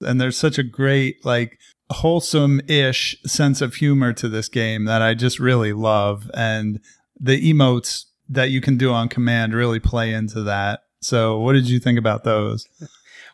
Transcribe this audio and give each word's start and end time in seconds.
And 0.00 0.20
there's 0.20 0.36
such 0.36 0.58
a 0.58 0.62
great, 0.62 1.24
like, 1.24 1.58
wholesome 1.90 2.60
ish 2.68 3.16
sense 3.26 3.60
of 3.60 3.76
humor 3.76 4.12
to 4.12 4.28
this 4.28 4.48
game 4.48 4.84
that 4.84 5.02
I 5.02 5.14
just 5.14 5.38
really 5.38 5.72
love. 5.72 6.30
And 6.34 6.80
the 7.18 7.52
emotes 7.52 8.04
that 8.28 8.50
you 8.50 8.60
can 8.60 8.76
do 8.76 8.92
on 8.92 9.08
command 9.08 9.54
really 9.54 9.80
play 9.80 10.12
into 10.12 10.42
that. 10.42 10.80
So, 11.00 11.38
what 11.38 11.54
did 11.54 11.68
you 11.68 11.78
think 11.78 11.98
about 11.98 12.24
those? 12.24 12.66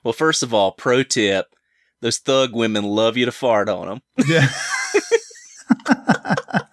Well, 0.03 0.13
first 0.13 0.43
of 0.43 0.53
all, 0.53 0.73
pro 0.73 1.03
tip 1.03 1.55
those 2.01 2.19
thug 2.19 2.55
women 2.55 2.85
love 2.85 3.17
you 3.17 3.25
to 3.25 3.33
fart 3.33 3.69
on 3.71 3.89
them. 3.89 4.03
Yeah. 4.27 4.49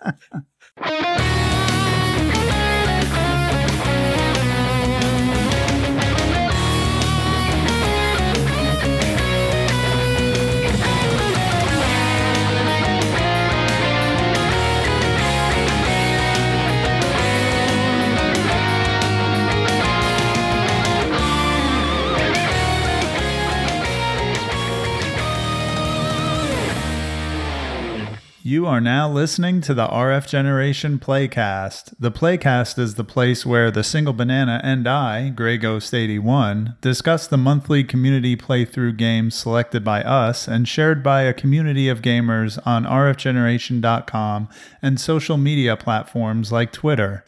You 28.51 28.65
are 28.65 28.81
now 28.81 29.09
listening 29.09 29.61
to 29.61 29.73
the 29.73 29.87
RF 29.87 30.27
Generation 30.27 30.99
Playcast. 30.99 31.93
The 31.97 32.11
Playcast 32.11 32.77
is 32.77 32.95
the 32.95 33.05
place 33.05 33.45
where 33.45 33.71
the 33.71 33.81
single 33.81 34.11
banana 34.11 34.59
and 34.61 34.89
I, 34.89 35.29
Grey 35.29 35.57
Ghost 35.57 35.93
81, 35.93 36.75
discuss 36.81 37.27
the 37.27 37.37
monthly 37.37 37.85
community 37.85 38.35
playthrough 38.35 38.97
games 38.97 39.35
selected 39.35 39.85
by 39.85 40.03
us 40.03 40.49
and 40.49 40.67
shared 40.67 41.01
by 41.01 41.21
a 41.21 41.33
community 41.33 41.87
of 41.87 42.01
gamers 42.01 42.59
on 42.67 42.83
rfgeneration.com 42.83 44.49
and 44.81 44.99
social 44.99 45.37
media 45.37 45.77
platforms 45.77 46.51
like 46.51 46.73
Twitter. 46.73 47.23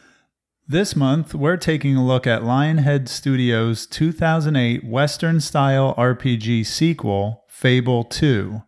This 0.68 0.94
month, 0.94 1.34
we're 1.34 1.56
taking 1.56 1.96
a 1.96 2.04
look 2.04 2.26
at 2.26 2.42
Lionhead 2.42 3.08
Studios' 3.08 3.86
2008 3.86 4.84
Western 4.84 5.40
style 5.40 5.94
RPG 5.96 6.66
sequel, 6.66 7.44
Fable 7.48 8.04
2. 8.04 8.60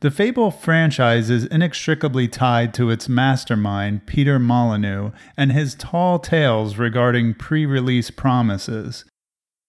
The 0.00 0.10
Fable 0.10 0.50
franchise 0.50 1.30
is 1.30 1.46
inextricably 1.46 2.28
tied 2.28 2.74
to 2.74 2.90
its 2.90 3.08
mastermind, 3.08 4.06
Peter 4.06 4.38
Molyneux, 4.38 5.12
and 5.38 5.52
his 5.52 5.74
tall 5.74 6.18
tales 6.18 6.76
regarding 6.76 7.32
pre 7.34 7.64
release 7.64 8.10
promises. 8.10 9.06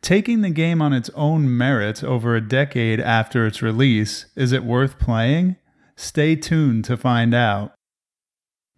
Taking 0.02 0.42
the 0.42 0.50
game 0.50 0.82
on 0.82 0.92
its 0.92 1.10
own 1.16 1.58
merits 1.58 2.04
over 2.04 2.36
a 2.36 2.42
decade 2.42 3.00
after 3.00 3.48
its 3.48 3.62
release, 3.62 4.26
is 4.36 4.52
it 4.52 4.66
worth 4.66 5.00
playing? 5.00 5.56
Stay 5.96 6.36
tuned 6.36 6.84
to 6.86 6.98
find 6.98 7.34
out. 7.34 7.74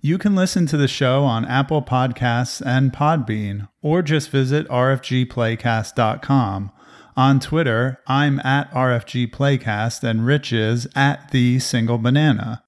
You 0.01 0.17
can 0.17 0.35
listen 0.35 0.65
to 0.67 0.77
the 0.77 0.87
show 0.87 1.25
on 1.25 1.43
Apple 1.43 1.81
Podcasts 1.81 2.65
and 2.65 2.93
Podbean, 2.93 3.67
or 3.81 4.01
just 4.01 4.29
visit 4.29 4.65
rfgplaycast.com. 4.69 6.71
On 7.19 7.41
Twitter, 7.41 7.99
I'm 8.07 8.39
at 8.45 8.71
RFG 8.71 9.29
Playcast 9.29 10.05
and 10.05 10.25
Rich 10.25 10.53
is 10.53 10.87
at 10.95 11.31
the 11.31 11.59
single 11.59 11.97
banana. 11.97 12.63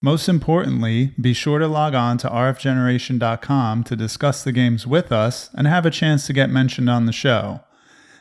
Most 0.00 0.30
importantly, 0.30 1.12
be 1.20 1.34
sure 1.34 1.58
to 1.58 1.68
log 1.68 1.94
on 1.94 2.16
to 2.18 2.28
rfgeneration.com 2.30 3.84
to 3.84 3.94
discuss 3.94 4.44
the 4.44 4.50
games 4.50 4.86
with 4.86 5.12
us 5.12 5.50
and 5.52 5.66
have 5.66 5.84
a 5.84 5.90
chance 5.90 6.26
to 6.26 6.32
get 6.32 6.48
mentioned 6.48 6.88
on 6.88 7.04
the 7.04 7.12
show. 7.12 7.60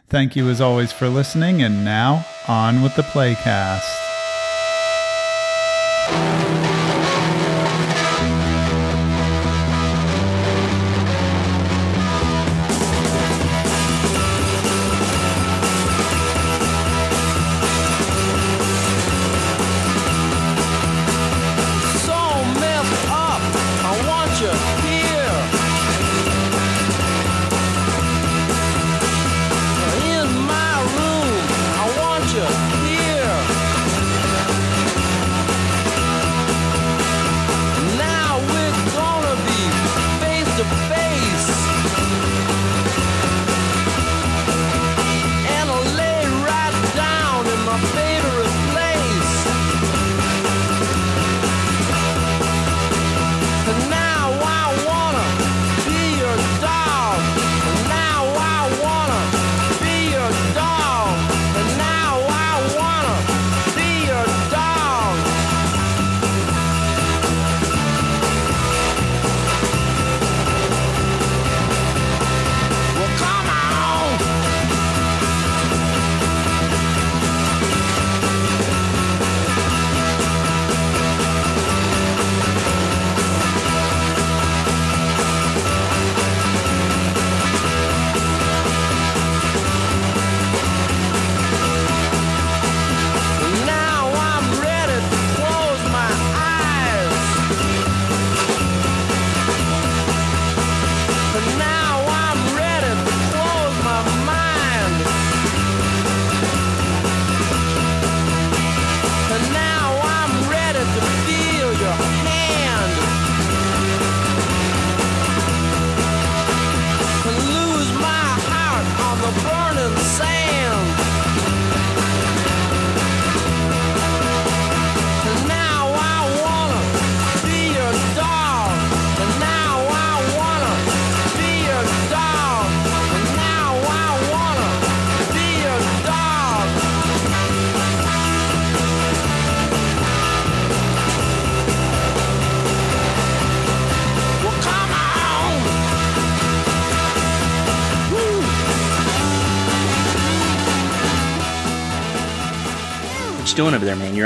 Thank 0.10 0.36
you 0.36 0.50
as 0.50 0.60
always 0.60 0.92
for 0.92 1.08
listening, 1.08 1.62
and 1.62 1.86
now 1.86 2.26
on 2.50 2.82
with 2.82 2.98
the 2.98 3.04
Playcast. 3.04 3.80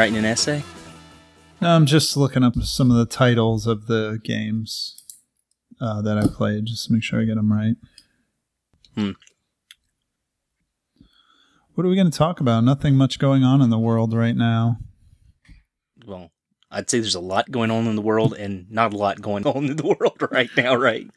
Doing 0.03 0.15
over 0.15 0.42
there, 0.42 0.56
man? 0.56 0.56
You 0.56 0.56
writing 0.56 0.56
an 0.56 0.62
essay? 0.62 0.63
No, 1.62 1.69
I'm 1.69 1.86
just 1.86 2.18
looking 2.18 2.44
up 2.44 2.56
some 2.63 2.92
of 2.92 2.97
the 2.97 3.06
titles 3.06 3.65
of 3.68 3.88
the 3.88 4.19
games 4.24 5.03
uh, 5.80 6.01
that 6.01 6.18
I 6.18 6.27
played, 6.27 6.65
just 6.65 6.88
to 6.88 6.94
make 6.94 7.03
sure 7.03 7.21
I 7.21 7.25
get 7.25 7.36
them 7.36 7.51
right. 7.51 7.75
Hmm. 8.95 9.12
What 11.74 11.86
are 11.86 11.89
we 11.89 11.95
going 11.95 12.12
to 12.12 12.18
talk 12.18 12.39
about? 12.39 12.63
Nothing 12.63 12.95
much 12.95 13.19
going 13.19 13.44
on 13.44 13.62
in 13.62 13.69
the 13.69 13.80
world 13.80 14.13
right 14.13 14.36
now. 14.36 14.77
Well, 16.06 16.31
I'd 16.71 16.89
say 16.89 17.00
there's 17.00 17.15
a 17.15 17.19
lot 17.19 17.51
going 17.51 17.71
on 17.71 17.88
in 17.88 17.95
the 17.95 18.01
world 18.01 18.33
and 18.33 18.69
not 18.69 18.94
a 18.94 18.97
lot 18.97 19.21
going 19.21 19.45
on 19.47 19.65
in 19.65 19.75
the 19.75 19.95
world 20.00 20.21
right 20.31 20.50
now, 20.57 20.75
right? 20.75 21.09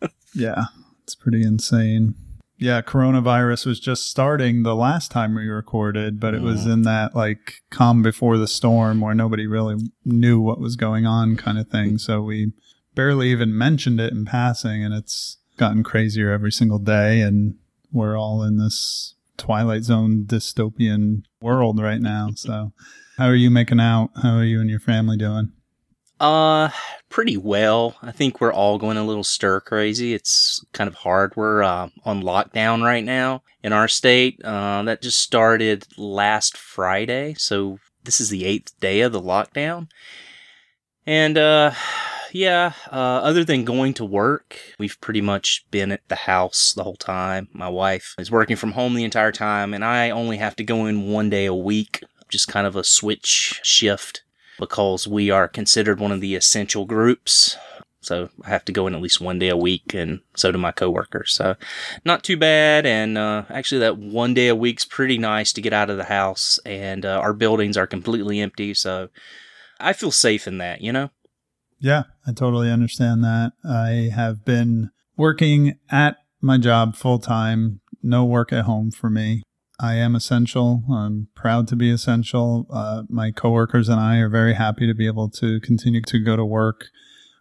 Yeah, 0.32 0.66
it's 1.02 1.16
pretty 1.16 1.42
insane. 1.42 2.14
Yeah, 2.60 2.82
coronavirus 2.82 3.64
was 3.64 3.80
just 3.80 4.10
starting 4.10 4.64
the 4.64 4.76
last 4.76 5.10
time 5.10 5.34
we 5.34 5.48
recorded, 5.48 6.20
but 6.20 6.34
it 6.34 6.42
was 6.42 6.66
in 6.66 6.82
that 6.82 7.16
like 7.16 7.54
calm 7.70 8.02
before 8.02 8.36
the 8.36 8.46
storm 8.46 9.00
where 9.00 9.14
nobody 9.14 9.46
really 9.46 9.76
knew 10.04 10.40
what 10.42 10.60
was 10.60 10.76
going 10.76 11.06
on 11.06 11.36
kind 11.36 11.58
of 11.58 11.68
thing. 11.68 11.96
So 11.96 12.20
we 12.20 12.52
barely 12.94 13.30
even 13.30 13.56
mentioned 13.56 13.98
it 13.98 14.12
in 14.12 14.26
passing, 14.26 14.84
and 14.84 14.92
it's 14.92 15.38
gotten 15.56 15.82
crazier 15.82 16.30
every 16.30 16.52
single 16.52 16.78
day. 16.78 17.22
And 17.22 17.54
we're 17.92 18.18
all 18.18 18.42
in 18.42 18.58
this 18.58 19.14
Twilight 19.38 19.84
Zone 19.84 20.24
dystopian 20.26 21.22
world 21.40 21.80
right 21.80 22.00
now. 22.00 22.32
So, 22.34 22.72
how 23.16 23.26
are 23.26 23.34
you 23.34 23.50
making 23.50 23.80
out? 23.80 24.10
How 24.22 24.36
are 24.36 24.44
you 24.44 24.60
and 24.60 24.68
your 24.68 24.80
family 24.80 25.16
doing? 25.16 25.52
Uh, 26.20 26.68
pretty 27.08 27.38
well. 27.38 27.96
I 28.02 28.12
think 28.12 28.40
we're 28.40 28.52
all 28.52 28.76
going 28.76 28.98
a 28.98 29.04
little 29.04 29.24
stir 29.24 29.60
crazy. 29.60 30.12
It's 30.12 30.62
kind 30.74 30.86
of 30.86 30.94
hard. 30.94 31.34
We're 31.34 31.62
uh, 31.62 31.88
on 32.04 32.22
lockdown 32.22 32.84
right 32.84 33.04
now 33.04 33.42
in 33.62 33.72
our 33.72 33.88
state. 33.88 34.38
Uh, 34.44 34.82
that 34.82 35.00
just 35.00 35.18
started 35.18 35.86
last 35.96 36.58
Friday, 36.58 37.34
so 37.38 37.78
this 38.04 38.20
is 38.20 38.28
the 38.28 38.44
eighth 38.44 38.78
day 38.80 39.00
of 39.00 39.12
the 39.12 39.20
lockdown. 39.20 39.88
And 41.06 41.38
uh, 41.38 41.72
yeah, 42.32 42.74
uh, 42.92 43.20
other 43.22 43.42
than 43.42 43.64
going 43.64 43.94
to 43.94 44.04
work, 44.04 44.58
we've 44.78 45.00
pretty 45.00 45.22
much 45.22 45.64
been 45.70 45.90
at 45.90 46.06
the 46.08 46.16
house 46.16 46.74
the 46.74 46.84
whole 46.84 46.96
time. 46.96 47.48
My 47.54 47.68
wife 47.70 48.14
is 48.18 48.30
working 48.30 48.56
from 48.56 48.72
home 48.72 48.94
the 48.94 49.04
entire 49.04 49.32
time, 49.32 49.72
and 49.72 49.82
I 49.82 50.10
only 50.10 50.36
have 50.36 50.54
to 50.56 50.64
go 50.64 50.84
in 50.84 51.08
one 51.08 51.30
day 51.30 51.46
a 51.46 51.54
week. 51.54 52.04
Just 52.28 52.46
kind 52.46 52.66
of 52.66 52.76
a 52.76 52.84
switch 52.84 53.58
shift 53.64 54.22
because 54.60 55.08
we 55.08 55.30
are 55.30 55.48
considered 55.48 55.98
one 55.98 56.12
of 56.12 56.20
the 56.20 56.36
essential 56.36 56.84
groups. 56.84 57.56
So 58.02 58.30
I 58.44 58.48
have 58.48 58.64
to 58.66 58.72
go 58.72 58.86
in 58.86 58.94
at 58.94 59.02
least 59.02 59.20
one 59.20 59.38
day 59.38 59.48
a 59.48 59.56
week, 59.56 59.92
and 59.92 60.20
so 60.34 60.50
do 60.50 60.58
my 60.58 60.72
coworkers. 60.72 61.32
So 61.32 61.56
not 62.04 62.24
too 62.24 62.36
bad. 62.36 62.86
And 62.86 63.18
uh, 63.18 63.44
actually, 63.50 63.80
that 63.80 63.98
one 63.98 64.32
day 64.32 64.48
a 64.48 64.54
week's 64.54 64.84
pretty 64.84 65.18
nice 65.18 65.52
to 65.52 65.60
get 65.60 65.72
out 65.72 65.90
of 65.90 65.96
the 65.96 66.04
house, 66.04 66.58
and 66.64 67.04
uh, 67.04 67.18
our 67.18 67.34
buildings 67.34 67.76
are 67.76 67.86
completely 67.86 68.40
empty. 68.40 68.72
So 68.72 69.08
I 69.80 69.92
feel 69.92 70.12
safe 70.12 70.46
in 70.46 70.58
that, 70.58 70.80
you 70.80 70.92
know. 70.92 71.10
Yeah, 71.78 72.04
I 72.26 72.32
totally 72.32 72.70
understand 72.70 73.24
that. 73.24 73.52
I 73.64 74.10
have 74.14 74.44
been 74.44 74.90
working 75.16 75.78
at 75.90 76.16
my 76.40 76.56
job 76.56 76.96
full 76.96 77.18
time, 77.18 77.80
no 78.02 78.24
work 78.24 78.52
at 78.52 78.64
home 78.64 78.90
for 78.90 79.10
me. 79.10 79.42
I 79.80 79.94
am 79.94 80.14
essential. 80.14 80.84
I'm 80.90 81.28
proud 81.34 81.66
to 81.68 81.76
be 81.76 81.90
essential. 81.90 82.66
Uh, 82.70 83.04
my 83.08 83.30
coworkers 83.30 83.88
and 83.88 83.98
I 83.98 84.18
are 84.18 84.28
very 84.28 84.54
happy 84.54 84.86
to 84.86 84.94
be 84.94 85.06
able 85.06 85.30
to 85.30 85.58
continue 85.60 86.02
to 86.02 86.18
go 86.18 86.36
to 86.36 86.44
work. 86.44 86.86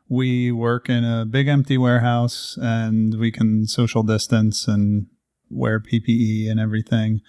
We 0.08 0.52
work 0.52 0.90
in 0.90 1.04
a 1.04 1.26
big 1.26 1.48
empty 1.48 1.78
warehouse 1.78 2.58
and 2.62 3.20
we 3.20 3.32
can 3.32 3.68
social 3.68 4.04
distance 4.04 4.68
and 4.68 5.08
wear 5.50 5.80
PPE 5.80 6.50
and 6.50 6.60
everything. 6.60 7.22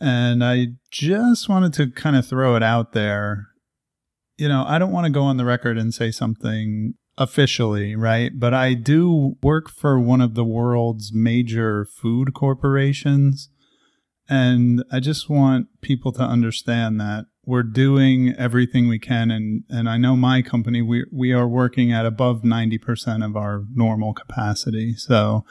And 0.00 0.42
I 0.44 0.68
just 0.90 1.48
wanted 1.48 1.72
to 1.74 1.90
kind 1.90 2.16
of 2.16 2.26
throw 2.26 2.56
it 2.56 2.62
out 2.62 2.92
there 2.92 3.52
you 4.42 4.48
know, 4.48 4.64
I 4.66 4.78
don't 4.78 4.90
want 4.90 5.06
to 5.06 5.12
go 5.12 5.22
on 5.22 5.36
the 5.36 5.44
record 5.44 5.78
and 5.78 5.94
say 5.94 6.10
something 6.10 6.94
officially, 7.16 7.94
right? 7.94 8.32
But 8.34 8.54
I 8.54 8.74
do 8.74 9.36
work 9.40 9.70
for 9.70 10.00
one 10.00 10.20
of 10.20 10.34
the 10.34 10.44
world's 10.44 11.12
major 11.12 11.84
food 11.84 12.34
corporations. 12.34 13.50
And 14.28 14.84
I 14.90 15.00
just 15.00 15.28
want 15.28 15.68
people 15.80 16.12
to 16.12 16.22
understand 16.22 17.00
that 17.00 17.26
we're 17.44 17.64
doing 17.64 18.34
everything 18.38 18.88
we 18.88 18.98
can. 18.98 19.30
And, 19.30 19.64
and 19.68 19.88
I 19.88 19.96
know 19.96 20.16
my 20.16 20.42
company, 20.42 20.80
we, 20.80 21.04
we 21.10 21.32
are 21.32 21.48
working 21.48 21.92
at 21.92 22.06
above 22.06 22.42
90% 22.42 23.24
of 23.24 23.36
our 23.36 23.64
normal 23.74 24.14
capacity. 24.14 24.94
So 24.94 25.44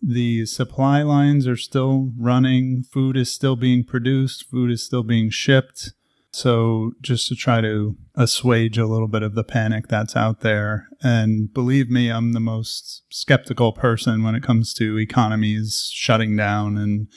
the 0.00 0.46
supply 0.46 1.02
lines 1.02 1.48
are 1.48 1.56
still 1.56 2.12
running. 2.16 2.84
Food 2.84 3.16
is 3.16 3.32
still 3.32 3.56
being 3.56 3.84
produced. 3.84 4.48
Food 4.48 4.70
is 4.70 4.84
still 4.84 5.02
being 5.02 5.30
shipped. 5.30 5.92
So 6.30 6.92
just 7.00 7.26
to 7.28 7.34
try 7.34 7.60
to 7.62 7.96
assuage 8.14 8.78
a 8.78 8.86
little 8.86 9.08
bit 9.08 9.22
of 9.22 9.34
the 9.34 9.42
panic 9.42 9.88
that's 9.88 10.14
out 10.14 10.40
there. 10.40 10.86
And 11.02 11.52
believe 11.52 11.90
me, 11.90 12.10
I'm 12.10 12.32
the 12.32 12.40
most 12.40 13.02
skeptical 13.10 13.72
person 13.72 14.22
when 14.22 14.36
it 14.36 14.42
comes 14.42 14.72
to 14.74 14.98
economies 14.98 15.90
shutting 15.92 16.36
down. 16.36 16.76
And 16.76 17.08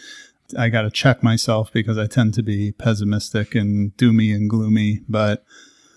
I 0.58 0.70
got 0.70 0.84
to 0.84 0.90
check 0.92 1.24
myself 1.24 1.72
because 1.72 1.98
I 1.98 2.08
tend 2.08 2.34
to 2.36 2.44
be 2.44 2.72
pessimistic 2.72 3.56
and 3.56 3.92
doomy 3.98 4.34
and 4.36 4.50
gloomy. 4.50 5.02
But 5.08 5.44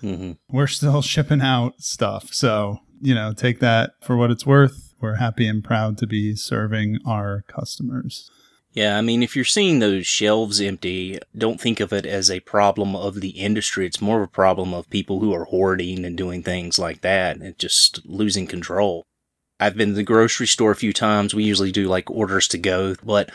Mm-hmm. 0.02 0.32
we're 0.54 0.66
still 0.66 1.00
shipping 1.00 1.40
out 1.40 1.80
stuff. 1.80 2.28
So, 2.32 2.80
you 3.00 3.14
know, 3.14 3.32
take 3.32 3.60
that 3.60 3.92
for 4.02 4.18
what 4.18 4.30
it's 4.30 4.44
worth. 4.44 4.94
We're 5.00 5.14
happy 5.14 5.46
and 5.48 5.64
proud 5.64 5.96
to 5.98 6.06
be 6.06 6.36
serving 6.36 6.98
our 7.06 7.42
customers. 7.48 8.30
Yeah, 8.72 8.98
I 8.98 9.00
mean, 9.00 9.22
if 9.22 9.34
you're 9.34 9.46
seeing 9.46 9.78
those 9.78 10.06
shelves 10.06 10.60
empty, 10.60 11.18
don't 11.38 11.58
think 11.60 11.80
of 11.80 11.90
it 11.92 12.04
as 12.04 12.30
a 12.30 12.40
problem 12.40 12.94
of 12.94 13.20
the 13.22 13.30
industry. 13.30 13.86
It's 13.86 14.02
more 14.02 14.18
of 14.18 14.24
a 14.24 14.30
problem 14.30 14.74
of 14.74 14.90
people 14.90 15.20
who 15.20 15.32
are 15.32 15.44
hoarding 15.44 16.04
and 16.04 16.18
doing 16.18 16.42
things 16.42 16.78
like 16.78 17.00
that 17.00 17.36
and 17.38 17.58
just 17.58 18.04
losing 18.04 18.46
control. 18.46 19.04
I've 19.60 19.76
been 19.76 19.90
to 19.90 19.94
the 19.94 20.02
grocery 20.02 20.48
store 20.48 20.72
a 20.72 20.76
few 20.76 20.92
times. 20.92 21.34
We 21.34 21.44
usually 21.44 21.72
do 21.72 21.86
like 21.86 22.10
orders 22.10 22.46
to 22.48 22.58
go, 22.58 22.96
but 23.02 23.30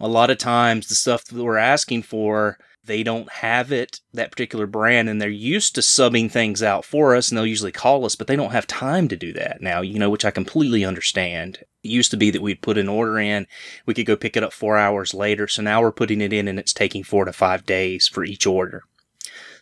a 0.00 0.08
lot 0.08 0.30
of 0.30 0.38
times 0.38 0.88
the 0.88 0.94
stuff 0.94 1.24
that 1.24 1.42
we're 1.42 1.56
asking 1.56 2.02
for, 2.02 2.58
they 2.84 3.02
don't 3.02 3.30
have 3.30 3.70
it, 3.70 4.00
that 4.14 4.30
particular 4.30 4.66
brand, 4.66 5.08
and 5.08 5.20
they're 5.20 5.28
used 5.28 5.74
to 5.74 5.80
subbing 5.82 6.30
things 6.30 6.62
out 6.62 6.84
for 6.84 7.14
us, 7.14 7.28
and 7.28 7.36
they'll 7.36 7.44
usually 7.46 7.72
call 7.72 8.04
us, 8.06 8.16
but 8.16 8.26
they 8.26 8.36
don't 8.36 8.52
have 8.52 8.66
time 8.66 9.08
to 9.08 9.16
do 9.16 9.32
that 9.34 9.60
now, 9.60 9.82
you 9.82 9.98
know, 9.98 10.08
which 10.08 10.24
I 10.24 10.30
completely 10.30 10.84
understand. 10.84 11.58
It 11.82 11.90
used 11.90 12.10
to 12.12 12.16
be 12.16 12.30
that 12.30 12.40
we'd 12.42 12.62
put 12.62 12.78
an 12.78 12.88
order 12.88 13.18
in, 13.18 13.46
we 13.84 13.92
could 13.94 14.06
go 14.06 14.16
pick 14.16 14.36
it 14.36 14.42
up 14.42 14.52
four 14.52 14.78
hours 14.78 15.12
later, 15.12 15.46
so 15.46 15.60
now 15.62 15.82
we're 15.82 15.92
putting 15.92 16.20
it 16.20 16.32
in 16.32 16.48
and 16.48 16.58
it's 16.58 16.72
taking 16.72 17.04
four 17.04 17.24
to 17.26 17.32
five 17.32 17.66
days 17.66 18.08
for 18.08 18.24
each 18.24 18.46
order. 18.46 18.84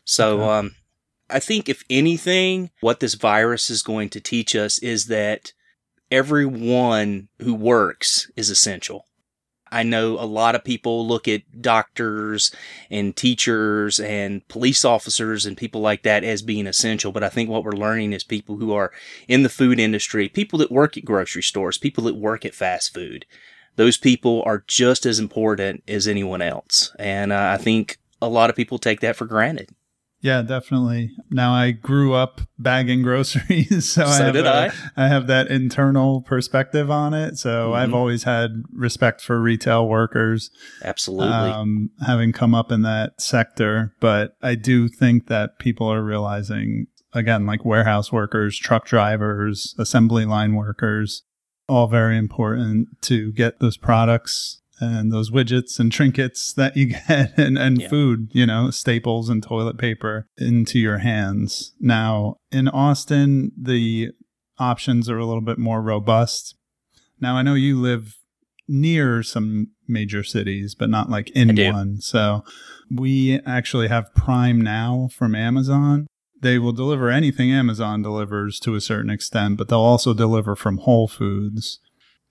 So, 0.05 0.41
Okay. 0.41 0.51
um, 0.51 0.75
I 1.29 1.41
think 1.41 1.69
if 1.69 1.83
anything, 1.91 2.71
what 2.81 3.01
this 3.01 3.15
virus 3.15 3.71
is 3.71 3.83
going 3.83 4.11
to 4.11 4.21
teach 4.21 4.55
us 4.55 4.79
is 4.79 5.07
that 5.07 5.53
everyone 6.13 7.29
who 7.41 7.55
works 7.55 8.31
is 8.37 8.49
essential. 8.49 9.06
I 9.77 9.83
know 9.83 10.19
a 10.19 10.25
lot 10.25 10.55
of 10.55 10.65
people 10.65 11.07
look 11.07 11.29
at 11.29 11.61
doctors 11.61 12.51
and 12.91 13.15
teachers 13.15 14.01
and 14.01 14.47
police 14.49 14.87
officers 14.87 15.45
and 15.45 15.55
people 15.55 15.83
like 15.83 16.03
that 16.05 16.25
as 16.25 16.41
being 16.41 16.67
essential, 16.67 17.13
but 17.13 17.23
I 17.23 17.29
think 17.29 17.51
what 17.51 17.63
we're 17.63 17.73
learning 17.73 18.15
is 18.15 18.25
people 18.25 18.57
who 18.57 18.73
are 18.73 18.91
in 19.29 19.43
the 19.43 19.51
food 19.51 19.79
industry, 19.79 20.31
people 20.31 20.59
that 20.61 20.73
work 20.73 20.97
at 20.97 21.05
grocery 21.05 21.43
stores, 21.43 21.77
people 21.77 22.05
that 22.05 22.17
work 22.17 22.47
at 22.47 22.55
fast 22.55 22.95
food. 22.95 23.27
Those 23.75 23.99
people 23.99 24.43
are 24.47 24.65
just 24.67 25.05
as 25.05 25.19
important 25.19 25.83
as 25.87 26.09
anyone 26.09 26.41
else. 26.41 26.97
And 26.99 27.31
uh, 27.31 27.51
I 27.53 27.63
think 27.63 27.99
a 28.23 28.31
lot 28.31 28.49
of 28.49 28.57
people 28.57 28.79
take 28.79 29.01
that 29.01 29.17
for 29.17 29.27
granted. 29.27 29.69
Yeah, 30.27 30.43
definitely. 30.43 31.13
Now 31.31 31.53
I 31.55 31.71
grew 31.71 32.13
up 32.15 32.41
bagging 32.59 33.03
groceries, 33.03 33.89
so, 33.93 34.05
I 34.05 34.17
have 34.17 34.33
did 34.33 34.45
a- 34.45 34.73
I. 34.97 35.05
I 35.05 35.09
have 35.09 35.29
that 35.29 35.47
internal 35.49 36.23
perspective 36.23 36.91
on 36.91 37.15
it. 37.15 37.37
So 37.39 37.75
I've 37.75 37.91
Mhm. 37.91 37.95
always 37.95 38.25
had 38.25 38.63
respect 38.73 39.21
for 39.21 39.41
retail 39.41 39.87
workers, 39.87 40.51
Absolutely. 40.83 41.29
um, 41.29 41.91
having 42.05 42.33
come 42.33 42.55
up 42.57 42.73
in 42.73 42.83
that 42.83 43.21
sector. 43.21 43.95
But 44.01 44.33
I 44.43 44.57
do 44.57 44.89
think 44.89 45.29
that 45.29 45.61
people 45.61 45.87
are 45.93 46.03
realizing, 46.03 46.89
again, 47.13 47.47
like 47.47 47.65
warehouse 47.65 48.11
workers, 48.11 48.59
truck 48.59 48.85
drivers, 48.85 49.77
assembly 49.79 50.25
line 50.25 50.55
workers, 50.55 51.23
all 51.69 51.87
very 51.87 52.19
important 52.19 52.89
to 53.03 53.33
get 53.33 53.61
those 53.61 53.77
products 53.77 54.61
and 54.81 55.13
those 55.13 55.31
widgets 55.31 55.79
and 55.79 55.91
trinkets 55.91 56.53
that 56.55 56.77
you 56.77 56.87
get 57.09 57.37
and, 57.39 57.57
and 57.59 57.81
Yeah. 57.81 57.89
food, 57.89 58.29
you 58.33 58.47
know, 58.47 58.71
staples 58.71 59.29
and 59.29 59.43
toilet 59.43 59.79
paper 59.79 60.27
into 60.39 60.79
your 60.79 60.99
hands. 60.99 61.73
Now, 61.81 62.37
in 62.53 62.69
Austin, 62.69 63.53
the 63.61 64.11
options 64.59 65.09
are 65.09 65.19
a 65.19 65.27
little 65.27 65.41
bit 65.43 65.59
more 65.59 65.83
robust. 65.83 66.55
Now, 67.21 67.37
I 67.37 67.43
know 67.43 67.55
you 67.55 67.81
live 67.81 68.17
near 68.69 69.23
some 69.23 69.69
major 69.89 70.23
cities, 70.25 70.75
but 70.75 70.91
not 70.91 71.09
like 71.09 71.31
in 71.31 71.55
one. 71.73 72.01
So 72.01 72.43
we 72.91 73.41
actually 73.47 73.89
have 73.89 74.15
Prime 74.15 74.61
now 74.61 75.09
from 75.13 75.35
Amazon. 75.35 76.07
They 76.43 76.59
will 76.59 76.73
deliver 76.73 77.09
anything 77.09 77.51
Amazon 77.51 78.03
delivers 78.03 78.61
to 78.61 78.75
a 78.75 78.81
certain 78.81 79.09
extent, 79.11 79.57
but 79.57 79.69
they'll 79.69 79.79
also 79.79 80.13
deliver 80.13 80.55
from 80.55 80.79
Whole 80.79 81.09
Foods. 81.09 81.81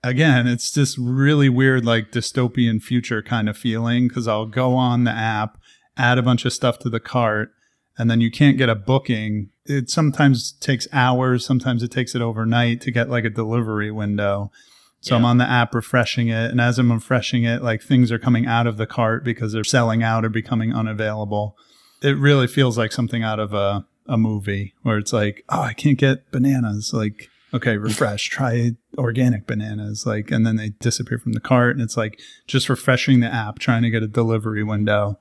Again, 0.06 0.46
it's 0.46 0.70
just 0.70 0.96
really 0.98 1.48
weird, 1.48 1.84
like 1.84 2.12
dystopian 2.12 2.80
future 2.80 3.22
kind 3.22 3.48
of 3.48 3.58
feeling 3.58 4.06
because 4.06 4.28
I'll 4.28 4.46
go 4.46 4.74
on 4.74 5.02
the 5.02 5.10
app, 5.10 5.58
add 5.96 6.16
a 6.16 6.22
bunch 6.22 6.44
of 6.44 6.52
stuff 6.52 6.78
to 6.80 6.88
the 6.88 7.00
cart, 7.00 7.50
and 7.98 8.08
then 8.08 8.20
you 8.20 8.30
can't 8.30 8.56
get 8.56 8.68
a 8.68 8.76
booking. 8.76 9.50
It 9.64 9.90
sometimes 9.90 10.52
takes 10.52 10.86
hours, 10.92 11.44
sometimes 11.44 11.82
it 11.82 11.90
takes 11.90 12.14
it 12.14 12.22
overnight 12.22 12.80
to 12.82 12.92
get 12.92 13.10
like 13.10 13.24
a 13.24 13.30
delivery 13.30 13.90
window. 13.90 14.52
So 15.00 15.16
I'm 15.16 15.24
on 15.24 15.38
the 15.38 15.48
app 15.48 15.74
refreshing 15.74 16.28
it, 16.28 16.52
and 16.52 16.60
as 16.60 16.78
I'm 16.78 16.92
refreshing 16.92 17.42
it, 17.42 17.62
like 17.62 17.82
things 17.82 18.12
are 18.12 18.18
coming 18.18 18.46
out 18.46 18.68
of 18.68 18.76
the 18.76 18.86
cart 18.86 19.24
because 19.24 19.52
they're 19.52 19.64
selling 19.64 20.04
out 20.04 20.24
or 20.24 20.28
becoming 20.28 20.72
unavailable. 20.72 21.56
It 22.00 22.16
really 22.16 22.46
feels 22.46 22.78
like 22.78 22.92
something 22.92 23.24
out 23.24 23.40
of 23.40 23.52
a, 23.52 23.84
a 24.06 24.16
movie 24.16 24.74
where 24.82 24.98
it's 24.98 25.12
like, 25.12 25.42
oh, 25.48 25.62
I 25.62 25.72
can't 25.72 25.98
get 25.98 26.30
bananas. 26.30 26.92
Like, 26.94 27.28
okay, 27.56 27.76
refresh, 27.88 28.28
try 28.28 28.72
organic 28.96 29.46
bananas, 29.46 30.06
like, 30.06 30.30
and 30.30 30.46
then 30.46 30.56
they 30.56 30.70
disappear 30.80 31.18
from 31.18 31.32
the 31.32 31.40
cart, 31.40 31.76
and 31.76 31.82
it's 31.82 31.96
like 31.96 32.18
just 32.46 32.68
refreshing 32.68 33.20
the 33.20 33.32
app, 33.32 33.58
trying 33.58 33.82
to 33.82 33.90
get 33.90 34.02
a 34.02 34.08
delivery 34.08 34.62
window. 34.62 35.18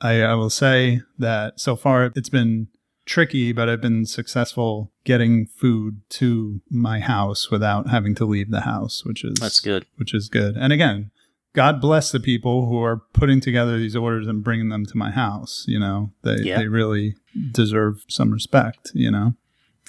I, 0.00 0.22
I 0.22 0.34
will 0.34 0.50
say 0.50 1.00
that 1.18 1.60
so 1.60 1.76
far 1.76 2.12
it's 2.14 2.28
been 2.28 2.68
tricky, 3.06 3.52
but 3.52 3.68
I've 3.68 3.80
been 3.80 4.04
successful 4.06 4.92
getting 5.04 5.46
food 5.46 6.02
to 6.10 6.60
my 6.70 7.00
house 7.00 7.50
without 7.50 7.88
having 7.88 8.14
to 8.16 8.24
leave 8.24 8.50
the 8.50 8.60
house, 8.62 9.04
which 9.04 9.24
is 9.24 9.34
That's 9.40 9.60
good. 9.60 9.86
which 9.96 10.12
is 10.14 10.28
good. 10.28 10.56
And 10.56 10.72
again, 10.72 11.10
God 11.54 11.80
bless 11.80 12.10
the 12.12 12.20
people 12.20 12.66
who 12.66 12.82
are 12.82 13.02
putting 13.12 13.40
together 13.40 13.76
these 13.78 13.94
orders 13.96 14.26
and 14.26 14.42
bringing 14.42 14.68
them 14.70 14.86
to 14.86 14.96
my 14.96 15.10
house. 15.10 15.64
You 15.68 15.78
know, 15.80 16.12
they 16.22 16.36
Yeah. 16.42 16.58
they 16.58 16.68
really 16.68 17.14
deserve 17.52 18.04
some 18.08 18.30
respect. 18.32 18.90
You 18.94 19.10
know, 19.10 19.34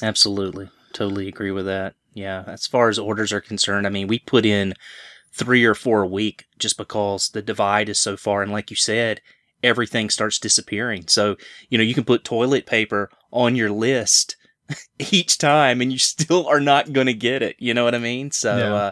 Absolutely. 0.02 0.70
Totally 0.94 1.28
agree 1.28 1.52
with 1.52 1.66
that. 1.66 1.96
Yeah. 2.14 2.44
As 2.48 2.68
far 2.68 2.90
as 2.90 3.00
orders 3.00 3.34
are 3.34 3.42
concerned, 3.42 3.86
I 3.88 3.90
mean, 3.90 4.08
we 4.08 4.20
put 4.20 4.46
in 4.46 4.74
three 5.34 5.66
or 5.66 5.74
four 5.74 6.04
a 6.04 6.08
week 6.08 6.46
just 6.60 6.78
because 6.78 7.30
the 7.30 7.42
divide 7.42 7.90
is 7.90 8.00
so 8.00 8.16
far. 8.16 8.44
And 8.44 8.52
like 8.52 8.70
you 8.70 8.76
said, 8.76 9.20
everything 9.64 10.10
starts 10.10 10.38
disappearing. 10.38 11.06
So, 11.08 11.36
you 11.70 11.78
know, 11.78 11.84
you 11.84 11.96
can 11.96 12.04
put 12.04 12.24
toilet 12.24 12.66
paper 12.68 13.10
on 13.32 13.56
your 13.56 13.72
list 13.72 14.36
each 15.12 15.40
time 15.40 15.82
and 15.82 15.92
you 15.92 15.98
still 15.98 16.46
are 16.48 16.60
not 16.60 16.94
going 16.94 17.08
to 17.08 17.14
get 17.14 17.42
it. 17.42 17.56
You 17.58 17.74
know 17.74 17.84
what 17.84 17.96
I 17.96 18.00
mean? 18.00 18.30
So, 18.32 18.56
Yeah. 18.58 18.74
uh, 18.76 18.92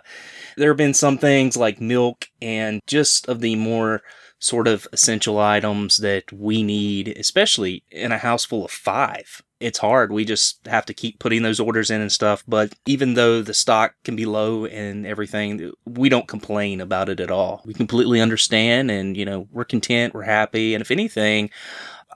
there 0.57 0.69
have 0.71 0.77
been 0.77 0.95
some 0.95 1.17
things 1.19 1.55
like 1.55 1.79
milk 1.79 2.27
and 2.41 2.81
just 2.87 3.27
of 3.29 3.39
the 3.41 3.55
more 3.55 4.01
sort 4.39 4.67
of 4.67 4.87
essential 4.91 5.37
items 5.37 5.97
that 5.97 6.33
we 6.33 6.63
need, 6.63 7.09
especially 7.09 7.83
in 7.91 8.11
a 8.11 8.17
house 8.17 8.43
full 8.45 8.65
of 8.65 8.71
five. 8.71 9.43
It's 9.61 9.79
hard. 9.79 10.11
We 10.11 10.25
just 10.25 10.65
have 10.67 10.85
to 10.87 10.93
keep 10.93 11.19
putting 11.19 11.43
those 11.43 11.59
orders 11.59 11.89
in 11.89 12.01
and 12.01 12.11
stuff. 12.11 12.43
But 12.47 12.73
even 12.85 13.13
though 13.13 13.41
the 13.41 13.53
stock 13.53 13.95
can 14.03 14.15
be 14.15 14.25
low 14.25 14.65
and 14.65 15.05
everything, 15.05 15.71
we 15.85 16.09
don't 16.09 16.27
complain 16.27 16.81
about 16.81 17.09
it 17.09 17.19
at 17.19 17.31
all. 17.31 17.61
We 17.65 17.73
completely 17.73 18.19
understand 18.19 18.91
and, 18.91 19.15
you 19.15 19.25
know, 19.25 19.47
we're 19.51 19.65
content, 19.65 20.13
we're 20.13 20.23
happy. 20.23 20.73
And 20.73 20.81
if 20.81 20.91
anything, 20.91 21.49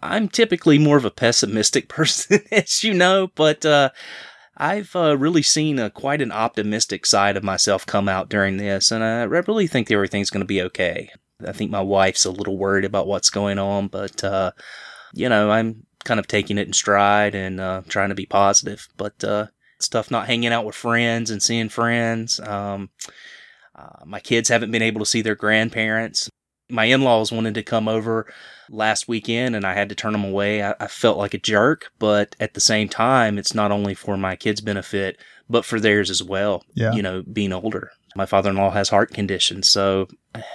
I'm 0.02 0.28
typically 0.28 0.78
more 0.78 0.98
of 0.98 1.06
a 1.06 1.12
pessimistic 1.12 1.88
person, 1.90 2.42
as 2.52 2.84
you 2.84 2.94
know, 2.94 3.30
but, 3.36 3.66
uh, 3.66 3.90
I've 4.58 4.96
uh, 4.96 5.18
really 5.18 5.42
seen 5.42 5.80
a, 5.80 5.90
quite 5.90 6.22
an 6.22 6.32
optimistic 6.32 7.06
side 7.06 7.36
of 7.36 7.44
myself 7.44 7.86
come 7.86 8.08
out 8.08 8.30
during 8.30 8.56
this, 8.56 8.90
and 8.90 9.04
I 9.04 9.24
really 9.24 9.68
think 9.68 9.92
everything's 9.92 10.30
going 10.30 10.44
to 10.44 10.46
be 10.46 10.62
okay. 10.62 11.10
I 11.46 11.52
think 11.52 11.72
my 11.72 11.82
wife's 11.82 12.24
a 12.24 12.32
little 12.32 12.58
worried 12.58 12.86
about 12.86 13.08
what's 13.08 13.30
going 13.30 13.60
on, 13.60 13.88
but 13.88 14.24
uh, 14.24 14.52
you 15.14 15.30
know, 15.30 15.52
I'm 15.52 15.86
kind 16.06 16.20
of 16.20 16.28
taking 16.28 16.58
it 16.58 16.68
in 16.68 16.74
stride 16.74 17.36
and 17.36 17.60
uh, 17.60 17.82
trying 17.90 18.10
to 18.10 18.16
be 18.16 18.26
positive. 18.26 18.88
But 18.96 19.22
uh, 19.24 19.48
stuff 19.80 20.10
not 20.10 20.28
hanging 20.28 20.54
out 20.54 20.66
with 20.66 20.76
friends 20.76 21.30
and 21.30 21.44
seeing 21.44 21.70
friends. 21.70 22.40
Um, 22.40 22.90
uh, 23.76 24.06
my 24.06 24.22
kids 24.22 24.48
haven't 24.50 24.72
been 24.72 24.82
able 24.82 25.00
to 25.00 25.06
see 25.06 25.22
their 25.22 25.36
grandparents. 25.36 26.30
My 26.70 26.86
in 26.86 27.02
laws 27.02 27.32
wanted 27.32 27.56
to 27.56 27.64
come 27.64 27.88
over 27.88 28.32
last 28.70 29.08
weekend 29.08 29.56
and 29.56 29.66
I 29.66 29.74
had 29.74 29.90
to 29.90 29.96
turn 29.96 30.14
them 30.14 30.24
away. 30.24 30.64
I, 30.64 30.74
I 30.80 30.88
felt 30.88 31.18
like 31.18 31.34
a 31.34 31.40
jerk, 31.40 31.92
but 32.00 32.36
at 32.40 32.54
the 32.54 32.62
same 32.62 32.90
time, 32.90 33.38
it's 33.38 33.54
not 33.54 33.72
only 33.72 33.94
for 33.94 34.18
my 34.18 34.36
kids' 34.36 34.62
benefit, 34.62 35.20
but 35.50 35.66
for 35.66 35.80
theirs 35.80 36.10
as 36.10 36.24
well. 36.24 36.64
Yeah. 36.74 36.94
You 36.94 37.04
know, 37.04 37.22
being 37.22 37.54
older. 37.54 37.92
My 38.16 38.26
father 38.26 38.50
in 38.50 38.56
law 38.56 38.72
has 38.72 38.90
heart 38.90 39.14
conditions. 39.14 39.70
So, 39.70 40.08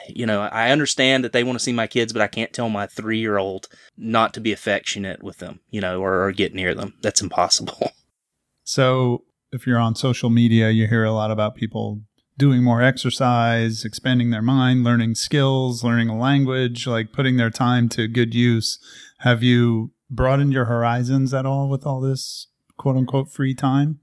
you 0.08 0.24
know, 0.24 0.42
I 0.42 0.70
understand 0.70 1.24
that 1.24 1.32
they 1.32 1.44
want 1.44 1.58
to 1.58 1.64
see 1.64 1.72
my 1.72 1.86
kids, 1.86 2.12
but 2.12 2.22
I 2.22 2.26
can't 2.26 2.52
tell 2.52 2.70
my 2.70 2.86
three 2.86 3.18
year 3.18 3.36
old 3.36 3.68
not 3.96 4.32
to 4.34 4.40
be 4.40 4.52
affectionate 4.52 5.22
with 5.22 5.38
them, 5.38 5.60
you 5.70 5.80
know, 5.80 6.00
or, 6.00 6.24
or 6.24 6.32
get 6.32 6.54
near 6.54 6.74
them. 6.74 6.94
That's 7.02 7.20
impossible. 7.20 7.92
so 8.64 9.24
if 9.52 9.66
you're 9.66 9.78
on 9.78 9.94
social 9.94 10.30
media, 10.30 10.70
you 10.70 10.86
hear 10.86 11.04
a 11.04 11.12
lot 11.12 11.30
about 11.30 11.54
people 11.54 12.00
doing 12.38 12.62
more 12.62 12.80
exercise, 12.80 13.84
expanding 13.84 14.30
their 14.30 14.40
mind, 14.40 14.82
learning 14.82 15.14
skills, 15.14 15.84
learning 15.84 16.08
a 16.08 16.18
language, 16.18 16.86
like 16.86 17.12
putting 17.12 17.36
their 17.36 17.50
time 17.50 17.88
to 17.90 18.08
good 18.08 18.34
use. 18.34 18.78
Have 19.18 19.42
you 19.42 19.92
broadened 20.08 20.54
your 20.54 20.64
horizons 20.64 21.34
at 21.34 21.44
all 21.44 21.68
with 21.68 21.84
all 21.84 22.00
this 22.00 22.46
quote 22.78 22.96
unquote 22.96 23.30
free 23.30 23.54
time? 23.54 24.00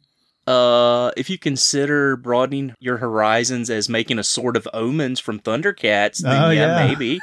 Uh, 0.47 1.11
if 1.17 1.29
you 1.29 1.37
consider 1.37 2.15
broadening 2.15 2.73
your 2.79 2.97
horizons 2.97 3.69
as 3.69 3.89
making 3.89 4.17
a 4.17 4.23
Sword 4.23 4.55
of 4.55 4.67
Omens 4.73 5.19
from 5.19 5.39
Thundercats, 5.39 6.19
then 6.19 6.41
Oh, 6.43 6.49
yeah, 6.49 6.79
yeah. 6.79 6.87
maybe. 6.87 7.19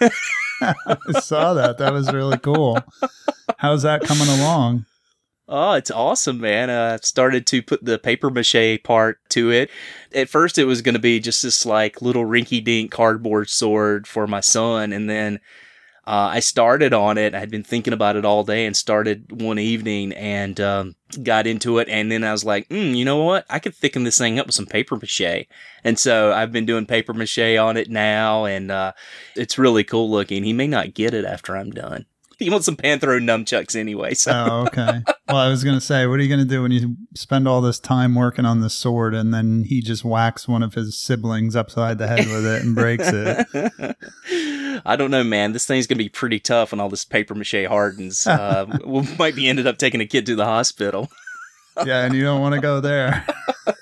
I 0.60 1.20
saw 1.20 1.54
that. 1.54 1.78
That 1.78 1.92
was 1.92 2.12
really 2.12 2.38
cool. 2.38 2.78
How's 3.58 3.82
that 3.82 4.02
coming 4.02 4.28
along? 4.28 4.84
Oh, 5.48 5.74
it's 5.74 5.90
awesome, 5.92 6.40
man. 6.40 6.70
Uh, 6.70 6.94
I've 6.94 7.04
started 7.04 7.46
to 7.48 7.62
put 7.62 7.84
the 7.84 7.98
paper 7.98 8.30
mache 8.30 8.82
part 8.82 9.18
to 9.30 9.50
it. 9.50 9.70
At 10.12 10.28
first, 10.28 10.58
it 10.58 10.64
was 10.64 10.82
going 10.82 10.94
to 10.96 11.00
be 11.00 11.20
just 11.20 11.42
this 11.42 11.64
like 11.64 12.02
little 12.02 12.24
rinky 12.24 12.62
dink 12.62 12.90
cardboard 12.90 13.48
sword 13.48 14.06
for 14.08 14.26
my 14.26 14.40
son. 14.40 14.92
And 14.92 15.08
then 15.08 15.38
uh, 16.06 16.30
I 16.34 16.40
started 16.40 16.94
on 16.94 17.18
it. 17.18 17.34
I 17.34 17.40
had 17.40 17.50
been 17.50 17.64
thinking 17.64 17.92
about 17.92 18.14
it 18.14 18.24
all 18.24 18.44
day 18.44 18.64
and 18.66 18.76
started 18.76 19.40
one 19.42 19.58
evening 19.58 20.12
and 20.12 20.60
um, 20.60 20.94
got 21.22 21.48
into 21.48 21.78
it. 21.78 21.88
And 21.88 22.12
then 22.12 22.22
I 22.22 22.30
was 22.30 22.44
like, 22.44 22.68
mm, 22.68 22.94
you 22.94 23.04
know 23.04 23.24
what? 23.24 23.44
I 23.50 23.58
could 23.58 23.74
thicken 23.74 24.04
this 24.04 24.18
thing 24.18 24.38
up 24.38 24.46
with 24.46 24.54
some 24.54 24.66
paper 24.66 24.96
mache. 24.96 25.46
And 25.82 25.98
so 25.98 26.32
I've 26.32 26.52
been 26.52 26.64
doing 26.66 26.86
paper 26.86 27.12
mache 27.12 27.58
on 27.58 27.76
it 27.76 27.90
now. 27.90 28.44
And 28.44 28.70
uh, 28.70 28.92
it's 29.34 29.58
really 29.58 29.82
cool 29.82 30.08
looking. 30.08 30.44
He 30.44 30.52
may 30.52 30.68
not 30.68 30.94
get 30.94 31.12
it 31.12 31.24
after 31.24 31.56
I'm 31.56 31.72
done. 31.72 32.06
He 32.38 32.50
wants 32.50 32.66
some 32.66 32.76
Panthro 32.76 33.18
nunchucks 33.18 33.74
anyway. 33.74 34.12
So. 34.12 34.32
Oh, 34.32 34.66
okay. 34.66 35.02
Well, 35.28 35.38
I 35.38 35.48
was 35.48 35.64
going 35.64 35.74
to 35.74 35.80
say, 35.80 36.06
what 36.06 36.20
are 36.20 36.22
you 36.22 36.28
going 36.28 36.46
to 36.46 36.48
do 36.48 36.62
when 36.62 36.70
you 36.70 36.94
spend 37.16 37.48
all 37.48 37.60
this 37.60 37.80
time 37.80 38.14
working 38.14 38.44
on 38.44 38.60
the 38.60 38.70
sword 38.70 39.12
and 39.12 39.34
then 39.34 39.64
he 39.64 39.80
just 39.80 40.04
whacks 40.04 40.46
one 40.46 40.62
of 40.62 40.74
his 40.74 40.96
siblings 40.96 41.56
upside 41.56 41.98
the 41.98 42.06
head 42.06 42.28
with 42.28 42.46
it 42.46 42.62
and 42.62 42.76
breaks 42.76 43.08
it? 43.12 43.96
I 44.86 44.94
don't 44.94 45.10
know, 45.10 45.24
man. 45.24 45.50
This 45.50 45.66
thing's 45.66 45.88
gonna 45.88 45.98
be 45.98 46.08
pretty 46.08 46.38
tough 46.38 46.70
when 46.70 46.78
all 46.78 46.88
this 46.88 47.04
paper 47.04 47.34
mache 47.34 47.66
hardens. 47.66 48.24
Uh, 48.24 48.78
we 48.86 49.02
might 49.18 49.34
be 49.34 49.48
ended 49.48 49.66
up 49.66 49.78
taking 49.78 50.00
a 50.00 50.06
kid 50.06 50.26
to 50.26 50.36
the 50.36 50.44
hospital. 50.44 51.10
Yeah, 51.84 52.04
and 52.04 52.14
you 52.14 52.22
don't 52.22 52.40
want 52.40 52.54
to 52.54 52.60
go 52.60 52.80
there. 52.80 53.26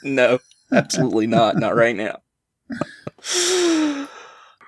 no, 0.02 0.38
absolutely 0.72 1.26
not. 1.26 1.56
Not 1.56 1.76
right 1.76 1.94
now. 1.94 2.22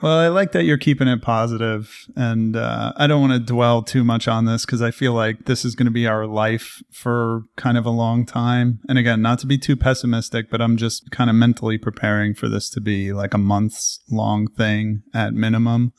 Well, 0.02 0.18
I 0.18 0.28
like 0.28 0.52
that 0.52 0.64
you're 0.64 0.76
keeping 0.76 1.08
it 1.08 1.22
positive, 1.22 2.06
and 2.14 2.54
uh, 2.54 2.92
I 2.96 3.06
don't 3.06 3.22
want 3.22 3.32
to 3.32 3.38
dwell 3.38 3.82
too 3.82 4.04
much 4.04 4.28
on 4.28 4.44
this 4.44 4.66
because 4.66 4.82
I 4.82 4.90
feel 4.90 5.14
like 5.14 5.46
this 5.46 5.64
is 5.64 5.74
going 5.74 5.86
to 5.86 5.92
be 5.92 6.06
our 6.06 6.26
life 6.26 6.82
for 6.92 7.44
kind 7.56 7.78
of 7.78 7.86
a 7.86 7.90
long 7.90 8.26
time. 8.26 8.80
And 8.90 8.98
again, 8.98 9.22
not 9.22 9.38
to 9.38 9.46
be 9.46 9.56
too 9.56 9.74
pessimistic, 9.74 10.50
but 10.50 10.60
I'm 10.60 10.76
just 10.76 11.10
kind 11.10 11.30
of 11.30 11.36
mentally 11.36 11.78
preparing 11.78 12.34
for 12.34 12.46
this 12.46 12.68
to 12.70 12.80
be 12.80 13.14
like 13.14 13.32
a 13.32 13.38
months 13.38 14.00
long 14.10 14.48
thing 14.48 15.02
at 15.14 15.32
minimum. 15.32 15.94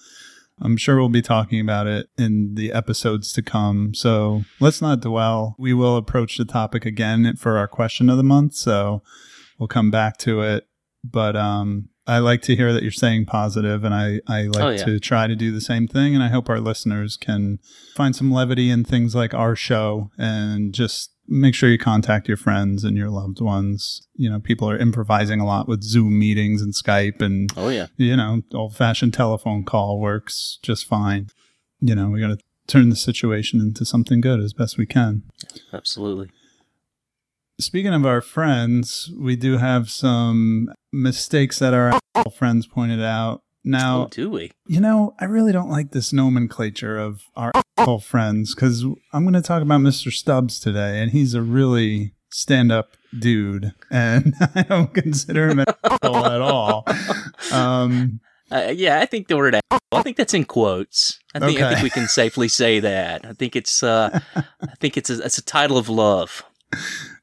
I'm 0.62 0.78
sure 0.78 0.98
we'll 0.98 1.10
be 1.10 1.22
talking 1.22 1.60
about 1.60 1.88
it 1.88 2.08
in 2.18 2.54
the 2.54 2.72
episodes 2.72 3.32
to 3.34 3.42
come. 3.42 3.94
So 3.94 4.44
let's 4.60 4.82
not 4.82 5.02
dwell. 5.02 5.56
We 5.58 5.74
will 5.74 5.98
approach 5.98 6.38
the 6.38 6.46
topic 6.46 6.86
again 6.86 7.36
for 7.36 7.58
our 7.58 7.68
question 7.68 8.10
of 8.10 8.18
the 8.18 8.24
month. 8.24 8.56
So 8.56 9.02
we'll 9.58 9.68
come 9.68 9.92
back 9.92 10.18
to 10.20 10.42
it. 10.42 10.68
But 11.04 11.36
um, 11.36 11.90
I 12.08 12.20
like 12.20 12.42
to 12.44 12.56
hear 12.56 12.72
that 12.74 12.84
you're 12.84 12.92
saying 12.92 13.26
positive, 13.26 13.84
and 13.84 13.94
I, 13.94 14.22
I 14.28 14.44
like 14.44 14.64
Oh, 14.64 14.70
yeah. 14.70 14.86
to 14.86 15.00
try 15.00 15.28
to 15.28 15.36
do 15.36 15.52
the 15.52 15.62
same 15.62 15.88
thing. 15.88 16.16
And 16.16 16.24
I 16.24 16.30
hope 16.30 16.50
our 16.50 16.60
listeners 16.62 17.18
can 17.18 17.60
find 17.96 18.16
some 18.16 18.32
levity 18.32 18.70
in 18.70 18.84
things 18.86 19.14
like 19.14 19.34
our 19.34 19.56
show 19.56 20.10
and 20.18 20.74
just 20.74 21.12
make 21.28 21.54
sure 21.54 21.70
you 21.70 21.78
contact 21.78 22.30
your 22.30 22.38
friends 22.38 22.86
and 22.86 22.96
your 22.96 23.10
loved 23.10 23.42
ones. 23.42 24.08
You 24.16 24.30
know, 24.30 24.40
people 24.40 24.70
are 24.70 24.78
improvising 24.78 25.42
a 25.42 25.46
lot 25.46 25.68
with 25.68 25.84
Zoom 25.84 26.18
meetings 26.18 26.62
and 26.62 26.74
Skype 26.74 27.22
and 27.22 27.50
Oh 27.58 27.68
yeah. 27.68 27.88
you 27.98 28.16
know, 28.16 28.44
old 28.54 28.76
fashioned 28.78 29.14
telephone 29.14 29.66
call 29.66 30.00
works 30.00 30.58
just 30.64 30.86
fine. 30.86 31.28
You 31.82 31.96
know, 31.96 32.10
we 32.10 32.22
got 32.22 32.28
to 32.30 32.38
turn 32.68 32.90
the 32.90 32.96
situation 32.96 33.60
into 33.60 33.84
something 33.86 34.22
good 34.22 34.40
as 34.40 34.54
best 34.54 34.78
we 34.78 34.86
can. 34.86 35.24
Absolutely. 35.74 36.30
Speaking 37.60 37.94
of 37.94 38.06
our 38.06 38.22
friends, 38.22 39.12
we 39.18 39.36
do 39.36 39.58
have 39.58 39.90
some 39.90 40.70
mistakes 40.94 41.58
that 41.58 41.74
our 41.74 42.00
friends 42.36 42.68
pointed 42.68 43.02
out. 43.02 43.42
Now, 43.64 44.04
oh, 44.04 44.08
do 44.10 44.30
we? 44.30 44.52
you 44.68 44.80
know, 44.80 45.16
I 45.20 45.26
really 45.26 45.52
don't 45.52 45.70
like 45.70 45.92
this 45.92 46.14
nomenclature 46.14 46.98
of 46.98 47.24
our 47.36 47.52
friends 48.00 48.54
because 48.54 48.84
I'm 49.12 49.24
going 49.24 49.34
to 49.34 49.42
talk 49.42 49.62
about 49.62 49.82
Mr. 49.82 50.12
Stubbs 50.12 50.60
today, 50.60 51.02
and 51.02 51.12
he's 51.12 51.34
a 51.34 51.42
really 51.42 52.14
stand 52.32 52.72
up 52.72 52.92
dude, 53.18 53.74
and 53.90 54.36
I 54.56 54.62
don't 54.62 54.94
consider 54.94 55.50
him 55.50 55.60
an 55.60 55.66
asshole 55.84 56.26
at 56.28 56.42
all. 56.42 56.86
Um, 57.52 58.20
Uh, 58.50 58.72
yeah, 58.74 59.00
I 59.02 59.06
think 59.06 59.28
the 59.28 59.36
word 59.36 59.56
asshole, 59.56 59.80
I 59.92 60.04
think 60.04 60.16
that's 60.16 60.34
in 60.34 60.46
quotes. 60.46 61.20
I 61.34 61.40
think 61.40 61.60
I 61.60 61.72
think 61.74 61.84
we 61.84 61.90
can 61.90 62.08
safely 62.08 62.48
say 62.48 62.80
that. 62.80 63.26
I 63.26 63.34
think 63.34 63.56
it's 63.56 63.84
uh, 63.84 64.20
I 64.36 64.76
think 64.80 64.96
it's 64.96 65.10
a, 65.10 65.22
it's 65.24 65.40
a 65.40 65.44
title 65.44 65.78
of 65.78 65.90
love. 65.90 66.44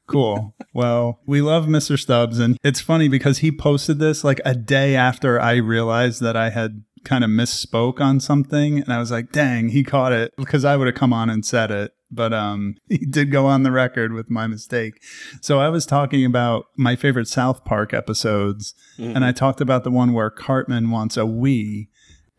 Cool. 0.07 0.53
Well, 0.73 1.19
we 1.25 1.41
love 1.41 1.65
Mr. 1.65 1.97
Stubbs. 1.97 2.39
And 2.39 2.57
it's 2.63 2.79
funny 2.81 3.07
because 3.07 3.39
he 3.39 3.51
posted 3.51 3.99
this 3.99 4.23
like 4.23 4.39
a 4.45 4.53
day 4.53 4.95
after 4.95 5.39
I 5.39 5.55
realized 5.55 6.21
that 6.21 6.35
I 6.37 6.49
had 6.51 6.83
kind 7.03 7.23
of 7.23 7.29
misspoke 7.29 7.99
on 7.99 8.19
something. 8.19 8.79
And 8.79 8.91
I 8.93 8.99
was 8.99 9.11
like, 9.11 9.31
dang, 9.31 9.69
he 9.69 9.83
caught 9.83 10.11
it 10.11 10.33
because 10.37 10.65
I 10.65 10.75
would 10.75 10.87
have 10.87 10.95
come 10.95 11.13
on 11.13 11.29
and 11.29 11.45
said 11.45 11.71
it. 11.71 11.91
but 12.11 12.33
um, 12.33 12.75
he 12.89 12.99
did 12.99 13.31
go 13.31 13.45
on 13.47 13.63
the 13.63 13.71
record 13.71 14.13
with 14.13 14.29
my 14.29 14.45
mistake. 14.47 15.01
So 15.41 15.59
I 15.59 15.69
was 15.69 15.85
talking 15.87 16.23
about 16.23 16.65
my 16.77 16.95
favorite 16.95 17.27
South 17.27 17.65
Park 17.65 17.93
episodes, 17.93 18.73
Mhm. 18.99 19.15
and 19.15 19.25
I 19.25 19.31
talked 19.31 19.59
about 19.59 19.83
the 19.83 19.91
one 19.91 20.13
where 20.13 20.29
Cartman 20.29 20.91
wants 20.91 21.17
a 21.17 21.21
Wii. 21.21 21.87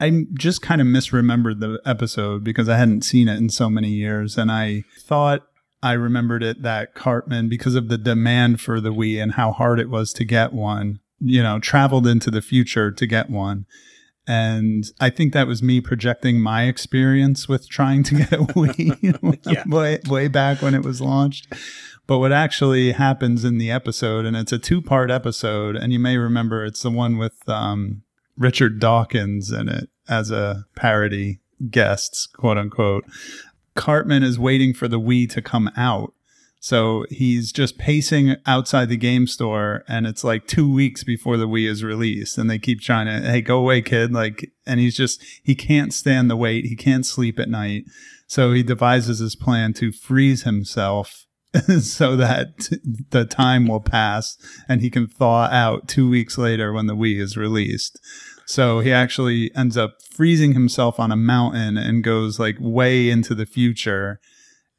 I 0.00 0.24
just 0.34 0.62
kind 0.62 0.80
of 0.80 0.86
misremembered 0.86 1.58
the 1.60 1.80
episode 1.84 2.44
because 2.44 2.68
I 2.68 2.76
hadn't 2.76 3.02
seen 3.02 3.28
it 3.28 3.36
in 3.38 3.48
so 3.50 3.68
many 3.68 3.90
years, 3.90 4.38
and 4.38 4.50
I 4.52 4.84
thought 5.00 5.42
I 5.86 5.92
remembered 5.92 6.42
it 6.42 6.62
that 6.62 6.94
Cartman, 6.94 7.48
because 7.48 7.74
of 7.74 7.88
the 7.88 7.98
demand 7.98 8.60
for 8.60 8.80
the 8.80 8.92
Wii 8.92 9.22
and 9.22 9.32
how 9.32 9.52
hard 9.52 9.78
it 9.78 9.88
was 9.88 10.12
to 10.14 10.24
get 10.24 10.52
one, 10.52 10.98
you 11.20 11.42
know, 11.42 11.58
traveled 11.60 12.06
into 12.06 12.30
the 12.30 12.42
future 12.42 12.90
to 12.90 13.06
get 13.06 13.30
one. 13.30 13.66
And 14.28 14.84
I 14.98 15.10
think 15.10 15.32
that 15.32 15.46
was 15.46 15.62
me 15.62 15.80
projecting 15.80 16.40
my 16.40 16.64
experience 16.64 17.48
with 17.48 17.68
trying 17.68 18.02
to 18.04 18.16
get 18.16 18.32
a 18.32 18.36
Wii 18.58 19.38
Yeah. 19.46 19.62
way, 19.68 20.00
way 20.08 20.26
back 20.28 20.60
when 20.62 20.74
it 20.74 20.82
was 20.82 21.00
launched. 21.00 21.52
But 22.08 22.18
what 22.18 22.32
actually 22.32 22.92
happens 22.92 23.44
in 23.44 23.58
the 23.58 23.70
episode, 23.70 24.24
and 24.26 24.36
it's 24.36 24.52
a 24.52 24.58
two 24.58 24.82
part 24.82 25.10
episode, 25.10 25.76
and 25.76 25.92
you 25.92 25.98
may 26.00 26.16
remember 26.16 26.64
it's 26.64 26.82
the 26.82 26.90
one 26.90 27.18
with 27.18 27.48
um, 27.48 28.02
Richard 28.36 28.80
Dawkins 28.80 29.52
in 29.52 29.68
it 29.68 29.88
as 30.08 30.30
a 30.30 30.64
parody 30.76 31.40
guest, 31.70 32.28
quote 32.36 32.58
unquote. 32.58 33.04
Cartman 33.76 34.22
is 34.22 34.38
waiting 34.38 34.74
for 34.74 34.88
the 34.88 35.00
Wii 35.00 35.30
to 35.30 35.42
come 35.42 35.70
out. 35.76 36.12
So 36.58 37.04
he's 37.10 37.52
just 37.52 37.78
pacing 37.78 38.36
outside 38.44 38.88
the 38.88 38.96
game 38.96 39.28
store, 39.28 39.84
and 39.86 40.06
it's 40.06 40.24
like 40.24 40.48
two 40.48 40.72
weeks 40.72 41.04
before 41.04 41.36
the 41.36 41.46
Wii 41.46 41.68
is 41.68 41.84
released. 41.84 42.38
And 42.38 42.50
they 42.50 42.58
keep 42.58 42.80
trying 42.80 43.06
to, 43.06 43.28
hey, 43.28 43.40
go 43.40 43.58
away, 43.58 43.82
kid. 43.82 44.12
Like, 44.12 44.50
and 44.66 44.80
he's 44.80 44.96
just, 44.96 45.22
he 45.44 45.54
can't 45.54 45.94
stand 45.94 46.28
the 46.28 46.36
wait. 46.36 46.64
He 46.64 46.74
can't 46.74 47.06
sleep 47.06 47.38
at 47.38 47.48
night. 47.48 47.84
So 48.26 48.52
he 48.52 48.64
devises 48.64 49.20
his 49.20 49.36
plan 49.36 49.74
to 49.74 49.92
freeze 49.92 50.42
himself 50.42 51.26
so 51.80 52.16
that 52.16 52.68
the 53.10 53.24
time 53.24 53.68
will 53.68 53.80
pass 53.80 54.36
and 54.68 54.80
he 54.80 54.90
can 54.90 55.06
thaw 55.06 55.44
out 55.44 55.88
two 55.88 56.08
weeks 56.08 56.36
later 56.36 56.72
when 56.72 56.86
the 56.86 56.96
Wii 56.96 57.20
is 57.20 57.36
released. 57.36 58.00
So 58.46 58.80
he 58.80 58.92
actually 58.92 59.50
ends 59.56 59.76
up 59.76 59.96
freezing 60.02 60.52
himself 60.52 61.00
on 61.00 61.10
a 61.10 61.16
mountain 61.16 61.76
and 61.76 62.04
goes 62.04 62.38
like 62.38 62.56
way 62.60 63.10
into 63.10 63.34
the 63.34 63.46
future. 63.46 64.20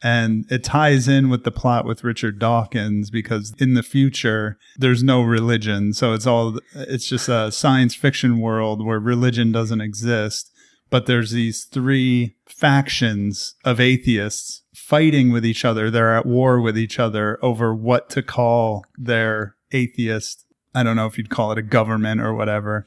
And 0.02 0.46
it 0.50 0.64
ties 0.64 1.08
in 1.08 1.30
with 1.30 1.44
the 1.44 1.52
plot 1.52 1.86
with 1.86 2.04
Richard 2.04 2.40
Dawkins 2.40 3.10
because 3.10 3.54
in 3.60 3.74
the 3.74 3.84
future, 3.84 4.58
there's 4.78 5.04
no 5.04 5.22
religion. 5.22 5.94
So 5.94 6.14
it's 6.14 6.28
all, 6.28 6.60
it's 6.76 7.08
just 7.08 7.28
a 7.28 7.52
science 7.52 7.94
fiction 7.94 8.40
world 8.40 8.86
where 8.86 9.00
religion 9.00 9.52
doesn't 9.52 9.82
exist. 9.82 10.52
But 10.90 11.06
there's 11.06 11.32
these 11.32 11.66
three 11.66 12.36
factions 12.46 13.56
of 13.66 13.82
atheists 13.82 14.64
fighting 14.74 15.32
with 15.34 15.46
each 15.46 15.66
other. 15.66 15.92
They're 15.92 16.16
at 16.16 16.26
war 16.26 16.62
with 16.62 16.78
each 16.78 16.98
other 16.98 17.38
over 17.42 17.76
what 17.76 18.10
to 18.12 18.24
call 18.24 18.86
their 18.98 19.56
atheist. 19.72 20.46
I 20.74 20.84
don't 20.84 20.96
know 20.96 21.08
if 21.08 21.18
you'd 21.18 21.30
call 21.30 21.52
it 21.52 21.58
a 21.58 21.64
government 21.64 22.22
or 22.22 22.34
whatever. 22.34 22.86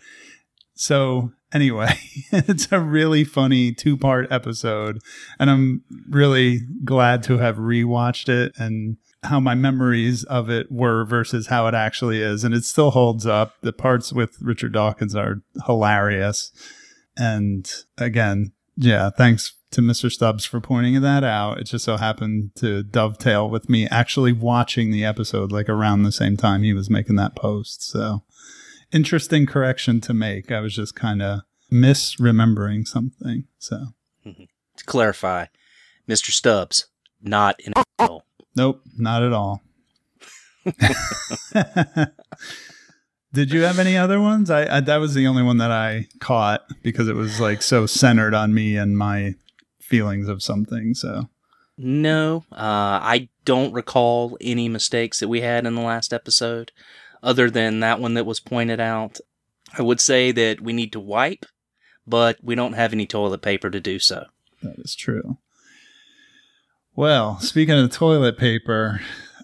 So 0.80 1.32
anyway, 1.52 1.92
it's 2.32 2.68
a 2.72 2.80
really 2.80 3.22
funny 3.22 3.70
two 3.70 3.98
part 3.98 4.32
episode. 4.32 5.02
And 5.38 5.50
I'm 5.50 5.84
really 6.08 6.60
glad 6.84 7.22
to 7.24 7.36
have 7.36 7.56
rewatched 7.56 8.30
it 8.30 8.52
and 8.56 8.96
how 9.22 9.40
my 9.40 9.54
memories 9.54 10.24
of 10.24 10.48
it 10.48 10.72
were 10.72 11.04
versus 11.04 11.48
how 11.48 11.66
it 11.66 11.74
actually 11.74 12.22
is. 12.22 12.44
And 12.44 12.54
it 12.54 12.64
still 12.64 12.92
holds 12.92 13.26
up. 13.26 13.56
The 13.60 13.74
parts 13.74 14.10
with 14.10 14.38
Richard 14.40 14.72
Dawkins 14.72 15.14
are 15.14 15.42
hilarious. 15.66 16.50
And 17.14 17.70
again, 17.98 18.52
yeah, 18.74 19.10
thanks 19.10 19.52
to 19.72 19.82
Mr. 19.82 20.10
Stubbs 20.10 20.46
for 20.46 20.62
pointing 20.62 20.98
that 21.02 21.24
out. 21.24 21.58
It 21.58 21.64
just 21.64 21.84
so 21.84 21.98
happened 21.98 22.52
to 22.54 22.84
dovetail 22.84 23.50
with 23.50 23.68
me 23.68 23.86
actually 23.88 24.32
watching 24.32 24.92
the 24.92 25.04
episode 25.04 25.52
like 25.52 25.68
around 25.68 26.04
the 26.04 26.10
same 26.10 26.38
time 26.38 26.62
he 26.62 26.72
was 26.72 26.88
making 26.88 27.16
that 27.16 27.36
post. 27.36 27.82
So 27.82 28.22
interesting 28.92 29.46
correction 29.46 30.00
to 30.02 30.14
make. 30.14 30.50
I 30.50 30.60
was 30.60 30.74
just 30.74 30.94
kind 30.94 31.22
of 31.22 31.40
misremembering 31.72 32.86
something. 32.86 33.44
So 33.58 33.86
To 34.24 34.84
clarify, 34.84 35.46
Mr. 36.08 36.30
Stubbs, 36.30 36.86
not 37.22 37.60
in 37.60 37.72
a 37.76 37.84
nope, 38.56 38.82
not 38.96 39.22
at 39.22 39.32
all. 39.32 39.62
Did 43.32 43.52
you 43.52 43.62
have 43.62 43.78
any 43.78 43.96
other 43.96 44.20
ones? 44.20 44.50
I, 44.50 44.76
I 44.76 44.80
that 44.80 44.96
was 44.96 45.14
the 45.14 45.26
only 45.26 45.42
one 45.42 45.58
that 45.58 45.70
I 45.70 46.08
caught 46.18 46.62
because 46.82 47.08
it 47.08 47.14
was 47.14 47.40
like 47.40 47.62
so 47.62 47.86
centered 47.86 48.34
on 48.34 48.52
me 48.52 48.76
and 48.76 48.98
my 48.98 49.34
feelings 49.80 50.28
of 50.28 50.42
something. 50.42 50.94
So 50.94 51.28
No, 51.78 52.44
uh, 52.52 52.98
I 53.02 53.28
don't 53.44 53.72
recall 53.72 54.36
any 54.40 54.68
mistakes 54.68 55.20
that 55.20 55.28
we 55.28 55.42
had 55.42 55.64
in 55.66 55.74
the 55.76 55.80
last 55.80 56.12
episode, 56.12 56.72
other 57.22 57.50
than 57.50 57.80
that 57.80 58.00
one 58.00 58.14
that 58.14 58.26
was 58.26 58.40
pointed 58.40 58.80
out. 58.80 59.18
I 59.78 59.82
would 59.82 60.00
say 60.00 60.32
that 60.32 60.60
we 60.60 60.72
need 60.72 60.92
to 60.92 61.00
wipe, 61.00 61.46
but 62.06 62.38
we 62.42 62.54
don't 62.54 62.72
have 62.72 62.92
any 62.92 63.06
toilet 63.06 63.42
paper 63.42 63.70
to 63.70 63.80
do 63.80 63.98
so. 63.98 64.26
that 64.62 64.76
is 64.78 64.94
true. 64.94 65.38
Well, 66.96 67.38
speaking 67.40 67.78
of 67.78 67.90
toilet 67.92 68.36
paper, 68.36 69.00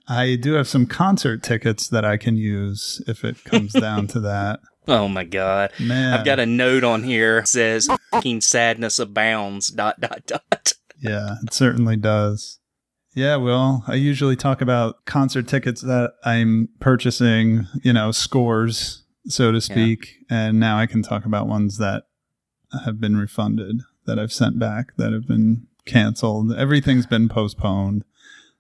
I 0.09 0.37
do 0.37 0.55
have 0.55 0.69
some 0.69 0.87
concert 0.87 1.43
tickets 1.43 1.89
that 1.89 2.05
I 2.05 2.17
can 2.17 2.37
use 2.37 3.01
if 3.07 3.25
it 3.25 3.43
comes 3.45 3.73
down 3.81 4.09
to 4.09 4.21
that. 4.21 4.61
Oh 4.89 5.09
my 5.09 5.25
god. 5.25 5.73
Man, 5.81 6.13
I've 6.15 6.25
got 6.25 6.39
a 6.41 6.47
note 6.47 6.85
on 6.85 7.03
here 7.03 7.41
that 7.41 7.49
says 7.49 7.89
fucking 8.13 8.41
sadness 8.41 8.99
abounds 8.99 9.69
dot 9.69 10.01
dot 10.01 10.27
dot. 10.27 10.75
Yeah, 11.01 11.37
it 11.43 11.53
certainly 11.53 11.97
does. 11.97 12.59
Yeah, 13.17 13.37
well, 13.37 13.83
I 13.87 13.95
usually 13.95 14.37
talk 14.37 14.61
about 14.61 15.07
concert 15.07 15.49
tickets 15.49 15.81
that 15.81 16.13
I'm 16.23 16.69
purchasing, 16.81 17.67
you 17.83 17.95
know, 17.95 18.13
scores, 18.13 19.05
so 19.27 19.51
to 19.53 19.61
speak. 19.63 20.17
And 20.29 20.61
now 20.61 20.79
I 20.79 20.85
can 20.85 21.03
talk 21.03 21.25
about 21.25 21.49
ones 21.49 21.79
that 21.79 22.03
have 22.85 23.01
been 23.01 23.17
refunded, 23.17 23.81
that 24.05 24.19
I've 24.19 24.35
sent 24.35 24.59
back, 24.59 24.97
that 24.99 25.15
have 25.15 25.27
been 25.27 25.67
canceled. 25.87 26.53
Everything's 26.53 27.07
been 27.07 27.27
postponed. 27.31 28.05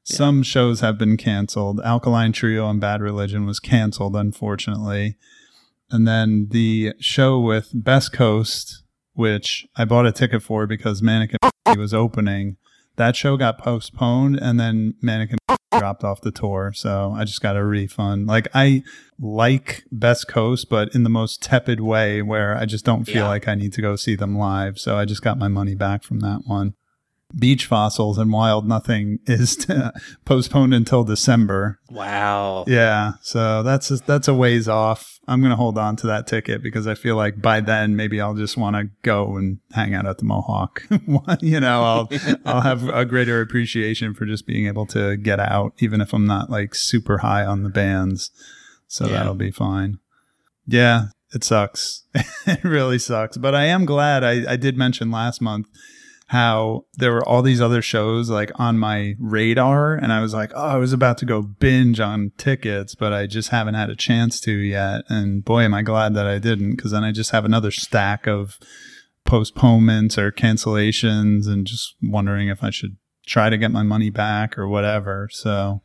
Yeah. 0.06 0.16
Some 0.16 0.42
shows 0.42 0.80
have 0.80 0.96
been 0.96 1.18
canceled. 1.18 1.78
Alkaline 1.80 2.32
Trio 2.32 2.66
and 2.70 2.80
Bad 2.80 3.02
Religion 3.02 3.44
was 3.44 3.60
canceled, 3.60 4.16
unfortunately. 4.16 5.16
And 5.90 6.08
then 6.08 6.48
the 6.50 6.94
show 6.98 7.38
with 7.38 7.72
Best 7.74 8.14
Coast, 8.14 8.84
which 9.12 9.66
I 9.76 9.84
bought 9.84 10.06
a 10.06 10.12
ticket 10.12 10.42
for 10.42 10.66
because 10.66 11.02
Mannequin 11.02 11.38
was 11.76 11.92
opening. 11.92 12.56
That 12.96 13.14
show 13.16 13.36
got 13.36 13.58
postponed 13.58 14.38
and 14.40 14.58
then 14.58 14.94
Mannequin 15.02 15.38
dropped 15.78 16.02
off 16.04 16.20
the 16.22 16.30
tour. 16.32 16.72
So 16.74 17.12
I 17.14 17.24
just 17.24 17.42
got 17.42 17.56
a 17.56 17.64
refund. 17.64 18.26
Like 18.26 18.48
I 18.54 18.82
like 19.18 19.84
Best 19.92 20.28
Coast, 20.28 20.68
but 20.70 20.94
in 20.94 21.02
the 21.02 21.10
most 21.10 21.42
tepid 21.42 21.80
way 21.80 22.22
where 22.22 22.56
I 22.56 22.64
just 22.64 22.84
don't 22.84 23.04
feel 23.04 23.16
Yeah. 23.24 23.28
like 23.28 23.48
I 23.48 23.54
need 23.54 23.72
to 23.74 23.82
go 23.82 23.96
see 23.96 24.14
them 24.16 24.36
live. 24.36 24.78
So 24.78 24.96
I 24.96 25.04
just 25.04 25.22
got 25.22 25.38
my 25.38 25.48
money 25.48 25.74
back 25.74 26.02
from 26.02 26.20
that 26.20 26.42
one. 26.46 26.74
Beach 27.36 27.66
Fossils 27.66 28.18
and 28.18 28.32
Wild 28.32 28.66
Nothing 28.68 29.18
is 29.26 29.66
postponed 30.24 30.72
until 30.72 31.04
December. 31.04 31.78
Wow. 31.90 32.64
Yeah, 32.68 33.14
so 33.20 33.62
that's 33.62 33.90
a, 33.90 33.96
that's 33.96 34.28
a 34.28 34.34
ways 34.34 34.68
off. 34.68 35.18
I'm 35.28 35.42
gonna 35.42 35.56
hold 35.56 35.76
on 35.76 35.96
to 35.96 36.06
that 36.06 36.28
ticket 36.28 36.62
because 36.62 36.86
I 36.86 36.94
feel 36.94 37.16
like 37.16 37.42
by 37.42 37.60
then 37.60 37.96
maybe 37.96 38.20
I'll 38.20 38.34
just 38.36 38.56
want 38.56 38.76
to 38.76 38.84
go 39.02 39.36
and 39.36 39.58
hang 39.72 39.92
out 39.92 40.06
at 40.06 40.18
the 40.18 40.24
Mohawk. 40.24 40.84
you 41.40 41.58
know, 41.58 41.82
I'll 41.82 42.08
I'll 42.44 42.60
have 42.60 42.88
a 42.88 43.04
greater 43.04 43.40
appreciation 43.40 44.14
for 44.14 44.24
just 44.24 44.46
being 44.46 44.66
able 44.68 44.86
to 44.86 45.16
get 45.16 45.40
out, 45.40 45.72
even 45.80 46.00
if 46.00 46.12
I'm 46.12 46.26
not 46.26 46.48
like 46.48 46.74
super 46.76 47.18
high 47.18 47.44
on 47.44 47.64
the 47.64 47.70
bands. 47.70 48.30
So 48.86 49.06
Yeah. 49.06 49.14
that'll 49.14 49.34
be 49.34 49.50
fine. 49.50 49.98
Yeah, 50.64 51.06
it 51.34 51.42
sucks. 51.42 52.04
it 52.46 52.62
really 52.62 52.98
sucks. 53.00 53.36
But 53.36 53.54
I 53.56 53.64
am 53.64 53.84
glad 53.84 54.22
I, 54.22 54.52
I 54.52 54.56
did 54.56 54.76
mention 54.76 55.10
last 55.10 55.40
month 55.42 55.66
how 56.30 56.84
there 56.94 57.12
were 57.12 57.26
all 57.26 57.40
these 57.40 57.60
other 57.60 57.80
shows 57.80 58.28
like 58.28 58.50
on 58.56 58.78
my 58.78 59.14
radar 59.20 59.94
and 59.94 60.12
I 60.12 60.20
was 60.20 60.34
like, 60.34 60.50
"Oh, 60.54 60.66
I 60.66 60.76
was 60.76 60.92
about 60.92 61.18
to 61.18 61.24
go 61.24 61.40
binge 61.40 62.00
on 62.00 62.32
tickets, 62.36 62.94
but 62.96 63.12
I 63.12 63.26
just 63.26 63.50
haven't 63.50 63.74
had 63.74 63.90
a 63.90 63.96
chance 63.96 64.40
to 64.40 64.52
yet." 64.52 65.02
And 65.08 65.44
boy, 65.44 65.62
am 65.62 65.74
I 65.74 65.82
glad 65.82 66.14
that 66.14 66.26
I 66.26 66.38
didn't 66.38 66.76
cuz 66.78 66.90
then 66.90 67.04
I 67.04 67.12
just 67.12 67.30
have 67.30 67.44
another 67.44 67.70
stack 67.70 68.26
of 68.26 68.58
postponements 69.24 70.16
or 70.16 70.32
cancellations 70.32 71.46
and 71.46 71.66
just 71.66 71.94
wondering 72.02 72.48
if 72.48 72.64
I 72.64 72.70
should 72.70 72.96
try 73.26 73.50
to 73.50 73.58
get 73.58 73.72
my 73.72 73.82
money 73.82 74.08
back 74.08 74.56
or 74.56 74.66
whatever. 74.68 75.28
So, 75.30 75.82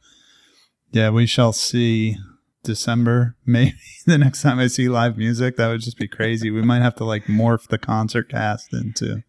yeah, 0.91 1.09
we 1.09 1.25
shall 1.25 1.51
see 1.51 2.17
December, 2.63 3.35
maybe 3.45 3.75
the 4.05 4.17
next 4.17 4.43
time 4.43 4.59
I 4.59 4.67
see 4.67 4.87
live 4.87 5.17
music. 5.17 5.57
That 5.57 5.67
would 5.67 5.81
just 5.81 5.97
be 5.97 6.07
crazy. 6.07 6.51
We 6.51 6.61
might 6.61 6.81
have 6.81 6.95
to 6.95 7.03
like 7.03 7.25
morph 7.25 7.67
the 7.67 7.79
concert 7.79 8.29
cast 8.29 8.73
into 8.73 9.23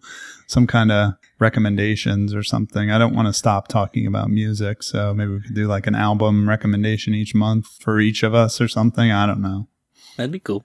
some 0.52 0.66
kind 0.66 0.92
of 0.92 1.14
recommendations 1.38 2.34
or 2.34 2.42
something. 2.42 2.90
I 2.90 2.98
don't 2.98 3.14
want 3.14 3.26
to 3.28 3.32
stop 3.32 3.68
talking 3.68 4.06
about 4.06 4.28
music. 4.30 4.82
So 4.82 5.12
maybe 5.14 5.32
we 5.32 5.40
could 5.40 5.54
do 5.54 5.66
like 5.66 5.86
an 5.86 5.94
album 5.94 6.48
recommendation 6.48 7.14
each 7.14 7.34
month 7.34 7.66
for 7.80 7.98
each 8.00 8.22
of 8.22 8.34
us 8.34 8.60
or 8.60 8.68
something. 8.68 9.10
I 9.10 9.26
don't 9.26 9.42
know. 9.42 9.68
That'd 10.16 10.32
be 10.32 10.38
cool. 10.40 10.64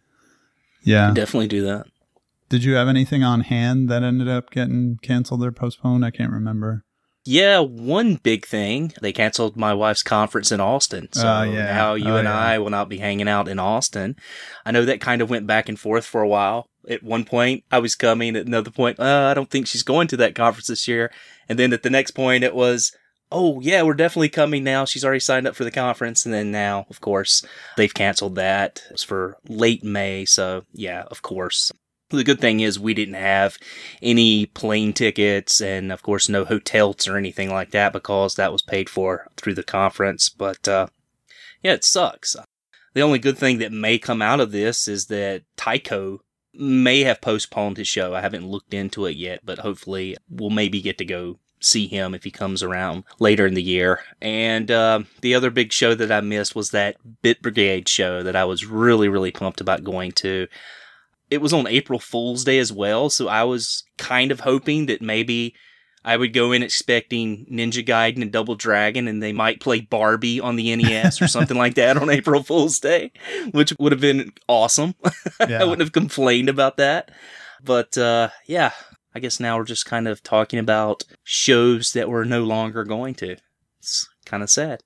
Yeah. 0.84 1.12
Definitely 1.14 1.48
do 1.48 1.64
that. 1.66 1.86
Did 2.50 2.64
you 2.64 2.76
have 2.76 2.88
anything 2.88 3.24
on 3.24 3.42
hand 3.42 3.90
that 3.90 4.04
ended 4.04 4.28
up 4.30 4.52
getting 4.52 4.98
canceled 5.02 5.44
or 5.44 5.52
postponed? 5.52 6.06
I 6.06 6.12
can't 6.12 6.32
remember. 6.32 6.84
Yeah, 7.26 7.60
one 7.60 8.16
big 8.16 8.46
thing. 8.46 8.94
They 9.02 9.12
canceled 9.12 9.58
my 9.58 9.74
wife's 9.74 10.02
conference 10.02 10.50
in 10.50 10.62
Austin. 10.62 11.10
Oh, 11.18 11.20
so 11.20 11.28
Oh, 11.28 11.44
yeah. 11.44 11.66
now 11.76 11.94
you 11.96 12.08
Oh, 12.12 12.16
and 12.16 12.26
yeah. 12.26 12.38
I 12.40 12.58
will 12.60 12.70
not 12.70 12.88
be 12.88 13.00
hanging 13.00 13.28
out 13.28 13.50
in 13.50 13.60
Austin. 13.60 14.16
I 14.66 14.72
know 14.72 14.86
that 14.86 15.02
kind 15.02 15.22
of 15.22 15.30
went 15.30 15.46
back 15.46 15.68
and 15.68 15.78
forth 15.78 16.06
for 16.06 16.22
a 16.22 16.28
while. 16.28 16.70
At 16.88 17.04
one 17.04 17.26
point, 17.26 17.64
I 17.72 17.80
was 17.80 17.96
coming. 17.96 18.36
At 18.36 18.46
another 18.46 18.72
point, 18.72 19.00
uh, 19.00 19.28
I 19.30 19.34
don't 19.34 19.50
think 19.50 19.68
she's 19.68 19.84
going 19.84 20.08
to 20.10 20.18
that 20.18 20.36
conference 20.36 20.68
this 20.68 20.88
year. 20.88 21.12
And 21.50 21.60
then 21.60 21.74
at 21.74 21.84
the 21.84 21.90
next 21.90 22.12
point, 22.12 22.44
it 22.44 22.56
was, 22.56 22.92
oh, 23.32 23.60
yeah, 23.60 23.84
we're 23.84 23.94
definitely 23.94 24.30
coming 24.30 24.64
now. 24.64 24.86
She's 24.86 25.04
already 25.04 25.20
signed 25.20 25.48
up 25.48 25.56
for 25.56 25.64
the 25.64 25.72
conference. 25.72 26.26
And 26.26 26.34
then 26.34 26.52
now, 26.52 26.86
of 26.90 27.02
course, 27.02 27.46
they've 27.76 27.94
canceled 27.94 28.36
that. 28.36 28.84
It 28.90 28.94
was 28.94 29.04
for 29.04 29.38
late 29.48 29.84
May. 29.84 30.26
So, 30.26 30.64
yeah, 30.72 31.04
of 31.12 31.22
course. 31.22 31.72
The 32.10 32.24
good 32.24 32.40
thing 32.40 32.62
is 32.62 32.80
we 32.80 32.94
didn't 32.94 33.16
have 33.16 33.58
any 34.02 34.46
plane 34.46 34.94
tickets 34.94 35.60
and 35.60 35.92
of 35.92 36.04
course 36.04 36.30
no 36.30 36.46
hotels 36.46 37.06
or 37.06 37.18
anything 37.18 37.50
like 37.50 37.72
that 37.72 37.92
because 37.92 38.36
that 38.36 38.54
was 38.54 38.62
paid 38.62 38.90
for 38.90 39.28
through 39.36 39.56
the 39.56 39.64
conference. 39.64 40.30
But 40.30 40.70
uh, 40.70 40.88
yeah, 41.62 41.74
it 41.74 41.84
sucks. 41.84 42.38
The 42.94 43.02
only 43.02 43.20
good 43.20 43.38
thing 43.38 43.58
that 43.58 43.74
may 43.74 44.00
come 44.00 44.22
out 44.22 44.40
of 44.40 44.54
this 44.54 44.88
is 44.88 45.08
that 45.08 45.44
Tycho 45.58 46.22
may 46.58 47.02
have 47.02 47.22
postponed 47.22 47.78
his 47.78 47.88
show. 47.88 48.14
I 48.16 48.22
haven't 48.22 48.48
looked 48.48 48.74
into 48.74 49.06
it 49.06 49.16
yet, 49.16 49.42
but 49.44 49.60
hopefully 49.60 50.18
we'll 50.30 50.50
maybe 50.50 50.82
get 50.82 50.98
to 51.00 51.06
go 51.06 51.40
see 51.60 51.88
him 51.88 52.14
if 52.14 52.24
he 52.24 52.32
comes 52.32 52.62
around 52.62 53.04
later 53.20 53.48
in 53.48 53.54
the 53.54 53.64
year. 53.64 54.02
And 54.22 54.70
uh, 54.70 55.02
the 55.22 55.36
other 55.36 55.50
big 55.50 55.72
show 55.72 55.96
that 55.96 56.12
I 56.12 56.22
missed 56.22 56.56
was 56.56 56.72
that 56.72 56.98
Bit 57.22 57.42
Brigade 57.42 57.88
show 57.88 58.24
that 58.24 58.36
I 58.36 58.46
was 58.46 58.66
really, 58.66 59.10
really 59.10 59.32
pumped 59.32 59.62
about 59.62 59.84
going 59.84 60.12
to 60.14 60.48
it 61.30 61.42
was 61.42 61.54
on 61.54 61.68
April 61.68 62.00
Fool's 62.00 62.44
Day 62.44 62.58
as 62.58 62.72
well, 62.72 63.10
so 63.10 63.28
I 63.28 63.44
was 63.44 63.84
kind 63.98 64.32
of 64.32 64.42
hoping 64.42 64.86
that 64.86 65.02
maybe 65.02 65.56
I 66.08 66.16
would 66.16 66.32
go 66.32 66.54
in 66.54 66.64
expecting 66.64 67.46
Ninja 67.52 67.86
Gaiden 67.86 68.22
and 68.22 68.32
Double 68.32 68.56
Dragon, 68.56 69.10
and 69.10 69.22
they 69.22 69.34
might 69.34 69.60
play 69.60 69.82
Barbie 69.82 70.40
on 70.40 70.56
the 70.56 70.74
NES 70.74 71.22
or 71.22 71.28
something 71.28 71.58
like 71.58 71.76
that 71.76 71.98
on 71.98 72.10
April 72.10 72.44
Fool's 72.44 72.80
Day, 72.80 73.12
which 73.52 73.74
would 73.78 73.92
have 73.92 74.00
been 74.00 74.32
awesome. 74.48 74.96
I 75.42 75.66
wouldn't 75.66 75.82
have 75.82 75.92
complained 75.92 76.48
about 76.48 76.78
that. 76.78 77.12
But 77.62 77.98
uh, 77.98 78.30
yeah, 78.46 78.72
I 79.14 79.20
guess 79.20 79.42
now 79.42 79.58
we're 79.58 79.66
just 79.66 79.86
kind 79.86 80.08
of 80.08 80.24
talking 80.24 80.60
about 80.60 81.04
shows 81.26 81.92
that 81.92 82.08
we're 82.08 82.24
no 82.24 82.46
longer 82.46 82.86
going 82.86 83.14
to. 83.16 83.36
It's 83.80 84.08
kind 84.26 84.42
of 84.42 84.50
sad. 84.50 84.84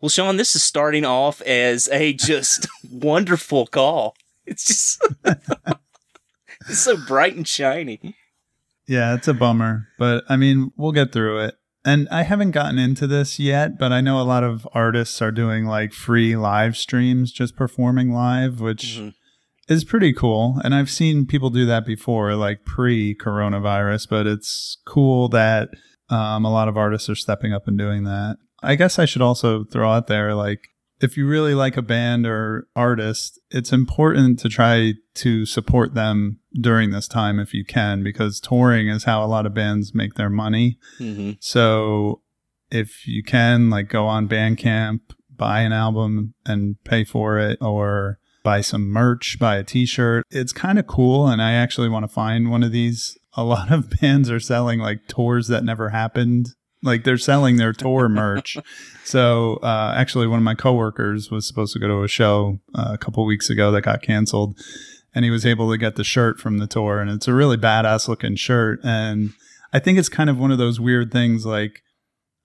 Well, 0.00 0.08
Sean, 0.08 0.38
this 0.38 0.56
is 0.56 0.62
starting 0.62 1.04
off 1.04 1.42
as 1.42 1.90
a 1.92 2.14
just 2.14 2.66
wonderful 2.90 3.66
call. 3.66 4.16
It's 4.46 4.64
just 4.64 5.06
it's 6.66 6.78
so 6.78 6.96
bright 6.96 7.36
and 7.36 7.46
shiny. 7.46 8.16
Yeah, 8.88 9.14
it's 9.14 9.28
a 9.28 9.34
bummer, 9.34 9.86
but 9.98 10.24
I 10.28 10.36
mean, 10.36 10.72
we'll 10.76 10.92
get 10.92 11.12
through 11.12 11.40
it. 11.40 11.54
And 11.84 12.08
I 12.10 12.22
haven't 12.22 12.50
gotten 12.50 12.78
into 12.78 13.06
this 13.06 13.38
yet, 13.38 13.78
but 13.78 13.92
I 13.92 14.00
know 14.00 14.20
a 14.20 14.24
lot 14.24 14.42
of 14.44 14.66
artists 14.72 15.22
are 15.22 15.30
doing 15.30 15.64
like 15.66 15.92
free 15.92 16.36
live 16.36 16.76
streams, 16.76 17.30
just 17.32 17.54
performing 17.56 18.12
live, 18.12 18.60
which 18.60 18.98
Mhm. 18.98 19.14
is 19.68 19.84
pretty 19.84 20.12
cool. 20.12 20.60
And 20.64 20.74
I've 20.74 20.90
seen 20.90 21.26
people 21.26 21.50
do 21.50 21.66
that 21.66 21.86
before, 21.86 22.34
like 22.34 22.64
pre 22.64 23.14
coronavirus, 23.14 24.08
but 24.08 24.26
it's 24.26 24.78
cool 24.86 25.28
that 25.28 25.68
um, 26.10 26.46
a 26.46 26.50
lot 26.50 26.68
of 26.68 26.76
artists 26.78 27.10
are 27.10 27.14
stepping 27.14 27.52
up 27.52 27.68
and 27.68 27.76
doing 27.76 28.04
that. 28.04 28.38
I 28.62 28.74
guess 28.76 28.98
I 28.98 29.04
should 29.04 29.20
also 29.20 29.64
throw 29.64 29.90
out 29.92 30.06
there, 30.06 30.34
like, 30.34 30.60
if 31.00 31.16
you 31.16 31.26
really 31.26 31.54
like 31.54 31.76
a 31.76 31.82
band 31.82 32.26
or 32.26 32.68
artist, 32.74 33.38
it's 33.50 33.72
important 33.72 34.38
to 34.40 34.48
try 34.48 34.94
to 35.14 35.46
support 35.46 35.94
them 35.94 36.38
during 36.60 36.90
this 36.90 37.08
time 37.08 37.38
if 37.38 37.54
you 37.54 37.64
can, 37.64 38.02
because 38.02 38.40
touring 38.40 38.88
is 38.88 39.04
how 39.04 39.24
a 39.24 39.26
lot 39.26 39.46
of 39.46 39.54
bands 39.54 39.94
make 39.94 40.14
their 40.14 40.30
money. 40.30 40.78
hmm 40.98 41.32
So 41.40 42.22
if 42.70 43.06
you 43.06 43.22
can, 43.22 43.70
like, 43.70 43.88
go 43.88 44.06
on 44.06 44.28
Bandcamp, 44.28 45.00
buy 45.34 45.60
an 45.60 45.72
album 45.72 46.34
and 46.44 46.76
pay 46.84 47.04
for 47.04 47.38
it, 47.38 47.58
or 47.62 48.18
buy 48.42 48.60
some 48.60 48.88
merch, 48.88 49.38
buy 49.38 49.56
a 49.56 49.64
t 49.64 49.86
shirt. 49.86 50.24
It's 50.30 50.52
kind 50.52 50.78
of 50.78 50.86
cool. 50.86 51.28
And 51.28 51.40
I 51.40 51.52
actually 51.52 51.88
want 51.88 52.04
to 52.04 52.12
find 52.12 52.50
one 52.50 52.62
of 52.62 52.72
these. 52.72 53.16
A 53.34 53.44
lot 53.44 53.70
of 53.70 53.90
bands 54.00 54.30
are 54.30 54.40
selling 54.40 54.80
like 54.80 55.06
tours 55.06 55.48
that 55.48 55.64
never 55.64 55.90
happened. 55.90 56.48
Like 56.82 57.04
they're 57.04 57.18
selling 57.18 57.56
their 57.56 57.72
tour 57.72 58.08
merch. 58.22 58.56
So 59.04 59.56
uh, 59.62 59.94
actually, 59.96 60.26
one 60.26 60.38
of 60.38 60.44
my 60.44 60.54
coworkers 60.54 61.30
was 61.30 61.46
supposed 61.46 61.72
to 61.72 61.78
go 61.78 61.88
to 61.88 62.02
a 62.02 62.08
show 62.08 62.60
uh, 62.74 62.90
a 62.92 62.98
couple 62.98 63.24
weeks 63.24 63.50
ago 63.50 63.70
that 63.72 63.82
got 63.82 64.02
canceled, 64.02 64.56
and 65.14 65.24
he 65.24 65.30
was 65.30 65.44
able 65.46 65.70
to 65.70 65.78
get 65.78 65.96
the 65.96 66.04
shirt 66.04 66.38
from 66.38 66.58
the 66.58 66.66
tour, 66.66 67.00
and 67.00 67.10
it's 67.10 67.26
a 67.28 67.34
really 67.34 67.56
badass 67.56 68.06
looking 68.08 68.36
shirt. 68.36 68.78
And 68.84 69.30
I 69.72 69.78
think 69.80 69.98
it's 69.98 70.08
kind 70.08 70.30
of 70.30 70.38
one 70.38 70.50
of 70.52 70.58
those 70.58 70.78
weird 70.78 71.10
things, 71.10 71.44
like 71.44 71.82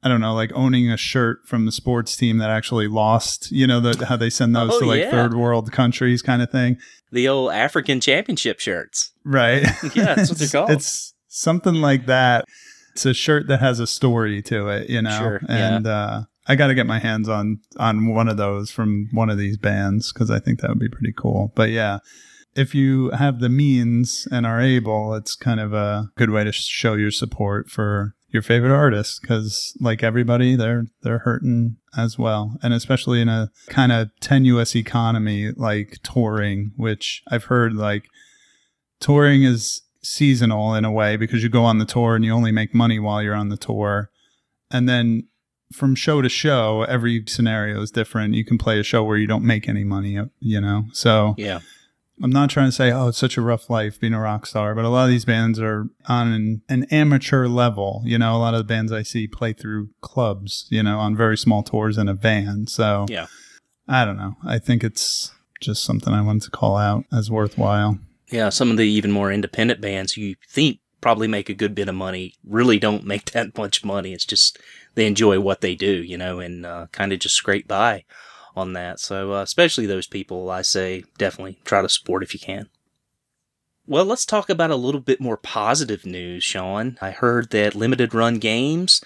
I 0.02 0.10
don't 0.10 0.20
know, 0.20 0.34
like 0.34 0.52
owning 0.54 0.90
a 0.92 0.98
shirt 0.98 1.40
from 1.46 1.66
the 1.66 1.72
sports 1.72 2.18
team 2.18 2.38
that 2.40 2.50
actually 2.50 2.88
lost. 2.88 3.52
You 3.52 3.68
know, 3.68 3.80
the, 3.80 4.06
how 4.08 4.18
they 4.18 4.30
send 4.30 4.56
those 4.56 4.72
Oh, 4.74 4.80
to 4.80 4.86
like 4.86 5.02
yeah. 5.02 5.12
third 5.12 5.34
world 5.36 5.72
countries, 5.72 6.22
kind 6.22 6.42
of 6.42 6.50
thing, 6.52 6.78
The 7.12 7.28
old 7.28 7.52
African 7.52 8.00
championship 8.02 8.60
shirts. 8.60 9.12
right? 9.24 9.62
Yeah, 9.96 10.16
that's 10.16 10.30
what 10.30 10.40
they're 10.40 10.48
called. 10.52 10.72
It's 10.72 11.14
something 11.28 11.76
like 11.76 12.08
that. 12.08 12.46
It's 12.94 13.06
a 13.06 13.14
shirt 13.14 13.48
that 13.48 13.60
has 13.60 13.80
a 13.80 13.88
story 13.88 14.42
to 14.44 14.70
it, 14.70 14.90
you 14.90 15.02
know, 15.02 15.18
Sure, 15.18 15.42
yeah. 15.50 15.76
and 15.76 15.88
uh, 15.88 16.22
I 16.48 16.56
got 16.56 16.68
to 16.68 16.76
get 16.76 16.86
my 16.86 17.00
hands 17.00 17.28
on 17.30 17.60
on 17.78 18.14
one 18.14 18.28
of 18.28 18.38
those 18.38 18.72
from 18.72 19.10
one 19.12 19.30
of 19.30 19.38
these 19.38 19.58
bands 19.58 20.12
because 20.14 20.30
I 20.32 20.40
think 20.40 20.62
that 20.62 20.70
would 20.70 20.80
be 20.80 20.90
pretty 20.90 21.14
cool. 21.16 21.52
But 21.56 21.70
yeah, 21.70 22.00
if 22.56 22.76
you 22.76 23.10
have 23.12 23.40
the 23.40 23.50
means 23.50 24.28
and 24.32 24.46
are 24.46 24.62
able, 24.62 25.16
it's 25.16 25.36
kind 25.36 25.60
of 25.60 25.74
a 25.74 26.10
good 26.18 26.30
way 26.30 26.44
to 26.44 26.52
show 26.52 26.94
your 26.94 27.12
support 27.12 27.70
for 27.70 28.16
your 28.30 28.42
favorite 28.42 28.76
artist 28.76 29.22
because 29.22 29.78
like 29.80 30.02
everybody 30.02 30.56
they're 30.56 30.88
they're 31.04 31.20
hurting 31.20 31.78
as 31.96 32.18
well 32.18 32.58
and 32.64 32.74
especially 32.74 33.22
in 33.22 33.30
a 33.30 33.52
kind 33.70 33.92
of 33.92 34.10
tenuous 34.22 34.76
economy 34.76 35.52
like 35.56 36.00
touring 36.02 36.72
which 36.76 37.22
i've 37.30 37.44
heard 37.44 37.76
like 37.76 38.06
touring 39.00 39.44
is 39.44 39.84
seasonal 40.04 40.74
in 40.76 40.86
a 40.86 40.92
way 40.92 41.16
because 41.18 41.42
you 41.44 41.50
go 41.50 41.64
on 41.64 41.78
the 41.78 41.86
tour 41.86 42.16
and 42.16 42.26
you 42.26 42.32
only 42.32 42.52
make 42.52 42.74
money 42.74 43.00
while 43.00 43.22
you're 43.22 43.34
on 43.36 43.50
the 43.50 43.58
tour 43.58 44.10
and 44.70 44.88
then 44.88 45.28
from 45.72 45.96
show 45.96 46.22
to 46.22 46.30
show 46.30 46.84
every 46.84 47.24
scenario 47.28 47.82
is 47.82 47.90
different 47.90 48.34
you 48.34 48.46
can 48.46 48.58
play 48.58 48.80
a 48.80 48.84
show 48.84 49.04
where 49.04 49.18
you 49.18 49.26
don't 49.28 49.44
make 49.46 49.68
any 49.70 49.84
money 49.84 50.20
you 50.40 50.62
know 50.62 50.84
so 50.94 51.34
Yeah. 51.38 51.60
I'm 52.22 52.30
not 52.30 52.52
trying 52.52 52.68
to 52.68 52.72
say, 52.72 52.92
oh, 52.92 53.08
it's 53.08 53.18
such 53.18 53.38
a 53.38 53.42
rough 53.42 53.72
life 53.72 54.00
being 54.00 54.14
a 54.14 54.20
rock 54.22 54.46
star, 54.46 54.76
but 54.76 54.86
a 54.86 54.90
lot 54.90 55.06
of 55.06 55.10
these 55.10 55.26
bands 55.26 55.60
are 55.60 55.88
on 56.06 56.32
an, 56.32 56.62
an 56.70 56.84
amateur 56.92 57.48
level. 57.48 58.04
You 58.06 58.20
know, 58.20 58.36
a 58.36 58.38
lot 58.38 58.54
of 58.54 58.60
the 58.60 58.64
bands 58.66 58.92
I 58.92 59.02
see 59.02 59.28
play 59.28 59.52
through 59.52 59.90
clubs, 60.02 60.68
you 60.70 60.84
know, 60.84 61.00
on 61.00 61.18
very 61.18 61.36
small 61.36 61.64
tours 61.64 61.98
in 61.98 62.08
a 62.08 62.14
van. 62.14 62.68
So 62.68 63.08
Yeah. 63.10 63.26
I 63.88 64.06
don't 64.06 64.16
know. 64.18 64.36
I 64.46 64.60
think 64.60 64.84
it's 64.84 65.32
just 65.60 65.84
something 65.84 66.14
I 66.14 66.22
wanted 66.22 66.44
to 66.44 66.52
call 66.52 66.78
out 66.78 67.04
as 67.12 67.32
worthwhile. 67.32 67.98
Yeah, 68.30 68.50
some 68.50 68.72
of 68.72 68.78
the 68.78 68.88
even 68.88 69.12
more 69.12 69.32
independent 69.32 69.82
bands 69.82 70.18
you 70.18 70.36
think 70.48 70.80
probably 71.02 71.28
make 71.28 71.50
a 71.50 71.54
good 71.54 71.76
bit 71.76 71.90
of 71.90 71.96
money 71.96 72.34
really 72.44 72.80
don't 72.80 73.06
make 73.14 73.32
that 73.32 73.58
much 73.58 73.84
money. 73.84 74.14
It's 74.14 74.26
just 74.26 74.58
they 74.96 75.06
enjoy 75.06 75.40
what 75.40 75.62
they 75.62 75.76
do, 75.76 75.92
you 75.92 76.18
know, 76.18 76.40
and 76.40 76.66
uh, 76.66 76.88
kind 76.92 77.14
of 77.14 77.20
just 77.20 77.36
scrape 77.36 77.68
by 77.68 78.06
on 78.56 78.74
that. 78.74 79.00
So, 79.00 79.34
uh, 79.34 79.42
especially 79.42 79.86
those 79.86 80.08
people, 80.08 80.50
I 80.50 80.62
say 80.62 81.04
definitely 81.18 81.60
try 81.66 81.82
to 81.82 81.90
support 81.90 82.24
if 82.24 82.34
you 82.34 82.40
can. 82.40 82.70
Well, 83.86 84.06
let's 84.06 84.26
talk 84.26 84.50
about 84.50 84.72
a 84.72 84.78
little 84.78 85.02
bit 85.02 85.20
more 85.20 85.36
positive 85.36 86.06
news, 86.06 86.44
Sean. 86.44 86.98
I 87.02 87.12
heard 87.12 87.50
that 87.50 87.76
Limited 87.76 88.14
Run 88.14 88.40
Games 88.40 89.02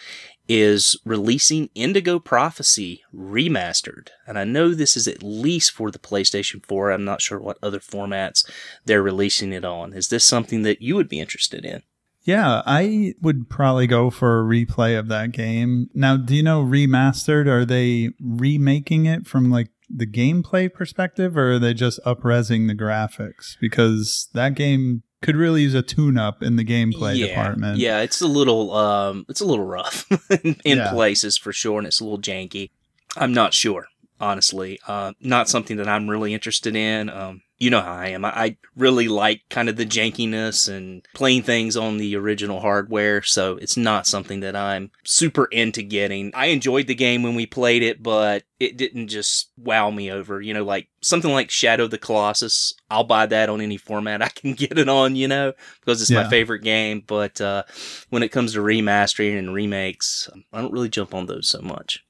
is 0.47 0.99
releasing 1.03 1.69
Indigo 1.75 2.19
Prophecy 2.19 3.03
Remastered. 3.13 4.10
And 4.25 4.38
I 4.39 4.43
know 4.43 4.73
this 4.73 4.95
is 4.95 5.07
at 5.07 5.23
least 5.23 5.71
for 5.71 5.91
the 5.91 5.99
PlayStation 5.99 6.65
4. 6.65 6.91
I'm 6.91 7.03
not 7.05 7.21
sure 7.21 7.39
what 7.39 7.57
other 7.62 7.79
formats 7.79 8.49
they're 8.86 9.03
releasing 9.03 9.51
it 9.53 9.65
on. 9.65 9.93
Is 9.93 10.10
this 10.10 10.23
something 10.23 10.62
that 10.63 10.81
you 10.81 10.95
would 10.95 11.10
be 11.10 11.19
interested 11.19 11.65
in? 11.65 11.83
Yeah, 12.23 12.62
I 12.65 13.13
would 13.21 13.49
probably 13.49 13.88
go 13.88 14.10
for 14.10 14.39
a 14.39 14.43
replay 14.43 14.99
of 14.99 15.07
that 15.07 15.31
game. 15.31 15.89
Now, 15.93 16.17
do 16.17 16.36
you 16.36 16.43
know 16.43 16.62
remastered? 16.62 17.47
Are 17.47 17.63
they 17.63 18.10
remaking 18.19 19.05
it 19.05 19.25
from 19.25 19.49
like 19.49 19.69
the 19.89 20.05
gameplay 20.05 20.71
perspective 20.71 21.38
or 21.38 21.53
are 21.53 21.60
they 21.60 21.73
just 21.73 22.01
upresing 22.05 22.67
the 22.67 22.75
graphics? 22.75 23.55
Because 23.62 24.27
that 24.33 24.55
game 24.55 25.03
could 25.21 25.36
really 25.36 25.63
use 25.63 25.73
a 25.73 25.82
tune 25.82 26.17
up 26.17 26.43
in 26.43 26.56
the 26.56 26.63
gameplay 26.65 27.17
yeah, 27.17 27.27
department. 27.27 27.80
Yeah, 27.80 28.01
it's 28.01 28.21
a 28.21 28.27
little 28.27 28.71
um 28.73 29.25
it's 29.30 29.41
a 29.41 29.45
little 29.45 29.65
rough 29.65 30.06
in, 30.43 30.56
Yeah. 30.63 30.91
places 30.91 31.38
for 31.38 31.51
sure 31.51 31.77
and 31.80 31.88
it's 31.88 31.99
a 31.99 32.03
little 32.03 32.19
janky. 32.19 32.69
I'm 33.15 33.34
not 33.34 33.53
sure, 33.53 33.88
honestly. 34.19 34.80
Uh 34.88 35.13
not 35.19 35.49
something 35.49 35.77
that 35.77 35.88
I'm 35.88 36.10
really 36.10 36.34
interested 36.34 36.75
in. 36.75 37.10
Um 37.10 37.41
you 37.59 37.69
know 37.69 37.81
how 37.81 37.93
I 37.93 38.07
am. 38.09 38.23
I, 38.25 38.57
really 38.75 39.07
like 39.07 39.41
kind 39.49 39.69
of 39.69 39.75
the 39.75 39.87
jankiness 39.87 40.69
and 40.71 41.01
playing 41.15 41.41
things 41.41 41.75
on 41.75 41.97
the 41.97 42.15
original 42.15 42.59
hardware. 42.59 43.23
So 43.23 43.57
it's 43.57 43.75
not 43.75 44.05
something 44.05 44.41
that 44.41 44.55
I'm 44.55 44.91
super 45.03 45.45
into 45.45 45.81
getting. 45.81 46.31
I 46.35 46.47
enjoyed 46.47 46.85
the 46.85 46.93
game 46.93 47.23
when 47.23 47.33
we 47.33 47.47
played 47.47 47.81
it, 47.81 48.03
but 48.03 48.43
it 48.59 48.77
didn't 48.77 49.07
just 49.07 49.49
wow 49.57 49.89
me 49.89 50.11
over. 50.11 50.39
You 50.41 50.53
know, 50.53 50.63
like 50.63 50.89
something 51.01 51.31
like 51.31 51.49
Shadow 51.49 51.85
of 51.85 51.89
the 51.89 51.97
Colossus. 51.97 52.75
I'll 52.91 53.03
buy 53.03 53.25
that 53.25 53.49
on 53.49 53.61
any 53.61 53.77
format 53.77 54.21
I 54.21 54.29
can 54.29 54.53
get 54.53 54.77
it 54.77 54.89
on, 54.89 55.15
you 55.15 55.27
know, 55.27 55.53
because 55.79 55.99
it's 56.03 56.11
Yeah. 56.11 56.21
my 56.21 56.29
favorite 56.29 56.61
game. 56.61 57.03
But 57.07 57.41
uh, 57.41 57.63
when 58.09 58.21
it 58.21 58.31
comes 58.31 58.53
to 58.53 58.59
remastering 58.59 59.39
and 59.39 59.55
remakes, 59.55 60.29
I 60.53 60.61
don't 60.61 60.71
really 60.71 60.89
jump 60.89 61.15
on 61.15 61.25
those 61.25 61.49
so 61.49 61.61
much. 61.61 62.03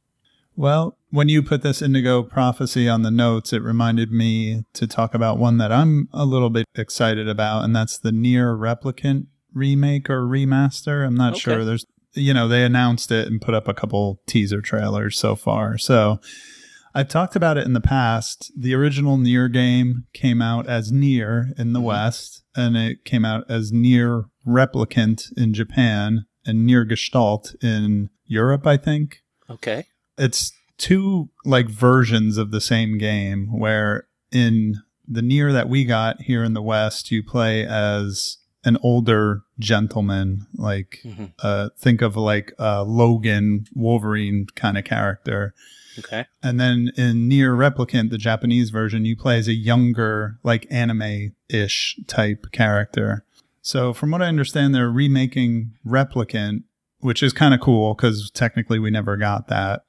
Well, 0.58 0.98
when 1.10 1.30
you 1.30 1.42
put 1.42 1.62
this 1.62 1.82
Indigo 1.82 2.24
Prophecy 2.24 2.88
on 2.90 3.02
the 3.02 3.12
notes, 3.12 3.54
it 3.54 3.62
reminded 3.62 4.12
me 4.12 4.64
to 4.74 4.88
talk 4.88 5.14
about 5.14 5.38
one 5.38 5.58
that 5.58 5.72
I'm 5.72 6.10
a 6.14 6.26
little 6.26 6.50
bit 6.50 6.66
excited 6.76 7.28
about, 7.28 7.64
and 7.64 7.76
that's 7.76 7.98
the 7.98 8.12
NieR 8.12 8.58
Replicant 8.58 9.28
remake 9.54 10.10
or 10.10 10.24
remaster. 10.24 11.06
I'm 11.06 11.16
not 11.16 11.34
Okay. 11.34 11.40
sure. 11.40 11.66
There's, 11.66 11.86
you 12.14 12.34
know, 12.34 12.48
they 12.48 12.64
announced 12.64 13.12
it 13.12 13.28
and 13.28 13.42
put 13.42 13.54
up 13.54 13.68
a 13.68 13.74
couple 13.74 14.20
teaser 14.28 14.62
trailers 14.62 15.18
so 15.18 15.36
far. 15.36 15.78
So 15.78 16.20
I've 16.94 17.08
talked 17.10 17.36
about 17.36 17.58
it 17.58 17.66
in 17.66 17.74
the 17.74 17.82
past. 17.82 18.52
The 18.58 18.74
original 18.74 19.18
NieR 19.18 19.52
game 19.52 20.06
came 20.14 20.42
out 20.42 20.68
as 20.68 20.92
NieR 20.92 21.58
in 21.58 21.74
the 21.74 21.80
Mhm. 21.80 21.84
West, 21.84 22.44
and 22.56 22.76
it 22.76 23.06
came 23.06 23.24
out 23.24 23.44
as 23.50 23.72
NieR 23.72 24.24
Replicant 24.46 25.32
in 25.38 25.54
Japan 25.54 26.26
and 26.46 26.68
NieR 26.68 26.88
Gestalt 26.88 27.56
in 27.62 28.10
Europe, 28.26 28.66
I 28.68 28.78
think 28.78 29.18
Okay. 29.50 29.86
it's 30.18 30.52
two 30.78 31.30
like 31.46 31.68
versions 31.70 32.38
of 32.38 32.52
the 32.52 32.62
same 32.62 32.98
game 32.98 33.48
where 33.58 34.08
in 34.32 34.76
the 35.08 35.22
NieR 35.22 35.52
that 35.54 35.70
we 35.70 35.86
got 35.86 36.22
here 36.22 36.44
in 36.44 36.54
the 36.54 36.62
west 36.62 37.12
you 37.12 37.24
play 37.24 37.66
as 37.66 38.38
an 38.64 38.78
older 38.84 39.42
gentleman 39.60 40.46
like 40.56 41.00
Mhm. 41.06 41.32
uh 41.42 41.70
think 41.78 42.02
of 42.02 42.16
like 42.18 42.54
a 42.60 42.84
logan 42.84 43.66
wolverine 43.74 44.48
kind 44.56 44.78
of 44.78 44.84
character 44.84 45.54
Okay. 46.00 46.26
and 46.44 46.60
then 46.60 46.92
in 46.98 47.28
NieR 47.30 47.56
Replicant 47.58 48.10
the 48.10 48.18
japanese 48.18 48.70
version 48.70 49.06
you 49.06 49.16
play 49.16 49.38
as 49.40 49.48
a 49.48 49.54
younger 49.54 50.38
like 50.44 50.68
anime-ish 50.70 52.00
type 52.08 52.48
character 52.52 53.24
so 53.62 53.94
from 53.94 54.12
what 54.12 54.22
i 54.22 54.28
understand 54.28 54.76
they're 54.76 54.92
remaking 54.92 55.72
replicant 55.86 56.64
which 57.00 57.24
is 57.24 57.32
kind 57.34 57.54
of 57.54 57.60
cool 57.62 57.94
because 57.94 58.30
technically 58.32 58.80
we 58.80 58.90
never 58.90 59.16
got 59.18 59.48
that 59.48 59.84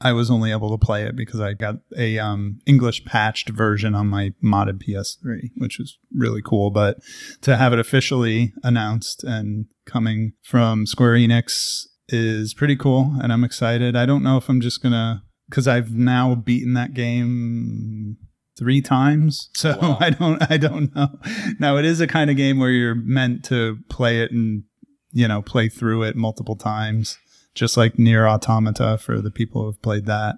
I 0.00 0.12
was 0.12 0.30
only 0.30 0.50
able 0.50 0.70
to 0.70 0.84
play 0.84 1.04
it 1.04 1.14
because 1.14 1.40
I 1.40 1.52
got 1.52 1.76
a 1.96 2.18
um, 2.18 2.60
English 2.66 3.04
patched 3.04 3.50
version 3.50 3.94
on 3.94 4.06
my 4.06 4.32
modded 4.42 4.82
PS3, 4.82 5.50
which 5.56 5.78
was 5.78 5.98
really 6.14 6.40
cool. 6.42 6.70
But 6.70 6.98
to 7.42 7.56
have 7.56 7.72
it 7.72 7.78
officially 7.78 8.54
announced 8.62 9.22
and 9.24 9.66
coming 9.86 10.32
from 10.42 10.86
Square 10.86 11.14
Enix 11.14 11.84
is 12.08 12.54
pretty 12.54 12.76
cool, 12.76 13.14
and 13.22 13.32
I'm 13.32 13.44
excited. 13.44 13.94
I 13.94 14.06
don't 14.06 14.22
know 14.22 14.36
if 14.36 14.48
I'm 14.48 14.60
just 14.60 14.82
gonna 14.82 15.22
because 15.48 15.68
I've 15.68 15.92
now 15.92 16.34
beaten 16.34 16.74
that 16.74 16.94
game 16.94 18.16
three 18.58 18.80
times, 18.80 19.50
so 19.54 19.76
Wow. 19.82 19.98
I 20.00 20.10
don't 20.10 20.50
I 20.50 20.56
don't 20.56 20.94
know. 20.94 21.08
Now 21.58 21.76
it 21.76 21.84
is 21.84 22.00
a 22.00 22.06
kind 22.06 22.30
of 22.30 22.36
game 22.36 22.58
where 22.58 22.70
you're 22.70 22.94
meant 22.94 23.44
to 23.46 23.78
play 23.88 24.22
it 24.22 24.32
and 24.32 24.64
you 25.12 25.28
know 25.28 25.42
play 25.42 25.68
through 25.68 26.04
it 26.04 26.16
multiple 26.16 26.56
times 26.56 27.18
just 27.54 27.76
like 27.76 27.94
NieR 27.94 28.28
Automata 28.28 28.98
for 28.98 29.20
the 29.20 29.30
people 29.30 29.62
who 29.62 29.68
have 29.68 29.82
played 29.82 30.06
that. 30.06 30.36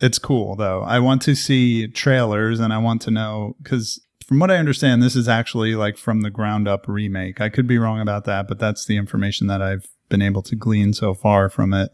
It's 0.00 0.18
cool 0.18 0.56
though. 0.56 0.82
I 0.82 0.98
want 0.98 1.22
to 1.22 1.36
see 1.36 1.86
trailers 1.86 2.58
and 2.58 2.72
i 2.72 2.78
want 2.78 3.02
to 3.02 3.10
know 3.10 3.56
because 3.62 4.00
from 4.26 4.40
what 4.40 4.50
i 4.50 4.56
understand 4.56 5.02
this 5.02 5.14
is 5.14 5.28
actually 5.28 5.74
like 5.74 5.96
from 5.96 6.22
the 6.22 6.30
ground 6.30 6.66
up 6.66 6.88
remake. 6.88 7.40
I 7.40 7.48
could 7.48 7.66
be 7.66 7.78
wrong 7.78 8.00
about 8.00 8.24
that 8.24 8.48
but 8.48 8.58
that's 8.58 8.84
the 8.84 8.96
information 8.96 9.46
that 9.46 9.62
i've 9.62 9.86
been 10.08 10.22
able 10.22 10.42
to 10.42 10.54
glean 10.54 10.92
so 10.92 11.14
far 11.14 11.48
from 11.48 11.72
it. 11.72 11.90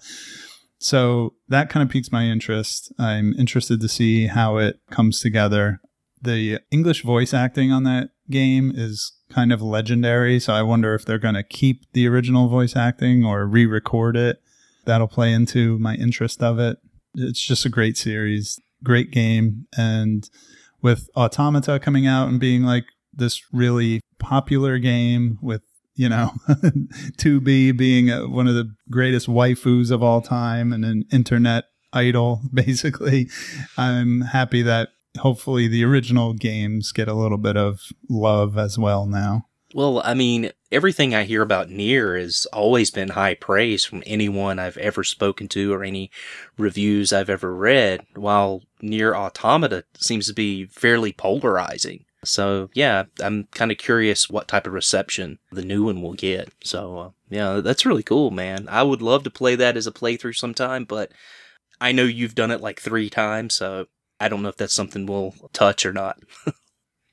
So 0.79 1.35
that 1.49 1.71
kind 1.71 1.83
of 1.83 1.91
piques 1.91 2.13
my 2.13 2.25
interest. 2.25 2.93
I'm 2.99 3.33
interested 3.35 3.81
to 3.81 3.89
see 3.89 4.27
how 4.27 4.59
it 4.59 4.81
comes 4.91 5.21
together 5.21 5.81
the 6.23 6.61
english 6.71 7.03
voice 7.03 7.33
acting 7.33 7.73
on 7.73 7.85
that 7.85 8.11
game 8.31 8.73
is 8.75 9.13
kind 9.31 9.53
of 9.53 9.63
legendary 9.63 10.39
so 10.41 10.53
i 10.53 10.63
wonder 10.63 10.95
if 10.95 11.05
they're 11.05 11.19
going 11.19 11.35
to 11.35 11.43
keep 11.43 11.85
the 11.93 12.07
original 12.07 12.49
voice 12.49 12.77
acting 12.77 13.25
or 13.25 13.47
re-record 13.47 14.17
it. 14.17 14.41
That'll 14.85 15.09
play 15.09 15.33
into 15.33 15.79
my 15.79 15.95
interest 15.97 16.43
of 16.43 16.59
it. 16.59 16.79
It's 17.15 17.41
just 17.41 17.67
a 17.67 17.69
great 17.69 17.99
series 17.99 18.59
great 18.83 19.11
game 19.11 19.67
and 19.77 20.31
with 20.83 21.09
automata 21.17 21.79
coming 21.81 22.07
out 22.07 22.29
and 22.29 22.39
being 22.39 22.63
like 22.63 22.85
this 23.13 23.43
really 23.53 24.01
popular 24.19 24.79
game 24.79 25.39
with 25.43 25.63
you 25.95 26.09
know 26.09 26.33
2b 26.49 27.77
being 27.77 28.11
uh 28.11 28.23
one 28.29 28.47
of 28.47 28.55
the 28.55 28.73
greatest 28.91 29.27
waifus 29.27 29.91
of 29.91 30.03
all 30.03 30.21
time 30.21 30.73
and 30.73 30.85
an 30.85 31.05
internet 31.13 31.65
idol 31.93 32.41
basically 32.55 33.29
i'm 33.77 34.21
happy 34.21 34.63
that 34.63 34.91
hopefully 35.19 35.69
the 35.69 35.85
original 35.85 36.33
games 36.33 36.93
get 36.93 37.09
a 37.09 37.15
little 37.15 37.39
bit 37.39 37.57
of 37.57 37.81
love 38.09 38.57
as 38.59 38.79
well 38.79 39.07
now 39.07 39.45
Well, 39.75 40.01
I 40.03 40.15
mean, 40.15 40.53
everything 40.73 41.15
I 41.15 41.25
hear 41.25 41.43
about 41.43 41.69
NieR 41.69 42.19
has 42.19 42.47
always 42.53 42.91
been 42.91 43.11
high 43.11 43.35
praise 43.35 43.85
from 43.85 44.03
anyone 44.07 44.59
I've 44.59 44.79
ever 44.79 45.05
spoken 45.05 45.47
to 45.49 45.73
or 45.75 45.85
any 45.85 46.11
reviews 46.57 47.13
I've 47.13 47.29
ever 47.29 47.55
read, 47.55 48.01
while 48.15 48.63
NieR 48.83 49.15
Automata 49.15 49.85
seems 49.99 50.27
to 50.29 50.33
be 50.35 50.65
fairly 50.67 51.13
polarizing. 51.13 52.07
So, 52.25 52.71
yeah, 52.73 53.05
I'm 53.21 53.45
kind 53.53 53.71
of 53.71 53.79
curious 53.79 54.29
what 54.29 54.49
type 54.49 54.67
of 54.67 54.73
reception 54.73 55.39
the 55.53 55.63
new 55.65 55.85
one 55.85 56.03
will 56.03 56.15
get. 56.15 56.51
So, 56.65 56.99
uh, 56.99 57.11
yeah, 57.29 57.61
that's 57.63 57.87
really 57.87 58.03
cool, 58.03 58.31
man. 58.31 58.69
I 58.71 58.83
would 58.83 59.03
love 59.03 59.23
to 59.25 59.31
play 59.31 59.55
that 59.57 59.77
as 59.77 59.87
a 59.87 59.93
playthrough 59.93 60.37
sometime, 60.37 60.85
but 60.85 61.13
I 61.81 61.93
know 61.93 62.05
you've 62.05 62.35
done 62.35 62.51
it 62.51 62.61
like 62.61 62.81
three 62.81 63.09
times, 63.11 63.55
so 63.55 63.87
I 64.21 64.29
don't 64.29 64.43
know 64.43 64.49
if 64.49 64.57
that's 64.57 64.75
something 64.75 65.07
we'll 65.07 65.35
touch 65.53 65.87
or 65.87 65.93
not. 65.93 66.19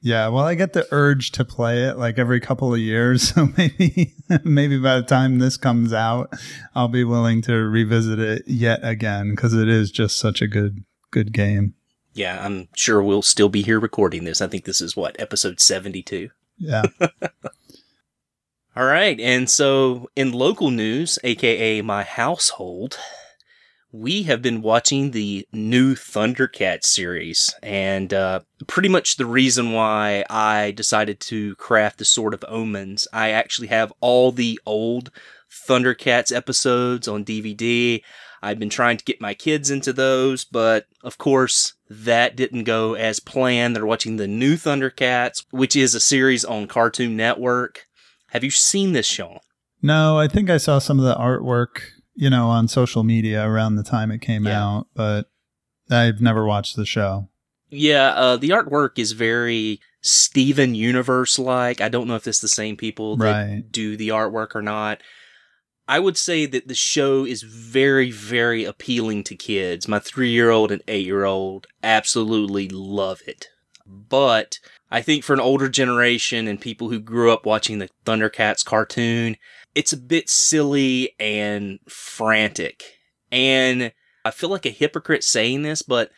Yeah, 0.06 0.28
well, 0.28 0.44
I 0.44 0.54
get 0.54 0.74
the 0.74 0.88
urge 0.92 1.32
to 1.32 1.44
play 1.44 1.82
it 1.82 1.98
like 1.98 2.20
every 2.20 2.40
couple 2.40 2.72
of 2.72 2.80
years. 2.80 3.30
So 3.36 3.48
maybe, 3.58 4.14
maybe 4.44 4.78
by 4.78 4.98
the 4.98 5.04
time 5.04 5.40
this 5.40 5.58
comes 5.58 5.94
out, 5.94 6.32
I'll 6.76 6.88
be 6.88 7.04
willing 7.04 7.42
to 7.44 7.54
revisit 7.56 8.20
it 8.20 8.44
yet 8.46 8.82
again 8.84 9.32
because 9.32 9.56
it 9.56 9.68
is 9.68 9.90
just 9.90 10.20
such 10.20 10.44
a 10.44 10.48
good, 10.48 10.84
good 11.10 11.34
game. 11.34 11.74
Yeah, 12.14 12.46
I'm 12.46 12.68
sure 12.76 13.02
we'll 13.02 13.24
still 13.24 13.50
be 13.50 13.64
here 13.64 13.80
recording 13.80 14.26
this. 14.26 14.42
I 14.42 14.48
think 14.48 14.66
this 14.66 14.80
is 14.80 14.96
what, 14.96 15.20
episode 15.20 15.60
72. 15.60 16.30
Yeah. 16.60 16.84
All 18.76 18.86
right. 18.86 19.20
And 19.20 19.50
so 19.50 20.08
in 20.16 20.34
local 20.34 20.70
news, 20.70 21.18
aka 21.24 21.82
my 21.82 22.04
household, 22.04 23.00
we 24.00 24.24
have 24.24 24.42
been 24.42 24.62
watching 24.62 25.12
the 25.12 25.48
new 25.54 25.96
Thundercat 25.96 26.84
series. 26.84 27.54
And 27.64 28.14
uh, 28.14 28.42
pretty 28.68 28.90
much 28.90 29.16
the 29.16 29.26
reason 29.26 29.72
why 29.72 30.26
I 30.30 30.72
decided 30.72 31.20
to 31.22 31.56
craft 31.56 31.98
the 32.00 32.06
Sword 32.06 32.34
of 32.34 32.44
Omens, 32.48 33.08
I 33.14 33.32
actually 33.32 33.70
have 33.70 33.94
all 34.02 34.32
the 34.32 34.60
old 34.66 35.12
Thundercats 35.68 36.36
episodes 36.36 37.08
on 37.08 37.24
DVD. 37.24 38.02
I've 38.42 38.60
been 38.60 38.70
trying 38.70 38.98
to 38.98 39.06
get 39.06 39.22
my 39.22 39.34
kids 39.34 39.72
into 39.72 39.94
those, 39.94 40.44
but 40.44 40.88
of 41.04 41.18
course, 41.18 41.74
that 41.90 42.36
didn't 42.36 42.66
go 42.66 42.96
as 42.96 43.20
planned. 43.20 43.76
They're 43.76 43.86
watching 43.86 44.18
the 44.18 44.28
new 44.28 44.56
Thundercats, 44.56 45.46
which 45.52 45.76
is 45.76 45.96
a 45.96 46.02
series 46.02 46.44
on 46.44 46.68
Cartoon 46.68 47.16
Network. 47.16 47.88
Have 48.32 48.44
you 48.44 48.52
seen 48.52 48.92
this, 48.92 49.08
Sean? 49.08 49.40
No, 49.82 50.20
I 50.20 50.28
think 50.28 50.50
I 50.50 50.58
saw 50.58 50.80
some 50.80 51.00
of 51.00 51.06
the 51.06 51.16
artwork, 51.16 51.82
you 52.16 52.30
know, 52.30 52.48
on 52.48 52.68
social 52.68 53.04
media 53.04 53.46
around 53.48 53.76
the 53.76 53.84
time 53.84 54.10
it 54.12 54.22
came 54.22 54.46
Yeah. 54.46 54.64
out, 54.64 54.88
but 54.96 55.30
I've 55.90 56.22
never 56.22 56.46
watched 56.46 56.76
the 56.76 56.86
show. 56.86 57.30
Yeah, 57.70 58.10
uh, 58.14 58.38
the 58.38 58.50
artwork 58.50 58.98
is 58.98 59.12
very 59.12 59.80
Steven 60.02 60.76
Universe 60.76 61.38
like. 61.40 61.82
I 61.82 61.90
don't 61.90 62.08
know 62.08 62.16
if 62.16 62.28
it's 62.28 62.40
the 62.40 62.48
same 62.48 62.78
people 62.78 63.18
that 63.18 63.26
Right. 63.26 63.64
do 63.72 63.98
the 63.98 64.10
artwork 64.10 64.56
or 64.56 64.62
not. 64.62 65.02
I 65.88 66.00
would 66.00 66.18
say 66.18 66.46
that 66.48 66.68
the 66.68 66.74
show 66.76 67.26
is 67.26 67.44
very, 67.44 68.10
very 68.12 68.64
appealing 68.64 69.24
to 69.26 69.36
kids. 69.36 69.88
My 69.88 70.00
three 70.00 70.32
year 70.32 70.50
old 70.50 70.72
and 70.72 70.82
eight 70.88 71.06
year 71.06 71.26
old 71.26 71.68
absolutely 71.84 72.70
love 72.70 73.22
it. 73.28 73.50
But 73.86 74.58
I 74.92 75.02
think 75.02 75.24
for 75.24 75.34
an 75.34 75.40
older 75.40 75.68
generation 75.68 76.48
and 76.48 76.62
people 76.62 76.90
who 76.90 77.00
grew 77.00 77.32
up 77.32 77.46
watching 77.46 77.80
the 77.80 77.90
Thundercats 78.06 78.64
cartoon, 78.64 79.38
it's 79.74 79.94
a 79.94 79.98
bit 79.98 80.30
silly 80.30 81.16
and 81.20 81.80
frantic. 81.88 82.84
And 83.32 83.92
I 84.24 84.32
feel 84.32 84.50
like 84.50 84.66
a 84.66 84.72
hypocrite 84.72 85.24
saying 85.24 85.64
this, 85.64 85.82
but 85.82 86.12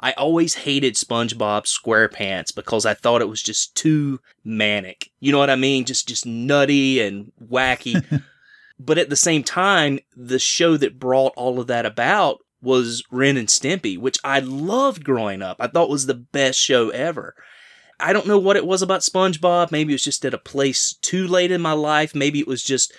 I 0.00 0.12
always 0.12 0.54
hated 0.54 0.94
SpongeBob 0.94 1.64
SquarePants 1.64 2.54
because 2.54 2.84
I 2.84 2.94
thought 2.94 3.22
it 3.22 3.28
was 3.28 3.42
just 3.42 3.76
too 3.76 4.20
manic. 4.44 5.10
You 5.20 5.30
know 5.30 5.38
what 5.38 5.50
I 5.50 5.56
mean? 5.56 5.84
Just 5.84 6.08
just 6.08 6.26
nutty 6.26 7.00
and 7.00 7.30
wacky. 7.40 8.22
but 8.80 8.98
at 8.98 9.10
the 9.10 9.16
same 9.16 9.44
time, 9.44 10.00
the 10.16 10.40
show 10.40 10.76
that 10.76 10.98
brought 10.98 11.32
all 11.36 11.60
of 11.60 11.68
that 11.68 11.86
about 11.86 12.38
was 12.60 13.04
Ren 13.10 13.36
and 13.36 13.48
Stimpy, 13.48 13.96
which 13.96 14.18
I 14.24 14.40
loved 14.40 15.04
growing 15.04 15.42
up. 15.42 15.56
I 15.60 15.68
thought 15.68 15.90
was 15.90 16.06
the 16.06 16.14
best 16.14 16.58
show 16.58 16.90
ever. 16.90 17.34
I 18.02 18.12
don't 18.12 18.26
know 18.26 18.38
what 18.38 18.56
it 18.56 18.66
was 18.66 18.82
about 18.82 19.00
SpongeBob. 19.00 19.70
Maybe 19.70 19.92
it 19.92 19.94
was 19.94 20.04
just 20.04 20.24
at 20.24 20.34
a 20.34 20.38
place 20.38 20.94
too 21.02 21.26
late 21.26 21.52
in 21.52 21.60
my 21.60 21.72
life. 21.72 22.14
Maybe 22.14 22.40
it 22.40 22.48
was 22.48 22.62
just 22.62 22.92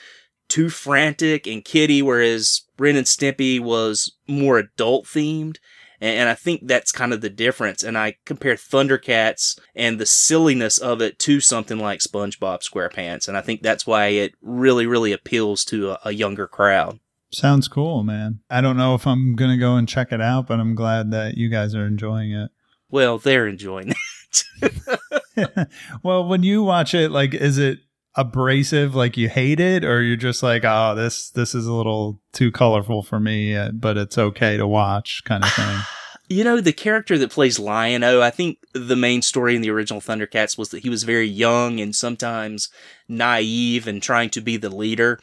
too 0.48 0.70
frantic 0.70 1.46
and 1.46 1.64
kiddie, 1.64 2.02
whereas 2.02 2.62
Ren 2.80 2.96
and 2.96 3.06
Stimpy 3.06 3.60
was 3.60 4.16
more 4.28 4.58
adult 4.58 5.06
themed. 5.06 5.58
And 6.00 6.28
I 6.28 6.34
think 6.34 6.68
that's 6.68 6.92
kind 6.92 7.14
of 7.14 7.22
the 7.22 7.30
difference. 7.30 7.82
And 7.82 7.98
I 7.98 8.18
compare 8.26 8.56
Thundercats 8.56 9.58
and 9.74 10.00
the 10.00 10.06
silliness 10.06 10.78
of 10.78 11.02
it 11.02 11.18
to 11.20 11.40
something 11.40 11.80
like 11.80 12.00
SpongeBob 12.00 12.62
SquarePants. 12.62 13.28
And 13.28 13.38
I 13.38 13.42
think 13.42 13.62
that's 13.62 13.88
why 13.88 14.08
it 14.08 14.34
really, 14.42 14.86
really 14.86 15.14
appeals 15.14 15.64
to 15.66 15.92
a, 15.92 16.00
a 16.06 16.12
younger 16.12 16.46
crowd. 16.46 17.00
Sounds 17.32 17.68
cool, 17.68 18.04
man. 18.04 18.42
I 18.50 18.60
don't 18.60 18.78
know 18.78 18.96
if 18.96 19.08
I'm 19.08 19.36
going 19.36 19.52
to 19.52 19.58
go 19.58 19.76
and 19.76 19.88
check 19.88 20.12
it 20.12 20.22
out, 20.22 20.46
but 20.46 20.60
I'm 20.60 20.76
glad 20.76 21.12
that 21.12 21.36
you 21.36 21.50
guys 21.50 21.74
are 21.74 21.88
enjoying 21.88 22.32
it. 22.32 22.52
Well, 22.92 23.18
they're 23.18 23.48
enjoying 23.48 23.90
it. 23.90 23.98
well, 26.04 26.28
when 26.28 26.44
you 26.44 26.64
watch 26.64 26.94
it, 26.94 27.12
like, 27.12 27.34
is 27.34 27.58
it 27.58 27.80
abrasive 28.16 28.96
like 28.96 29.18
you 29.18 29.30
hate 29.30 29.60
it? 29.60 29.84
Or 29.84 30.02
you're 30.02 30.16
just 30.18 30.44
like 30.44 30.64
oh 30.66 30.96
this 30.96 31.30
this 31.32 31.56
is 31.56 31.66
a 31.66 31.74
little 31.74 32.22
too 32.32 32.52
colorful 32.52 33.04
for 33.04 33.20
me 33.20 33.70
but 33.72 33.98
it's 33.98 34.18
okay 34.18 34.58
to 34.58 34.68
watch 34.68 35.22
kind 35.26 35.44
of 35.44 35.52
thing? 35.54 35.80
You 36.30 36.46
know 36.46 36.62
the 36.62 36.74
character 36.74 37.18
that 37.18 37.32
plays 37.32 37.60
lion-o 37.60 38.22
i 38.22 38.30
think 38.30 38.58
the 38.74 38.96
main 38.96 39.22
story 39.22 39.56
in 39.56 39.62
the 39.62 39.70
original 39.70 40.00
thundercats 40.00 40.58
was 40.58 40.70
that 40.70 40.82
he 40.82 40.90
was 40.90 41.04
very 41.04 41.28
young 41.28 41.82
and 41.82 41.94
sometimes 41.94 42.70
naive 43.10 43.88
and 43.88 44.02
trying 44.02 44.30
to 44.32 44.42
be 44.42 44.56
the 44.56 44.74
leader. 44.74 45.20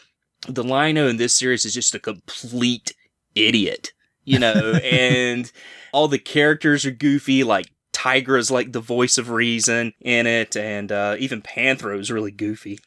The 0.46 0.62
lion-o 0.62 1.08
in 1.08 1.16
this 1.16 1.34
series 1.34 1.64
is 1.64 1.74
just 1.74 1.94
a 1.94 1.98
complete 1.98 2.92
idiot 3.34 3.92
you 4.24 4.38
know 4.38 4.52
and 4.84 5.50
all 5.92 6.06
the 6.06 6.18
characters 6.18 6.84
are 6.84 6.92
goofy 6.92 7.44
like 7.44 7.72
Tygra 8.00 8.38
is 8.38 8.50
like 8.50 8.72
the 8.72 8.80
voice 8.80 9.18
of 9.18 9.28
reason 9.28 9.92
in 10.00 10.26
it, 10.26 10.56
and 10.56 10.90
uh, 10.90 11.16
even 11.18 11.42
Panthro 11.42 11.98
is 11.98 12.10
really 12.10 12.30
goofy. 12.30 12.78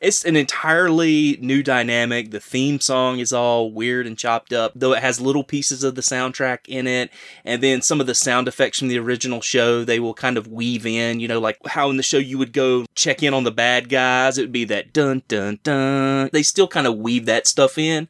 It's 0.00 0.24
an 0.26 0.36
entirely 0.36 1.38
new 1.40 1.62
dynamic. 1.62 2.30
The 2.30 2.38
theme 2.38 2.78
song 2.78 3.18
is 3.18 3.32
all 3.32 3.72
weird 3.72 4.06
and 4.06 4.16
chopped 4.16 4.52
up, 4.52 4.72
though 4.76 4.92
it 4.92 5.02
has 5.02 5.22
little 5.22 5.42
pieces 5.42 5.82
of 5.82 5.94
the 5.94 6.02
soundtrack 6.02 6.68
in 6.68 6.86
it. 6.86 7.10
And 7.44 7.62
then 7.62 7.80
some 7.80 8.00
of 8.00 8.06
the 8.06 8.14
sound 8.14 8.46
effects 8.46 8.78
from 8.78 8.88
the 8.88 8.98
original 8.98 9.40
show, 9.40 9.84
they 9.84 9.98
will 9.98 10.14
kind 10.14 10.36
of 10.36 10.46
weave 10.46 10.86
in, 10.86 11.18
you 11.18 11.26
know, 11.26 11.40
like 11.40 11.58
how 11.66 11.88
in 11.90 11.96
the 11.96 12.02
show 12.02 12.18
you 12.18 12.38
would 12.38 12.52
go 12.52 12.84
check 12.94 13.22
in 13.22 13.34
on 13.34 13.44
the 13.44 13.50
bad 13.50 13.88
guys. 13.88 14.38
It 14.38 14.42
would 14.42 14.52
be 14.52 14.66
that 14.66 14.92
dun 14.92 15.22
dun 15.26 15.58
dun. 15.64 16.30
They 16.32 16.42
still 16.42 16.68
kind 16.68 16.86
of 16.86 16.98
weave 16.98 17.24
that 17.26 17.46
stuff 17.46 17.78
in. 17.78 18.08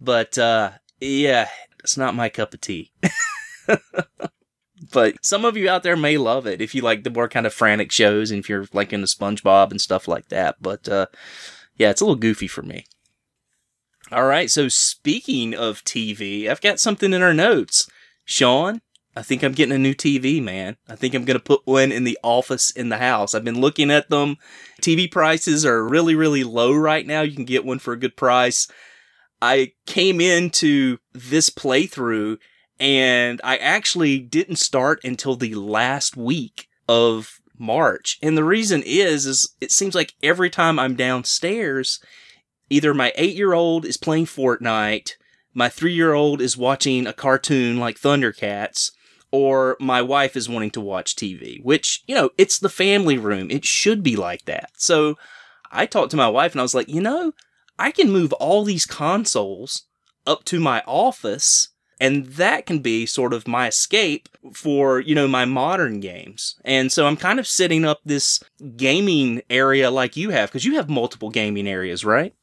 But, 0.00 0.38
uh, 0.38 0.70
yeah, 1.00 1.48
it's 1.80 1.96
not 1.96 2.14
my 2.14 2.28
cup 2.28 2.54
of 2.54 2.60
tea. 2.60 2.92
but 4.92 5.16
some 5.24 5.44
of 5.44 5.56
you 5.56 5.68
out 5.68 5.82
there 5.82 5.96
may 5.96 6.16
love 6.18 6.46
it 6.46 6.60
if 6.60 6.74
you 6.74 6.82
like 6.82 7.04
the 7.04 7.10
more 7.10 7.28
kind 7.28 7.46
of 7.46 7.54
frantic 7.54 7.92
shows 7.92 8.30
and 8.30 8.40
if 8.40 8.48
you're 8.48 8.66
like 8.72 8.92
into 8.92 9.06
SpongeBob 9.06 9.70
and 9.70 9.80
stuff 9.80 10.08
like 10.08 10.28
that. 10.28 10.56
But 10.60 10.88
uh, 10.88 11.06
yeah, 11.76 11.90
it's 11.90 12.00
a 12.00 12.04
little 12.04 12.16
goofy 12.16 12.46
for 12.46 12.62
me. 12.62 12.86
All 14.10 14.26
right, 14.26 14.50
so 14.50 14.68
speaking 14.68 15.54
of 15.54 15.84
TV, 15.84 16.48
I've 16.48 16.62
got 16.62 16.80
something 16.80 17.12
in 17.12 17.22
our 17.22 17.34
notes. 17.34 17.90
Sean, 18.24 18.80
I 19.14 19.22
think 19.22 19.42
I'm 19.42 19.52
getting 19.52 19.74
a 19.74 19.78
new 19.78 19.94
TV, 19.94 20.42
man. 20.42 20.76
I 20.88 20.96
think 20.96 21.12
I'm 21.12 21.24
going 21.24 21.38
to 21.38 21.44
put 21.44 21.62
one 21.66 21.92
in 21.92 22.04
the 22.04 22.18
office 22.22 22.70
in 22.70 22.88
the 22.88 22.98
house. 22.98 23.34
I've 23.34 23.44
been 23.44 23.60
looking 23.60 23.90
at 23.90 24.08
them. 24.08 24.36
TV 24.80 25.10
prices 25.10 25.66
are 25.66 25.86
really, 25.86 26.14
really 26.14 26.44
low 26.44 26.72
right 26.72 27.06
now. 27.06 27.20
You 27.22 27.34
can 27.34 27.44
get 27.44 27.64
one 27.64 27.80
for 27.80 27.92
a 27.92 27.98
good 27.98 28.16
price. 28.16 28.68
I 29.42 29.72
came 29.86 30.20
into 30.20 30.98
this 31.12 31.50
playthrough 31.50 32.38
and 32.80 33.40
I 33.42 33.56
actually 33.56 34.18
didn't 34.18 34.56
start 34.56 35.00
until 35.04 35.36
the 35.36 35.54
last 35.54 36.16
week 36.16 36.68
of 36.88 37.40
March. 37.58 38.18
And 38.22 38.36
the 38.36 38.44
reason 38.44 38.82
is, 38.84 39.26
is 39.26 39.54
it 39.60 39.72
seems 39.72 39.94
like 39.94 40.14
every 40.22 40.50
time 40.50 40.78
I'm 40.78 40.94
downstairs, 40.94 42.00
either 42.70 42.94
my 42.94 43.12
eight 43.16 43.34
year 43.34 43.52
old 43.52 43.84
is 43.84 43.96
playing 43.96 44.26
Fortnite, 44.26 45.12
my 45.54 45.68
three 45.68 45.92
year 45.92 46.14
old 46.14 46.40
is 46.40 46.56
watching 46.56 47.06
a 47.06 47.12
cartoon 47.12 47.78
like 47.78 47.98
Thundercats, 47.98 48.92
or 49.30 49.76
my 49.80 50.00
wife 50.00 50.36
is 50.36 50.48
wanting 50.48 50.70
to 50.70 50.80
watch 50.80 51.16
TV, 51.16 51.62
which, 51.62 52.02
you 52.06 52.14
know, 52.14 52.30
it's 52.38 52.58
the 52.58 52.68
family 52.68 53.18
room. 53.18 53.50
It 53.50 53.64
should 53.64 54.02
be 54.02 54.16
like 54.16 54.44
that. 54.44 54.70
So 54.76 55.16
I 55.70 55.84
talked 55.84 56.12
to 56.12 56.16
my 56.16 56.28
wife 56.28 56.52
and 56.52 56.60
I 56.60 56.62
was 56.62 56.74
like, 56.74 56.88
you 56.88 57.00
know, 57.00 57.32
I 57.78 57.90
can 57.90 58.10
move 58.10 58.32
all 58.34 58.64
these 58.64 58.86
consoles 58.86 59.84
up 60.26 60.44
to 60.44 60.60
my 60.60 60.82
office 60.86 61.68
and 62.00 62.26
that 62.26 62.66
can 62.66 62.78
be 62.78 63.06
sort 63.06 63.32
of 63.32 63.48
my 63.48 63.68
escape 63.68 64.28
for, 64.54 65.00
you 65.00 65.14
know, 65.14 65.26
my 65.28 65.44
modern 65.44 66.00
games. 66.00 66.56
And 66.64 66.92
so 66.92 67.06
I'm 67.06 67.16
kind 67.16 67.38
of 67.38 67.46
setting 67.46 67.84
up 67.84 68.00
this 68.04 68.40
gaming 68.76 69.42
area 69.50 69.90
like 69.90 70.16
you 70.16 70.30
have, 70.30 70.50
because 70.50 70.64
you 70.64 70.76
have 70.76 70.88
multiple 70.88 71.30
gaming 71.30 71.66
areas, 71.66 72.04
right? 72.04 72.34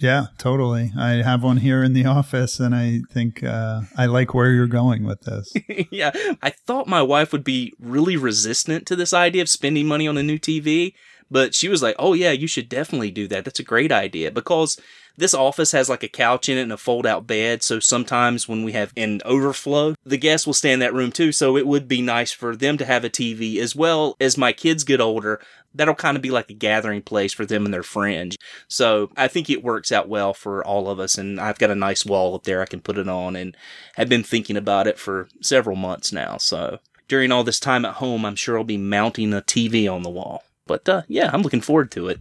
Yeah, 0.00 0.28
totally. 0.38 0.92
I 0.98 1.22
have 1.22 1.42
one 1.42 1.58
here 1.58 1.84
in 1.84 1.92
the 1.92 2.06
office, 2.06 2.58
and 2.58 2.74
I 2.74 3.02
think 3.12 3.44
uh, 3.44 3.82
I 3.98 4.06
like 4.06 4.32
where 4.32 4.50
you're 4.50 4.66
going 4.66 5.04
with 5.04 5.20
this. 5.20 5.52
yeah, 5.90 6.10
I 6.42 6.50
thought 6.50 6.88
my 6.88 7.02
wife 7.02 7.32
would 7.32 7.44
be 7.44 7.74
really 7.78 8.16
resistant 8.16 8.86
to 8.86 8.96
this 8.96 9.12
idea 9.12 9.42
of 9.42 9.50
spending 9.50 9.86
money 9.86 10.08
on 10.08 10.16
a 10.16 10.22
new 10.22 10.38
TV, 10.38 10.94
but 11.30 11.54
she 11.54 11.68
was 11.68 11.82
like, 11.82 11.96
"Oh 11.98 12.14
yeah, 12.14 12.30
you 12.30 12.46
should 12.46 12.70
definitely 12.70 13.10
do 13.10 13.28
that. 13.28 13.44
That's 13.44 13.60
a 13.60 13.64
great 13.64 13.92
idea." 13.92 14.30
Because 14.30 14.80
this 15.20 15.34
office 15.34 15.72
has 15.72 15.88
like 15.88 16.02
a 16.02 16.08
couch 16.08 16.48
in 16.48 16.56
it 16.56 16.62
and 16.62 16.72
a 16.72 16.78
fold 16.78 17.06
out 17.06 17.26
bed. 17.26 17.62
So 17.62 17.78
sometimes 17.78 18.48
when 18.48 18.64
we 18.64 18.72
have 18.72 18.92
an 18.96 19.20
overflow, 19.24 19.94
the 20.04 20.16
guests 20.16 20.46
will 20.46 20.54
stay 20.54 20.72
in 20.72 20.80
that 20.80 20.94
room 20.94 21.12
too. 21.12 21.30
So 21.30 21.56
it 21.58 21.66
would 21.66 21.86
be 21.86 22.00
nice 22.00 22.32
for 22.32 22.56
them 22.56 22.78
to 22.78 22.86
have 22.86 23.04
a 23.04 23.10
TV 23.10 23.58
as 23.58 23.76
well 23.76 24.16
as 24.18 24.38
my 24.38 24.52
kids 24.52 24.82
get 24.82 25.00
older. 25.00 25.38
That'll 25.74 25.94
kind 25.94 26.16
of 26.16 26.22
be 26.22 26.30
like 26.30 26.50
a 26.50 26.54
gathering 26.54 27.02
place 27.02 27.34
for 27.34 27.44
them 27.44 27.66
and 27.66 27.72
their 27.72 27.82
friends. 27.82 28.38
So 28.66 29.10
I 29.14 29.28
think 29.28 29.50
it 29.50 29.62
works 29.62 29.92
out 29.92 30.08
well 30.08 30.32
for 30.32 30.64
all 30.64 30.88
of 30.88 30.98
us. 30.98 31.18
And 31.18 31.38
I've 31.38 31.58
got 31.58 31.70
a 31.70 31.76
nice 31.76 32.06
wall 32.06 32.34
up 32.34 32.44
there 32.44 32.62
I 32.62 32.66
can 32.66 32.80
put 32.80 32.98
it 32.98 33.08
on 33.08 33.36
and 33.36 33.54
have 33.96 34.08
been 34.08 34.24
thinking 34.24 34.56
about 34.56 34.86
it 34.86 34.98
for 34.98 35.28
several 35.42 35.76
months 35.76 36.12
now. 36.12 36.38
So 36.38 36.78
during 37.08 37.30
all 37.30 37.44
this 37.44 37.60
time 37.60 37.84
at 37.84 37.96
home, 37.96 38.24
I'm 38.24 38.36
sure 38.36 38.56
I'll 38.56 38.64
be 38.64 38.78
mounting 38.78 39.34
a 39.34 39.42
TV 39.42 39.92
on 39.92 40.02
the 40.02 40.10
wall. 40.10 40.44
But 40.66 40.88
uh, 40.88 41.02
yeah, 41.08 41.30
I'm 41.32 41.42
looking 41.42 41.60
forward 41.60 41.90
to 41.92 42.08
it 42.08 42.20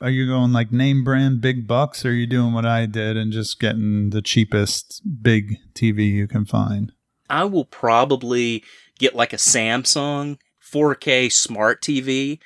are 0.00 0.10
you 0.10 0.26
going 0.26 0.52
like 0.52 0.72
name 0.72 1.04
brand 1.04 1.40
big 1.40 1.66
bucks 1.66 2.04
or 2.04 2.10
are 2.10 2.12
you 2.12 2.26
doing 2.26 2.52
what 2.52 2.66
I 2.66 2.86
did 2.86 3.16
and 3.16 3.32
just 3.32 3.58
getting 3.58 4.10
the 4.10 4.22
cheapest 4.22 5.02
big 5.22 5.56
TV 5.74 6.10
you 6.10 6.26
can 6.26 6.44
find? 6.44 6.92
I 7.28 7.44
will 7.44 7.64
probably 7.64 8.62
get 8.98 9.14
like 9.14 9.32
a 9.32 9.36
Samsung 9.36 10.38
4K 10.62 11.32
smart 11.32 11.82
TV, 11.82 12.38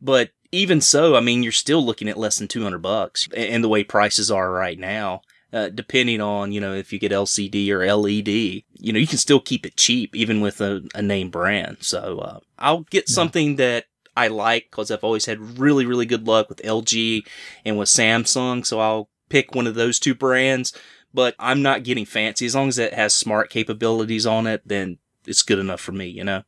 but 0.00 0.30
even 0.52 0.80
so, 0.80 1.16
I 1.16 1.20
mean, 1.20 1.42
you're 1.42 1.52
still 1.52 1.84
looking 1.84 2.08
at 2.08 2.18
less 2.18 2.38
than 2.38 2.48
200 2.48 2.78
bucks 2.78 3.28
and 3.34 3.64
the 3.64 3.68
way 3.68 3.82
prices 3.82 4.30
are 4.30 4.52
right 4.52 4.78
now. 4.78 5.22
Uh, 5.52 5.68
depending 5.68 6.18
on, 6.22 6.50
you 6.50 6.58
know, 6.62 6.72
if 6.72 6.94
you 6.94 6.98
get 6.98 7.12
LCD 7.12 7.68
or 7.68 7.84
LED, 7.94 8.28
you 8.28 8.90
know, 8.90 8.98
you 8.98 9.06
can 9.06 9.18
still 9.18 9.40
keep 9.40 9.66
it 9.66 9.76
cheap 9.76 10.16
even 10.16 10.40
with 10.40 10.62
a, 10.62 10.80
a 10.94 11.02
name 11.02 11.28
brand. 11.28 11.76
So, 11.82 12.20
uh, 12.20 12.40
I'll 12.58 12.80
get 12.84 13.04
yeah. 13.06 13.14
something 13.14 13.56
that 13.56 13.84
I 14.16 14.28
like 14.28 14.68
because 14.70 14.90
I've 14.90 15.04
always 15.04 15.26
had 15.26 15.58
really, 15.58 15.86
really 15.86 16.06
good 16.06 16.26
luck 16.26 16.48
with 16.48 16.62
LG 16.62 17.26
and 17.64 17.78
with 17.78 17.88
Samsung. 17.88 18.64
So 18.66 18.80
I'll 18.80 19.08
pick 19.28 19.54
one 19.54 19.66
of 19.66 19.74
those 19.74 19.98
two 19.98 20.14
brands, 20.14 20.72
but 21.14 21.34
I'm 21.38 21.62
not 21.62 21.84
getting 21.84 22.04
fancy. 22.04 22.46
As 22.46 22.54
long 22.54 22.68
as 22.68 22.78
it 22.78 22.94
has 22.94 23.14
smart 23.14 23.50
capabilities 23.50 24.26
on 24.26 24.46
it, 24.46 24.62
then 24.66 24.98
it's 25.26 25.42
good 25.42 25.58
enough 25.58 25.80
for 25.80 25.92
me, 25.92 26.06
you 26.06 26.24
know? 26.24 26.42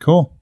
Cool. 0.00 0.32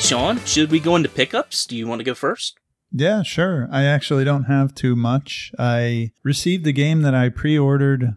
Sean, 0.00 0.38
should 0.44 0.70
we 0.70 0.80
go 0.80 0.96
into 0.96 1.08
pickups? 1.08 1.66
Do 1.66 1.76
you 1.76 1.86
want 1.86 2.00
to 2.00 2.04
go 2.04 2.14
first? 2.14 2.58
Yeah, 2.90 3.22
sure. 3.22 3.68
I 3.70 3.84
actually 3.84 4.24
don't 4.24 4.44
have 4.44 4.74
too 4.74 4.96
much. 4.96 5.52
I 5.58 6.10
received 6.24 6.64
the 6.64 6.72
game 6.72 7.02
that 7.02 7.14
I 7.14 7.28
pre 7.28 7.56
ordered. 7.56 8.14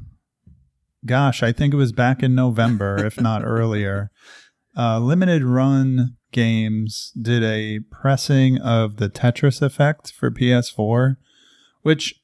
Gosh, 1.05 1.43
I 1.43 1.51
think 1.51 1.73
it 1.73 1.77
was 1.77 1.91
back 1.91 2.23
in 2.23 2.33
November, 2.33 2.97
if 3.05 3.19
not 3.21 3.43
earlier. 3.45 4.09
Uh, 4.75 4.99
limited 4.99 5.43
Run 5.43 6.17
Games 6.31 7.11
did 7.21 7.43
a 7.43 7.81
pressing 7.91 8.57
of 8.59 8.97
the 8.97 9.09
Tetris 9.09 9.61
Effect 9.61 10.11
for 10.11 10.31
PS4, 10.31 11.17
which 11.83 12.15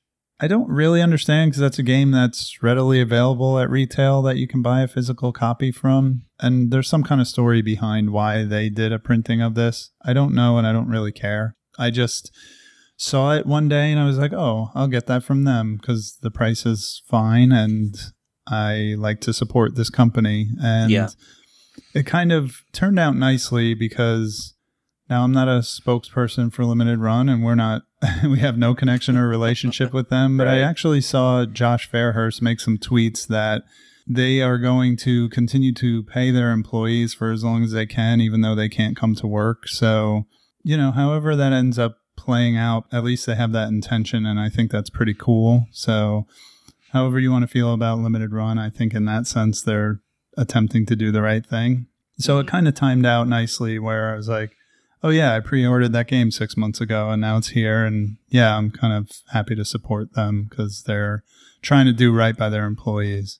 I 0.41 0.47
don't 0.47 0.69
really 0.69 1.01
understand 1.01 1.51
because 1.51 1.59
that's 1.61 1.79
a 1.79 1.83
game 1.83 2.11
that's 2.11 2.63
readily 2.63 3.01
available 3.01 3.59
at 3.59 3.69
retail 3.69 4.21
that 4.21 4.37
you 4.37 4.47
can 4.47 4.61
buy 4.61 4.81
a 4.81 4.87
physical 4.87 5.33
copy 5.33 5.71
from. 5.71 6.23
And 6.39 6.71
there's 6.71 6.87
some 6.87 7.03
kind 7.03 7.19
of 7.19 7.27
story 7.27 7.61
behind 7.61 8.11
why 8.11 8.45
they 8.45 8.69
did 8.69 8.93
a 8.93 8.99
printing 8.99 9.41
of 9.41 9.55
this. 9.55 9.91
I 10.05 10.13
don't 10.13 10.33
know 10.33 10.57
and 10.57 10.65
I 10.65 10.71
don't 10.71 10.87
really 10.87 11.11
care. 11.11 11.55
I 11.77 11.89
just 11.89 12.31
saw 12.95 13.33
it 13.33 13.45
one 13.45 13.67
day 13.67 13.91
and 13.91 13.99
I 13.99 14.05
was 14.05 14.17
like, 14.17 14.31
oh, 14.33 14.69
I'll 14.75 14.87
get 14.87 15.07
that 15.07 15.23
from 15.23 15.43
them 15.43 15.75
because 15.75 16.17
the 16.21 16.31
price 16.31 16.65
is 16.65 17.01
fine 17.07 17.51
and 17.51 17.95
I 18.47 18.95
like 18.97 19.19
to 19.21 19.33
support 19.33 19.75
this 19.75 19.89
company. 19.89 20.49
And 20.61 20.89
Yeah. 20.89 21.09
it 21.93 22.05
kind 22.05 22.31
of 22.31 22.61
turned 22.71 22.99
out 22.99 23.15
nicely 23.15 23.73
because 23.73 24.55
now 25.09 25.23
I'm 25.23 25.31
not 25.31 25.47
a 25.47 25.59
spokesperson 25.59 26.53
for 26.53 26.63
Limited 26.65 26.99
Run 26.99 27.29
and 27.29 27.43
we're 27.43 27.55
not, 27.55 27.83
we 28.23 28.39
have 28.39 28.57
no 28.57 28.75
connection 28.75 29.17
or 29.17 29.27
relationship 29.27 29.93
with 29.93 30.09
them. 30.09 30.37
But 30.37 30.47
I 30.47 30.59
actually 30.59 31.01
saw 31.01 31.45
Josh 31.45 31.89
Fairhurst 31.89 32.41
make 32.41 32.59
some 32.59 32.77
tweets 32.77 33.27
that 33.27 33.63
they 34.07 34.41
are 34.41 34.57
going 34.57 34.97
to 34.97 35.29
continue 35.29 35.73
to 35.75 36.03
pay 36.03 36.31
their 36.31 36.51
employees 36.51 37.13
for 37.13 37.31
as 37.31 37.43
long 37.43 37.63
as 37.63 37.71
they 37.71 37.85
can, 37.85 38.21
even 38.21 38.41
though 38.41 38.55
they 38.55 38.69
can't 38.69 38.97
come 38.97 39.15
to 39.15 39.27
work. 39.27 39.67
So, 39.67 40.25
you 40.63 40.77
know, 40.77 40.91
however 40.91 41.35
that 41.35 41.53
ends 41.53 41.77
up 41.77 41.97
playing 42.15 42.57
out, 42.57 42.85
at 42.91 43.03
least 43.03 43.25
they 43.25 43.35
have 43.35 43.51
that 43.53 43.69
intention. 43.69 44.25
And 44.25 44.39
I 44.39 44.49
think 44.49 44.71
that's 44.71 44.89
pretty 44.89 45.13
cool. 45.13 45.67
So, 45.71 46.25
however 46.91 47.19
you 47.19 47.31
want 47.31 47.43
to 47.43 47.47
feel 47.47 47.73
about 47.73 47.99
limited 47.99 48.33
run, 48.33 48.57
I 48.57 48.69
think 48.69 48.93
in 48.93 49.05
that 49.05 49.27
sense, 49.27 49.61
they're 49.61 50.01
attempting 50.37 50.85
to 50.87 50.95
do 50.95 51.11
the 51.11 51.21
right 51.21 51.45
thing. 51.45 51.87
So 52.17 52.37
it 52.37 52.43
mm-hmm. 52.43 52.49
kind 52.49 52.67
of 52.67 52.75
timed 52.75 53.05
out 53.05 53.27
nicely 53.27 53.79
where 53.79 54.11
I 54.11 54.15
was 54.15 54.27
like, 54.27 54.51
oh, 55.03 55.09
yeah, 55.09 55.35
I 55.35 55.39
pre 55.39 55.65
ordered 55.65 55.93
that 55.93 56.07
game 56.07 56.31
six 56.31 56.57
months 56.57 56.81
ago 56.81 57.09
and 57.09 57.21
now 57.21 57.37
it's 57.37 57.49
here. 57.49 57.85
And 57.85 58.17
yeah, 58.29 58.57
I'm 58.57 58.71
kind 58.71 58.93
of 58.93 59.09
happy 59.31 59.55
to 59.55 59.65
support 59.65 60.13
them 60.13 60.47
because 60.49 60.83
they're 60.83 61.23
trying 61.61 61.85
to 61.85 61.93
do 61.93 62.13
right 62.13 62.35
by 62.37 62.49
their 62.49 62.65
employees. 62.65 63.39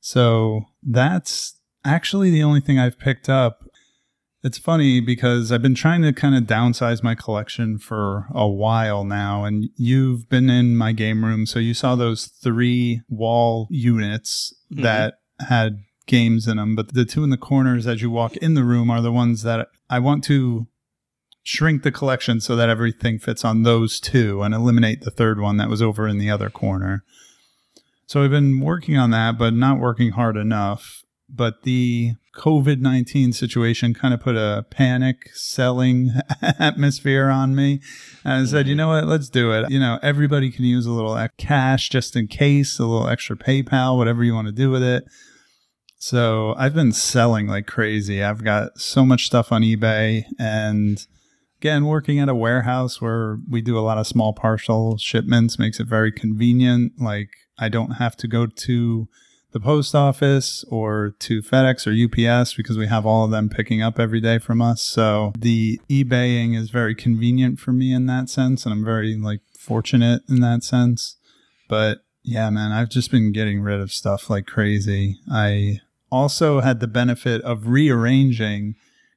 So 0.00 0.66
that's 0.82 1.58
actually 1.84 2.30
the 2.30 2.42
only 2.42 2.60
thing 2.60 2.78
I've 2.78 2.98
picked 2.98 3.28
up. 3.28 3.64
It's 4.42 4.58
funny 4.58 5.00
because 5.00 5.50
I've 5.50 5.62
been 5.62 5.74
trying 5.74 6.02
to 6.02 6.12
kind 6.12 6.34
of 6.34 6.42
downsize 6.44 7.02
my 7.02 7.14
collection 7.14 7.78
for 7.78 8.26
a 8.34 8.46
while 8.46 9.02
now, 9.02 9.44
and 9.44 9.70
you've 9.76 10.28
been 10.28 10.50
in 10.50 10.76
my 10.76 10.92
game 10.92 11.24
room, 11.24 11.46
so 11.46 11.58
you 11.58 11.72
saw 11.72 11.94
those 11.94 12.26
three 12.26 13.00
wall 13.08 13.66
units 13.70 14.52
Mhm. 14.70 14.82
that 14.82 15.14
had 15.40 15.78
games 16.06 16.46
in 16.46 16.58
them. 16.58 16.76
But 16.76 16.92
the 16.92 17.06
two 17.06 17.24
in 17.24 17.30
the 17.30 17.38
corners 17.38 17.86
as 17.86 18.02
you 18.02 18.10
walk 18.10 18.36
in 18.36 18.52
the 18.52 18.64
room 18.64 18.90
are 18.90 19.00
the 19.00 19.10
ones 19.12 19.44
that 19.44 19.68
I 19.88 19.98
want 19.98 20.22
to 20.24 20.66
shrink 21.44 21.82
the 21.82 21.92
collection 21.92 22.40
so 22.40 22.56
that 22.56 22.70
everything 22.70 23.18
fits 23.18 23.44
on 23.44 23.62
those 23.62 24.00
two 24.00 24.42
and 24.42 24.54
eliminate 24.54 25.02
the 25.02 25.10
third 25.10 25.38
one 25.38 25.58
that 25.58 25.68
was 25.68 25.82
over 25.82 26.08
in 26.08 26.18
the 26.18 26.30
other 26.30 26.50
corner. 26.50 27.04
So 28.06 28.24
I've 28.24 28.30
been 28.30 28.60
working 28.60 28.96
on 28.96 29.10
that, 29.10 29.38
but 29.38 29.54
not 29.54 29.78
working 29.78 30.12
hard 30.12 30.36
enough. 30.36 31.02
But 31.28 31.62
the 31.62 32.14
COVID 32.36 32.80
19 32.80 33.32
situation 33.32 33.94
kind 33.94 34.12
of 34.12 34.20
put 34.20 34.36
a 34.36 34.64
panic 34.70 35.30
selling 35.34 36.10
atmosphere 36.42 37.28
on 37.28 37.54
me. 37.54 37.80
And 38.24 38.42
I 38.42 38.44
said, 38.46 38.66
you 38.66 38.74
know 38.74 38.88
what? 38.88 39.06
Let's 39.06 39.28
do 39.28 39.52
it. 39.52 39.70
You 39.70 39.78
know, 39.78 39.98
everybody 40.02 40.50
can 40.50 40.64
use 40.64 40.86
a 40.86 40.92
little 40.92 41.16
cash 41.38 41.88
just 41.88 42.16
in 42.16 42.26
case, 42.26 42.78
a 42.78 42.86
little 42.86 43.08
extra 43.08 43.36
PayPal, 43.36 43.96
whatever 43.96 44.24
you 44.24 44.34
want 44.34 44.48
to 44.48 44.52
do 44.52 44.70
with 44.70 44.82
it. 44.82 45.04
So 45.98 46.54
I've 46.58 46.74
been 46.74 46.92
selling 46.92 47.46
like 47.46 47.66
crazy. 47.66 48.22
I've 48.22 48.44
got 48.44 48.78
so 48.78 49.04
much 49.04 49.26
stuff 49.26 49.50
on 49.50 49.62
eBay 49.62 50.24
and 50.38 51.04
again 51.64 51.86
working 51.86 52.18
at 52.18 52.28
a 52.28 52.34
warehouse 52.34 53.00
where 53.00 53.38
we 53.48 53.62
do 53.62 53.78
a 53.78 53.80
lot 53.80 53.96
of 53.96 54.06
small 54.06 54.34
parcel 54.34 54.98
shipments 54.98 55.58
makes 55.58 55.80
it 55.80 55.86
very 55.86 56.12
convenient. 56.12 56.92
Like 57.00 57.30
i 57.58 57.70
don't 57.70 57.92
have 57.92 58.16
to 58.18 58.28
go 58.28 58.46
to 58.46 59.08
the 59.52 59.60
post 59.60 59.94
office 59.94 60.64
or 60.68 61.14
to 61.20 61.40
fedex 61.40 61.86
or 61.86 61.94
ups 61.94 62.52
because 62.52 62.76
we 62.76 62.88
have 62.88 63.06
all 63.06 63.24
of 63.24 63.30
them 63.30 63.48
picking 63.48 63.80
up 63.80 63.98
every 63.98 64.20
day 64.20 64.38
from 64.38 64.60
us. 64.60 64.82
So 64.82 65.32
the 65.38 65.80
ebaying 65.88 66.54
is 66.54 66.68
very 66.68 66.94
convenient 66.94 67.58
for 67.58 67.72
me 67.72 67.94
in 67.94 68.04
that 68.06 68.28
sense 68.28 68.66
and 68.66 68.72
i'm 68.74 68.84
very 68.84 69.16
like 69.16 69.40
fortunate 69.58 70.20
in 70.28 70.40
that 70.40 70.64
sense. 70.64 71.16
But 71.70 72.04
yeah 72.22 72.50
man 72.50 72.72
i've 72.72 72.90
just 72.90 73.10
been 73.10 73.32
getting 73.32 73.62
rid 73.62 73.80
of 73.80 73.90
stuff 73.90 74.28
like 74.28 74.44
crazy. 74.44 75.18
I 75.32 75.80
also 76.12 76.60
had 76.60 76.80
the 76.80 76.88
benefit 76.88 77.40
of 77.40 77.68
rearranging 77.68 78.74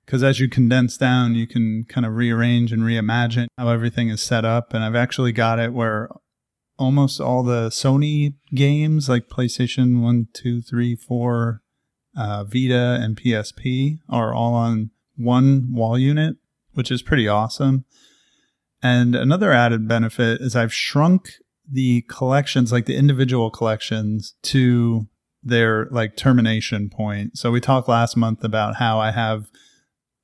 because 0.07 0.23
as 0.23 0.39
you 0.39 0.47
condense 0.47 0.95
down, 0.95 1.35
you 1.35 1.45
can 1.45 1.83
kind 1.83 2.05
of 2.05 2.15
rearrange 2.15 2.71
and 2.71 2.81
reimagine 2.83 3.47
how 3.57 3.67
everything 3.67 4.07
is 4.07 4.21
set 4.21 4.45
up. 4.45 4.73
And 4.73 4.81
I've 4.81 4.95
actually 4.95 5.33
got 5.33 5.59
it 5.59 5.73
where 5.73 6.09
almost 6.79 7.19
all 7.19 7.43
the 7.43 7.67
Sony 7.67 8.35
games, 8.55 9.09
like 9.09 9.27
PlayStation 9.27 10.01
1, 10.01 10.29
2, 10.31 10.61
3, 10.61 10.95
4, 10.95 11.61
uh, 12.15 12.43
Vita, 12.45 12.97
and 13.01 13.17
PSP, 13.17 13.99
are 14.07 14.33
all 14.33 14.53
on 14.53 14.91
one 15.17 15.73
wall 15.73 15.99
unit, 15.99 16.37
which 16.71 16.89
is 16.89 17.01
pretty 17.01 17.27
awesome. 17.27 17.83
And 18.81 19.13
another 19.13 19.51
added 19.51 19.89
benefit 19.89 20.39
is 20.39 20.55
I've 20.55 20.73
shrunk 20.73 21.31
the 21.69 22.03
collections, 22.03 22.71
like 22.71 22.85
the 22.85 22.95
individual 22.95 23.51
collections, 23.51 24.35
to 24.43 25.07
their 25.43 25.87
like 25.91 26.15
termination 26.15 26.89
point. 26.89 27.37
So 27.37 27.51
we 27.51 27.59
talked 27.59 27.89
last 27.89 28.15
month 28.15 28.45
about 28.45 28.75
how 28.75 28.99
I 28.99 29.11
have 29.11 29.49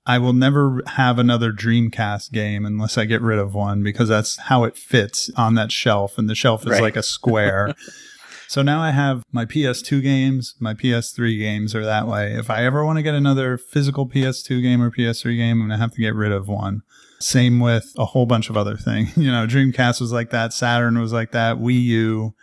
I 0.06 0.18
will 0.20 0.34
never 0.34 0.82
have 0.88 1.18
another 1.18 1.54
Dreamcast 1.54 2.32
game 2.34 2.66
unless 2.66 2.97
I 2.97 3.06
get 3.06 3.22
rid 3.22 3.39
of 3.39 3.54
one 3.54 3.84
because 3.84 4.10
that's 4.10 4.38
how 4.38 4.66
it 4.66 4.76
fits 4.78 5.30
on 5.38 5.56
that 5.56 5.72
shelf 5.72 6.18
and 6.18 6.30
the 6.30 6.36
shelf 6.36 6.64
is 6.64 6.72
Right. 6.72 6.82
like 6.82 6.97
a 6.97 7.04
square. 7.04 7.74
so 8.49 8.62
now 8.62 8.82
I 8.82 8.91
have 8.91 9.24
my 9.32 9.45
PS2 9.45 10.01
games, 10.01 10.56
my 10.60 10.74
PS3 10.74 11.39
games 11.39 11.74
are 11.74 11.86
that 11.86 12.06
way. 12.08 12.34
If 12.34 12.49
I 12.49 12.66
ever 12.66 12.86
want 12.86 12.97
to 12.97 13.04
get 13.04 13.16
another 13.16 13.58
physical 13.58 14.06
PS2 14.06 14.62
game 14.62 14.82
or 14.82 14.91
PS3 14.91 15.38
game, 15.38 15.62
I'm 15.62 15.68
going 15.68 15.78
to 15.78 15.82
have 15.82 15.93
to 15.93 16.01
get 16.01 16.16
rid 16.16 16.34
of 16.34 16.49
one. 16.49 16.82
Same 17.22 17.62
with 17.62 17.93
a 17.97 18.04
whole 18.04 18.26
bunch 18.26 18.49
of 18.49 18.58
other 18.58 18.76
things. 18.76 19.16
You 19.18 19.32
know, 19.32 19.47
Dreamcast 19.47 20.01
was 20.01 20.12
like 20.12 20.32
that, 20.32 20.51
Saturn 20.51 20.99
was 20.99 21.14
like 21.14 21.32
that, 21.32 21.58
Wii 21.58 21.82
U. 21.82 22.34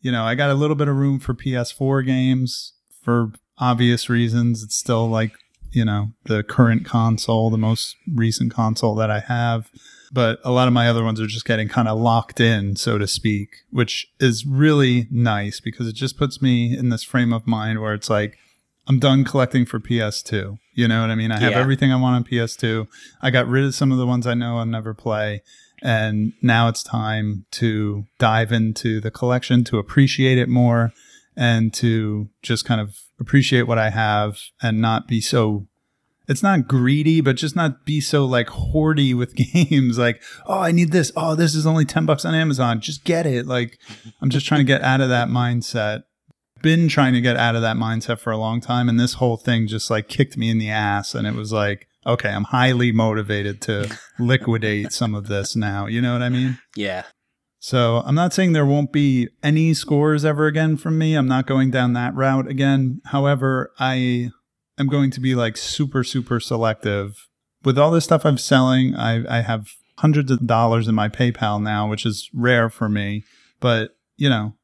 You 0.00 0.10
know, 0.12 0.24
I 0.24 0.34
got 0.34 0.50
a 0.50 0.54
little 0.54 0.76
bit 0.76 0.88
of 0.88 0.96
room 0.96 1.20
for 1.20 1.34
PS4 1.34 2.04
games 2.04 2.72
for 3.02 3.30
obvious 3.58 4.08
reasons. 4.10 4.64
It's 4.64 4.74
still 4.76 5.08
like, 5.08 5.32
you 5.76 5.84
know, 5.84 6.12
the 6.24 6.42
current 6.42 6.84
console, 6.86 7.50
the 7.50 7.58
most 7.58 7.94
recent 8.12 8.52
console 8.52 8.94
that 8.96 9.10
I 9.10 9.20
have. 9.20 9.70
But 10.12 10.38
a 10.44 10.50
lot 10.50 10.68
of 10.68 10.72
my 10.74 10.88
other 10.88 11.04
ones 11.04 11.20
are 11.20 11.26
just 11.26 11.44
getting 11.44 11.68
kind 11.68 11.86
of 11.88 11.98
locked 11.98 12.40
in, 12.40 12.76
so 12.76 12.96
to 12.96 13.06
speak, 13.06 13.48
which 13.70 14.06
is 14.18 14.46
really 14.46 15.06
nice 15.10 15.60
because 15.60 15.86
it 15.86 15.94
just 15.94 16.16
puts 16.16 16.40
me 16.40 16.76
in 16.76 16.88
this 16.88 17.02
frame 17.02 17.32
of 17.32 17.46
mind 17.46 17.80
where 17.80 17.92
it's 17.92 18.08
like, 18.08 18.38
I'm 18.88 18.98
done 19.00 19.24
collecting 19.24 19.66
for 19.66 19.80
PS2. 19.80 20.58
You 20.72 20.88
know 20.88 21.00
what 21.02 21.10
I 21.10 21.14
mean? 21.16 21.32
I 21.32 21.40
have 21.40 21.52
Yeah. 21.52 21.58
everything 21.60 21.92
I 21.92 21.96
want 21.96 22.16
on 22.16 22.24
PS2. 22.24 22.86
I 23.20 23.30
got 23.30 23.48
rid 23.48 23.64
of 23.64 23.74
some 23.74 23.92
of 23.92 23.98
the 23.98 24.06
ones 24.06 24.26
I 24.26 24.34
know 24.34 24.58
I'll 24.58 24.64
never 24.66 24.94
play. 24.94 25.42
And 25.82 26.32
now 26.40 26.68
it's 26.68 26.82
time 26.84 27.44
to 27.52 28.06
dive 28.18 28.52
into 28.52 29.00
the 29.00 29.10
collection, 29.10 29.62
to 29.64 29.78
appreciate 29.78 30.38
it 30.38 30.48
more, 30.48 30.92
and 31.36 31.74
to 31.74 32.28
just 32.42 32.64
kind 32.64 32.80
of 32.80 32.96
appreciate 33.20 33.62
what 33.62 33.78
I 33.78 33.90
have 33.90 34.38
and 34.62 34.80
not 34.80 35.08
be 35.08 35.20
so. 35.20 35.66
It's 36.28 36.42
not 36.42 36.66
greedy, 36.66 37.20
but 37.20 37.36
just 37.36 37.54
not 37.54 37.84
be 37.84 38.00
so 38.00 38.24
like 38.24 38.48
hoardy 38.48 39.14
with 39.14 39.36
games. 39.54 39.96
Like, 39.96 40.22
oh, 40.46 40.58
I 40.58 40.72
need 40.72 40.90
this. 40.90 41.12
Oh, 41.16 41.34
this 41.34 41.54
is 41.54 41.66
only 41.66 41.84
10 41.84 42.04
bucks 42.04 42.24
on 42.24 42.34
Amazon. 42.34 42.80
Just 42.80 43.04
get 43.04 43.26
it. 43.26 43.46
Like, 43.46 43.78
I'm 44.20 44.30
just 44.30 44.46
trying 44.46 44.60
to 44.60 44.64
get 44.64 44.82
out 44.82 45.00
of 45.00 45.08
that 45.08 45.28
mindset. 45.28 46.02
Been 46.62 46.88
trying 46.88 47.12
to 47.12 47.20
get 47.20 47.36
out 47.36 47.54
of 47.54 47.62
that 47.62 47.76
mindset 47.76 48.18
for 48.18 48.32
a 48.32 48.38
long 48.38 48.60
time. 48.60 48.88
And 48.88 48.98
this 48.98 49.14
whole 49.14 49.36
thing 49.36 49.68
just 49.68 49.88
like 49.88 50.08
kicked 50.08 50.36
me 50.36 50.50
in 50.50 50.58
the 50.58 50.70
ass. 50.70 51.14
And 51.14 51.28
it 51.28 51.34
was 51.34 51.52
like, 51.52 51.86
okay, 52.06 52.30
I'm 52.30 52.44
highly 52.44 52.92
motivated 52.92 53.60
to 53.62 53.96
liquidate 54.18 54.92
some 54.92 55.14
of 55.14 55.28
this 55.28 55.54
now. 55.54 55.86
You 55.86 56.00
know 56.00 56.12
what 56.12 56.22
I 56.22 56.28
mean? 56.28 56.58
Yeah. 56.74 57.04
So 57.58 58.02
I'm 58.04 58.14
not 58.14 58.32
saying 58.32 58.52
there 58.52 58.66
won't 58.66 58.92
be 58.92 59.28
any 59.42 59.74
scores 59.74 60.24
ever 60.24 60.46
again 60.46 60.76
from 60.76 60.98
me. 60.98 61.14
I'm 61.14 61.28
not 61.28 61.46
going 61.46 61.70
down 61.70 61.94
that 61.94 62.14
route 62.14 62.48
again. 62.48 63.00
However, 63.06 63.72
I 63.78 64.30
am 64.78 64.86
going 64.88 65.10
to 65.12 65.20
be 65.20 65.34
like 65.34 65.56
super, 65.56 66.04
super 66.04 66.38
selective. 66.38 67.28
With 67.64 67.78
all 67.78 67.90
this 67.90 68.04
stuff 68.04 68.24
I'm 68.24 68.38
selling, 68.38 68.94
I, 68.94 69.38
I 69.38 69.40
have 69.40 69.72
hundreds 69.98 70.30
of 70.30 70.46
dollars 70.46 70.86
in 70.86 70.94
my 70.94 71.08
PayPal 71.08 71.60
now, 71.60 71.88
which 71.88 72.06
is 72.06 72.30
rare 72.32 72.68
for 72.68 72.88
me. 72.88 73.24
But, 73.60 73.96
you 74.16 74.28
know, 74.28 74.54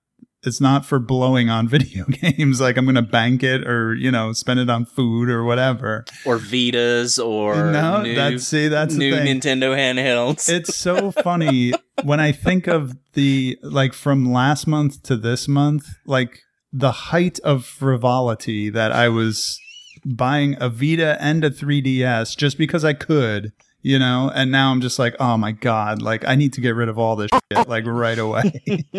it's 0.43 0.61
not 0.61 0.85
for 0.85 0.99
blowing 0.99 1.49
on 1.49 1.69
video 1.77 2.05
games. 2.05 2.61
Like 2.61 2.77
I'm 2.77 2.85
going 2.85 2.97
to 2.97 3.03
bank 3.03 3.43
it 3.43 3.67
or, 3.67 3.95
you 3.95 4.11
know, 4.11 4.33
spend 4.33 4.61
it 4.61 4.71
on 4.71 4.85
food 4.85 5.29
or 5.29 5.45
whatever. 5.45 6.05
Or 6.25 6.39
Vitas 6.39 7.25
or 7.25 7.71
no, 7.71 8.03
new, 8.03 8.15
that's 8.15 8.45
see, 8.45 8.69
that's 8.69 8.95
new. 8.95 9.13
Nintendo 9.15 9.77
handhelds. 9.77 10.49
it's 10.49 10.77
so 10.77 11.11
funny 11.23 11.73
when 12.05 12.21
I 12.21 12.33
think 12.33 12.67
of 12.67 12.97
the 13.13 13.59
like 13.63 13.93
from 13.93 14.33
last 14.33 14.67
month 14.67 15.03
to 15.05 15.17
this 15.17 15.47
month, 15.47 15.87
like 16.07 16.41
the 16.73 16.93
height 16.93 17.39
of 17.41 17.65
frivolity 17.65 18.71
that 18.71 18.93
I 18.93 19.09
was 19.09 19.61
buying 20.05 20.57
a 20.61 20.69
Vita 20.69 21.17
and 21.21 21.45
a 21.45 21.51
3DS 21.51 22.37
just 22.37 22.59
because 22.59 22.85
I 22.85 22.95
could, 22.95 23.53
you 23.83 23.99
know, 23.99 24.31
and 24.35 24.51
now 24.51 24.71
I'm 24.71 24.81
just 24.81 24.99
like, 24.99 25.15
oh 25.21 25.37
my 25.37 25.53
god, 25.53 26.01
like 26.01 26.27
I 26.27 26.37
need 26.37 26.53
to 26.55 26.61
get 26.61 26.75
rid 26.75 26.89
of 26.89 26.99
all 26.99 27.17
this 27.17 27.31
shit 27.53 27.69
like 27.69 27.85
right 27.87 28.19
away. 28.19 28.63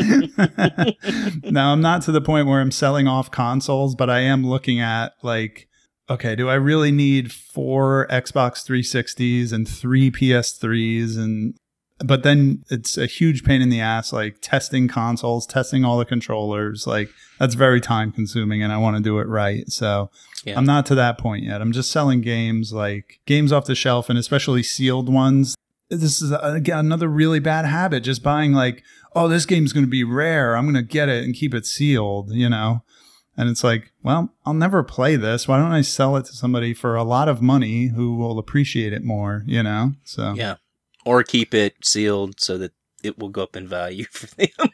now 1.44 1.72
I'm 1.72 1.82
not 1.82 2.02
to 2.04 2.12
the 2.12 2.22
point 2.22 2.48
where 2.48 2.60
I'm 2.60 2.72
selling 2.72 3.08
off 3.08 3.32
consoles, 3.32 3.96
but 3.96 4.10
I 4.10 4.20
am 4.20 4.46
looking 4.46 4.80
at 4.80 5.14
like 5.24 5.68
okay, 6.10 6.36
do 6.36 6.50
I 6.50 6.56
really 6.56 6.92
need 6.92 7.32
four 7.32 8.08
Xbox 8.10 8.68
360s 8.68 9.54
and 9.54 9.68
three 9.68 10.12
PS3s 10.12 11.18
and 11.18 11.56
but 12.04 12.24
then 12.24 12.64
it's 12.70 12.98
a 12.98 13.06
huge 13.06 13.44
pain 13.44 13.62
in 13.62 13.70
the 13.70 13.82
ass 13.82 14.14
like 14.14 14.38
testing 14.42 14.88
consoles, 14.88 15.46
testing 15.46 15.84
all 15.86 15.98
the 15.98 16.06
controllers, 16.06 16.86
like 16.88 17.10
that's 17.40 17.56
very 17.56 17.82
time 17.82 18.12
consuming 18.12 18.62
and 18.64 18.72
I 18.72 18.78
want 18.78 18.98
to 18.98 19.04
do 19.04 19.20
it 19.20 19.28
right. 19.28 19.70
So 19.70 20.10
Yeah. 20.46 20.58
I'm 20.58 20.66
not 20.66 20.86
to 20.88 20.96
that 20.96 21.18
point 21.18 21.44
yet. 21.44 21.62
I'm 21.62 21.72
just 21.72 21.92
selling 21.92 22.22
games 22.22 22.74
like 22.74 23.20
games 23.26 23.52
off 23.52 23.66
the 23.66 23.76
shelf 23.76 24.10
and 24.10 24.20
especially 24.20 24.64
sealed 24.64 25.10
ones. 25.12 25.56
This 25.90 26.22
is 26.22 26.32
again 26.42 26.80
another 26.80 27.08
really 27.08 27.40
bad 27.40 27.66
habit 27.66 28.04
just 28.04 28.24
buying 28.24 28.54
like, 28.54 28.84
oh, 29.16 29.28
this 29.28 29.46
game's 29.46 29.74
going 29.74 29.86
to 29.86 29.90
be 29.90 30.04
rare. 30.04 30.56
I'm 30.56 30.66
going 30.66 30.76
to 30.76 30.82
get 30.82 31.10
it 31.10 31.24
and 31.24 31.36
keep 31.36 31.54
it 31.54 31.66
sealed, 31.66 32.32
you 32.32 32.50
know. 32.50 32.84
And 33.36 33.50
it's 33.50 33.64
like, 33.64 33.92
well, 34.04 34.32
I'll 34.46 34.54
never 34.54 34.84
play 34.84 35.16
this. 35.16 35.48
Why 35.48 35.58
don't 35.58 35.72
I 35.72 35.82
sell 35.82 36.16
it 36.18 36.26
to 36.26 36.34
somebody 36.34 36.74
for 36.74 36.96
a 36.96 37.04
lot 37.04 37.28
of 37.28 37.42
money 37.42 37.88
who 37.88 38.16
will 38.16 38.38
appreciate 38.38 38.94
it 38.94 39.04
more, 39.04 39.44
you 39.48 39.64
know? 39.64 39.94
So 40.04 40.34
yeah. 40.34 40.56
Or 41.06 41.24
keep 41.24 41.54
it 41.54 41.86
sealed 41.86 42.40
so 42.40 42.58
that 42.58 42.72
it 43.04 43.20
will 43.20 43.30
go 43.30 43.44
up 43.44 43.56
in 43.56 43.68
value 43.68 44.06
for 44.12 44.28
them. 44.36 44.70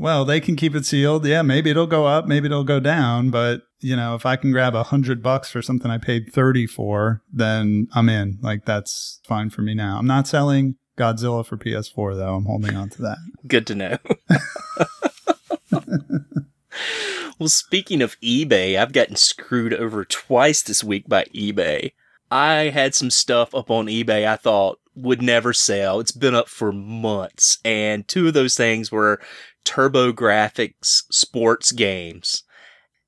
Well, 0.00 0.24
they 0.24 0.40
can 0.40 0.56
keep 0.56 0.74
it 0.74 0.86
sealed. 0.86 1.26
Yeah, 1.26 1.42
maybe 1.42 1.68
it'll 1.68 1.86
go 1.86 2.06
up, 2.06 2.26
maybe 2.26 2.46
it'll 2.46 2.64
go 2.64 2.80
down. 2.80 3.28
But 3.28 3.64
you 3.80 3.94
know, 3.94 4.14
if 4.14 4.24
I 4.24 4.36
can 4.36 4.50
grab 4.50 4.74
a 4.74 4.84
hundred 4.84 5.22
bucks 5.22 5.50
for 5.50 5.60
something 5.60 5.90
I 5.90 5.98
paid 5.98 6.32
thirty 6.32 6.66
for, 6.66 7.22
then 7.30 7.86
I'm 7.94 8.08
in. 8.08 8.38
Like 8.40 8.64
that's 8.64 9.20
fine 9.26 9.50
for 9.50 9.60
me 9.60 9.74
now. 9.74 9.98
I'm 9.98 10.06
not 10.06 10.26
selling 10.26 10.76
Godzilla 10.96 11.44
for 11.44 11.58
PS4 11.58 12.16
though. 12.16 12.36
I'm 12.36 12.46
holding 12.46 12.76
on 12.76 12.88
to 12.90 13.02
that. 13.02 13.18
Good 13.46 13.66
to 13.66 13.74
know. 13.74 13.98
well, 17.38 17.50
speaking 17.50 18.00
of 18.00 18.18
eBay, 18.20 18.78
I've 18.78 18.94
gotten 18.94 19.16
screwed 19.16 19.74
over 19.74 20.06
twice 20.06 20.62
this 20.62 20.82
week 20.82 21.08
by 21.08 21.24
eBay. 21.34 21.92
I 22.30 22.70
had 22.70 22.94
some 22.94 23.10
stuff 23.10 23.54
up 23.54 23.70
on 23.70 23.84
eBay 23.86 24.26
I 24.26 24.36
thought 24.36 24.79
would 24.94 25.22
never 25.22 25.52
sell. 25.52 26.00
It's 26.00 26.12
been 26.12 26.34
up 26.34 26.48
for 26.48 26.72
months. 26.72 27.58
And 27.64 28.06
two 28.08 28.28
of 28.28 28.34
those 28.34 28.56
things 28.56 28.90
were 28.90 29.20
TurboGrafx 29.64 30.72
sports 31.10 31.72
games. 31.72 32.42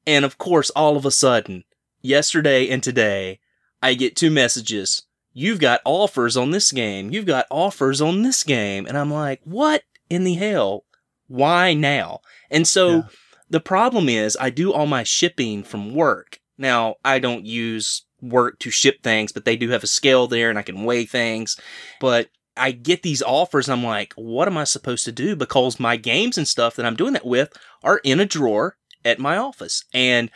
And 0.06 0.24
of 0.24 0.38
course, 0.38 0.70
all 0.70 0.96
of 0.96 1.06
a 1.06 1.10
sudden, 1.10 1.64
yesterday 2.00 2.68
and 2.68 2.82
today, 2.82 3.40
I 3.82 3.94
get 3.94 4.16
two 4.16 4.30
messages. 4.30 5.02
You've 5.32 5.60
got 5.60 5.80
offers 5.84 6.36
on 6.36 6.50
this 6.50 6.72
game. 6.72 7.10
You've 7.10 7.26
got 7.26 7.46
offers 7.50 8.00
on 8.00 8.22
this 8.22 8.42
game. 8.44 8.86
And 8.86 8.98
I'm 8.98 9.10
like, 9.12 9.40
what 9.44 9.82
in 10.10 10.24
the 10.24 10.34
hell? 10.34 10.84
Why 11.28 11.72
now? 11.72 12.20
And 12.50 12.66
so 12.66 12.88
Yeah. 12.90 13.02
the 13.48 13.60
problem 13.60 14.08
is 14.08 14.36
I 14.40 14.50
do 14.50 14.72
all 14.72 14.86
my 14.86 15.04
shipping 15.04 15.62
from 15.62 15.94
work. 15.94 16.40
Now, 16.58 16.96
I 17.04 17.18
don't 17.18 17.46
use 17.46 18.02
work 18.22 18.58
to 18.60 18.70
ship 18.70 19.02
things, 19.02 19.32
but 19.32 19.44
they 19.44 19.56
do 19.56 19.70
have 19.70 19.84
a 19.84 19.88
scale 19.88 20.26
there 20.26 20.48
and 20.48 20.58
I 20.58 20.62
can 20.62 20.84
weigh 20.84 21.04
things. 21.04 21.58
But 22.00 22.28
I 22.56 22.70
get 22.70 23.02
these 23.02 23.22
offers. 23.22 23.68
I'm 23.68 23.84
like, 23.84 24.12
what 24.14 24.48
am 24.48 24.56
I 24.56 24.64
supposed 24.64 25.04
to 25.06 25.12
do? 25.12 25.36
Because 25.36 25.80
my 25.80 25.96
games 25.96 26.38
and 26.38 26.46
stuff 26.46 26.76
that 26.76 26.86
I'm 26.86 26.96
doing 26.96 27.14
that 27.14 27.26
with 27.26 27.52
are 27.82 27.98
in 27.98 28.20
a 28.20 28.26
drawer 28.26 28.76
at 29.04 29.18
my 29.18 29.36
office. 29.36 29.84
And 29.92 30.30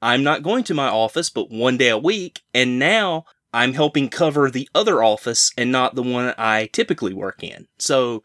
I'm 0.00 0.22
not 0.22 0.42
going 0.42 0.64
to 0.64 0.74
my 0.74 0.88
office 0.88 1.30
but 1.30 1.50
one 1.50 1.76
day 1.76 1.88
a 1.88 1.98
week. 1.98 2.42
And 2.54 2.78
now 2.78 3.24
I'm 3.52 3.74
helping 3.74 4.08
cover 4.08 4.50
the 4.50 4.68
other 4.74 5.02
office 5.02 5.52
and 5.56 5.70
not 5.70 5.94
the 5.94 6.02
one 6.02 6.34
I 6.38 6.68
typically 6.72 7.12
work 7.12 7.42
in. 7.42 7.68
So 7.78 8.22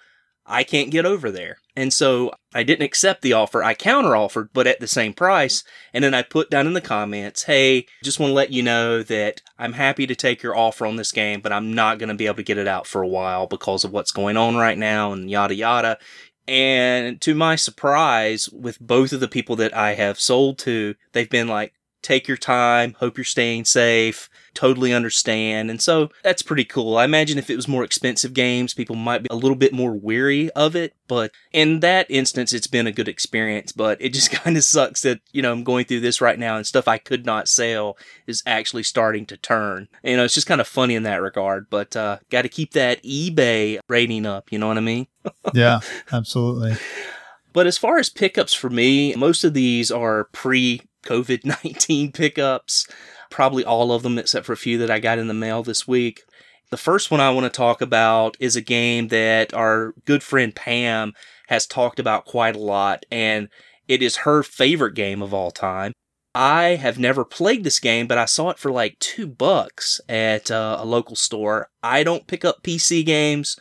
I 0.48 0.64
can't 0.64 0.91
get 0.91 1.06
over 1.06 1.30
there. 1.30 1.58
And 1.76 1.91
so 1.91 2.32
I 2.56 2.64
didn't 2.64 2.86
accept 2.86 3.22
the 3.22 3.34
offer. 3.34 3.64
I 3.64 3.74
counter 3.74 4.16
offered, 4.16 4.50
but 4.54 4.66
at 4.66 4.80
the 4.80 4.88
same 4.88 5.14
price. 5.14 5.64
And 5.93 6.04
then 6.04 6.14
I 6.14 6.24
put 6.24 6.50
down 6.50 6.66
in 6.66 6.74
the 6.74 6.82
comments, 6.82 7.43
hey, 7.43 7.86
just 8.04 8.20
want 8.20 8.32
to 8.32 8.36
let 8.36 8.52
you 8.52 8.64
know 8.64 9.04
that 9.04 9.41
I'm 9.60 9.74
happy 9.74 10.08
to 10.08 10.16
take 10.16 10.41
your 10.41 10.56
offer 10.56 10.86
on 10.86 10.95
this 10.95 11.12
game, 11.12 11.41
but 11.41 11.52
I'm 11.52 11.74
not 11.74 12.00
going 12.00 12.10
to 12.10 12.16
be 12.16 12.26
able 12.26 12.38
to 12.38 12.43
get 12.43 12.58
it 12.58 12.68
out 12.68 12.88
for 12.88 13.04
a 13.04 13.08
while 13.08 13.45
because 13.45 13.84
of 13.84 13.91
what's 13.91 14.12
going 14.12 14.38
on 14.38 14.56
right 14.56 14.78
now 14.78 15.12
and 15.12 15.30
yada 15.30 15.54
yada. 15.54 15.98
And 16.48 17.20
to 17.22 17.36
my 17.36 17.58
surprise, 17.58 18.48
with 18.50 18.80
both 18.80 19.12
of 19.12 19.20
the 19.20 19.28
people 19.28 19.58
that 19.58 19.76
I 19.76 19.95
have 19.95 20.20
sold 20.20 20.58
to, 20.60 20.95
they've 21.12 21.30
been 21.30 21.50
like, 21.50 21.74
take 22.08 22.28
your 22.28 22.38
time, 22.38 22.95
hope 22.99 23.18
you're 23.18 23.26
staying 23.26 23.66
safe, 23.66 24.30
totally 24.53 24.93
understand. 24.93 25.70
And 25.70 25.82
so 25.82 26.10
that's 26.24 26.41
pretty 26.41 26.64
cool. 26.64 26.97
I 26.97 27.03
imagine 27.03 27.38
if 27.38 27.49
it 27.49 27.58
was 27.58 27.68
more 27.68 27.84
expensive 27.84 28.34
games, 28.34 28.74
people 28.74 28.95
might 28.95 29.24
be 29.24 29.28
a 29.30 29.36
little 29.36 29.58
bit 29.58 29.74
more 29.74 29.93
weary 29.93 30.49
of 30.51 30.74
it. 30.74 30.93
But 31.10 31.32
in 31.51 31.82
that 31.82 32.08
instance, 32.10 32.53
it's 32.53 32.68
been 32.68 32.88
a 32.88 32.93
good 32.93 33.10
experience. 33.10 33.74
But 33.74 34.01
it 34.01 34.14
just 34.14 34.32
kind 34.43 34.55
of 34.55 34.64
sucks 34.64 35.01
that, 35.01 35.20
you 35.34 35.41
know, 35.41 35.51
I'm 35.51 35.66
going 35.66 35.84
through 35.84 35.99
this 35.99 36.22
right 36.22 36.39
now 36.39 36.55
and 36.55 36.66
stuff 36.66 36.88
I 36.88 36.97
could 36.97 37.26
not 37.26 37.49
sell 37.49 37.97
is 38.26 38.41
actually 38.45 38.84
starting 38.84 39.26
to 39.26 39.36
turn. 39.36 39.89
You 40.01 40.16
know, 40.16 40.24
it's 40.24 40.34
just 40.34 40.47
kind 40.47 40.62
of 40.62 40.68
funny 40.68 40.95
in 40.95 41.03
that 41.03 41.22
regard. 41.22 41.70
But 41.70 41.95
uh, 41.97 42.20
got 42.30 42.43
to 42.43 42.49
keep 42.49 42.72
that 42.72 43.03
eBay 43.03 43.80
rating 43.89 44.26
up. 44.26 44.49
You 44.51 44.60
know 44.60 44.68
what 44.68 44.78
I 44.78 44.82
mean? 44.82 45.08
Yeah, 45.53 45.82
absolutely. 46.14 46.78
But 47.51 47.68
as 47.68 47.78
far 47.78 47.97
as 47.97 48.10
pickups 48.10 48.53
for 48.53 48.70
me, 48.70 49.14
most 49.16 49.43
of 49.43 49.53
these 49.53 49.91
are 49.91 50.30
pre 50.32 50.84
COVID 51.06 51.45
19 51.64 52.12
pickups. 52.12 52.88
Probably 53.30 53.66
all 53.66 53.91
of 53.91 54.04
them, 54.04 54.18
except 54.18 54.45
for 54.45 54.54
a 54.54 54.58
few 54.58 54.78
that 54.80 54.91
I 54.91 55.00
got 55.00 55.20
in 55.20 55.28
the 55.28 55.34
mail 55.34 55.64
this 55.64 55.88
week. 55.88 56.24
The 56.70 56.78
first 56.78 57.12
one 57.12 57.22
I 57.22 57.30
want 57.30 57.45
to 57.45 57.50
talk 57.50 57.82
about 57.82 58.36
is 58.39 58.56
a 58.56 58.62
game 58.62 59.08
that 59.08 59.54
our 59.54 59.93
good 60.06 60.22
friend 60.22 60.54
Pam 60.54 61.14
has 61.48 61.66
talked 61.66 62.00
about 62.00 62.26
quite 62.26 62.56
a 62.56 62.60
lot, 62.60 63.06
and 63.10 63.48
it 63.88 64.02
is 64.02 64.18
her 64.18 64.43
favorite 64.43 64.93
game 64.93 65.22
of 65.22 65.34
all 65.34 65.52
time. 65.52 65.93
I 66.36 66.76
have 66.76 67.00
never 67.00 67.26
played 67.26 67.64
this 67.64 67.80
game, 67.80 68.06
but 68.06 68.18
I 68.18 68.26
saw 68.26 68.50
it 68.50 68.60
for 68.60 68.72
like 68.72 69.00
two 69.00 69.28
bucks 69.28 70.00
at 70.08 70.52
uh, 70.52 70.78
a 70.80 70.86
local 70.86 71.16
store. 71.16 71.70
I 71.82 72.04
don't 72.04 72.28
pick 72.28 72.45
up 72.45 72.64
PC 72.64 73.06
games, 73.06 73.58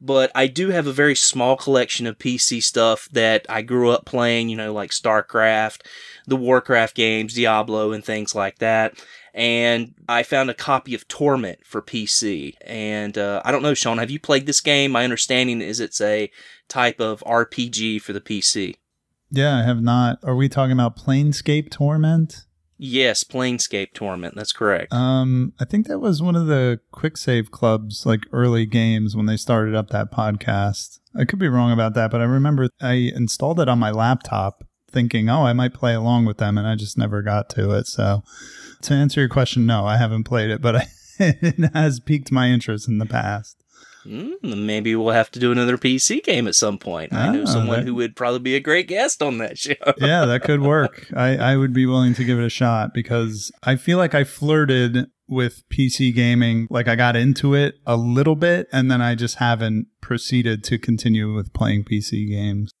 but 0.00 0.30
I 0.34 0.46
do 0.46 0.70
have 0.70 0.86
a 0.86 0.92
very 0.92 1.14
small 1.14 1.56
collection 1.56 2.06
of 2.06 2.18
PC 2.18 2.62
stuff 2.62 3.08
that 3.12 3.44
I 3.48 3.62
grew 3.62 3.90
up 3.90 4.06
playing, 4.06 4.48
you 4.48 4.56
know, 4.56 4.72
like 4.72 4.90
StarCraft, 4.90 5.82
the 6.26 6.36
Warcraft 6.36 6.94
games, 6.94 7.34
Diablo, 7.34 7.92
and 7.92 8.04
things 8.04 8.34
like 8.34 8.58
that. 8.58 8.94
And 9.34 9.94
I 10.08 10.22
found 10.22 10.50
a 10.50 10.54
copy 10.54 10.94
of 10.94 11.06
Torment 11.06 11.60
for 11.64 11.82
PC. 11.82 12.54
And 12.66 13.16
uh, 13.16 13.42
I 13.44 13.52
don't 13.52 13.62
know, 13.62 13.74
Sean, 13.74 13.98
have 13.98 14.10
you 14.10 14.18
played 14.18 14.46
this 14.46 14.60
game? 14.60 14.92
My 14.92 15.04
understanding 15.04 15.60
is 15.60 15.80
it's 15.80 16.00
a 16.00 16.30
type 16.68 17.00
of 17.00 17.22
RPG 17.26 18.02
for 18.02 18.12
the 18.12 18.20
PC. 18.20 18.76
Yeah, 19.30 19.58
I 19.58 19.62
have 19.62 19.82
not. 19.82 20.18
Are 20.24 20.34
we 20.34 20.48
talking 20.48 20.72
about 20.72 20.96
Planescape 20.96 21.70
Torment? 21.70 22.46
Yes, 22.82 23.24
Planescape 23.24 23.92
Torment. 23.92 24.34
That's 24.34 24.52
correct. 24.52 24.90
Um, 24.90 25.52
I 25.60 25.66
think 25.66 25.86
that 25.86 25.98
was 25.98 26.22
one 26.22 26.34
of 26.34 26.46
the 26.46 26.80
quick 26.92 27.18
save 27.18 27.50
clubs, 27.50 28.06
like 28.06 28.22
early 28.32 28.64
games 28.64 29.14
when 29.14 29.26
they 29.26 29.36
started 29.36 29.74
up 29.74 29.90
that 29.90 30.10
podcast. 30.10 30.98
I 31.14 31.26
could 31.26 31.38
be 31.38 31.48
wrong 31.48 31.72
about 31.72 31.92
that, 31.94 32.10
but 32.10 32.22
I 32.22 32.24
remember 32.24 32.70
I 32.80 33.12
installed 33.14 33.60
it 33.60 33.68
on 33.68 33.78
my 33.78 33.90
laptop 33.90 34.64
thinking, 34.90 35.28
oh, 35.28 35.44
I 35.44 35.52
might 35.52 35.74
play 35.74 35.92
along 35.92 36.24
with 36.24 36.38
them, 36.38 36.56
and 36.56 36.66
I 36.66 36.74
just 36.74 36.96
never 36.96 37.20
got 37.20 37.50
to 37.50 37.70
it. 37.72 37.86
So, 37.86 38.22
to 38.82 38.94
answer 38.94 39.20
your 39.20 39.28
question, 39.28 39.66
no, 39.66 39.84
I 39.84 39.98
haven't 39.98 40.24
played 40.24 40.48
it, 40.48 40.62
but 40.62 40.76
I, 40.76 40.86
it 41.18 41.74
has 41.74 42.00
piqued 42.00 42.32
my 42.32 42.48
interest 42.48 42.88
in 42.88 42.96
the 42.96 43.04
past. 43.04 43.59
Mm, 44.10 44.64
maybe 44.66 44.96
we'll 44.96 45.12
have 45.14 45.30
to 45.32 45.38
do 45.38 45.52
another 45.52 45.78
PC 45.78 46.22
game 46.24 46.48
at 46.48 46.54
some 46.54 46.78
point. 46.78 47.12
I 47.12 47.30
know 47.32 47.42
Ah, 47.42 47.46
someone 47.46 47.78
that- 47.80 47.86
who 47.86 47.94
would 47.94 48.16
probably 48.16 48.40
be 48.40 48.56
a 48.56 48.60
great 48.60 48.88
guest 48.88 49.22
on 49.22 49.38
that 49.38 49.56
show. 49.64 49.74
yeah, 49.98 50.24
that 50.24 50.42
could 50.42 50.62
work. 50.62 51.06
I, 51.14 51.36
I 51.36 51.56
would 51.56 51.72
be 51.72 51.86
willing 51.86 52.14
to 52.14 52.24
give 52.24 52.38
it 52.38 52.44
a 52.44 52.50
shot 52.50 52.92
because 52.92 53.52
I 53.62 53.76
feel 53.76 53.98
like 53.98 54.14
I 54.14 54.24
flirted 54.24 55.06
with 55.28 55.62
PC 55.70 56.12
gaming. 56.14 56.66
Like 56.70 56.88
I 56.88 56.96
got 56.96 57.14
into 57.14 57.54
it 57.54 57.76
a 57.86 57.96
little 57.96 58.34
bit 58.36 58.66
and 58.72 58.90
then 58.90 59.00
I 59.00 59.14
just 59.14 59.36
haven't 59.36 59.86
proceeded 60.00 60.64
to 60.64 60.78
continue 60.78 61.32
with 61.34 61.52
playing 61.52 61.84
PC 61.84 62.28
games. 62.28 62.72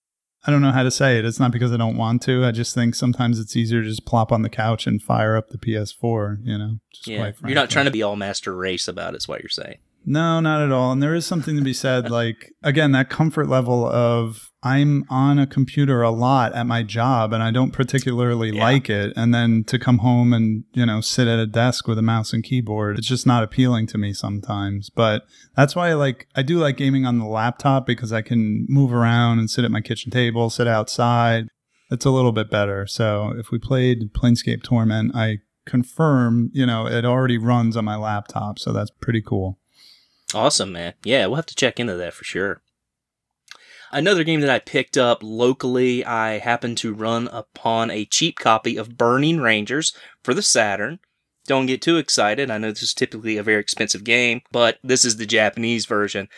I 0.46 0.50
don't 0.50 0.62
know 0.62 0.72
how 0.72 0.82
to 0.82 0.90
say 0.90 1.18
it. 1.18 1.26
It's 1.26 1.38
not 1.38 1.52
because 1.52 1.70
I 1.70 1.76
don't 1.76 1.98
want 1.98 2.22
to. 2.22 2.44
I 2.46 2.50
just 2.50 2.74
think 2.74 2.94
sometimes 2.94 3.38
it's 3.38 3.54
easier 3.54 3.82
to 3.82 3.88
just 3.88 4.06
plop 4.06 4.32
on 4.32 4.40
the 4.42 4.48
couch 4.48 4.86
and 4.86 5.00
fire 5.00 5.36
up 5.36 5.50
the 5.50 5.58
PS4, 5.58 6.38
you 6.42 6.56
know? 6.56 6.78
Just 6.92 7.06
Yeah, 7.06 7.32
you're 7.44 7.54
not 7.54 7.68
trying 7.68 7.84
to 7.84 7.90
be 7.90 8.02
all 8.02 8.16
master 8.16 8.56
race 8.56 8.88
about 8.88 9.12
it, 9.14 9.18
is 9.18 9.28
what 9.28 9.42
you're 9.42 9.50
saying. 9.50 9.76
No, 10.04 10.40
not 10.40 10.62
at 10.62 10.72
all. 10.72 10.92
And 10.92 11.02
there 11.02 11.14
is 11.14 11.26
something 11.26 11.56
to 11.56 11.62
be 11.62 11.74
said, 11.74 12.10
like, 12.10 12.52
again, 12.62 12.92
that 12.92 13.10
comfort 13.10 13.48
level 13.48 13.86
of 13.86 14.50
I'm 14.62 15.04
on 15.08 15.38
a 15.38 15.46
computer 15.46 16.02
a 16.02 16.10
lot 16.10 16.52
at 16.54 16.66
my 16.66 16.82
job 16.82 17.32
and 17.32 17.42
I 17.42 17.50
don't 17.50 17.70
particularly 17.70 18.50
Yeah. 18.50 18.62
like 18.62 18.90
it. 18.90 19.12
And 19.16 19.32
then 19.34 19.64
to 19.64 19.78
come 19.78 19.98
home 19.98 20.32
and, 20.32 20.64
you 20.72 20.84
know, 20.84 21.00
sit 21.00 21.28
at 21.28 21.38
a 21.38 21.46
desk 21.46 21.86
with 21.86 21.98
a 21.98 22.02
mouse 22.02 22.32
and 22.32 22.42
keyboard, 22.42 22.98
it's 22.98 23.06
just 23.06 23.26
not 23.26 23.42
appealing 23.42 23.86
to 23.88 23.98
me 23.98 24.12
sometimes. 24.12 24.90
But 24.90 25.22
that's 25.56 25.76
why 25.76 25.90
I 25.90 25.94
like, 25.94 26.26
I 26.34 26.42
do 26.42 26.58
like 26.58 26.76
gaming 26.76 27.06
on 27.06 27.18
the 27.18 27.26
laptop 27.26 27.86
because 27.86 28.12
I 28.12 28.22
can 28.22 28.66
move 28.68 28.92
around 28.92 29.38
and 29.38 29.50
sit 29.50 29.64
at 29.64 29.70
my 29.70 29.80
kitchen 29.80 30.10
table, 30.10 30.50
sit 30.50 30.66
outside. 30.66 31.46
It's 31.90 32.04
a 32.06 32.10
little 32.10 32.32
bit 32.32 32.50
better. 32.50 32.86
So 32.86 33.32
if 33.38 33.50
we 33.50 33.58
played 33.58 34.12
Planescape 34.12 34.62
Torment, 34.62 35.14
I 35.14 35.38
confirm, 35.66 36.50
you 36.52 36.66
know, 36.66 36.86
it 36.86 37.04
already 37.04 37.38
runs 37.38 37.76
on 37.76 37.84
my 37.84 37.96
laptop. 37.96 38.58
So 38.58 38.72
that's 38.72 38.90
pretty 39.00 39.22
cool. 39.22 39.58
Awesome, 40.34 40.72
man. 40.72 40.94
Yeah, 41.04 41.26
we'll 41.26 41.36
have 41.36 41.46
to 41.46 41.54
check 41.54 41.80
into 41.80 41.96
that 41.96 42.14
for 42.14 42.24
sure. 42.24 42.62
Another 43.92 44.22
game 44.22 44.40
that 44.40 44.50
I 44.50 44.60
picked 44.60 44.96
up 44.96 45.18
locally, 45.22 46.04
I 46.04 46.38
happened 46.38 46.78
to 46.78 46.94
run 46.94 47.28
upon 47.28 47.90
a 47.90 48.04
cheap 48.04 48.38
copy 48.38 48.76
of 48.76 48.96
Burning 48.96 49.40
Rangers 49.40 49.92
for 50.22 50.32
the 50.32 50.42
Saturn. 50.42 51.00
Don't 51.46 51.66
get 51.66 51.82
too 51.82 51.96
excited. 51.96 52.50
I 52.50 52.58
know 52.58 52.70
this 52.70 52.84
is 52.84 52.94
typically 52.94 53.36
a 53.36 53.42
very 53.42 53.60
expensive 53.60 54.04
game, 54.04 54.42
but 54.52 54.78
this 54.84 55.04
is 55.04 55.16
the 55.16 55.26
Japanese 55.26 55.86
version. 55.86 56.28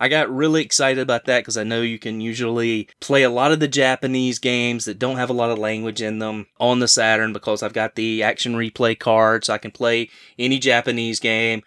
I 0.00 0.08
got 0.08 0.34
really 0.34 0.62
excited 0.62 1.00
about 1.00 1.26
that 1.26 1.40
because 1.40 1.58
I 1.58 1.64
know 1.64 1.82
you 1.82 1.98
can 1.98 2.20
usually 2.20 2.88
play 3.00 3.22
a 3.22 3.30
lot 3.30 3.52
of 3.52 3.60
the 3.60 3.68
Japanese 3.68 4.38
games 4.38 4.86
that 4.86 4.98
don't 4.98 5.16
have 5.16 5.30
a 5.30 5.34
lot 5.34 5.50
of 5.50 5.58
language 5.58 6.00
in 6.00 6.18
them 6.18 6.46
on 6.58 6.80
the 6.80 6.88
Saturn 6.88 7.32
because 7.32 7.62
I've 7.62 7.72
got 7.72 7.94
the 7.94 8.22
action 8.22 8.54
replay 8.54 8.98
cards. 8.98 9.48
I 9.48 9.58
can 9.58 9.70
play 9.70 10.08
any 10.38 10.58
Japanese 10.58 11.20
game. 11.20 11.62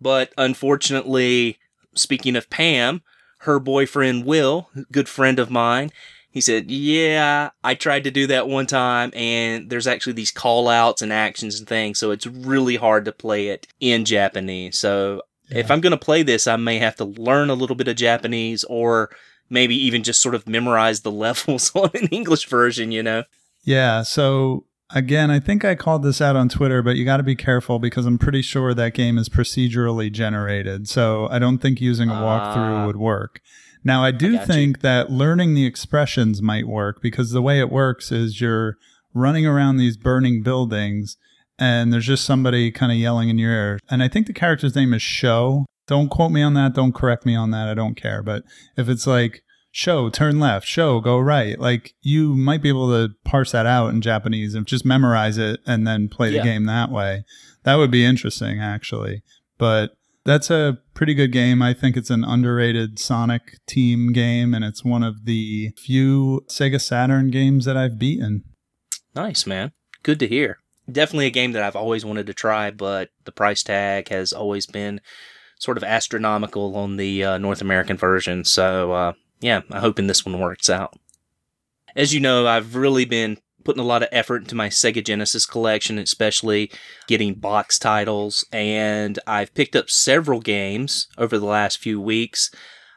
But 0.00 0.32
unfortunately, 0.38 1.58
speaking 1.94 2.36
of 2.36 2.50
Pam, 2.50 3.02
her 3.38 3.58
boyfriend 3.58 4.24
Will, 4.24 4.70
good 4.92 5.08
friend 5.08 5.38
of 5.38 5.50
mine, 5.50 5.90
he 6.30 6.40
said, 6.40 6.70
Yeah, 6.70 7.50
I 7.64 7.74
tried 7.74 8.04
to 8.04 8.10
do 8.10 8.26
that 8.28 8.48
one 8.48 8.66
time, 8.66 9.10
and 9.14 9.70
there's 9.70 9.86
actually 9.86 10.12
these 10.12 10.30
call 10.30 10.68
outs 10.68 11.02
and 11.02 11.12
actions 11.12 11.58
and 11.58 11.68
things, 11.68 11.98
so 11.98 12.10
it's 12.10 12.26
really 12.26 12.76
hard 12.76 13.04
to 13.06 13.12
play 13.12 13.48
it 13.48 13.66
in 13.80 14.04
Japanese. 14.04 14.78
So 14.78 15.22
if 15.50 15.70
I'm 15.70 15.80
going 15.80 15.92
to 15.92 15.96
play 15.96 16.22
this, 16.22 16.46
I 16.46 16.56
may 16.56 16.78
have 16.78 16.96
to 16.96 17.04
learn 17.04 17.50
a 17.50 17.54
little 17.54 17.76
bit 17.76 17.88
of 17.88 17.96
Japanese 17.96 18.64
or 18.64 19.10
maybe 19.50 19.74
even 19.74 20.02
just 20.02 20.20
sort 20.20 20.34
of 20.34 20.46
memorize 20.46 21.00
the 21.00 21.10
levels 21.26 21.72
on 21.74 21.90
an 21.94 22.08
English 22.08 22.46
version, 22.46 22.92
you 22.92 23.02
know? 23.02 23.24
Yeah. 23.64 24.02
So 24.02 24.64
again, 24.94 25.30
I 25.30 25.40
think 25.40 25.64
I 25.64 25.74
called 25.74 26.02
this 26.02 26.20
out 26.20 26.36
on 26.36 26.48
Twitter, 26.48 26.82
but 26.82 26.96
you 26.96 27.04
got 27.04 27.18
to 27.18 27.22
be 27.22 27.36
careful 27.36 27.78
because 27.78 28.06
I'm 28.06 28.18
pretty 28.18 28.42
sure 28.42 28.74
that 28.74 28.94
game 28.94 29.18
is 29.18 29.28
procedurally 29.28 30.10
generated. 30.10 30.88
So 30.88 31.28
I 31.30 31.38
don't 31.38 31.58
think 31.58 31.80
using 31.80 32.08
a 32.08 32.14
walkthrough 32.14 32.82
Ah. 32.82 32.86
would 32.86 32.96
work. 32.96 33.40
Now, 33.84 34.02
I 34.02 34.10
do 34.10 34.32
you. 34.32 34.38
think 34.40 34.80
that 34.80 35.10
learning 35.10 35.54
the 35.54 35.64
expressions 35.64 36.42
might 36.42 36.66
work 36.66 37.00
because 37.00 37.30
the 37.30 37.42
way 37.42 37.60
it 37.60 37.70
works 37.70 38.10
is 38.10 38.40
you're 38.40 38.76
running 39.14 39.46
around 39.46 39.76
these 39.76 39.96
burning 39.96 40.42
buildings 40.42 41.16
and 41.58 41.92
there's 41.92 42.06
just 42.06 42.24
somebody 42.24 42.70
kind 42.70 42.92
of 42.92 42.98
yelling 42.98 43.28
in 43.28 43.38
your 43.38 43.52
ear. 43.52 43.78
And 43.90 44.02
I 44.02 44.08
think 44.08 44.26
the 44.26 44.32
character's 44.32 44.74
name 44.76 44.92
is 44.94 45.02
Show. 45.02 45.64
Don't 45.86 46.08
quote 46.08 46.30
me 46.32 46.42
on 46.42 46.54
that. 46.54 46.74
Don't 46.74 46.94
correct 46.94 47.24
me 47.24 47.34
on 47.34 47.50
that. 47.50 47.68
I 47.68 47.74
don't 47.74 47.94
care. 47.94 48.22
But 48.22 48.42
if 48.76 48.88
it's 48.88 49.06
like, 49.06 49.42
show, 49.78 50.10
turn 50.10 50.40
left, 50.40 50.66
show, 50.66 50.98
go 51.00 51.18
right. 51.20 51.56
Like 51.58 51.94
you 52.02 52.34
might 52.34 52.60
be 52.62 52.68
able 52.68 52.88
to 52.88 53.14
parse 53.24 53.52
that 53.52 53.64
out 53.64 53.88
in 53.90 54.00
Japanese 54.00 54.54
and 54.56 54.66
just 54.66 54.84
memorize 54.84 55.38
it 55.38 55.60
and 55.66 55.86
then 55.86 56.08
play 56.08 56.30
Yeah. 56.30 56.38
the 56.42 56.48
game 56.48 56.64
that 56.66 56.90
way. 56.90 57.22
That 57.62 57.76
would 57.76 57.90
be 57.92 58.04
interesting, 58.04 58.60
actually. 58.60 59.22
But 59.56 59.92
that's 60.24 60.50
a 60.50 60.78
pretty 60.94 61.14
good 61.14 61.30
game. 61.30 61.62
I 61.62 61.74
think 61.74 61.96
it's 61.96 62.10
an 62.10 62.24
underrated 62.24 62.98
Sonic 62.98 63.58
team 63.68 64.12
game, 64.12 64.52
and 64.52 64.64
it's 64.64 64.84
one 64.84 65.04
of 65.04 65.24
the 65.26 65.70
few 65.76 66.44
Sega 66.50 66.80
Saturn 66.80 67.30
games 67.30 67.64
that 67.64 67.76
I've 67.76 67.98
beaten. 68.00 68.42
Nice, 69.14 69.46
man. 69.46 69.70
Good 70.02 70.18
to 70.20 70.26
hear. 70.26 70.58
Definitely 70.90 71.26
a 71.26 71.30
game 71.30 71.52
that 71.52 71.62
I've 71.62 71.76
always 71.76 72.04
wanted 72.04 72.26
to 72.26 72.34
try, 72.34 72.70
but 72.72 73.10
the 73.26 73.32
price 73.32 73.62
tag 73.62 74.08
has 74.08 74.32
always 74.32 74.66
been 74.66 75.00
sort 75.60 75.76
of 75.76 75.84
astronomical 75.84 76.74
on 76.76 76.96
the 76.96 77.22
uh, 77.24 77.38
North 77.38 77.60
American 77.60 77.96
version. 77.96 78.44
So, 78.44 78.92
uh, 78.92 79.12
yeah, 79.40 79.62
I'm 79.70 79.80
hoping 79.80 80.06
this 80.06 80.24
one 80.24 80.38
works 80.38 80.68
out. 80.68 80.98
As 81.96 82.14
you 82.14 82.20
know, 82.20 82.46
I've 82.46 82.74
really 82.74 83.04
been 83.04 83.38
putting 83.64 83.82
a 83.82 83.86
lot 83.86 84.02
of 84.02 84.08
effort 84.12 84.42
into 84.42 84.54
my 84.54 84.68
Sega 84.68 85.04
Genesis 85.04 85.44
collection, 85.44 85.98
especially 85.98 86.70
getting 87.06 87.34
box 87.34 87.78
titles, 87.78 88.44
and 88.52 89.18
I've 89.26 89.54
picked 89.54 89.76
up 89.76 89.90
several 89.90 90.40
games 90.40 91.08
over 91.18 91.38
the 91.38 91.46
last 91.46 91.78
few 91.78 92.00
weeks. 92.00 92.50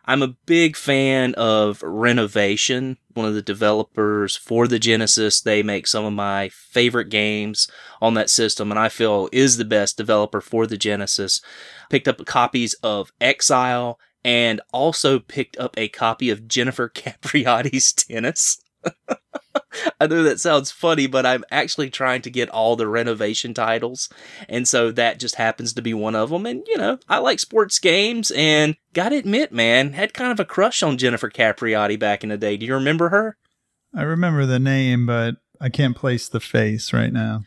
I'm 0.06 0.24
a 0.24 0.36
big 0.46 0.76
fan 0.76 1.36
of 1.36 1.84
Renovation, 1.84 2.98
one 3.14 3.28
of 3.28 3.36
the 3.36 3.42
developers 3.42 4.36
for 4.36 4.68
the 4.68 4.80
Genesis. 4.80 5.42
They 5.42 5.62
make 5.62 5.88
some 5.88 6.06
of 6.06 6.14
my 6.14 6.50
favorite 6.50 7.10
games 7.10 7.70
on 8.02 8.16
that 8.16 8.30
system, 8.30 8.72
and 8.72 8.80
I 8.80 8.90
feel 8.90 9.30
is 9.32 9.58
the 9.58 9.66
best 9.66 9.98
developer 9.98 10.42
for 10.42 10.66
the 10.66 10.78
Genesis. 10.78 11.42
Picked 11.90 12.08
up 12.08 12.26
copies 12.26 12.74
of 12.76 13.12
Exile 13.22 14.00
and 14.24 14.62
also 14.72 15.20
picked 15.20 15.58
up 15.58 15.78
a 15.78 15.88
copy 15.88 16.30
of 16.30 16.48
Jennifer 16.48 16.90
Capriati's 16.94 17.94
Tennis. 17.94 18.62
I 20.00 20.08
know 20.08 20.24
that 20.24 20.40
sounds 20.40 20.72
funny, 20.72 21.08
but 21.08 21.26
I'm 21.26 21.44
actually 21.52 21.90
trying 21.90 22.22
to 22.24 22.30
get 22.30 22.50
all 22.50 22.76
the 22.76 22.88
renovation 22.88 23.54
titles. 23.54 24.10
And 24.50 24.68
so 24.68 24.92
that 24.92 25.20
just 25.20 25.36
happens 25.36 25.74
to 25.74 25.82
be 25.82 25.94
one 25.94 26.16
of 26.16 26.30
them. 26.30 26.46
And, 26.46 26.64
you 26.68 26.78
know, 26.78 27.00
I 27.08 27.20
like 27.20 27.40
sports 27.40 27.80
games 27.80 28.32
and 28.32 28.76
gotta 28.94 29.18
admit, 29.18 29.52
man, 29.52 29.94
had 29.94 30.14
kind 30.14 30.32
of 30.32 30.40
a 30.40 30.46
crush 30.46 30.84
on 30.84 30.98
Jennifer 30.98 31.30
Capriati 31.30 31.98
back 31.98 32.24
in 32.24 32.30
the 32.30 32.38
day. 32.38 32.58
Do 32.58 32.66
you 32.66 32.74
remember 32.74 33.10
her? 33.10 33.38
I 33.96 34.04
remember 34.04 34.46
the 34.46 34.60
name, 34.60 35.06
but 35.06 35.36
I 35.60 35.70
can't 35.70 35.96
place 35.96 36.28
the 36.28 36.40
face 36.40 36.94
right 36.94 37.14
now. 37.14 37.42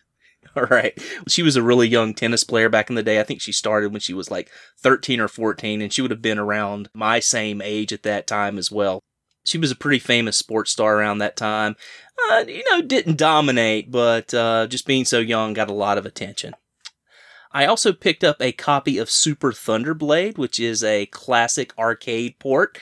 All 0.56 0.64
right. 0.64 0.96
She 1.28 1.42
was 1.42 1.56
a 1.56 1.62
really 1.62 1.88
young 1.88 2.14
tennis 2.14 2.44
player 2.44 2.68
back 2.68 2.88
in 2.88 2.96
the 2.96 3.02
day. 3.02 3.18
I 3.18 3.24
think 3.24 3.40
she 3.40 3.52
started 3.52 3.92
when 3.92 4.00
she 4.00 4.14
was 4.14 4.30
like 4.30 4.50
13 4.80 5.20
or 5.20 5.28
14, 5.28 5.80
and 5.82 5.92
she 5.92 6.02
would 6.02 6.10
have 6.10 6.22
been 6.22 6.38
around 6.38 6.88
my 6.94 7.20
same 7.20 7.60
age 7.60 7.92
at 7.92 8.02
that 8.04 8.26
time 8.26 8.58
as 8.58 8.70
well. 8.70 9.00
She 9.44 9.58
was 9.58 9.70
a 9.70 9.76
pretty 9.76 9.98
famous 9.98 10.38
sports 10.38 10.70
star 10.70 10.98
around 10.98 11.18
that 11.18 11.36
time. 11.36 11.76
Uh, 12.30 12.44
you 12.46 12.62
know, 12.70 12.80
didn't 12.80 13.18
dominate, 13.18 13.90
but 13.90 14.32
uh, 14.32 14.66
just 14.68 14.86
being 14.86 15.04
so 15.04 15.18
young 15.18 15.52
got 15.52 15.68
a 15.68 15.74
lot 15.74 15.98
of 15.98 16.06
attention. 16.06 16.54
I 17.52 17.66
also 17.66 17.92
picked 17.92 18.24
up 18.24 18.40
a 18.40 18.52
copy 18.52 18.98
of 18.98 19.10
Super 19.10 19.52
Thunderblade, 19.52 20.38
which 20.38 20.58
is 20.58 20.82
a 20.82 21.06
classic 21.06 21.72
arcade 21.78 22.38
port. 22.38 22.78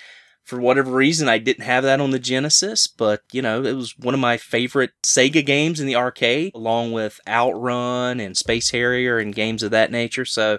For 0.52 0.60
whatever 0.60 0.90
reason, 0.90 1.30
I 1.30 1.38
didn't 1.38 1.64
have 1.64 1.82
that 1.84 1.98
on 1.98 2.10
the 2.10 2.18
Genesis, 2.18 2.86
but 2.86 3.22
you 3.32 3.40
know, 3.40 3.64
it 3.64 3.72
was 3.72 3.96
one 3.96 4.12
of 4.12 4.20
my 4.20 4.36
favorite 4.36 4.90
Sega 5.02 5.46
games 5.46 5.80
in 5.80 5.86
the 5.86 5.96
arcade, 5.96 6.52
along 6.54 6.92
with 6.92 7.18
Outrun 7.26 8.20
and 8.20 8.36
Space 8.36 8.70
Harrier 8.70 9.16
and 9.16 9.34
games 9.34 9.62
of 9.62 9.70
that 9.70 9.90
nature. 9.90 10.26
So 10.26 10.58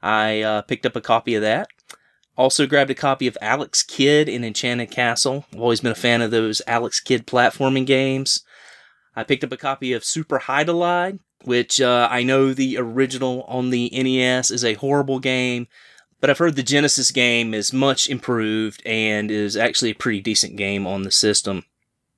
I 0.00 0.42
uh, 0.42 0.62
picked 0.62 0.86
up 0.86 0.94
a 0.94 1.00
copy 1.00 1.34
of 1.34 1.42
that. 1.42 1.66
Also 2.36 2.68
grabbed 2.68 2.92
a 2.92 2.94
copy 2.94 3.26
of 3.26 3.36
Alex 3.42 3.82
Kidd 3.82 4.28
in 4.28 4.44
Enchanted 4.44 4.92
Castle. 4.92 5.44
I've 5.52 5.60
always 5.60 5.80
been 5.80 5.90
a 5.90 5.96
fan 5.96 6.22
of 6.22 6.30
those 6.30 6.62
Alex 6.68 7.00
Kidd 7.00 7.26
platforming 7.26 7.84
games. 7.84 8.44
I 9.16 9.24
picked 9.24 9.42
up 9.42 9.50
a 9.50 9.56
copy 9.56 9.92
of 9.92 10.04
Super 10.04 10.38
Hydlide, 10.38 11.18
which 11.42 11.80
uh, 11.80 12.06
I 12.08 12.22
know 12.22 12.54
the 12.54 12.76
original 12.78 13.42
on 13.48 13.70
the 13.70 13.90
NES 13.92 14.52
is 14.52 14.64
a 14.64 14.74
horrible 14.74 15.18
game, 15.18 15.66
but 16.22 16.30
I've 16.30 16.38
heard 16.38 16.54
the 16.54 16.62
Genesis 16.62 17.10
game 17.10 17.52
is 17.52 17.72
much 17.72 18.08
improved 18.08 18.80
and 18.86 19.28
is 19.28 19.56
actually 19.56 19.90
a 19.90 19.94
pretty 19.94 20.20
decent 20.20 20.54
game 20.54 20.86
on 20.86 21.02
the 21.02 21.10
system. 21.10 21.64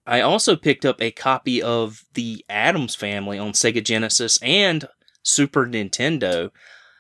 I 0.07 0.21
also 0.21 0.57
picked 0.57 0.85
up 0.85 1.01
a 1.01 1.11
copy 1.11 1.63
of 1.63 2.05
the 2.13 2.45
Addams 2.51 2.95
Family 2.95 3.39
on 3.39 3.53
Sega 3.53 3.83
Genesis 3.83 4.39
and 4.43 4.87
Super 5.23 5.67
Nintendo. 5.67 6.51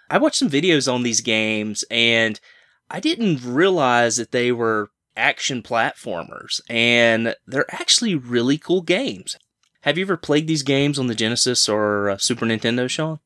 I 0.08 0.16
watched 0.16 0.38
some 0.38 0.48
videos 0.48 0.90
on 0.90 1.02
these 1.02 1.20
games 1.20 1.84
and 1.90 2.40
I 2.90 3.00
didn't 3.00 3.44
realize 3.44 4.16
that 4.16 4.32
they 4.32 4.50
were 4.50 4.90
action 5.14 5.62
platformers, 5.62 6.60
and 6.68 7.36
they're 7.46 7.72
actually 7.72 8.14
really 8.14 8.58
cool 8.58 8.82
games. 8.82 9.36
Have 9.82 9.98
you 9.98 10.04
ever 10.04 10.16
played 10.16 10.46
these 10.46 10.62
games 10.62 10.98
on 10.98 11.08
the 11.08 11.14
Genesis 11.14 11.68
or 11.68 12.10
uh, 12.10 12.16
Super 12.16 12.46
Nintendo, 12.46 12.88
Sean? 12.88 13.20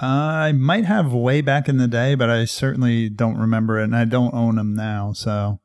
I 0.00 0.52
might 0.52 0.86
have 0.86 1.12
way 1.12 1.42
back 1.42 1.68
in 1.68 1.76
the 1.76 1.88
day, 1.88 2.14
but 2.14 2.30
I 2.30 2.46
certainly 2.46 3.08
don't 3.08 3.38
remember 3.38 3.78
it, 3.78 3.84
and 3.84 3.96
I 3.96 4.06
don't 4.06 4.34
own 4.34 4.56
them 4.56 4.74
now. 4.74 5.12
So 5.12 5.60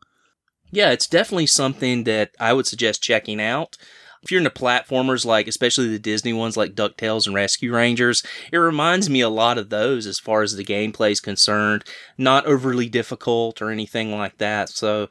Yeah, 0.71 0.91
it's 0.91 1.07
definitely 1.07 1.47
something 1.47 2.03
that 2.03 2.31
I 2.39 2.53
would 2.53 2.67
suggest 2.67 3.01
checking 3.01 3.41
out. 3.41 3.77
If 4.21 4.31
you're 4.31 4.39
into 4.39 4.49
platformers, 4.49 5.23
like 5.23 5.47
especially 5.47 5.87
the 5.87 5.99
Disney 5.99 6.33
ones 6.33 6.57
like 6.57 6.73
DuckTales 6.73 7.27
and 7.27 7.35
Rescue 7.35 7.73
Rangers, 7.73 8.23
it 8.51 8.57
reminds 8.57 9.09
me 9.09 9.21
a 9.21 9.29
lot 9.29 9.59
of 9.59 9.69
those 9.69 10.07
as 10.07 10.19
far 10.19 10.41
as 10.41 10.55
the 10.55 10.65
gameplay 10.65 11.11
is 11.11 11.19
concerned. 11.21 11.83
Not 12.17 12.45
overly 12.47 12.89
difficult 12.89 13.61
or 13.61 13.69
anything 13.69 14.11
like 14.11 14.39
that. 14.39 14.69
So 14.69 15.09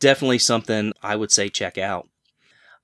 definitely 0.00 0.38
something 0.38 0.94
I 1.02 1.14
would 1.14 1.30
say 1.30 1.50
check 1.50 1.76
out. 1.76 2.08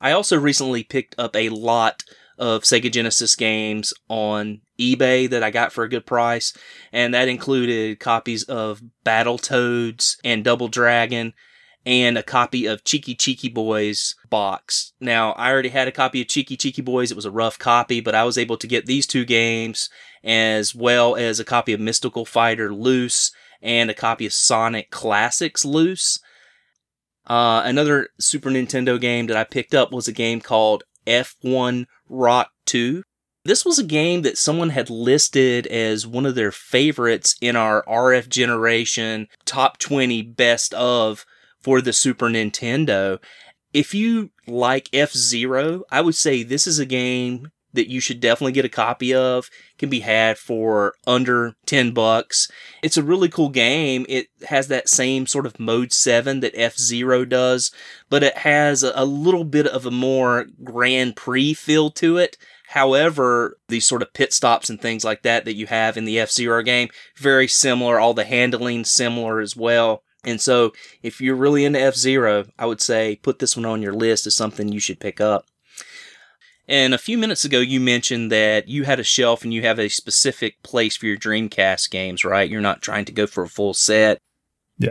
I 0.02 0.12
also 0.12 0.38
recently 0.38 0.84
picked 0.84 1.14
up 1.18 1.34
a 1.34 1.48
lot 1.48 2.04
of 2.38 2.62
Sega 2.62 2.92
Genesis 2.92 3.34
games 3.34 3.92
on 4.08 4.60
eBay 4.80 5.28
that 5.30 5.42
I 5.42 5.50
got 5.50 5.72
for 5.72 5.84
a 5.84 5.88
good 5.88 6.06
price, 6.06 6.52
and 6.92 7.14
that 7.14 7.28
included 7.28 8.00
copies 8.00 8.42
of 8.44 8.82
Battletoads 9.04 10.16
and 10.24 10.42
Double 10.42 10.68
Dragon 10.68 11.34
and 11.86 12.18
a 12.18 12.22
copy 12.22 12.66
of 12.66 12.84
Chiki 12.84 13.16
Chiki 13.16 13.52
Boys 13.52 14.14
box. 14.28 14.92
Now, 15.00 15.32
I 15.32 15.50
already 15.50 15.70
had 15.70 15.88
a 15.88 15.92
copy 15.92 16.20
of 16.20 16.28
Chiki 16.28 16.56
Chiki 16.56 16.84
Boys. 16.84 17.10
It 17.10 17.16
was 17.16 17.24
a 17.24 17.30
rough 17.30 17.58
copy, 17.58 18.00
but 18.00 18.14
I 18.14 18.24
was 18.24 18.36
able 18.36 18.56
to 18.58 18.66
get 18.66 18.86
these 18.86 19.06
two 19.06 19.24
games 19.24 19.88
as 20.22 20.74
well 20.74 21.16
as 21.16 21.40
a 21.40 21.44
copy 21.44 21.72
of 21.72 21.80
Mystical 21.80 22.24
Fighter 22.24 22.72
loose 22.72 23.32
and 23.62 23.90
a 23.90 23.94
copy 23.94 24.26
of 24.26 24.32
Sonic 24.32 24.90
Classics 24.90 25.64
loose. 25.64 26.18
Uh, 27.26 27.62
another 27.64 28.08
Super 28.18 28.50
Nintendo 28.50 29.00
game 29.00 29.26
that 29.28 29.36
I 29.36 29.44
picked 29.44 29.74
up 29.74 29.92
was 29.92 30.08
a 30.08 30.12
game 30.12 30.40
called 30.40 30.84
F1 31.06 31.86
ROC 32.08 32.50
2. 32.66 33.02
This 33.44 33.64
was 33.64 33.78
a 33.78 33.84
game 33.84 34.22
that 34.22 34.36
someone 34.36 34.70
had 34.70 34.90
listed 34.90 35.66
as 35.68 36.06
one 36.06 36.26
of 36.26 36.34
their 36.34 36.52
favorites 36.52 37.36
in 37.40 37.56
our 37.56 37.82
RF 37.84 38.28
generation 38.28 39.28
top 39.46 39.78
20 39.78 40.20
best 40.22 40.74
of 40.74 41.24
for 41.58 41.80
the 41.80 41.94
Super 41.94 42.28
Nintendo. 42.28 43.18
If 43.72 43.94
you 43.94 44.30
like 44.46 44.90
F 44.92 45.12
Zero, 45.12 45.84
I 45.90 46.02
would 46.02 46.16
say 46.16 46.42
this 46.42 46.66
is 46.66 46.78
a 46.78 46.86
game 46.86 47.50
that 47.72 47.88
you 47.88 48.00
should 48.00 48.20
definitely 48.20 48.52
get 48.52 48.64
a 48.64 48.68
copy 48.68 49.14
of. 49.14 49.48
Can 49.78 49.88
be 49.88 50.00
had 50.00 50.38
for 50.38 50.94
under 51.06 51.54
10 51.66 51.92
bucks. 51.92 52.48
It's 52.82 52.96
a 52.96 53.02
really 53.02 53.28
cool 53.28 53.48
game. 53.48 54.04
It 54.08 54.26
has 54.48 54.68
that 54.68 54.88
same 54.88 55.26
sort 55.26 55.46
of 55.46 55.60
mode 55.60 55.92
7 55.92 56.40
that 56.40 56.52
F-Zero 56.54 57.24
does, 57.24 57.70
but 58.10 58.22
it 58.22 58.38
has 58.38 58.82
a 58.82 59.04
little 59.04 59.44
bit 59.44 59.66
of 59.66 59.86
a 59.86 59.90
more 59.90 60.46
Grand 60.64 61.16
Prix 61.16 61.54
feel 61.54 61.90
to 61.92 62.18
it. 62.18 62.36
However, 62.70 63.58
these 63.66 63.84
sort 63.84 64.00
of 64.00 64.12
pit 64.12 64.32
stops 64.32 64.70
and 64.70 64.80
things 64.80 65.04
like 65.04 65.22
that 65.22 65.44
that 65.44 65.56
you 65.56 65.66
have 65.66 65.96
in 65.96 66.04
the 66.04 66.20
F-Zero 66.20 66.62
game, 66.62 66.88
very 67.16 67.48
similar. 67.48 67.98
All 67.98 68.14
the 68.14 68.24
handling 68.24 68.84
similar 68.84 69.40
as 69.40 69.56
well. 69.56 70.04
And 70.22 70.40
so, 70.40 70.72
if 71.02 71.20
you're 71.20 71.34
really 71.34 71.64
into 71.64 71.80
F 71.80 71.96
Zero, 71.96 72.44
I 72.60 72.66
would 72.66 72.80
say 72.80 73.18
put 73.22 73.40
this 73.40 73.56
one 73.56 73.66
on 73.66 73.82
your 73.82 73.92
list 73.92 74.24
as 74.28 74.36
something 74.36 74.70
you 74.70 74.78
should 74.78 75.00
pick 75.00 75.20
up. 75.20 75.46
And 76.68 76.94
a 76.94 76.98
few 76.98 77.18
minutes 77.18 77.44
ago, 77.44 77.58
you 77.58 77.80
mentioned 77.80 78.30
that 78.30 78.68
you 78.68 78.84
had 78.84 79.00
a 79.00 79.04
shelf 79.04 79.42
and 79.42 79.52
you 79.52 79.62
have 79.62 79.80
a 79.80 79.88
specific 79.88 80.62
place 80.62 80.96
for 80.96 81.06
your 81.06 81.16
Dreamcast 81.16 81.90
games, 81.90 82.24
right? 82.24 82.48
You're 82.48 82.60
not 82.60 82.82
trying 82.82 83.06
to 83.06 83.12
go 83.12 83.26
for 83.26 83.42
a 83.42 83.48
full 83.48 83.74
set. 83.74 84.18
Yeah. 84.78 84.90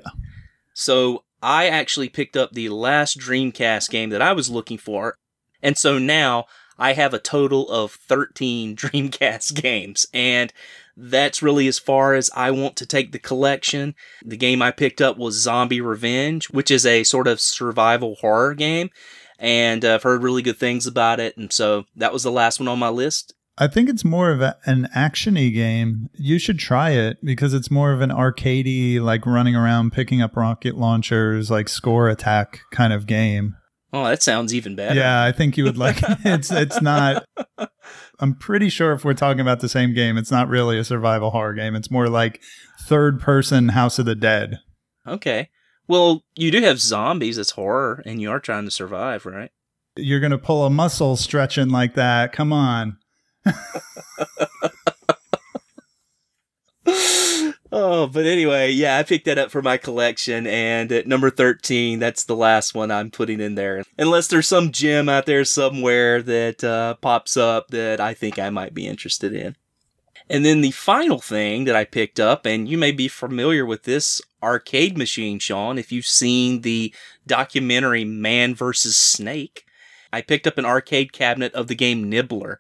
So, 0.73 1.23
I 1.41 1.69
actually 1.69 2.09
picked 2.09 2.35
up 2.35 2.51
the 2.51 2.67
last 2.67 3.17
Dreamcast 3.17 3.89
game 3.89 4.09
that 4.09 4.21
I 4.21 4.33
was 4.33 4.49
looking 4.49 4.77
for. 4.77 5.15
And 5.61 5.77
so 5.77 5.99
now 5.99 6.45
I 6.79 6.93
have 6.93 7.13
a 7.13 7.19
total 7.19 7.69
of 7.69 7.91
13 7.91 8.75
Dreamcast 8.77 9.61
games. 9.61 10.07
And 10.13 10.53
that's 10.95 11.41
really 11.41 11.67
as 11.67 11.79
far 11.79 12.13
as 12.13 12.29
I 12.35 12.51
want 12.51 12.75
to 12.77 12.85
take 12.85 13.11
the 13.11 13.19
collection. 13.19 13.95
The 14.25 14.37
game 14.37 14.61
I 14.61 14.71
picked 14.71 15.01
up 15.01 15.17
was 15.17 15.41
Zombie 15.41 15.81
Revenge, 15.81 16.49
which 16.49 16.71
is 16.71 16.85
a 16.85 17.03
sort 17.03 17.27
of 17.27 17.39
survival 17.39 18.15
horror 18.15 18.53
game. 18.53 18.89
And 19.37 19.85
I've 19.85 20.03
heard 20.03 20.23
really 20.23 20.41
good 20.41 20.57
things 20.57 20.85
about 20.85 21.19
it. 21.19 21.37
And 21.37 21.53
so 21.53 21.85
that 21.95 22.11
was 22.11 22.23
the 22.23 22.31
last 22.31 22.59
one 22.59 22.67
on 22.67 22.79
my 22.79 22.89
list. 22.89 23.33
I 23.61 23.67
think 23.67 23.89
it's 23.89 24.05
more 24.05 24.31
of 24.31 24.39
a, 24.39 24.57
an 24.65 24.87
actiony 24.95 25.53
game. 25.53 26.09
You 26.13 26.39
should 26.39 26.59
try 26.59 26.91
it 26.91 27.17
because 27.23 27.53
it's 27.53 27.69
more 27.69 27.91
of 27.91 27.99
an 27.99 28.09
arcadey, 28.09 29.01
like 29.01 29.25
running 29.25 29.53
around 29.53 29.91
picking 29.91 30.21
up 30.21 30.37
rocket 30.37 30.77
launchers, 30.77 31.51
like 31.51 31.67
score 31.67 32.07
attack 32.07 32.61
kind 32.71 32.93
of 32.93 33.05
game. 33.05 33.57
Oh, 33.91 34.05
that 34.05 34.21
sounds 34.21 34.53
even 34.53 34.75
better. 34.75 34.95
Yeah, 34.95 35.23
I 35.23 35.31
think 35.31 35.57
you 35.57 35.63
would 35.63 35.77
like 35.77 36.01
it. 36.03 36.17
It's 36.23 36.51
it's 36.51 36.81
not 36.81 37.25
I'm 38.19 38.35
pretty 38.35 38.69
sure 38.69 38.91
if 38.91 39.05
we're 39.05 39.13
talking 39.13 39.39
about 39.39 39.61
the 39.61 39.69
same 39.69 39.93
game, 39.93 40.17
it's 40.17 40.31
not 40.31 40.49
really 40.49 40.77
a 40.77 40.83
survival 40.83 41.31
horror 41.31 41.53
game. 41.53 41.75
It's 41.75 41.89
more 41.89 42.09
like 42.09 42.41
third 42.81 43.21
person 43.21 43.69
House 43.69 43.97
of 43.97 44.05
the 44.05 44.15
Dead. 44.15 44.59
Okay. 45.07 45.49
Well, 45.87 46.23
you 46.35 46.51
do 46.51 46.61
have 46.61 46.79
zombies 46.79 47.37
it's 47.37 47.51
horror 47.51 48.03
and 48.05 48.21
you 48.21 48.29
are 48.29 48.39
trying 48.39 48.65
to 48.65 48.71
survive, 48.71 49.25
right? 49.25 49.51
You're 49.95 50.19
going 50.19 50.31
to 50.31 50.37
pull 50.37 50.65
a 50.65 50.69
muscle 50.69 51.15
stretching 51.15 51.69
like 51.69 51.95
that. 51.95 52.33
Come 52.33 52.53
on. 52.53 52.97
oh, 57.71 58.07
but 58.07 58.25
anyway, 58.25 58.71
yeah, 58.71 58.97
I 58.97 59.03
picked 59.03 59.25
that 59.25 59.37
up 59.37 59.51
for 59.51 59.61
my 59.61 59.77
collection, 59.77 60.47
and 60.47 60.91
at 60.91 61.07
number 61.07 61.29
13, 61.29 61.99
that's 61.99 62.23
the 62.23 62.35
last 62.35 62.73
one 62.73 62.91
I'm 62.91 63.11
putting 63.11 63.39
in 63.39 63.55
there. 63.55 63.83
Unless 63.97 64.27
there's 64.27 64.47
some 64.47 64.71
gem 64.71 65.09
out 65.09 65.25
there 65.25 65.45
somewhere 65.45 66.21
that 66.21 66.63
uh, 66.63 66.95
pops 66.95 67.37
up 67.37 67.69
that 67.69 67.99
I 67.99 68.13
think 68.13 68.39
I 68.39 68.49
might 68.49 68.73
be 68.73 68.87
interested 68.87 69.33
in. 69.33 69.55
And 70.29 70.45
then 70.45 70.61
the 70.61 70.71
final 70.71 71.19
thing 71.19 71.63
that 71.65 71.75
I 71.75 71.85
picked 71.85 72.19
up, 72.19 72.45
and 72.45 72.69
you 72.69 72.77
may 72.77 72.91
be 72.91 73.07
familiar 73.07 73.65
with 73.65 73.83
this 73.83 74.21
arcade 74.43 74.97
machine, 74.97 75.39
Sean, 75.39 75.79
if 75.79 75.91
you've 75.91 76.05
seen 76.05 76.61
the 76.61 76.93
documentary 77.25 78.05
Man 78.05 78.53
vs. 78.53 78.95
Snake. 78.95 79.65
I 80.11 80.21
picked 80.21 80.47
up 80.47 80.57
an 80.57 80.65
arcade 80.65 81.13
cabinet 81.13 81.53
of 81.53 81.67
the 81.67 81.75
game 81.75 82.09
Nibbler. 82.09 82.59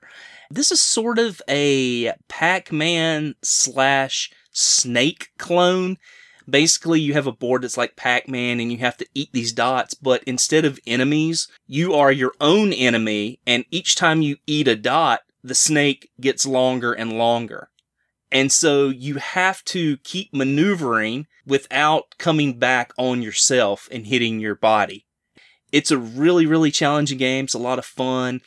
This 0.51 0.71
is 0.71 0.81
sort 0.81 1.19
of 1.19 1.41
a 1.47 2.13
Pac 2.27 2.71
Man 2.71 3.35
slash 3.43 4.31
snake 4.51 5.29
clone. 5.37 5.97
Basically, 6.49 6.99
you 6.99 7.13
have 7.13 7.27
a 7.27 7.31
board 7.31 7.61
that's 7.61 7.77
like 7.77 7.95
Pac 7.95 8.27
Man 8.27 8.59
and 8.59 8.71
you 8.71 8.79
have 8.79 8.97
to 8.97 9.07
eat 9.13 9.29
these 9.33 9.53
dots, 9.53 9.93
but 9.93 10.23
instead 10.23 10.65
of 10.65 10.79
enemies, 10.87 11.47
you 11.67 11.93
are 11.93 12.11
your 12.11 12.33
own 12.41 12.73
enemy, 12.73 13.39
and 13.45 13.65
each 13.69 13.95
time 13.95 14.21
you 14.21 14.37
eat 14.47 14.67
a 14.67 14.75
dot, 14.75 15.21
the 15.43 15.55
snake 15.55 16.09
gets 16.19 16.45
longer 16.45 16.91
and 16.93 17.13
longer. 17.13 17.69
And 18.31 18.51
so 18.51 18.89
you 18.89 19.15
have 19.15 19.63
to 19.65 19.97
keep 19.97 20.33
maneuvering 20.33 21.27
without 21.45 22.15
coming 22.17 22.59
back 22.59 22.91
on 22.97 23.21
yourself 23.21 23.87
and 23.91 24.05
hitting 24.05 24.39
your 24.39 24.55
body. 24.55 25.05
It's 25.71 25.91
a 25.91 25.97
really, 25.97 26.45
really 26.45 26.71
challenging 26.71 27.17
game. 27.17 27.45
It's 27.45 27.53
a 27.53 27.59
lot 27.59 27.79
of 27.79 27.85
fun. 27.85 28.41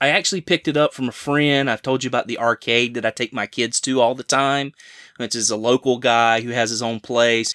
I 0.00 0.08
actually 0.08 0.42
picked 0.42 0.68
it 0.68 0.76
up 0.76 0.94
from 0.94 1.08
a 1.08 1.12
friend. 1.12 1.68
I've 1.68 1.82
told 1.82 2.04
you 2.04 2.08
about 2.08 2.26
the 2.26 2.38
arcade 2.38 2.94
that 2.94 3.04
I 3.04 3.10
take 3.10 3.32
my 3.32 3.46
kids 3.46 3.80
to 3.80 4.00
all 4.00 4.14
the 4.14 4.22
time, 4.22 4.72
which 5.18 5.34
is 5.34 5.50
a 5.50 5.56
local 5.56 5.98
guy 5.98 6.40
who 6.40 6.50
has 6.50 6.70
his 6.70 6.82
own 6.82 7.00
place. 7.00 7.54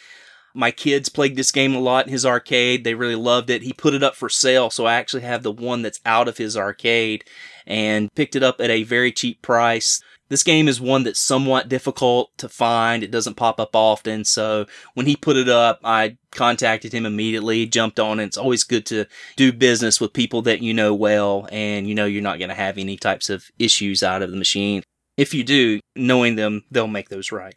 My 0.56 0.70
kids 0.70 1.10
played 1.10 1.36
this 1.36 1.52
game 1.52 1.74
a 1.74 1.80
lot 1.80 2.06
in 2.06 2.12
his 2.12 2.26
arcade. 2.26 2.84
They 2.84 2.94
really 2.94 3.16
loved 3.16 3.50
it. 3.50 3.64
He 3.64 3.74
put 3.74 3.96
it 3.96 4.04
up 4.04 4.16
for 4.16 4.30
sale, 4.30 4.70
so 4.70 4.86
I 4.86 4.94
actually 4.94 5.24
have 5.24 5.42
the 5.42 5.52
one 5.52 5.82
that's 5.82 6.00
out 6.06 6.28
of 6.28 6.38
his 6.38 6.56
arcade 6.56 7.24
and 7.66 8.14
picked 8.14 8.36
it 8.36 8.44
up 8.44 8.62
at 8.62 8.70
a 8.70 8.84
very 8.84 9.12
cheap 9.12 9.42
price. 9.42 10.00
This 10.30 10.44
game 10.44 10.68
is 10.68 10.80
one 10.80 11.04
that's 11.04 11.20
somewhat 11.20 11.70
difficult 11.70 12.32
to 12.38 12.50
find. 12.50 13.04
It 13.04 13.12
doesn't 13.12 13.36
pop 13.36 13.60
up 13.60 13.76
often. 13.76 14.26
So 14.26 14.66
when 14.94 15.06
he 15.06 15.16
put 15.16 15.38
it 15.38 15.50
up, 15.50 15.80
I 15.84 16.18
contacted 16.32 16.94
him 16.94 17.06
immediately, 17.06 17.66
jumped 17.66 18.00
on 18.00 18.20
it. 18.20 18.26
It's 18.26 18.38
always 18.38 18.64
good 18.64 18.86
to 18.88 19.06
do 19.36 19.52
business 19.52 20.00
with 20.00 20.14
people 20.14 20.42
that 20.44 20.62
you 20.62 20.74
know 20.74 20.94
well 20.94 21.48
and 21.52 21.88
you 21.88 21.94
know 21.96 22.06
you're 22.06 22.22
not 22.22 22.40
going 22.40 22.50
to 22.50 22.56
have 22.56 22.78
any 22.78 22.98
types 22.98 23.30
of 23.30 23.46
issues 23.60 24.02
out 24.02 24.22
of 24.22 24.32
the 24.32 24.38
machine. 24.38 24.82
If 25.18 25.34
you 25.34 25.44
do, 25.44 25.80
knowing 25.96 26.36
them, 26.36 26.64
they'll 26.72 26.88
make 26.88 27.10
those 27.10 27.32
right. 27.32 27.56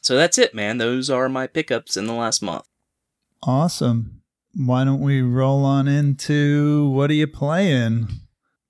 So 0.00 0.16
that's 0.16 0.38
it, 0.38 0.54
man. 0.54 0.78
Those 0.78 1.10
are 1.10 1.28
my 1.28 1.46
pickups 1.46 1.96
in 1.96 2.06
the 2.06 2.14
last 2.14 2.42
month. 2.42 2.64
Awesome. 3.42 4.22
Why 4.54 4.84
don't 4.84 5.00
we 5.00 5.20
roll 5.20 5.64
on 5.64 5.86
into 5.86 6.88
what 6.90 7.10
are 7.10 7.14
you 7.14 7.26
playing? 7.26 8.08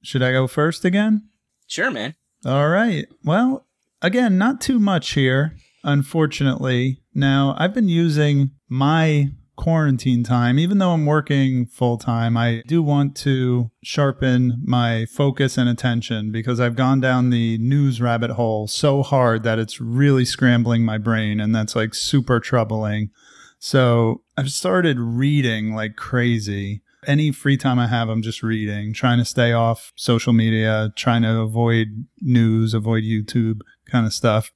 Should 0.03 0.23
I 0.23 0.33
go 0.33 0.47
first 0.47 0.85
again? 0.85 1.29
Sure, 1.67 1.91
man. 1.91 2.15
All 2.45 2.69
right. 2.69 3.07
Well, 3.25 3.67
again, 4.03 4.39
not 4.39 4.61
too 4.61 4.79
much 4.79 5.13
here, 5.13 5.57
unfortunately. 5.85 7.01
Now, 7.15 7.55
I've 7.59 7.75
been 7.75 7.89
using 7.89 8.51
my 8.69 9.31
quarantine 9.59 10.23
time, 10.23 10.57
even 10.59 10.79
though 10.79 10.93
I'm 10.93 11.05
working 11.05 11.67
full 11.67 11.99
time, 11.99 12.37
I 12.37 12.63
do 12.67 12.81
want 12.81 13.17
to 13.17 13.71
sharpen 13.83 14.63
my 14.65 15.05
focus 15.07 15.59
and 15.59 15.69
attention 15.69 16.31
because 16.31 16.61
I've 16.61 16.77
gone 16.77 17.01
down 17.01 17.31
the 17.31 17.59
news 17.59 18.01
rabbit 18.01 18.31
hole 18.31 18.69
so 18.69 19.03
hard 19.03 19.43
that 19.43 19.59
it's 19.59 19.81
really 19.81 20.25
scrambling 20.25 20.85
my 20.85 20.97
brain, 20.97 21.41
and 21.41 21.55
that's 21.55 21.75
like 21.75 21.93
super 21.93 22.39
troubling. 22.39 23.11
So 23.59 24.23
I've 24.37 24.53
started 24.53 25.01
reading 25.01 25.75
like 25.75 25.97
crazy. 25.97 26.83
Any 27.07 27.33
free 27.33 27.57
time 27.57 27.81
I 27.81 27.89
have, 27.89 28.09
I'm 28.09 28.23
just 28.23 28.45
reading, 28.45 28.95
trying 28.95 29.19
to 29.19 29.25
stay 29.25 29.53
off 29.53 29.93
social 29.97 30.33
media, 30.33 30.93
trying 30.95 31.23
to 31.23 31.41
avoid 31.41 32.07
news, 32.21 32.75
avoid 32.75 33.03
YouTube 33.03 33.61
kind 33.91 34.07
of 34.07 34.15
stuff. 34.15 34.53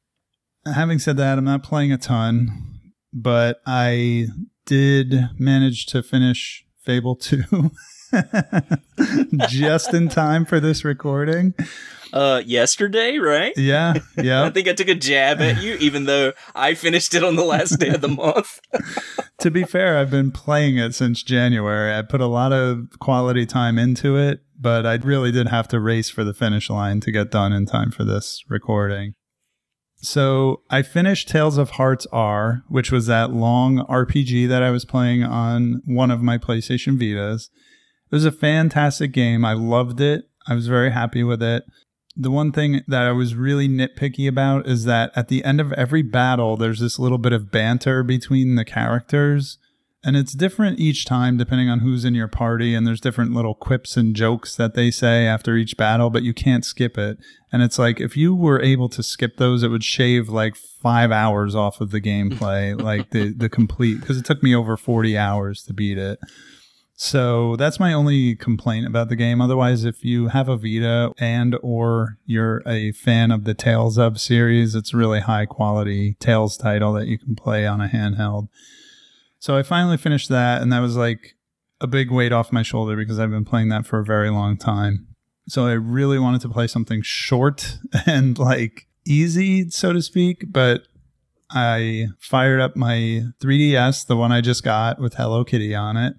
Having 0.64 1.00
said 1.00 1.16
that, 1.16 1.38
I'm 1.38 1.44
not 1.44 1.64
playing 1.64 1.92
a 1.92 1.98
ton, 1.98 2.92
but 3.12 3.60
I 3.66 4.28
did 4.66 5.30
manage 5.38 5.86
to 5.86 6.02
finish 6.02 6.64
Fable 6.84 7.16
2 7.16 7.70
just 9.48 9.94
in 9.94 10.08
time 10.08 10.44
for 10.44 10.60
this 10.60 10.84
recording. 10.84 11.54
Uh, 12.12 12.42
yesterday, 12.44 13.16
right? 13.16 13.56
Yeah, 13.56 13.94
yeah. 14.18 14.42
I 14.44 14.50
think 14.50 14.68
I 14.68 14.74
took 14.74 14.88
a 14.88 14.94
jab 14.94 15.40
at 15.40 15.62
you, 15.62 15.76
even 15.76 16.04
though 16.04 16.34
I 16.54 16.74
finished 16.74 17.14
it 17.14 17.24
on 17.24 17.36
the 17.36 17.44
last 17.44 17.78
day 17.78 17.88
of 17.88 18.02
the 18.02 18.08
month. 18.08 18.60
to 19.38 19.50
be 19.50 19.64
fair, 19.64 19.96
I've 19.96 20.10
been 20.10 20.30
playing 20.30 20.76
it 20.76 20.94
since 20.94 21.22
January. 21.22 21.94
I 21.94 22.02
put 22.02 22.20
a 22.20 22.26
lot 22.26 22.52
of 22.52 22.98
quality 22.98 23.46
time 23.46 23.78
into 23.78 24.16
it, 24.16 24.40
but 24.60 24.84
I 24.84 24.94
really 24.96 25.32
did 25.32 25.48
have 25.48 25.68
to 25.68 25.80
race 25.80 26.10
for 26.10 26.22
the 26.22 26.34
finish 26.34 26.68
line 26.68 27.00
to 27.00 27.12
get 27.12 27.30
done 27.30 27.52
in 27.52 27.64
time 27.64 27.90
for 27.90 28.04
this 28.04 28.44
recording. 28.46 29.14
So 30.02 30.62
I 30.68 30.82
finished 30.82 31.28
Tales 31.28 31.56
of 31.56 31.70
Hearts 31.70 32.08
R, 32.12 32.64
which 32.68 32.90
was 32.90 33.06
that 33.06 33.32
long 33.32 33.86
RPG 33.86 34.48
that 34.48 34.62
I 34.62 34.70
was 34.70 34.84
playing 34.84 35.22
on 35.22 35.80
one 35.84 36.10
of 36.10 36.20
my 36.20 36.38
PlayStation 36.38 36.98
Vitas. 36.98 37.50
It 38.10 38.16
was 38.16 38.24
a 38.24 38.32
fantastic 38.32 39.12
game. 39.12 39.44
I 39.44 39.52
loved 39.52 40.00
it. 40.00 40.24
I 40.48 40.54
was 40.54 40.66
very 40.66 40.90
happy 40.90 41.22
with 41.22 41.40
it. 41.40 41.62
The 42.16 42.32
one 42.32 42.50
thing 42.50 42.82
that 42.88 43.02
I 43.02 43.12
was 43.12 43.36
really 43.36 43.68
nitpicky 43.68 44.28
about 44.28 44.66
is 44.66 44.84
that 44.84 45.12
at 45.14 45.28
the 45.28 45.44
end 45.44 45.60
of 45.60 45.72
every 45.74 46.02
battle, 46.02 46.56
there's 46.56 46.80
this 46.80 46.98
little 46.98 47.16
bit 47.16 47.32
of 47.32 47.52
banter 47.52 48.02
between 48.02 48.56
the 48.56 48.64
characters. 48.64 49.56
And 50.04 50.16
it's 50.16 50.32
different 50.32 50.80
each 50.80 51.04
time 51.04 51.36
depending 51.36 51.68
on 51.68 51.80
who's 51.80 52.04
in 52.04 52.14
your 52.14 52.28
party. 52.28 52.74
And 52.74 52.86
there's 52.86 53.00
different 53.00 53.32
little 53.32 53.54
quips 53.54 53.96
and 53.96 54.16
jokes 54.16 54.56
that 54.56 54.74
they 54.74 54.90
say 54.90 55.26
after 55.26 55.56
each 55.56 55.76
battle, 55.76 56.10
but 56.10 56.24
you 56.24 56.34
can't 56.34 56.64
skip 56.64 56.98
it. 56.98 57.18
And 57.52 57.62
it's 57.62 57.78
like 57.78 58.00
if 58.00 58.16
you 58.16 58.34
were 58.34 58.60
able 58.60 58.88
to 58.88 59.02
skip 59.02 59.36
those, 59.36 59.62
it 59.62 59.68
would 59.68 59.84
shave 59.84 60.28
like 60.28 60.56
five 60.56 61.12
hours 61.12 61.54
off 61.54 61.80
of 61.80 61.92
the 61.92 62.00
gameplay, 62.00 62.80
like 62.90 63.10
the, 63.10 63.32
the 63.32 63.48
complete, 63.48 64.00
because 64.00 64.18
it 64.18 64.24
took 64.24 64.42
me 64.42 64.54
over 64.54 64.76
40 64.76 65.16
hours 65.16 65.62
to 65.64 65.72
beat 65.72 65.98
it. 65.98 66.18
So 66.94 67.56
that's 67.56 67.80
my 67.80 67.92
only 67.92 68.36
complaint 68.36 68.86
about 68.86 69.08
the 69.08 69.16
game. 69.16 69.40
Otherwise, 69.40 69.84
if 69.84 70.04
you 70.04 70.28
have 70.28 70.48
a 70.48 70.56
Vita 70.56 71.12
and 71.18 71.56
or 71.62 72.18
you're 72.26 72.62
a 72.66 72.92
fan 72.92 73.30
of 73.30 73.44
the 73.44 73.54
Tales 73.54 73.98
of 73.98 74.20
series, 74.20 74.74
it's 74.74 74.94
a 74.94 74.96
really 74.96 75.20
high 75.20 75.46
quality 75.46 76.16
Tales 76.20 76.56
title 76.56 76.92
that 76.92 77.08
you 77.08 77.18
can 77.18 77.34
play 77.34 77.66
on 77.66 77.80
a 77.80 77.88
handheld. 77.88 78.48
So 79.42 79.56
I 79.56 79.64
finally 79.64 79.96
finished 79.96 80.28
that, 80.28 80.62
and 80.62 80.72
that 80.72 80.78
was 80.78 80.94
like 80.94 81.34
a 81.80 81.88
big 81.88 82.12
weight 82.12 82.30
off 82.30 82.52
my 82.52 82.62
shoulder 82.62 82.94
because 82.94 83.18
I've 83.18 83.32
been 83.32 83.44
playing 83.44 83.70
that 83.70 83.84
for 83.84 83.98
a 83.98 84.04
very 84.04 84.30
long 84.30 84.56
time. 84.56 85.08
So 85.48 85.66
I 85.66 85.72
really 85.72 86.20
wanted 86.20 86.42
to 86.42 86.48
play 86.48 86.68
something 86.68 87.02
short 87.02 87.78
and 88.06 88.38
like 88.38 88.86
easy, 89.04 89.68
so 89.68 89.92
to 89.92 90.00
speak, 90.00 90.44
but 90.52 90.82
I 91.50 92.06
fired 92.20 92.60
up 92.60 92.76
my 92.76 93.24
3DS, 93.42 94.06
the 94.06 94.16
one 94.16 94.30
I 94.30 94.42
just 94.42 94.62
got 94.62 95.00
with 95.00 95.14
Hello 95.14 95.42
Kitty 95.42 95.74
on 95.74 95.96
it, 95.96 96.14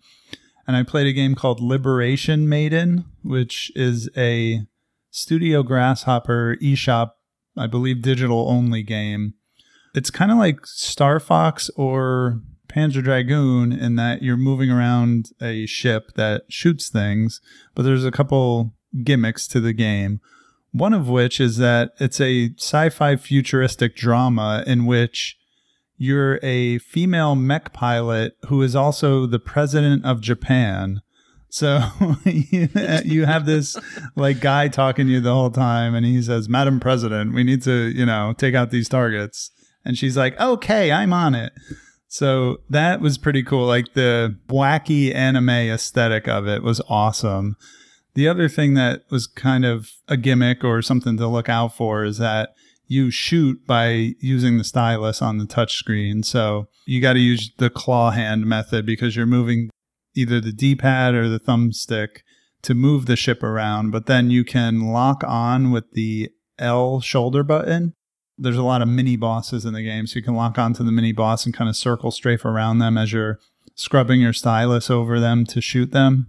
and 0.68 0.76
I 0.76 0.84
played 0.84 1.08
a 1.08 1.14
game 1.14 1.34
called 1.34 1.62
Liberation 1.62 2.50
Maiden, 2.50 3.06
which 3.24 3.72
is 3.74 4.10
a 4.18 4.64
Studio 5.12 5.64
Grasshopper 5.64 6.58
eShop, 6.62 7.12
I 7.56 7.68
believe 7.68 8.02
digital 8.02 8.50
only 8.50 8.84
game. 8.84 9.36
It's 9.96 10.10
kind 10.10 10.30
of 10.30 10.38
like 10.38 10.66
Star 10.66 11.22
Fox 11.22 11.70
or 11.78 12.42
Panzer 12.74 13.04
Dragoon 13.04 13.72
in 13.72 13.96
that 13.98 14.24
you're 14.24 14.38
moving 14.38 14.72
around 14.72 15.30
a 15.42 15.66
ship 15.66 16.14
that 16.16 16.44
shoots 16.50 16.90
things, 16.90 17.40
but 17.76 17.84
there's 17.84 18.06
a 18.06 18.12
couple 18.12 18.74
gimmicks 19.04 19.48
to 19.50 19.60
the 19.60 19.74
game. 19.74 20.20
One 20.72 20.94
of 20.94 21.08
which 21.08 21.40
is 21.40 21.58
that 21.58 21.92
it's 22.00 22.20
a 22.20 22.52
sci 22.58 22.90
fi 22.90 23.16
futuristic 23.16 23.96
drama 23.96 24.64
in 24.66 24.86
which 24.86 25.38
you're 25.98 26.40
a 26.42 26.80
female 26.80 27.36
mech 27.36 27.74
pilot 27.74 28.36
who 28.48 28.64
is 28.64 28.76
also 28.76 29.28
the 29.28 29.40
president 29.40 30.04
of 30.04 30.20
Japan. 30.20 31.02
So 31.50 31.80
you, 32.26 32.70
you 33.06 33.26
have 33.26 33.46
this 33.46 33.78
like 34.16 34.40
guy 34.40 34.68
talking 34.68 35.06
to 35.06 35.14
you 35.14 35.22
the 35.22 35.34
whole 35.34 35.52
time, 35.52 35.94
and 35.94 36.04
he 36.04 36.24
says, 36.24 36.50
"Madam 36.50 36.80
President, 36.80 37.36
we 37.36 37.44
need 37.44 37.62
to, 37.64 37.92
you 37.96 38.08
know, 38.08 38.34
take 38.36 38.56
out 38.56 38.72
these 38.72 38.90
targets." 38.90 39.52
And 39.86 39.96
she's 39.96 40.18
like, 40.18 40.40
"Okay, 40.40 40.92
I'm 40.92 41.14
on 41.14 41.36
it." 41.36 41.54
So 42.14 42.58
that 42.70 43.02
was 43.02 43.18
pretty 43.18 43.42
cool. 43.42 43.66
Like 43.66 43.96
the 43.96 44.38
wacky 44.48 45.16
anime 45.16 45.50
aesthetic 45.50 46.28
of 46.28 46.48
it 46.48 46.62
was 46.62 46.80
awesome. 46.88 47.58
The 48.14 48.28
other 48.28 48.48
thing 48.48 48.76
that 48.76 49.02
was 49.10 49.26
kind 49.26 49.66
of 49.66 49.90
a 50.08 50.16
gimmick 50.16 50.64
or 50.64 50.84
something 50.84 51.18
to 51.18 51.26
look 51.26 51.50
out 51.50 51.76
for 51.76 52.04
is 52.04 52.20
that 52.20 52.54
you 52.86 53.10
shoot 53.10 53.66
by 53.66 54.14
using 54.20 54.60
the 54.60 54.64
stylus 54.64 55.24
on 55.24 55.40
the 55.40 55.46
touchscreen. 55.46 56.24
So 56.24 56.68
you 56.86 57.02
got 57.02 57.14
to 57.14 57.20
use 57.20 57.50
the 57.58 57.72
claw 57.72 58.12
hand 58.12 58.46
method 58.46 58.86
because 58.86 59.16
you're 59.16 59.26
moving 59.26 59.72
either 60.14 60.40
the 60.40 60.54
D 60.54 60.76
pad 60.76 61.16
or 61.16 61.28
the 61.28 61.40
thumbstick 61.40 62.18
to 62.62 62.76
move 62.76 63.08
the 63.08 63.16
ship 63.16 63.42
around. 63.42 63.90
But 63.90 64.06
then 64.06 64.30
you 64.30 64.44
can 64.44 64.92
lock 64.92 65.24
on 65.24 65.72
with 65.72 65.90
the 65.94 66.30
L 66.60 67.02
shoulder 67.02 67.42
button 67.42 67.96
there's 68.38 68.58
a 68.58 68.64
lot 68.64 68.82
of 68.82 68.88
mini 68.88 69.16
bosses 69.16 69.66
in 69.66 69.74
the 69.74 69.84
game, 69.84 70.08
so 70.08 70.18
you 70.18 70.24
can 70.24 70.36
lock 70.36 70.58
onto 70.58 70.84
the 70.84 70.92
mini 70.92 71.12
boss 71.12 71.46
and 71.46 71.54
kind 71.54 71.70
of 71.70 71.76
circle 71.76 72.12
strafe 72.12 72.46
around 72.46 72.80
them 72.80 72.98
as 72.98 73.14
you're 73.14 73.40
scrubbing 73.76 74.22
your 74.22 74.34
stylus 74.34 74.90
over 74.90 75.20
them 75.20 75.46
to 75.46 75.62
shoot 75.62 75.92
them. 75.92 76.28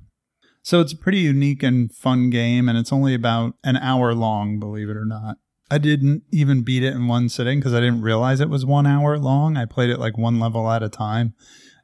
So 0.62 0.80
it's 0.80 0.92
a 0.92 0.98
pretty 0.98 1.18
unique 1.18 1.62
and 1.62 1.94
fun 1.94 2.30
game, 2.30 2.68
and 2.68 2.78
it's 2.78 2.92
only 2.92 3.14
about 3.14 3.54
an 3.64 3.76
hour 3.76 4.14
long, 4.14 4.58
believe 4.58 4.88
it 4.88 4.96
or 4.96 5.04
not. 5.04 5.36
I 5.70 5.78
didn't 5.78 6.22
even 6.32 6.62
beat 6.62 6.82
it 6.82 6.94
in 6.94 7.06
one 7.06 7.28
sitting 7.28 7.58
because 7.58 7.74
I 7.74 7.80
didn't 7.80 8.02
realize 8.02 8.40
it 8.40 8.48
was 8.48 8.64
one 8.64 8.86
hour 8.86 9.18
long. 9.18 9.56
I 9.56 9.64
played 9.64 9.90
it 9.90 9.98
like 9.98 10.16
one 10.16 10.38
level 10.38 10.70
at 10.70 10.82
a 10.82 10.88
time, 10.88 11.34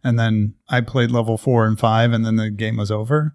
and 0.05 0.18
then 0.18 0.55
I 0.68 0.81
played 0.81 1.11
level 1.11 1.37
four 1.37 1.66
and 1.66 1.79
five, 1.79 2.12
and 2.12 2.25
then 2.25 2.37
the 2.37 2.51
game 2.51 2.77
was 2.77 2.91
over. 2.91 3.35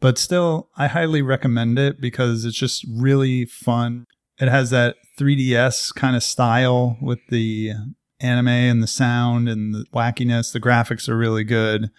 But 0.00 0.18
still, 0.18 0.68
I 0.76 0.88
highly 0.88 1.22
recommend 1.22 1.78
it 1.78 2.00
because 2.00 2.44
it's 2.44 2.56
just 2.56 2.84
really 2.92 3.44
fun. 3.44 4.06
It 4.40 4.48
has 4.48 4.70
that 4.70 4.96
3DS 5.18 5.94
kind 5.94 6.16
of 6.16 6.22
style 6.22 6.96
with 7.00 7.20
the 7.28 7.72
anime 8.20 8.48
and 8.48 8.82
the 8.82 8.86
sound 8.86 9.48
and 9.48 9.74
the 9.74 9.84
wackiness. 9.92 10.52
The 10.52 10.60
graphics 10.60 11.08
are 11.08 11.16
really 11.16 11.44
good. 11.44 11.90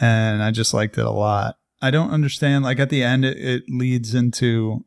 And 0.00 0.42
I 0.42 0.50
just 0.50 0.74
liked 0.74 0.96
it 0.98 1.04
a 1.04 1.10
lot. 1.10 1.56
I 1.80 1.90
don't 1.90 2.10
understand. 2.10 2.64
Like 2.64 2.78
at 2.78 2.90
the 2.90 3.02
end, 3.02 3.24
it, 3.24 3.36
it 3.36 3.62
leads 3.68 4.14
into 4.14 4.84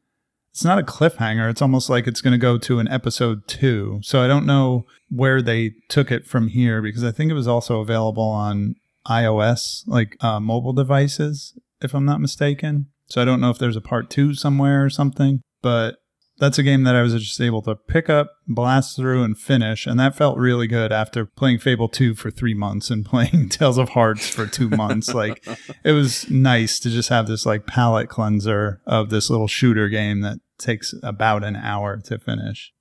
it's 0.51 0.65
not 0.65 0.79
a 0.79 0.83
cliffhanger. 0.83 1.49
It's 1.49 1.61
almost 1.61 1.89
like 1.89 2.07
it's 2.07 2.19
going 2.19 2.33
to 2.33 2.37
go 2.37 2.57
to 2.57 2.79
an 2.79 2.87
episode 2.89 3.47
two. 3.47 3.99
So 4.03 4.21
I 4.21 4.27
don't 4.27 4.45
know 4.45 4.85
where 5.09 5.41
they 5.41 5.75
took 5.87 6.11
it 6.11 6.27
from 6.27 6.49
here 6.49 6.81
because 6.81 7.05
I 7.05 7.11
think 7.11 7.31
it 7.31 7.35
was 7.35 7.47
also 7.47 7.79
available 7.79 8.23
on 8.23 8.75
iOS, 9.07 9.83
like 9.87 10.17
uh, 10.19 10.41
mobile 10.41 10.73
devices, 10.73 11.57
if 11.81 11.93
I'm 11.93 12.05
not 12.05 12.19
mistaken. 12.19 12.87
So 13.07 13.21
I 13.21 13.25
don't 13.25 13.39
know 13.39 13.49
if 13.49 13.59
there's 13.59 13.77
a 13.77 13.81
part 13.81 14.09
two 14.09 14.33
somewhere 14.33 14.83
or 14.83 14.89
something. 14.89 15.41
But 15.61 16.00
that's 16.41 16.57
a 16.57 16.63
game 16.63 16.85
that 16.85 16.95
I 16.95 17.03
was 17.03 17.13
just 17.13 17.39
able 17.39 17.61
to 17.61 17.75
pick 17.75 18.09
up, 18.09 18.31
blast 18.47 18.95
through, 18.95 19.21
and 19.21 19.37
finish. 19.37 19.85
And 19.85 19.99
that 19.99 20.15
felt 20.15 20.39
really 20.39 20.65
good 20.65 20.91
after 20.91 21.27
playing 21.27 21.59
Fable 21.59 21.87
2 21.87 22.15
for 22.15 22.31
three 22.31 22.55
months 22.55 22.89
and 22.89 23.05
playing 23.11 23.49
Tales 23.49 23.77
of 23.77 23.89
Hearts 23.89 24.27
for 24.27 24.47
two 24.47 24.67
months. 24.67 25.13
like, 25.13 25.47
it 25.85 25.91
was 25.91 26.27
nice 26.31 26.79
to 26.79 26.89
just 26.89 27.09
have 27.09 27.27
this 27.27 27.45
like 27.45 27.67
palate 27.67 28.09
cleanser 28.09 28.81
of 28.87 29.11
this 29.11 29.29
little 29.29 29.47
shooter 29.47 29.87
game 29.87 30.21
that 30.21 30.39
takes 30.57 30.95
about 31.03 31.43
an 31.43 31.55
hour 31.55 32.01
to 32.05 32.17
finish. 32.17 32.73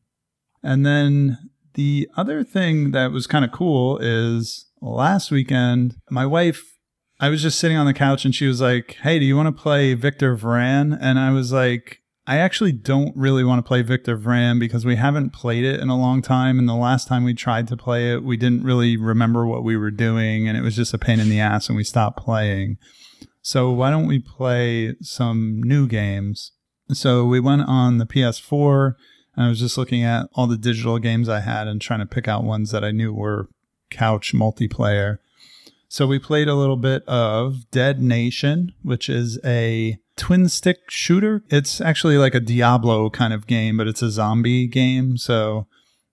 And 0.62 0.86
then 0.86 1.36
the 1.74 2.08
other 2.16 2.42
thing 2.42 2.92
that 2.92 3.12
was 3.12 3.26
kind 3.26 3.44
of 3.44 3.52
cool 3.52 3.98
is 3.98 4.70
last 4.80 5.30
weekend, 5.30 5.96
my 6.08 6.24
wife 6.24 6.64
I 7.22 7.28
was 7.28 7.42
just 7.42 7.58
sitting 7.58 7.76
on 7.76 7.84
the 7.84 7.92
couch 7.92 8.24
and 8.24 8.34
she 8.34 8.46
was 8.46 8.62
like, 8.62 8.96
Hey, 9.02 9.18
do 9.18 9.26
you 9.26 9.36
want 9.36 9.54
to 9.54 9.62
play 9.62 9.92
Victor 9.92 10.34
Vran? 10.34 10.96
And 10.98 11.18
I 11.18 11.32
was 11.32 11.52
like, 11.52 11.99
I 12.30 12.36
actually 12.36 12.70
don't 12.70 13.12
really 13.16 13.42
want 13.42 13.58
to 13.58 13.66
play 13.66 13.82
Victor 13.82 14.16
Vran 14.16 14.60
because 14.60 14.84
we 14.84 14.94
haven't 14.94 15.30
played 15.30 15.64
it 15.64 15.80
in 15.80 15.88
a 15.88 15.98
long 15.98 16.22
time. 16.22 16.60
And 16.60 16.68
the 16.68 16.76
last 16.76 17.08
time 17.08 17.24
we 17.24 17.34
tried 17.34 17.66
to 17.66 17.76
play 17.76 18.12
it, 18.12 18.22
we 18.22 18.36
didn't 18.36 18.62
really 18.62 18.96
remember 18.96 19.44
what 19.44 19.64
we 19.64 19.76
were 19.76 19.90
doing. 19.90 20.46
And 20.46 20.56
it 20.56 20.60
was 20.60 20.76
just 20.76 20.94
a 20.94 20.98
pain 20.98 21.18
in 21.18 21.28
the 21.28 21.40
ass 21.40 21.68
and 21.68 21.76
we 21.76 21.82
stopped 21.82 22.20
playing. 22.20 22.78
So 23.42 23.72
why 23.72 23.90
don't 23.90 24.06
we 24.06 24.20
play 24.20 24.94
some 25.00 25.60
new 25.60 25.88
games? 25.88 26.52
So 26.92 27.24
we 27.24 27.40
went 27.40 27.62
on 27.62 27.98
the 27.98 28.06
PS4 28.06 28.94
and 29.34 29.46
I 29.46 29.48
was 29.48 29.58
just 29.58 29.76
looking 29.76 30.04
at 30.04 30.28
all 30.34 30.46
the 30.46 30.56
digital 30.56 31.00
games 31.00 31.28
I 31.28 31.40
had 31.40 31.66
and 31.66 31.80
trying 31.80 31.98
to 31.98 32.06
pick 32.06 32.28
out 32.28 32.44
ones 32.44 32.70
that 32.70 32.84
I 32.84 32.92
knew 32.92 33.12
were 33.12 33.48
couch 33.90 34.32
multiplayer. 34.32 35.18
So 35.88 36.06
we 36.06 36.20
played 36.20 36.46
a 36.46 36.54
little 36.54 36.76
bit 36.76 37.02
of 37.08 37.68
Dead 37.72 38.00
Nation, 38.00 38.72
which 38.84 39.08
is 39.08 39.40
a 39.44 39.98
twin 40.20 40.48
stick 40.48 40.78
shooter. 40.88 41.42
It's 41.48 41.80
actually 41.80 42.18
like 42.18 42.34
a 42.34 42.40
Diablo 42.40 43.08
kind 43.08 43.32
of 43.32 43.46
game, 43.46 43.78
but 43.78 43.88
it's 43.88 44.02
a 44.02 44.10
zombie 44.10 44.66
game. 44.66 45.16
So 45.16 45.66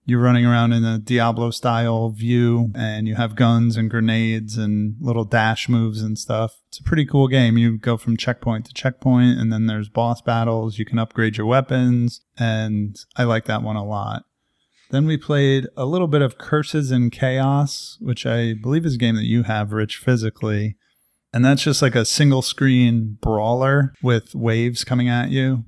you're 0.05 0.21
running 0.21 0.45
around 0.45 0.71
in 0.71 0.85
a 0.85 0.97
Diablo 0.97 1.51
style 1.51 2.09
view 2.09 2.71
and 2.73 3.09
you 3.09 3.15
have 3.15 3.35
guns 3.35 3.75
and 3.75 3.91
grenades 3.91 4.57
and 4.57 4.95
little 5.01 5.25
dash 5.25 5.67
moves 5.67 6.01
and 6.01 6.17
stuff. 6.17 6.55
It's 6.69 6.79
a 6.79 6.83
pretty 6.83 7.05
cool 7.05 7.27
game. 7.27 7.57
You 7.57 7.77
go 7.77 7.97
from 7.97 8.15
checkpoint 8.15 8.65
to 8.67 8.73
checkpoint 8.73 9.37
and 9.37 9.51
then 9.51 9.67
there's 9.67 9.89
boss 9.89 10.21
battles. 10.21 10.79
You 10.79 10.85
can 10.85 10.99
upgrade 10.99 11.35
your 11.35 11.45
weapons 11.45 12.21
and 12.37 12.95
I 13.17 13.25
like 13.25 13.43
that 13.45 13.61
one 13.61 13.75
a 13.75 13.83
lot. 13.83 14.23
Then 14.89 15.05
we 15.05 15.17
played 15.17 15.67
a 15.75 15.85
little 15.85 16.07
bit 16.07 16.21
of 16.21 16.37
Curses 16.37 16.91
and 16.91 17.11
Chaos, 17.11 17.97
which 17.99 18.25
I 18.25 18.53
believe 18.53 18.85
is 18.85 18.95
a 18.95 18.97
game 18.97 19.17
that 19.17 19.25
you 19.25 19.43
have, 19.43 19.73
Rich, 19.73 19.97
physically. 19.97 20.76
And 21.37 21.45
that's 21.45 21.61
just 21.61 21.83
like 21.83 21.93
a 21.93 22.03
single 22.03 22.41
screen 22.41 23.19
brawler 23.21 23.93
with 24.01 24.33
waves 24.33 24.83
coming 24.83 25.07
at 25.07 25.29
you. 25.29 25.65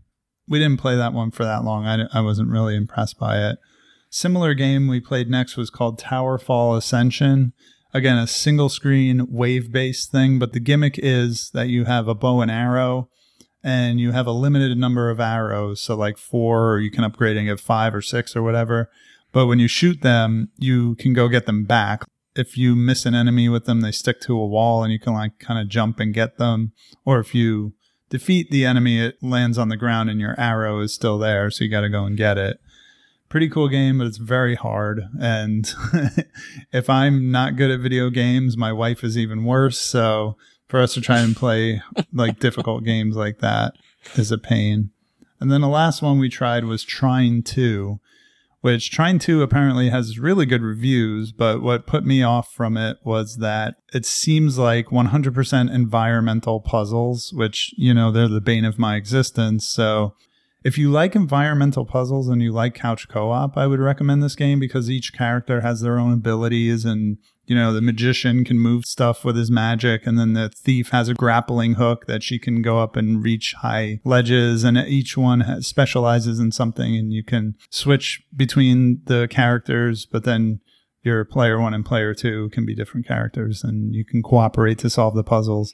We 0.47 0.57
didn't 0.57 0.79
play 0.79 0.95
that 0.95 1.13
one 1.13 1.29
for 1.29 1.43
that 1.43 1.63
long. 1.63 1.85
I, 1.85 2.07
I 2.11 2.21
wasn't 2.21 2.49
really 2.49 2.75
impressed 2.75 3.19
by 3.19 3.37
it. 3.37 3.59
Similar 4.09 4.55
game 4.55 4.87
we 4.87 4.99
played 4.99 5.29
next 5.29 5.57
was 5.57 5.69
called 5.69 6.01
Towerfall 6.01 6.75
Ascension. 6.75 7.53
Again, 7.93 8.17
a 8.17 8.25
single 8.25 8.69
screen 8.69 9.27
wave 9.29 9.71
based 9.71 10.11
thing, 10.11 10.39
but 10.39 10.53
the 10.53 10.59
gimmick 10.59 10.95
is 10.97 11.51
that 11.53 11.69
you 11.69 11.85
have 11.85 12.07
a 12.07 12.15
bow 12.15 12.41
and 12.41 12.49
arrow 12.49 13.07
and 13.63 13.99
you 13.99 14.11
have 14.11 14.25
a 14.25 14.31
limited 14.31 14.75
number 14.75 15.11
of 15.11 15.19
arrows. 15.19 15.81
So, 15.81 15.95
like 15.95 16.17
four, 16.17 16.71
or 16.71 16.79
you 16.79 16.89
can 16.89 17.03
upgrade 17.03 17.37
and 17.37 17.45
get 17.45 17.59
five 17.59 17.93
or 17.93 18.01
six 18.01 18.35
or 18.35 18.41
whatever. 18.41 18.89
But 19.31 19.45
when 19.45 19.59
you 19.59 19.67
shoot 19.67 20.01
them, 20.01 20.49
you 20.57 20.95
can 20.95 21.13
go 21.13 21.27
get 21.27 21.45
them 21.45 21.65
back. 21.65 22.05
If 22.35 22.57
you 22.57 22.75
miss 22.75 23.05
an 23.05 23.15
enemy 23.15 23.49
with 23.49 23.65
them, 23.65 23.81
they 23.81 23.91
stick 23.91 24.21
to 24.21 24.39
a 24.39 24.47
wall 24.47 24.83
and 24.83 24.91
you 24.91 24.99
can 24.99 25.13
like 25.13 25.39
kind 25.39 25.59
of 25.59 25.67
jump 25.67 25.99
and 25.99 26.13
get 26.13 26.37
them. 26.37 26.73
Or 27.05 27.19
if 27.19 27.33
you 27.33 27.73
defeat 28.09 28.49
the 28.49 28.65
enemy, 28.65 28.99
it 28.99 29.21
lands 29.21 29.57
on 29.57 29.69
the 29.69 29.77
ground 29.77 30.09
and 30.09 30.19
your 30.19 30.39
arrow 30.39 30.79
is 30.79 30.93
still 30.93 31.17
there. 31.17 31.49
So 31.49 31.63
you 31.63 31.69
got 31.69 31.81
to 31.81 31.89
go 31.89 32.05
and 32.05 32.17
get 32.17 32.37
it. 32.37 32.59
Pretty 33.29 33.49
cool 33.49 33.67
game, 33.67 33.99
but 33.99 34.07
it's 34.07 34.17
very 34.17 34.55
hard. 34.55 35.01
And 35.19 35.71
if 36.71 36.89
I'm 36.89 37.31
not 37.31 37.55
good 37.55 37.71
at 37.71 37.79
video 37.79 38.09
games, 38.09 38.57
my 38.57 38.73
wife 38.73 39.03
is 39.03 39.17
even 39.17 39.43
worse. 39.43 39.79
So 39.79 40.35
for 40.67 40.79
us 40.79 40.93
to 40.93 41.01
try 41.01 41.19
and 41.19 41.35
play 41.35 41.81
like 42.13 42.39
difficult 42.39 42.83
games 42.83 43.15
like 43.15 43.39
that 43.39 43.73
is 44.15 44.31
a 44.31 44.37
pain. 44.37 44.91
And 45.39 45.51
then 45.51 45.61
the 45.61 45.67
last 45.67 46.01
one 46.01 46.19
we 46.19 46.29
tried 46.29 46.65
was 46.65 46.83
Trine 46.83 47.43
2, 47.43 47.99
which 48.61 48.91
Trine 48.91 49.19
2 49.19 49.41
apparently 49.41 49.89
has 49.89 50.19
really 50.19 50.45
good 50.45 50.61
reviews, 50.61 51.31
but 51.31 51.61
what 51.61 51.87
put 51.87 52.05
me 52.05 52.21
off 52.21 52.51
from 52.51 52.75
it 52.75 52.97
was 53.03 53.37
that 53.37 53.75
it 53.93 54.05
seems 54.05 54.57
like 54.57 54.87
100% 54.87 55.73
environmental 55.73 56.59
puzzles, 56.59 57.31
which, 57.33 57.73
you 57.77 57.93
know, 57.93 58.11
they're 58.11 58.27
the 58.27 58.41
bane 58.41 58.65
of 58.65 58.77
my 58.77 58.95
existence. 58.95 59.69
So 59.69 60.13
if 60.63 60.77
you 60.77 60.91
like 60.91 61.15
environmental 61.15 61.85
puzzles 61.85 62.27
and 62.27 62.41
you 62.41 62.51
like 62.51 62.73
couch 62.75 63.07
co-op, 63.07 63.57
I 63.57 63.65
would 63.65 63.79
recommend 63.79 64.21
this 64.21 64.35
game 64.35 64.59
because 64.59 64.91
each 64.91 65.13
character 65.13 65.61
has 65.61 65.79
their 65.79 65.97
own 65.97 66.11
abilities 66.11 66.83
and 66.83 67.17
you 67.49 67.55
know, 67.55 67.73
the 67.73 67.81
magician 67.81 68.45
can 68.45 68.59
move 68.59 68.85
stuff 68.85 69.25
with 69.25 69.35
his 69.35 69.49
magic, 69.49 70.05
and 70.05 70.19
then 70.19 70.33
the 70.33 70.49
thief 70.49 70.89
has 70.89 71.09
a 71.09 71.15
grappling 71.15 71.73
hook 71.73 72.05
that 72.05 72.21
she 72.21 72.37
can 72.37 72.61
go 72.61 72.77
up 72.79 72.95
and 72.95 73.23
reach 73.23 73.55
high 73.61 73.99
ledges, 74.05 74.63
and 74.63 74.77
each 74.77 75.17
one 75.17 75.39
has, 75.39 75.65
specializes 75.65 76.39
in 76.39 76.51
something, 76.51 76.95
and 76.95 77.11
you 77.11 77.23
can 77.23 77.55
switch 77.71 78.21
between 78.35 79.01
the 79.05 79.27
characters, 79.31 80.05
but 80.05 80.25
then 80.25 80.59
your 81.01 81.25
player 81.25 81.59
one 81.59 81.73
and 81.73 81.83
player 81.83 82.13
two 82.13 82.49
can 82.49 82.67
be 82.67 82.75
different 82.75 83.07
characters, 83.07 83.63
and 83.63 83.95
you 83.95 84.05
can 84.05 84.21
cooperate 84.21 84.77
to 84.77 84.89
solve 84.89 85.15
the 85.15 85.23
puzzles. 85.23 85.73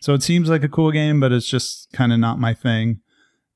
So 0.00 0.14
it 0.14 0.22
seems 0.22 0.48
like 0.48 0.62
a 0.62 0.68
cool 0.68 0.92
game, 0.92 1.18
but 1.18 1.32
it's 1.32 1.48
just 1.48 1.90
kind 1.92 2.12
of 2.12 2.20
not 2.20 2.38
my 2.38 2.54
thing. 2.54 3.00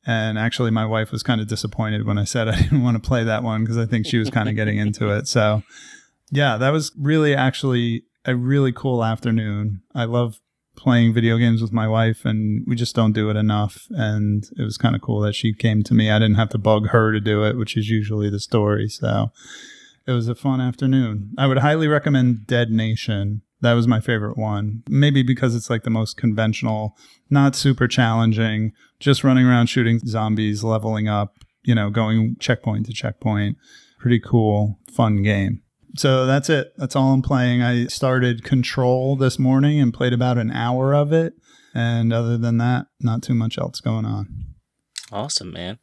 And 0.04 0.36
actually, 0.36 0.72
my 0.72 0.84
wife 0.84 1.12
was 1.12 1.22
kind 1.22 1.40
of 1.40 1.46
disappointed 1.46 2.06
when 2.06 2.18
I 2.18 2.24
said 2.24 2.48
I 2.48 2.60
didn't 2.60 2.82
want 2.82 3.00
to 3.00 3.08
play 3.08 3.22
that 3.22 3.44
one 3.44 3.62
because 3.62 3.78
I 3.78 3.86
think 3.86 4.04
she 4.04 4.18
was 4.18 4.30
kind 4.30 4.48
of 4.48 4.56
getting 4.56 4.78
into 4.78 5.10
it. 5.10 5.28
So 5.28 5.62
yeah, 6.32 6.56
that 6.56 6.70
was 6.70 6.90
really 6.98 7.36
actually 7.36 8.04
a 8.24 8.34
really 8.34 8.72
cool 8.72 9.04
afternoon. 9.04 9.82
I 9.94 10.04
love 10.06 10.40
playing 10.74 11.12
video 11.12 11.36
games 11.36 11.60
with 11.60 11.72
my 11.72 11.86
wife 11.86 12.24
and 12.24 12.64
we 12.66 12.74
just 12.74 12.96
don't 12.96 13.12
do 13.12 13.28
it 13.28 13.36
enough 13.36 13.86
and 13.90 14.44
it 14.58 14.62
was 14.62 14.78
kind 14.78 14.96
of 14.96 15.02
cool 15.02 15.20
that 15.20 15.34
she 15.34 15.52
came 15.52 15.82
to 15.82 15.94
me. 15.94 16.10
I 16.10 16.18
didn't 16.18 16.36
have 16.36 16.48
to 16.50 16.58
bug 16.58 16.88
her 16.88 17.12
to 17.12 17.20
do 17.20 17.44
it, 17.44 17.58
which 17.58 17.76
is 17.76 17.90
usually 17.90 18.30
the 18.30 18.40
story. 18.40 18.88
So 18.88 19.30
it 20.06 20.12
was 20.12 20.26
a 20.26 20.34
fun 20.34 20.62
afternoon. 20.62 21.34
I 21.36 21.46
would 21.46 21.58
highly 21.58 21.86
recommend 21.86 22.46
Dead 22.46 22.70
Nation. 22.70 23.42
That 23.60 23.74
was 23.74 23.86
my 23.86 24.00
favorite 24.00 24.38
one. 24.38 24.82
Maybe 24.88 25.22
because 25.22 25.54
it's 25.54 25.68
like 25.68 25.82
the 25.82 25.90
most 25.90 26.16
conventional, 26.16 26.96
not 27.28 27.54
super 27.54 27.86
challenging, 27.86 28.72
just 28.98 29.22
running 29.22 29.46
around 29.46 29.66
shooting 29.66 29.98
zombies, 29.98 30.64
leveling 30.64 31.08
up, 31.08 31.34
you 31.62 31.74
know, 31.74 31.90
going 31.90 32.36
checkpoint 32.40 32.86
to 32.86 32.92
checkpoint. 32.94 33.58
Pretty 34.00 34.18
cool, 34.18 34.78
fun 34.90 35.22
game 35.22 35.61
so 35.96 36.26
that's 36.26 36.48
it. 36.48 36.72
That's 36.76 36.96
all 36.96 37.12
I'm 37.12 37.22
playing. 37.22 37.62
I 37.62 37.86
started 37.86 38.44
Control 38.44 39.16
this 39.16 39.38
morning 39.38 39.80
and 39.80 39.92
played 39.92 40.12
about 40.12 40.38
an 40.38 40.50
hour 40.50 40.94
of 40.94 41.12
it. 41.12 41.34
And 41.74 42.12
other 42.12 42.36
than 42.36 42.58
that, 42.58 42.86
not 43.00 43.22
too 43.22 43.34
much 43.34 43.58
else 43.58 43.80
going 43.80 44.04
on. 44.04 44.28
Awesome, 45.10 45.52
man. 45.52 45.78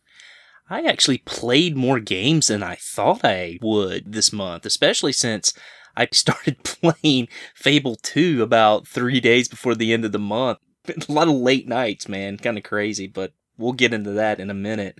I 0.70 0.84
actually 0.84 1.20
played 1.20 1.76
more 1.76 2.00
games 2.00 2.48
than 2.48 2.62
I 2.62 2.76
thought 2.76 3.22
I 3.24 3.58
would 3.62 4.14
this 4.14 4.32
month, 4.32 4.66
especially 4.66 5.14
since 5.14 5.54
I 5.96 6.08
started 6.14 6.64
playing 6.64 7.28
Fable 7.56 7.96
2 7.96 8.44
about 8.44 8.88
three 8.88 9.20
days 9.20 9.48
before 9.48 9.76
the 9.76 9.94
end 9.94 10.06
of 10.06 10.12
the 10.12 10.20
month. 10.20 10.60
A 10.88 11.12
lot 11.12 11.28
of 11.28 11.36
late 11.36 11.68
nights, 11.68 12.08
man. 12.08 12.38
Kind 12.38 12.58
of 12.58 12.64
crazy, 12.64 13.08
but 13.08 13.34
we'll 13.58 13.74
get 13.74 13.94
into 13.94 14.12
that 14.12 14.40
in 14.40 14.50
a 14.50 14.56
minute. 14.56 15.00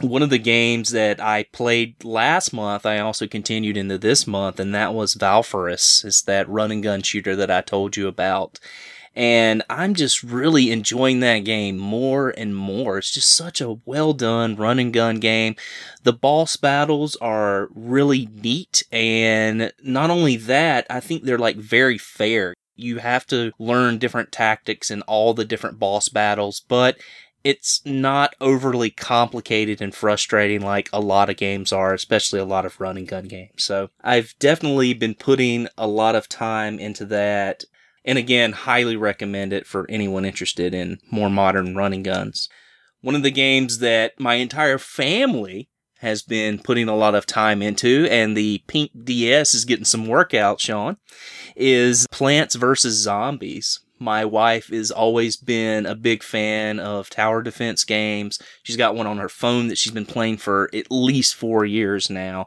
One 0.00 0.22
of 0.22 0.28
the 0.28 0.38
games 0.38 0.90
that 0.90 1.20
I 1.20 1.44
played 1.44 2.04
last 2.04 2.52
month, 2.52 2.84
I 2.84 2.98
also 2.98 3.26
continued 3.26 3.78
into 3.78 3.96
this 3.96 4.26
month, 4.26 4.60
and 4.60 4.74
that 4.74 4.92
was 4.92 5.14
Valfaris. 5.14 6.04
It's 6.04 6.20
that 6.22 6.48
run 6.48 6.70
and 6.70 6.82
gun 6.82 7.00
shooter 7.00 7.34
that 7.36 7.50
I 7.50 7.62
told 7.62 7.96
you 7.96 8.06
about. 8.06 8.60
And 9.14 9.62
I'm 9.70 9.94
just 9.94 10.22
really 10.22 10.70
enjoying 10.70 11.20
that 11.20 11.38
game 11.40 11.78
more 11.78 12.28
and 12.28 12.54
more. 12.54 12.98
It's 12.98 13.10
just 13.10 13.34
such 13.34 13.62
a 13.62 13.78
well 13.86 14.12
done 14.12 14.56
run 14.56 14.78
and 14.78 14.92
gun 14.92 15.20
game. 15.20 15.56
The 16.02 16.12
boss 16.12 16.58
battles 16.58 17.16
are 17.16 17.68
really 17.74 18.28
neat. 18.30 18.84
And 18.92 19.72
not 19.82 20.10
only 20.10 20.36
that, 20.36 20.86
I 20.90 21.00
think 21.00 21.22
they're 21.24 21.38
like 21.38 21.56
very 21.56 21.96
fair. 21.96 22.52
You 22.74 22.98
have 22.98 23.26
to 23.28 23.52
learn 23.58 23.96
different 23.96 24.32
tactics 24.32 24.90
in 24.90 25.00
all 25.02 25.32
the 25.32 25.46
different 25.46 25.78
boss 25.78 26.10
battles, 26.10 26.60
but 26.60 26.98
it's 27.46 27.80
not 27.86 28.34
overly 28.40 28.90
complicated 28.90 29.80
and 29.80 29.94
frustrating 29.94 30.62
like 30.62 30.90
a 30.92 30.98
lot 30.98 31.30
of 31.30 31.36
games 31.36 31.72
are, 31.72 31.94
especially 31.94 32.40
a 32.40 32.44
lot 32.44 32.66
of 32.66 32.80
run 32.80 32.96
and 32.96 33.06
gun 33.06 33.26
games. 33.26 33.62
So 33.62 33.90
I've 34.02 34.34
definitely 34.40 34.94
been 34.94 35.14
putting 35.14 35.68
a 35.78 35.86
lot 35.86 36.16
of 36.16 36.28
time 36.28 36.80
into 36.80 37.04
that. 37.04 37.62
And 38.04 38.18
again, 38.18 38.50
highly 38.50 38.96
recommend 38.96 39.52
it 39.52 39.64
for 39.64 39.86
anyone 39.88 40.24
interested 40.24 40.74
in 40.74 40.98
more 41.12 41.30
modern 41.30 41.76
running 41.76 42.02
guns. 42.02 42.48
One 43.00 43.14
of 43.14 43.22
the 43.22 43.30
games 43.30 43.78
that 43.78 44.18
my 44.18 44.34
entire 44.34 44.78
family 44.78 45.70
has 46.00 46.22
been 46.22 46.58
putting 46.58 46.88
a 46.88 46.96
lot 46.96 47.14
of 47.14 47.26
time 47.26 47.62
into, 47.62 48.08
and 48.10 48.36
the 48.36 48.64
pink 48.66 48.90
DS 49.04 49.54
is 49.54 49.64
getting 49.64 49.84
some 49.84 50.08
workout, 50.08 50.60
Sean, 50.60 50.96
is 51.54 52.08
Plants 52.10 52.56
vs. 52.56 52.94
Zombies 52.94 53.85
my 53.98 54.24
wife 54.24 54.68
has 54.68 54.90
always 54.90 55.36
been 55.36 55.86
a 55.86 55.94
big 55.94 56.22
fan 56.22 56.78
of 56.78 57.10
tower 57.10 57.42
defense 57.42 57.84
games. 57.84 58.38
She's 58.62 58.76
got 58.76 58.94
one 58.94 59.06
on 59.06 59.18
her 59.18 59.28
phone 59.28 59.68
that 59.68 59.78
she's 59.78 59.92
been 59.92 60.06
playing 60.06 60.38
for 60.38 60.70
at 60.74 60.90
least 60.90 61.34
four 61.34 61.64
years 61.64 62.10
now. 62.10 62.46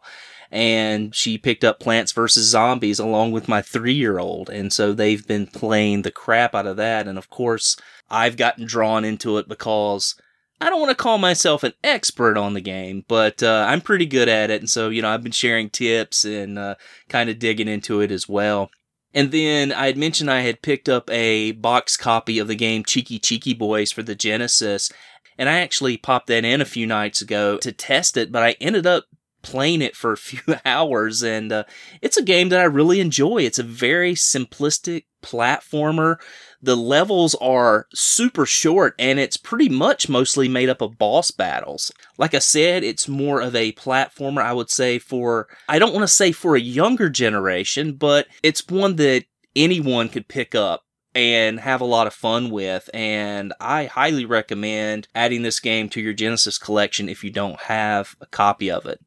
And 0.52 1.14
she 1.14 1.38
picked 1.38 1.64
up 1.64 1.80
Plants 1.80 2.12
vs. 2.12 2.44
Zombies 2.48 3.00
along 3.00 3.32
with 3.32 3.48
my 3.48 3.62
three 3.62 3.94
year 3.94 4.20
old. 4.20 4.50
And 4.50 4.74
so 4.74 4.94
they've 4.94 5.26
been 5.26 5.48
playing 5.48 6.02
the 6.02 6.12
crap 6.12 6.56
out 6.56 6.66
of 6.66 6.78
that. 6.78 7.08
And 7.08 7.18
of 7.18 7.30
course, 7.30 7.78
I've 8.10 8.38
gotten 8.38 8.66
drawn 8.66 9.06
into 9.06 9.38
it 9.38 9.48
because 9.48 10.16
I 10.62 10.70
don't 10.70 10.82
want 10.82 10.90
to 10.90 11.02
call 11.02 11.18
myself 11.18 11.64
an 11.64 11.74
expert 11.84 12.38
on 12.38 12.54
the 12.54 12.62
game, 12.62 13.06
but 13.08 13.42
uh, 13.42 13.66
I'm 13.70 13.80
pretty 13.80 14.06
good 14.06 14.28
at 14.28 14.50
it. 14.50 14.62
And 14.62 14.70
so, 14.70 14.90
you 14.90 15.02
know, 15.02 15.10
I've 15.10 15.24
been 15.24 15.32
sharing 15.32 15.70
tips 15.70 16.26
and 16.26 16.60
uh, 16.60 16.76
kind 17.08 17.30
of 17.30 17.40
digging 17.40 17.70
into 17.70 18.02
it 18.02 18.12
as 18.12 18.28
well. 18.28 18.70
And 19.14 19.32
then 19.32 19.72
I 19.72 19.88
had 19.88 19.98
mentioned 19.98 20.30
I 20.30 20.42
had 20.42 20.62
picked 20.62 20.88
up 20.88 21.10
a 21.10 21.52
box 21.54 21.98
copy 21.98 22.40
of 22.40 22.48
the 22.48 22.56
game 22.56 22.84
Chiki 22.84 23.20
Chiki 23.20 23.58
Boys 23.58 23.92
for 23.92 24.04
the 24.04 24.16
Genesis. 24.16 24.92
And 25.38 25.50
I 25.50 25.60
actually 25.60 25.98
popped 25.98 26.28
that 26.28 26.46
in 26.46 26.62
a 26.62 26.66
few 26.66 26.86
nights 26.86 27.22
ago 27.22 27.58
to 27.58 27.72
test 27.72 28.18
it, 28.18 28.32
but 28.32 28.44
I 28.44 28.56
ended 28.60 28.86
up 28.86 29.06
playing 29.42 29.82
it 29.82 29.96
for 29.96 30.12
a 30.12 30.18
few 30.30 30.42
hours 30.66 31.24
and 31.24 31.52
uh, 31.52 31.64
it's 32.02 32.18
a 32.18 32.24
game 32.24 32.50
that 32.50 32.60
I 32.60 32.66
really 32.66 33.00
enjoy. 33.00 33.40
It's 33.40 33.60
a 33.60 33.64
very 33.64 34.14
simplistic 34.14 35.06
platformer 35.24 36.18
the 36.62 36.76
levels 36.76 37.36
are 37.36 37.88
super 37.94 38.46
short 38.46 38.94
and 39.00 39.20
it's 39.20 39.38
pretty 39.38 39.70
much 39.70 40.10
mostly 40.10 40.48
made 40.48 40.70
up 40.70 40.82
of 40.82 40.98
boss 40.98 41.32
battles. 41.32 41.92
Like 42.18 42.34
I 42.34 42.40
said, 42.40 42.84
it's 42.84 43.08
more 43.08 43.42
of 43.42 43.56
a 43.56 43.72
platformer, 43.74 44.42
I 44.42 44.54
would 44.54 44.70
say, 44.70 45.00
for, 45.00 45.48
I 45.68 45.80
don't 45.80 45.94
want 45.94 46.04
to 46.04 46.14
say 46.14 46.32
for 46.32 46.56
a 46.56 46.62
younger 46.62 47.10
generation, 47.10 47.94
but 47.94 48.28
it's 48.44 48.68
one 48.68 48.98
that 48.98 49.26
anyone 49.56 50.10
could 50.10 50.28
pick 50.28 50.54
up 50.54 50.84
and 51.16 51.60
have 51.62 51.82
a 51.82 51.86
lot 51.86 52.08
of 52.08 52.14
fun 52.14 52.50
with. 52.50 52.90
And 52.94 53.54
I 53.60 53.86
highly 53.86 54.26
recommend 54.26 55.08
adding 55.16 55.42
this 55.42 55.60
game 55.60 55.90
to 55.90 56.02
your 56.02 56.14
Genesis 56.14 56.58
collection 56.58 57.10
if 57.10 57.24
you 57.24 57.32
don't 57.32 57.60
have 57.62 58.16
a 58.22 58.26
copy 58.26 58.70
of 58.70 58.86
it. 58.86 59.00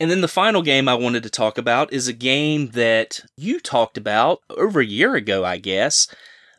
And 0.00 0.10
then 0.10 0.20
the 0.20 0.28
final 0.28 0.60
game 0.60 0.88
I 0.88 0.94
wanted 0.94 1.22
to 1.22 1.30
talk 1.30 1.56
about 1.56 1.92
is 1.92 2.08
a 2.08 2.12
game 2.12 2.70
that 2.70 3.20
you 3.36 3.60
talked 3.60 3.96
about 3.96 4.40
over 4.50 4.80
a 4.80 4.86
year 4.86 5.14
ago, 5.14 5.44
I 5.44 5.56
guess 5.56 6.08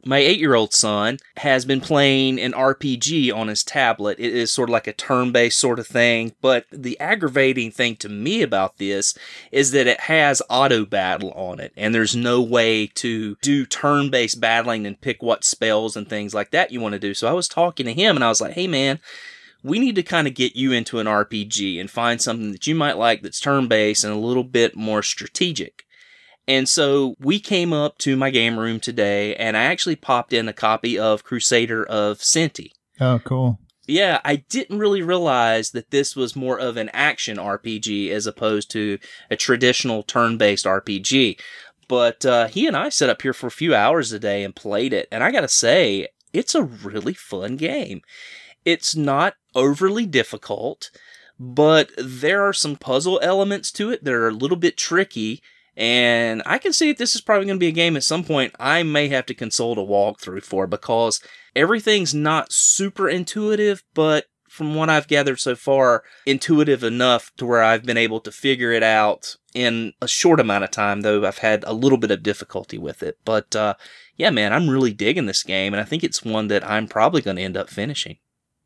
my 0.05 0.19
eight 0.19 0.39
year 0.39 0.53
old 0.53 0.73
son 0.73 1.17
has 1.37 1.65
been 1.65 1.81
playing 1.81 2.39
an 2.39 2.53
RPG 2.53 3.35
on 3.35 3.47
his 3.47 3.63
tablet. 3.63 4.19
It 4.19 4.33
is 4.33 4.51
sort 4.51 4.69
of 4.69 4.73
like 4.73 4.87
a 4.87 4.93
turn 4.93 5.31
based 5.31 5.59
sort 5.59 5.79
of 5.79 5.87
thing. 5.87 6.33
But 6.41 6.65
the 6.71 6.99
aggravating 6.99 7.71
thing 7.71 7.95
to 7.97 8.09
me 8.09 8.43
about 8.43 8.77
this 8.77 9.17
is 9.51 9.71
that 9.71 9.87
it 9.87 10.01
has 10.01 10.41
auto 10.49 10.85
battle 10.85 11.31
on 11.31 11.59
it, 11.59 11.73
and 11.75 11.93
there's 11.93 12.15
no 12.15 12.41
way 12.41 12.87
to 12.87 13.35
do 13.41 13.65
turn 13.65 14.09
based 14.09 14.39
battling 14.39 14.85
and 14.85 15.01
pick 15.01 15.23
what 15.23 15.43
spells 15.43 15.97
and 15.97 16.07
things 16.07 16.33
like 16.33 16.51
that 16.51 16.71
you 16.71 16.79
want 16.79 16.93
to 16.93 16.99
do. 16.99 17.13
So 17.13 17.27
I 17.27 17.33
was 17.33 17.47
talking 17.47 17.87
to 17.87 17.93
him 17.93 18.15
and 18.15 18.23
I 18.23 18.29
was 18.29 18.41
like, 18.41 18.53
hey 18.53 18.67
man, 18.67 18.99
we 19.63 19.79
need 19.79 19.95
to 19.95 20.03
kind 20.03 20.27
of 20.27 20.35
get 20.35 20.55
you 20.55 20.71
into 20.71 20.99
an 20.99 21.07
RPG 21.07 21.79
and 21.79 21.89
find 21.89 22.21
something 22.21 22.51
that 22.51 22.67
you 22.67 22.75
might 22.75 22.97
like 22.97 23.23
that's 23.23 23.39
turn 23.39 23.67
based 23.67 24.03
and 24.03 24.13
a 24.13 24.17
little 24.17 24.43
bit 24.43 24.75
more 24.75 25.01
strategic. 25.01 25.84
And 26.47 26.69
so 26.69 27.15
we 27.19 27.39
came 27.39 27.73
up 27.73 27.97
to 27.99 28.15
my 28.15 28.29
game 28.29 28.59
room 28.59 28.79
today 28.79 29.35
and 29.35 29.57
I 29.57 29.63
actually 29.63 29.95
popped 29.95 30.33
in 30.33 30.47
a 30.47 30.53
copy 30.53 30.97
of 30.97 31.23
Crusader 31.23 31.83
of 31.83 32.19
Centy. 32.19 32.69
Oh, 32.99 33.19
cool. 33.23 33.59
Yeah, 33.87 34.19
I 34.25 34.37
didn't 34.37 34.79
really 34.79 35.01
realize 35.01 35.71
that 35.71 35.91
this 35.91 36.15
was 36.15 36.35
more 36.35 36.59
of 36.59 36.77
an 36.77 36.89
action 36.89 37.37
RPG 37.37 38.09
as 38.09 38.25
opposed 38.25 38.71
to 38.71 38.97
a 39.29 39.35
traditional 39.35 40.01
turn 40.03 40.37
based 40.37 40.65
RPG. 40.65 41.39
But 41.87 42.25
uh, 42.25 42.47
he 42.47 42.67
and 42.67 42.75
I 42.75 42.89
sat 42.89 43.09
up 43.09 43.21
here 43.21 43.33
for 43.33 43.47
a 43.47 43.51
few 43.51 43.75
hours 43.75 44.11
a 44.11 44.19
day 44.19 44.43
and 44.43 44.55
played 44.55 44.91
it. 44.91 45.07
And 45.11 45.23
I 45.23 45.31
got 45.31 45.41
to 45.41 45.47
say, 45.47 46.07
it's 46.33 46.55
a 46.55 46.63
really 46.63 47.13
fun 47.13 47.57
game. 47.57 48.01
It's 48.63 48.95
not 48.95 49.35
overly 49.53 50.07
difficult, 50.07 50.89
but 51.39 51.91
there 51.97 52.43
are 52.43 52.53
some 52.53 52.75
puzzle 52.75 53.19
elements 53.21 53.71
to 53.73 53.91
it 53.91 54.03
that 54.03 54.13
are 54.13 54.27
a 54.27 54.33
little 54.33 54.57
bit 54.57 54.77
tricky. 54.77 55.43
And 55.77 56.41
I 56.45 56.57
can 56.57 56.73
see 56.73 56.87
that 56.87 56.97
this 56.97 57.15
is 57.15 57.21
probably 57.21 57.47
going 57.47 57.57
to 57.57 57.63
be 57.63 57.67
a 57.67 57.71
game 57.71 57.97
at 57.97 58.03
some 58.03 58.23
point 58.23 58.55
I 58.59 58.83
may 58.83 59.09
have 59.09 59.25
to 59.27 59.33
consult 59.33 59.77
a 59.77 59.81
walkthrough 59.81 60.43
for 60.43 60.67
because 60.67 61.19
everything's 61.55 62.13
not 62.13 62.51
super 62.51 63.09
intuitive, 63.09 63.83
but 63.93 64.25
from 64.47 64.73
what 64.73 64.89
I've 64.89 65.09
gathered 65.09 65.39
so 65.39 65.53
far, 65.53 66.03
intuitive 66.25 66.81
enough 66.81 67.29
to 67.37 67.45
where 67.45 67.61
I've 67.61 67.83
been 67.83 67.97
able 67.97 68.21
to 68.21 68.31
figure 68.31 68.71
it 68.71 68.83
out 68.83 69.35
in 69.53 69.91
a 70.01 70.07
short 70.07 70.39
amount 70.39 70.63
of 70.63 70.71
time, 70.71 71.01
though 71.01 71.25
I've 71.25 71.39
had 71.39 71.65
a 71.65 71.73
little 71.73 71.97
bit 71.97 72.11
of 72.11 72.23
difficulty 72.23 72.77
with 72.77 73.03
it. 73.03 73.17
But 73.25 73.53
uh, 73.53 73.73
yeah, 74.15 74.29
man, 74.29 74.53
I'm 74.53 74.69
really 74.69 74.93
digging 74.93 75.25
this 75.25 75.43
game, 75.43 75.73
and 75.73 75.81
I 75.81 75.83
think 75.83 76.03
it's 76.03 76.23
one 76.23 76.47
that 76.47 76.67
I'm 76.67 76.87
probably 76.87 77.21
going 77.21 77.35
to 77.35 77.43
end 77.43 77.57
up 77.57 77.69
finishing. 77.69 78.17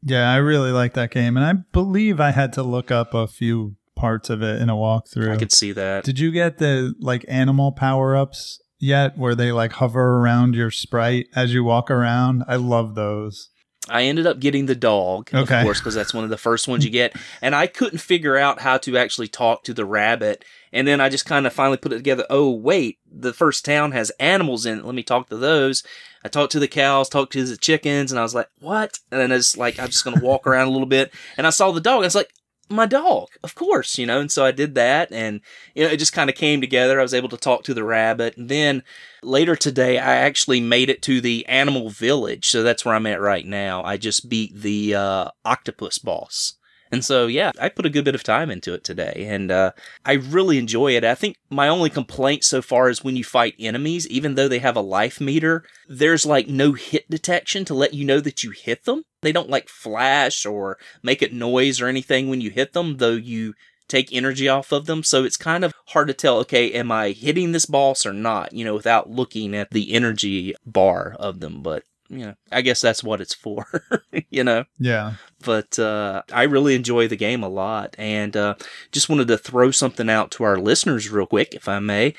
Yeah, 0.03 0.31
I 0.31 0.37
really 0.37 0.71
like 0.71 0.93
that 0.93 1.11
game, 1.11 1.35
and 1.35 1.45
I 1.45 1.53
believe 1.53 2.19
I 2.19 2.31
had 2.31 2.53
to 2.53 2.63
look 2.63 2.91
up 2.91 3.13
a 3.13 3.27
few 3.27 3.75
parts 3.99 4.29
of 4.29 4.41
it 4.41 4.61
in 4.61 4.69
a 4.69 4.75
walkthrough. 4.75 5.31
I 5.31 5.37
could 5.37 5.51
see 5.51 5.71
that. 5.73 6.03
Did 6.05 6.17
you 6.19 6.31
get 6.31 6.57
the 6.57 6.93
like 6.99 7.25
animal 7.27 7.71
power 7.71 8.15
ups 8.15 8.59
yet, 8.79 9.17
where 9.17 9.35
they 9.35 9.51
like 9.51 9.73
hover 9.73 10.17
around 10.17 10.55
your 10.55 10.71
sprite 10.71 11.27
as 11.35 11.53
you 11.53 11.63
walk 11.63 11.91
around? 11.91 12.43
I 12.47 12.55
love 12.55 12.95
those. 12.95 13.49
I 13.89 14.03
ended 14.03 14.27
up 14.27 14.39
getting 14.39 14.67
the 14.67 14.75
dog, 14.75 15.29
Okay. 15.33 15.57
of 15.59 15.63
course, 15.63 15.79
because 15.79 15.95
that's 15.95 16.13
one 16.13 16.23
of 16.23 16.29
the 16.29 16.37
first 16.37 16.67
ones 16.67 16.85
you 16.85 16.91
get. 16.91 17.15
And 17.41 17.55
I 17.55 17.65
couldn't 17.65 17.97
figure 17.99 18.37
out 18.37 18.61
how 18.61 18.77
to 18.79 18.97
actually 18.97 19.27
talk 19.27 19.63
to 19.63 19.73
the 19.73 19.85
rabbit. 19.85 20.45
And 20.71 20.87
then 20.87 21.01
I 21.01 21.09
just 21.09 21.25
kind 21.25 21.47
of 21.47 21.53
finally 21.53 21.77
put 21.77 21.93
it 21.93 21.97
together. 21.97 22.25
Oh, 22.29 22.51
wait, 22.51 22.99
the 23.11 23.33
first 23.33 23.65
town 23.65 23.91
has 23.93 24.11
animals 24.19 24.65
in 24.67 24.79
it. 24.79 24.85
Let 24.85 24.93
me 24.93 25.01
talk 25.01 25.29
to 25.29 25.37
those. 25.37 25.81
I 26.23 26.27
talked 26.27 26.51
to 26.51 26.59
the 26.59 26.67
cows, 26.67 27.09
talked 27.09 27.31
to 27.33 27.43
the 27.43 27.57
chickens, 27.57 28.11
and 28.11 28.19
I 28.19 28.23
was 28.23 28.35
like, 28.35 28.49
what? 28.59 28.99
And 29.11 29.19
then 29.19 29.31
it's 29.31 29.57
like, 29.57 29.79
I'm 29.79 29.87
just 29.87 30.03
going 30.03 30.19
to 30.19 30.23
walk 30.23 30.45
around 30.45 30.67
a 30.67 30.71
little 30.71 30.85
bit. 30.85 31.11
And 31.37 31.47
I 31.47 31.49
saw 31.49 31.71
the 31.71 31.81
dog. 31.81 32.03
I 32.03 32.07
was 32.07 32.13
like, 32.15 32.31
my 32.69 32.85
dog, 32.85 33.29
of 33.43 33.55
course, 33.55 33.97
you 33.97 34.05
know. 34.05 34.19
And 34.19 34.31
so 34.31 34.45
I 34.45 34.51
did 34.51 34.75
that. 34.75 35.11
And, 35.11 35.41
you 35.73 35.83
know, 35.83 35.89
it 35.89 35.97
just 35.97 36.13
kind 36.13 36.29
of 36.29 36.35
came 36.35 36.61
together. 36.61 36.99
I 36.99 37.03
was 37.03 37.13
able 37.13 37.29
to 37.29 37.37
talk 37.37 37.63
to 37.63 37.73
the 37.73 37.83
rabbit. 37.83 38.37
And 38.37 38.49
then 38.49 38.83
later 39.23 39.55
today, 39.55 39.97
I 39.97 40.15
actually 40.17 40.61
made 40.61 40.89
it 40.89 41.01
to 41.03 41.19
the 41.21 41.45
animal 41.47 41.89
village. 41.89 42.47
So 42.49 42.63
that's 42.63 42.85
where 42.85 42.95
I'm 42.95 43.07
at 43.07 43.21
right 43.21 43.45
now. 43.45 43.83
I 43.83 43.97
just 43.97 44.29
beat 44.29 44.55
the 44.55 44.95
uh, 44.95 45.29
octopus 45.43 45.97
boss. 45.97 46.58
And 46.91 47.05
so, 47.05 47.27
yeah, 47.27 47.51
I 47.59 47.69
put 47.69 47.85
a 47.85 47.89
good 47.89 48.05
bit 48.05 48.15
of 48.15 48.23
time 48.23 48.49
into 48.49 48.73
it 48.73 48.83
today, 48.83 49.25
and 49.29 49.51
uh, 49.51 49.71
I 50.05 50.13
really 50.13 50.57
enjoy 50.57 50.95
it. 50.95 51.03
I 51.03 51.15
think 51.15 51.37
my 51.49 51.67
only 51.67 51.89
complaint 51.89 52.43
so 52.43 52.61
far 52.61 52.89
is 52.89 53.03
when 53.03 53.15
you 53.15 53.23
fight 53.23 53.53
enemies, 53.59 54.07
even 54.07 54.35
though 54.35 54.47
they 54.47 54.59
have 54.59 54.75
a 54.75 54.81
life 54.81 55.21
meter, 55.21 55.63
there's 55.87 56.25
like 56.25 56.47
no 56.47 56.73
hit 56.73 57.09
detection 57.09 57.63
to 57.65 57.73
let 57.75 57.93
you 57.93 58.05
know 58.05 58.19
that 58.19 58.43
you 58.43 58.51
hit 58.51 58.85
them. 58.85 59.03
They 59.21 59.31
don't 59.31 59.49
like 59.49 59.69
flash 59.69 60.45
or 60.45 60.77
make 61.03 61.21
it 61.21 61.33
noise 61.33 61.79
or 61.79 61.87
anything 61.87 62.27
when 62.27 62.41
you 62.41 62.49
hit 62.49 62.73
them, 62.73 62.97
though 62.97 63.11
you 63.11 63.53
take 63.87 64.13
energy 64.13 64.47
off 64.47 64.71
of 64.71 64.85
them. 64.85 65.03
So 65.03 65.23
it's 65.23 65.37
kind 65.37 65.65
of 65.65 65.73
hard 65.87 66.07
to 66.07 66.13
tell, 66.13 66.37
okay, 66.39 66.71
am 66.71 66.91
I 66.91 67.09
hitting 67.11 67.51
this 67.51 67.65
boss 67.65 68.05
or 68.05 68.13
not, 68.13 68.53
you 68.53 68.63
know, 68.63 68.75
without 68.75 69.09
looking 69.09 69.55
at 69.55 69.71
the 69.71 69.93
energy 69.93 70.53
bar 70.65 71.15
of 71.19 71.39
them. 71.39 71.61
But, 71.61 71.83
you 72.09 72.25
know, 72.25 72.35
I 72.51 72.61
guess 72.61 72.81
that's 72.81 73.03
what 73.03 73.21
it's 73.21 73.35
for, 73.35 73.65
you 74.29 74.43
know 74.43 74.65
Yeah. 74.79 75.13
but 75.45 75.77
uh, 75.77 76.23
I 76.33 76.43
really 76.43 76.75
enjoy 76.75 77.07
the 77.07 77.15
game 77.15 77.43
a 77.43 77.49
lot, 77.49 77.95
and 77.99 78.35
uh, 78.35 78.55
just 78.91 79.09
wanted 79.09 79.27
to 79.29 79.37
throw 79.37 79.71
something 79.71 80.09
out 80.09 80.31
to 80.31 80.43
our 80.43 80.57
listeners 80.57 81.09
real 81.09 81.27
quick, 81.27 81.53
if 81.53 81.67
I 81.67 81.79
may. 81.79 82.15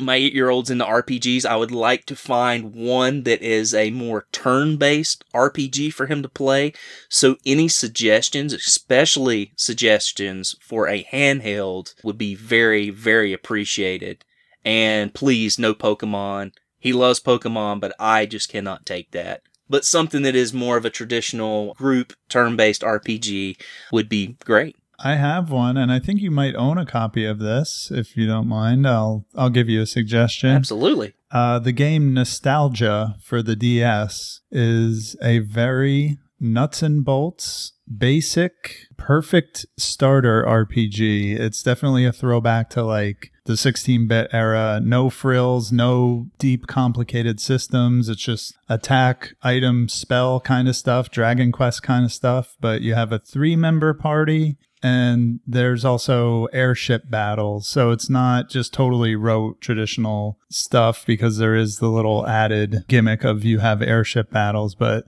My 0.00 0.14
eight-year-old's 0.14 0.70
into 0.70 0.84
RPGs. 0.84 1.44
I 1.44 1.56
would 1.56 1.72
like 1.72 2.04
to 2.06 2.14
find 2.14 2.72
one 2.72 3.24
that 3.24 3.42
is 3.42 3.74
a 3.74 3.90
more 3.90 4.28
turn-based 4.30 5.24
RPG 5.34 5.92
for 5.92 6.06
him 6.06 6.22
to 6.22 6.28
play. 6.28 6.72
So 7.08 7.36
any 7.44 7.66
suggestions, 7.66 8.52
especially 8.52 9.50
suggestions 9.56 10.54
for 10.60 10.86
a 10.88 11.02
handheld, 11.12 11.94
would 12.04 12.16
be 12.16 12.36
very, 12.36 12.90
very 12.90 13.32
appreciated. 13.32 14.24
And 14.64 15.12
please, 15.12 15.58
no 15.58 15.74
Pokemon. 15.74 16.52
He 16.78 16.92
loves 16.92 17.20
Pokemon, 17.20 17.80
but 17.80 17.94
I 17.98 18.26
just 18.26 18.48
cannot 18.48 18.86
take 18.86 19.10
that 19.10 19.42
but 19.68 19.84
something 19.84 20.22
that 20.22 20.34
is 20.34 20.52
more 20.52 20.76
of 20.76 20.84
a 20.84 20.90
traditional 20.90 21.74
group 21.74 22.12
turn-based 22.28 22.82
RPG 22.82 23.60
would 23.92 24.08
be 24.08 24.36
great. 24.44 24.76
I 25.00 25.14
have 25.14 25.50
one, 25.50 25.76
and 25.76 25.92
I 25.92 26.00
think 26.00 26.20
you 26.20 26.30
might 26.30 26.56
own 26.56 26.76
a 26.76 26.86
copy 26.86 27.24
of 27.24 27.38
this. 27.38 27.90
If 27.92 28.16
you 28.16 28.26
don't 28.26 28.48
mind, 28.48 28.86
I'll 28.86 29.26
I'll 29.36 29.50
give 29.50 29.68
you 29.68 29.80
a 29.82 29.86
suggestion. 29.86 30.50
Absolutely. 30.50 31.14
Uh, 31.30 31.60
the 31.60 31.72
game 31.72 32.14
Nostalgia 32.14 33.16
for 33.22 33.40
the 33.40 33.54
DS 33.54 34.40
is 34.50 35.14
a 35.22 35.38
very 35.38 36.18
nuts 36.40 36.82
and 36.82 37.04
bolts, 37.04 37.74
basic, 37.96 38.88
perfect 38.96 39.66
starter 39.76 40.44
RPG. 40.44 41.38
It's 41.38 41.62
definitely 41.62 42.04
a 42.04 42.12
throwback 42.12 42.68
to 42.70 42.82
like 42.82 43.30
the 43.48 43.56
16 43.56 44.06
bit 44.06 44.28
era. 44.30 44.78
No 44.84 45.08
frills, 45.08 45.72
no 45.72 46.28
deep, 46.38 46.66
complicated 46.66 47.40
systems. 47.40 48.08
It's 48.10 48.22
just 48.22 48.54
attack, 48.68 49.32
item, 49.42 49.88
spell 49.88 50.38
kind 50.38 50.68
of 50.68 50.76
stuff, 50.76 51.10
Dragon 51.10 51.50
Quest 51.50 51.82
kind 51.82 52.04
of 52.04 52.12
stuff. 52.12 52.56
But 52.60 52.82
you 52.82 52.94
have 52.94 53.10
a 53.10 53.18
three 53.18 53.56
member 53.56 53.94
party 53.94 54.58
and 54.82 55.40
there's 55.46 55.84
also 55.84 56.44
airship 56.46 57.10
battles. 57.10 57.66
So 57.66 57.90
it's 57.90 58.10
not 58.10 58.50
just 58.50 58.74
totally 58.74 59.16
rote 59.16 59.62
traditional 59.62 60.38
stuff 60.50 61.06
because 61.06 61.38
there 61.38 61.54
is 61.54 61.78
the 61.78 61.88
little 61.88 62.26
added 62.26 62.84
gimmick 62.86 63.24
of 63.24 63.44
you 63.44 63.60
have 63.60 63.80
airship 63.80 64.30
battles. 64.30 64.74
But 64.74 65.06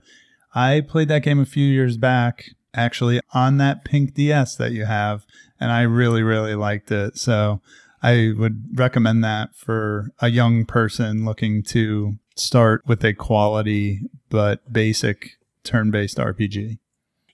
I 0.55 0.81
played 0.81 1.09
that 1.09 1.23
game 1.23 1.39
a 1.39 1.45
few 1.45 1.65
years 1.65 1.95
back, 1.95 2.45
actually 2.73 3.21
on 3.33 3.57
that 3.57 3.85
pink 3.85 4.15
DS 4.15 4.55
that 4.55 4.71
you 4.71 4.85
have, 4.85 5.25
and 5.59 5.71
I 5.71 5.83
really, 5.83 6.23
really 6.23 6.55
liked 6.55 6.91
it. 6.91 7.17
So 7.17 7.61
I 8.03 8.33
would 8.37 8.77
recommend 8.77 9.23
that 9.23 9.55
for 9.55 10.11
a 10.19 10.29
young 10.29 10.65
person 10.65 11.25
looking 11.25 11.63
to 11.63 12.17
start 12.35 12.83
with 12.85 13.03
a 13.03 13.13
quality 13.13 14.01
but 14.29 14.71
basic 14.71 15.37
turn 15.63 15.91
based 15.91 16.17
RPG. 16.17 16.79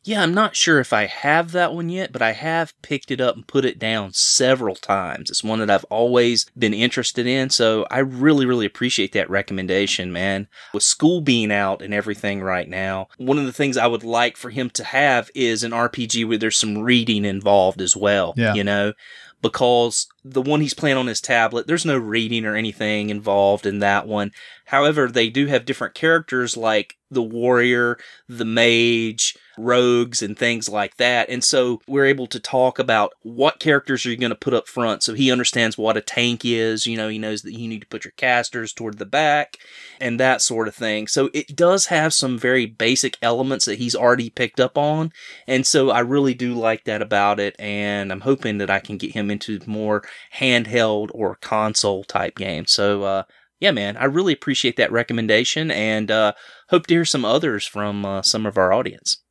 Yeah, 0.08 0.24
I'm 0.24 0.34
not 0.34 0.56
sure 0.56 0.80
if 0.80 0.94
I 0.94 1.06
have 1.06 1.52
that 1.52 1.74
one 1.74 1.90
yet, 1.90 2.14
but 2.14 2.22
I 2.22 2.32
have 2.32 2.74
picked 2.82 3.12
it 3.12 3.20
up 3.20 3.36
and 3.36 3.46
put 3.46 3.66
it 3.66 3.78
down 3.78 4.14
several 4.14 4.76
times. 4.76 5.30
It's 5.30 5.44
one 5.44 5.60
that 5.60 5.70
I've 5.70 5.84
always 5.86 6.46
been 6.58 6.74
interested 6.74 7.28
in, 7.28 7.50
so 7.50 7.86
I 7.92 8.00
really, 8.00 8.46
really 8.46 8.66
appreciate 8.66 9.12
that 9.12 9.30
recommendation, 9.30 10.14
man. 10.14 10.48
With 10.74 10.84
school 10.84 11.20
being 11.20 11.52
out 11.52 11.82
and 11.82 11.94
everything 11.94 12.42
right 12.42 12.70
now, 12.70 13.10
one 13.18 13.38
of 13.38 13.46
the 13.46 13.52
things 13.52 13.76
I 13.76 13.88
would 13.88 14.06
like 14.06 14.38
for 14.38 14.50
him 14.50 14.70
to 14.72 14.86
have 14.86 15.30
is 15.36 15.62
an 15.62 15.72
RPG 15.72 16.26
where 16.26 16.38
there's 16.38 16.58
some 16.58 16.78
reading 16.78 17.26
involved 17.26 17.82
as 17.82 17.98
well. 17.98 18.34
Yeah. 18.38 18.54
You 18.54 18.64
know? 18.64 18.94
Because 19.42 20.08
the 20.26 20.42
one 20.42 20.62
he's 20.62 20.74
playing 20.74 20.98
on 20.98 21.08
his 21.08 21.22
tablet, 21.22 21.68
there's 21.68 21.86
no 21.86 21.98
reading 21.98 22.46
or 22.46 22.56
anything 22.56 23.10
involved 23.10 23.66
in 23.66 23.80
that 23.80 24.08
one. 24.08 24.32
However, 24.66 25.08
they 25.08 25.30
do 25.30 25.46
have 25.48 25.66
different 25.66 25.94
characters 25.94 26.58
like 26.58 26.98
the 27.12 27.22
warrior, 27.22 27.98
the 28.28 28.46
mage, 28.46 29.38
rogues, 29.58 30.22
and 30.22 30.38
things 30.38 30.70
like 30.70 30.98
that. 30.98 31.30
And 31.30 31.44
so 31.44 31.82
we're 31.88 32.06
able 32.06 32.28
to 32.28 32.40
talk 32.40 32.80
about 32.80 33.14
what 33.24 33.60
characters 33.60 34.06
are 34.06 34.10
you 34.10 34.18
going 34.18 34.30
to 34.30 34.36
put 34.36 34.54
up 34.54 34.68
front. 34.68 35.04
So 35.04 35.14
he 35.14 35.32
understands 35.32 35.78
what 35.78 35.98
a 35.98 36.02
tank 36.02 36.42
is. 36.44 36.86
You 36.86 36.98
know, 36.98 37.08
he 37.08 37.18
knows 37.18 37.42
that 37.42 37.58
you 37.58 37.68
need 37.68 37.82
to 37.82 37.88
put 37.88 38.06
your 38.06 38.14
casters 38.18 38.74
toward 38.74 38.98
the 38.98 39.06
back 39.06 39.58
and 40.00 40.20
that 40.20 40.42
sort 40.42 40.68
of 40.68 40.76
thing. 40.76 41.08
So 41.08 41.30
it 41.34 41.56
does 41.56 41.88
have 41.88 42.14
some 42.14 42.38
very 42.38 42.66
basic 42.66 43.18
elements 43.22 43.66
that 43.66 43.80
he's 43.80 43.96
already 43.96 44.30
picked 44.30 44.60
up 44.60 44.78
on. 44.78 45.12
And 45.48 45.66
so 45.66 45.90
I 45.90 46.00
really 46.00 46.34
do 46.34 46.54
like 46.54 46.86
that 46.86 47.02
about 47.02 47.40
it. 47.40 47.56
And 47.60 48.12
I'm 48.12 48.22
hoping 48.22 48.58
that 48.60 48.70
I 48.70 48.80
can 48.80 48.98
get 48.98 49.12
him 49.14 49.32
into 49.32 49.60
more 49.66 50.04
handheld 50.36 51.10
or 51.14 51.36
console 51.36 52.04
type 52.04 52.36
games. 52.36 52.72
So, 52.72 53.04
uh, 53.04 53.24
yeah, 53.60 53.72
man, 53.72 53.98
I 53.98 54.06
really 54.06 54.34
appreciate 54.34 54.76
that 54.78 54.92
recommendation 54.92 55.72
and 55.72 56.12
uh, 56.12 56.34
hope 56.70 56.88
to 56.88 56.94
hear 56.94 57.06
some 57.06 57.26
others 57.26 57.66
from 57.66 58.06
uh, 58.06 58.22
some 58.22 58.46
of 58.46 58.58
our 58.58 58.72
audience. 58.72 59.24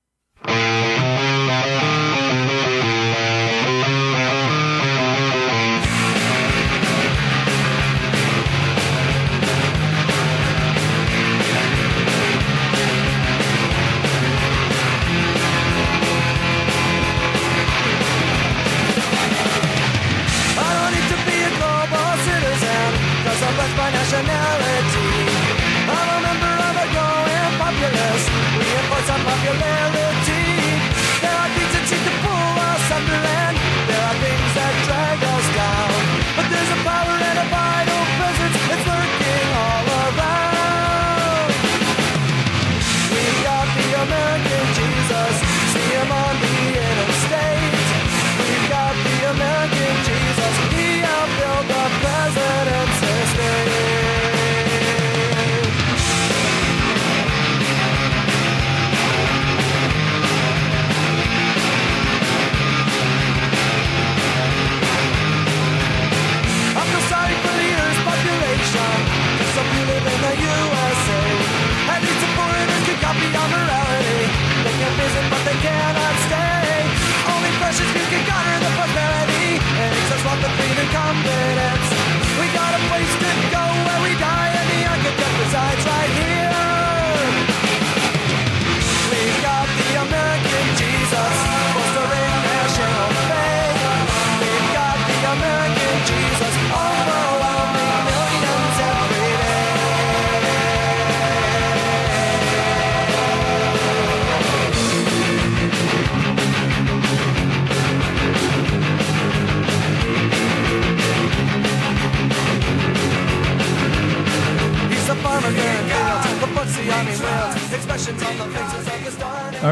I 0.48 1.95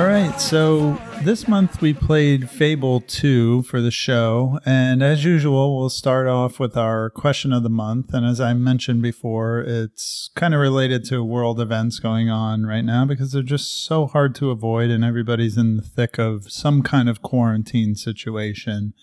right, 0.06 0.34
so 0.40 0.98
this 1.24 1.46
month 1.46 1.82
we 1.82 1.92
played 1.92 2.48
Fable 2.48 3.02
2 3.02 3.64
for 3.64 3.82
the 3.82 3.90
show, 3.90 4.58
and 4.64 5.02
as 5.02 5.26
usual, 5.26 5.78
we'll 5.78 5.90
start 5.90 6.26
off 6.26 6.58
with 6.58 6.74
our 6.74 7.10
question 7.10 7.52
of 7.52 7.62
the 7.62 7.68
month. 7.68 8.14
And 8.14 8.24
as 8.24 8.40
I 8.40 8.54
mentioned 8.54 9.02
before, 9.02 9.60
it's 9.60 10.30
kind 10.34 10.54
of 10.54 10.60
related 10.60 11.04
to 11.06 11.22
world 11.22 11.60
events 11.60 11.98
going 11.98 12.30
on 12.30 12.64
right 12.64 12.84
now 12.84 13.04
because 13.04 13.32
they're 13.32 13.42
just 13.42 13.84
so 13.84 14.06
hard 14.06 14.34
to 14.36 14.50
avoid, 14.50 14.88
and 14.88 15.04
everybody's 15.04 15.58
in 15.58 15.76
the 15.76 15.82
thick 15.82 16.18
of 16.18 16.50
some 16.50 16.82
kind 16.82 17.10
of 17.10 17.20
quarantine 17.20 17.94
situation. 17.94 18.94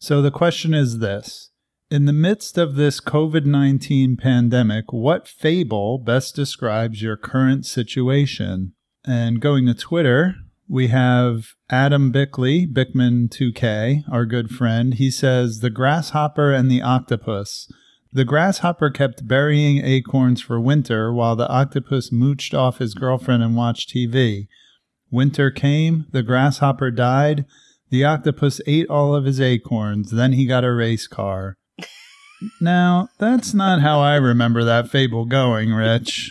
So 0.00 0.20
the 0.20 0.32
question 0.32 0.74
is 0.74 0.98
this 0.98 1.52
In 1.88 2.06
the 2.06 2.12
midst 2.12 2.58
of 2.58 2.74
this 2.74 3.00
COVID 3.00 3.46
19 3.46 4.16
pandemic, 4.16 4.92
what 4.92 5.28
fable 5.28 5.98
best 5.98 6.34
describes 6.34 7.00
your 7.00 7.16
current 7.16 7.64
situation? 7.64 8.72
And 9.04 9.40
going 9.40 9.66
to 9.66 9.74
Twitter, 9.74 10.34
we 10.68 10.88
have 10.88 11.54
Adam 11.70 12.10
Bickley, 12.10 12.66
Bickman2K, 12.66 14.02
our 14.10 14.26
good 14.26 14.50
friend. 14.50 14.94
He 14.94 15.12
says, 15.12 15.60
The 15.60 15.70
grasshopper 15.70 16.52
and 16.52 16.68
the 16.68 16.82
octopus. 16.82 17.70
The 18.12 18.24
grasshopper 18.24 18.90
kept 18.90 19.28
burying 19.28 19.78
acorns 19.84 20.40
for 20.40 20.60
winter 20.60 21.12
while 21.12 21.36
the 21.36 21.48
octopus 21.48 22.10
mooched 22.10 22.52
off 22.52 22.78
his 22.78 22.94
girlfriend 22.94 23.44
and 23.44 23.54
watched 23.54 23.94
TV. 23.94 24.48
Winter 25.12 25.52
came, 25.52 26.06
the 26.10 26.24
grasshopper 26.24 26.90
died, 26.90 27.44
the 27.90 28.02
octopus 28.02 28.60
ate 28.66 28.90
all 28.90 29.14
of 29.14 29.24
his 29.24 29.40
acorns, 29.40 30.10
then 30.10 30.32
he 30.32 30.46
got 30.46 30.64
a 30.64 30.72
race 30.72 31.06
car. 31.06 31.56
Now, 32.60 33.08
that's 33.18 33.54
not 33.54 33.80
how 33.80 34.00
I 34.00 34.16
remember 34.16 34.64
that 34.64 34.90
fable 34.90 35.24
going, 35.24 35.72
Rich. 35.72 36.30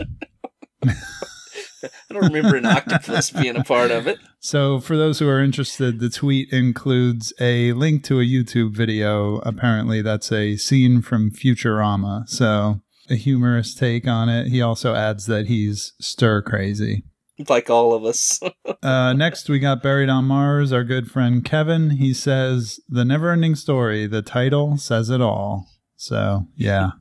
I 0.86 2.14
don't 2.14 2.34
remember 2.34 2.56
an 2.56 2.66
octopus 2.66 3.30
being 3.42 3.56
a 3.56 3.64
part 3.64 3.92
of 3.92 4.08
it. 4.08 4.20
So, 4.40 4.80
for 4.80 4.96
those 4.96 5.20
who 5.20 5.28
are 5.28 5.42
interested, 5.42 6.00
the 6.00 6.10
tweet 6.10 6.52
includes 6.52 7.34
a 7.40 7.74
link 7.74 8.04
to 8.06 8.20
a 8.20 8.24
YouTube 8.24 8.76
video. 8.76 9.38
Apparently, 9.38 10.02
that's 10.02 10.32
a 10.32 10.58
scene 10.58 11.02
from 11.02 11.32
Futurama. 11.32 12.28
So, 12.28 12.82
a 13.10 13.16
humorous 13.16 13.74
take 13.74 14.08
on 14.08 14.30
it. 14.30 14.48
He 14.48 14.62
also 14.62 14.96
adds 14.96 15.26
that 15.26 15.48
he's 15.48 15.94
stir 16.00 16.42
crazy. 16.42 17.04
Like 17.50 17.70
all 17.70 17.94
of 17.94 18.06
us. 18.06 18.40
Uh, 18.84 19.14
next, 19.14 19.50
we 19.50 19.58
got 19.58 19.82
Buried 19.82 20.10
on 20.10 20.26
Mars, 20.26 20.72
our 20.72 20.84
good 20.84 21.10
friend 21.10 21.44
Kevin. 21.44 21.92
He 21.92 22.14
says, 22.14 22.80
The 22.88 23.04
Never 23.04 23.32
Ending 23.32 23.56
Story, 23.56 24.06
the 24.06 24.22
title 24.22 24.78
says 24.78 25.10
it 25.10 25.22
all. 25.22 25.68
So, 25.96 26.48
yeah. 26.56 26.92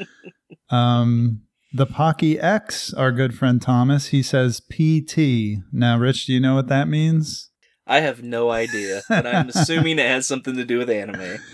um, 0.70 1.42
the 1.72 1.86
Pocky 1.86 2.38
X, 2.38 2.92
our 2.92 3.12
good 3.12 3.36
friend 3.36 3.60
Thomas, 3.60 4.08
he 4.08 4.22
says 4.22 4.60
PT. 4.60 5.62
Now, 5.72 5.98
Rich, 5.98 6.26
do 6.26 6.34
you 6.34 6.40
know 6.40 6.54
what 6.54 6.68
that 6.68 6.88
means? 6.88 7.50
I 7.86 8.00
have 8.00 8.22
no 8.22 8.50
idea, 8.50 9.02
but 9.08 9.26
I'm 9.26 9.48
assuming 9.48 9.98
it 9.98 10.06
has 10.06 10.26
something 10.26 10.56
to 10.56 10.64
do 10.64 10.78
with 10.78 10.90
anime. 10.90 11.38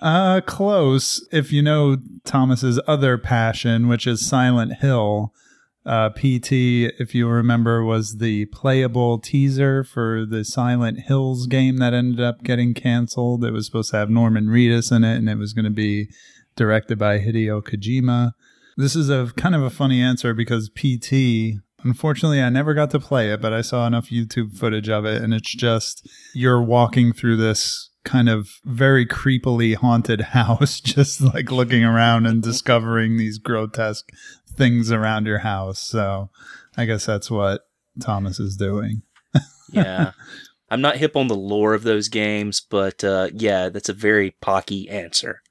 Uh, 0.00 0.40
close. 0.40 1.24
If 1.30 1.52
you 1.52 1.62
know 1.62 1.96
Thomas's 2.24 2.80
other 2.88 3.16
passion, 3.18 3.86
which 3.86 4.04
is 4.04 4.26
Silent 4.26 4.78
Hill, 4.80 5.32
uh, 5.84 6.10
PT, 6.10 6.52
if 7.00 7.14
you 7.14 7.28
remember, 7.28 7.82
was 7.82 8.18
the 8.18 8.46
playable 8.46 9.18
teaser 9.18 9.82
for 9.82 10.24
the 10.24 10.44
Silent 10.44 11.00
Hills 11.00 11.46
game 11.46 11.78
that 11.78 11.92
ended 11.92 12.20
up 12.20 12.44
getting 12.44 12.72
canceled. 12.72 13.44
It 13.44 13.52
was 13.52 13.66
supposed 13.66 13.90
to 13.90 13.96
have 13.96 14.10
Norman 14.10 14.46
Reedus 14.46 14.94
in 14.94 15.02
it, 15.02 15.16
and 15.16 15.28
it 15.28 15.38
was 15.38 15.52
going 15.52 15.64
to 15.64 15.70
be 15.70 16.08
directed 16.54 16.98
by 16.98 17.18
Hideo 17.18 17.62
Kojima. 17.62 18.32
This 18.76 18.94
is 18.94 19.10
a 19.10 19.32
kind 19.36 19.54
of 19.54 19.62
a 19.62 19.70
funny 19.70 20.00
answer 20.00 20.34
because 20.34 20.70
PT, 20.70 21.60
unfortunately, 21.82 22.40
I 22.40 22.48
never 22.48 22.74
got 22.74 22.90
to 22.92 23.00
play 23.00 23.32
it, 23.32 23.42
but 23.42 23.52
I 23.52 23.60
saw 23.60 23.86
enough 23.86 24.10
YouTube 24.10 24.56
footage 24.56 24.88
of 24.88 25.04
it, 25.04 25.20
and 25.20 25.34
it's 25.34 25.54
just 25.54 26.08
you're 26.32 26.62
walking 26.62 27.12
through 27.12 27.36
this 27.36 27.90
kind 28.04 28.28
of 28.28 28.48
very 28.64 29.06
creepily 29.06 29.74
haunted 29.74 30.20
house, 30.32 30.80
just 30.80 31.20
like 31.20 31.50
looking 31.50 31.84
around 31.84 32.26
and 32.26 32.42
discovering 32.42 33.16
these 33.16 33.38
grotesque 33.38 34.08
things 34.56 34.90
around 34.90 35.26
your 35.26 35.38
house. 35.38 35.80
So 35.80 36.30
I 36.76 36.84
guess 36.84 37.06
that's 37.06 37.30
what 37.30 37.62
Thomas 38.00 38.40
is 38.40 38.56
doing. 38.56 39.02
Yeah. 39.70 40.12
I'm 40.70 40.80
not 40.80 40.96
hip 40.96 41.16
on 41.16 41.28
the 41.28 41.36
lore 41.36 41.74
of 41.74 41.82
those 41.82 42.08
games, 42.08 42.62
but 42.62 43.04
uh, 43.04 43.28
yeah, 43.34 43.68
that's 43.68 43.90
a 43.90 43.94
very 43.94 44.30
pocky 44.40 44.88
answer. 44.88 45.42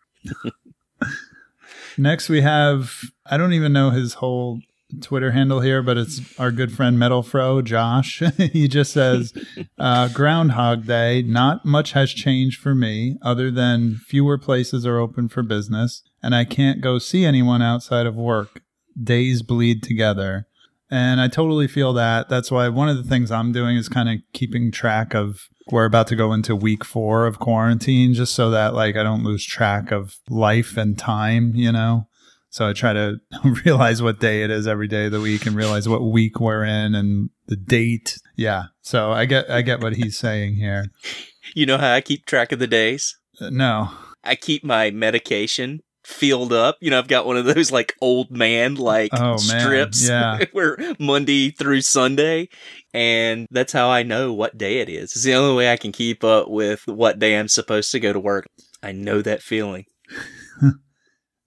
Next, 1.98 2.28
we 2.28 2.42
have 2.42 3.02
I 3.28 3.38
don't 3.38 3.54
even 3.54 3.72
know 3.72 3.92
his 3.92 4.16
whole 4.16 4.62
Twitter 5.00 5.32
handle 5.32 5.62
here, 5.62 5.84
but 5.84 5.98
it's 5.98 6.22
our 6.40 6.52
good 6.52 6.72
friend 6.72 6.98
Metal 6.98 7.22
Fro, 7.22 7.62
Josh. 7.62 8.22
he 8.38 8.68
just 8.68 8.92
says, 8.92 9.32
uh, 9.78 10.10
Groundhog 10.10 10.88
Day, 10.88 11.22
not 11.22 11.66
much 11.66 11.94
has 11.94 12.12
changed 12.12 12.60
for 12.60 12.74
me 12.76 13.18
other 13.22 13.52
than 13.52 13.96
fewer 13.96 14.40
places 14.40 14.86
are 14.86 14.98
open 14.98 15.30
for 15.30 15.44
business, 15.44 16.02
and 16.22 16.34
I 16.36 16.46
can't 16.46 16.82
go 16.82 16.98
see 16.98 17.26
anyone 17.26 17.62
outside 17.62 18.06
of 18.06 18.16
work. 18.16 18.64
Days 19.02 19.42
bleed 19.42 19.84
together. 19.84 20.48
And 20.90 21.22
I 21.22 21.30
totally 21.30 21.68
feel 21.68 21.94
that. 21.94 22.28
That's 22.28 22.52
why 22.52 22.68
one 22.68 22.90
of 22.90 22.98
the 22.98 23.10
things 23.10 23.32
I'm 23.32 23.54
doing 23.54 23.78
is 23.78 23.88
kind 23.88 24.10
of 24.10 24.18
keeping 24.34 24.72
track 24.72 25.14
of 25.14 25.48
we're 25.72 25.86
about 25.86 26.08
to 26.08 26.16
go 26.18 26.34
into 26.34 26.56
week 26.56 26.84
four 26.84 27.26
of 27.26 27.40
quarantine 27.40 28.14
just 28.14 28.34
so 28.34 28.50
that 28.52 28.74
like 28.74 28.98
I 28.98 29.04
don't 29.04 29.24
lose 29.24 29.46
track 29.46 29.92
of 29.92 30.18
life 30.30 30.76
and 30.76 30.98
time, 30.98 31.54
you 31.56 31.72
know? 31.72 32.08
So 32.50 32.68
I 32.68 32.74
try 32.74 32.92
to 32.92 33.22
realize 33.66 34.02
what 34.02 34.20
day 34.20 34.44
it 34.44 34.52
is 34.52 34.68
every 34.68 34.90
day 34.90 35.06
of 35.06 35.14
the 35.14 35.22
week 35.22 35.46
and 35.46 35.56
realize 35.56 35.88
what 35.88 36.04
week 36.04 36.42
we're 36.42 36.66
in 36.66 36.94
and 36.94 37.30
the 37.48 37.56
date. 37.56 38.20
Yeah. 38.36 38.66
So 38.82 39.12
I 39.12 39.26
get 39.26 39.50
I 39.50 39.62
get 39.62 39.82
what 39.82 39.96
he's 39.96 40.18
saying 40.18 40.56
here. 40.56 40.86
You 41.54 41.66
know 41.66 41.78
how 41.78 41.92
I 41.92 42.00
keep 42.00 42.26
track 42.26 42.54
of 42.54 42.60
the 42.60 42.68
days? 42.68 43.18
Uh, 43.42 43.50
no. 43.50 43.90
I 44.24 44.36
keep 44.36 44.64
my 44.64 44.90
medication 44.90 45.82
filled 46.04 46.52
up. 46.54 46.78
You 46.82 46.90
know, 46.92 46.98
I've 47.00 47.08
got 47.08 47.26
one 47.26 47.38
of 47.38 47.46
those 47.46 47.72
like 47.72 47.96
old 48.02 48.32
man 48.32 48.76
like 48.76 49.12
Oh, 49.14 49.32
man. 49.32 49.38
strips 49.40 50.08
Yeah. 50.10 50.40
where 50.52 50.78
Monday 51.00 51.52
through 51.52 51.82
Sunday. 51.82 52.50
And 52.94 53.48
that's 53.52 53.72
how 53.74 53.90
I 53.90 54.04
know 54.04 54.34
what 54.34 54.58
day 54.58 54.80
it 54.80 54.90
is. 54.90 55.12
It's 55.16 55.24
the 55.24 55.36
only 55.36 55.56
way 55.56 55.72
I 55.72 55.78
can 55.78 55.92
keep 55.92 56.24
up 56.24 56.50
with 56.50 56.86
what 56.88 57.20
day 57.20 57.38
I'm 57.40 57.48
supposed 57.48 57.92
to 57.92 58.00
go 58.00 58.12
to 58.14 58.20
work. 58.20 58.48
I 58.84 58.92
know 58.92 59.22
that 59.22 59.42
feeling. 59.42 59.86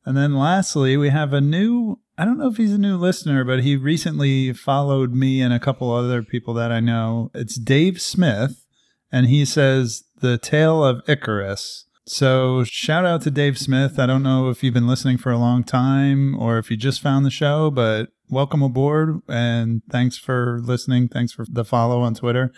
And 0.06 0.16
then 0.18 0.34
lastly, 0.34 0.96
we 0.98 1.08
have 1.08 1.32
a 1.32 1.40
new 1.40 1.98
I 2.18 2.24
don't 2.24 2.38
know 2.38 2.48
if 2.48 2.58
he's 2.58 2.74
a 2.74 2.78
new 2.78 2.96
listener, 2.96 3.42
but 3.42 3.62
he 3.64 3.74
recently 3.74 4.52
followed 4.52 5.14
me 5.14 5.40
and 5.40 5.52
a 5.52 5.58
couple 5.58 5.90
other 5.90 6.22
people 6.22 6.52
that 6.54 6.70
I 6.70 6.78
know. 6.78 7.30
It's 7.34 7.58
Dave 7.58 8.00
Smith, 8.00 8.66
and 9.10 9.26
he 9.26 9.44
says 9.44 10.04
the 10.20 10.36
tale 10.38 10.84
of 10.84 11.00
Icarus. 11.08 11.86
So 12.06 12.64
shout 12.64 13.06
out 13.06 13.22
to 13.22 13.30
Dave 13.30 13.58
Smith. 13.58 13.98
I 13.98 14.06
don't 14.06 14.22
know 14.22 14.50
if 14.50 14.62
you've 14.62 14.74
been 14.74 14.86
listening 14.86 15.16
for 15.16 15.32
a 15.32 15.38
long 15.38 15.64
time 15.64 16.38
or 16.38 16.58
if 16.58 16.70
you 16.70 16.76
just 16.76 17.00
found 17.00 17.24
the 17.24 17.30
show, 17.30 17.70
but 17.70 18.10
welcome 18.28 18.62
aboard 18.62 19.20
and 19.28 19.82
thanks 19.90 20.18
for 20.18 20.60
listening. 20.62 21.08
Thanks 21.08 21.32
for 21.32 21.46
the 21.48 21.64
follow 21.64 22.02
on 22.02 22.14
Twitter. 22.14 22.52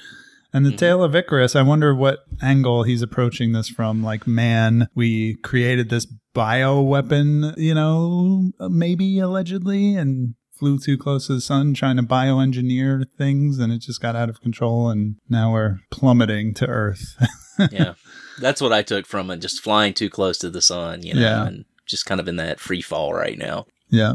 And 0.53 0.65
the 0.65 0.71
mm-hmm. 0.71 0.79
tale 0.79 1.03
of 1.03 1.15
Icarus, 1.15 1.55
I 1.55 1.63
wonder 1.63 1.95
what 1.95 2.21
angle 2.43 2.83
he's 2.85 3.03
approaching 3.03 3.53
this 3.53 3.69
from. 3.69 4.03
Like, 4.03 4.27
man, 4.27 4.89
we 4.95 5.37
created 5.43 5.91
this 5.91 6.07
bio 6.33 6.81
weapon, 6.81 7.53
you 7.57 7.75
know, 7.75 8.53
maybe 8.61 9.19
allegedly, 9.19 9.97
and 9.97 10.35
flew 10.59 10.79
too 10.79 10.97
close 10.97 11.27
to 11.27 11.35
the 11.35 11.41
sun 11.41 11.75
trying 11.75 11.97
to 11.97 12.03
bioengineer 12.03 13.05
things, 13.19 13.59
and 13.59 13.73
it 13.73 13.81
just 13.81 14.01
got 14.01 14.17
out 14.17 14.31
of 14.31 14.41
control, 14.41 14.89
and 14.89 15.17
now 15.29 15.53
we're 15.53 15.81
plummeting 15.91 16.55
to 16.55 16.67
Earth. 16.67 17.17
yeah. 17.71 17.95
That's 18.41 18.61
what 18.61 18.73
I 18.73 18.83
took 18.83 19.07
from 19.07 19.31
it. 19.31 19.39
Just 19.41 19.63
flying 19.63 19.95
too 19.95 20.11
close 20.11 20.39
to 20.39 20.51
the 20.51 20.63
sun, 20.63 21.03
you 21.03 21.15
know, 21.15 21.21
Yeah. 21.21 21.47
and 21.47 21.65
just 21.87 22.07
kind 22.07 22.21
of 22.21 22.29
in 22.29 22.37
that 22.37 22.61
free 22.61 22.83
fall 22.83 23.13
right 23.15 23.39
now. 23.39 23.67
yeah. 23.91 24.15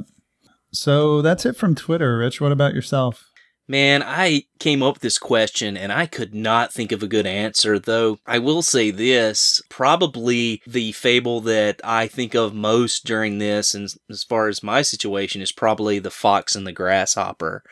So 0.73 1.21
that's 1.21 1.45
it 1.45 1.57
from 1.57 1.75
Twitter, 1.75 2.17
Rich. 2.17 2.39
What 2.39 2.51
about 2.53 2.73
yourself? 2.73 3.25
Man, 3.67 4.01
I 4.03 4.43
came 4.59 4.81
up 4.81 4.95
with 4.95 5.01
this 5.01 5.17
question 5.17 5.75
and 5.77 5.91
I 5.91 6.05
could 6.05 6.33
not 6.33 6.73
think 6.73 6.91
of 6.91 7.03
a 7.03 7.07
good 7.07 7.25
answer, 7.27 7.77
though 7.79 8.19
I 8.25 8.39
will 8.39 8.61
say 8.61 8.89
this 8.91 9.61
probably 9.69 10.61
the 10.65 10.91
fable 10.93 11.41
that 11.41 11.79
I 11.83 12.07
think 12.07 12.33
of 12.35 12.53
most 12.53 13.05
during 13.05 13.37
this, 13.37 13.73
and 13.73 13.87
as 14.09 14.23
far 14.23 14.47
as 14.47 14.63
my 14.63 14.81
situation, 14.81 15.41
is 15.41 15.51
probably 15.51 15.99
the 15.99 16.11
fox 16.11 16.55
and 16.55 16.65
the 16.65 16.71
grasshopper. 16.71 17.63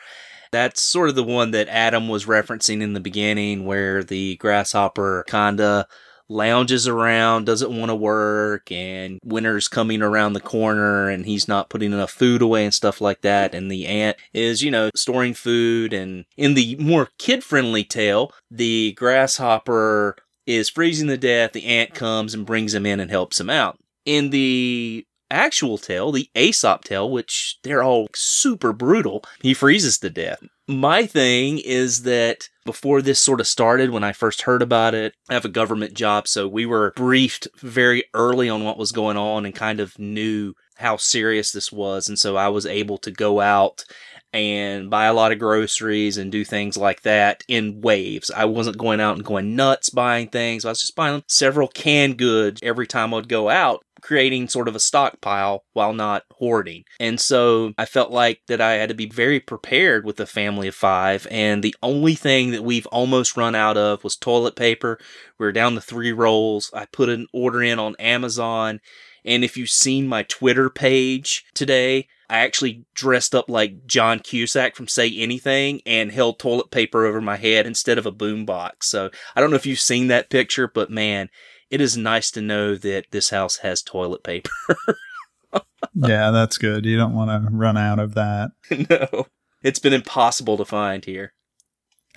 That's 0.52 0.82
sort 0.82 1.08
of 1.10 1.14
the 1.14 1.22
one 1.24 1.50
that 1.52 1.68
Adam 1.68 2.08
was 2.08 2.24
referencing 2.26 2.82
in 2.82 2.92
the 2.94 3.00
beginning, 3.00 3.64
where 3.64 4.02
the 4.04 4.36
grasshopper 4.36 5.24
kinda 5.28 5.86
lounges 6.30 6.88
around, 6.88 7.44
doesn't 7.44 7.76
want 7.76 7.90
to 7.90 7.94
work, 7.94 8.70
and 8.72 9.18
winter's 9.24 9.68
coming 9.68 10.00
around 10.00 10.32
the 10.32 10.40
corner 10.40 11.10
and 11.10 11.26
he's 11.26 11.48
not 11.48 11.68
putting 11.68 11.92
enough 11.92 12.10
food 12.10 12.40
away 12.40 12.64
and 12.64 12.72
stuff 12.72 13.00
like 13.00 13.20
that. 13.22 13.54
And 13.54 13.70
the 13.70 13.86
ant 13.86 14.16
is, 14.32 14.62
you 14.62 14.70
know, 14.70 14.90
storing 14.94 15.34
food. 15.34 15.92
And 15.92 16.24
in 16.36 16.54
the 16.54 16.76
more 16.76 17.08
kid 17.18 17.44
friendly 17.44 17.84
tale, 17.84 18.32
the 18.50 18.92
grasshopper 18.92 20.16
is 20.46 20.70
freezing 20.70 21.08
to 21.08 21.18
death. 21.18 21.52
The 21.52 21.66
ant 21.66 21.94
comes 21.94 22.32
and 22.32 22.46
brings 22.46 22.72
him 22.72 22.86
in 22.86 23.00
and 23.00 23.10
helps 23.10 23.40
him 23.40 23.50
out. 23.50 23.78
In 24.06 24.30
the 24.30 25.04
actual 25.30 25.78
tale, 25.78 26.10
the 26.10 26.28
Aesop 26.34 26.84
tale, 26.84 27.10
which 27.10 27.58
they're 27.62 27.82
all 27.82 28.08
super 28.14 28.72
brutal, 28.72 29.22
he 29.42 29.54
freezes 29.54 29.98
to 29.98 30.10
death. 30.10 30.42
My 30.70 31.06
thing 31.06 31.58
is 31.58 32.02
that 32.02 32.48
before 32.64 33.02
this 33.02 33.18
sort 33.18 33.40
of 33.40 33.46
started, 33.46 33.90
when 33.90 34.04
I 34.04 34.12
first 34.12 34.42
heard 34.42 34.62
about 34.62 34.94
it, 34.94 35.14
I 35.28 35.34
have 35.34 35.44
a 35.44 35.50
government 35.50 35.94
job, 35.94 36.28
so 36.28 36.46
we 36.46 36.66
were 36.66 36.92
briefed 36.96 37.48
very 37.58 38.04
early 38.14 38.48
on 38.48 38.64
what 38.64 38.78
was 38.78 38.92
going 38.92 39.16
on 39.16 39.44
and 39.44 39.54
kind 39.54 39.80
of 39.80 39.98
knew 39.98 40.54
how 40.76 40.96
serious 40.96 41.52
this 41.52 41.70
was. 41.70 42.08
And 42.08 42.18
so 42.18 42.36
I 42.36 42.48
was 42.48 42.66
able 42.66 42.98
to 42.98 43.10
go 43.10 43.40
out 43.40 43.84
and 44.32 44.88
buy 44.88 45.06
a 45.06 45.14
lot 45.14 45.32
of 45.32 45.38
groceries 45.38 46.16
and 46.16 46.30
do 46.30 46.44
things 46.44 46.76
like 46.76 47.02
that 47.02 47.42
in 47.48 47.80
waves. 47.80 48.30
I 48.30 48.44
wasn't 48.44 48.78
going 48.78 49.00
out 49.00 49.16
and 49.16 49.24
going 49.24 49.56
nuts 49.56 49.90
buying 49.90 50.28
things. 50.28 50.64
I 50.64 50.68
was 50.68 50.80
just 50.80 50.94
buying 50.94 51.24
several 51.26 51.68
canned 51.68 52.16
goods 52.16 52.60
every 52.62 52.86
time 52.86 53.12
I'd 53.12 53.28
go 53.28 53.48
out 53.48 53.84
creating 54.00 54.48
sort 54.48 54.68
of 54.68 54.76
a 54.76 54.80
stockpile 54.80 55.64
while 55.72 55.92
not 55.92 56.24
hoarding. 56.32 56.84
And 56.98 57.20
so 57.20 57.72
I 57.78 57.84
felt 57.84 58.10
like 58.10 58.42
that 58.48 58.60
I 58.60 58.72
had 58.72 58.88
to 58.88 58.94
be 58.94 59.08
very 59.08 59.40
prepared 59.40 60.04
with 60.04 60.20
a 60.20 60.26
family 60.26 60.68
of 60.68 60.74
five. 60.74 61.26
And 61.30 61.62
the 61.62 61.74
only 61.82 62.14
thing 62.14 62.50
that 62.52 62.64
we've 62.64 62.86
almost 62.86 63.36
run 63.36 63.54
out 63.54 63.76
of 63.76 64.04
was 64.04 64.16
toilet 64.16 64.56
paper. 64.56 64.98
We 65.38 65.46
are 65.46 65.52
down 65.52 65.74
to 65.74 65.80
three 65.80 66.12
rolls. 66.12 66.70
I 66.74 66.86
put 66.86 67.08
an 67.08 67.26
order 67.32 67.62
in 67.62 67.78
on 67.78 67.96
Amazon. 67.98 68.80
And 69.24 69.44
if 69.44 69.56
you've 69.56 69.70
seen 69.70 70.08
my 70.08 70.22
Twitter 70.22 70.70
page 70.70 71.44
today, 71.54 72.08
I 72.30 72.38
actually 72.40 72.84
dressed 72.94 73.34
up 73.34 73.50
like 73.50 73.86
John 73.86 74.20
Cusack 74.20 74.76
from 74.76 74.86
Say 74.86 75.12
Anything 75.16 75.80
and 75.84 76.12
held 76.12 76.38
toilet 76.38 76.70
paper 76.70 77.04
over 77.04 77.20
my 77.20 77.36
head 77.36 77.66
instead 77.66 77.98
of 77.98 78.06
a 78.06 78.12
boombox. 78.12 78.84
So 78.84 79.10
I 79.34 79.40
don't 79.40 79.50
know 79.50 79.56
if 79.56 79.66
you've 79.66 79.80
seen 79.80 80.06
that 80.06 80.30
picture, 80.30 80.68
but 80.68 80.90
man, 80.90 81.28
it 81.70 81.80
is 81.80 81.96
nice 81.96 82.30
to 82.32 82.40
know 82.40 82.74
that 82.74 83.06
this 83.10 83.30
house 83.30 83.58
has 83.58 83.82
toilet 83.82 84.24
paper. 84.24 84.50
yeah, 85.94 86.30
that's 86.30 86.58
good. 86.58 86.84
You 86.84 86.96
don't 86.96 87.14
want 87.14 87.30
to 87.30 87.48
run 87.50 87.76
out 87.76 87.98
of 87.98 88.14
that. 88.14 88.50
no, 88.90 89.26
it's 89.62 89.78
been 89.78 89.92
impossible 89.92 90.56
to 90.56 90.64
find 90.64 91.04
here. 91.04 91.32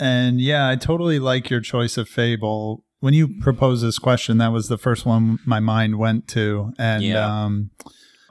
And 0.00 0.40
yeah, 0.40 0.68
I 0.68 0.76
totally 0.76 1.18
like 1.18 1.50
your 1.50 1.60
choice 1.60 1.96
of 1.96 2.08
fable. 2.08 2.84
When 2.98 3.14
you 3.14 3.28
proposed 3.40 3.84
this 3.84 3.98
question, 3.98 4.38
that 4.38 4.52
was 4.52 4.68
the 4.68 4.78
first 4.78 5.06
one 5.06 5.38
my 5.46 5.60
mind 5.60 5.98
went 5.98 6.26
to. 6.28 6.72
And 6.78 7.04
yeah. 7.04 7.44
um, 7.44 7.70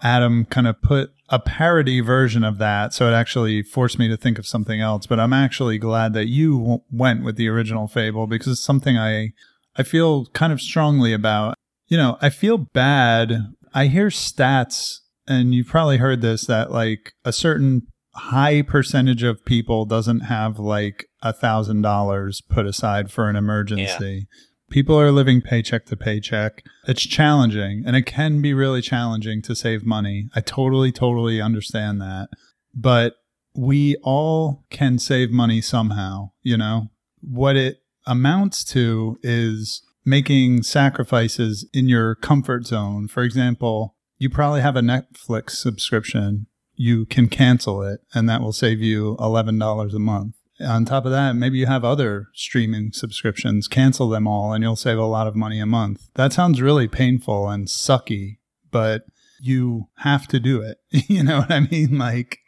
Adam 0.02 0.46
kind 0.46 0.68
of 0.68 0.82
put 0.82 1.12
a 1.30 1.40
parody 1.40 2.02
version 2.02 2.44
of 2.44 2.58
that. 2.58 2.94
So 2.94 3.10
it 3.10 3.14
actually 3.14 3.64
forced 3.64 3.98
me 3.98 4.10
to 4.10 4.18
think 4.18 4.38
of 4.38 4.46
something 4.46 4.82
else. 4.82 5.06
But 5.06 5.20
I'm 5.20 5.32
actually 5.32 5.78
glad 5.78 6.14
that 6.14 6.28
you 6.28 6.60
w- 6.60 6.82
went 6.92 7.24
with 7.24 7.38
the 7.38 7.48
original 7.48 7.88
fable 7.88 8.28
because 8.28 8.48
it's 8.48 8.64
something 8.64 8.98
I 8.98 9.34
I 9.76 9.84
feel 9.84 10.26
kind 10.28 10.54
of 10.54 10.62
strongly 10.62 11.14
about. 11.14 11.56
You 11.88 11.98
know, 11.98 12.18
I 12.22 12.30
feel 12.30 12.58
bad. 12.58 13.34
I 13.74 13.88
hear 13.88 14.08
stats, 14.08 15.00
and 15.28 15.54
you've 15.54 15.68
probably 15.68 15.98
heard 15.98 16.22
this 16.22 16.46
that 16.46 16.72
like 16.72 17.14
a 17.26 17.34
certain 17.34 17.88
high 18.16 18.62
percentage 18.62 19.24
of 19.24 19.44
people 19.46 19.86
doesn't 19.86 20.22
have 20.22 20.60
like 20.60 21.06
a 21.22 21.34
thousand 21.34 21.82
dollars 21.82 22.42
put 22.42 22.66
aside 22.66 23.12
for 23.12 23.30
an 23.30 23.36
emergency. 23.36 24.28
Yeah. 24.30 24.38
People 24.70 25.00
are 25.00 25.12
living 25.12 25.42
paycheck 25.42 25.86
to 25.88 25.98
paycheck. 25.98 26.64
It's 26.88 27.06
challenging 27.06 27.84
and 27.86 27.96
it 27.96 28.06
can 28.06 28.42
be 28.42 28.54
really 28.54 28.82
challenging 28.82 29.42
to 29.44 29.56
save 29.56 29.86
money. 29.86 30.30
I 30.36 30.42
totally, 30.42 30.92
totally 30.92 31.40
understand 31.42 32.02
that. 32.02 32.30
But 32.74 33.14
we 33.56 33.98
all 34.04 34.66
can 34.72 34.98
save 34.98 35.30
money 35.30 35.62
somehow, 35.62 36.32
you 36.42 36.58
know? 36.58 36.90
What 37.22 37.56
it 37.56 37.83
amounts 38.06 38.64
to 38.66 39.18
is 39.24 39.82
making 40.06 40.64
sacrifices 40.64 41.68
in 41.74 41.88
your 41.88 42.16
comfort 42.16 42.66
zone. 42.66 43.08
For 43.08 43.24
example, 43.24 43.96
you 44.18 44.30
probably 44.30 44.62
have 44.62 44.76
a 44.76 44.82
Netflix 44.82 45.52
subscription. 45.52 46.48
You 46.76 47.06
can 47.06 47.30
cancel 47.30 47.82
it, 47.84 48.02
and 48.14 48.28
that 48.30 48.42
will 48.42 48.54
save 48.54 48.80
you 48.80 49.16
$11 49.20 49.94
a 49.94 50.00
month. 50.00 50.36
On 50.60 50.86
top 50.86 51.06
of 51.06 51.12
that, 51.12 51.36
maybe 51.36 51.58
you 51.58 51.66
have 51.66 51.84
other 51.84 52.28
streaming 52.34 52.92
subscriptions. 52.94 53.68
Cancel 53.68 54.10
them 54.10 54.28
all, 54.28 54.54
and 54.54 54.64
you'll 54.64 54.76
save 54.76 54.98
a 54.98 55.06
lot 55.06 55.28
of 55.28 55.36
money 55.36 55.60
a 55.60 55.66
month. 55.66 56.10
That 56.16 56.34
sounds 56.34 56.62
really 56.62 56.88
painful 56.88 57.50
and 57.50 57.68
sucky, 57.68 58.38
but 58.72 59.04
you 59.42 59.90
have 59.98 60.28
to 60.30 60.40
do 60.40 60.62
it. 60.62 60.78
you 61.10 61.24
know 61.24 61.40
what 61.40 61.52
I 61.52 61.62
mean? 61.62 61.98
Like, 61.98 62.40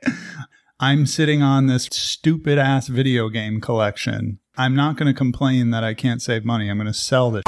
I'm 0.79 1.05
sitting 1.05 1.41
on 1.41 1.67
this 1.67 1.85
stupid 1.91 2.57
ass 2.57 2.87
video 2.87 3.29
game 3.29 3.59
collection 3.59 4.39
I'm 4.57 4.75
not 4.75 4.95
going 4.95 5.07
to 5.11 5.17
complain 5.17 5.71
that 5.71 5.83
I 5.83 5.93
can't 5.93 6.21
save 6.21 6.45
money. 6.45 6.69
I'm 6.69 6.77
going 6.77 6.87
to 6.87 6.93
sell 6.93 7.31
this. 7.31 7.43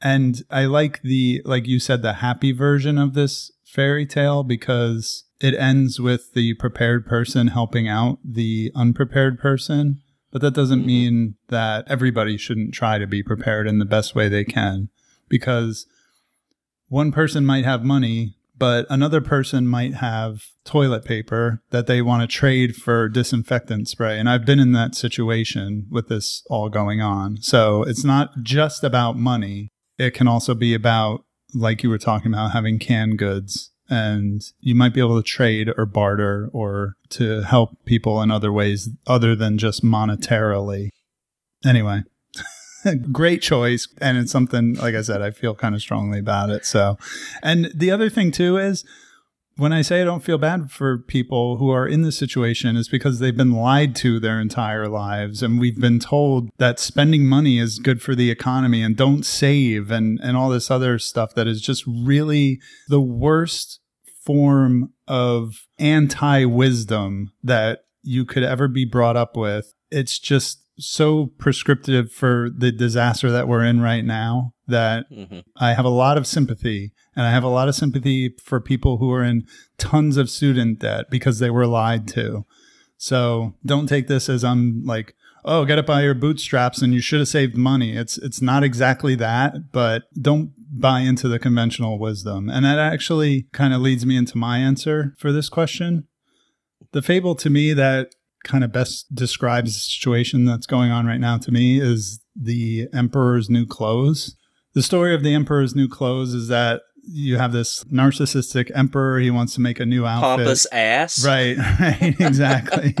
And 0.00 0.42
I 0.50 0.64
like 0.64 1.02
the, 1.02 1.42
like 1.44 1.66
you 1.66 1.78
said, 1.78 2.02
the 2.02 2.14
happy 2.14 2.52
version 2.52 2.98
of 2.98 3.14
this 3.14 3.52
fairy 3.64 4.06
tale 4.06 4.42
because 4.42 5.24
it 5.40 5.54
ends 5.54 6.00
with 6.00 6.32
the 6.34 6.54
prepared 6.54 7.06
person 7.06 7.48
helping 7.48 7.88
out 7.88 8.18
the 8.24 8.72
unprepared 8.74 9.38
person. 9.38 10.00
But 10.30 10.40
that 10.40 10.54
doesn't 10.54 10.86
mean 10.86 11.36
that 11.48 11.84
everybody 11.88 12.36
shouldn't 12.38 12.72
try 12.72 12.98
to 12.98 13.06
be 13.06 13.22
prepared 13.22 13.68
in 13.68 13.78
the 13.78 13.84
best 13.84 14.14
way 14.14 14.28
they 14.28 14.44
can 14.44 14.88
because 15.28 15.86
one 16.88 17.12
person 17.12 17.44
might 17.44 17.64
have 17.64 17.84
money 17.84 18.36
but 18.62 18.86
another 18.88 19.20
person 19.20 19.66
might 19.66 19.94
have 19.94 20.44
toilet 20.64 21.04
paper 21.04 21.60
that 21.70 21.88
they 21.88 22.00
want 22.00 22.22
to 22.22 22.32
trade 22.32 22.76
for 22.76 23.08
disinfectant 23.08 23.88
spray. 23.88 24.20
And 24.20 24.30
I've 24.30 24.46
been 24.46 24.60
in 24.60 24.70
that 24.70 24.94
situation 24.94 25.88
with 25.90 26.06
this 26.06 26.44
all 26.48 26.68
going 26.68 27.00
on. 27.00 27.38
So 27.38 27.82
it's 27.82 28.04
not 28.04 28.30
just 28.40 28.84
about 28.84 29.18
money, 29.18 29.72
it 29.98 30.14
can 30.14 30.28
also 30.28 30.54
be 30.54 30.74
about, 30.74 31.24
like 31.52 31.82
you 31.82 31.90
were 31.90 31.98
talking 31.98 32.32
about, 32.32 32.52
having 32.52 32.78
canned 32.78 33.18
goods. 33.18 33.72
And 33.90 34.40
you 34.60 34.76
might 34.76 34.94
be 34.94 35.00
able 35.00 35.20
to 35.20 35.28
trade 35.28 35.68
or 35.76 35.84
barter 35.84 36.48
or 36.52 36.94
to 37.10 37.42
help 37.42 37.70
people 37.84 38.22
in 38.22 38.30
other 38.30 38.52
ways 38.52 38.90
other 39.08 39.34
than 39.34 39.58
just 39.58 39.82
monetarily. 39.82 40.90
Anyway, 41.64 42.04
great 43.12 43.42
choice. 43.42 43.88
And 44.00 44.18
it's 44.18 44.32
something, 44.32 44.74
like 44.74 44.94
I 44.94 45.02
said, 45.02 45.22
I 45.22 45.30
feel 45.30 45.54
kind 45.54 45.74
of 45.74 45.80
strongly 45.80 46.18
about 46.18 46.50
it. 46.50 46.64
So, 46.64 46.98
and 47.42 47.70
the 47.74 47.90
other 47.90 48.10
thing 48.10 48.30
too 48.30 48.56
is 48.58 48.84
when 49.56 49.72
I 49.72 49.82
say 49.82 50.00
I 50.00 50.04
don't 50.04 50.24
feel 50.24 50.38
bad 50.38 50.70
for 50.70 50.98
people 50.98 51.58
who 51.58 51.70
are 51.70 51.86
in 51.86 52.02
this 52.02 52.16
situation 52.16 52.76
is 52.76 52.88
because 52.88 53.18
they've 53.18 53.36
been 53.36 53.52
lied 53.52 53.94
to 53.96 54.18
their 54.18 54.40
entire 54.40 54.88
lives. 54.88 55.42
And 55.42 55.60
we've 55.60 55.80
been 55.80 55.98
told 55.98 56.50
that 56.58 56.80
spending 56.80 57.26
money 57.26 57.58
is 57.58 57.78
good 57.78 58.00
for 58.02 58.14
the 58.14 58.30
economy 58.30 58.82
and 58.82 58.96
don't 58.96 59.24
save 59.24 59.90
and, 59.90 60.18
and 60.22 60.36
all 60.36 60.48
this 60.48 60.70
other 60.70 60.98
stuff 60.98 61.34
that 61.34 61.46
is 61.46 61.60
just 61.60 61.84
really 61.86 62.60
the 62.88 63.00
worst 63.00 63.80
form 64.24 64.92
of 65.06 65.66
anti 65.78 66.44
wisdom 66.44 67.32
that 67.42 67.84
you 68.02 68.24
could 68.24 68.42
ever 68.42 68.68
be 68.68 68.84
brought 68.84 69.16
up 69.16 69.36
with. 69.36 69.74
It's 69.90 70.18
just 70.18 70.61
so 70.78 71.26
prescriptive 71.38 72.10
for 72.10 72.48
the 72.54 72.72
disaster 72.72 73.30
that 73.30 73.48
we're 73.48 73.64
in 73.64 73.80
right 73.80 74.04
now 74.04 74.54
that 74.66 75.10
mm-hmm. 75.10 75.40
I 75.56 75.74
have 75.74 75.84
a 75.84 75.90
lot 75.90 76.16
of 76.16 76.26
sympathy. 76.26 76.92
And 77.14 77.26
I 77.26 77.30
have 77.30 77.44
a 77.44 77.48
lot 77.48 77.68
of 77.68 77.74
sympathy 77.74 78.34
for 78.42 78.60
people 78.60 78.96
who 78.96 79.12
are 79.12 79.22
in 79.22 79.46
tons 79.76 80.16
of 80.16 80.30
student 80.30 80.78
debt 80.78 81.06
because 81.10 81.38
they 81.38 81.50
were 81.50 81.66
lied 81.66 82.08
to. 82.08 82.46
So 82.96 83.54
don't 83.64 83.86
take 83.86 84.06
this 84.06 84.28
as 84.28 84.44
I'm 84.44 84.84
like, 84.84 85.14
oh, 85.44 85.64
get 85.64 85.78
it 85.78 85.86
by 85.86 86.02
your 86.02 86.14
bootstraps 86.14 86.80
and 86.80 86.94
you 86.94 87.00
should 87.00 87.18
have 87.18 87.28
saved 87.28 87.56
money. 87.56 87.96
It's 87.96 88.16
it's 88.18 88.40
not 88.40 88.62
exactly 88.62 89.14
that, 89.16 89.72
but 89.72 90.04
don't 90.20 90.52
buy 90.72 91.00
into 91.00 91.28
the 91.28 91.38
conventional 91.38 91.98
wisdom. 91.98 92.48
And 92.48 92.64
that 92.64 92.78
actually 92.78 93.48
kind 93.52 93.74
of 93.74 93.80
leads 93.80 94.06
me 94.06 94.16
into 94.16 94.38
my 94.38 94.58
answer 94.58 95.14
for 95.18 95.32
this 95.32 95.48
question. 95.48 96.06
The 96.92 97.02
fable 97.02 97.34
to 97.36 97.50
me 97.50 97.72
that 97.74 98.14
kind 98.44 98.64
of 98.64 98.72
best 98.72 99.14
describes 99.14 99.74
the 99.74 99.80
situation 99.80 100.44
that's 100.44 100.66
going 100.66 100.90
on 100.90 101.06
right 101.06 101.20
now 101.20 101.38
to 101.38 101.52
me 101.52 101.80
is 101.80 102.20
the 102.34 102.88
Emperor's 102.92 103.48
New 103.48 103.66
Clothes. 103.66 104.36
The 104.74 104.82
story 104.82 105.14
of 105.14 105.22
the 105.22 105.34
Emperor's 105.34 105.74
New 105.74 105.88
Clothes 105.88 106.34
is 106.34 106.48
that 106.48 106.82
you 107.04 107.36
have 107.36 107.52
this 107.52 107.84
narcissistic 107.84 108.70
emperor. 108.74 109.18
He 109.18 109.30
wants 109.30 109.54
to 109.54 109.60
make 109.60 109.80
a 109.80 109.86
new 109.86 110.06
outfit. 110.06 110.46
Pompous 110.46 110.66
ass. 110.72 111.24
Right, 111.24 111.56
right, 111.80 112.16
exactly. 112.20 112.94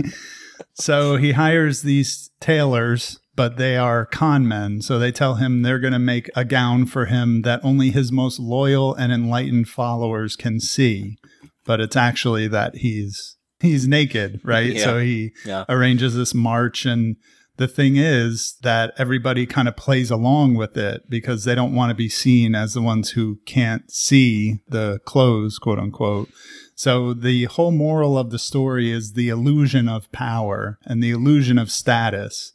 so 0.74 1.16
he 1.16 1.32
hires 1.32 1.82
these 1.82 2.30
tailors, 2.40 3.20
but 3.34 3.56
they 3.56 3.76
are 3.76 4.04
con 4.04 4.46
men. 4.46 4.82
So 4.82 4.98
they 4.98 5.12
tell 5.12 5.36
him 5.36 5.62
they're 5.62 5.78
going 5.78 5.92
to 5.92 5.98
make 5.98 6.28
a 6.34 6.44
gown 6.44 6.86
for 6.86 7.06
him 7.06 7.42
that 7.42 7.60
only 7.62 7.90
his 7.90 8.12
most 8.12 8.38
loyal 8.38 8.94
and 8.94 9.12
enlightened 9.12 9.68
followers 9.68 10.36
can 10.36 10.60
see. 10.60 11.16
But 11.64 11.80
it's 11.80 11.96
actually 11.96 12.48
that 12.48 12.76
he's 12.76 13.36
he's 13.62 13.88
naked, 13.88 14.40
right? 14.44 14.74
Yeah. 14.74 14.84
So 14.84 14.98
he 14.98 15.32
yeah. 15.46 15.64
arranges 15.68 16.14
this 16.14 16.34
march 16.34 16.84
and 16.84 17.16
the 17.56 17.68
thing 17.68 17.96
is 17.96 18.56
that 18.62 18.94
everybody 18.96 19.46
kind 19.46 19.68
of 19.68 19.76
plays 19.76 20.10
along 20.10 20.54
with 20.54 20.76
it 20.76 21.08
because 21.08 21.44
they 21.44 21.54
don't 21.54 21.74
want 21.74 21.90
to 21.90 21.94
be 21.94 22.08
seen 22.08 22.54
as 22.54 22.74
the 22.74 22.82
ones 22.82 23.10
who 23.10 23.38
can't 23.44 23.90
see 23.90 24.60
the 24.68 25.00
clothes, 25.04 25.58
quote 25.58 25.78
unquote. 25.78 26.30
So 26.74 27.12
the 27.12 27.44
whole 27.44 27.70
moral 27.70 28.16
of 28.16 28.30
the 28.30 28.38
story 28.38 28.90
is 28.90 29.12
the 29.12 29.28
illusion 29.28 29.88
of 29.88 30.10
power 30.12 30.78
and 30.84 31.02
the 31.02 31.10
illusion 31.10 31.58
of 31.58 31.70
status. 31.70 32.52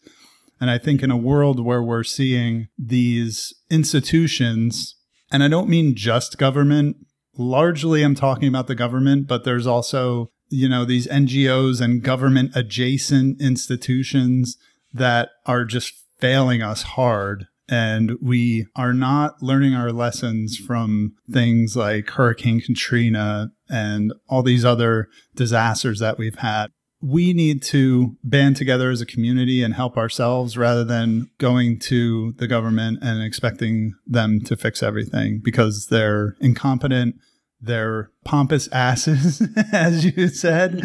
And 0.59 0.71
I 0.71 0.79
think 0.79 1.03
in 1.03 1.11
a 1.11 1.17
world 1.17 1.63
where 1.63 1.83
we're 1.83 2.03
seeing 2.03 2.67
these 2.77 3.53
institutions, 3.69 4.95
and 5.31 5.43
I 5.43 5.47
don't 5.47 5.69
mean 5.69 5.95
just 5.95 6.39
government, 6.39 6.97
largely 7.37 8.01
I'm 8.01 8.15
talking 8.15 8.47
about 8.47 8.65
the 8.65 8.75
government, 8.75 9.27
but 9.27 9.43
there's 9.43 9.67
also 9.67 10.31
you 10.49 10.69
know, 10.69 10.85
these 10.85 11.07
NGOs 11.07 11.81
and 11.81 12.03
government 12.03 12.51
adjacent 12.55 13.41
institutions 13.41 14.57
that 14.93 15.29
are 15.45 15.65
just 15.65 15.93
failing 16.19 16.61
us 16.61 16.83
hard. 16.83 17.47
And 17.69 18.13
we 18.21 18.65
are 18.75 18.93
not 18.93 19.43
learning 19.43 19.73
our 19.73 19.91
lessons 19.91 20.57
from 20.57 21.13
things 21.29 21.75
like 21.75 22.09
Hurricane 22.09 22.61
Katrina 22.61 23.51
and 23.69 24.13
all 24.29 24.41
these 24.41 24.63
other 24.63 25.09
disasters 25.35 25.99
that 25.99 26.17
we've 26.17 26.39
had. 26.39 26.67
We 27.01 27.33
need 27.33 27.61
to 27.63 28.15
band 28.23 28.55
together 28.55 28.89
as 28.89 29.01
a 29.01 29.05
community 29.05 29.61
and 29.61 29.73
help 29.73 29.97
ourselves 29.97 30.57
rather 30.57 30.83
than 30.83 31.29
going 31.37 31.77
to 31.81 32.33
the 32.37 32.47
government 32.47 32.99
and 33.01 33.21
expecting 33.21 33.93
them 34.07 34.39
to 34.45 34.55
fix 34.55 34.81
everything 34.81 35.41
because 35.43 35.87
they're 35.91 36.35
incompetent, 36.39 37.15
they're 37.61 38.11
pompous 38.23 38.67
asses, 38.69 39.41
as 39.71 40.05
you 40.05 40.27
said, 40.27 40.81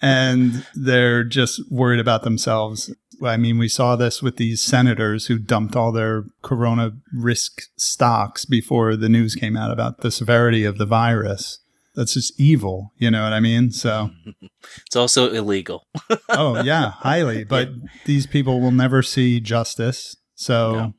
and 0.00 0.66
they're 0.74 1.24
just 1.24 1.60
worried 1.70 2.00
about 2.00 2.22
themselves. 2.22 2.92
I 3.22 3.36
mean, 3.36 3.58
we 3.58 3.68
saw 3.68 3.94
this 3.96 4.22
with 4.22 4.36
these 4.36 4.60
senators 4.60 5.26
who 5.26 5.38
dumped 5.38 5.76
all 5.76 5.92
their 5.92 6.24
corona 6.42 6.92
risk 7.14 7.62
stocks 7.76 8.44
before 8.44 8.96
the 8.96 9.08
news 9.08 9.34
came 9.34 9.56
out 9.56 9.70
about 9.70 10.00
the 10.00 10.10
severity 10.10 10.64
of 10.64 10.78
the 10.78 10.86
virus. 10.86 11.60
That's 11.94 12.14
just 12.14 12.38
evil, 12.40 12.92
you 12.98 13.08
know 13.10 13.22
what 13.22 13.32
I 13.32 13.38
mean? 13.40 13.70
So, 13.70 14.10
It's 14.86 14.96
also 14.96 15.30
illegal. 15.30 15.86
oh, 16.28 16.62
yeah, 16.64 16.90
highly. 16.90 17.44
But 17.48 17.68
these 18.04 18.26
people 18.26 18.60
will 18.60 18.72
never 18.72 19.00
see 19.02 19.38
justice. 19.40 20.16
So, 20.34 20.72
No. 20.72 20.94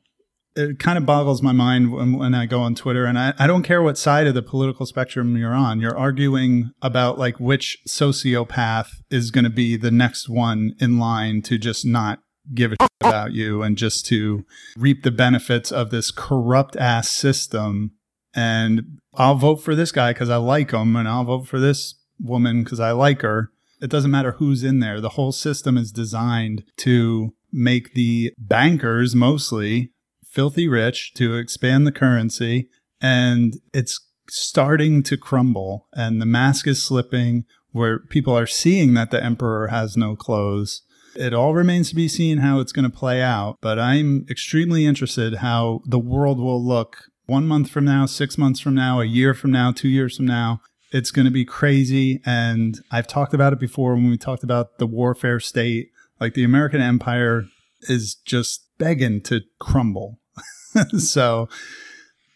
It 0.56 0.78
kind 0.78 0.96
of 0.96 1.04
boggles 1.04 1.42
my 1.42 1.52
mind 1.52 1.92
when, 1.92 2.18
when 2.18 2.34
I 2.34 2.46
go 2.46 2.60
on 2.60 2.74
Twitter, 2.74 3.04
and 3.04 3.18
I, 3.18 3.34
I 3.38 3.46
don't 3.46 3.62
care 3.62 3.82
what 3.82 3.98
side 3.98 4.26
of 4.26 4.34
the 4.34 4.42
political 4.42 4.86
spectrum 4.86 5.36
you're 5.36 5.54
on. 5.54 5.80
You're 5.80 5.96
arguing 5.96 6.70
about 6.80 7.18
like 7.18 7.38
which 7.38 7.78
sociopath 7.86 8.88
is 9.10 9.30
going 9.30 9.44
to 9.44 9.50
be 9.50 9.76
the 9.76 9.90
next 9.90 10.28
one 10.28 10.74
in 10.80 10.98
line 10.98 11.42
to 11.42 11.58
just 11.58 11.84
not 11.84 12.20
give 12.54 12.72
a 12.72 12.76
shit 12.80 12.90
about 13.00 13.32
you 13.32 13.62
and 13.62 13.76
just 13.76 14.06
to 14.06 14.44
reap 14.76 15.02
the 15.02 15.10
benefits 15.10 15.70
of 15.70 15.90
this 15.90 16.10
corrupt 16.10 16.76
ass 16.76 17.08
system. 17.10 17.92
And 18.34 18.98
I'll 19.14 19.34
vote 19.34 19.56
for 19.56 19.74
this 19.74 19.92
guy 19.92 20.12
because 20.12 20.30
I 20.30 20.36
like 20.36 20.70
him, 20.70 20.96
and 20.96 21.06
I'll 21.06 21.24
vote 21.24 21.46
for 21.46 21.60
this 21.60 21.94
woman 22.18 22.64
because 22.64 22.80
I 22.80 22.92
like 22.92 23.22
her. 23.22 23.50
It 23.82 23.90
doesn't 23.90 24.10
matter 24.10 24.32
who's 24.32 24.64
in 24.64 24.80
there. 24.80 25.02
The 25.02 25.10
whole 25.10 25.32
system 25.32 25.76
is 25.76 25.92
designed 25.92 26.64
to 26.78 27.34
make 27.52 27.92
the 27.92 28.32
bankers 28.38 29.14
mostly 29.14 29.92
filthy 30.36 30.68
rich 30.68 31.14
to 31.14 31.34
expand 31.34 31.86
the 31.86 31.92
currency 31.92 32.68
and 33.00 33.54
it's 33.72 33.98
starting 34.28 35.02
to 35.02 35.16
crumble 35.16 35.88
and 35.94 36.20
the 36.20 36.26
mask 36.26 36.66
is 36.66 36.82
slipping 36.82 37.46
where 37.72 38.00
people 38.00 38.36
are 38.36 38.46
seeing 38.46 38.92
that 38.92 39.10
the 39.10 39.24
emperor 39.24 39.68
has 39.68 39.96
no 39.96 40.14
clothes. 40.14 40.82
It 41.14 41.32
all 41.32 41.54
remains 41.54 41.88
to 41.88 41.94
be 41.94 42.06
seen 42.06 42.38
how 42.38 42.60
it's 42.60 42.72
going 42.72 42.88
to 42.88 42.94
play 42.94 43.22
out 43.22 43.56
but 43.62 43.78
i'm 43.78 44.26
extremely 44.28 44.84
interested 44.84 45.36
how 45.36 45.80
the 45.86 45.98
world 45.98 46.38
will 46.38 46.62
look 46.62 47.04
one 47.24 47.46
month 47.46 47.70
from 47.70 47.86
now 47.86 48.04
six 48.04 48.36
months 48.36 48.60
from 48.60 48.74
now 48.74 49.00
a 49.00 49.06
year 49.06 49.32
from 49.32 49.52
now 49.52 49.72
two 49.72 49.88
years 49.88 50.18
from 50.18 50.26
now. 50.26 50.60
It's 50.92 51.10
going 51.10 51.24
to 51.24 51.32
be 51.32 51.46
crazy 51.46 52.20
and 52.26 52.78
i've 52.92 53.06
talked 53.06 53.32
about 53.32 53.54
it 53.54 53.58
before 53.58 53.94
when 53.94 54.10
we 54.10 54.18
talked 54.18 54.44
about 54.44 54.76
the 54.76 54.86
warfare 54.86 55.40
state. 55.40 55.92
Like 56.20 56.34
the 56.34 56.44
american 56.44 56.82
empire 56.82 57.44
is 57.88 58.16
just 58.16 58.68
begging 58.76 59.22
to 59.22 59.40
crumble 59.58 60.18
so, 60.98 61.48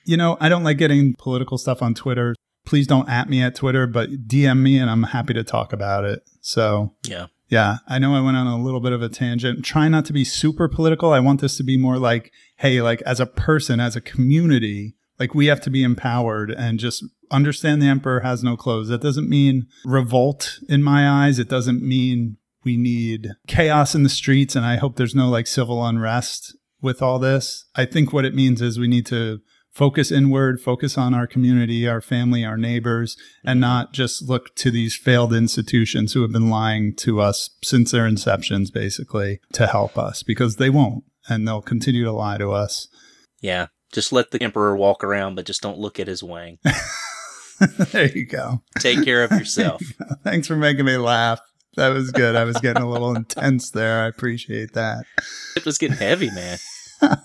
you 0.05 0.17
know, 0.17 0.37
I 0.41 0.49
don't 0.49 0.65
like 0.65 0.79
getting 0.79 1.15
political 1.19 1.59
stuff 1.59 1.83
on 1.83 1.95
Twitter. 1.95 2.35
Please 2.67 2.87
don't 2.87 3.09
at 3.09 3.29
me 3.29 3.43
at 3.43 3.55
Twitter, 3.55 3.87
but 3.87 4.11
DM 4.29 4.59
me 4.61 4.79
and 4.79 4.91
I'm 4.91 5.05
happy 5.05 5.35
to 5.35 5.43
talk 5.45 5.73
about 5.73 6.05
it. 6.05 6.21
So, 6.41 6.95
Yeah. 7.07 7.27
yeah, 7.49 7.79
I 7.89 7.99
know 7.99 8.15
I 8.15 8.21
went 8.21 8.37
on 8.37 8.47
a 8.47 8.63
little 8.63 8.81
bit 8.81 8.93
of 8.93 9.03
a 9.03 9.09
tangent. 9.09 9.65
Try 9.65 9.89
not 9.89 10.05
to 10.07 10.13
be 10.13 10.25
super 10.25 10.69
political. 10.69 11.13
I 11.13 11.21
want 11.21 11.41
this 11.41 11.57
to 11.57 11.65
be 11.65 11.77
more 11.77 11.99
like, 11.99 12.33
hey, 12.59 12.81
like 12.83 13.03
as 13.03 13.19
a 13.21 13.27
person, 13.27 13.81
as 13.81 13.97
a 13.97 14.01
community, 14.01 14.95
like 15.19 15.35
we 15.35 15.47
have 15.47 15.61
to 15.63 15.71
be 15.71 15.83
empowered 15.83 16.51
and 16.51 16.79
just 16.79 17.05
understand 17.31 17.81
the 17.81 17.87
emperor 17.87 18.21
has 18.21 18.43
no 18.43 18.57
clothes. 18.57 18.89
That 18.89 19.03
doesn't 19.03 19.29
mean 19.29 19.67
revolt 19.85 20.59
in 20.69 20.83
my 20.83 21.09
eyes. 21.27 21.39
It 21.39 21.49
doesn't 21.49 21.83
mean 21.83 22.37
we 22.65 22.77
need 22.77 23.29
chaos 23.47 23.95
in 23.95 24.03
the 24.03 24.09
streets 24.09 24.55
and 24.55 24.67
I 24.67 24.77
hope 24.77 24.97
there's 24.97 25.15
no 25.15 25.29
like 25.31 25.47
civil 25.47 25.85
unrest 25.85 26.57
with 26.83 27.03
all 27.03 27.19
this. 27.19 27.67
I 27.75 27.85
think 27.85 28.13
what 28.13 28.25
it 28.25 28.35
means 28.35 28.61
is 28.63 28.79
we 28.79 28.89
need 28.89 29.07
to 29.07 29.41
focus 29.71 30.11
inward, 30.11 30.61
focus 30.61 30.99
on 30.99 31.15
our 31.15 31.27
community, 31.27 31.87
our 31.87 32.01
family, 32.01 32.45
our 32.45 32.57
neighbors, 32.57 33.17
and 33.45 33.57
mm-hmm. 33.57 33.61
not 33.61 33.93
just 33.93 34.29
look 34.29 34.55
to 34.57 34.71
these 34.71 34.97
failed 34.97 35.33
institutions 35.33 36.13
who 36.13 36.23
have 36.23 36.33
been 36.33 36.51
lying 36.51 36.95
to 36.97 37.21
us 37.21 37.51
since 37.63 37.91
their 37.91 38.09
inceptions, 38.09 38.73
basically, 38.73 39.41
to 39.53 39.67
help 39.67 39.97
us 39.97 40.23
because 40.23 40.57
they 40.57 40.71
won't 40.71 41.05
and 41.29 41.47
they'll 41.47 41.63
continue 41.63 42.05
to 42.05 42.13
lie 42.13 42.39
to 42.39 42.51
us. 42.51 42.89
Yeah. 43.41 43.69
Just 43.93 44.13
let 44.13 44.31
the 44.31 44.43
emperor 44.43 44.77
walk 44.77 45.03
around, 45.03 45.35
but 45.35 45.47
just 45.47 45.63
don't 45.63 45.79
look 45.79 45.99
at 45.99 46.07
his 46.07 46.23
wang. 46.23 46.59
there 47.91 48.07
you 48.07 48.25
go. 48.25 48.63
Take 48.79 49.05
care 49.05 49.25
of 49.25 49.31
yourself. 49.39 49.83
Thanks 50.23 50.47
for 50.47 50.57
making 50.57 50.85
me 50.85 50.97
laugh. 50.97 51.41
That 51.77 51.91
was 51.91 52.11
good. 52.11 52.35
I 52.35 52.45
was 52.45 52.57
getting 52.59 52.83
a 52.83 52.89
little 52.89 53.15
intense 53.15 53.71
there. 53.71 54.03
I 54.03 54.07
appreciate 54.07 54.73
that. 54.73 55.05
It 55.57 55.65
was 55.65 55.79
getting 55.79 55.97
heavy, 55.97 56.31
man. 56.31 56.59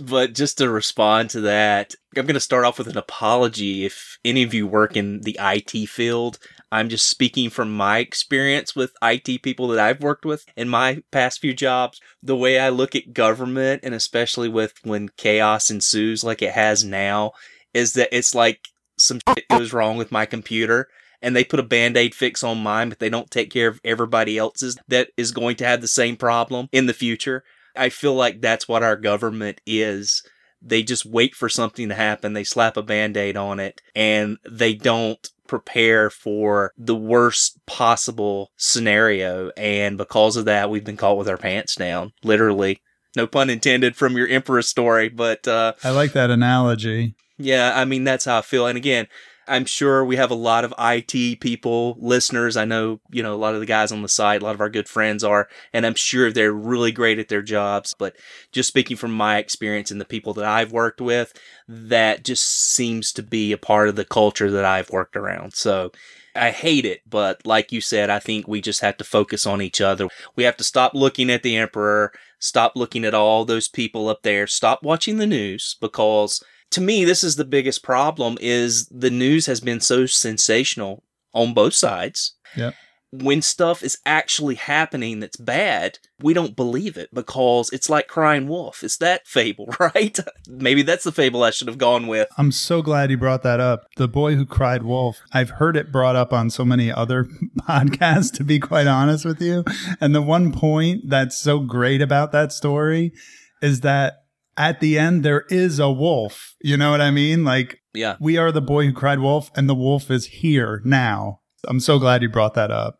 but 0.00 0.34
just 0.34 0.58
to 0.58 0.68
respond 0.68 1.30
to 1.30 1.40
that, 1.42 1.94
I'm 2.16 2.26
going 2.26 2.34
to 2.34 2.40
start 2.40 2.64
off 2.64 2.78
with 2.78 2.88
an 2.88 2.98
apology. 2.98 3.84
If 3.84 4.18
any 4.24 4.42
of 4.42 4.52
you 4.52 4.66
work 4.66 4.96
in 4.96 5.20
the 5.20 5.38
IT 5.40 5.88
field, 5.88 6.38
I'm 6.72 6.88
just 6.88 7.08
speaking 7.08 7.50
from 7.50 7.72
my 7.72 7.98
experience 7.98 8.74
with 8.74 8.92
IT 9.02 9.42
people 9.42 9.68
that 9.68 9.78
I've 9.78 10.02
worked 10.02 10.24
with 10.24 10.44
in 10.56 10.68
my 10.68 11.02
past 11.12 11.40
few 11.40 11.54
jobs. 11.54 12.00
The 12.22 12.36
way 12.36 12.58
I 12.58 12.68
look 12.68 12.96
at 12.96 13.12
government, 13.12 13.82
and 13.84 13.94
especially 13.94 14.48
with 14.48 14.74
when 14.82 15.08
chaos 15.16 15.70
ensues 15.70 16.24
like 16.24 16.42
it 16.42 16.52
has 16.52 16.84
now, 16.84 17.32
is 17.72 17.92
that 17.94 18.08
it's 18.12 18.34
like 18.34 18.68
some 18.98 19.20
shit 19.28 19.48
goes 19.48 19.72
wrong 19.72 19.96
with 19.96 20.12
my 20.12 20.26
computer 20.26 20.88
and 21.22 21.36
they 21.36 21.44
put 21.44 21.60
a 21.60 21.64
band-aid 21.64 22.14
fix 22.14 22.42
on 22.42 22.62
mine 22.62 22.88
but 22.88 22.98
they 22.98 23.10
don't 23.10 23.30
take 23.30 23.50
care 23.50 23.68
of 23.68 23.80
everybody 23.84 24.38
else's 24.38 24.76
that 24.88 25.08
is 25.16 25.32
going 25.32 25.56
to 25.56 25.66
have 25.66 25.80
the 25.80 25.88
same 25.88 26.16
problem 26.16 26.68
in 26.72 26.86
the 26.86 26.94
future. 26.94 27.44
I 27.76 27.88
feel 27.88 28.14
like 28.14 28.40
that's 28.40 28.66
what 28.66 28.82
our 28.82 28.96
government 28.96 29.60
is. 29.66 30.22
They 30.62 30.82
just 30.82 31.06
wait 31.06 31.34
for 31.34 31.48
something 31.48 31.88
to 31.88 31.94
happen. 31.94 32.32
They 32.32 32.44
slap 32.44 32.76
a 32.76 32.82
band-aid 32.82 33.36
on 33.36 33.60
it 33.60 33.80
and 33.94 34.38
they 34.48 34.74
don't 34.74 35.26
prepare 35.46 36.10
for 36.10 36.72
the 36.76 36.94
worst 36.94 37.58
possible 37.66 38.50
scenario. 38.56 39.50
And 39.56 39.98
because 39.98 40.36
of 40.36 40.44
that 40.44 40.70
we've 40.70 40.84
been 40.84 40.96
caught 40.96 41.16
with 41.18 41.28
our 41.28 41.36
pants 41.38 41.74
down 41.76 42.12
literally. 42.22 42.82
No 43.16 43.26
pun 43.26 43.50
intended 43.50 43.96
from 43.96 44.16
your 44.16 44.28
emperor 44.28 44.62
story 44.62 45.08
but 45.08 45.48
uh 45.48 45.72
I 45.82 45.90
like 45.90 46.12
that 46.12 46.30
analogy. 46.30 47.14
yeah, 47.38 47.72
I 47.74 47.84
mean 47.84 48.04
that's 48.04 48.26
how 48.26 48.38
I 48.38 48.42
feel. 48.42 48.66
And 48.66 48.76
again, 48.78 49.08
I'm 49.50 49.64
sure 49.64 50.04
we 50.04 50.16
have 50.16 50.30
a 50.30 50.34
lot 50.34 50.64
of 50.64 50.72
IT 50.78 51.40
people, 51.40 51.96
listeners. 51.98 52.56
I 52.56 52.64
know, 52.64 53.00
you 53.10 53.22
know, 53.22 53.34
a 53.34 53.36
lot 53.36 53.54
of 53.54 53.60
the 53.60 53.66
guys 53.66 53.90
on 53.90 54.02
the 54.02 54.08
site, 54.08 54.42
a 54.42 54.44
lot 54.44 54.54
of 54.54 54.60
our 54.60 54.70
good 54.70 54.88
friends 54.88 55.24
are, 55.24 55.48
and 55.72 55.84
I'm 55.84 55.96
sure 55.96 56.30
they're 56.30 56.52
really 56.52 56.92
great 56.92 57.18
at 57.18 57.28
their 57.28 57.42
jobs. 57.42 57.92
But 57.98 58.14
just 58.52 58.68
speaking 58.68 58.96
from 58.96 59.12
my 59.12 59.38
experience 59.38 59.90
and 59.90 60.00
the 60.00 60.04
people 60.04 60.32
that 60.34 60.44
I've 60.44 60.72
worked 60.72 61.00
with, 61.00 61.32
that 61.66 62.24
just 62.24 62.44
seems 62.44 63.12
to 63.14 63.22
be 63.24 63.50
a 63.50 63.58
part 63.58 63.88
of 63.88 63.96
the 63.96 64.04
culture 64.04 64.50
that 64.52 64.64
I've 64.64 64.90
worked 64.90 65.16
around. 65.16 65.54
So 65.54 65.90
I 66.34 66.50
hate 66.52 66.84
it, 66.84 67.00
but 67.08 67.44
like 67.44 67.72
you 67.72 67.80
said, 67.80 68.08
I 68.08 68.20
think 68.20 68.46
we 68.46 68.60
just 68.60 68.82
have 68.82 68.96
to 68.98 69.04
focus 69.04 69.46
on 69.46 69.60
each 69.60 69.80
other. 69.80 70.08
We 70.36 70.44
have 70.44 70.56
to 70.58 70.64
stop 70.64 70.94
looking 70.94 71.28
at 71.28 71.42
the 71.42 71.56
emperor, 71.56 72.12
stop 72.38 72.76
looking 72.76 73.04
at 73.04 73.14
all 73.14 73.44
those 73.44 73.66
people 73.66 74.08
up 74.08 74.22
there, 74.22 74.46
stop 74.46 74.84
watching 74.84 75.16
the 75.16 75.26
news 75.26 75.76
because 75.80 76.40
to 76.70 76.80
me 76.80 77.04
this 77.04 77.24
is 77.24 77.36
the 77.36 77.44
biggest 77.44 77.82
problem 77.82 78.38
is 78.40 78.86
the 78.86 79.10
news 79.10 79.46
has 79.46 79.60
been 79.60 79.80
so 79.80 80.06
sensational 80.06 81.02
on 81.32 81.54
both 81.54 81.74
sides. 81.74 82.34
Yep. 82.56 82.74
When 83.12 83.42
stuff 83.42 83.82
is 83.82 83.98
actually 84.06 84.54
happening 84.54 85.18
that's 85.18 85.36
bad, 85.36 85.98
we 86.20 86.32
don't 86.32 86.54
believe 86.54 86.96
it 86.96 87.12
because 87.12 87.68
it's 87.70 87.90
like 87.90 88.06
crying 88.06 88.46
wolf. 88.46 88.84
It's 88.84 88.98
that 88.98 89.26
fable, 89.26 89.68
right? 89.80 90.16
Maybe 90.48 90.82
that's 90.82 91.02
the 91.02 91.10
fable 91.10 91.42
I 91.42 91.50
should 91.50 91.66
have 91.66 91.78
gone 91.78 92.06
with. 92.06 92.28
I'm 92.38 92.52
so 92.52 92.82
glad 92.82 93.10
you 93.10 93.16
brought 93.16 93.42
that 93.42 93.58
up. 93.58 93.86
The 93.96 94.06
boy 94.06 94.36
who 94.36 94.46
cried 94.46 94.84
wolf. 94.84 95.18
I've 95.32 95.50
heard 95.50 95.76
it 95.76 95.90
brought 95.90 96.14
up 96.14 96.32
on 96.32 96.50
so 96.50 96.64
many 96.64 96.92
other 96.92 97.24
podcasts, 97.62 98.32
to 98.34 98.44
be 98.44 98.60
quite 98.60 98.86
honest 98.86 99.24
with 99.24 99.42
you. 99.42 99.64
And 100.00 100.14
the 100.14 100.22
one 100.22 100.52
point 100.52 101.08
that's 101.08 101.36
so 101.36 101.58
great 101.58 102.00
about 102.00 102.30
that 102.30 102.52
story 102.52 103.12
is 103.60 103.80
that 103.80 104.20
at 104.56 104.80
the 104.80 104.98
end, 104.98 105.22
there 105.24 105.44
is 105.48 105.78
a 105.78 105.90
wolf. 105.90 106.54
You 106.60 106.76
know 106.76 106.90
what 106.90 107.00
I 107.00 107.10
mean? 107.10 107.44
Like, 107.44 107.80
Yeah. 107.94 108.16
we 108.20 108.36
are 108.36 108.52
the 108.52 108.60
boy 108.62 108.86
who 108.86 108.92
cried 108.92 109.18
wolf, 109.20 109.50
and 109.56 109.68
the 109.68 109.74
wolf 109.74 110.10
is 110.10 110.26
here 110.26 110.80
now. 110.84 111.40
I'm 111.66 111.80
so 111.80 111.98
glad 111.98 112.22
you 112.22 112.28
brought 112.28 112.54
that 112.54 112.70
up. 112.70 112.96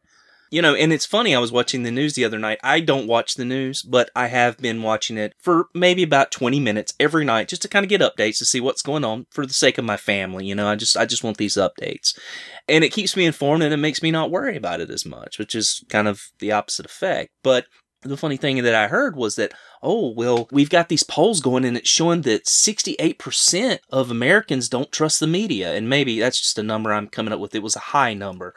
You 0.53 0.61
know, 0.63 0.75
and 0.75 0.93
it's 0.93 1.07
funny, 1.07 1.33
I 1.33 1.39
was 1.39 1.53
watching 1.53 1.85
the 1.85 1.93
news 1.93 2.15
the 2.15 2.25
other 2.25 2.39
night. 2.39 2.59
I 2.65 2.81
don't 2.81 3.07
watch 3.07 3.37
the 3.37 3.45
news, 3.45 3.83
but 3.83 4.11
I 4.17 4.27
have 4.27 4.59
been 4.59 4.83
watching 4.83 5.17
it 5.17 5.33
for 5.39 5.69
maybe 5.77 6.03
about 6.03 6.33
20 6.33 6.59
minutes 6.59 6.93
every 6.99 7.25
night 7.25 7.47
just 7.47 7.63
to 7.63 7.69
kind 7.69 7.85
of 7.85 7.89
get 7.89 8.01
updates 8.01 8.39
to 8.39 8.45
see 8.45 8.61
what's 8.61 8.83
going 8.83 9.05
on 9.05 9.27
for 9.31 9.47
the 9.47 9.53
sake 9.53 9.79
of 9.79 9.85
my 9.85 9.97
family. 9.97 10.45
You 10.47 10.57
know, 10.57 10.67
I 10.67 10.75
just 10.75 10.97
I 10.97 11.07
just 11.07 11.23
want 11.23 11.37
these 11.37 11.55
updates. 11.55 12.19
And 12.69 12.83
it 12.83 12.93
keeps 12.93 13.17
me 13.17 13.27
informed 13.27 13.63
and 13.63 13.73
it 13.73 13.77
makes 13.77 14.03
me 14.03 14.11
not 14.11 14.33
worry 14.33 14.57
about 14.57 14.81
it 14.81 14.91
as 14.91 15.07
much, 15.07 15.39
which 15.39 15.55
is 15.55 15.85
kind 15.89 16.09
of 16.09 16.21
the 16.41 16.51
opposite 16.51 16.85
effect. 16.87 17.31
But 17.45 17.67
the 18.03 18.17
funny 18.17 18.37
thing 18.37 18.63
that 18.63 18.75
I 18.75 18.89
heard 18.89 19.15
was 19.15 19.37
that, 19.37 19.53
oh, 19.83 20.09
well, 20.09 20.49
we've 20.51 20.71
got 20.71 20.89
these 20.89 21.03
polls 21.03 21.41
going 21.41 21.65
and 21.65 21.77
it's 21.77 21.89
showing 21.89 22.23
that 22.23 22.47
68% 22.47 23.79
of 23.91 24.11
Americans 24.11 24.69
don't 24.69 24.93
trust 24.93 25.21
the 25.21 25.27
media. 25.27 25.75
And 25.75 25.89
maybe 25.89 26.19
that's 26.19 26.41
just 26.41 26.59
a 26.59 26.63
number 26.63 26.93
I'm 26.93 27.09
coming 27.09 27.33
up 27.33 27.41
with. 27.41 27.55
It 27.55 27.63
was 27.63 27.77
a 27.77 27.81
high 27.81 28.15
number. 28.15 28.55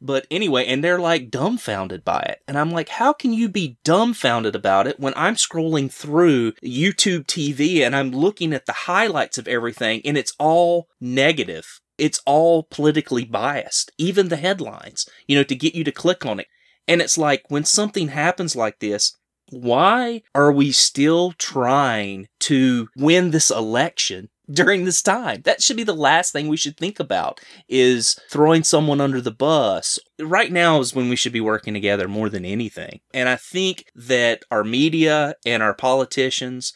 But 0.00 0.26
anyway, 0.30 0.66
and 0.66 0.84
they're 0.84 1.00
like 1.00 1.30
dumbfounded 1.30 2.04
by 2.04 2.20
it. 2.20 2.40
And 2.46 2.58
I'm 2.58 2.70
like, 2.70 2.88
how 2.88 3.12
can 3.12 3.32
you 3.32 3.48
be 3.48 3.78
dumbfounded 3.84 4.54
about 4.54 4.86
it 4.86 5.00
when 5.00 5.14
I'm 5.16 5.34
scrolling 5.34 5.90
through 5.90 6.52
YouTube 6.62 7.24
TV 7.24 7.80
and 7.80 7.96
I'm 7.96 8.10
looking 8.10 8.52
at 8.52 8.66
the 8.66 8.72
highlights 8.72 9.38
of 9.38 9.48
everything 9.48 10.02
and 10.04 10.18
it's 10.18 10.34
all 10.38 10.88
negative? 11.00 11.80
It's 11.96 12.20
all 12.26 12.64
politically 12.64 13.24
biased, 13.24 13.92
even 13.96 14.28
the 14.28 14.36
headlines, 14.36 15.08
you 15.26 15.36
know, 15.36 15.44
to 15.44 15.54
get 15.54 15.74
you 15.74 15.84
to 15.84 15.92
click 15.92 16.26
on 16.26 16.40
it. 16.40 16.48
And 16.86 17.00
it's 17.00 17.18
like 17.18 17.44
when 17.48 17.64
something 17.64 18.08
happens 18.08 18.54
like 18.54 18.78
this, 18.78 19.16
why 19.50 20.22
are 20.34 20.52
we 20.52 20.72
still 20.72 21.32
trying 21.32 22.28
to 22.40 22.88
win 22.96 23.30
this 23.30 23.50
election 23.50 24.28
during 24.50 24.84
this 24.84 25.02
time? 25.02 25.42
That 25.44 25.62
should 25.62 25.76
be 25.76 25.84
the 25.84 25.94
last 25.94 26.32
thing 26.32 26.48
we 26.48 26.56
should 26.56 26.76
think 26.76 26.98
about 26.98 27.40
is 27.68 28.18
throwing 28.30 28.64
someone 28.64 29.00
under 29.00 29.20
the 29.20 29.30
bus. 29.30 29.98
Right 30.20 30.52
now 30.52 30.80
is 30.80 30.94
when 30.94 31.08
we 31.08 31.16
should 31.16 31.32
be 31.32 31.40
working 31.40 31.74
together 31.74 32.08
more 32.08 32.28
than 32.28 32.44
anything. 32.44 33.00
And 33.12 33.28
I 33.28 33.36
think 33.36 33.86
that 33.94 34.44
our 34.50 34.64
media 34.64 35.34
and 35.44 35.62
our 35.62 35.74
politicians 35.74 36.72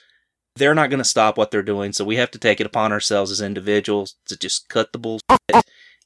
they're 0.58 0.74
not 0.74 0.90
going 0.90 0.98
to 0.98 1.08
stop 1.08 1.38
what 1.38 1.50
they're 1.50 1.62
doing, 1.62 1.92
so 1.92 2.04
we 2.04 2.16
have 2.16 2.30
to 2.32 2.38
take 2.38 2.60
it 2.60 2.66
upon 2.66 2.92
ourselves 2.92 3.30
as 3.30 3.40
individuals 3.40 4.16
to 4.26 4.36
just 4.36 4.68
cut 4.68 4.92
the 4.92 4.98
bullshit 4.98 5.22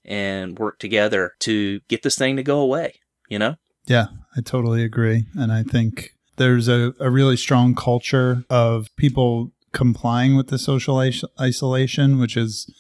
and 0.05 0.59
work 0.59 0.79
together 0.79 1.33
to 1.41 1.81
get 1.89 2.03
this 2.03 2.17
thing 2.17 2.37
to 2.37 2.43
go 2.43 2.61
away, 2.61 3.01
you 3.29 3.39
know? 3.39 3.57
Yeah, 3.87 4.07
I 4.37 4.41
totally 4.41 4.85
agree. 4.85 5.27
And 5.35 5.53
I 5.53 5.63
think 5.63 6.15
there's 6.37 6.69
a, 6.69 6.95
a 7.01 7.11
really 7.11 7.37
strong 7.37 7.75
culture 7.75 8.45
of 8.49 8.89
people 8.97 9.53
complying 9.73 10.37
with 10.37 10.49
the 10.49 10.59
social 10.59 11.01
is- 11.01 11.25
isolation, 11.41 12.19
which 12.19 12.37
is 12.37 12.73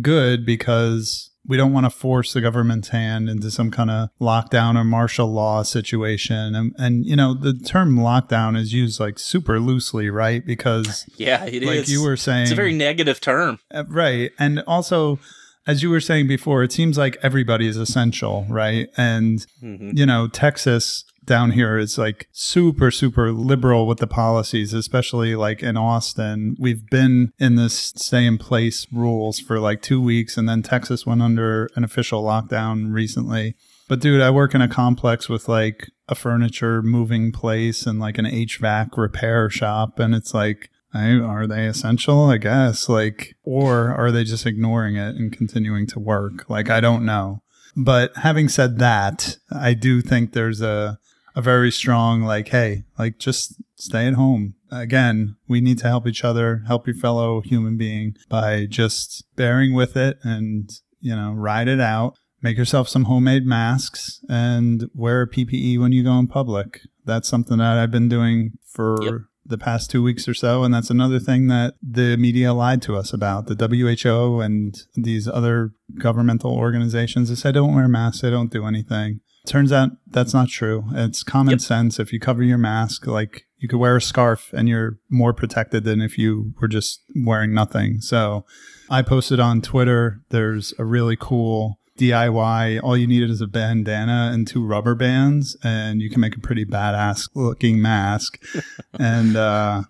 good 0.00 0.44
because 0.46 1.30
we 1.48 1.56
don't 1.56 1.72
want 1.72 1.86
to 1.86 1.90
force 1.90 2.32
the 2.32 2.40
government's 2.40 2.88
hand 2.88 3.28
into 3.28 3.50
some 3.52 3.70
kind 3.70 3.90
of 3.90 4.08
lockdown 4.20 4.76
or 4.76 4.82
martial 4.84 5.32
law 5.32 5.62
situation. 5.62 6.54
And, 6.56 6.74
and 6.76 7.06
you 7.06 7.14
know, 7.14 7.34
the 7.34 7.52
term 7.54 7.96
lockdown 7.96 8.58
is 8.58 8.72
used 8.72 8.98
like 8.98 9.18
super 9.18 9.60
loosely, 9.60 10.10
right? 10.10 10.44
Because, 10.44 11.08
Yeah, 11.16 11.44
it 11.44 11.62
is. 11.62 11.68
like 11.68 11.88
you 11.88 12.02
were 12.02 12.16
saying, 12.16 12.42
It's 12.44 12.52
a 12.52 12.56
very 12.56 12.74
negative 12.74 13.20
term. 13.20 13.60
Uh, 13.72 13.84
right. 13.88 14.32
And 14.38 14.60
also, 14.66 15.20
as 15.66 15.82
you 15.82 15.90
were 15.90 16.00
saying 16.00 16.28
before, 16.28 16.62
it 16.62 16.72
seems 16.72 16.96
like 16.96 17.16
everybody 17.22 17.66
is 17.66 17.76
essential, 17.76 18.46
right? 18.48 18.88
And, 18.96 19.44
hmm 19.60 19.90
you 19.94 20.06
know, 20.06 20.28
Texas 20.28 21.04
down 21.24 21.50
here 21.50 21.76
is 21.76 21.98
like 21.98 22.28
super, 22.32 22.90
super 22.90 23.32
liberal 23.32 23.86
with 23.86 23.98
the 23.98 24.06
policies, 24.06 24.72
especially 24.72 25.34
like 25.34 25.62
in 25.62 25.76
Austin. 25.76 26.56
We've 26.58 26.88
been 26.88 27.32
in 27.38 27.56
this 27.56 27.92
stay 27.96 28.24
in 28.24 28.38
place 28.38 28.86
rules 28.92 29.38
for 29.40 29.58
like 29.58 29.82
two 29.82 30.00
weeks, 30.00 30.36
and 30.36 30.48
then 30.48 30.62
Texas 30.62 31.04
went 31.04 31.22
under 31.22 31.68
an 31.74 31.84
official 31.84 32.22
lockdown 32.22 32.92
recently. 32.92 33.56
But 33.88 34.00
dude, 34.00 34.20
I 34.20 34.30
work 34.30 34.54
in 34.54 34.62
a 34.62 34.68
complex 34.68 35.28
with 35.28 35.48
like 35.48 35.90
a 36.08 36.14
furniture 36.14 36.82
moving 36.82 37.32
place 37.32 37.86
and 37.86 37.98
like 37.98 38.18
an 38.18 38.26
HVAC 38.26 38.96
repair 38.96 39.50
shop, 39.50 39.98
and 39.98 40.14
it's 40.14 40.32
like, 40.32 40.70
I, 40.96 41.12
are 41.18 41.46
they 41.46 41.66
essential? 41.66 42.30
I 42.30 42.38
guess. 42.38 42.88
Like, 42.88 43.34
or 43.42 43.94
are 43.94 44.10
they 44.10 44.24
just 44.24 44.46
ignoring 44.46 44.96
it 44.96 45.16
and 45.16 45.32
continuing 45.32 45.86
to 45.88 45.98
work? 45.98 46.48
Like, 46.48 46.70
I 46.70 46.80
don't 46.80 47.04
know. 47.04 47.42
But 47.76 48.16
having 48.16 48.48
said 48.48 48.78
that, 48.78 49.36
I 49.50 49.74
do 49.74 50.00
think 50.00 50.32
there's 50.32 50.62
a 50.62 50.98
a 51.36 51.42
very 51.42 51.70
strong 51.70 52.22
like, 52.22 52.48
hey, 52.48 52.84
like 52.98 53.18
just 53.18 53.62
stay 53.76 54.06
at 54.06 54.14
home. 54.14 54.54
Again, 54.70 55.36
we 55.46 55.60
need 55.60 55.78
to 55.78 55.86
help 55.86 56.06
each 56.06 56.24
other, 56.24 56.64
help 56.66 56.86
your 56.86 56.96
fellow 56.96 57.42
human 57.42 57.76
being 57.76 58.16
by 58.30 58.66
just 58.68 59.24
bearing 59.36 59.74
with 59.74 59.96
it 59.96 60.18
and, 60.22 60.70
you 60.98 61.14
know, 61.14 61.32
ride 61.32 61.68
it 61.68 61.78
out. 61.78 62.16
Make 62.42 62.56
yourself 62.56 62.88
some 62.88 63.04
homemade 63.04 63.44
masks 63.44 64.20
and 64.28 64.88
wear 64.94 65.22
a 65.22 65.28
PPE 65.28 65.78
when 65.78 65.92
you 65.92 66.02
go 66.02 66.18
in 66.18 66.26
public. 66.26 66.80
That's 67.04 67.28
something 67.28 67.58
that 67.58 67.78
I've 67.78 67.90
been 67.90 68.08
doing 68.08 68.52
for 68.64 68.96
Yep. 69.02 69.12
The 69.48 69.58
past 69.58 69.90
two 69.90 70.02
weeks 70.02 70.26
or 70.28 70.34
so. 70.34 70.62
And 70.64 70.72
that's 70.74 70.90
another 70.90 71.18
thing 71.18 71.46
that 71.48 71.74
the 71.82 72.16
media 72.16 72.52
lied 72.52 72.82
to 72.82 72.96
us 72.96 73.12
about. 73.12 73.46
The 73.46 73.54
WHO 73.68 74.40
and 74.40 74.76
these 74.94 75.28
other 75.28 75.72
governmental 75.98 76.52
organizations, 76.52 77.28
they 77.28 77.34
say 77.34 77.52
don't 77.52 77.74
wear 77.74 77.88
masks, 77.88 78.22
they 78.22 78.30
don't 78.30 78.50
do 78.52 78.66
anything. 78.66 79.20
Turns 79.46 79.70
out 79.72 79.90
that's 80.08 80.34
not 80.34 80.48
true. 80.48 80.84
It's 80.92 81.22
common 81.22 81.52
Yep. 81.52 81.60
sense. 81.60 82.00
If 82.00 82.12
you 82.12 82.18
cover 82.18 82.42
your 82.42 82.58
mask, 82.58 83.06
like 83.06 83.44
you 83.58 83.68
could 83.68 83.78
wear 83.78 83.96
a 83.96 84.02
scarf 84.02 84.50
and 84.52 84.68
you're 84.68 84.98
more 85.08 85.32
protected 85.32 85.84
than 85.84 86.00
if 86.00 86.18
you 86.18 86.52
were 86.60 86.66
just 86.68 87.00
wearing 87.24 87.54
nothing. 87.54 88.00
So 88.00 88.44
I 88.90 89.02
posted 89.02 89.38
on 89.38 89.62
Twitter, 89.62 90.20
there's 90.30 90.74
a 90.78 90.84
really 90.84 91.16
cool 91.18 91.78
DIY. 91.96 92.80
All 92.82 92.96
you 92.96 93.06
need 93.06 93.28
is 93.28 93.40
a 93.40 93.46
bandana 93.46 94.30
and 94.32 94.46
two 94.46 94.64
rubber 94.64 94.94
bands, 94.94 95.56
and 95.62 96.00
you 96.00 96.10
can 96.10 96.20
make 96.20 96.36
a 96.36 96.40
pretty 96.40 96.64
badass 96.64 97.28
looking 97.34 97.80
mask. 97.80 98.42
and 98.98 99.36
uh, 99.36 99.82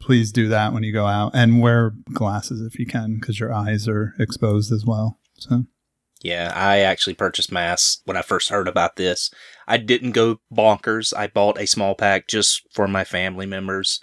please 0.00 0.32
do 0.32 0.48
that 0.48 0.72
when 0.72 0.82
you 0.82 0.92
go 0.92 1.06
out 1.06 1.32
and 1.34 1.60
wear 1.60 1.92
glasses 2.12 2.60
if 2.60 2.78
you 2.78 2.86
can, 2.86 3.18
because 3.20 3.38
your 3.38 3.52
eyes 3.52 3.88
are 3.88 4.14
exposed 4.18 4.72
as 4.72 4.84
well. 4.84 5.18
So, 5.38 5.64
Yeah, 6.22 6.52
I 6.54 6.80
actually 6.80 7.14
purchased 7.14 7.52
masks 7.52 8.02
when 8.04 8.16
I 8.16 8.22
first 8.22 8.50
heard 8.50 8.68
about 8.68 8.96
this. 8.96 9.30
I 9.66 9.76
didn't 9.76 10.12
go 10.12 10.40
bonkers. 10.52 11.14
I 11.16 11.28
bought 11.28 11.60
a 11.60 11.66
small 11.66 11.94
pack 11.94 12.28
just 12.28 12.62
for 12.72 12.88
my 12.88 13.04
family 13.04 13.46
members. 13.46 14.00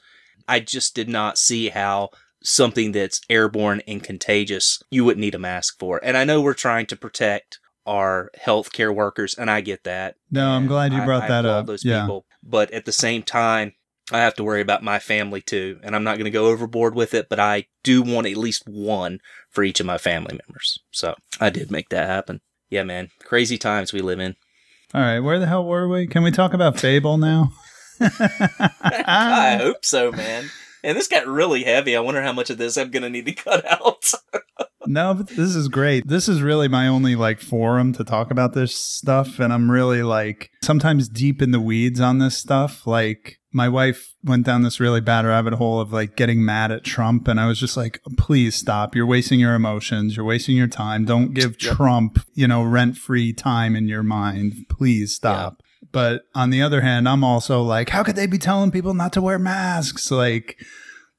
I 0.47 0.59
just 0.61 0.95
did 0.95 1.09
not 1.09 1.37
see 1.37 1.69
how 1.69 2.09
something 2.43 2.91
that's 2.91 3.21
airborne 3.29 3.81
and 3.87 4.03
contagious 4.03 4.81
you 4.89 5.03
wouldn't 5.03 5.21
need 5.21 5.35
a 5.35 5.39
mask 5.39 5.79
for. 5.79 5.99
And 6.03 6.15
I 6.17 6.23
know 6.23 6.41
we're 6.41 6.53
trying 6.53 6.85
to 6.87 6.95
protect 6.95 7.59
our 7.85 8.29
healthcare 8.45 8.93
workers, 8.93 9.33
and 9.35 9.49
I 9.49 9.61
get 9.61 9.83
that. 9.85 10.15
no, 10.29 10.49
I'm 10.49 10.67
glad 10.67 10.91
you 10.93 11.01
I- 11.01 11.05
brought 11.05 11.23
I 11.23 11.27
that 11.29 11.45
up. 11.45 11.65
Those 11.65 11.85
yeah. 11.85 12.01
people, 12.01 12.25
but 12.43 12.71
at 12.71 12.85
the 12.85 12.91
same 12.91 13.23
time, 13.23 13.73
I 14.11 14.19
have 14.19 14.35
to 14.35 14.43
worry 14.43 14.61
about 14.61 14.83
my 14.83 14.99
family 14.99 15.41
too, 15.41 15.79
and 15.83 15.95
I'm 15.95 16.03
not 16.03 16.17
going 16.17 16.25
to 16.25 16.31
go 16.31 16.47
overboard 16.47 16.95
with 16.95 17.13
it. 17.13 17.27
But 17.29 17.39
I 17.39 17.67
do 17.83 18.01
want 18.01 18.27
at 18.27 18.37
least 18.37 18.63
one 18.67 19.19
for 19.49 19.63
each 19.63 19.79
of 19.79 19.85
my 19.85 19.97
family 19.97 20.37
members, 20.47 20.79
so 20.91 21.15
I 21.39 21.49
did 21.49 21.71
make 21.71 21.89
that 21.89 22.07
happen. 22.07 22.41
Yeah, 22.69 22.83
man, 22.83 23.09
crazy 23.23 23.57
times 23.57 23.93
we 23.93 24.01
live 24.01 24.19
in. 24.19 24.35
All 24.93 25.01
right. 25.01 25.19
Where 25.19 25.39
the 25.39 25.47
hell 25.47 25.65
were 25.65 25.87
we? 25.87 26.07
Can 26.07 26.23
we 26.23 26.31
talk 26.31 26.53
about 26.53 26.79
Fable 26.79 27.17
now? 27.17 27.51
I 27.99 29.57
hope 29.61 29.83
so, 29.83 30.11
man. 30.11 30.49
And 30.87 30.97
this 30.97 31.09
got 31.09 31.27
really 31.27 31.65
heavy. 31.65 31.97
I 31.97 31.99
wonder 31.99 32.21
how 32.21 32.31
much 32.31 32.49
of 32.49 32.57
this 32.57 32.77
I'm 32.77 32.91
going 32.91 33.03
to 33.03 33.09
need 33.09 33.25
to 33.25 33.33
cut 33.33 33.65
out. 33.69 34.09
No, 34.89 35.13
but 35.13 35.27
this 35.27 35.53
is 35.53 35.67
great. 35.67 36.07
This 36.07 36.29
is 36.29 36.41
really 36.41 36.69
my 36.69 36.87
only 36.87 37.17
like 37.17 37.41
forum 37.41 37.91
to 37.91 38.05
talk 38.05 38.31
about 38.31 38.53
this 38.53 38.73
stuff. 38.73 39.37
And 39.37 39.51
I'm 39.51 39.69
really 39.69 40.01
like 40.01 40.49
sometimes 40.63 41.09
deep 41.09 41.41
in 41.41 41.51
the 41.51 41.59
weeds 41.59 41.99
on 41.99 42.19
this 42.19 42.37
stuff. 42.37 42.87
Like 42.87 43.37
my 43.51 43.67
wife 43.67 44.15
went 44.23 44.45
down 44.45 44.63
this 44.63 44.79
really 44.79 45.01
bad 45.01 45.25
rabbit 45.25 45.55
hole 45.55 45.81
of 45.81 45.91
like 45.91 46.15
getting 46.15 46.45
mad 46.45 46.71
at 46.71 46.85
Trump. 46.85 47.27
And 47.27 47.37
I 47.37 47.47
was 47.47 47.59
just 47.59 47.75
like, 47.75 47.99
please 48.17 48.55
stop. 48.55 48.95
You're 48.95 49.05
wasting 49.05 49.41
your 49.41 49.55
emotions. 49.55 50.15
You're 50.15 50.25
wasting 50.25 50.55
your 50.55 50.67
time. 50.67 51.03
Don't 51.03 51.33
give 51.33 51.61
Yep. 51.61 51.75
Trump, 51.75 52.19
you 52.33 52.47
know, 52.47 52.63
rent 52.63 52.95
free 52.95 53.33
time 53.33 53.75
in 53.75 53.89
your 53.89 54.03
mind. 54.03 54.67
Please 54.69 55.13
stop. 55.13 55.61
But 55.91 56.23
on 56.35 56.49
the 56.49 56.61
other 56.61 56.81
hand, 56.81 57.07
I'm 57.07 57.23
also 57.23 57.61
like, 57.61 57.89
how 57.89 58.03
could 58.03 58.15
they 58.15 58.27
be 58.27 58.37
telling 58.37 58.71
people 58.71 58.93
not 58.93 59.13
to 59.13 59.21
wear 59.21 59.39
masks? 59.39 60.11
Like, 60.11 60.57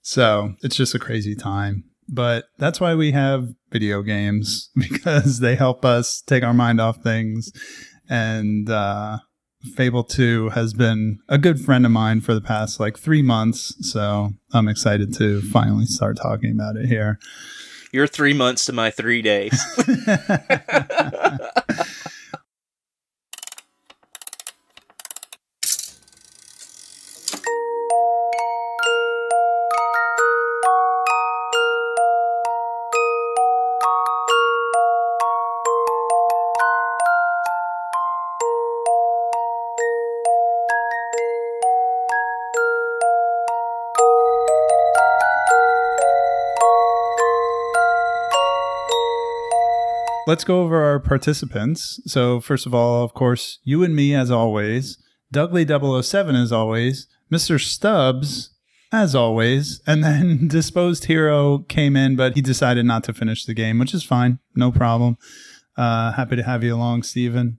so 0.03 0.55
it's 0.63 0.77
just 0.77 0.95
a 0.95 0.99
crazy 0.99 1.35
time. 1.35 1.85
But 2.09 2.47
that's 2.59 2.81
why 2.81 2.95
we 2.95 3.13
have 3.13 3.49
video 3.71 4.03
games 4.03 4.71
because 4.77 5.41
they 5.41 5.55
help 5.55 5.85
us 5.85 6.23
take 6.23 6.43
our 6.43 6.55
mind 6.55 6.81
off 6.81 7.03
things. 7.03 7.53
And 8.09 8.71
uh, 8.71 9.19
Fable 9.75 10.05
2 10.05 10.51
has 10.51 10.73
been 10.73 11.19
a 11.29 11.37
good 11.37 11.61
friend 11.61 11.85
of 11.85 11.93
mine 11.93 12.21
for 12.21 12.35
the 12.35 12.41
past 12.41 12.81
like 12.81 12.99
three 12.99 13.23
months. 13.23 13.75
So 13.91 14.31
I'm 14.53 14.69
excited 14.69 15.15
to 15.17 15.43
finally 15.43 15.87
start 15.87 16.17
talking 16.17 16.53
about 16.53 16.77
it 16.77 16.87
here. 16.87 17.19
You're 17.93 18.07
three 18.07 18.35
months 18.35 18.67
to 18.67 18.73
my 18.73 18.91
three 18.91 19.23
days. 19.23 19.59
let's 50.29 50.45
go 50.45 50.61
over 50.61 50.85
our 50.85 51.01
participants. 51.01 52.03
So, 52.05 52.39
first 52.39 52.67
of 52.67 52.75
all, 52.75 53.03
of 53.03 53.15
course, 53.15 53.61
you 53.65 53.83
and 53.83 53.97
me, 53.97 54.15
as 54.15 54.31
always, 54.31 54.99
Dudley007, 55.33 56.41
as 56.41 56.53
always, 56.53 57.07
Mr. 57.33 57.59
Stubbs, 57.59 58.51
as 58.93 59.15
always, 59.15 59.81
and 59.87 60.05
then 60.05 60.47
Disposed 60.49 61.07
Hero 61.07 61.61
came 61.61 61.97
in, 61.97 62.15
but 62.15 62.35
he 62.35 62.43
decided 62.43 62.85
not 62.85 63.05
to 63.05 63.15
finish 63.15 63.47
the 63.47 63.55
game, 63.55 63.79
which 63.79 63.95
is 63.95 64.05
fine. 64.05 64.39
No 64.55 64.71
problem. 64.71 65.17
Uh, 65.79 66.13
happy 66.13 66.37
to 66.37 66.43
have 66.43 66.63
you 66.63 66.75
along, 66.75 67.05
Stephen. 67.05 67.59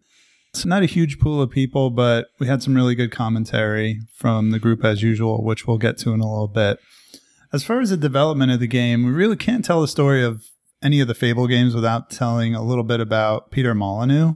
It's 0.53 0.63
not 0.63 0.83
a 0.83 0.87
huge 0.87 1.19
pool 1.19 1.41
of 1.41 1.49
people, 1.49 1.89
but 1.89 2.27
we 2.37 2.45
had 2.45 2.61
some 2.61 2.75
really 2.75 2.93
good 2.93 3.11
commentary 3.11 4.01
from 4.13 4.51
the 4.51 4.59
group 4.59 4.85
as 4.85 5.01
usual, 5.01 5.43
which 5.43 5.65
we'll 5.65 5.79
get 5.79 5.97
to 5.99 6.13
in 6.13 6.19
a 6.19 6.29
little 6.29 6.47
bit. 6.47 6.79
As 7.51 7.63
far 7.63 7.81
as 7.81 7.89
the 7.89 7.97
development 7.97 8.51
of 8.51 8.59
the 8.59 8.67
game, 8.67 9.05
we 9.05 9.11
really 9.11 9.35
can't 9.35 9.65
tell 9.65 9.81
the 9.81 9.87
story 9.87 10.23
of 10.23 10.43
any 10.81 10.99
of 10.99 11.07
the 11.07 11.13
Fable 11.13 11.47
games 11.47 11.75
without 11.75 12.09
telling 12.09 12.55
a 12.55 12.63
little 12.63 12.83
bit 12.83 12.99
about 12.99 13.51
Peter 13.51 13.73
Molyneux. 13.75 14.33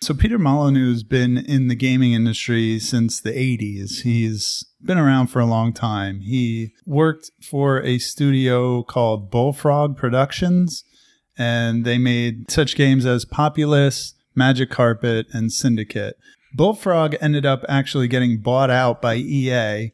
So, 0.00 0.12
Peter 0.12 0.38
Molyneux's 0.38 1.02
been 1.02 1.38
in 1.38 1.68
the 1.68 1.74
gaming 1.74 2.12
industry 2.12 2.78
since 2.78 3.20
the 3.20 3.30
80s. 3.30 4.02
He's 4.02 4.66
been 4.82 4.98
around 4.98 5.28
for 5.28 5.40
a 5.40 5.46
long 5.46 5.72
time. 5.72 6.20
He 6.20 6.72
worked 6.84 7.30
for 7.42 7.82
a 7.82 7.98
studio 7.98 8.82
called 8.82 9.30
Bullfrog 9.30 9.96
Productions, 9.96 10.84
and 11.38 11.86
they 11.86 11.96
made 11.96 12.50
such 12.50 12.76
games 12.76 13.06
as 13.06 13.24
Populous, 13.24 14.14
Magic 14.34 14.70
Carpet, 14.70 15.26
and 15.32 15.50
Syndicate. 15.50 16.16
Bullfrog 16.54 17.16
ended 17.20 17.46
up 17.46 17.64
actually 17.68 18.06
getting 18.06 18.38
bought 18.38 18.70
out 18.70 19.00
by 19.00 19.16
EA, 19.16 19.90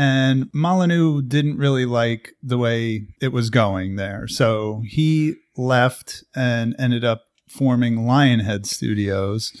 and 0.00 0.48
Molyneux 0.54 1.20
didn't 1.20 1.58
really 1.58 1.84
like 1.84 2.32
the 2.42 2.56
way 2.56 3.06
it 3.20 3.34
was 3.34 3.50
going 3.50 3.96
there. 3.96 4.26
So 4.26 4.82
he 4.86 5.34
left 5.58 6.24
and 6.34 6.74
ended 6.78 7.04
up 7.04 7.24
forming 7.50 7.96
Lionhead 7.96 8.64
Studios. 8.64 9.52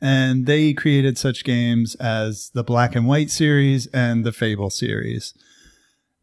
And 0.00 0.46
they 0.46 0.72
created 0.72 1.18
such 1.18 1.44
games 1.44 1.94
as 1.96 2.50
the 2.54 2.64
Black 2.64 2.96
and 2.96 3.06
White 3.06 3.28
series 3.28 3.86
and 3.88 4.24
the 4.24 4.32
Fable 4.32 4.70
series. 4.70 5.34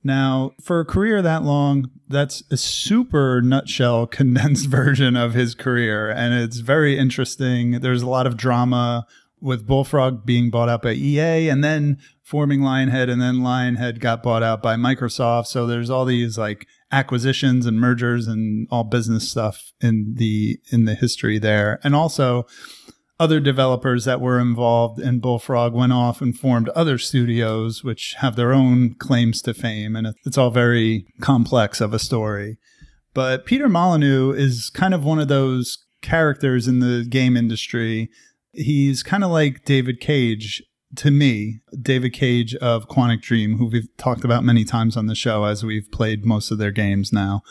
Now, 0.03 0.53
for 0.59 0.79
a 0.79 0.85
career 0.85 1.21
that 1.21 1.43
long, 1.43 1.91
that's 2.07 2.41
a 2.49 2.57
super 2.57 3.39
nutshell 3.39 4.07
condensed 4.07 4.65
version 4.65 5.15
of 5.15 5.35
his 5.35 5.53
career. 5.53 6.09
And 6.09 6.33
it's 6.33 6.57
very 6.57 6.97
interesting. 6.97 7.81
There's 7.81 8.01
a 8.01 8.09
lot 8.09 8.25
of 8.25 8.35
drama 8.35 9.05
with 9.41 9.67
Bullfrog 9.67 10.25
being 10.25 10.49
bought 10.49 10.69
out 10.69 10.81
by 10.81 10.93
EA 10.93 11.49
and 11.49 11.63
then 11.63 11.99
forming 12.29 12.59
Lionhead, 12.59 13.09
and 13.09 13.19
then 13.19 13.37
Lionhead 13.37 13.99
got 13.99 14.21
bought 14.21 14.43
out 14.43 14.61
by 14.61 14.75
Microsoft. 14.75 15.47
So 15.47 15.65
there's 15.65 15.89
all 15.89 16.05
these 16.05 16.37
like 16.37 16.67
acquisitions 16.91 17.65
and 17.65 17.79
mergers 17.79 18.27
and 18.27 18.67
all 18.69 18.83
business 18.83 19.27
stuff 19.27 19.73
in 19.81 20.13
the 20.15 20.59
in 20.71 20.85
the 20.85 20.93
history 20.93 21.39
there. 21.39 21.79
And 21.83 21.95
also 21.95 22.45
other 23.19 23.39
developers 23.39 24.05
that 24.05 24.21
were 24.21 24.39
involved 24.39 24.99
in 24.99 25.19
Bullfrog 25.19 25.73
went 25.73 25.91
off 25.91 26.21
and 26.21 26.37
formed 26.37 26.69
other 26.69 26.99
studios 26.99 27.83
which 27.83 28.13
have 28.19 28.35
their 28.35 28.53
own 28.53 28.93
claims 28.93 29.41
to 29.41 29.53
fame 29.53 29.95
and 29.95 30.15
it's 30.23 30.37
all 30.37 30.51
very 30.51 31.05
complex 31.19 31.81
of 31.81 31.93
a 31.93 31.99
story. 31.99 32.57
But 33.15 33.45
Peter 33.45 33.67
Molyneux 33.67 34.33
is 34.33 34.69
kind 34.69 34.93
of 34.93 35.03
one 35.03 35.19
of 35.19 35.27
those 35.27 35.79
characters 36.01 36.67
in 36.67 36.79
the 36.79 37.05
game 37.09 37.35
industry. 37.35 38.09
He's 38.53 39.03
kind 39.03 39.23
of 39.23 39.31
like 39.31 39.65
David 39.65 39.99
Cage 39.99 40.63
to 40.95 41.11
me, 41.11 41.61
David 41.79 42.13
Cage 42.13 42.55
of 42.55 42.87
Quantic 42.87 43.21
Dream, 43.21 43.57
who 43.57 43.67
we've 43.67 43.95
talked 43.97 44.23
about 44.23 44.43
many 44.43 44.63
times 44.63 44.97
on 44.97 45.07
the 45.07 45.15
show 45.15 45.43
as 45.45 45.63
we've 45.63 45.89
played 45.91 46.25
most 46.25 46.51
of 46.51 46.57
their 46.57 46.71
games 46.71 47.13
now. 47.13 47.41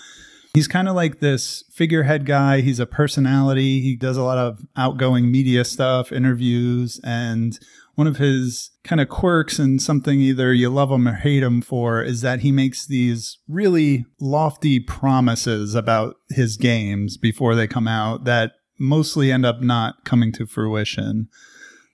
He's 0.55 0.66
kind 0.69 0.89
of 0.89 0.97
like 0.97 1.20
this 1.20 1.62
figurehead 1.73 2.27
guy. 2.27 2.62
He's 2.62 2.81
a 2.81 2.86
personality. 2.86 3.81
He 3.81 3.97
does 3.97 4.16
a 4.16 4.23
lot 4.23 4.39
of 4.39 4.60
outgoing 4.77 5.31
media 5.31 5.65
stuff, 5.65 6.10
interviews, 6.10 7.01
and 7.05 7.59
one 7.94 8.06
of 8.06 8.16
his 8.16 8.70
kind 8.85 9.01
of 9.01 9.09
quirks 9.09 9.59
and 9.59 9.82
something 9.82 10.20
either 10.20 10.52
you 10.52 10.70
love 10.70 10.90
him 10.90 11.06
or 11.06 11.15
hate 11.15 11.43
him 11.43 11.60
for 11.60 12.02
is 12.02 12.20
that 12.23 12.40
he 12.40 12.52
makes 12.52 12.86
these 12.86 13.39
really 13.48 14.06
lofty 14.20 14.81
promises 14.81 15.74
about 15.74 16.16
his 16.31 16.56
games 16.56 17.16
before 17.16 17.55
they 17.55 17.66
come 17.66 17.89
out 17.89 18.24
that 18.24 18.52
mostly 18.78 19.31
end 19.32 19.44
up 19.44 19.60
not 19.60 20.05
coming 20.05 20.32
to 20.32 20.47
fruition. 20.47 21.28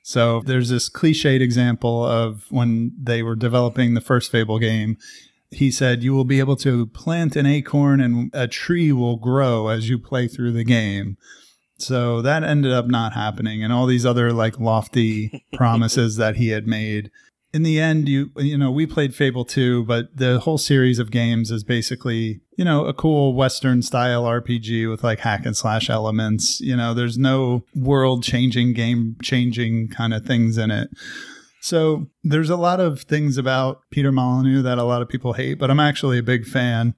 So 0.06 0.43
there's 0.44 0.68
this 0.68 0.90
cliched 0.90 1.40
example 1.40 2.05
of 2.05 2.44
when 2.51 2.93
they 3.02 3.22
were 3.22 3.35
developing 3.35 3.94
the 3.94 4.02
first 4.02 4.31
Fable 4.31 4.59
game. 4.59 4.98
He 5.51 5.70
said, 5.70 6.02
You 6.02 6.12
will 6.12 6.26
be 6.26 6.40
able 6.40 6.56
to 6.56 6.85
plant 6.89 7.36
an 7.36 7.47
acorn 7.47 8.02
and 8.02 8.31
a 8.35 8.47
tree 8.47 8.93
will 8.93 9.16
grow 9.16 9.68
as 9.68 9.89
you 9.89 9.98
play 9.98 10.28
through 10.28 10.52
the 10.52 10.62
game. 10.62 11.16
So 11.78 12.20
that 12.20 12.44
ended 12.44 12.70
up 12.70 12.86
not 12.86 13.14
happening. 13.14 13.64
And 13.64 13.72
all 13.72 13.86
these 13.86 14.05
other 14.05 14.31
like 14.31 14.60
lofty 14.60 15.43
promises 15.55 16.16
that 16.16 16.36
he 16.36 16.48
had 16.48 16.66
made 16.66 17.10
in 17.55 17.62
the 17.62 17.81
end, 17.81 18.09
you 18.09 18.32
you 18.36 18.59
know, 18.59 18.72
we 18.72 18.85
played 18.85 19.14
Fable 19.14 19.44
2, 19.44 19.85
but 19.85 20.16
the 20.16 20.40
whole 20.40 20.59
series 20.59 20.98
of 20.98 21.12
games 21.12 21.52
is 21.52 21.62
basically, 21.62 22.40
you 22.59 22.64
know, 22.64 22.85
a 22.86 22.93
cool 22.93 23.32
Western 23.32 23.81
style 23.81 24.24
RPG 24.24 24.90
with 24.90 25.05
like 25.05 25.20
hack 25.20 25.47
and 25.47 25.56
slash 25.56 25.89
elements. 25.89 26.60
You 26.60 26.76
know, 26.76 26.93
there's 26.94 27.16
no 27.16 27.64
world 27.72 28.24
changing, 28.24 28.72
game 28.72 29.16
changing 29.22 29.89
kind 29.89 30.12
of 30.12 30.26
things 30.26 30.59
in 30.59 30.72
it. 30.72 30.89
So 31.60 32.09
there's 32.24 32.51
a 32.51 32.56
lot 32.56 32.81
of 32.81 33.02
things 33.02 33.39
about 33.39 33.82
Peter 33.93 34.10
Molyneux 34.10 34.62
that 34.62 34.78
a 34.78 34.82
lot 34.82 35.01
of 35.01 35.09
people 35.09 35.35
hate, 35.35 35.55
but 35.55 35.70
I'm 35.70 35.81
actually 35.81 36.18
a 36.18 36.24
big 36.24 36.47
fan. 36.47 36.97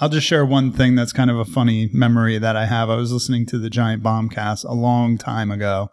I'll 0.00 0.08
just 0.08 0.26
share 0.26 0.46
one 0.46 0.72
thing 0.72 0.94
that's 0.94 1.12
kind 1.12 1.30
of 1.30 1.38
a 1.38 1.44
funny 1.44 1.90
memory 1.92 2.38
that 2.38 2.56
I 2.56 2.64
have. 2.64 2.88
I 2.88 2.96
was 2.96 3.12
listening 3.12 3.44
to 3.46 3.58
the 3.58 3.70
Giant 3.70 4.02
Bombcast 4.02 4.64
a 4.64 4.72
long 4.72 5.18
time 5.18 5.50
ago 5.50 5.90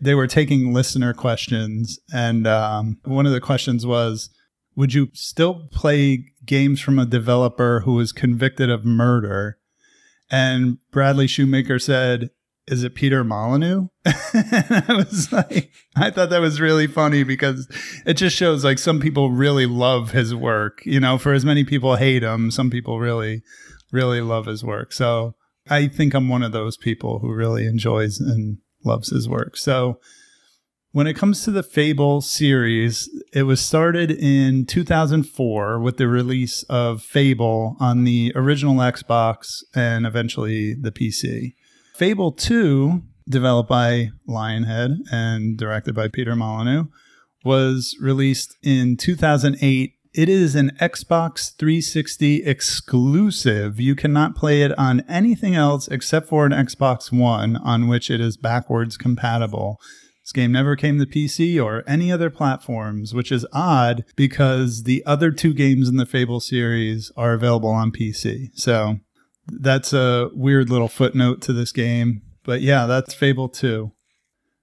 they 0.00 0.14
were 0.14 0.26
taking 0.26 0.72
listener 0.72 1.12
questions, 1.14 1.98
and 2.12 2.46
um, 2.46 2.98
one 3.04 3.26
of 3.26 3.32
the 3.32 3.40
questions 3.40 3.86
was, 3.86 4.30
"Would 4.76 4.94
you 4.94 5.08
still 5.12 5.68
play 5.70 6.26
games 6.44 6.80
from 6.80 6.98
a 6.98 7.06
developer 7.06 7.80
who 7.80 7.94
was 7.94 8.12
convicted 8.12 8.70
of 8.70 8.84
murder?" 8.84 9.58
And 10.30 10.78
Bradley 10.90 11.26
Shoemaker 11.26 11.78
said, 11.78 12.30
"Is 12.66 12.82
it 12.82 12.94
Peter 12.94 13.24
Molyneux?" 13.24 13.88
and 14.04 14.84
I 14.88 14.94
was 14.94 15.32
like, 15.32 15.70
I 15.96 16.10
thought 16.10 16.30
that 16.30 16.40
was 16.40 16.60
really 16.60 16.86
funny 16.86 17.22
because 17.22 17.68
it 18.04 18.14
just 18.14 18.36
shows 18.36 18.64
like 18.64 18.78
some 18.78 19.00
people 19.00 19.30
really 19.30 19.66
love 19.66 20.10
his 20.10 20.34
work. 20.34 20.80
You 20.84 21.00
know, 21.00 21.18
for 21.18 21.32
as 21.32 21.44
many 21.44 21.64
people 21.64 21.96
hate 21.96 22.22
him, 22.22 22.50
some 22.50 22.70
people 22.70 23.00
really, 23.00 23.42
really 23.92 24.20
love 24.20 24.46
his 24.46 24.64
work. 24.64 24.92
So 24.92 25.34
I 25.70 25.88
think 25.88 26.14
I'm 26.14 26.28
one 26.28 26.42
of 26.42 26.52
those 26.52 26.76
people 26.76 27.20
who 27.20 27.32
really 27.32 27.66
enjoys 27.66 28.20
and 28.20 28.58
loves 28.84 29.10
his 29.10 29.28
work. 29.28 29.56
So 29.56 29.98
when 30.92 31.08
it 31.08 31.16
comes 31.16 31.42
to 31.42 31.50
the 31.50 31.64
Fable 31.64 32.20
series, 32.20 33.10
it 33.32 33.42
was 33.42 33.60
started 33.60 34.12
in 34.12 34.64
2004 34.64 35.80
with 35.80 35.96
the 35.96 36.06
release 36.06 36.62
of 36.68 37.02
Fable 37.02 37.76
on 37.80 38.04
the 38.04 38.32
original 38.36 38.76
Xbox 38.76 39.64
and 39.74 40.06
eventually 40.06 40.72
the 40.72 40.92
PC. 40.92 41.54
Fable 41.96 42.30
2, 42.30 43.02
developed 43.28 43.68
by 43.68 44.10
Lionhead 44.28 44.98
and 45.10 45.58
directed 45.58 45.96
by 45.96 46.06
Peter 46.06 46.36
Molyneux, 46.36 46.84
was 47.44 47.96
released 48.00 48.56
in 48.62 48.96
2008 48.96 49.93
it 50.14 50.28
is 50.28 50.54
an 50.54 50.70
Xbox 50.80 51.54
360 51.56 52.44
exclusive. 52.44 53.80
You 53.80 53.96
cannot 53.96 54.36
play 54.36 54.62
it 54.62 54.76
on 54.78 55.04
anything 55.08 55.54
else 55.56 55.88
except 55.88 56.28
for 56.28 56.46
an 56.46 56.52
Xbox 56.52 57.10
One, 57.10 57.56
on 57.56 57.88
which 57.88 58.10
it 58.10 58.20
is 58.20 58.36
backwards 58.36 58.96
compatible. 58.96 59.80
This 60.22 60.32
game 60.32 60.52
never 60.52 60.76
came 60.76 60.98
to 61.00 61.06
PC 61.06 61.62
or 61.62 61.82
any 61.86 62.10
other 62.10 62.30
platforms, 62.30 63.12
which 63.12 63.30
is 63.30 63.44
odd 63.52 64.04
because 64.16 64.84
the 64.84 65.04
other 65.04 65.30
two 65.30 65.52
games 65.52 65.88
in 65.88 65.96
the 65.96 66.06
Fable 66.06 66.40
series 66.40 67.12
are 67.16 67.34
available 67.34 67.68
on 67.68 67.90
PC. 67.90 68.50
So 68.54 69.00
that's 69.48 69.92
a 69.92 70.30
weird 70.32 70.70
little 70.70 70.88
footnote 70.88 71.42
to 71.42 71.52
this 71.52 71.72
game. 71.72 72.22
But 72.44 72.60
yeah, 72.62 72.86
that's 72.86 73.12
Fable 73.12 73.48
2. 73.48 73.92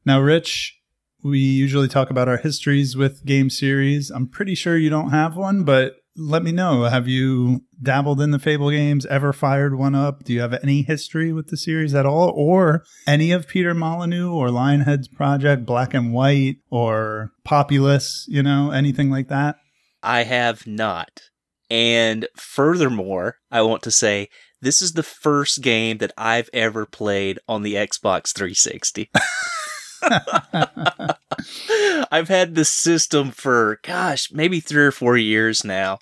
Now, 0.05 0.19
Rich, 0.19 0.80
we 1.23 1.39
usually 1.39 1.87
talk 1.87 2.09
about 2.09 2.27
our 2.27 2.37
histories 2.37 2.95
with 2.95 3.25
game 3.25 3.49
series. 3.49 4.09
I'm 4.09 4.27
pretty 4.27 4.55
sure 4.55 4.77
you 4.77 4.89
don't 4.89 5.11
have 5.11 5.35
one, 5.35 5.63
but 5.63 5.95
let 6.15 6.43
me 6.43 6.51
know. 6.51 6.83
Have 6.83 7.07
you 7.07 7.61
dabbled 7.81 8.21
in 8.21 8.31
the 8.31 8.39
Fable 8.39 8.69
games? 8.69 9.05
Ever 9.05 9.31
fired 9.33 9.77
one 9.77 9.95
up? 9.95 10.23
Do 10.23 10.33
you 10.33 10.41
have 10.41 10.53
any 10.63 10.81
history 10.81 11.31
with 11.31 11.47
the 11.47 11.57
series 11.57 11.95
at 11.95 12.05
all? 12.05 12.31
Or 12.35 12.83
any 13.07 13.31
of 13.31 13.47
Peter 13.47 13.73
Molyneux 13.73 14.31
or 14.31 14.49
Lionhead's 14.49 15.07
project, 15.07 15.65
Black 15.65 15.93
and 15.93 16.13
White 16.13 16.57
or 16.69 17.31
Populous, 17.43 18.25
you 18.27 18.43
know, 18.43 18.71
anything 18.71 19.09
like 19.09 19.29
that? 19.29 19.57
I 20.03 20.23
have 20.23 20.67
not. 20.67 21.29
And 21.69 22.27
furthermore, 22.35 23.37
I 23.49 23.61
want 23.61 23.81
to 23.83 23.91
say 23.91 24.29
this 24.61 24.81
is 24.81 24.93
the 24.93 25.03
first 25.03 25.61
game 25.61 25.99
that 25.99 26.11
I've 26.17 26.49
ever 26.53 26.85
played 26.85 27.39
on 27.47 27.61
the 27.61 27.75
Xbox 27.75 28.33
360. 28.35 29.09
I've 32.11 32.27
had 32.27 32.55
this 32.55 32.69
system 32.69 33.31
for, 33.31 33.79
gosh, 33.83 34.31
maybe 34.31 34.59
three 34.59 34.83
or 34.83 34.91
four 34.91 35.17
years 35.17 35.63
now. 35.63 35.99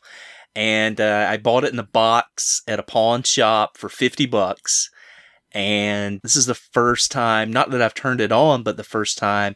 And 0.56 1.00
uh, 1.00 1.28
I 1.30 1.38
bought 1.38 1.64
it 1.64 1.74
in 1.74 1.80
a 1.80 1.84
box 1.84 2.62
at 2.68 2.80
a 2.80 2.84
pawn 2.84 3.24
shop 3.24 3.78
for 3.78 3.90
50 3.90 4.26
bucks. 4.26 4.90
And 5.52 6.20
this 6.24 6.36
is 6.36 6.46
the 6.46 6.56
first 6.56 7.12
time, 7.12 7.52
not 7.52 7.72
that 7.72 7.82
I've 7.82 7.94
turned 7.94 8.22
it 8.22 8.32
on, 8.32 8.64
but 8.64 8.78
the 8.78 8.84
first 8.84 9.18
time 9.18 9.56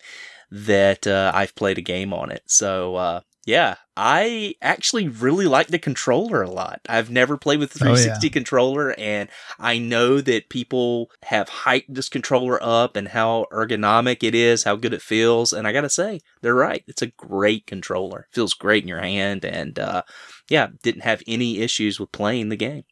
that 0.52 1.08
uh, 1.08 1.32
I've 1.34 1.56
played 1.56 1.78
a 1.78 1.82
game 1.82 2.14
on 2.14 2.32
it. 2.32 2.44
So, 2.48 2.96
uh, 2.96 3.22
yeah, 3.46 3.76
I 3.98 4.56
actually 4.62 5.08
really 5.08 5.46
like 5.46 5.68
the 5.68 5.78
controller 5.80 6.42
a 6.42 6.50
lot. 6.50 6.82
I've 6.90 7.10
never 7.12 7.38
played 7.38 7.60
with 7.60 7.74
the 7.74 7.80
360 7.80 8.12
Oh, 8.20 8.22
yeah. 8.28 8.32
controller, 8.34 8.96
and 8.98 9.30
I 9.60 9.78
know 9.78 10.22
that 10.22 10.50
people 10.50 11.12
have 11.24 11.50
hyped 11.50 11.86
this 11.90 12.10
controller 12.10 12.58
up 12.64 12.96
and 12.96 13.10
how 13.10 13.46
ergonomic 13.52 14.24
it 14.24 14.34
is, 14.34 14.64
how 14.64 14.76
good 14.76 14.94
it 14.94 15.02
feels. 15.02 15.54
And 15.54 15.68
I 15.68 15.74
gotta 15.74 15.90
say, 15.90 16.22
they're 16.42 16.56
right. 16.56 16.84
It's 16.88 17.02
a 17.02 17.08
great 17.08 17.68
controller. 17.68 18.28
feels 18.32 18.54
great 18.54 18.84
in 18.84 18.90
your 18.90 19.02
hand, 19.02 19.46
and 19.46 19.78
uh, 19.78 20.04
yeah, 20.50 20.68
didn't 20.82 21.04
have 21.04 21.22
any 21.28 21.60
issues 21.60 22.00
with 22.00 22.12
playing 22.12 22.50
the 22.50 22.56
game. 22.58 22.84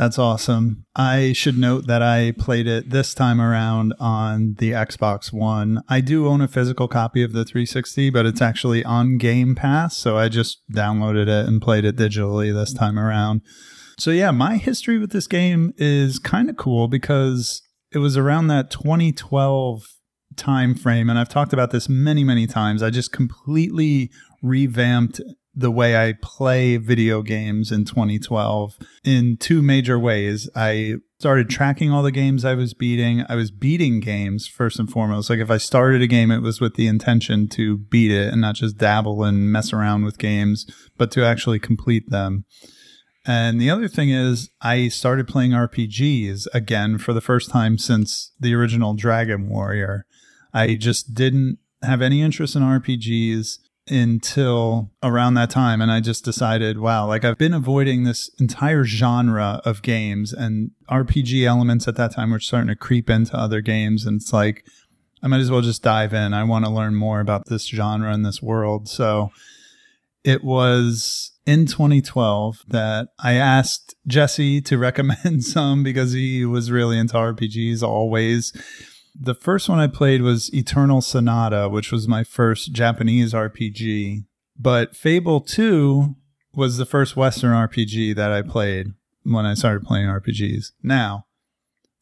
That's 0.00 0.18
awesome. 0.18 0.86
I 0.96 1.34
should 1.34 1.58
note 1.58 1.86
that 1.86 2.00
I 2.00 2.32
played 2.32 2.66
it 2.66 2.88
this 2.88 3.12
time 3.12 3.38
around 3.38 3.92
on 4.00 4.54
the 4.54 4.70
Xbox 4.70 5.30
One. 5.30 5.82
I 5.90 6.00
do 6.00 6.26
own 6.26 6.40
a 6.40 6.48
physical 6.48 6.88
copy 6.88 7.22
of 7.22 7.34
the 7.34 7.44
360, 7.44 8.08
but 8.08 8.24
it's 8.24 8.40
actually 8.40 8.82
on 8.82 9.18
Game 9.18 9.54
Pass, 9.54 9.98
so 9.98 10.16
I 10.16 10.30
just 10.30 10.62
downloaded 10.72 11.28
it 11.28 11.46
and 11.46 11.60
played 11.60 11.84
it 11.84 11.96
digitally 11.96 12.50
this 12.50 12.72
time 12.72 12.98
around. 12.98 13.42
So 13.98 14.10
yeah, 14.10 14.30
my 14.30 14.56
history 14.56 14.96
with 14.96 15.12
this 15.12 15.26
game 15.26 15.74
is 15.76 16.18
kind 16.18 16.48
of 16.48 16.56
cool 16.56 16.88
because 16.88 17.60
it 17.92 17.98
was 17.98 18.16
around 18.16 18.46
that 18.46 18.70
2012 18.70 19.82
time 20.34 20.74
frame 20.74 21.10
and 21.10 21.18
I've 21.18 21.28
talked 21.28 21.52
about 21.52 21.72
this 21.72 21.90
many 21.90 22.24
many 22.24 22.46
times. 22.46 22.82
I 22.82 22.88
just 22.88 23.12
completely 23.12 24.10
revamped 24.42 25.20
the 25.54 25.70
way 25.70 25.96
I 25.96 26.14
play 26.22 26.76
video 26.76 27.22
games 27.22 27.72
in 27.72 27.84
2012 27.84 28.78
in 29.04 29.36
two 29.36 29.62
major 29.62 29.98
ways. 29.98 30.48
I 30.54 30.96
started 31.18 31.50
tracking 31.50 31.90
all 31.90 32.02
the 32.02 32.12
games 32.12 32.44
I 32.44 32.54
was 32.54 32.72
beating. 32.72 33.24
I 33.28 33.34
was 33.34 33.50
beating 33.50 34.00
games 34.00 34.46
first 34.46 34.78
and 34.78 34.90
foremost. 34.90 35.28
Like 35.28 35.40
if 35.40 35.50
I 35.50 35.58
started 35.58 36.02
a 36.02 36.06
game, 36.06 36.30
it 36.30 36.40
was 36.40 36.60
with 36.60 36.74
the 36.74 36.86
intention 36.86 37.48
to 37.48 37.78
beat 37.78 38.12
it 38.12 38.32
and 38.32 38.40
not 38.40 38.54
just 38.54 38.78
dabble 38.78 39.24
and 39.24 39.50
mess 39.50 39.72
around 39.72 40.04
with 40.04 40.18
games, 40.18 40.66
but 40.96 41.10
to 41.12 41.24
actually 41.24 41.58
complete 41.58 42.10
them. 42.10 42.44
And 43.26 43.60
the 43.60 43.70
other 43.70 43.88
thing 43.88 44.10
is, 44.10 44.50
I 44.62 44.88
started 44.88 45.28
playing 45.28 45.50
RPGs 45.50 46.46
again 46.54 46.96
for 46.96 47.12
the 47.12 47.20
first 47.20 47.50
time 47.50 47.76
since 47.76 48.32
the 48.40 48.54
original 48.54 48.94
Dragon 48.94 49.48
Warrior. 49.48 50.06
I 50.54 50.74
just 50.76 51.12
didn't 51.12 51.58
have 51.82 52.00
any 52.02 52.22
interest 52.22 52.56
in 52.56 52.62
RPGs 52.62 53.58
until 53.90 54.90
around 55.02 55.34
that 55.34 55.50
time. 55.50 55.80
And 55.80 55.90
I 55.90 56.00
just 56.00 56.24
decided, 56.24 56.78
wow, 56.78 57.06
like 57.06 57.24
I've 57.24 57.38
been 57.38 57.54
avoiding 57.54 58.04
this 58.04 58.30
entire 58.38 58.84
genre 58.84 59.60
of 59.64 59.82
games, 59.82 60.32
and 60.32 60.70
RPG 60.90 61.44
elements 61.46 61.88
at 61.88 61.96
that 61.96 62.14
time 62.14 62.30
were 62.30 62.40
starting 62.40 62.68
to 62.68 62.76
creep 62.76 63.10
into 63.10 63.36
other 63.36 63.60
games. 63.60 64.06
And 64.06 64.20
it's 64.20 64.32
like, 64.32 64.64
I 65.22 65.28
might 65.28 65.40
as 65.40 65.50
well 65.50 65.60
just 65.60 65.82
dive 65.82 66.14
in. 66.14 66.32
I 66.32 66.44
want 66.44 66.64
to 66.64 66.70
learn 66.70 66.94
more 66.94 67.20
about 67.20 67.46
this 67.46 67.66
genre 67.66 68.12
and 68.12 68.24
this 68.24 68.40
world. 68.40 68.88
So 68.88 69.30
it 70.24 70.44
was 70.44 71.32
in 71.46 71.66
2012 71.66 72.64
that 72.68 73.08
I 73.18 73.34
asked 73.34 73.94
Jesse 74.06 74.60
to 74.62 74.78
recommend 74.78 75.44
some 75.44 75.82
because 75.82 76.12
he 76.12 76.44
was 76.44 76.70
really 76.70 76.98
into 76.98 77.14
RPGs 77.14 77.82
always. 77.82 78.52
The 79.18 79.34
first 79.34 79.68
one 79.68 79.78
I 79.78 79.86
played 79.86 80.22
was 80.22 80.52
Eternal 80.54 81.00
Sonata, 81.00 81.68
which 81.68 81.92
was 81.92 82.08
my 82.08 82.24
first 82.24 82.72
Japanese 82.72 83.32
RPG. 83.32 84.24
But 84.58 84.94
Fable 84.94 85.40
2 85.40 86.14
was 86.54 86.76
the 86.76 86.86
first 86.86 87.16
Western 87.16 87.52
RPG 87.52 88.14
that 88.16 88.32
I 88.32 88.42
played 88.42 88.88
when 89.22 89.46
I 89.46 89.54
started 89.54 89.84
playing 89.84 90.08
RPGs. 90.08 90.72
Now, 90.82 91.26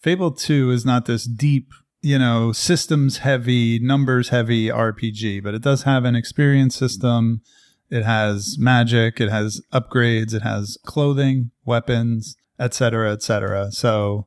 Fable 0.00 0.30
2 0.30 0.70
is 0.70 0.84
not 0.84 1.06
this 1.06 1.24
deep, 1.24 1.70
you 2.00 2.18
know, 2.18 2.52
systems 2.52 3.18
heavy, 3.18 3.78
numbers 3.78 4.28
heavy 4.28 4.68
RPG, 4.68 5.42
but 5.42 5.54
it 5.54 5.62
does 5.62 5.82
have 5.82 6.04
an 6.04 6.14
experience 6.14 6.76
system. 6.76 7.42
It 7.90 8.04
has 8.04 8.56
magic, 8.58 9.20
it 9.20 9.30
has 9.30 9.60
upgrades, 9.72 10.34
it 10.34 10.42
has 10.42 10.78
clothing, 10.84 11.50
weapons, 11.64 12.36
etc., 12.58 13.12
etc. 13.12 13.72
So, 13.72 14.26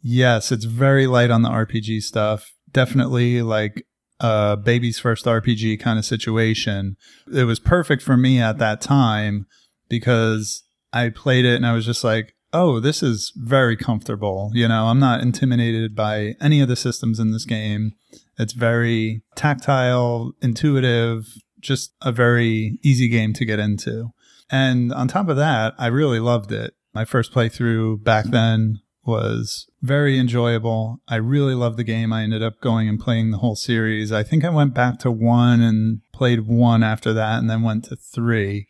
yes, 0.00 0.52
it's 0.52 0.64
very 0.64 1.06
light 1.06 1.30
on 1.30 1.42
the 1.42 1.50
RPG 1.50 2.02
stuff. 2.02 2.52
Definitely 2.70 3.42
like 3.42 3.86
a 4.20 4.56
baby's 4.56 4.98
first 4.98 5.24
RPG 5.26 5.80
kind 5.80 5.98
of 5.98 6.04
situation. 6.04 6.96
It 7.32 7.44
was 7.44 7.58
perfect 7.58 8.02
for 8.02 8.16
me 8.16 8.40
at 8.40 8.58
that 8.58 8.80
time 8.80 9.46
because 9.88 10.62
I 10.92 11.10
played 11.10 11.44
it 11.44 11.56
and 11.56 11.66
I 11.66 11.72
was 11.72 11.84
just 11.84 12.04
like, 12.04 12.34
oh, 12.52 12.80
this 12.80 13.02
is 13.02 13.32
very 13.36 13.76
comfortable. 13.76 14.50
You 14.54 14.68
know, 14.68 14.86
I'm 14.86 15.00
not 15.00 15.20
intimidated 15.20 15.94
by 15.94 16.34
any 16.40 16.60
of 16.60 16.68
the 16.68 16.76
systems 16.76 17.20
in 17.20 17.32
this 17.32 17.44
game. 17.44 17.92
It's 18.38 18.52
very 18.52 19.22
tactile, 19.34 20.32
intuitive, 20.40 21.26
just 21.60 21.94
a 22.02 22.12
very 22.12 22.78
easy 22.82 23.08
game 23.08 23.32
to 23.34 23.44
get 23.44 23.58
into. 23.58 24.10
And 24.48 24.92
on 24.92 25.08
top 25.08 25.28
of 25.28 25.36
that, 25.36 25.74
I 25.78 25.88
really 25.88 26.20
loved 26.20 26.52
it. 26.52 26.74
My 26.94 27.04
first 27.04 27.32
playthrough 27.32 28.02
back 28.04 28.26
then 28.26 28.80
was 29.06 29.66
very 29.82 30.18
enjoyable. 30.18 31.00
I 31.08 31.16
really 31.16 31.54
loved 31.54 31.76
the 31.76 31.84
game. 31.84 32.12
I 32.12 32.22
ended 32.22 32.42
up 32.42 32.60
going 32.60 32.88
and 32.88 32.98
playing 32.98 33.30
the 33.30 33.38
whole 33.38 33.56
series. 33.56 34.12
I 34.12 34.22
think 34.22 34.44
I 34.44 34.50
went 34.50 34.74
back 34.74 34.98
to 35.00 35.10
one 35.10 35.60
and 35.60 36.00
played 36.12 36.46
one 36.46 36.82
after 36.82 37.12
that 37.12 37.38
and 37.38 37.48
then 37.48 37.62
went 37.62 37.84
to 37.86 37.96
three. 37.96 38.66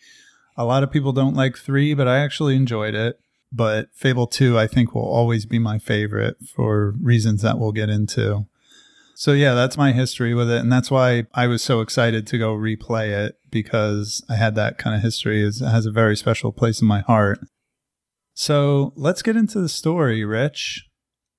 A 0.57 0.65
lot 0.65 0.83
of 0.83 0.91
people 0.91 1.13
don't 1.13 1.35
like 1.35 1.57
three, 1.57 1.95
but 1.95 2.09
I 2.09 2.19
actually 2.19 2.57
enjoyed 2.57 2.95
it. 2.95 3.21
But 3.53 3.89
Fable 3.95 4.27
2, 4.27 4.59
I 4.59 4.67
think, 4.67 4.95
will 4.95 5.03
always 5.03 5.47
be 5.47 5.59
my 5.59 5.79
favorite 5.79 6.37
for 6.55 6.95
reasons 7.01 7.43
that 7.43 7.59
we'll 7.59 7.73
get 7.73 7.89
into. 7.89 8.47
So, 9.15 9.33
yeah, 9.33 9.55
that's 9.55 9.79
my 9.79 9.93
history 9.93 10.35
with 10.35 10.51
it. 10.51 10.61
And 10.61 10.71
that's 10.71 10.91
why 10.91 11.25
I 11.33 11.47
was 11.47 11.63
so 11.63 11.81
excited 11.81 12.27
to 12.27 12.39
go 12.39 12.55
replay 12.55 13.09
it 13.09 13.39
because 13.51 14.23
I 14.29 14.37
had 14.37 14.57
that 14.57 14.77
kind 14.77 14.95
of 14.95 15.03
history. 15.03 15.43
It 15.43 15.61
has 15.61 15.87
a 15.87 15.91
very 15.91 16.17
special 16.17 16.53
place 16.53 16.83
in 16.83 16.89
my 16.89 17.01
heart. 17.01 17.39
So, 18.39 18.93
let's 18.97 19.23
get 19.23 19.35
into 19.35 19.63
the 19.63 19.69
story, 19.69 20.23
Rich. 20.23 20.87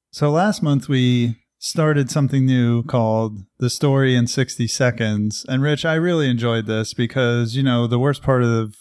So, 0.10 0.32
last 0.32 0.64
month 0.64 0.90
we 0.90 1.36
started 1.60 2.10
something 2.10 2.44
new 2.44 2.82
called 2.82 3.38
The 3.60 3.70
Story 3.70 4.16
in 4.16 4.26
60 4.26 4.66
Seconds. 4.66 5.46
And, 5.48 5.62
Rich, 5.62 5.86
I 5.86 5.94
really 5.94 6.28
enjoyed 6.28 6.66
this 6.66 6.96
because, 6.96 7.56
you 7.56 7.62
know, 7.62 7.86
the 7.86 8.00
worst 8.00 8.24
part 8.24 8.42
of 8.42 8.74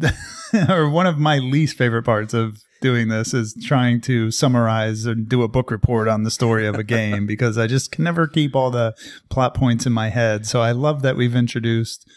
or 0.68 0.88
one 0.88 1.08
of 1.08 1.18
my 1.18 1.38
least 1.38 1.76
favorite 1.76 2.04
parts 2.04 2.32
of 2.32 2.58
doing 2.82 3.08
this 3.08 3.34
is 3.34 3.56
trying 3.64 4.00
to 4.02 4.30
summarize 4.30 5.04
and 5.04 5.28
do 5.28 5.42
a 5.42 5.48
book 5.48 5.72
report 5.72 6.06
on 6.06 6.22
the 6.22 6.30
story 6.30 6.68
of 6.68 6.76
a 6.76 6.84
game 6.84 7.26
because 7.26 7.58
I 7.58 7.66
just 7.66 7.90
can 7.90 8.04
never 8.04 8.28
keep 8.28 8.54
all 8.54 8.70
the 8.70 8.94
plot 9.28 9.54
points 9.54 9.86
in 9.86 9.92
my 9.92 10.10
head. 10.10 10.46
So 10.46 10.60
I 10.60 10.70
love 10.70 11.02
that 11.02 11.16
we've 11.16 11.34
introduced, 11.34 12.08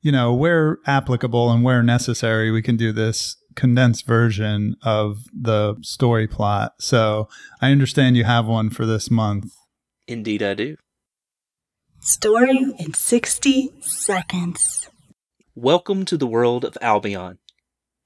you 0.00 0.12
know, 0.12 0.32
where 0.32 0.78
applicable 0.86 1.50
and 1.50 1.62
where 1.62 1.82
necessary, 1.82 2.50
we 2.50 2.62
can 2.62 2.78
do 2.78 2.90
this 2.90 3.36
condensed 3.54 4.06
version 4.06 4.76
of 4.82 5.24
the 5.32 5.76
story 5.82 6.26
plot. 6.26 6.74
So 6.80 7.28
I 7.60 7.70
understand 7.70 8.16
you 8.16 8.24
have 8.24 8.46
one 8.46 8.70
for 8.70 8.86
this 8.86 9.10
month. 9.10 9.52
Indeed, 10.06 10.42
I 10.42 10.54
do. 10.54 10.76
Story 12.00 12.74
in 12.78 12.92
60 12.92 13.70
seconds. 13.80 14.88
Welcome 15.54 16.04
to 16.04 16.16
the 16.16 16.26
world 16.26 16.64
of 16.64 16.76
Albion. 16.82 17.38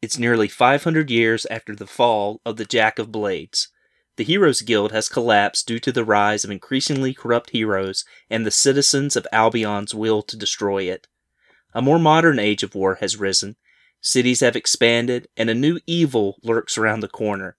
It's 0.01 0.19
nearly 0.19 0.47
500 0.47 1.11
years 1.11 1.47
after 1.47 1.75
the 1.75 1.87
fall 1.87 2.41
of 2.47 2.57
the 2.57 2.65
Jack 2.65 3.01
of 3.01 3.11
Blades. 3.11 3.69
The 4.17 4.25
Heroes 4.25 4.63
Guild 4.63 4.93
has 4.93 5.09
collapsed 5.09 5.67
due 5.67 5.79
to 5.81 5.91
the 5.91 6.05
rise 6.05 6.45
of 6.45 6.51
increasingly 6.51 7.15
corrupt 7.15 7.51
heroes 7.51 8.05
and 8.31 8.45
the 8.45 8.51
citizens 8.51 9.17
of 9.17 9.27
Albion's 9.33 9.95
will 9.95 10.23
to 10.23 10.37
destroy 10.37 10.85
it. 10.85 11.09
A 11.75 11.83
more 11.83 11.99
modern 11.99 12.39
age 12.39 12.63
of 12.63 12.75
war 12.75 12.97
has 12.97 13.17
risen, 13.17 13.57
cities 14.01 14.41
have 14.41 14.57
expanded, 14.57 15.29
and 15.37 15.51
a 15.51 15.55
new 15.55 15.81
evil 15.87 16.39
lurks 16.43 16.79
around 16.79 17.01
the 17.01 17.09
corner. 17.09 17.57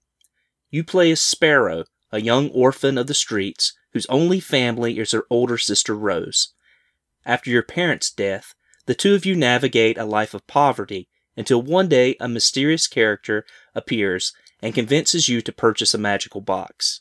You 0.70 0.84
play 0.84 1.10
as 1.10 1.20
Sparrow, 1.20 1.84
a 2.12 2.20
young 2.20 2.48
orphan 2.50 2.98
of 2.98 3.06
the 3.06 3.14
streets 3.14 3.72
whose 3.92 4.06
only 4.06 4.40
family 4.40 4.98
is 4.98 5.12
her 5.12 5.26
older 5.30 5.58
sister 5.58 5.94
Rose. 5.94 6.54
After 7.26 7.50
your 7.50 7.62
parents' 7.62 8.10
death, 8.10 8.54
the 8.86 8.94
two 8.94 9.14
of 9.14 9.26
you 9.26 9.34
navigate 9.34 9.98
a 9.98 10.04
life 10.04 10.34
of 10.34 10.46
poverty 10.46 11.08
until 11.36 11.62
one 11.62 11.88
day 11.88 12.16
a 12.20 12.28
mysterious 12.28 12.86
character 12.86 13.44
appears 13.74 14.32
and 14.62 14.74
convinces 14.74 15.28
you 15.28 15.40
to 15.40 15.52
purchase 15.52 15.94
a 15.94 15.98
magical 15.98 16.40
box. 16.40 17.00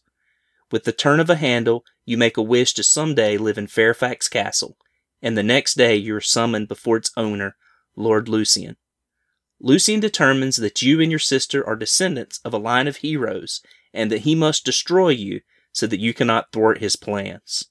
With 0.71 0.83
the 0.83 0.91
turn 0.91 1.19
of 1.19 1.29
a 1.29 1.35
handle, 1.35 1.83
you 2.05 2.17
make 2.17 2.37
a 2.37 2.41
wish 2.41 2.73
to 2.75 2.83
someday 2.83 3.37
live 3.37 3.57
in 3.57 3.67
Fairfax 3.67 4.27
Castle, 4.27 4.77
and 5.21 5.37
the 5.37 5.43
next 5.43 5.75
day 5.75 5.95
you 5.95 6.15
are 6.15 6.21
summoned 6.21 6.67
before 6.67 6.97
its 6.97 7.11
owner, 7.17 7.55
Lord 7.95 8.29
Lucian. 8.29 8.77
Lucian 9.61 9.99
determines 9.99 10.55
that 10.57 10.81
you 10.81 11.01
and 11.01 11.11
your 11.11 11.19
sister 11.19 11.65
are 11.67 11.75
descendants 11.75 12.39
of 12.45 12.53
a 12.53 12.57
line 12.57 12.87
of 12.87 12.97
heroes, 12.97 13.61
and 13.93 14.11
that 14.11 14.21
he 14.21 14.35
must 14.35 14.65
destroy 14.65 15.09
you 15.09 15.41
so 15.71 15.85
that 15.87 15.99
you 15.99 16.13
cannot 16.13 16.51
thwart 16.51 16.79
his 16.79 16.95
plans. 16.95 17.65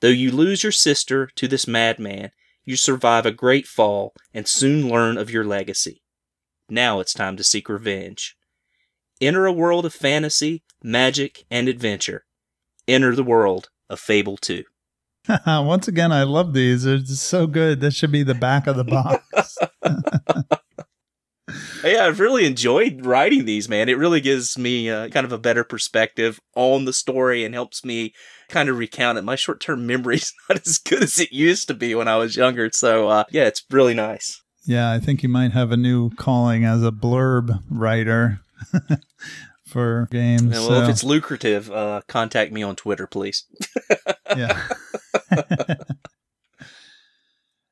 Though 0.00 0.08
you 0.08 0.30
lose 0.30 0.62
your 0.62 0.72
sister 0.72 1.26
to 1.36 1.48
this 1.48 1.66
madman, 1.66 2.30
you 2.64 2.76
survive 2.76 3.26
a 3.26 3.32
great 3.32 3.66
fall 3.66 4.14
and 4.32 4.46
soon 4.46 4.88
learn 4.88 5.18
of 5.18 5.30
your 5.30 5.44
legacy. 5.44 6.02
Now 6.68 7.00
it's 7.00 7.12
time 7.12 7.36
to 7.36 7.44
seek 7.44 7.68
revenge. 7.68 8.36
Enter 9.20 9.44
a 9.46 9.52
world 9.52 9.84
of 9.84 9.92
fantasy, 9.92 10.62
magic, 10.82 11.44
and 11.50 11.68
adventure. 11.68 12.24
enter 12.88 13.14
the 13.14 13.22
world 13.24 13.68
of 13.88 14.00
Fable 14.00 14.36
2. 14.36 14.64
Once 15.46 15.88
again, 15.88 16.12
I 16.12 16.22
love 16.22 16.54
these. 16.54 16.84
They're 16.84 16.98
just 16.98 17.24
so 17.24 17.46
good. 17.46 17.80
This 17.80 17.94
should 17.94 18.12
be 18.12 18.22
the 18.22 18.34
back 18.34 18.66
of 18.66 18.76
the 18.76 18.84
box. 18.84 19.58
Yeah, 21.82 22.06
I've 22.06 22.20
really 22.20 22.44
enjoyed 22.44 23.06
writing 23.06 23.44
these, 23.44 23.68
man. 23.68 23.88
It 23.88 23.96
really 23.96 24.20
gives 24.20 24.58
me 24.58 24.90
uh, 24.90 25.08
kind 25.08 25.24
of 25.24 25.32
a 25.32 25.38
better 25.38 25.64
perspective 25.64 26.40
on 26.54 26.84
the 26.84 26.92
story 26.92 27.44
and 27.44 27.54
helps 27.54 27.84
me 27.84 28.12
kind 28.48 28.68
of 28.68 28.76
recount 28.78 29.18
it. 29.18 29.22
My 29.22 29.36
short 29.36 29.60
term 29.60 29.86
memory's 29.86 30.32
not 30.48 30.66
as 30.66 30.78
good 30.78 31.02
as 31.02 31.18
it 31.18 31.32
used 31.32 31.68
to 31.68 31.74
be 31.74 31.94
when 31.94 32.08
I 32.08 32.16
was 32.16 32.36
younger. 32.36 32.70
So, 32.72 33.08
uh, 33.08 33.24
yeah, 33.30 33.46
it's 33.46 33.64
really 33.70 33.94
nice. 33.94 34.42
yeah, 34.64 34.92
I 34.92 34.98
think 34.98 35.22
you 35.22 35.28
might 35.28 35.52
have 35.52 35.72
a 35.72 35.76
new 35.76 36.10
calling 36.10 36.64
as 36.64 36.82
a 36.82 36.92
blurb 36.92 37.62
writer 37.70 38.40
for 39.66 40.08
games. 40.10 40.42
And, 40.42 40.52
well, 40.52 40.82
if 40.82 40.90
it's 40.90 41.04
lucrative, 41.04 41.70
uh, 41.70 42.02
contact 42.08 42.52
me 42.52 42.62
on 42.62 42.76
Twitter, 42.76 43.06
please. 43.06 43.44
yeah. 44.36 44.68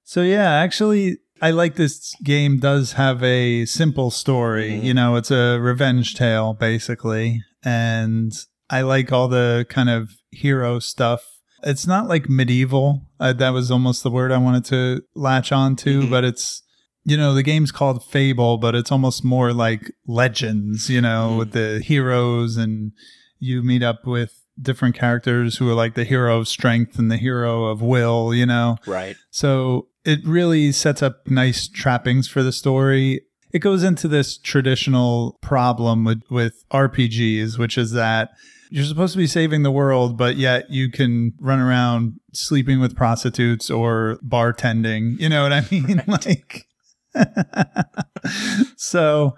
so 0.05 0.23
yeah, 0.23 0.51
actually 0.51 1.19
I 1.41 1.51
like 1.51 1.77
this 1.77 2.15
game 2.25 2.59
does 2.59 2.93
have 2.93 3.23
a 3.23 3.65
simple 3.67 4.11
story. 4.11 4.73
Mhm. 4.73 4.83
You 4.85 4.95
know, 4.95 5.17
it's 5.17 5.31
a 5.31 5.59
revenge 5.59 6.15
tale 6.15 6.55
basically, 6.55 7.43
and 7.65 8.33
I 8.71 8.83
like 8.83 9.13
all 9.13 9.29
the 9.29 9.67
kind 9.69 9.89
of 9.91 10.11
hero 10.31 10.79
stuff. 10.79 11.23
It's 11.65 11.87
not 11.87 12.07
like 12.09 12.29
medieval. 12.29 13.03
Uh, 13.19 13.33
that 13.35 13.51
was 13.51 13.71
almost 13.71 14.03
the 14.03 14.11
word 14.11 14.31
I 14.31 14.39
wanted 14.39 14.65
to 14.67 15.03
latch 15.15 15.51
on 15.53 15.75
to, 15.77 16.03
Mhm. 16.03 16.11
but 16.11 16.25
it's 16.25 16.63
you 17.05 17.17
know, 17.17 17.33
the 17.33 17.43
game's 17.43 17.73
called 17.73 18.05
Fable, 18.05 18.59
but 18.59 18.75
it's 18.75 18.93
almost 18.93 19.25
more 19.25 19.55
like 19.55 19.91
legends, 20.07 20.91
you 20.91 21.01
know, 21.01 21.31
Mhm. 21.33 21.39
with 21.39 21.53
the 21.53 21.81
heroes 21.83 22.59
and 22.59 22.93
you 23.39 23.63
meet 23.63 23.83
up 23.83 24.07
with 24.07 24.33
different 24.61 24.95
characters 24.95 25.57
who 25.57 25.71
are 25.71 25.75
like 25.75 25.95
the 25.95 26.05
hero 26.05 26.39
of 26.39 26.47
strength 26.49 26.99
and 26.99 27.11
the 27.11 27.17
hero 27.17 27.65
of 27.65 27.81
will, 27.81 28.35
you 28.35 28.45
know. 28.45 28.77
Right. 28.87 29.17
So 29.31 29.87
it 30.09 30.21
really 30.25 30.73
sets 30.73 31.03
up 31.03 31.29
nice 31.29 31.69
trappings 31.69 32.27
for 32.27 32.43
the 32.43 32.51
story. 32.51 33.21
It 33.53 33.59
goes 33.59 33.83
into 33.83 34.09
this 34.09 34.39
traditional 34.39 35.37
problem 35.43 36.05
with, 36.05 36.23
with 36.31 36.65
RPGs, 36.71 37.59
which 37.59 37.77
is 37.77 37.93
that 37.93 38.31
you're 38.71 38.87
supposed 38.87 39.13
to 39.13 39.19
be 39.19 39.27
saving 39.27 39.65
the 39.65 39.71
world, 39.71 40.17
but 40.17 40.37
yet 40.37 40.71
you 40.71 40.91
can 40.91 41.35
run 41.41 41.61
around 41.61 42.21
sleeping 42.33 42.81
with 42.81 42.97
prostitutes 42.97 43.71
or 43.71 44.19
bartending. 44.27 45.21
You 45.21 45.29
know 45.29 45.43
what 45.43 45.53
I 45.53 45.65
mean? 45.71 46.03
like, 46.07 46.67
so 48.77 49.37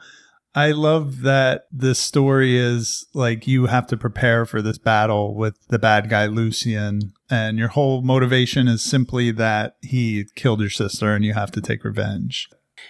I 0.55 0.73
love 0.73 1.23
that 1.23 1.67
the 1.71 1.95
story 1.95 2.59
is 2.59 3.07
like 3.15 3.47
you 3.47 3.67
have 3.67 3.87
to 3.89 3.97
prepare 3.97 4.45
for 4.45 4.61
this 4.61 4.79
battle 4.79 5.35
with 5.35 5.57
the 5.69 5.79
bad 5.79 6.11
guy 6.11 6.27
Lucian, 6.27 7.13
and 7.31 7.57
your 7.57 7.69
whole 7.69 8.03
motivation 8.03 8.67
is 8.67 8.83
simply 8.83 9.31
that 9.33 9.77
he 9.81 10.27
killed 10.35 10.61
your 10.61 10.71
sister 10.71 11.15
and 11.15 11.25
you 11.25 11.35
have 11.35 11.53
to 11.53 11.61
take 11.61 11.85
revenge. 11.85 12.49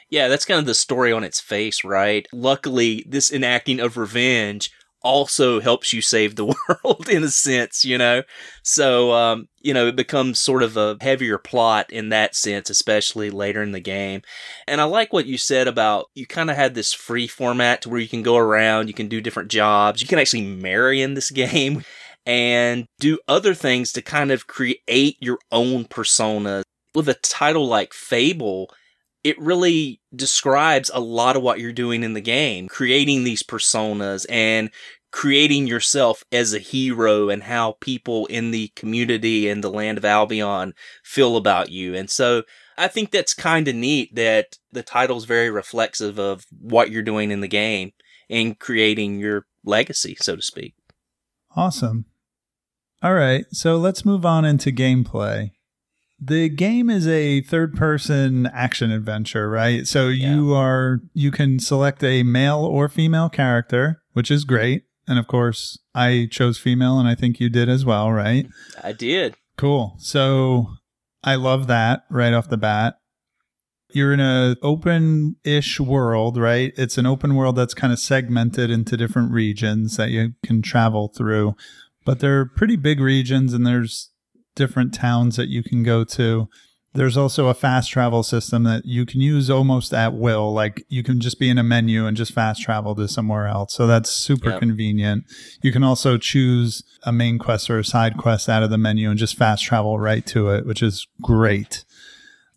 Yeah, 0.08 0.28
that's 0.28 0.44
kind 0.44 0.58
of 0.58 0.66
the 0.66 0.74
story 0.74 1.12
on 1.12 1.24
its 1.24 1.40
face, 1.40 1.84
right? 1.84 2.26
Luckily, 2.32 3.04
this 3.06 3.32
enacting 3.32 3.80
of 3.80 3.96
revenge 3.96 4.70
also 5.02 5.60
helps 5.60 5.92
you 5.92 6.00
save 6.00 6.36
the 6.36 6.46
world 6.84 7.08
in 7.08 7.24
a 7.24 7.28
sense, 7.28 7.84
you 7.84 7.98
know? 7.98 8.22
So, 8.62 9.12
um, 9.12 9.48
you 9.60 9.74
know, 9.74 9.86
it 9.86 9.96
becomes 9.96 10.38
sort 10.38 10.62
of 10.62 10.76
a 10.76 10.96
heavier 11.00 11.38
plot 11.38 11.90
in 11.90 12.10
that 12.10 12.34
sense, 12.34 12.70
especially 12.70 13.30
later 13.30 13.62
in 13.62 13.72
the 13.72 13.80
game. 13.80 14.22
And 14.66 14.80
I 14.80 14.84
like 14.84 15.12
what 15.12 15.26
you 15.26 15.38
said 15.38 15.68
about 15.68 16.06
you 16.14 16.26
kind 16.26 16.50
of 16.50 16.56
had 16.56 16.74
this 16.74 16.92
free 16.92 17.26
format 17.26 17.82
to 17.82 17.88
where 17.88 18.00
you 18.00 18.08
can 18.08 18.22
go 18.22 18.36
around, 18.36 18.88
you 18.88 18.94
can 18.94 19.08
do 19.08 19.20
different 19.20 19.50
jobs, 19.50 20.00
you 20.00 20.08
can 20.08 20.18
actually 20.18 20.44
marry 20.44 21.02
in 21.02 21.14
this 21.14 21.30
game 21.30 21.82
and 22.26 22.86
do 22.98 23.18
other 23.28 23.54
things 23.54 23.92
to 23.92 24.02
kind 24.02 24.30
of 24.30 24.46
create 24.46 25.16
your 25.20 25.38
own 25.50 25.84
persona. 25.84 26.62
With 26.92 27.08
a 27.08 27.14
title 27.14 27.68
like 27.68 27.94
Fable, 27.94 28.68
it 29.22 29.38
really 29.38 30.00
describes 30.14 30.90
a 30.92 31.00
lot 31.00 31.36
of 31.36 31.42
what 31.42 31.60
you're 31.60 31.72
doing 31.72 32.02
in 32.02 32.14
the 32.14 32.20
game, 32.20 32.68
creating 32.68 33.24
these 33.24 33.42
personas 33.42 34.26
and 34.28 34.70
creating 35.12 35.66
yourself 35.66 36.24
as 36.30 36.54
a 36.54 36.58
hero 36.58 37.28
and 37.28 37.42
how 37.42 37.76
people 37.80 38.26
in 38.26 38.50
the 38.50 38.68
community 38.76 39.48
and 39.48 39.62
the 39.62 39.70
land 39.70 39.98
of 39.98 40.04
Albion 40.04 40.72
feel 41.02 41.36
about 41.36 41.70
you. 41.70 41.94
And 41.94 42.08
so 42.08 42.44
I 42.78 42.88
think 42.88 43.10
that's 43.10 43.34
kind 43.34 43.66
of 43.68 43.74
neat 43.74 44.14
that 44.14 44.58
the 44.72 44.82
title's 44.82 45.24
very 45.24 45.50
reflexive 45.50 46.18
of 46.18 46.46
what 46.58 46.90
you're 46.90 47.02
doing 47.02 47.30
in 47.30 47.40
the 47.40 47.48
game 47.48 47.92
and 48.30 48.58
creating 48.58 49.18
your 49.18 49.46
legacy, 49.64 50.16
so 50.20 50.36
to 50.36 50.42
speak. 50.42 50.74
Awesome. 51.56 52.06
All 53.02 53.14
right, 53.14 53.46
so 53.50 53.76
let's 53.76 54.04
move 54.04 54.24
on 54.24 54.44
into 54.44 54.70
gameplay. 54.70 55.50
The 56.20 56.50
game 56.50 56.90
is 56.90 57.06
a 57.06 57.40
third 57.40 57.74
person 57.74 58.46
action 58.46 58.90
adventure, 58.90 59.48
right? 59.48 59.86
So 59.86 60.08
you 60.08 60.54
are 60.54 61.00
you 61.14 61.30
can 61.30 61.58
select 61.58 62.04
a 62.04 62.22
male 62.22 62.58
or 62.58 62.88
female 62.88 63.30
character, 63.30 64.02
which 64.12 64.30
is 64.30 64.44
great. 64.44 64.84
And 65.08 65.18
of 65.18 65.26
course, 65.26 65.78
I 65.94 66.28
chose 66.30 66.58
female 66.58 66.98
and 66.98 67.08
I 67.08 67.14
think 67.14 67.40
you 67.40 67.48
did 67.48 67.68
as 67.68 67.84
well, 67.84 68.12
right? 68.12 68.46
I 68.82 68.92
did. 68.92 69.34
Cool. 69.56 69.96
So 69.98 70.74
I 71.24 71.36
love 71.36 71.66
that 71.68 72.04
right 72.10 72.32
off 72.32 72.48
the 72.48 72.56
bat. 72.56 72.96
You're 73.92 74.12
in 74.12 74.20
a 74.20 74.56
open-ish 74.62 75.80
world, 75.80 76.36
right? 76.36 76.72
It's 76.76 76.96
an 76.96 77.06
open 77.06 77.34
world 77.34 77.56
that's 77.56 77.74
kind 77.74 77.92
of 77.92 77.98
segmented 77.98 78.70
into 78.70 78.96
different 78.96 79.32
regions 79.32 79.96
that 79.96 80.10
you 80.10 80.34
can 80.44 80.62
travel 80.62 81.08
through. 81.08 81.56
But 82.04 82.20
they're 82.20 82.46
pretty 82.46 82.76
big 82.76 83.00
regions 83.00 83.52
and 83.52 83.66
there's 83.66 84.09
different 84.60 84.92
towns 84.94 85.36
that 85.36 85.48
you 85.48 85.62
can 85.62 85.82
go 85.82 86.04
to. 86.04 86.48
There's 86.92 87.16
also 87.16 87.46
a 87.48 87.54
fast 87.54 87.90
travel 87.90 88.22
system 88.22 88.64
that 88.64 88.82
you 88.84 89.06
can 89.06 89.20
use 89.20 89.48
almost 89.48 89.94
at 89.94 90.12
will. 90.14 90.52
Like 90.52 90.84
you 90.88 91.02
can 91.04 91.20
just 91.20 91.38
be 91.38 91.48
in 91.48 91.56
a 91.56 91.62
menu 91.62 92.04
and 92.06 92.16
just 92.16 92.32
fast 92.32 92.60
travel 92.62 92.94
to 92.96 93.06
somewhere 93.08 93.46
else. 93.46 93.72
So 93.74 93.86
that's 93.86 94.10
super 94.10 94.50
Yep. 94.50 94.58
convenient. 94.60 95.24
You 95.62 95.70
can 95.72 95.84
also 95.84 96.18
choose 96.18 96.82
a 97.04 97.12
main 97.12 97.38
quest 97.38 97.70
or 97.70 97.78
a 97.78 97.84
side 97.84 98.16
quest 98.16 98.48
out 98.48 98.62
of 98.64 98.70
the 98.70 98.78
menu 98.78 99.08
and 99.08 99.18
just 99.18 99.36
fast 99.36 99.64
travel 99.64 99.98
right 100.00 100.26
to 100.26 100.50
it, 100.50 100.66
which 100.66 100.82
is 100.82 101.06
great. 101.22 101.84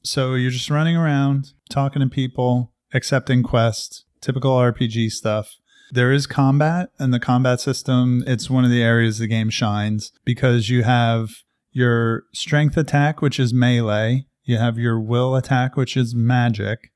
So 0.03 0.33
you're 0.33 0.51
just 0.51 0.69
running 0.71 0.97
around, 0.97 1.53
talking 1.69 2.01
to 2.01 2.09
people, 2.09 2.73
accepting 2.93 3.43
quests, 3.43 4.03
typical 4.19 4.51
RPG 4.57 5.11
stuff. 5.11 5.55
There 5.91 6.11
is 6.11 6.25
combat, 6.25 6.89
and 6.97 7.13
the 7.13 7.19
combat 7.19 7.61
system, 7.61 8.23
it's 8.25 8.49
one 8.49 8.65
of 8.65 8.71
the 8.71 8.81
areas 8.81 9.19
the 9.19 9.27
game 9.27 9.51
shines 9.51 10.11
because 10.25 10.69
you 10.69 10.81
have 10.83 11.29
your 11.73 12.23
strength 12.33 12.77
attack, 12.77 13.21
which 13.21 13.39
is 13.39 13.53
melee, 13.53 14.25
you 14.43 14.57
have 14.57 14.77
your 14.77 14.99
will 14.99 15.35
attack, 15.35 15.75
which 15.75 15.97
is 15.97 16.15
magic, 16.15 16.91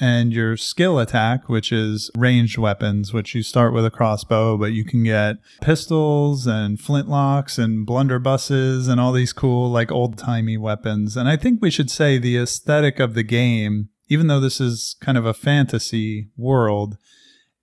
and 0.00 0.32
your 0.32 0.56
skill 0.56 0.98
attack, 0.98 1.48
which 1.48 1.72
is 1.72 2.10
ranged 2.16 2.56
weapons, 2.56 3.12
which 3.12 3.34
you 3.34 3.42
start 3.42 3.72
with 3.72 3.84
a 3.84 3.90
crossbow, 3.90 4.56
but 4.56 4.72
you 4.72 4.84
can 4.84 5.02
get 5.04 5.36
pistols 5.60 6.46
and 6.46 6.78
flintlocks 6.78 7.58
and 7.58 7.86
blunderbusses 7.86 8.88
and 8.88 9.00
all 9.00 9.12
these 9.12 9.32
cool, 9.32 9.70
like 9.70 9.90
old 9.90 10.16
timey 10.16 10.56
weapons. 10.56 11.16
And 11.16 11.28
I 11.28 11.36
think 11.36 11.60
we 11.60 11.70
should 11.70 11.90
say 11.90 12.18
the 12.18 12.38
aesthetic 12.38 13.00
of 13.00 13.14
the 13.14 13.24
game, 13.24 13.88
even 14.08 14.28
though 14.28 14.40
this 14.40 14.60
is 14.60 14.96
kind 15.00 15.18
of 15.18 15.26
a 15.26 15.34
fantasy 15.34 16.30
world, 16.36 16.96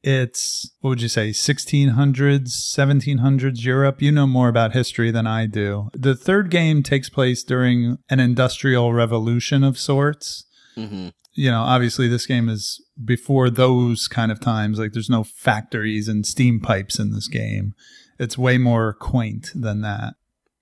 it's 0.06 0.72
what 0.80 0.92
would 0.92 1.02
you 1.02 1.08
say 1.10 1.32
1600s 1.32 2.48
1700s 2.48 3.64
europe? 3.64 4.02
You 4.02 4.12
know 4.12 4.28
more 4.28 4.50
about 4.50 4.74
history 4.74 5.12
than 5.12 5.28
i 5.28 5.46
do. 5.46 5.90
The 5.94 6.16
third 6.16 6.50
game 6.50 6.84
takes 6.84 7.10
place 7.10 7.44
during 7.44 7.98
an 8.10 8.20
industrial 8.20 8.94
revolution 8.94 9.64
of 9.64 9.78
sorts. 9.78 10.46
Hmm 10.76 11.10
you 11.36 11.52
know 11.52 11.62
obviously 11.62 12.08
this 12.08 12.26
game 12.26 12.50
is 12.50 12.82
before 13.04 13.50
those 13.50 14.08
kind 14.08 14.32
of 14.32 14.40
times. 14.40 14.80
Like 14.80 14.94
there's 14.94 15.10
no 15.10 15.24
factories 15.24 16.08
and 16.08 16.26
steam 16.26 16.60
pipes 16.60 16.98
in 16.98 17.12
this 17.12 17.28
game. 17.28 17.74
It's 18.18 18.38
way 18.38 18.58
more 18.58 18.94
quaint 18.94 19.50
than 19.54 19.82
that. 19.82 20.16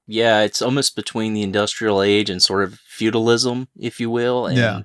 Yeah, 0.07 0.41
it's 0.41 0.61
almost 0.61 0.95
between 0.95 1.33
the 1.33 1.43
industrial 1.43 2.01
age 2.01 2.29
and 2.29 2.41
sort 2.41 2.63
of 2.63 2.79
feudalism, 2.79 3.67
if 3.77 3.99
you 3.99 4.09
will. 4.09 4.47
And 4.47 4.57
Yeah. 4.57 4.81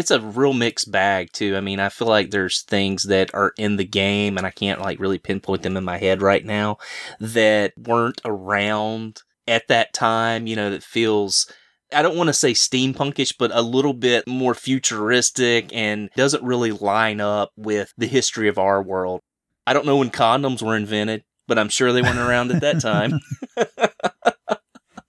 It's 0.00 0.10
a 0.10 0.18
real 0.18 0.54
mixed 0.54 0.90
bag 0.90 1.30
too. 1.30 1.58
I 1.58 1.60
mean, 1.60 1.78
I 1.78 1.90
feel 1.90 2.08
like 2.08 2.30
there's 2.30 2.62
things 2.62 3.02
that 3.02 3.34
are 3.34 3.52
in 3.58 3.76
the 3.76 3.84
game 3.84 4.38
and 4.38 4.46
I 4.46 4.50
can't 4.50 4.80
like 4.80 4.98
really 4.98 5.18
pinpoint 5.18 5.62
them 5.62 5.76
in 5.76 5.84
my 5.84 5.98
head 5.98 6.22
right 6.22 6.42
now 6.42 6.78
that 7.20 7.74
weren't 7.76 8.22
around 8.24 9.20
at 9.46 9.68
that 9.68 9.92
time, 9.92 10.46
you 10.46 10.56
know, 10.56 10.70
that 10.70 10.82
feels 10.82 11.52
I 11.92 12.00
don't 12.00 12.16
want 12.16 12.28
to 12.28 12.32
say 12.32 12.52
steampunkish, 12.52 13.34
but 13.38 13.50
a 13.52 13.60
little 13.60 13.92
bit 13.92 14.26
more 14.26 14.54
futuristic 14.54 15.68
and 15.70 16.08
doesn't 16.16 16.42
really 16.42 16.72
line 16.72 17.20
up 17.20 17.50
with 17.54 17.92
the 17.98 18.06
history 18.06 18.48
of 18.48 18.56
our 18.56 18.82
world. 18.82 19.20
I 19.66 19.74
don't 19.74 19.84
know 19.84 19.98
when 19.98 20.10
condoms 20.10 20.62
were 20.62 20.76
invented, 20.76 21.24
but 21.46 21.58
I'm 21.58 21.68
sure 21.68 21.92
they 21.92 22.00
weren't 22.00 22.18
around 22.18 22.52
at 22.52 22.62
that 22.62 22.80
time. 22.80 23.20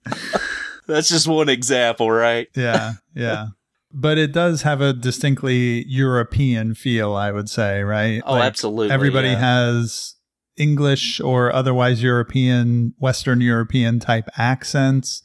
That's 0.86 1.08
just 1.08 1.26
one 1.26 1.48
example, 1.48 2.10
right? 2.10 2.48
yeah 2.54 2.92
yeah 3.14 3.46
but 3.92 4.18
it 4.18 4.32
does 4.32 4.62
have 4.62 4.80
a 4.80 4.92
distinctly 4.92 5.84
european 5.86 6.74
feel 6.74 7.14
i 7.14 7.30
would 7.30 7.48
say 7.48 7.82
right 7.82 8.22
Oh, 8.24 8.36
absolutely, 8.36 8.92
everybody 8.92 9.28
yeah. 9.28 9.38
has 9.38 10.16
English 10.56 11.20
or 11.20 11.52
otherwise 11.52 12.02
European, 12.02 12.94
Western 12.98 13.40
European 13.40 13.98
type 14.00 14.28
accents. 14.36 15.22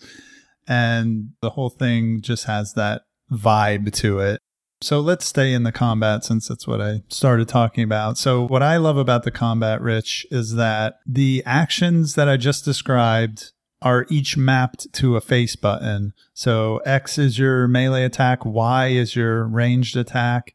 And 0.67 1.29
the 1.41 1.51
whole 1.51 1.69
thing 1.69 2.21
just 2.21 2.45
has 2.45 2.73
that 2.73 3.03
vibe 3.31 3.93
to 3.93 4.19
it. 4.19 4.41
So 4.81 4.99
let's 4.99 5.25
stay 5.25 5.53
in 5.53 5.63
the 5.63 5.71
combat 5.71 6.23
since 6.23 6.47
that's 6.47 6.67
what 6.67 6.81
I 6.81 7.01
started 7.07 7.47
talking 7.47 7.83
about. 7.83 8.17
So, 8.17 8.45
what 8.45 8.61
I 8.61 8.77
love 8.77 8.97
about 8.97 9.23
the 9.23 9.31
combat, 9.31 9.81
Rich, 9.81 10.27
is 10.29 10.53
that 10.53 10.95
the 11.07 11.41
actions 11.47 12.13
that 12.13 12.29
I 12.29 12.37
just 12.37 12.63
described 12.63 13.53
are 13.81 14.05
each 14.09 14.37
mapped 14.37 14.91
to 14.93 15.15
a 15.15 15.21
face 15.21 15.55
button. 15.55 16.13
So, 16.33 16.77
X 16.85 17.17
is 17.17 17.37
your 17.37 17.67
melee 17.67 18.03
attack, 18.03 18.45
Y 18.45 18.87
is 18.87 19.15
your 19.15 19.45
ranged 19.45 19.95
attack, 19.95 20.53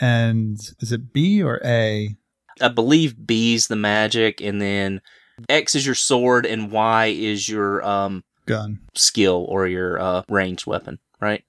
and 0.00 0.58
is 0.80 0.92
it 0.92 1.12
B 1.12 1.42
or 1.42 1.60
A? 1.64 2.16
I 2.60 2.68
believe 2.68 3.26
B's 3.26 3.66
the 3.66 3.76
magic, 3.76 4.40
and 4.40 4.60
then 4.60 5.00
X 5.48 5.74
is 5.74 5.84
your 5.84 5.94
sword, 5.94 6.46
and 6.46 6.70
Y 6.70 7.06
is 7.06 7.48
your 7.48 7.84
um, 7.84 8.24
Gun. 8.46 8.80
skill 8.94 9.46
or 9.48 9.66
your 9.66 10.00
uh, 10.00 10.22
ranged 10.28 10.66
weapon, 10.66 10.98
right? 11.20 11.44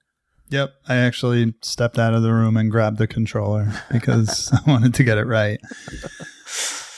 Yep. 0.50 0.74
I 0.88 0.96
actually 0.96 1.54
stepped 1.62 1.98
out 1.98 2.14
of 2.14 2.22
the 2.22 2.32
room 2.32 2.56
and 2.56 2.70
grabbed 2.70 2.98
the 2.98 3.06
controller 3.06 3.72
because 3.90 4.52
I 4.66 4.70
wanted 4.70 4.94
to 4.94 5.04
get 5.04 5.18
it 5.18 5.26
right. 5.26 5.60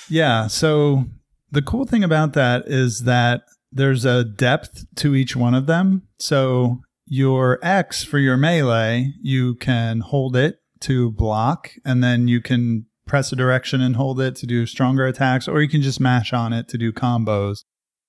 Yeah. 0.08 0.46
So 0.46 1.04
the 1.50 1.62
cool 1.62 1.84
thing 1.84 2.04
about 2.04 2.34
that 2.34 2.68
is 2.68 3.04
that 3.04 3.42
there's 3.72 4.04
a 4.04 4.24
depth 4.24 4.86
to 4.96 5.14
each 5.14 5.36
one 5.36 5.54
of 5.54 5.66
them. 5.66 6.02
So 6.18 6.80
your 7.06 7.58
X 7.62 8.02
for 8.02 8.18
your 8.18 8.36
melee, 8.36 9.12
you 9.22 9.54
can 9.56 10.00
hold 10.00 10.36
it 10.36 10.58
to 10.80 11.10
block, 11.12 11.70
and 11.84 12.02
then 12.02 12.28
you 12.28 12.40
can 12.40 12.86
press 13.06 13.32
a 13.32 13.36
direction 13.36 13.80
and 13.80 13.96
hold 13.96 14.20
it 14.20 14.34
to 14.36 14.46
do 14.46 14.66
stronger 14.66 15.06
attacks, 15.06 15.46
or 15.46 15.60
you 15.62 15.68
can 15.68 15.82
just 15.82 16.00
mash 16.00 16.32
on 16.32 16.52
it 16.52 16.68
to 16.68 16.78
do 16.78 16.92
combos. 16.92 17.64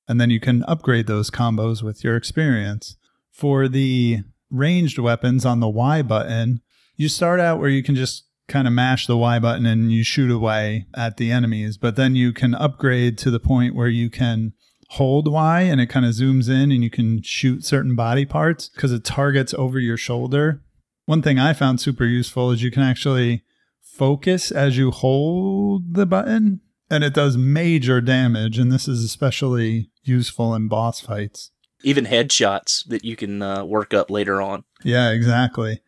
And 0.08 0.20
then 0.20 0.30
you 0.30 0.40
can 0.40 0.64
upgrade 0.64 1.08
those 1.08 1.30
combos 1.30 1.84
with 1.84 2.04
your 2.04 2.16
experience. 2.16 2.98
For 3.32 3.68
the 3.68 4.20
ranged 4.50 4.98
weapons 4.98 5.46
on 5.46 5.60
the 5.60 5.70
Y 5.70 6.02
button, 6.02 6.62
you 6.96 7.10
start 7.10 7.40
out 7.40 7.60
where 7.60 7.70
you 7.70 7.84
can 7.84 7.96
just 7.96 8.26
kind 8.48 8.68
of 8.68 8.74
mash 8.74 9.06
the 9.06 9.18
Y 9.18 9.38
button 9.40 9.66
and 9.66 9.92
you 9.92 10.04
shoot 10.04 10.32
away 10.32 10.88
at 10.96 11.18
the 11.18 11.32
enemies, 11.32 11.78
but 11.78 11.96
then 11.96 12.16
you 12.16 12.32
can 12.32 12.56
upgrade 12.56 13.18
to 13.20 13.30
the 13.30 13.40
point 13.40 13.76
where 13.76 13.90
you 13.90 14.10
can 14.10 14.54
hold 14.92 15.32
Y 15.32 15.62
and 15.62 15.82
it 15.82 15.88
kind 15.88 16.06
of 16.06 16.14
zooms 16.14 16.50
in 16.50 16.72
and 16.72 16.84
you 16.84 16.90
can 16.90 17.22
shoot 17.22 17.66
certain 17.66 17.96
body 17.96 18.26
parts 18.26 18.70
because 18.70 18.92
it 18.92 19.04
targets 19.04 19.54
over 19.56 19.80
your 19.80 19.98
shoulder. 19.98 20.62
One 21.06 21.22
thing 21.22 21.40
I 21.40 21.54
found 21.54 21.80
super 21.82 22.06
useful 22.06 22.52
is 22.52 22.64
you 22.64 22.72
can 22.72 22.84
actually 22.84 23.44
focus 23.82 24.52
as 24.52 24.78
you 24.78 24.92
hold 24.92 25.94
the 25.94 26.06
button 26.06 26.62
and 26.90 27.04
it 27.04 27.14
does 27.14 27.36
major 27.36 28.00
damage 28.00 28.58
and 28.58 28.72
this 28.72 28.88
is 28.88 29.04
especially 29.04 29.90
useful 30.04 30.56
in 30.56 30.68
boss 30.68 31.00
fights. 31.00 31.52
Even 31.84 32.06
headshots 32.06 32.88
that 32.88 33.04
you 33.04 33.16
can 33.16 33.42
uh, 33.42 33.64
work 33.64 33.94
up 33.94 34.10
later 34.10 34.42
on. 34.42 34.64
Yeah, 34.84 35.12
exactly. 35.12 35.82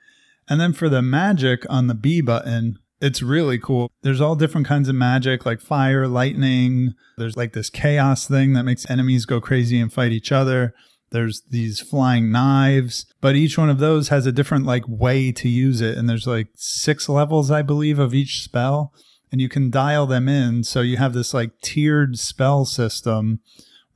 And 0.47 0.59
then 0.59 0.73
for 0.73 0.89
the 0.89 1.01
magic 1.01 1.65
on 1.69 1.87
the 1.87 1.95
B 1.95 2.21
button, 2.21 2.79
it's 3.01 3.21
really 3.21 3.57
cool. 3.57 3.91
There's 4.01 4.21
all 4.21 4.35
different 4.35 4.67
kinds 4.67 4.89
of 4.89 4.95
magic 4.95 5.45
like 5.45 5.61
fire, 5.61 6.07
lightning. 6.07 6.93
There's 7.17 7.37
like 7.37 7.53
this 7.53 7.69
chaos 7.69 8.27
thing 8.27 8.53
that 8.53 8.63
makes 8.63 8.89
enemies 8.89 9.25
go 9.25 9.39
crazy 9.39 9.79
and 9.79 9.91
fight 9.91 10.11
each 10.11 10.31
other. 10.31 10.73
There's 11.11 11.41
these 11.49 11.79
flying 11.79 12.31
knives, 12.31 13.05
but 13.19 13.35
each 13.35 13.57
one 13.57 13.69
of 13.69 13.79
those 13.79 14.09
has 14.09 14.25
a 14.25 14.31
different 14.31 14.65
like 14.65 14.83
way 14.87 15.31
to 15.31 15.49
use 15.49 15.81
it. 15.81 15.97
And 15.97 16.07
there's 16.07 16.27
like 16.27 16.49
six 16.55 17.09
levels, 17.09 17.49
I 17.49 17.61
believe, 17.61 17.99
of 17.99 18.13
each 18.13 18.43
spell. 18.43 18.93
And 19.31 19.39
you 19.39 19.49
can 19.49 19.69
dial 19.69 20.05
them 20.05 20.27
in. 20.27 20.63
So 20.63 20.81
you 20.81 20.97
have 20.97 21.13
this 21.13 21.33
like 21.33 21.51
tiered 21.61 22.17
spell 22.19 22.65
system 22.65 23.39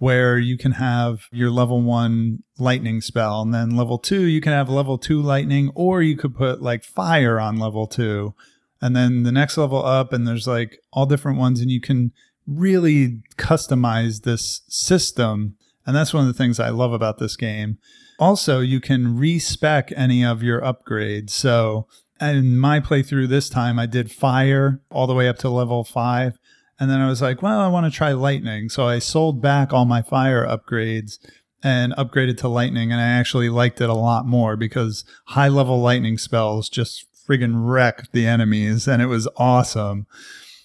where 0.03 0.37
you 0.37 0.57
can 0.57 0.73
have 0.73 1.27
your 1.31 1.49
level 1.49 1.81
one 1.81 2.39
lightning 2.59 2.99
spell, 2.99 3.41
and 3.41 3.53
then 3.53 3.73
level 3.73 3.97
two, 3.97 4.23
you 4.23 4.41
can 4.41 4.51
have 4.51 4.67
level 4.67 4.97
two 4.97 5.21
lightning, 5.21 5.71
or 5.75 6.01
you 6.01 6.17
could 6.17 6.35
put 6.35 6.61
like 6.61 6.83
fire 6.83 7.39
on 7.39 7.57
level 7.57 7.87
two, 7.87 8.35
and 8.83 8.97
then 8.97 9.23
the 9.23 9.31
next 9.31 9.57
level 9.57 9.85
up, 9.85 10.11
and 10.11 10.27
there's 10.27 10.45
like 10.45 10.77
all 10.91 11.05
different 11.05 11.39
ones, 11.39 11.61
and 11.61 11.71
you 11.71 11.79
can 11.79 12.11
really 12.45 13.21
customize 13.37 14.23
this 14.23 14.61
system. 14.67 15.55
And 15.85 15.95
that's 15.95 16.13
one 16.13 16.27
of 16.27 16.27
the 16.27 16.37
things 16.37 16.59
I 16.59 16.67
love 16.67 16.91
about 16.91 17.17
this 17.17 17.37
game. 17.37 17.77
Also, 18.19 18.59
you 18.59 18.81
can 18.81 19.17
respec 19.17 19.93
any 19.95 20.25
of 20.25 20.43
your 20.43 20.59
upgrades. 20.59 21.29
So, 21.29 21.87
in 22.19 22.59
my 22.59 22.81
playthrough 22.81 23.29
this 23.29 23.47
time, 23.47 23.79
I 23.79 23.85
did 23.85 24.11
fire 24.11 24.81
all 24.91 25.07
the 25.07 25.15
way 25.15 25.29
up 25.29 25.37
to 25.39 25.49
level 25.49 25.85
five. 25.85 26.37
And 26.77 26.91
then 26.91 26.99
I 26.99 27.07
was 27.07 27.21
like, 27.21 27.41
well, 27.41 27.61
I 27.61 27.69
want 27.69 27.85
to 27.85 27.97
try 27.97 28.11
lightning. 28.11 28.67
So 28.67 28.85
I 28.85 28.99
sold 28.99 29.41
back 29.41 29.71
all 29.71 29.85
my 29.85 30.01
fire 30.01 30.45
upgrades 30.45 31.19
and 31.63 31.93
upgraded 31.93 32.37
to 32.39 32.49
lightning. 32.49 32.91
And 32.91 32.99
I 32.99 33.07
actually 33.07 33.49
liked 33.49 33.79
it 33.79 33.89
a 33.89 33.93
lot 33.93 34.25
more 34.25 34.57
because 34.57 35.05
high 35.27 35.47
level 35.47 35.79
lightning 35.79 36.17
spells 36.17 36.67
just 36.67 37.05
friggin' 37.27 37.53
wrecked 37.55 38.11
the 38.11 38.25
enemies 38.25 38.87
and 38.87 39.01
it 39.01 39.07
was 39.07 39.27
awesome. 39.37 40.07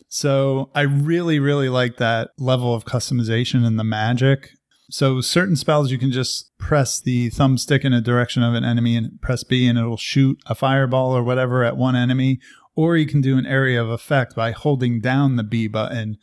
So 0.08 0.70
I 0.74 0.82
really, 0.82 1.38
really 1.38 1.68
like 1.68 1.96
that 1.98 2.30
level 2.38 2.74
of 2.74 2.84
customization 2.84 3.66
and 3.66 3.78
the 3.78 3.84
magic. 3.84 4.50
So 4.90 5.20
certain 5.20 5.56
spells 5.56 5.90
you 5.90 5.98
can 5.98 6.10
just 6.10 6.56
press 6.58 6.98
the 7.00 7.30
thumbstick 7.30 7.84
in 7.84 7.92
a 7.92 8.00
direction 8.00 8.42
of 8.42 8.54
an 8.54 8.64
enemy 8.64 8.96
and 8.96 9.20
press 9.20 9.44
B 9.44 9.66
and 9.66 9.78
it'll 9.78 9.98
shoot 9.98 10.38
a 10.46 10.54
fireball 10.54 11.12
or 11.12 11.22
whatever 11.22 11.62
at 11.62 11.76
one 11.76 11.94
enemy 11.94 12.40
or 12.78 12.96
you 12.96 13.06
can 13.06 13.20
do 13.20 13.36
an 13.36 13.44
area 13.44 13.82
of 13.82 13.90
effect 13.90 14.36
by 14.36 14.52
holding 14.52 15.00
down 15.00 15.34
the 15.34 15.42
B 15.42 15.66
button. 15.66 16.16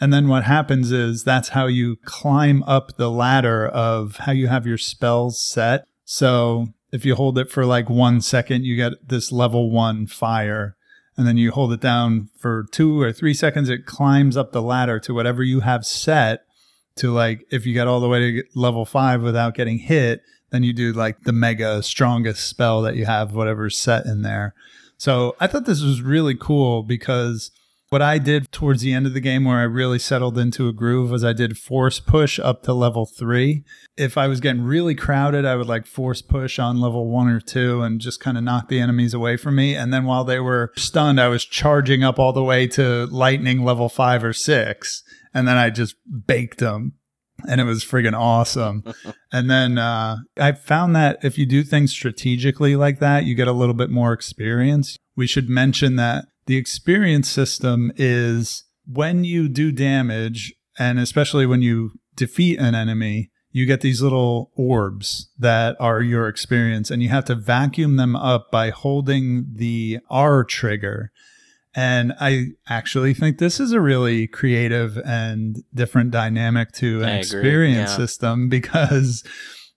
And 0.00 0.12
then 0.12 0.26
what 0.26 0.42
happens 0.42 0.90
is 0.90 1.22
that's 1.22 1.50
how 1.50 1.66
you 1.68 1.94
climb 2.04 2.64
up 2.64 2.96
the 2.96 3.08
ladder 3.08 3.68
of 3.68 4.16
how 4.16 4.32
you 4.32 4.48
have 4.48 4.66
your 4.66 4.78
spells 4.78 5.40
set. 5.40 5.86
So 6.04 6.66
if 6.92 7.06
you 7.06 7.14
hold 7.14 7.38
it 7.38 7.50
for 7.50 7.64
like 7.64 7.88
one 7.88 8.20
second, 8.20 8.64
you 8.64 8.76
get 8.76 9.08
this 9.08 9.32
level 9.32 9.70
one 9.70 10.06
fire. 10.06 10.76
And 11.16 11.26
then 11.26 11.36
you 11.36 11.50
hold 11.50 11.72
it 11.72 11.80
down 11.80 12.30
for 12.38 12.66
two 12.70 13.00
or 13.00 13.12
three 13.12 13.34
seconds, 13.34 13.68
it 13.68 13.84
climbs 13.84 14.36
up 14.36 14.52
the 14.52 14.62
ladder 14.62 14.98
to 15.00 15.12
whatever 15.12 15.42
you 15.42 15.60
have 15.60 15.84
set 15.84 16.44
to 16.96 17.12
like, 17.12 17.44
if 17.50 17.66
you 17.66 17.74
get 17.74 17.86
all 17.86 18.00
the 18.00 18.08
way 18.08 18.18
to 18.18 18.42
level 18.54 18.84
five 18.84 19.22
without 19.22 19.54
getting 19.54 19.78
hit, 19.78 20.22
then 20.50 20.62
you 20.62 20.72
do 20.72 20.92
like 20.92 21.22
the 21.24 21.32
mega 21.32 21.82
strongest 21.82 22.46
spell 22.46 22.82
that 22.82 22.96
you 22.96 23.06
have, 23.06 23.34
whatever's 23.34 23.76
set 23.76 24.06
in 24.06 24.22
there. 24.22 24.54
So 24.96 25.34
I 25.40 25.46
thought 25.46 25.64
this 25.64 25.82
was 25.82 26.00
really 26.00 26.34
cool 26.34 26.82
because 26.82 27.50
what 27.92 28.00
I 28.00 28.16
did 28.16 28.50
towards 28.50 28.80
the 28.80 28.94
end 28.94 29.06
of 29.06 29.12
the 29.12 29.20
game 29.20 29.44
where 29.44 29.58
I 29.58 29.64
really 29.64 29.98
settled 29.98 30.38
into 30.38 30.66
a 30.66 30.72
groove 30.72 31.10
was 31.10 31.22
I 31.22 31.34
did 31.34 31.58
force 31.58 32.00
push 32.00 32.38
up 32.38 32.62
to 32.62 32.72
level 32.72 33.04
three. 33.04 33.64
If 33.98 34.16
I 34.16 34.28
was 34.28 34.40
getting 34.40 34.62
really 34.62 34.94
crowded, 34.94 35.44
I 35.44 35.56
would 35.56 35.66
like 35.66 35.84
force 35.84 36.22
push 36.22 36.58
on 36.58 36.80
level 36.80 37.10
one 37.10 37.28
or 37.28 37.38
two 37.38 37.82
and 37.82 38.00
just 38.00 38.18
kind 38.18 38.38
of 38.38 38.44
knock 38.44 38.68
the 38.68 38.80
enemies 38.80 39.12
away 39.12 39.36
from 39.36 39.56
me. 39.56 39.74
And 39.74 39.92
then 39.92 40.06
while 40.06 40.24
they 40.24 40.40
were 40.40 40.72
stunned, 40.74 41.20
I 41.20 41.28
was 41.28 41.44
charging 41.44 42.02
up 42.02 42.18
all 42.18 42.32
the 42.32 42.42
way 42.42 42.66
to 42.68 43.04
lightning 43.10 43.62
level 43.62 43.90
five 43.90 44.24
or 44.24 44.32
six. 44.32 45.02
And 45.34 45.46
then 45.46 45.58
I 45.58 45.68
just 45.68 45.94
baked 46.26 46.60
them 46.60 46.94
and 47.46 47.60
it 47.60 47.64
was 47.64 47.84
friggin' 47.84 48.18
awesome. 48.18 48.84
and 49.32 49.50
then 49.50 49.76
uh, 49.76 50.16
I 50.38 50.52
found 50.52 50.96
that 50.96 51.18
if 51.22 51.36
you 51.36 51.44
do 51.44 51.62
things 51.62 51.92
strategically 51.92 52.74
like 52.74 53.00
that, 53.00 53.24
you 53.24 53.34
get 53.34 53.48
a 53.48 53.52
little 53.52 53.74
bit 53.74 53.90
more 53.90 54.14
experience. 54.14 54.96
We 55.14 55.26
should 55.26 55.50
mention 55.50 55.96
that 55.96 56.24
the 56.46 56.56
experience 56.56 57.28
system 57.28 57.92
is 57.96 58.64
when 58.86 59.24
you 59.24 59.48
do 59.48 59.72
damage, 59.72 60.54
and 60.78 60.98
especially 60.98 61.46
when 61.46 61.62
you 61.62 61.92
defeat 62.16 62.58
an 62.58 62.74
enemy, 62.74 63.30
you 63.50 63.66
get 63.66 63.82
these 63.82 64.00
little 64.00 64.50
orbs 64.56 65.30
that 65.38 65.76
are 65.78 66.00
your 66.00 66.26
experience, 66.26 66.90
and 66.90 67.02
you 67.02 67.10
have 67.10 67.26
to 67.26 67.34
vacuum 67.34 67.96
them 67.96 68.16
up 68.16 68.50
by 68.50 68.70
holding 68.70 69.46
the 69.54 69.98
R 70.10 70.42
trigger. 70.42 71.12
And 71.74 72.12
I 72.20 72.48
actually 72.68 73.14
think 73.14 73.38
this 73.38 73.60
is 73.60 73.72
a 73.72 73.80
really 73.80 74.26
creative 74.26 74.98
and 74.98 75.62
different 75.72 76.10
dynamic 76.10 76.72
to 76.72 77.02
an 77.02 77.08
I 77.08 77.18
experience 77.18 77.90
yeah. 77.90 77.96
system 77.96 78.48
because 78.50 79.24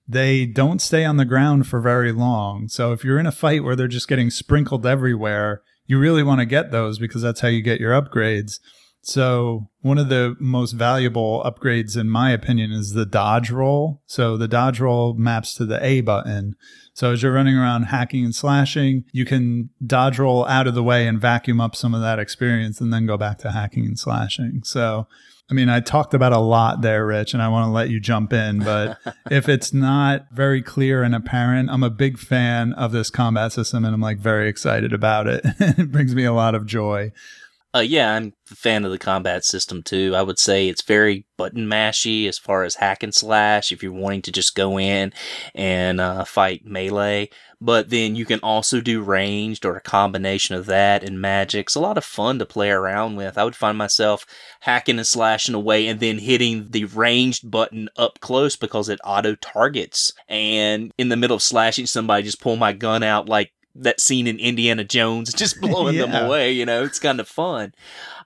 they 0.08 0.46
don't 0.46 0.82
stay 0.82 1.04
on 1.06 1.18
the 1.18 1.26
ground 1.26 1.68
for 1.68 1.80
very 1.82 2.12
long. 2.12 2.68
So 2.68 2.92
if 2.92 3.04
you're 3.04 3.20
in 3.20 3.26
a 3.26 3.32
fight 3.32 3.64
where 3.64 3.76
they're 3.76 3.88
just 3.88 4.08
getting 4.08 4.30
sprinkled 4.30 4.86
everywhere, 4.86 5.62
you 5.86 6.00
really 6.00 6.24
want 6.24 6.40
to 6.40 6.46
get 6.46 6.72
those 6.72 7.00
because 7.00 7.22
that's 7.22 7.42
how 7.42 7.48
you 7.48 7.62
get 7.62 7.80
your 7.80 7.92
upgrades. 7.92 8.60
So 9.06 9.70
one 9.82 10.00
of 10.00 10.10
the 10.10 10.36
most 10.40 10.72
valuable 10.72 11.44
upgrades, 11.46 11.96
in 11.96 12.10
my 12.10 12.32
opinion, 12.32 12.72
is 12.72 12.94
the 12.94 13.06
dodge 13.06 13.52
roll. 13.52 14.02
So 14.08 14.36
the 14.36 14.48
dodge 14.48 14.80
roll 14.80 15.14
maps 15.14 15.54
to 15.56 15.66
the 15.66 15.84
A 15.86 16.02
button. 16.02 16.56
So 16.96 17.12
as 17.12 17.22
you're 17.22 17.32
running 17.32 17.56
around 17.56 17.84
hacking 17.84 18.26
and 18.26 18.34
slashing, 18.34 19.04
you 19.12 19.24
can 19.24 19.70
dodge 19.86 20.18
roll 20.18 20.44
out 20.48 20.66
of 20.66 20.74
the 20.74 20.82
way 20.82 21.08
and 21.08 21.22
vacuum 21.22 21.62
up 21.62 21.76
some 21.76 21.94
of 21.94 22.02
that 22.02 22.18
experience 22.18 22.82
and 22.82 22.92
then 22.92 23.06
go 23.06 23.16
back 23.16 23.38
to 23.40 23.52
hacking 23.52 23.86
and 23.86 24.00
slashing. 24.00 24.62
So, 24.64 25.08
I 25.50 25.54
mean, 25.54 25.70
I 25.70 25.80
talked 25.80 26.16
about 26.16 26.34
a 26.34 26.40
lot 26.40 26.82
there, 26.82 27.06
Rich, 27.06 27.34
and 27.34 27.44
I 27.44 27.50
want 27.50 27.68
to 27.68 27.72
let 27.72 27.90
you 27.90 28.00
jump 28.00 28.34
in, 28.34 28.60
but 28.60 28.98
if 29.32 29.48
it's 29.48 29.74
not 29.74 30.26
very 30.32 30.62
clear 30.62 31.04
and 31.04 31.14
apparent, 31.14 31.70
I'm 31.70 31.84
a 31.84 31.92
big 31.92 32.18
fan 32.18 32.74
of 32.74 32.92
this 32.92 33.12
combat 33.12 33.52
system 33.52 33.86
and 33.86 33.94
I'm 33.94 34.02
like 34.02 34.18
very 34.18 34.50
excited 34.50 34.92
about 34.92 35.28
it. 35.28 35.42
it 35.60 35.92
brings 35.92 36.16
me 36.16 36.26
a 36.26 36.34
lot 36.34 36.56
of 36.56 36.66
joy. 36.66 37.12
Uh, 37.76 37.82
yeah, 37.82 38.14
I'm 38.14 38.34
a 38.50 38.56
fan 38.56 38.86
of 38.86 38.92
the 38.92 38.98
combat 38.98 39.44
system 39.44 39.84
too. 39.84 40.14
I 40.16 40.22
would 40.22 40.40
say 40.40 40.70
it's 40.70 40.82
very 40.82 41.26
button 41.38 41.68
mashy 41.68 42.26
as 42.26 42.38
far 42.38 42.64
as 42.64 42.76
hack 42.76 43.04
and 43.04 43.14
slash 43.14 43.72
if 43.74 43.84
you're 43.84 43.92
wanting 43.92 44.22
to 44.24 44.32
just 44.32 44.56
go 44.56 44.80
in 44.80 45.12
and 45.54 46.00
uh, 46.00 46.24
fight 46.24 46.66
melee. 46.66 47.30
But 47.66 47.90
then 47.90 48.16
you 48.16 48.26
can 48.26 48.40
also 48.42 48.80
do 48.80 49.02
ranged 49.02 49.66
or 49.66 49.76
a 49.76 49.82
combination 49.82 50.54
of 50.54 50.68
that 50.68 51.04
and 51.04 51.20
magic. 51.20 51.66
It's 51.66 51.74
a 51.74 51.80
lot 51.80 51.98
of 51.98 52.06
fun 52.06 52.38
to 52.38 52.46
play 52.46 52.70
around 52.70 53.16
with. 53.16 53.40
I 53.40 53.44
would 53.44 53.56
find 53.56 53.76
myself 53.76 54.24
hacking 54.60 55.00
and 55.00 55.08
slashing 55.08 55.56
away 55.56 55.88
and 55.88 56.00
then 56.00 56.20
hitting 56.20 56.68
the 56.70 56.86
ranged 56.86 57.50
button 57.50 57.90
up 57.98 58.20
close 58.20 58.56
because 58.56 58.88
it 58.88 59.00
auto 59.04 59.34
targets. 59.34 60.14
And 60.30 60.92
in 61.00 61.10
the 61.10 61.18
middle 61.18 61.38
of 61.38 61.42
slashing 61.42 61.88
somebody, 61.88 62.22
just 62.22 62.40
pull 62.40 62.56
my 62.56 62.72
gun 62.72 63.02
out 63.02 63.28
like 63.28 63.52
that 63.76 64.00
scene 64.00 64.28
in 64.28 64.40
Indiana 64.40 64.84
Jones, 64.84 65.34
just 65.36 65.62
blowing 65.62 65.98
them 65.98 66.14
away. 66.14 66.52
You 66.52 66.66
know, 66.66 66.84
it's 66.84 67.00
kind 67.00 67.20
of 67.20 67.28
fun. 67.28 67.74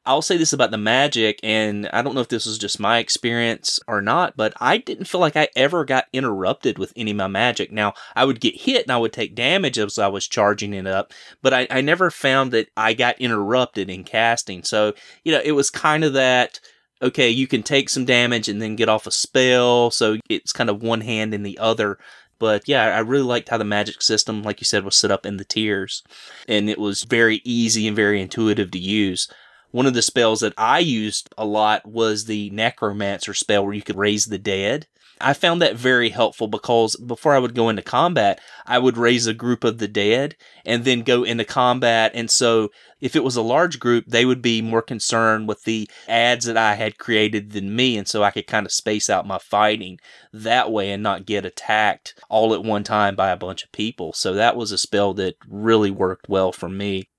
I'll 0.06 0.22
say 0.22 0.38
this 0.38 0.54
about 0.54 0.72
the 0.72 0.78
magic, 0.78 1.40
and 1.44 1.88
I 1.92 2.02
don't 2.02 2.16
know 2.16 2.22
if 2.22 2.30
this 2.30 2.46
was 2.46 2.58
just 2.58 2.80
my 2.80 3.00
experience 3.00 3.80
or 3.88 4.02
not, 4.02 4.36
but 4.38 4.54
I 4.60 4.78
didn't 4.78 5.06
feel 5.06 5.22
like 5.22 5.36
I 5.36 5.50
ever 5.56 5.84
got 5.84 6.06
interrupted 6.14 6.80
with 6.80 6.94
any 6.96 7.12
of 7.12 7.18
my 7.18 7.28
magic. 7.28 7.72
Now, 7.72 7.94
I 8.16 8.26
would 8.26 8.40
get 8.40 8.62
hit 8.62 8.84
and 8.84 8.92
I 8.92 8.98
would 8.98 9.14
take 9.14 9.36
damage 9.36 9.78
as 9.78 10.00
I 10.00 10.08
was 10.08 10.28
charging 10.28 10.74
it 10.74 10.88
up, 10.88 11.14
but 11.42 11.54
I, 11.54 11.68
I 11.70 11.82
never 11.82 12.10
found 12.10 12.52
that 12.54 12.70
I 12.78 12.94
got 12.94 13.20
interrupted 13.20 13.90
in 13.90 14.04
casting. 14.04 14.64
So, 14.64 14.94
you 15.24 15.32
know, 15.32 15.42
it 15.44 15.52
was 15.52 15.70
kind 15.70 16.04
of 16.04 16.14
that 16.14 16.60
okay, 17.02 17.30
you 17.30 17.48
can 17.48 17.64
take 17.64 17.90
some 17.90 18.06
damage 18.06 18.50
and 18.50 18.62
then 18.62 18.76
get 18.76 18.90
off 18.90 19.08
a 19.08 19.12
spell. 19.12 19.92
So 19.92 20.18
it's 20.30 20.52
kind 20.52 20.70
of 20.70 20.84
one 20.84 21.02
hand 21.02 21.34
in 21.34 21.44
the 21.44 21.58
other. 21.58 21.98
But 22.40 22.68
yeah, 22.68 22.86
I 22.96 23.00
really 23.00 23.24
liked 23.24 23.50
how 23.50 23.58
the 23.58 23.66
magic 23.66 24.02
system, 24.02 24.44
like 24.44 24.62
you 24.62 24.66
said, 24.66 24.86
was 24.86 24.96
set 24.96 25.12
up 25.12 25.26
in 25.26 25.38
the 25.38 25.46
tiers. 25.46 26.04
And 26.48 26.70
it 26.70 26.80
was 26.80 27.04
very 27.04 27.42
easy 27.44 27.86
and 27.88 27.96
very 27.96 28.22
intuitive 28.22 28.72
to 28.72 28.80
use. 28.80 29.28
One 29.72 29.86
of 29.86 29.94
the 29.94 30.02
spells 30.02 30.40
that 30.40 30.54
I 30.58 30.80
used 30.80 31.30
a 31.38 31.46
lot 31.46 31.86
was 31.86 32.26
the 32.26 32.50
necromancer 32.50 33.34
spell 33.34 33.64
where 33.64 33.76
you 33.76 33.84
could 33.84 33.98
raise 33.98 34.26
the 34.26 34.40
dead. 34.40 34.88
I 35.22 35.34
found 35.34 35.62
that 35.62 35.76
very 35.76 36.10
helpful 36.10 36.48
because 36.48 36.96
before 36.96 37.34
I 37.34 37.40
would 37.40 37.54
go 37.54 37.68
into 37.68 37.82
combat, 37.82 38.40
I 38.66 38.80
would 38.80 38.98
raise 38.98 39.28
a 39.28 39.34
group 39.34 39.64
of 39.64 39.78
the 39.78 39.88
dead 39.88 40.36
and 40.66 40.86
then 40.86 41.02
go 41.02 41.24
into 41.24 41.44
combat. 41.44 42.12
And 42.14 42.32
so 42.32 42.70
if 43.02 43.16
it 43.16 43.24
was 43.24 43.36
a 43.36 43.42
large 43.42 43.80
group, 43.80 44.06
they 44.08 44.26
would 44.26 44.42
be 44.42 44.62
more 44.62 44.82
concerned 44.82 45.48
with 45.48 45.64
the 45.64 45.90
ads 46.08 46.46
that 46.46 46.58
I 46.58 46.76
had 46.76 46.98
created 46.98 47.52
than 47.52 47.76
me. 47.76 47.98
And 47.98 48.08
so 48.08 48.24
I 48.24 48.32
could 48.32 48.48
kind 48.48 48.66
of 48.66 48.72
space 48.72 49.10
out 49.10 49.28
my 49.28 49.40
fighting 49.40 50.00
that 50.32 50.72
way 50.72 50.92
and 50.92 51.04
not 51.04 51.26
get 51.26 51.46
attacked 51.46 52.18
all 52.30 52.54
at 52.54 52.64
one 52.64 52.84
time 52.84 53.16
by 53.16 53.30
a 53.30 53.38
bunch 53.38 53.64
of 53.64 53.72
people. 53.72 54.14
So 54.14 54.34
that 54.34 54.56
was 54.56 54.72
a 54.72 54.78
spell 54.78 55.14
that 55.16 55.36
really 55.48 55.92
worked 55.92 56.30
well 56.30 56.54
for 56.54 56.70
me. 56.70 57.10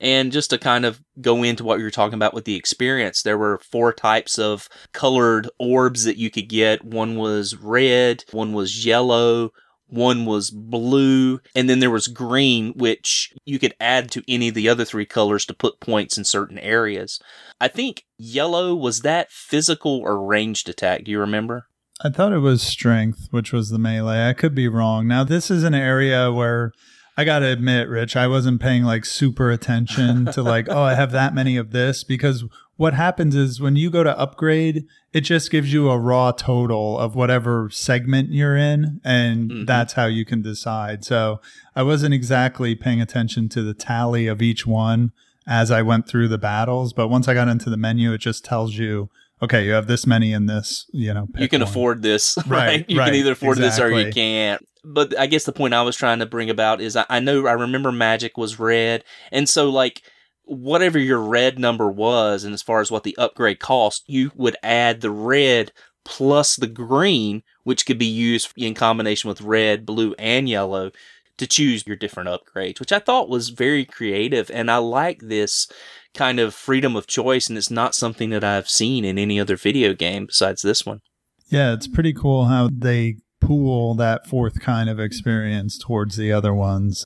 And 0.00 0.32
just 0.32 0.50
to 0.50 0.58
kind 0.58 0.84
of 0.84 1.00
go 1.20 1.42
into 1.42 1.64
what 1.64 1.78
you 1.78 1.84
were 1.84 1.90
talking 1.90 2.14
about 2.14 2.34
with 2.34 2.44
the 2.44 2.56
experience, 2.56 3.22
there 3.22 3.38
were 3.38 3.60
four 3.70 3.92
types 3.92 4.38
of 4.38 4.68
colored 4.92 5.48
orbs 5.58 6.04
that 6.04 6.18
you 6.18 6.30
could 6.30 6.48
get. 6.48 6.84
One 6.84 7.16
was 7.16 7.56
red, 7.56 8.24
one 8.32 8.52
was 8.52 8.84
yellow, 8.84 9.50
one 9.88 10.26
was 10.26 10.50
blue, 10.50 11.40
and 11.54 11.70
then 11.70 11.78
there 11.78 11.90
was 11.90 12.08
green, 12.08 12.72
which 12.74 13.32
you 13.44 13.58
could 13.58 13.74
add 13.80 14.10
to 14.12 14.22
any 14.28 14.48
of 14.48 14.54
the 14.54 14.68
other 14.68 14.84
three 14.84 15.06
colors 15.06 15.46
to 15.46 15.54
put 15.54 15.80
points 15.80 16.18
in 16.18 16.24
certain 16.24 16.58
areas. 16.58 17.20
I 17.60 17.68
think 17.68 18.04
yellow 18.18 18.74
was 18.74 19.00
that 19.00 19.30
physical 19.30 20.00
or 20.00 20.24
ranged 20.24 20.68
attack. 20.68 21.04
Do 21.04 21.10
you 21.10 21.20
remember? 21.20 21.66
I 22.02 22.10
thought 22.10 22.32
it 22.32 22.40
was 22.40 22.62
strength, 22.62 23.28
which 23.30 23.52
was 23.52 23.70
the 23.70 23.78
melee. 23.78 24.28
I 24.28 24.34
could 24.34 24.54
be 24.54 24.68
wrong. 24.68 25.06
Now, 25.08 25.24
this 25.24 25.50
is 25.50 25.62
an 25.62 25.74
area 25.74 26.30
where 26.30 26.72
I 27.16 27.24
got 27.24 27.38
to 27.40 27.46
admit, 27.46 27.88
Rich, 27.88 28.14
I 28.16 28.26
wasn't 28.26 28.60
paying 28.60 28.82
like 28.84 29.04
super 29.04 29.50
attention 29.50 30.26
to 30.32 30.42
like, 30.42 30.68
oh, 30.68 30.82
I 30.82 30.94
have 30.94 31.12
that 31.12 31.34
many 31.34 31.56
of 31.56 31.70
this 31.70 32.04
because 32.04 32.44
what 32.76 32.92
happens 32.92 33.34
is 33.34 33.58
when 33.58 33.74
you 33.74 33.88
go 33.90 34.04
to 34.04 34.18
upgrade, 34.18 34.84
it 35.14 35.22
just 35.22 35.50
gives 35.50 35.72
you 35.72 35.88
a 35.88 35.98
raw 35.98 36.30
total 36.32 36.98
of 36.98 37.14
whatever 37.14 37.70
segment 37.70 38.32
you're 38.32 38.54
in, 38.56 39.00
and 39.02 39.50
Mhm. 39.50 39.66
that's 39.66 39.94
how 39.94 40.04
you 40.04 40.26
can 40.26 40.42
decide. 40.42 41.02
So 41.04 41.40
I 41.74 41.82
wasn't 41.82 42.12
exactly 42.12 42.74
paying 42.74 43.00
attention 43.00 43.48
to 43.50 43.62
the 43.62 43.72
tally 43.72 44.26
of 44.26 44.42
each 44.42 44.66
one 44.66 45.12
as 45.46 45.70
I 45.70 45.80
went 45.80 46.06
through 46.06 46.28
the 46.28 46.36
battles, 46.38 46.92
but 46.92 47.08
once 47.08 47.28
I 47.28 47.34
got 47.34 47.48
into 47.48 47.70
the 47.70 47.78
menu, 47.78 48.12
it 48.12 48.18
just 48.20 48.44
tells 48.44 48.74
you, 48.74 49.08
okay, 49.42 49.64
you 49.64 49.72
have 49.72 49.86
this 49.86 50.06
many 50.06 50.32
in 50.34 50.44
this, 50.46 50.84
you 50.92 51.14
know, 51.14 51.28
you 51.38 51.48
can 51.48 51.62
one. 51.62 51.68
afford 51.70 52.02
this, 52.02 52.36
right? 52.46 52.48
Right, 52.66 52.84
You 52.90 52.98
right, 52.98 53.06
can 53.06 53.14
either 53.14 53.32
afford 53.32 53.56
this 53.56 53.78
or 53.80 53.90
you 53.90 54.12
can't. 54.12 54.60
But 54.88 55.18
I 55.18 55.26
guess 55.26 55.44
the 55.44 55.52
point 55.52 55.74
I 55.74 55.82
was 55.82 55.96
trying 55.96 56.20
to 56.20 56.26
bring 56.26 56.48
about 56.48 56.80
is 56.80 56.94
I, 56.94 57.04
I 57.08 57.18
know 57.18 57.46
I 57.46 57.52
remember 57.52 57.90
magic 57.90 58.38
was 58.38 58.60
red. 58.60 59.02
And 59.32 59.48
so, 59.48 59.68
like, 59.68 60.02
whatever 60.44 60.98
your 60.98 61.18
red 61.18 61.58
number 61.58 61.90
was, 61.90 62.44
and 62.44 62.54
as 62.54 62.62
far 62.62 62.80
as 62.80 62.90
what 62.90 63.02
the 63.02 63.16
upgrade 63.18 63.58
cost, 63.58 64.04
you 64.06 64.30
would 64.36 64.56
add 64.62 65.00
the 65.00 65.10
red 65.10 65.72
plus 66.04 66.54
the 66.54 66.68
green, 66.68 67.42
which 67.64 67.84
could 67.84 67.98
be 67.98 68.06
used 68.06 68.52
in 68.56 68.74
combination 68.74 69.28
with 69.28 69.40
red, 69.40 69.84
blue, 69.84 70.14
and 70.20 70.48
yellow 70.48 70.92
to 71.36 71.46
choose 71.46 71.84
your 71.84 71.96
different 71.96 72.28
upgrades, 72.28 72.78
which 72.78 72.92
I 72.92 73.00
thought 73.00 73.28
was 73.28 73.50
very 73.50 73.84
creative. 73.84 74.50
And 74.52 74.70
I 74.70 74.76
like 74.76 75.20
this 75.20 75.68
kind 76.14 76.38
of 76.38 76.54
freedom 76.54 76.94
of 76.94 77.08
choice, 77.08 77.48
and 77.48 77.58
it's 77.58 77.70
not 77.70 77.94
something 77.94 78.30
that 78.30 78.44
I've 78.44 78.70
seen 78.70 79.04
in 79.04 79.18
any 79.18 79.40
other 79.40 79.56
video 79.56 79.94
game 79.94 80.26
besides 80.26 80.62
this 80.62 80.86
one. 80.86 81.00
Yeah, 81.48 81.72
it's 81.74 81.88
pretty 81.88 82.12
cool 82.12 82.46
how 82.46 82.70
they 82.72 83.16
pool 83.40 83.94
that 83.94 84.26
fourth 84.26 84.60
kind 84.60 84.88
of 84.88 85.00
experience 85.00 85.78
towards 85.78 86.16
the 86.16 86.32
other 86.32 86.54
ones. 86.54 87.04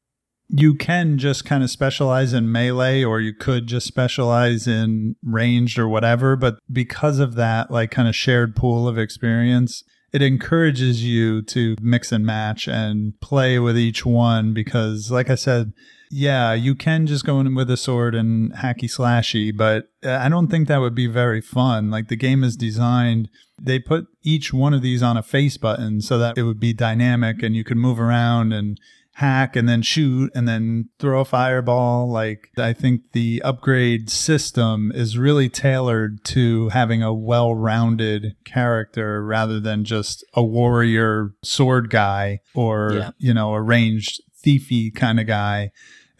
You 0.48 0.74
can 0.74 1.16
just 1.16 1.44
kind 1.44 1.62
of 1.62 1.70
specialize 1.70 2.32
in 2.32 2.50
melee, 2.50 3.04
or 3.04 3.20
you 3.20 3.32
could 3.32 3.66
just 3.68 3.86
specialize 3.86 4.66
in 4.66 5.14
ranged 5.22 5.78
or 5.78 5.88
whatever. 5.88 6.34
But 6.34 6.58
because 6.72 7.20
of 7.20 7.34
that, 7.36 7.70
like 7.70 7.92
kind 7.92 8.08
of 8.08 8.16
shared 8.16 8.56
pool 8.56 8.88
of 8.88 8.98
experience, 8.98 9.84
it 10.12 10.22
encourages 10.22 11.04
you 11.04 11.42
to 11.42 11.76
mix 11.80 12.10
and 12.10 12.26
match 12.26 12.66
and 12.66 13.12
play 13.20 13.60
with 13.60 13.78
each 13.78 14.04
one. 14.04 14.52
Because, 14.52 15.12
like 15.12 15.30
I 15.30 15.36
said, 15.36 15.72
yeah, 16.10 16.52
you 16.54 16.74
can 16.74 17.06
just 17.06 17.24
go 17.24 17.38
in 17.40 17.54
with 17.54 17.70
a 17.70 17.76
sword 17.76 18.14
and 18.14 18.52
hacky 18.54 18.84
slashy, 18.90 19.56
but 19.56 19.88
uh, 20.04 20.10
I 20.16 20.28
don't 20.28 20.48
think 20.48 20.66
that 20.68 20.78
would 20.78 20.94
be 20.94 21.06
very 21.06 21.40
fun. 21.40 21.90
Like 21.90 22.08
the 22.08 22.16
game 22.16 22.42
is 22.42 22.56
designed, 22.56 23.28
they 23.60 23.78
put 23.78 24.06
each 24.22 24.52
one 24.52 24.74
of 24.74 24.82
these 24.82 25.02
on 25.02 25.16
a 25.16 25.22
face 25.22 25.56
button 25.56 26.00
so 26.00 26.18
that 26.18 26.36
it 26.36 26.42
would 26.42 26.58
be 26.60 26.72
dynamic 26.72 27.42
and 27.42 27.54
you 27.54 27.62
could 27.62 27.76
move 27.76 28.00
around 28.00 28.52
and 28.52 28.78
hack 29.14 29.54
and 29.54 29.68
then 29.68 29.82
shoot 29.82 30.30
and 30.34 30.48
then 30.48 30.88
throw 30.98 31.20
a 31.20 31.24
fireball. 31.24 32.10
Like 32.10 32.48
I 32.56 32.72
think 32.72 33.12
the 33.12 33.42
upgrade 33.44 34.08
system 34.10 34.90
is 34.94 35.18
really 35.18 35.48
tailored 35.50 36.24
to 36.26 36.70
having 36.70 37.02
a 37.02 37.12
well-rounded 37.14 38.34
character 38.44 39.22
rather 39.24 39.60
than 39.60 39.84
just 39.84 40.24
a 40.34 40.42
warrior 40.42 41.34
sword 41.42 41.90
guy 41.90 42.40
or, 42.54 42.92
Yeah. 42.94 43.10
you 43.18 43.34
know, 43.34 43.52
a 43.54 43.60
ranged 43.62 44.22
thiefy 44.44 44.94
kind 44.94 45.20
of 45.20 45.26
guy. 45.26 45.70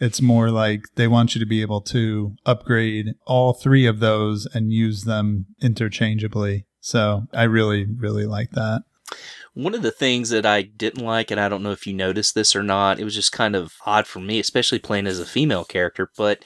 It's 0.01 0.21
more 0.21 0.49
like 0.49 0.81
they 0.95 1.07
want 1.07 1.35
you 1.35 1.39
to 1.39 1.45
be 1.45 1.61
able 1.61 1.79
to 1.81 2.35
upgrade 2.45 3.13
all 3.25 3.53
three 3.53 3.85
of 3.85 3.99
those 3.99 4.45
and 4.53 4.73
use 4.73 5.03
them 5.03 5.45
interchangeably. 5.61 6.65
So 6.81 7.27
I 7.31 7.43
really, 7.43 7.85
really 7.85 8.25
like 8.25 8.51
that. 8.51 8.81
One 9.53 9.75
of 9.75 9.81
the 9.83 9.91
things 9.91 10.29
that 10.31 10.45
I 10.45 10.63
didn't 10.63 11.03
like, 11.05 11.29
and 11.31 11.39
I 11.39 11.47
don't 11.49 11.61
know 11.61 11.71
if 11.71 11.85
you 11.85 11.93
noticed 11.93 12.33
this 12.33 12.55
or 12.55 12.63
not, 12.63 12.99
it 12.99 13.03
was 13.03 13.13
just 13.15 13.31
kind 13.31 13.55
of 13.55 13.73
odd 13.85 14.07
for 14.07 14.19
me, 14.19 14.39
especially 14.39 14.79
playing 14.79 15.05
as 15.07 15.19
a 15.19 15.25
female 15.25 15.65
character. 15.65 16.09
But 16.17 16.43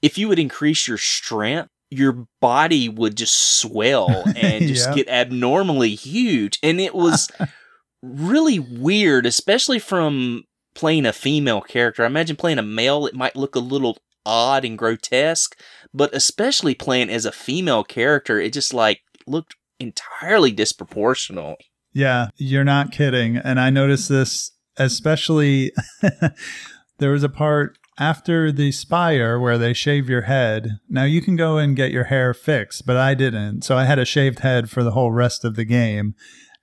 if 0.00 0.16
you 0.16 0.28
would 0.28 0.38
increase 0.38 0.88
your 0.88 0.98
strength, 0.98 1.68
your 1.90 2.26
body 2.40 2.88
would 2.88 3.16
just 3.16 3.34
swell 3.34 4.24
and 4.36 4.66
just 4.66 4.88
Yeah. 4.88 4.94
get 4.94 5.08
abnormally 5.08 5.94
huge. 5.94 6.58
And 6.62 6.80
it 6.80 6.94
was 6.94 7.28
really 8.02 8.58
weird, 8.58 9.26
especially 9.26 9.78
from 9.78 10.44
playing 10.74 11.06
a 11.06 11.12
female 11.12 11.60
character. 11.60 12.02
I 12.02 12.06
imagine 12.06 12.36
playing 12.36 12.58
a 12.58 12.62
male, 12.62 13.06
it 13.06 13.14
might 13.14 13.36
look 13.36 13.54
a 13.54 13.60
little 13.60 13.98
odd 14.24 14.64
and 14.64 14.78
grotesque, 14.78 15.58
but 15.92 16.14
especially 16.14 16.74
playing 16.74 17.10
as 17.10 17.24
a 17.24 17.32
female 17.32 17.84
character, 17.84 18.40
it 18.40 18.52
just 18.52 18.72
like 18.72 19.00
looked 19.26 19.56
entirely 19.78 20.52
disproportional. 20.52 21.56
Yeah, 21.92 22.28
you're 22.36 22.64
not 22.64 22.92
kidding. 22.92 23.36
And 23.36 23.60
I 23.60 23.70
noticed 23.70 24.08
this 24.08 24.52
especially 24.78 25.72
there 26.98 27.10
was 27.10 27.22
a 27.22 27.28
part 27.28 27.78
after 27.98 28.50
the 28.50 28.72
spire 28.72 29.38
where 29.38 29.58
they 29.58 29.72
shave 29.72 30.08
your 30.08 30.22
head. 30.22 30.78
Now 30.88 31.04
you 31.04 31.20
can 31.20 31.36
go 31.36 31.58
and 31.58 31.76
get 31.76 31.90
your 31.90 32.04
hair 32.04 32.32
fixed, 32.32 32.86
but 32.86 32.96
I 32.96 33.14
didn't. 33.14 33.62
So 33.62 33.76
I 33.76 33.84
had 33.84 33.98
a 33.98 34.04
shaved 34.04 34.40
head 34.40 34.70
for 34.70 34.82
the 34.82 34.92
whole 34.92 35.12
rest 35.12 35.44
of 35.44 35.56
the 35.56 35.64
game. 35.64 36.14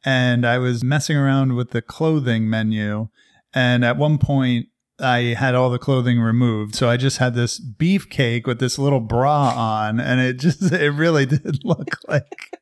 And 0.04 0.46
I 0.46 0.58
was 0.58 0.84
messing 0.84 1.18
around 1.18 1.56
with 1.56 1.72
the 1.72 1.82
clothing 1.82 2.50
menu. 2.50 3.10
And 3.54 3.84
at 3.84 3.98
one 3.98 4.18
point, 4.18 4.68
I 5.00 5.36
had 5.38 5.56
all 5.56 5.70
the 5.70 5.80
clothing 5.80 6.20
removed. 6.20 6.76
So 6.76 6.90
I 6.90 6.98
just 6.98 7.18
had 7.18 7.34
this 7.34 7.60
beefcake 7.60 8.46
with 8.46 8.60
this 8.60 8.78
little 8.78 9.00
bra 9.00 9.54
on. 9.56 10.00
And 10.00 10.20
it 10.20 10.40
just, 10.40 10.62
it 10.72 10.92
really 10.92 11.26
did 11.26 11.60
look 11.64 11.98
like 12.08 12.60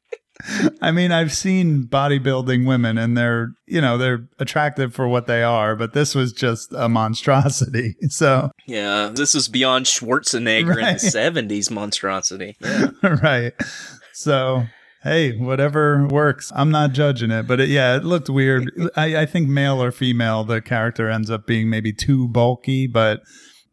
I 0.82 0.92
mean, 0.92 1.12
I've 1.12 1.34
seen 1.34 1.86
bodybuilding 1.86 2.66
women 2.68 2.98
and 2.98 3.18
they're, 3.18 3.54
you 3.66 3.82
know, 3.82 3.98
they're 3.98 4.28
attractive 4.40 4.94
for 4.94 5.08
what 5.08 5.28
they 5.28 5.44
are, 5.44 5.76
but 5.76 5.94
this 5.94 6.14
was 6.14 6.32
just 6.32 6.72
a 6.74 6.88
monstrosity. 6.88 7.96
So, 8.10 8.52
Yeah, 8.66 9.12
this 9.14 9.34
was 9.34 9.48
beyond 9.48 9.86
Schwarzenegger 9.86 10.78
in 10.78 10.94
the 10.94 11.42
70s 11.52 11.70
monstrosity. 11.70 12.56
right. 13.04 13.54
So, 14.14 14.64
hey, 15.04 15.38
whatever 15.38 16.08
works. 16.08 16.52
I'm 16.56 16.72
not 16.72 16.92
judging 16.92 17.32
it, 17.32 17.48
but 17.48 17.60
it, 17.60 17.70
yeah, 17.70 17.96
it 17.96 18.04
looked 18.04 18.30
weird. 18.30 18.72
I, 18.96 19.18
I 19.18 19.26
think 19.26 19.48
male 19.48 19.82
or 19.82 19.92
female, 19.92 20.44
the 20.44 20.62
character 20.62 21.10
ends 21.10 21.30
up 21.30 21.46
being 21.46 21.70
maybe 21.70 21.94
too 21.94 22.28
bulky, 22.28 22.88
but 22.88 23.22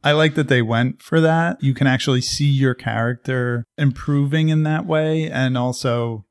I 0.03 0.13
like 0.13 0.35
that 0.35 0.49
they 0.49 0.61
went 0.61 1.03
for 1.03 1.21
that. 1.23 1.63
You 1.63 1.73
can 1.73 1.87
actually 1.87 2.21
see 2.21 2.51
your 2.51 2.75
character 2.75 3.65
improving 3.79 4.51
in 4.51 4.63
that 4.65 4.85
way. 4.85 5.31
And 5.31 5.57
also, 5.57 6.27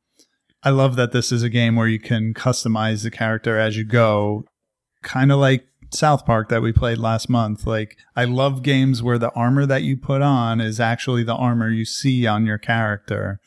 I 0.61 0.70
love 0.70 0.95
that 0.95 1.11
this 1.11 1.32
is 1.32 1.41
a 1.41 1.49
game 1.49 1.76
where 1.76 1.88
you 1.88 1.99
can 1.99 2.34
customize 2.34 3.03
the 3.03 3.11
character 3.11 3.57
as 3.57 3.76
you 3.76 3.84
go, 3.84 4.45
kind 5.02 5.32
of 5.32 5.40
like 5.40 5.65
South 5.91 6.26
Park 6.26 6.49
that 6.49 6.61
we 6.61 6.72
played 6.72 6.99
last 6.99 7.30
month. 7.30 7.65
Like, 7.65 7.98
I 8.15 8.26
love 8.26 8.64
games 8.64 9.02
where 9.02 9.18
the 9.18 9.32
armor 9.32 9.65
that 9.65 9.82
you 9.82 9.98
put 9.98 10.22
on 10.22 10.61
is 10.61 10.80
actually 10.80 11.24
the 11.24 11.36
armor 11.36 11.70
you 11.70 11.86
see 11.86 12.28
on 12.28 12.45
your 12.45 12.60
character. 12.60 13.40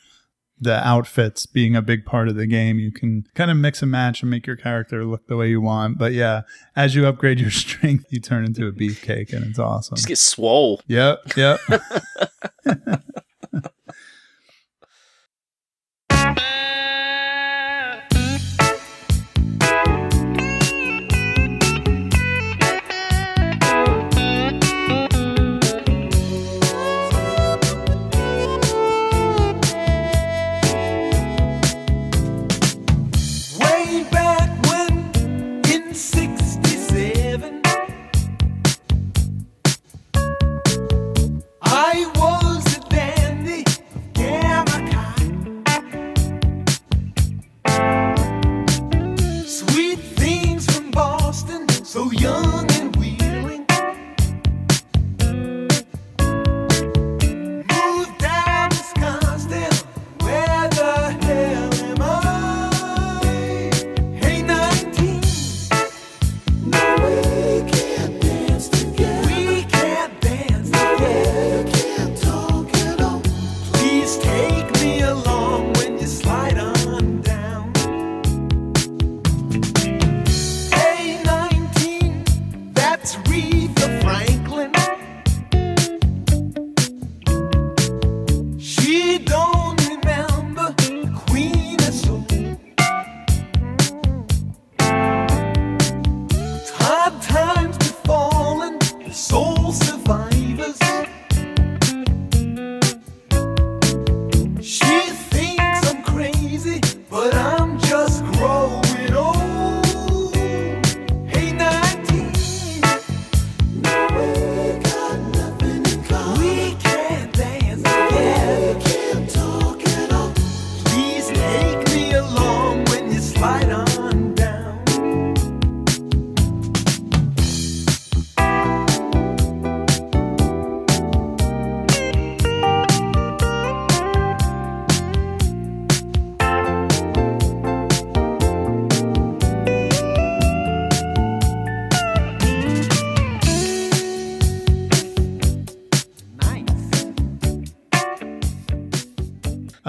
The 0.59 0.85
outfits 0.87 1.45
being 1.45 1.75
a 1.75 1.81
big 1.81 2.05
part 2.05 2.27
of 2.27 2.35
the 2.35 2.47
game, 2.47 2.79
you 2.79 2.91
can 2.91 3.25
kind 3.35 3.51
of 3.51 3.57
mix 3.57 3.81
and 3.81 3.91
match 3.91 4.21
and 4.21 4.31
make 4.31 4.47
your 4.47 4.55
character 4.55 5.05
look 5.05 5.27
the 5.27 5.37
way 5.37 5.49
you 5.49 5.61
want. 5.61 5.97
But 5.99 6.13
yeah, 6.13 6.41
as 6.75 6.95
you 6.95 7.05
upgrade 7.05 7.39
your 7.39 7.51
strength, 7.63 8.05
you 8.09 8.19
turn 8.19 8.43
into 8.43 8.67
a 8.67 8.71
beefcake 8.71 9.33
and 9.33 9.45
it's 9.45 9.59
awesome. 9.59 9.95
Just 9.95 10.07
get 10.07 10.17
swole. 10.17 10.81
Yep, 10.87 11.37
yep. 11.37 11.59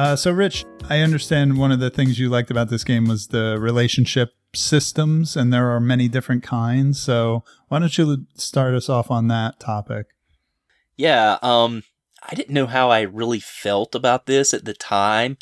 Uh, 0.09 0.17
so, 0.17 0.31
Rich, 0.31 0.65
I 0.89 1.01
understand 1.01 1.59
one 1.59 1.71
of 1.71 1.81
the 1.81 1.91
things 1.91 2.19
you 2.19 2.31
liked 2.31 2.51
about 2.51 2.71
this 2.71 2.83
game 2.83 3.05
was 3.05 3.27
the 3.27 3.59
relationship 3.61 4.33
systems, 4.55 5.37
and 5.37 5.53
there 5.53 5.69
are 5.71 5.81
many 5.81 6.09
different 6.09 6.43
kinds. 6.43 6.99
So, 6.99 7.45
why 7.69 7.79
don't 7.79 7.99
you 7.99 8.25
start 8.35 8.73
us 8.73 8.89
off 8.89 9.11
on 9.11 9.29
that 9.29 9.61
topic? 9.61 10.07
Yeah, 10.97 11.37
um, 11.43 11.83
I 12.27 12.35
didn't 12.35 12.55
know 12.55 12.65
how 12.65 12.89
I 12.89 13.03
really 13.03 13.39
felt 13.39 13.95
about 13.95 14.25
this 14.25 14.55
at 14.55 14.65
the 14.65 14.73
time, 14.73 15.37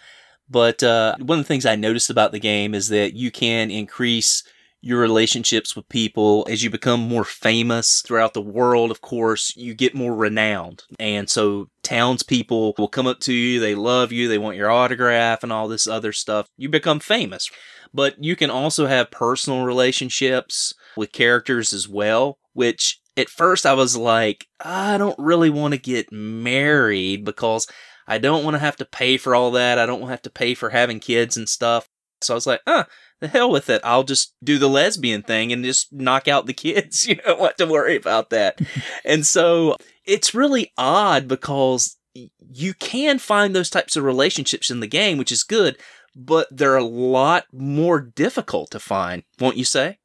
but 0.50 0.82
uh, 0.82 1.14
one 1.20 1.38
of 1.38 1.44
the 1.44 1.48
things 1.48 1.64
I 1.64 1.76
noticed 1.76 2.10
about 2.10 2.32
the 2.32 2.40
game 2.40 2.74
is 2.74 2.88
that 2.88 3.14
you 3.14 3.30
can 3.30 3.70
increase 3.70 4.42
your 4.86 5.00
relationships 5.00 5.74
with 5.74 5.88
people 5.88 6.46
as 6.48 6.62
you 6.62 6.70
become 6.70 7.00
more 7.00 7.24
famous 7.24 8.02
throughout 8.02 8.34
the 8.34 8.40
world. 8.40 8.92
Of 8.92 9.00
course, 9.00 9.52
you 9.56 9.74
get 9.74 9.96
more 9.96 10.14
renowned, 10.14 10.84
and 11.00 11.28
so 11.28 11.68
townspeople 11.82 12.74
will 12.78 12.86
come 12.86 13.08
up 13.08 13.18
to 13.20 13.32
you. 13.32 13.58
They 13.58 13.74
love 13.74 14.12
you. 14.12 14.28
They 14.28 14.38
want 14.38 14.56
your 14.56 14.70
autograph 14.70 15.42
and 15.42 15.52
all 15.52 15.66
this 15.66 15.88
other 15.88 16.12
stuff. 16.12 16.46
You 16.56 16.68
become 16.68 17.00
famous, 17.00 17.50
but 17.92 18.22
you 18.22 18.36
can 18.36 18.48
also 18.48 18.86
have 18.86 19.10
personal 19.10 19.64
relationships 19.64 20.72
with 20.96 21.10
characters 21.10 21.72
as 21.72 21.88
well, 21.88 22.38
which 22.52 23.00
at 23.16 23.28
first 23.28 23.66
I 23.66 23.74
was 23.74 23.96
like, 23.96 24.46
I 24.60 24.98
don't 24.98 25.18
really 25.18 25.50
want 25.50 25.74
to 25.74 25.80
get 25.80 26.12
married 26.12 27.24
because 27.24 27.66
I 28.06 28.18
don't 28.18 28.44
want 28.44 28.54
to 28.54 28.60
have 28.60 28.76
to 28.76 28.84
pay 28.84 29.16
for 29.16 29.34
all 29.34 29.50
that. 29.52 29.80
I 29.80 29.86
don't 29.86 30.08
have 30.08 30.22
to 30.22 30.30
pay 30.30 30.54
for 30.54 30.70
having 30.70 31.00
kids 31.00 31.36
and 31.36 31.48
stuff. 31.48 31.88
So 32.22 32.34
I 32.34 32.36
was 32.36 32.46
like, 32.46 32.60
huh, 32.66 32.84
the 33.20 33.28
hell 33.28 33.50
with 33.50 33.70
it. 33.70 33.80
I'll 33.84 34.04
just 34.04 34.34
do 34.42 34.58
the 34.58 34.68
lesbian 34.68 35.22
thing 35.22 35.52
and 35.52 35.64
just 35.64 35.92
knock 35.92 36.28
out 36.28 36.46
the 36.46 36.52
kids. 36.52 37.06
You 37.16 37.16
don't 37.16 37.38
want 37.38 37.56
to 37.58 37.66
worry 37.66 37.96
about 37.96 38.30
that. 38.30 38.60
and 39.04 39.24
so 39.24 39.76
it's 40.04 40.34
really 40.34 40.72
odd 40.76 41.28
because 41.28 41.96
you 42.14 42.74
can 42.74 43.18
find 43.18 43.54
those 43.54 43.70
types 43.70 43.96
of 43.96 44.04
relationships 44.04 44.70
in 44.70 44.80
the 44.80 44.86
game, 44.86 45.18
which 45.18 45.30
is 45.30 45.42
good, 45.42 45.78
but 46.16 46.48
they're 46.50 46.76
a 46.76 46.84
lot 46.84 47.44
more 47.52 48.00
difficult 48.00 48.70
to 48.72 48.80
find, 48.80 49.22
won't 49.38 49.56
you 49.56 49.64
say? 49.64 49.98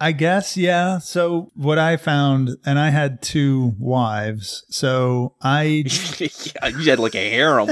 I 0.00 0.12
guess, 0.12 0.56
yeah. 0.56 0.98
So, 0.98 1.50
what 1.54 1.78
I 1.78 1.96
found, 1.96 2.56
and 2.66 2.78
I 2.78 2.90
had 2.90 3.22
two 3.22 3.74
wives. 3.78 4.64
So, 4.68 5.34
I 5.40 5.84
yeah, 6.18 6.68
you 6.68 6.90
had 6.90 6.98
like 6.98 7.14
a 7.14 7.30
harem. 7.30 7.70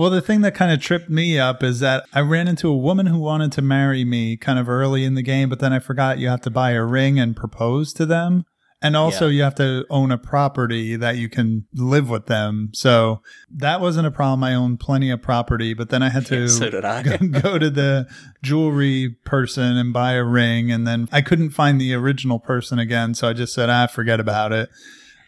Well, 0.00 0.10
the 0.10 0.20
thing 0.22 0.40
that 0.40 0.54
kind 0.54 0.72
of 0.72 0.80
tripped 0.80 1.10
me 1.10 1.38
up 1.38 1.62
is 1.62 1.80
that 1.80 2.04
I 2.14 2.20
ran 2.20 2.48
into 2.48 2.68
a 2.68 2.76
woman 2.76 3.06
who 3.06 3.18
wanted 3.18 3.52
to 3.52 3.62
marry 3.62 4.04
me 4.04 4.36
kind 4.36 4.58
of 4.58 4.68
early 4.68 5.04
in 5.04 5.14
the 5.14 5.22
game, 5.22 5.48
but 5.50 5.58
then 5.60 5.72
I 5.72 5.78
forgot 5.78 6.18
you 6.18 6.28
have 6.28 6.40
to 6.42 6.50
buy 6.50 6.70
a 6.70 6.82
ring 6.84 7.20
and 7.20 7.36
propose 7.36 7.92
to 7.94 8.06
them. 8.06 8.44
And 8.82 8.96
also, 8.96 9.26
Yeah. 9.26 9.32
you 9.32 9.42
have 9.42 9.56
to 9.56 9.84
own 9.90 10.10
a 10.10 10.16
property 10.16 10.96
that 10.96 11.18
you 11.18 11.28
can 11.28 11.66
live 11.74 12.08
with 12.08 12.26
them. 12.26 12.70
So 12.72 13.20
that 13.54 13.82
wasn't 13.82 14.06
a 14.06 14.10
problem. 14.10 14.42
I 14.42 14.54
owned 14.54 14.80
plenty 14.80 15.10
of 15.10 15.20
property, 15.20 15.74
but 15.74 15.90
then 15.90 16.02
I 16.02 16.08
had 16.08 16.24
to 16.26 16.40
Yeah, 16.40 16.46
so 16.60 16.70
did 16.70 16.84
I. 16.86 17.02
go, 17.02 17.18
go 17.40 17.58
to 17.58 17.68
the 17.68 18.08
jewelry 18.42 19.16
person 19.26 19.76
and 19.76 19.92
buy 19.92 20.12
a 20.12 20.24
ring. 20.24 20.72
And 20.72 20.86
then 20.86 21.08
I 21.12 21.20
couldn't 21.20 21.50
find 21.50 21.78
the 21.78 21.92
original 21.92 22.38
person 22.38 22.78
again. 22.78 23.12
So 23.14 23.28
I 23.28 23.34
just 23.34 23.52
said, 23.52 23.68
ah, 23.68 23.86
forget 23.86 24.18
about 24.18 24.52
it. 24.52 24.70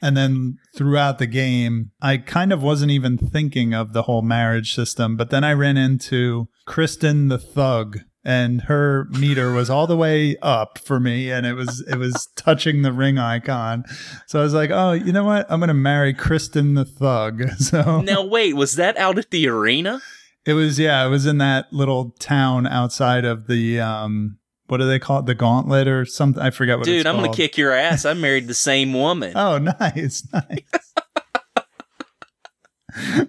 And 0.03 0.17
then 0.17 0.59
throughout 0.77 1.19
the 1.19 1.27
game, 1.29 1.93
I 2.03 2.17
kind 2.19 2.53
of 2.53 2.63
wasn't 2.63 2.91
even 2.91 3.17
thinking 3.17 3.73
of 3.73 3.93
the 3.93 4.03
whole 4.03 4.23
marriage 4.23 4.75
system. 4.75 5.17
But 5.17 5.31
then 5.31 5.45
I 5.45 5.53
ran 5.53 5.77
into 5.77 6.49
Kristen 6.67 7.29
the 7.29 7.39
Thug, 7.39 8.01
and 8.25 8.63
her 8.63 9.07
meter 9.11 9.53
was 9.53 9.71
all 9.71 9.87
the 9.87 9.97
way 9.97 10.37
up 10.43 10.79
for 10.79 10.99
me, 11.01 11.31
and 11.31 11.47
it 11.47 11.55
was 11.55 11.81
it 11.89 11.97
was 11.97 12.29
touching 12.37 12.83
the 12.83 12.93
ring 12.93 13.17
icon. 13.19 13.85
So 14.27 14.41
I 14.41 14.43
was 14.43 14.55
like, 14.55 14.71
oh, 14.71 14.93
you 14.93 15.13
know 15.13 15.25
what? 15.25 15.47
I'm 15.49 15.61
gonna 15.61 15.73
marry 15.75 16.13
Kristen 16.15 16.75
the 16.75 16.85
Thug. 16.85 17.43
So 17.59 18.01
Now 18.01 18.25
wait, 18.27 18.55
was 18.55 18.75
that 18.75 18.97
out 18.97 19.19
at 19.19 19.31
the 19.31 19.49
arena? 19.49 20.01
it 20.45 20.55
was 20.55 20.79
yeah, 20.79 21.07
it 21.07 21.09
was 21.09 21.27
in 21.27 21.39
that 21.39 21.73
little 21.73 22.11
town 22.19 22.67
outside 22.67 23.25
of 23.25 23.47
the 23.47 23.81
um. 23.81 24.39
What 24.73 24.81
do 24.81 24.87
they 24.87 24.99
call 24.99 25.19
it? 25.19 25.27
The 25.27 25.35
Gauntlet 25.35 25.87
or 25.87 26.07
something? 26.07 26.43
I 26.43 26.49
forget 26.49 26.79
what. 26.79 26.89
It's 26.89 27.03
called. 27.03 27.05
Dude, 27.05 27.07
I'm 27.07 27.17
gonna 27.17 27.37
kick 27.37 27.59
your 27.59 27.73
ass. 27.75 28.07
I 28.07 28.15
married 28.15 28.47
the 28.49 28.55
same 28.55 28.95
woman. 28.95 29.35
Oh, 29.37 29.59
nice, 29.81 30.27
nice. 30.33 30.95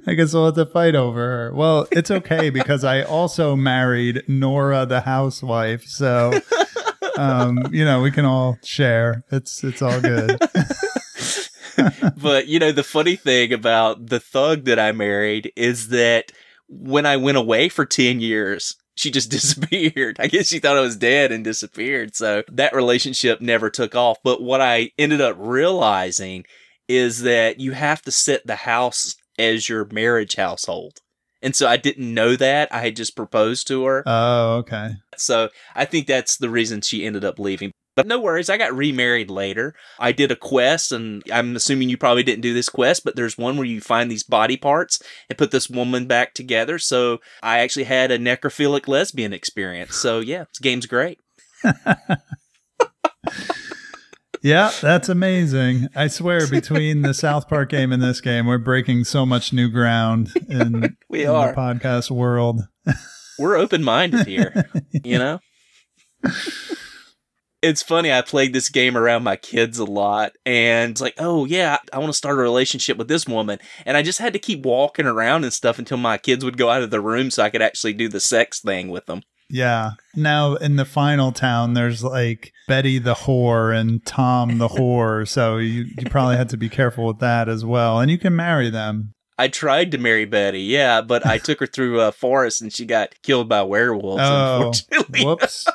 I 0.07 0.13
guess 0.13 0.33
we'll 0.33 0.45
have 0.45 0.55
to 0.55 0.65
fight 0.65 0.95
over 0.95 1.19
her. 1.19 1.53
Well, 1.53 1.85
it's 1.91 2.09
okay 2.09 2.49
because 2.49 2.85
I 2.85 3.01
also 3.01 3.57
married 3.57 4.23
Nora 4.25 4.85
the 4.85 5.01
housewife, 5.01 5.83
so 5.83 6.31
um, 7.17 7.67
you 7.73 7.83
know 7.83 8.01
we 8.01 8.09
can 8.09 8.23
all 8.23 8.57
share. 8.63 9.25
It's 9.29 9.65
it's 9.65 9.81
all 9.81 9.99
good. 9.99 10.39
but 12.21 12.47
you 12.47 12.57
know 12.57 12.71
the 12.71 12.85
funny 12.85 13.17
thing 13.17 13.51
about 13.51 14.07
the 14.07 14.21
thug 14.21 14.63
that 14.63 14.79
I 14.79 14.93
married 14.93 15.51
is 15.57 15.89
that 15.89 16.31
when 16.69 17.05
I 17.05 17.17
went 17.17 17.37
away 17.37 17.67
for 17.67 17.85
10 17.85 18.21
years, 18.21 18.77
she 18.95 19.11
just 19.11 19.31
disappeared. 19.31 20.17
I 20.19 20.27
guess 20.27 20.47
she 20.47 20.59
thought 20.59 20.77
I 20.77 20.81
was 20.81 20.95
dead 20.95 21.31
and 21.31 21.43
disappeared. 21.43 22.15
So 22.15 22.43
that 22.51 22.75
relationship 22.75 23.41
never 23.41 23.69
took 23.69 23.95
off. 23.95 24.17
But 24.23 24.41
what 24.41 24.61
I 24.61 24.91
ended 24.97 25.21
up 25.21 25.35
realizing 25.39 26.45
is 26.87 27.21
that 27.21 27.59
you 27.59 27.71
have 27.71 28.01
to 28.03 28.11
set 28.11 28.45
the 28.45 28.57
house 28.57 29.15
as 29.39 29.69
your 29.69 29.85
marriage 29.85 30.35
household. 30.35 30.99
And 31.41 31.55
so 31.55 31.67
I 31.67 31.75
didn't 31.75 32.13
know 32.13 32.35
that. 32.37 32.73
I 32.73 32.79
had 32.79 32.95
just 32.95 33.15
proposed 33.15 33.67
to 33.67 33.83
her. 33.85 34.03
Oh, 34.05 34.57
okay. 34.59 34.91
So 35.17 35.49
I 35.75 35.85
think 35.85 36.07
that's 36.07 36.37
the 36.37 36.49
reason 36.49 36.81
she 36.81 37.05
ended 37.05 37.25
up 37.25 37.37
leaving. 37.37 37.71
But 37.95 38.07
no 38.07 38.19
worries, 38.19 38.49
I 38.49 38.57
got 38.57 38.75
remarried 38.75 39.29
later. 39.29 39.75
I 39.99 40.11
did 40.11 40.31
a 40.31 40.35
quest, 40.35 40.91
and 40.91 41.21
I'm 41.31 41.55
assuming 41.55 41.89
you 41.89 41.97
probably 41.97 42.23
didn't 42.23 42.41
do 42.41 42.53
this 42.53 42.69
quest, 42.69 43.03
but 43.03 43.15
there's 43.15 43.37
one 43.37 43.55
where 43.57 43.65
you 43.65 43.81
find 43.81 44.09
these 44.09 44.23
body 44.23 44.57
parts 44.57 45.01
and 45.29 45.37
put 45.37 45.51
this 45.51 45.69
woman 45.69 46.07
back 46.07 46.33
together. 46.33 46.79
So 46.79 47.19
I 47.41 47.59
actually 47.59 47.85
had 47.85 48.11
a 48.11 48.17
necrophilic 48.17 48.87
lesbian 48.87 49.33
experience. 49.33 49.95
So 49.95 50.19
yeah, 50.19 50.45
this 50.45 50.59
game's 50.59 50.85
great. 50.87 51.19
Yeah, 54.43 54.73
that's 54.81 55.07
amazing. 55.07 55.87
I 55.95 56.07
swear, 56.07 56.45
between 56.47 57.01
the 57.01 57.13
South 57.13 57.47
Park 57.47 57.69
game 57.69 57.93
and 57.93 58.03
this 58.03 58.19
game, 58.19 58.45
we're 58.45 58.57
breaking 58.57 59.05
so 59.05 59.25
much 59.25 59.53
new 59.53 59.69
ground 59.69 60.33
in, 60.49 60.97
We 61.09 61.23
in 61.23 61.29
are. 61.29 61.53
the 61.53 61.53
podcast 61.53 62.11
world. 62.11 62.59
We're 63.39 63.55
open 63.55 63.83
minded 63.83 64.27
here, 64.27 64.69
you 64.91 65.17
know? 65.17 65.39
It's 67.63 67.81
funny, 67.81 68.11
I 68.11 68.21
played 68.21 68.51
this 68.51 68.67
game 68.67 68.97
around 68.97 69.23
my 69.23 69.37
kids 69.37 69.79
a 69.79 69.85
lot, 69.85 70.33
and 70.45 70.99
like, 70.99 71.15
oh 71.17 71.45
yeah, 71.45 71.77
I 71.93 71.97
want 71.97 72.09
to 72.09 72.17
start 72.17 72.37
a 72.37 72.41
relationship 72.41 72.97
with 72.97 73.07
this 73.07 73.25
woman. 73.25 73.57
And 73.85 73.95
I 73.95 74.01
just 74.01 74.19
had 74.19 74.33
to 74.33 74.39
keep 74.39 74.65
walking 74.65 75.05
around 75.05 75.45
and 75.45 75.53
stuff 75.53 75.79
until 75.79 75.97
my 75.97 76.17
kids 76.17 76.43
would 76.43 76.57
go 76.57 76.69
out 76.69 76.83
of 76.83 76.91
the 76.91 76.99
room 76.99 77.31
so 77.31 77.41
I 77.41 77.49
could 77.49 77.61
actually 77.61 77.93
do 77.93 78.09
the 78.09 78.19
sex 78.19 78.59
thing 78.59 78.89
with 78.89 79.05
them. 79.05 79.23
Yeah. 79.49 79.91
Now 80.15 80.55
in 80.55 80.75
the 80.75 80.83
final 80.83 81.31
town, 81.31 81.73
there's 81.73 82.03
like 82.03 82.51
Betty 82.67 82.99
the 82.99 83.13
whore 83.13 83.73
and 83.73 84.05
Tom 84.05 84.57
the 84.57 84.67
whore. 84.67 85.27
So 85.27 85.57
you, 85.57 85.85
you 85.97 86.09
probably 86.09 86.37
had 86.37 86.49
to 86.49 86.57
be 86.57 86.69
careful 86.69 87.05
with 87.05 87.19
that 87.19 87.47
as 87.47 87.63
well. 87.63 87.99
And 87.99 88.11
you 88.11 88.17
can 88.17 88.35
marry 88.35 88.69
them. 88.69 89.13
I 89.37 89.47
tried 89.47 89.91
to 89.91 89.97
marry 89.97 90.25
Betty, 90.25 90.61
yeah, 90.61 91.01
but 91.01 91.25
I 91.25 91.37
took 91.37 91.59
her 91.59 91.65
through 91.67 92.01
uh, 92.01 92.09
a 92.09 92.11
forest 92.11 92.61
and 92.61 92.71
she 92.71 92.85
got 92.85 93.15
killed 93.23 93.49
by 93.49 93.63
werewolves, 93.63 94.21
Oh, 94.23 94.55
unfortunately. 94.67 95.25
Whoops. 95.25 95.65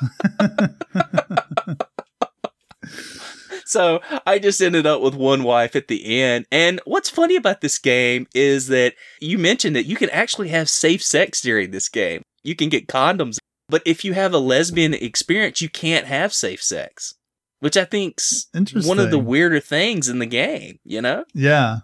So 3.65 4.01
I 4.25 4.39
just 4.39 4.61
ended 4.61 4.87
up 4.87 4.99
with 5.01 5.13
one 5.13 5.43
wife 5.43 5.75
at 5.75 5.89
the 5.89 6.21
end. 6.23 6.47
And 6.51 6.81
what's 6.85 7.09
funny 7.09 7.35
about 7.35 7.61
this 7.61 7.77
game 7.77 8.25
is 8.33 8.67
that 8.69 8.95
you 9.21 9.37
mentioned 9.37 9.75
that 9.75 9.85
you 9.85 9.95
can 9.95 10.09
actually 10.09 10.47
have 10.49 10.67
safe 10.69 11.03
sex 11.03 11.39
during 11.39 11.69
this 11.69 11.87
game. 11.87 12.23
You 12.41 12.55
can 12.55 12.69
get 12.69 12.87
condoms, 12.87 13.37
but 13.67 13.83
if 13.85 14.03
you 14.03 14.13
have 14.13 14.33
a 14.33 14.39
lesbian 14.39 14.95
experience, 14.95 15.61
you 15.61 15.69
can't 15.69 16.07
have 16.07 16.33
safe 16.33 16.63
sex, 16.63 17.13
which 17.59 17.77
I 17.77 17.85
think's 17.85 18.47
Interesting. 18.55 18.89
one 18.89 18.97
of 18.97 19.11
the 19.11 19.19
weirder 19.19 19.59
things 19.59 20.09
in 20.09 20.17
the 20.17 20.25
game, 20.25 20.79
you 20.83 21.01
know? 21.01 21.25
Yeah. 21.35 21.81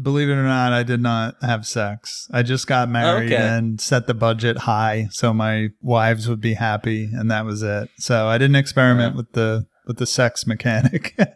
Believe 0.00 0.28
it 0.28 0.34
or 0.34 0.44
not, 0.44 0.72
I 0.72 0.82
did 0.84 1.00
not 1.00 1.34
have 1.42 1.66
sex. 1.66 2.28
I 2.32 2.42
just 2.42 2.66
got 2.66 2.88
married 2.88 3.32
Okay. 3.32 3.42
and 3.42 3.80
set 3.80 4.06
the 4.06 4.14
budget 4.14 4.58
high 4.58 5.08
so 5.10 5.32
my 5.34 5.70
wives 5.82 6.28
would 6.28 6.40
be 6.40 6.54
happy 6.54 7.08
and 7.12 7.30
that 7.30 7.44
was 7.44 7.62
it. 7.62 7.90
So 7.98 8.26
I 8.28 8.38
didn't 8.38 8.56
experiment 8.56 9.08
Uh-huh. 9.14 9.16
with 9.16 9.32
the 9.32 9.66
with 9.86 9.96
the 9.98 10.06
sex 10.06 10.46
mechanic. 10.46 11.16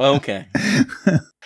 Okay. 0.00 0.46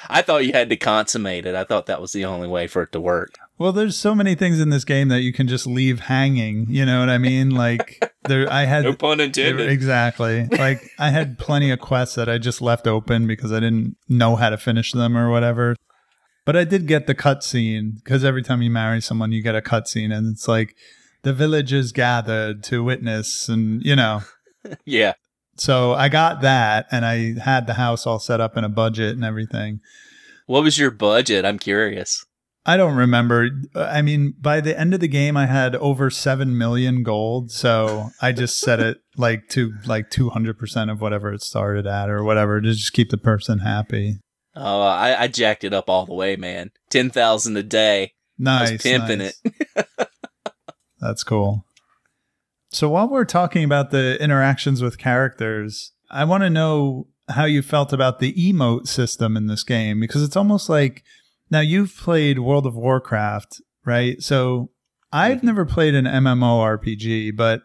I 0.08 0.22
thought 0.22 0.46
you 0.46 0.52
had 0.52 0.70
to 0.70 0.76
consummate 0.76 1.44
it. 1.44 1.54
I 1.54 1.64
thought 1.64 1.84
that 1.86 2.00
was 2.00 2.12
the 2.12 2.24
only 2.24 2.48
way 2.48 2.66
for 2.66 2.80
it 2.82 2.92
to 2.92 3.00
work. 3.00 3.34
Well, 3.58 3.70
there's 3.72 3.98
so 3.98 4.14
many 4.14 4.34
things 4.34 4.60
in 4.60 4.70
this 4.70 4.84
game 4.86 5.08
that 5.08 5.20
you 5.20 5.30
can 5.32 5.46
just 5.46 5.66
leave 5.66 6.00
hanging. 6.00 6.64
You 6.70 6.86
know 6.86 7.00
what 7.00 7.10
I 7.10 7.18
mean? 7.18 7.50
Like 7.50 8.02
there, 8.24 8.50
I 8.50 8.64
had 8.64 8.84
No 8.84 8.94
pun 8.94 9.20
intended. 9.20 9.68
exactly. 9.68 10.46
Like 10.46 10.80
I 10.98 11.10
had 11.10 11.38
plenty 11.38 11.70
of 11.70 11.80
quests 11.80 12.14
that 12.16 12.28
I 12.30 12.38
just 12.38 12.62
left 12.62 12.86
open 12.86 13.26
because 13.26 13.52
I 13.52 13.60
didn't 13.60 13.96
know 14.08 14.36
how 14.36 14.48
to 14.48 14.56
finish 14.56 14.92
them 14.92 15.18
or 15.18 15.28
whatever. 15.30 15.76
But 16.44 16.56
I 16.56 16.64
did 16.64 16.86
get 16.86 17.06
the 17.06 17.14
cutscene 17.14 18.02
because 18.02 18.24
every 18.24 18.42
time 18.42 18.60
you 18.60 18.70
marry 18.70 19.00
someone, 19.00 19.32
you 19.32 19.42
get 19.42 19.56
a 19.56 19.62
cutscene, 19.62 20.14
and 20.14 20.32
it's 20.32 20.46
like 20.46 20.76
the 21.22 21.32
village 21.32 21.72
is 21.72 21.92
gathered 21.92 22.62
to 22.64 22.84
witness, 22.84 23.48
and 23.48 23.82
you 23.84 23.96
know. 23.96 24.22
Yeah. 24.86 25.12
So 25.58 25.92
I 25.92 26.08
got 26.08 26.40
that, 26.40 26.86
and 26.90 27.04
I 27.04 27.38
had 27.38 27.66
the 27.66 27.74
house 27.74 28.06
all 28.06 28.18
set 28.18 28.40
up 28.40 28.56
in 28.56 28.64
a 28.64 28.68
budget 28.70 29.14
and 29.14 29.22
everything. 29.22 29.80
What 30.46 30.62
was 30.62 30.78
your 30.78 30.90
budget? 30.90 31.44
I'm 31.44 31.58
curious. 31.58 32.24
I 32.66 32.78
don't 32.78 32.96
remember. 32.96 33.50
I 33.74 34.00
mean, 34.00 34.34
by 34.40 34.60
the 34.60 34.78
end 34.78 34.94
of 34.94 35.00
the 35.00 35.08
game, 35.08 35.36
I 35.36 35.46
had 35.46 35.76
over 35.76 36.08
seven 36.08 36.56
million 36.56 37.02
gold, 37.02 37.50
so 37.50 38.08
I 38.22 38.32
just 38.32 38.58
set 38.58 38.80
it 38.80 38.98
like 39.18 39.48
to 39.50 39.74
like 39.84 40.08
two 40.08 40.30
hundred 40.30 40.58
percent 40.58 40.90
of 40.90 41.00
whatever 41.00 41.32
it 41.32 41.42
started 41.42 41.86
at, 41.86 42.08
or 42.08 42.24
whatever, 42.24 42.62
to 42.62 42.72
just 42.72 42.94
keep 42.94 43.10
the 43.10 43.18
person 43.18 43.58
happy. 43.58 44.18
Oh, 44.56 44.82
I, 44.82 45.22
I 45.22 45.28
jacked 45.28 45.64
it 45.64 45.72
up 45.74 45.90
all 45.90 46.06
the 46.06 46.14
way, 46.14 46.36
man. 46.36 46.70
10,000 46.90 47.56
a 47.56 47.62
day. 47.62 48.12
Nice, 48.38 48.68
I 48.68 48.72
was 48.72 48.82
pimping 48.82 49.18
nice. 49.18 49.40
it. 49.44 49.88
That's 51.00 51.24
cool. 51.24 51.64
So 52.70 52.88
while 52.88 53.08
we're 53.08 53.24
talking 53.24 53.64
about 53.64 53.90
the 53.90 54.20
interactions 54.22 54.82
with 54.82 54.98
characters, 54.98 55.92
I 56.10 56.24
want 56.24 56.42
to 56.42 56.50
know 56.50 57.08
how 57.28 57.44
you 57.44 57.62
felt 57.62 57.92
about 57.92 58.18
the 58.18 58.32
emote 58.34 58.86
system 58.88 59.36
in 59.36 59.46
this 59.46 59.62
game 59.62 60.00
because 60.00 60.22
it's 60.22 60.36
almost 60.36 60.68
like 60.68 61.02
now 61.50 61.60
you've 61.60 61.96
played 61.96 62.38
World 62.40 62.66
of 62.66 62.74
Warcraft, 62.74 63.60
right? 63.84 64.20
So 64.22 64.70
I've 65.12 65.38
Mhm. 65.40 65.44
never 65.44 65.64
played 65.64 65.94
an 65.94 66.04
MMORPG, 66.06 67.36
but 67.36 67.62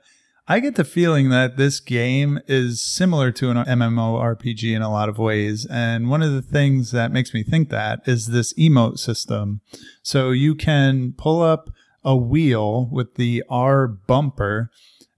I 0.52 0.60
get 0.60 0.78
the 0.78 0.84
feeling 0.84 1.30
that 1.30 1.58
this 1.58 1.80
game 1.80 2.40
is 2.48 2.82
similar 2.82 3.32
to 3.34 3.52
an 3.52 3.58
MMORPG 3.58 4.76
in 4.76 4.82
a 4.82 4.92
lot 4.92 5.08
of 5.08 5.20
ways. 5.20 5.68
And 5.70 6.10
one 6.10 6.24
of 6.24 6.34
the 6.34 6.42
things 6.42 6.90
that 6.90 7.12
makes 7.12 7.36
me 7.36 7.44
think 7.44 7.70
that 7.70 8.00
is 8.08 8.26
this 8.26 8.52
emote 8.56 8.98
system. 8.98 9.62
So 10.02 10.32
you 10.32 10.56
can 10.56 11.14
pull 11.16 11.44
up 11.44 11.70
a 12.04 12.18
wheel 12.18 12.90
with 12.92 13.14
the 13.14 13.44
R 13.48 13.88
bumper 13.88 14.72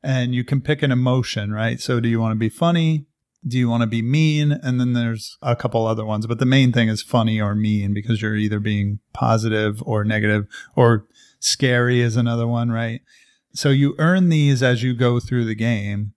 and 0.03 0.35
you 0.35 0.43
can 0.43 0.59
pick 0.59 0.83
an 0.83 0.91
emotion, 0.91 1.53
right? 1.53 1.79
So 1.79 2.01
do 2.01 2.09
you 2.09 2.19
want 2.19 2.33
to 2.33 2.39
be 2.39 2.49
funny? 2.49 3.05
Do 3.47 3.57
you 3.57 3.69
want 3.69 3.83
to 3.83 3.87
be 3.87 4.01
mean? 4.01 4.51
And 4.51 4.81
then 4.81 4.91
there's 4.91 5.37
a 5.41 5.55
couple 5.55 5.87
other 5.87 6.03
ones, 6.03 6.27
but 6.27 6.39
the 6.39 6.45
main 6.45 6.73
thing 6.73 6.89
is 6.89 7.01
funny 7.01 7.39
or 7.39 7.55
mean 7.55 7.93
because 7.93 8.21
you're 8.21 8.35
either 8.35 8.59
being 8.59 8.99
positive 9.13 9.81
or 9.85 10.03
negative 10.03 10.47
or 10.75 11.07
scary 11.39 12.01
is 12.01 12.17
another 12.17 12.47
one, 12.47 12.69
right? 12.69 12.99
So 13.53 13.69
you 13.69 13.95
earn 13.97 14.29
these 14.29 14.63
as 14.63 14.83
you 14.83 14.93
go 14.93 15.19
through 15.19 15.45
the 15.45 15.55
game 15.55 16.13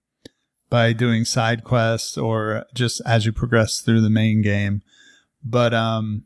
by 0.69 0.93
doing 0.93 1.25
side 1.25 1.63
quests 1.63 2.17
or 2.17 2.65
just 2.73 3.01
as 3.05 3.25
you 3.25 3.31
progress 3.31 3.81
through 3.81 4.01
the 4.01 4.09
main 4.09 4.41
game. 4.41 4.81
But 5.43 5.73
um 5.73 6.23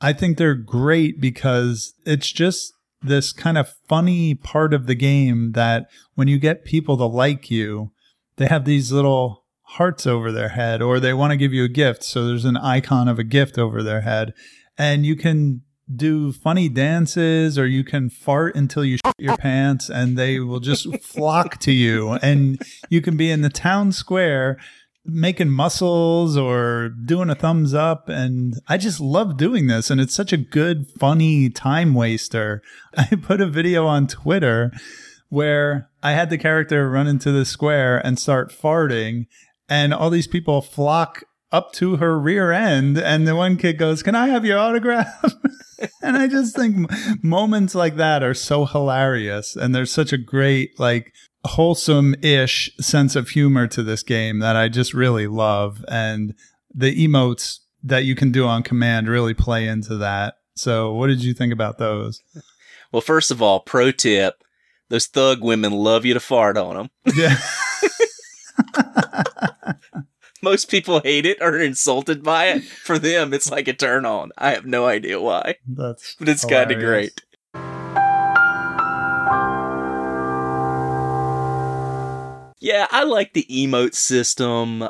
I 0.00 0.12
think 0.12 0.36
they're 0.36 0.54
great 0.54 1.20
because 1.20 1.94
it's 2.06 2.30
just 2.30 2.72
this 3.02 3.32
kind 3.32 3.58
of 3.58 3.74
funny 3.88 4.34
part 4.34 4.74
of 4.74 4.86
the 4.86 4.94
game 4.94 5.52
that 5.52 5.88
when 6.14 6.28
you 6.28 6.38
get 6.38 6.64
people 6.64 6.96
to 6.96 7.04
like 7.04 7.50
you, 7.50 7.92
they 8.36 8.46
have 8.46 8.64
these 8.64 8.92
little 8.92 9.44
hearts 9.62 10.06
over 10.06 10.32
their 10.32 10.50
head 10.50 10.80
or 10.80 10.98
they 10.98 11.12
want 11.12 11.30
to 11.32 11.36
give 11.36 11.52
you 11.52 11.64
a 11.64 11.68
gift. 11.68 12.02
So 12.02 12.26
there's 12.26 12.44
an 12.44 12.56
icon 12.56 13.08
of 13.08 13.18
a 13.18 13.24
gift 13.24 13.58
over 13.58 13.82
their 13.82 14.02
head. 14.02 14.34
And 14.76 15.04
you 15.04 15.16
can 15.16 15.62
do 15.94 16.32
funny 16.32 16.68
dances 16.68 17.58
or 17.58 17.66
you 17.66 17.84
can 17.84 18.10
fart 18.10 18.54
until 18.54 18.84
you 18.84 18.98
shit 19.04 19.14
your 19.18 19.36
pants 19.36 19.88
and 19.88 20.16
they 20.16 20.38
will 20.40 20.60
just 20.60 20.86
flock 21.02 21.58
to 21.60 21.72
you. 21.72 22.12
And 22.22 22.60
you 22.90 23.00
can 23.00 23.16
be 23.16 23.30
in 23.30 23.42
the 23.42 23.48
town 23.48 23.92
square 23.92 24.58
making 25.04 25.48
muscles 25.48 26.36
or 26.36 26.90
doing 26.90 27.30
a 27.30 27.34
thumbs 27.34 27.72
up. 27.72 28.08
And 28.08 28.54
I 28.68 28.76
just 28.76 29.00
love 29.00 29.36
doing 29.36 29.66
this. 29.66 29.90
And 29.90 30.00
it's 30.00 30.14
such 30.14 30.32
a 30.32 30.36
good, 30.36 30.86
funny 30.98 31.48
time 31.48 31.94
waster. 31.94 32.62
I 32.96 33.06
put 33.16 33.40
a 33.40 33.46
video 33.46 33.86
on 33.86 34.06
Twitter 34.06 34.70
where 35.30 35.90
I 36.02 36.12
had 36.12 36.30
the 36.30 36.38
character 36.38 36.88
run 36.90 37.06
into 37.06 37.32
the 37.32 37.44
square 37.44 37.98
and 37.98 38.18
start 38.18 38.50
farting, 38.50 39.26
and 39.68 39.92
all 39.92 40.08
these 40.08 40.26
people 40.26 40.62
flock 40.62 41.24
up 41.50 41.72
to 41.74 41.96
her 41.96 42.18
rear 42.18 42.52
end. 42.52 42.98
And 42.98 43.26
the 43.26 43.36
one 43.36 43.56
kid 43.56 43.78
goes, 43.78 44.02
Can 44.02 44.14
I 44.14 44.28
have 44.28 44.44
your 44.44 44.58
autograph? 44.58 45.34
and 46.02 46.16
I 46.16 46.26
just 46.26 46.56
think 46.56 46.90
moments 47.22 47.74
like 47.74 47.96
that 47.96 48.22
are 48.22 48.34
so 48.34 48.64
hilarious. 48.64 49.56
And 49.56 49.74
there's 49.74 49.92
such 49.92 50.12
a 50.12 50.18
great, 50.18 50.78
like, 50.78 51.12
wholesome 51.44 52.14
ish 52.22 52.70
sense 52.80 53.16
of 53.16 53.30
humor 53.30 53.66
to 53.68 53.82
this 53.82 54.02
game 54.02 54.40
that 54.40 54.56
I 54.56 54.68
just 54.68 54.92
really 54.92 55.26
love. 55.26 55.84
And 55.88 56.34
the 56.74 57.06
emotes 57.06 57.58
that 57.82 58.04
you 58.04 58.14
can 58.14 58.32
do 58.32 58.46
on 58.46 58.62
command 58.62 59.08
really 59.08 59.34
play 59.34 59.66
into 59.66 59.96
that. 59.96 60.34
So, 60.54 60.92
what 60.92 61.06
did 61.06 61.22
you 61.22 61.34
think 61.34 61.52
about 61.52 61.78
those? 61.78 62.22
Well, 62.90 63.02
first 63.02 63.30
of 63.30 63.42
all, 63.42 63.60
pro 63.60 63.90
tip 63.90 64.42
those 64.88 65.06
thug 65.06 65.42
women 65.44 65.72
love 65.72 66.04
you 66.04 66.14
to 66.14 66.20
fart 66.20 66.56
on 66.56 66.76
them. 66.76 66.90
Yeah. 67.14 67.36
Most 70.42 70.70
people 70.70 71.00
hate 71.00 71.26
it 71.26 71.38
or 71.40 71.50
are 71.50 71.60
insulted 71.60 72.22
by 72.22 72.46
it. 72.46 72.62
For 72.62 72.98
them, 72.98 73.34
it's 73.34 73.50
like 73.50 73.66
a 73.68 73.72
turn 73.72 74.06
on. 74.06 74.30
I 74.38 74.50
have 74.50 74.64
no 74.64 74.86
idea 74.86 75.20
why, 75.20 75.56
That's 75.66 76.14
but 76.18 76.28
it's 76.28 76.44
kind 76.44 76.70
of 76.70 76.78
great. 76.78 77.22
Yeah, 82.60 82.86
I 82.90 83.04
like 83.04 83.32
the 83.32 83.46
emote 83.50 83.94
system. 83.94 84.88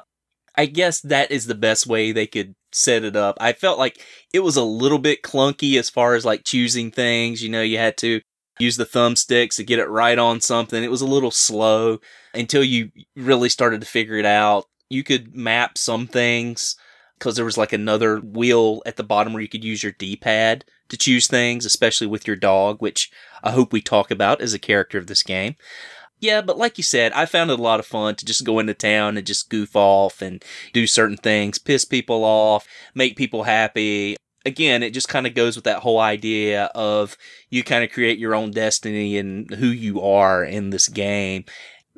I 0.56 0.66
guess 0.66 1.00
that 1.02 1.30
is 1.30 1.46
the 1.46 1.54
best 1.54 1.86
way 1.86 2.12
they 2.12 2.26
could 2.26 2.54
set 2.72 3.04
it 3.04 3.16
up. 3.16 3.36
I 3.40 3.52
felt 3.52 3.78
like 3.78 4.00
it 4.32 4.40
was 4.40 4.56
a 4.56 4.64
little 4.64 4.98
bit 4.98 5.22
clunky 5.22 5.78
as 5.78 5.88
far 5.88 6.14
as 6.14 6.24
like 6.24 6.44
choosing 6.44 6.90
things. 6.90 7.42
You 7.42 7.48
know, 7.48 7.62
you 7.62 7.78
had 7.78 7.96
to 7.98 8.20
use 8.58 8.76
the 8.76 8.84
thumbsticks 8.84 9.56
to 9.56 9.64
get 9.64 9.78
it 9.78 9.88
right 9.88 10.18
on 10.18 10.40
something. 10.40 10.82
It 10.82 10.90
was 10.90 11.00
a 11.00 11.06
little 11.06 11.30
slow 11.30 11.98
until 12.34 12.64
you 12.64 12.90
really 13.16 13.48
started 13.48 13.80
to 13.80 13.86
figure 13.86 14.16
it 14.16 14.26
out. 14.26 14.64
You 14.88 15.04
could 15.04 15.34
map 15.34 15.76
some 15.76 16.06
things 16.06 16.76
because 17.18 17.36
there 17.36 17.44
was 17.44 17.58
like 17.58 17.72
another 17.72 18.20
wheel 18.20 18.82
at 18.86 18.96
the 18.96 19.02
bottom 19.02 19.32
where 19.32 19.42
you 19.42 19.48
could 19.48 19.64
use 19.64 19.82
your 19.82 19.92
D-pad 19.92 20.64
to 20.88 20.96
choose 20.96 21.26
things, 21.26 21.66
especially 21.66 22.06
with 22.06 22.26
your 22.26 22.36
dog, 22.36 22.80
which 22.80 23.10
I 23.42 23.50
hope 23.50 23.72
we 23.72 23.80
talk 23.80 24.10
about 24.10 24.40
as 24.40 24.54
a 24.54 24.58
character 24.58 24.98
of 24.98 25.06
this 25.06 25.22
game. 25.22 25.56
Yeah, 26.20 26.40
but 26.40 26.58
like 26.58 26.78
you 26.78 26.84
said, 26.84 27.12
I 27.12 27.26
found 27.26 27.50
it 27.50 27.58
a 27.58 27.62
lot 27.62 27.80
of 27.80 27.86
fun 27.86 28.16
to 28.16 28.24
just 28.24 28.44
go 28.44 28.58
into 28.58 28.74
town 28.74 29.16
and 29.16 29.26
just 29.26 29.50
goof 29.50 29.76
off 29.76 30.20
and 30.20 30.44
do 30.72 30.86
certain 30.86 31.16
things, 31.16 31.58
piss 31.58 31.84
people 31.84 32.24
off, 32.24 32.66
make 32.94 33.16
people 33.16 33.44
happy. 33.44 34.16
Again, 34.44 34.82
it 34.82 34.94
just 34.94 35.08
kind 35.08 35.26
of 35.26 35.34
goes 35.34 35.54
with 35.54 35.64
that 35.66 35.80
whole 35.80 36.00
idea 36.00 36.66
of 36.74 37.16
you 37.50 37.62
kind 37.62 37.84
of 37.84 37.90
create 37.90 38.18
your 38.18 38.34
own 38.34 38.50
destiny 38.50 39.18
and 39.18 39.50
who 39.54 39.66
you 39.66 40.00
are 40.00 40.42
in 40.42 40.70
this 40.70 40.88
game. 40.88 41.44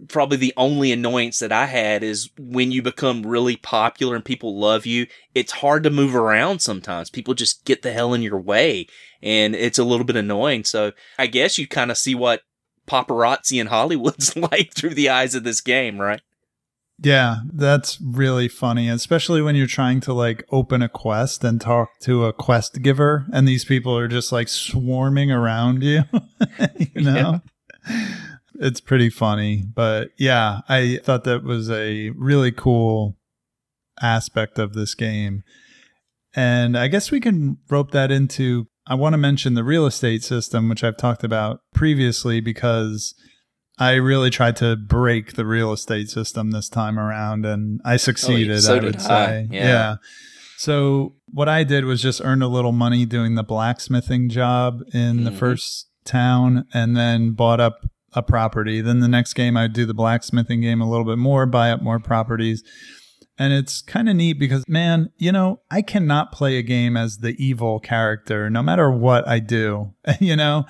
Probably 0.09 0.37
the 0.37 0.55
only 0.57 0.93
annoyance 0.93 1.39
that 1.41 1.53
I 1.53 1.67
had 1.67 2.03
is 2.03 2.31
when 2.39 2.73
you 2.73 2.83
become 2.83 3.27
really 3.27 3.57
popular 3.57 4.15
and 4.15 4.25
people 4.25 4.59
love 4.59 4.87
you, 4.87 5.07
it's 5.35 5.53
hard 5.53 5.83
to 5.85 5.91
move 5.91 6.15
around 6.15 6.61
sometimes. 6.61 7.11
People 7.11 7.35
just 7.35 7.65
get 7.65 7.83
the 7.83 7.93
hell 7.93 8.15
in 8.15 8.23
your 8.23 8.41
way 8.41 8.87
and 9.23 9.55
it's 9.55 9.79
a 9.79 9.85
little 9.85 10.05
bit 10.05 10.17
annoying. 10.17 10.65
So 10.65 10.93
I 11.19 11.27
guess 11.27 11.59
you 11.59 11.67
kind 11.67 11.91
of 11.91 11.99
see 11.99 12.15
what 12.15 12.43
paparazzi 12.87 13.61
in 13.61 13.69
Hollywood's 13.69 14.37
like 14.53 14.73
through 14.75 14.95
the 14.95 15.09
eyes 15.09 15.35
of 15.35 15.45
this 15.45 15.61
game, 15.61 16.01
right? 16.01 16.21
Yeah, 17.03 17.37
that's 17.51 17.99
really 18.01 18.49
funny, 18.49 18.89
especially 18.89 19.41
when 19.41 19.57
you're 19.57 19.67
trying 19.67 20.01
to 20.01 20.13
like 20.13 20.45
open 20.51 20.83
a 20.83 20.89
quest 20.89 21.43
and 21.45 21.59
talk 21.59 21.99
to 22.01 22.27
a 22.27 22.33
quest 22.33 22.83
giver, 22.83 23.27
and 23.33 23.49
these 23.49 23.65
people 23.65 23.97
are 23.97 24.09
just 24.09 24.33
like 24.33 24.49
swarming 24.49 25.31
around 25.33 25.83
you. 25.83 26.03
you 26.77 27.01
know, 27.01 27.41
it's 28.61 28.81
pretty 28.81 29.11
funny. 29.11 29.65
But 29.75 30.11
yeah, 30.19 30.61
I 30.69 31.01
thought 31.03 31.25
that 31.25 31.43
was 31.43 31.69
a 31.71 32.11
really 32.11 32.53
cool 32.53 33.17
aspect 34.01 34.59
of 34.59 34.75
this 34.75 34.95
game. 34.95 35.43
And 36.35 36.79
I 36.79 36.87
guess 36.87 37.11
we 37.11 37.19
can 37.21 37.59
rope 37.69 37.91
that 37.91 38.11
into. 38.13 38.67
I 38.87 38.95
want 38.95 39.15
to 39.15 39.19
mention 39.19 39.55
the 39.55 39.65
real 39.65 39.87
estate 39.87 40.23
system, 40.23 40.69
which 40.69 40.85
I've 40.85 40.97
talked 40.97 41.25
about 41.25 41.61
previously, 41.75 42.41
because 42.41 43.15
I 43.79 43.95
really 43.95 44.31
tried 44.31 44.57
to 44.57 44.77
break 44.77 45.35
the 45.35 45.45
real 45.47 45.73
estate 45.73 46.09
system 46.09 46.51
this 46.51 46.69
time 46.69 46.99
around, 46.99 47.47
and 47.47 47.81
I 47.85 47.97
succeeded. 47.97 48.63
so 48.63 48.77
I 48.77 48.81
would 48.81 48.97
I. 48.97 48.99
say, 49.01 49.49
Yeah. 49.51 49.97
So 50.59 51.15
what 51.33 51.49
I 51.49 51.65
did 51.65 51.85
was 51.87 52.03
just 52.03 52.21
earn 52.23 52.43
a 52.43 52.49
little 52.49 52.73
money 52.73 53.07
doing 53.07 53.35
the 53.35 53.43
blacksmithing 53.43 54.29
job 54.29 54.81
in 54.93 55.25
the 55.25 55.31
Mhm. 55.31 55.39
first 55.39 55.89
town, 56.05 56.67
and 56.75 56.97
then 56.97 57.31
bought 57.33 57.61
up 57.61 57.87
a 58.13 58.23
property. 58.23 58.81
Then 58.81 59.01
the 59.01 59.09
next 59.09 59.35
game, 59.35 59.57
I'd 59.57 59.73
do 59.73 59.87
the 59.87 59.95
blacksmithing 59.95 60.61
game 60.61 60.81
a 60.81 60.89
little 60.89 61.05
bit 61.05 61.19
more, 61.19 61.47
buy 61.47 61.71
up 61.71 61.83
more 61.83 61.99
properties. 61.99 62.63
And 63.39 63.53
it's 63.53 63.81
kind 63.81 64.09
of 64.09 64.17
neat 64.17 64.35
because, 64.35 64.65
man, 64.69 65.11
you 65.17 65.33
know, 65.33 65.61
I 65.71 65.81
cannot 65.83 66.33
play 66.33 66.59
a 66.59 66.63
game 66.63 66.97
as 66.97 67.19
the 67.19 67.35
evil 67.43 67.81
character 67.81 68.51
no 68.51 68.63
matter 68.63 68.91
what 68.91 69.27
I 69.27 69.39
do. 69.39 69.95
you 70.21 70.37
know, 70.37 70.67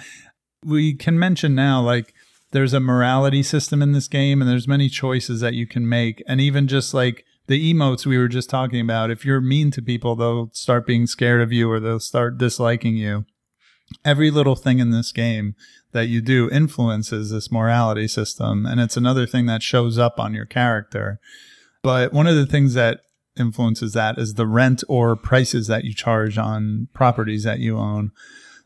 we 0.65 0.95
can 0.95 1.19
mention 1.19 1.55
now, 1.55 1.81
like, 1.81 2.15
there's 2.53 2.75
a 2.75 2.81
morality 2.81 3.43
system 3.43 3.83
in 3.83 3.93
this 3.93 4.09
game 4.09 4.41
and 4.41 4.51
there's 4.51 4.69
many 4.69 4.89
choices 4.89 5.41
that 5.41 5.55
you 5.55 5.67
can 5.67 5.89
make. 5.89 6.23
And 6.27 6.41
even 6.41 6.67
just 6.67 6.93
like 6.93 7.25
the 7.47 7.73
emotes 7.73 8.07
we 8.07 8.19
were 8.19 8.29
just 8.29 8.51
talking 8.51 8.81
about, 8.81 9.11
if 9.11 9.25
you're 9.25 9.41
mean 9.41 9.71
to 9.73 9.83
people, 9.83 10.17
they'll 10.17 10.51
start 10.53 10.87
being 10.87 11.07
scared 11.07 11.41
of 11.41 11.53
you 11.53 11.71
or 11.71 11.81
they'll 11.81 12.01
start 12.01 12.39
disliking 12.39 12.97
you. 12.97 13.25
Every 14.05 14.31
little 14.31 14.57
thing 14.57 14.79
in 14.79 14.91
this 14.91 15.12
game 15.12 15.55
that 15.93 16.07
you 16.07 16.21
do 16.21 16.49
influences 16.51 17.31
this 17.31 17.51
morality 17.51 18.09
system. 18.09 18.65
And 18.65 18.81
it's 18.81 18.97
another 18.97 19.27
thing 19.27 19.47
that 19.47 19.62
shows 19.62 19.99
up 19.99 20.21
on 20.21 20.35
your 20.35 20.47
character. 20.47 21.21
But 21.83 22.12
one 22.12 22.27
of 22.27 22.37
the 22.37 22.47
things 22.47 22.75
that 22.75 23.01
influences 23.37 23.93
that 23.95 24.19
is 24.19 24.35
the 24.35 24.47
rent 24.47 24.85
or 24.89 25.17
prices 25.17 25.67
that 25.67 25.85
you 25.85 25.95
charge 25.95 26.39
on 26.39 26.89
properties 26.93 27.45
that 27.45 27.59
you 27.59 27.79
own. 27.79 28.12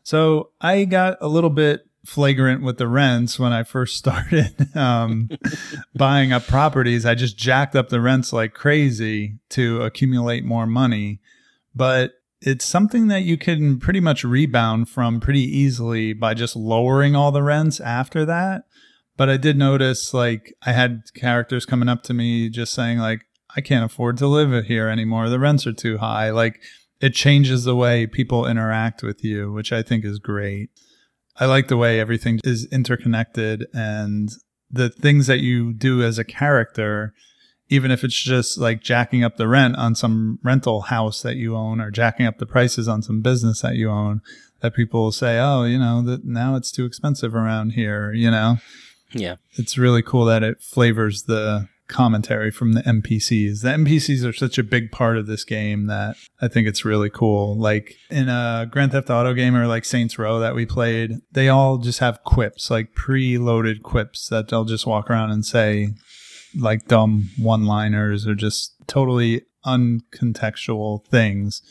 So 0.03 0.51
I 0.61 0.85
got 0.85 1.17
a 1.21 1.27
little 1.27 1.49
bit 1.49 1.87
flagrant 2.05 2.61
with 2.61 2.77
the 2.77 2.87
rents 2.87 3.39
when 3.39 3.51
I 3.51 3.63
first 3.63 3.97
started 3.97 4.75
um, 4.75 5.29
buying 5.95 6.31
up 6.31 6.45
properties. 6.45 7.05
I 7.05 7.15
just 7.15 7.37
jacked 7.37 7.75
up 7.75 7.89
the 7.89 8.01
rents 8.01 8.31
like 8.31 8.53
crazy 8.53 9.39
to 9.49 9.81
accumulate 9.81 10.43
more 10.43 10.67
money. 10.67 11.19
But 11.73 12.13
it's 12.45 12.63
something 12.63 13.07
that 13.07 13.23
you 13.23 13.37
can 13.37 13.79
pretty 13.79 13.99
much 13.99 14.23
rebound 14.23 14.87
from 14.87 15.19
pretty 15.19 15.41
easily 15.41 16.13
by 16.13 16.35
just 16.35 16.55
lowering 16.55 17.15
all 17.15 17.31
the 17.31 17.41
rents 17.41 17.79
after 17.79 18.23
that. 18.25 18.65
But 19.17 19.29
I 19.29 19.37
did 19.37 19.57
notice 19.57 20.13
like 20.13 20.53
I 20.63 20.71
had 20.71 21.01
characters 21.15 21.65
coming 21.65 21.89
up 21.89 22.03
to 22.03 22.13
me 22.13 22.49
just 22.49 22.73
saying 22.73 22.99
like 22.99 23.21
I 23.55 23.61
can't 23.61 23.83
afford 23.83 24.17
to 24.17 24.27
live 24.27 24.65
here 24.65 24.87
anymore. 24.89 25.27
The 25.27 25.39
rents 25.39 25.65
are 25.65 25.73
too 25.73 25.97
high. 25.97 26.29
Like 26.29 26.61
it 27.01 27.15
changes 27.15 27.63
the 27.63 27.75
way 27.75 28.05
people 28.05 28.45
interact 28.45 29.01
with 29.01 29.23
you, 29.23 29.51
which 29.51 29.73
I 29.73 29.81
think 29.81 30.05
is 30.05 30.19
great. 30.19 30.69
I 31.37 31.45
like 31.47 31.67
the 31.67 31.77
way 31.77 31.99
everything 31.99 32.39
is 32.43 32.67
interconnected 32.71 33.65
and 33.73 34.29
the 34.69 34.89
things 34.89 35.25
that 35.27 35.39
you 35.39 35.73
do 35.73 36.03
as 36.03 36.19
a 36.19 36.23
character, 36.23 37.13
even 37.69 37.91
if 37.91 38.03
it's 38.03 38.21
just 38.21 38.57
like 38.57 38.81
jacking 38.81 39.23
up 39.23 39.37
the 39.37 39.47
rent 39.47 39.75
on 39.77 39.95
some 39.95 40.39
rental 40.43 40.81
house 40.81 41.21
that 41.21 41.35
you 41.35 41.55
own 41.55 41.81
or 41.81 41.91
jacking 41.91 42.25
up 42.25 42.37
the 42.37 42.45
prices 42.45 42.87
on 42.87 43.01
some 43.01 43.21
business 43.21 43.61
that 43.61 43.75
you 43.75 43.89
own, 43.89 44.21
that 44.61 44.75
people 44.75 45.03
will 45.03 45.11
say, 45.11 45.39
oh, 45.39 45.63
you 45.63 45.79
know, 45.79 46.01
that 46.03 46.25
now 46.25 46.55
it's 46.55 46.71
too 46.71 46.85
expensive 46.85 47.35
around 47.35 47.71
here, 47.71 48.13
you 48.13 48.29
know? 48.29 48.57
Yeah. 49.11 49.35
It's 49.53 49.77
really 49.77 50.01
cool 50.01 50.25
that 50.25 50.43
it 50.43 50.61
flavors 50.61 51.23
the 51.23 51.67
commentary 51.87 52.51
from 52.51 52.73
the 52.73 52.81
NPCs. 52.81 53.61
The 53.61 53.69
NPCs 53.69 54.27
are 54.27 54.33
such 54.33 54.57
a 54.57 54.63
big 54.63 54.91
part 54.91 55.17
of 55.17 55.27
this 55.27 55.43
game 55.43 55.85
that 55.87 56.15
I 56.41 56.47
think 56.47 56.67
it's 56.67 56.83
really 56.83 57.09
cool. 57.09 57.57
Like 57.57 57.95
in 58.09 58.27
a 58.27 58.67
Grand 58.69 58.91
Theft 58.91 59.09
Auto 59.09 59.33
game 59.33 59.55
or 59.55 59.67
like 59.67 59.85
Saints 59.85 60.17
Row 60.17 60.39
that 60.39 60.55
we 60.55 60.65
played, 60.65 61.11
they 61.31 61.47
all 61.49 61.77
just 61.77 61.99
have 61.99 62.23
quips, 62.23 62.71
like 62.71 62.95
pre-loaded 62.95 63.83
quips 63.83 64.27
that 64.29 64.49
they'll 64.49 64.65
just 64.65 64.87
walk 64.87 65.09
around 65.09 65.31
and 65.31 65.45
say 65.45 65.93
like 66.57 66.87
dumb 66.87 67.29
one-liners 67.37 68.27
or 68.27 68.35
just 68.35 68.75
totally 68.87 69.43
uncontextual 69.65 71.05
things 71.07 71.61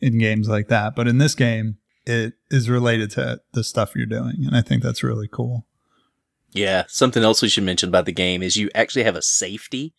in 0.00 0.18
games 0.18 0.48
like 0.48 0.68
that. 0.68 0.94
But 0.94 1.08
in 1.08 1.18
this 1.18 1.34
game, 1.34 1.78
it 2.06 2.34
is 2.50 2.68
related 2.68 3.10
to 3.12 3.40
the 3.52 3.64
stuff 3.64 3.94
you're 3.96 4.06
doing, 4.06 4.44
and 4.44 4.54
I 4.54 4.60
think 4.60 4.82
that's 4.82 5.02
really 5.02 5.28
cool. 5.30 5.66
Yeah, 6.52 6.84
something 6.88 7.22
else 7.22 7.42
we 7.42 7.48
should 7.48 7.64
mention 7.64 7.88
about 7.88 8.06
the 8.06 8.12
game 8.12 8.42
is 8.42 8.56
you 8.56 8.70
actually 8.74 9.04
have 9.04 9.16
a 9.16 9.22
safety 9.22 9.94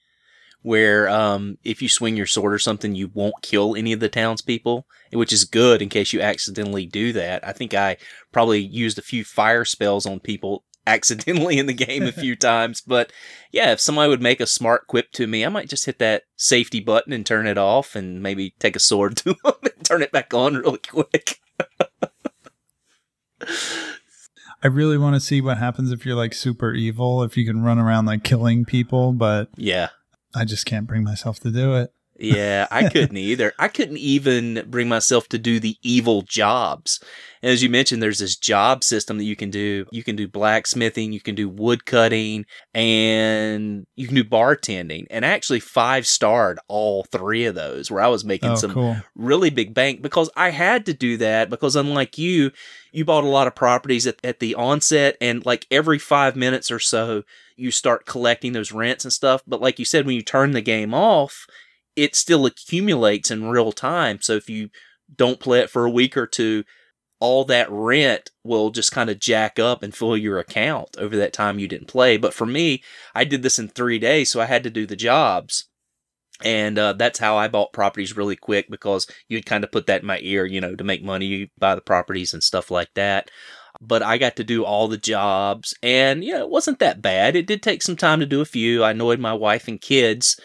where 0.61 1.07
um, 1.09 1.57
if 1.63 1.81
you 1.81 1.89
swing 1.89 2.17
your 2.17 2.25
sword 2.25 2.53
or 2.53 2.59
something, 2.59 2.95
you 2.95 3.11
won't 3.13 3.43
kill 3.43 3.75
any 3.75 3.93
of 3.93 3.99
the 3.99 4.09
townspeople, 4.09 4.87
which 5.11 5.31
is 5.31 5.43
good 5.43 5.81
in 5.81 5.89
case 5.89 6.11
you 6.11 6.21
accidentally 6.21 6.87
do 6.87 7.13
that. 7.13 7.45
I 7.47 7.51
think 7.51 7.73
I 7.73 7.97
probably 8.31 8.61
used 8.61 8.97
a 8.97 9.03
few 9.03 9.23
fire 9.23 9.65
spells 9.65 10.07
on 10.07 10.19
people 10.19 10.63
accidentally 10.87 11.57
in 11.57 11.65
the 11.65 11.73
game 11.73 12.03
a 12.03 12.11
few 12.11 12.35
times. 12.35 12.81
But 12.81 13.11
yeah, 13.51 13.71
if 13.71 13.79
somebody 13.79 14.09
would 14.09 14.21
make 14.21 14.39
a 14.39 14.47
smart 14.47 14.87
quip 14.87 15.11
to 15.13 15.27
me, 15.27 15.45
I 15.45 15.49
might 15.49 15.69
just 15.69 15.85
hit 15.85 15.99
that 15.99 16.23
safety 16.35 16.79
button 16.79 17.13
and 17.13 17.25
turn 17.25 17.47
it 17.47 17.57
off 17.57 17.95
and 17.95 18.21
maybe 18.21 18.53
take 18.59 18.75
a 18.75 18.79
sword 18.79 19.17
to 19.17 19.35
them 19.43 19.53
and 19.63 19.85
turn 19.85 20.01
it 20.01 20.11
back 20.11 20.33
on 20.33 20.55
really 20.55 20.79
quick. 20.79 21.39
I 24.63 24.67
really 24.67 24.97
want 24.97 25.15
to 25.15 25.19
see 25.19 25.41
what 25.41 25.57
happens 25.57 25.91
if 25.91 26.05
you're 26.05 26.15
like 26.15 26.33
super 26.33 26.73
evil, 26.73 27.21
if 27.23 27.37
you 27.37 27.45
can 27.45 27.61
run 27.61 27.77
around 27.77 28.05
like 28.05 28.23
killing 28.23 28.65
people, 28.65 29.11
but 29.13 29.49
Yeah. 29.55 29.89
I 30.33 30.43
just 30.43 30.65
can't 30.65 30.87
bring 30.87 31.03
myself 31.03 31.39
to 31.41 31.51
do 31.51 31.75
it. 31.75 31.93
Yeah, 32.17 32.67
I 32.71 32.89
couldn't 32.89 33.17
either. 33.17 33.53
I 33.59 33.67
couldn't 33.67 33.97
even 33.97 34.63
bring 34.67 34.87
myself 34.87 35.27
to 35.29 35.37
do 35.37 35.59
the 35.59 35.77
evil 35.81 36.21
jobs. 36.21 36.99
And 37.41 37.51
as 37.51 37.61
you 37.61 37.69
mentioned, 37.69 38.01
there's 38.01 38.19
this 38.19 38.35
job 38.35 38.83
system 38.83 39.17
that 39.17 39.25
you 39.25 39.35
can 39.35 39.51
do. 39.51 39.85
You 39.91 40.03
can 40.03 40.15
do 40.15 40.27
blacksmithing, 40.27 41.11
you 41.11 41.19
can 41.21 41.35
do 41.35 41.47
wood 41.49 41.85
cutting, 41.85 42.45
and 42.73 43.85
you 43.95 44.07
can 44.07 44.15
do 44.15 44.23
bartending. 44.23 45.05
And 45.09 45.25
I 45.25 45.29
actually 45.29 45.59
five 45.59 46.07
starred 46.07 46.59
all 46.67 47.03
three 47.11 47.45
of 47.45 47.55
those 47.55 47.91
where 47.91 48.01
I 48.01 48.07
was 48.07 48.25
making 48.25 48.51
Oh, 48.51 48.55
some 48.55 48.73
cool. 48.73 48.97
really 49.15 49.49
big 49.49 49.73
bank 49.73 50.01
because 50.01 50.29
I 50.35 50.49
had 50.51 50.85
to 50.87 50.93
do 50.93 51.17
that 51.17 51.49
because 51.49 51.75
unlike 51.75 52.17
you, 52.17 52.51
you 52.91 53.05
bought 53.05 53.23
a 53.23 53.27
lot 53.27 53.47
of 53.47 53.55
properties 53.55 54.07
at, 54.07 54.17
at 54.23 54.39
the 54.39 54.55
onset 54.55 55.17
and 55.19 55.45
like 55.45 55.67
every 55.69 55.99
five 55.99 56.35
minutes 56.35 56.71
or 56.71 56.79
so 56.79 57.23
you 57.57 57.71
start 57.71 58.05
collecting 58.05 58.53
those 58.53 58.71
rents 58.71 59.05
and 59.05 59.13
stuff. 59.13 59.41
But 59.47 59.61
like 59.61 59.79
you 59.79 59.85
said, 59.85 60.05
when 60.05 60.15
you 60.15 60.21
turn 60.21 60.51
the 60.51 60.61
game 60.61 60.93
off, 60.93 61.47
it 61.95 62.15
still 62.15 62.45
accumulates 62.45 63.31
in 63.31 63.49
real 63.49 63.71
time. 63.71 64.19
So 64.21 64.33
if 64.33 64.49
you 64.49 64.69
don't 65.15 65.39
play 65.39 65.59
it 65.59 65.69
for 65.69 65.85
a 65.85 65.91
week 65.91 66.17
or 66.17 66.27
two, 66.27 66.63
all 67.19 67.45
that 67.45 67.71
rent 67.71 68.31
will 68.43 68.71
just 68.71 68.91
kind 68.91 69.09
of 69.09 69.19
jack 69.19 69.57
up 69.57 69.83
and 69.83 69.95
fill 69.95 70.17
your 70.17 70.39
account 70.39 70.89
over 70.97 71.15
that 71.17 71.33
time 71.33 71.59
you 71.59 71.67
didn't 71.67 71.87
play. 71.87 72.17
But 72.17 72.33
for 72.33 72.45
me, 72.45 72.83
I 73.13 73.23
did 73.23 73.41
this 73.41 73.57
in 73.57 73.69
three 73.69 73.99
days, 73.99 74.29
so 74.29 74.41
I 74.41 74.45
had 74.45 74.63
to 74.63 74.69
do 74.69 74.85
the 74.85 74.95
jobs. 74.95 75.67
And 76.43 76.77
uh, 76.77 76.93
that's 76.93 77.19
how 77.19 77.37
I 77.37 77.47
bought 77.47 77.71
properties 77.71 78.17
really 78.17 78.35
quick 78.35 78.69
because 78.69 79.07
you'd 79.29 79.45
kind 79.45 79.63
of 79.63 79.71
put 79.71 79.87
that 79.87 80.01
in 80.01 80.07
my 80.07 80.19
ear, 80.21 80.45
you 80.45 80.59
know, 80.59 80.75
to 80.75 80.83
make 80.83 81.01
money, 81.01 81.25
you 81.25 81.47
buy 81.57 81.75
the 81.75 81.81
properties 81.81 82.33
and 82.33 82.43
stuff 82.43 82.69
like 82.69 82.89
that. 82.95 83.31
But 83.81 84.03
I 84.03 84.17
got 84.17 84.35
to 84.37 84.43
do 84.43 84.65
all 84.65 84.87
the 84.87 84.97
jobs, 84.97 85.73
and 85.83 86.23
yeah, 86.23 86.39
it 86.39 86.49
wasn't 86.49 86.79
that 86.79 87.01
bad. 87.01 87.35
It 87.35 87.45
did 87.45 87.61
take 87.61 87.81
some 87.81 87.97
time 87.97 88.21
to 88.21 88.25
do 88.25 88.39
a 88.39 88.45
few. 88.45 88.83
I 88.83 88.91
annoyed 88.91 89.19
my 89.19 89.33
wife 89.33 89.67
and 89.67 89.81
kids 89.81 90.39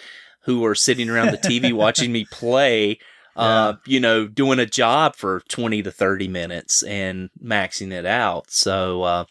who 0.44 0.60
were 0.60 0.74
sitting 0.74 1.08
around 1.08 1.32
the 1.32 1.38
TV 1.38 1.72
watching 1.74 2.12
me 2.12 2.26
play, 2.30 2.98
uh, 3.36 3.74
you 3.86 4.00
know, 4.00 4.26
doing 4.26 4.58
a 4.58 4.66
job 4.66 5.16
for 5.16 5.42
20 5.48 5.82
to 5.82 5.90
30 5.90 6.28
minutes 6.28 6.82
and 6.82 7.30
maxing 7.42 7.92
it 7.92 8.06
out. 8.06 8.50
So, 8.50 9.02
uh, 9.02 9.24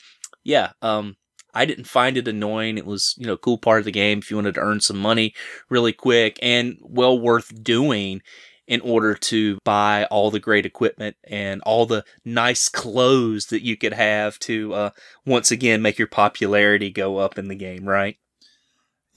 yeah, 0.43 0.71
um, 0.81 1.17
I 1.53 1.65
didn't 1.65 1.85
find 1.85 2.17
it 2.17 2.27
annoying. 2.27 2.77
It 2.77 2.85
was, 2.85 3.15
you 3.17 3.25
know, 3.25 3.33
a 3.33 3.37
cool 3.37 3.57
part 3.57 3.79
of 3.79 3.85
the 3.85 3.91
game 3.91 4.19
if 4.19 4.29
you 4.29 4.37
wanted 4.37 4.55
to 4.55 4.61
earn 4.61 4.81
some 4.81 4.97
money 4.97 5.33
really 5.69 5.93
quick 5.93 6.37
and 6.41 6.77
well 6.81 7.19
worth 7.19 7.63
doing 7.63 8.21
in 8.67 8.81
order 8.81 9.15
to 9.15 9.57
buy 9.65 10.05
all 10.05 10.29
the 10.29 10.39
great 10.39 10.65
equipment 10.65 11.17
and 11.23 11.59
all 11.63 11.87
the 11.87 12.05
nice 12.23 12.69
clothes 12.69 13.47
that 13.47 13.63
you 13.63 13.75
could 13.75 13.93
have 13.93 14.37
to, 14.37 14.73
uh, 14.75 14.89
once 15.25 15.49
again, 15.49 15.81
make 15.81 15.97
your 15.97 16.07
popularity 16.07 16.91
go 16.91 17.17
up 17.17 17.39
in 17.39 17.47
the 17.47 17.55
game, 17.55 17.89
right? 17.89 18.17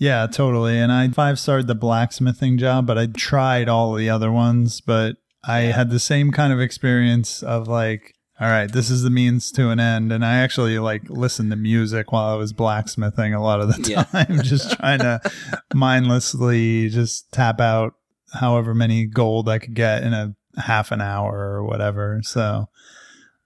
Yeah, 0.03 0.27
totally. 0.27 0.81
And 0.81 0.91
I 0.91 1.07
five 1.11 1.39
starred 1.39 1.69
the 1.69 1.77
blacksmithing 1.77 2.59
job, 2.59 2.89
but 2.89 2.99
I 2.99 3.07
tried 3.07 3.69
all 3.69 3.95
the 3.95 4.11
other 4.11 4.33
ones, 4.33 4.81
but 4.81 5.19
I 5.45 5.61
had 5.61 5.91
the 5.91 6.01
same 6.01 6.33
kind 6.33 6.53
of 6.53 6.61
experience 6.61 7.41
of 7.41 7.69
like, 7.69 8.16
all 8.41 8.49
right, 8.49 8.66
this 8.66 8.91
is 8.91 9.03
the 9.03 9.11
means 9.11 9.53
to 9.53 9.70
an 9.70 9.79
end. 9.79 10.11
And 10.11 10.24
I 10.24 10.39
actually 10.39 10.81
like 10.81 11.09
listened 11.09 11.53
to 11.53 11.57
music 11.57 12.11
while 12.11 12.35
I 12.35 12.37
was 12.37 12.53
blacksmithing 12.53 13.33
a 13.33 13.41
lot 13.41 13.61
of 13.61 13.69
the 13.69 13.89
Yeah. 13.89 14.03
time, 14.24 14.43
just 14.43 14.73
trying 14.73 14.99
to 14.99 15.20
mindlessly 15.73 16.89
just 16.89 17.31
tap 17.31 17.61
out 17.61 17.95
however 18.33 18.74
many 18.74 19.07
gold 19.07 19.49
I 19.49 19.61
could 19.61 19.74
get 19.74 20.03
in 20.03 20.12
a 20.12 20.35
half 20.61 20.91
an 20.91 21.01
hour 21.01 21.33
or 21.33 21.65
whatever. 21.65 22.23
So, 22.24 22.69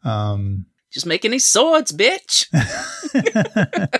um, 0.05 0.65
Just 0.97 1.05
make 1.05 1.27
any 1.27 1.39
swords, 1.39 1.93
bitch. 1.93 2.47
and 3.15 3.99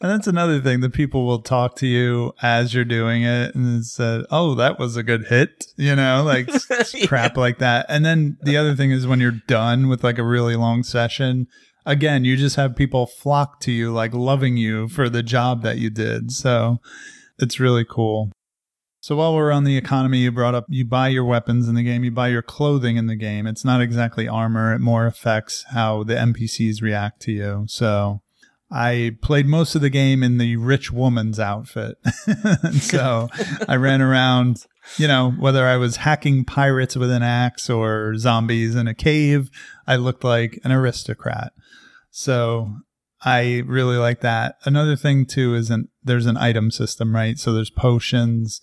that's 0.00 0.26
another 0.26 0.58
thing 0.58 0.80
that 0.80 0.94
people 0.94 1.26
will 1.26 1.42
talk 1.42 1.76
to 1.76 1.86
you 1.86 2.32
as 2.40 2.72
you're 2.72 2.86
doing 2.86 3.22
it 3.22 3.54
and 3.54 3.84
said, 3.84 4.24
"Oh, 4.30 4.54
that 4.54 4.78
was 4.78 4.96
a 4.96 5.02
good 5.02 5.26
hit," 5.26 5.66
you 5.76 5.94
know, 5.94 6.22
like 6.24 6.48
Yeah. 6.94 7.06
crap 7.06 7.36
like 7.36 7.58
that. 7.58 7.84
And 7.90 8.02
then 8.02 8.38
the 8.40 8.56
other 8.56 8.74
thing 8.74 8.92
is 8.92 9.06
when 9.06 9.20
you're 9.20 9.42
done 9.46 9.88
with 9.88 10.02
like 10.02 10.16
a 10.16 10.24
really 10.24 10.56
long 10.56 10.84
session, 10.84 11.48
again, 11.84 12.24
you 12.24 12.38
just 12.38 12.56
have 12.56 12.74
people 12.74 13.04
flock 13.06 13.60
to 13.60 13.70
you, 13.70 13.92
like 13.92 14.14
loving 14.14 14.56
you 14.56 14.88
for 14.88 15.10
the 15.10 15.22
job 15.22 15.60
that 15.64 15.76
you 15.76 15.90
did. 15.90 16.32
So 16.32 16.78
it's 17.38 17.60
really 17.60 17.84
cool. 17.84 18.32
So 19.04 19.16
while 19.16 19.34
we're 19.34 19.52
on 19.52 19.64
the 19.64 19.76
economy, 19.76 20.20
you 20.20 20.32
brought 20.32 20.54
up 20.54 20.64
you 20.66 20.86
buy 20.86 21.08
your 21.08 21.26
weapons 21.26 21.68
in 21.68 21.74
the 21.74 21.82
game, 21.82 22.04
you 22.04 22.10
buy 22.10 22.28
your 22.28 22.40
clothing 22.40 22.96
in 22.96 23.06
the 23.06 23.16
game. 23.16 23.46
It's 23.46 23.62
not 23.62 23.82
exactly 23.82 24.26
armor, 24.26 24.72
it 24.72 24.78
more 24.78 25.04
affects 25.04 25.66
how 25.74 26.04
the 26.04 26.14
NPCs 26.14 26.80
react 26.80 27.20
to 27.24 27.32
you. 27.32 27.64
So 27.68 28.22
I 28.70 29.18
played 29.20 29.44
most 29.44 29.74
of 29.74 29.82
the 29.82 29.90
game 29.90 30.22
in 30.22 30.38
the 30.38 30.56
rich 30.56 30.90
woman's 30.90 31.38
outfit. 31.38 31.98
so 32.80 33.28
I 33.68 33.76
ran 33.76 34.00
around, 34.00 34.64
you 34.96 35.06
know, 35.06 35.32
whether 35.32 35.66
I 35.66 35.76
was 35.76 35.96
hacking 35.96 36.46
pirates 36.46 36.96
with 36.96 37.10
an 37.10 37.22
axe 37.22 37.68
or 37.68 38.16
zombies 38.16 38.74
in 38.74 38.88
a 38.88 38.94
cave, 38.94 39.50
I 39.86 39.96
looked 39.96 40.24
like 40.24 40.58
an 40.64 40.72
aristocrat. 40.72 41.52
So 42.10 42.74
I 43.22 43.64
really 43.66 43.98
like 43.98 44.22
that. 44.22 44.56
Another 44.64 44.96
thing 44.96 45.26
too 45.26 45.54
is 45.54 45.68
an, 45.68 45.90
there's 46.02 46.24
an 46.24 46.38
item 46.38 46.70
system, 46.70 47.14
right? 47.14 47.38
So 47.38 47.52
there's 47.52 47.68
potions, 47.68 48.62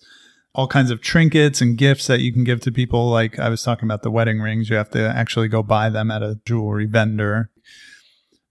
all 0.54 0.66
kinds 0.66 0.90
of 0.90 1.00
trinkets 1.00 1.60
and 1.60 1.78
gifts 1.78 2.06
that 2.06 2.20
you 2.20 2.32
can 2.32 2.44
give 2.44 2.60
to 2.60 2.72
people. 2.72 3.08
Like 3.08 3.38
I 3.38 3.48
was 3.48 3.62
talking 3.62 3.86
about 3.86 4.02
the 4.02 4.10
wedding 4.10 4.40
rings, 4.40 4.68
you 4.68 4.76
have 4.76 4.90
to 4.90 5.00
actually 5.00 5.48
go 5.48 5.62
buy 5.62 5.88
them 5.88 6.10
at 6.10 6.22
a 6.22 6.40
jewelry 6.44 6.86
vendor. 6.86 7.50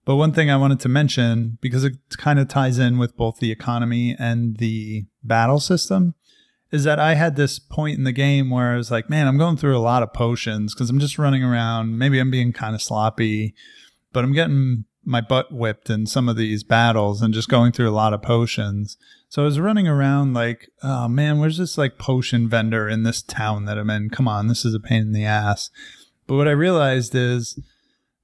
But 0.04 0.16
one 0.16 0.32
thing 0.32 0.50
I 0.50 0.56
wanted 0.56 0.80
to 0.80 0.88
mention, 0.88 1.58
because 1.60 1.84
it 1.84 1.96
kind 2.16 2.40
of 2.40 2.48
ties 2.48 2.78
in 2.78 2.98
with 2.98 3.16
both 3.16 3.38
the 3.38 3.52
economy 3.52 4.16
and 4.18 4.56
the 4.56 5.04
battle 5.22 5.60
system, 5.60 6.14
is 6.72 6.82
that 6.84 6.98
I 6.98 7.14
had 7.14 7.36
this 7.36 7.58
point 7.60 7.98
in 7.98 8.04
the 8.04 8.12
game 8.12 8.50
where 8.50 8.72
I 8.72 8.76
was 8.76 8.90
like, 8.90 9.08
man, 9.08 9.28
I'm 9.28 9.38
going 9.38 9.56
through 9.56 9.76
a 9.76 9.78
lot 9.78 10.02
of 10.02 10.12
potions 10.12 10.74
because 10.74 10.90
I'm 10.90 10.98
just 10.98 11.18
running 11.18 11.44
around. 11.44 11.98
Maybe 11.98 12.18
I'm 12.18 12.30
being 12.30 12.52
kind 12.52 12.74
of 12.74 12.82
sloppy, 12.82 13.54
but 14.12 14.24
I'm 14.24 14.32
getting 14.32 14.86
my 15.04 15.20
butt 15.20 15.52
whipped 15.52 15.90
in 15.90 16.06
some 16.06 16.28
of 16.28 16.36
these 16.36 16.64
battles 16.64 17.22
and 17.22 17.34
just 17.34 17.48
going 17.48 17.72
through 17.72 17.90
a 17.90 17.92
lot 17.92 18.14
of 18.14 18.22
potions. 18.22 18.96
So 19.32 19.40
I 19.40 19.44
was 19.46 19.58
running 19.58 19.88
around 19.88 20.34
like, 20.34 20.68
oh 20.82 21.08
man, 21.08 21.38
where's 21.38 21.56
this 21.56 21.78
like 21.78 21.96
potion 21.96 22.50
vendor 22.50 22.86
in 22.86 23.02
this 23.02 23.22
town 23.22 23.64
that 23.64 23.78
I'm 23.78 23.88
in? 23.88 24.10
Come 24.10 24.28
on, 24.28 24.46
this 24.46 24.62
is 24.62 24.74
a 24.74 24.78
pain 24.78 25.00
in 25.00 25.12
the 25.12 25.24
ass. 25.24 25.70
But 26.26 26.36
what 26.36 26.48
I 26.48 26.50
realized 26.50 27.14
is 27.14 27.58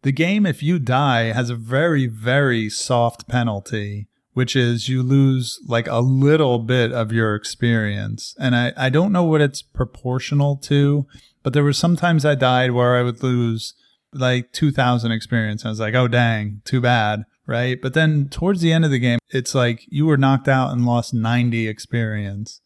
the 0.02 0.12
game, 0.12 0.44
if 0.44 0.62
you 0.62 0.78
die, 0.78 1.32
has 1.32 1.48
a 1.48 1.54
very, 1.54 2.06
very 2.08 2.68
soft 2.68 3.26
penalty, 3.26 4.08
which 4.34 4.54
is 4.54 4.90
you 4.90 5.02
lose 5.02 5.58
like 5.66 5.86
a 5.86 6.00
little 6.00 6.58
bit 6.58 6.92
of 6.92 7.10
your 7.10 7.34
experience. 7.34 8.34
And 8.38 8.54
I, 8.54 8.74
I 8.76 8.90
don't 8.90 9.10
know 9.10 9.24
what 9.24 9.40
it's 9.40 9.62
proportional 9.62 10.58
to, 10.64 11.06
but 11.42 11.54
there 11.54 11.64
were 11.64 11.72
sometimes 11.72 12.26
I 12.26 12.34
died 12.34 12.72
where 12.72 12.96
I 12.96 13.02
would 13.02 13.22
lose 13.22 13.72
like 14.12 14.52
2000 14.52 15.10
experience. 15.10 15.64
I 15.64 15.70
was 15.70 15.80
like, 15.80 15.94
oh, 15.94 16.06
dang, 16.06 16.60
too 16.66 16.82
bad. 16.82 17.24
Right. 17.48 17.80
But 17.80 17.94
then 17.94 18.28
towards 18.28 18.60
the 18.60 18.72
end 18.72 18.84
of 18.84 18.90
the 18.90 18.98
game, 18.98 19.18
it's 19.30 19.54
like 19.54 19.86
you 19.88 20.04
were 20.04 20.18
knocked 20.18 20.48
out 20.48 20.70
and 20.70 20.84
lost 20.84 21.14
90 21.14 21.66
experience. 21.66 22.60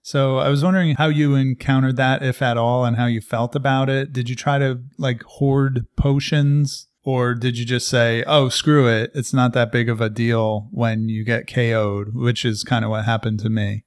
So 0.00 0.38
I 0.38 0.48
was 0.48 0.62
wondering 0.62 0.94
how 0.94 1.08
you 1.08 1.34
encountered 1.34 1.96
that, 1.96 2.22
if 2.22 2.40
at 2.40 2.56
all, 2.56 2.84
and 2.84 2.96
how 2.96 3.06
you 3.06 3.20
felt 3.20 3.56
about 3.56 3.90
it. 3.90 4.12
Did 4.12 4.30
you 4.30 4.36
try 4.36 4.58
to 4.58 4.80
like 4.96 5.22
hoard 5.24 5.86
potions? 5.96 6.86
Or 7.02 7.34
did 7.34 7.58
you 7.58 7.64
just 7.64 7.88
say, 7.88 8.22
oh, 8.26 8.48
screw 8.48 8.86
it. 8.86 9.10
It's 9.14 9.32
not 9.32 9.54
that 9.54 9.72
big 9.72 9.88
of 9.88 10.00
a 10.00 10.10
deal 10.10 10.68
when 10.70 11.08
you 11.08 11.24
get 11.24 11.52
KO'd, 11.52 12.14
which 12.14 12.44
is 12.44 12.62
kind 12.62 12.84
of 12.84 12.90
what 12.90 13.06
happened 13.06 13.40
to 13.40 13.50
me. 13.50 13.84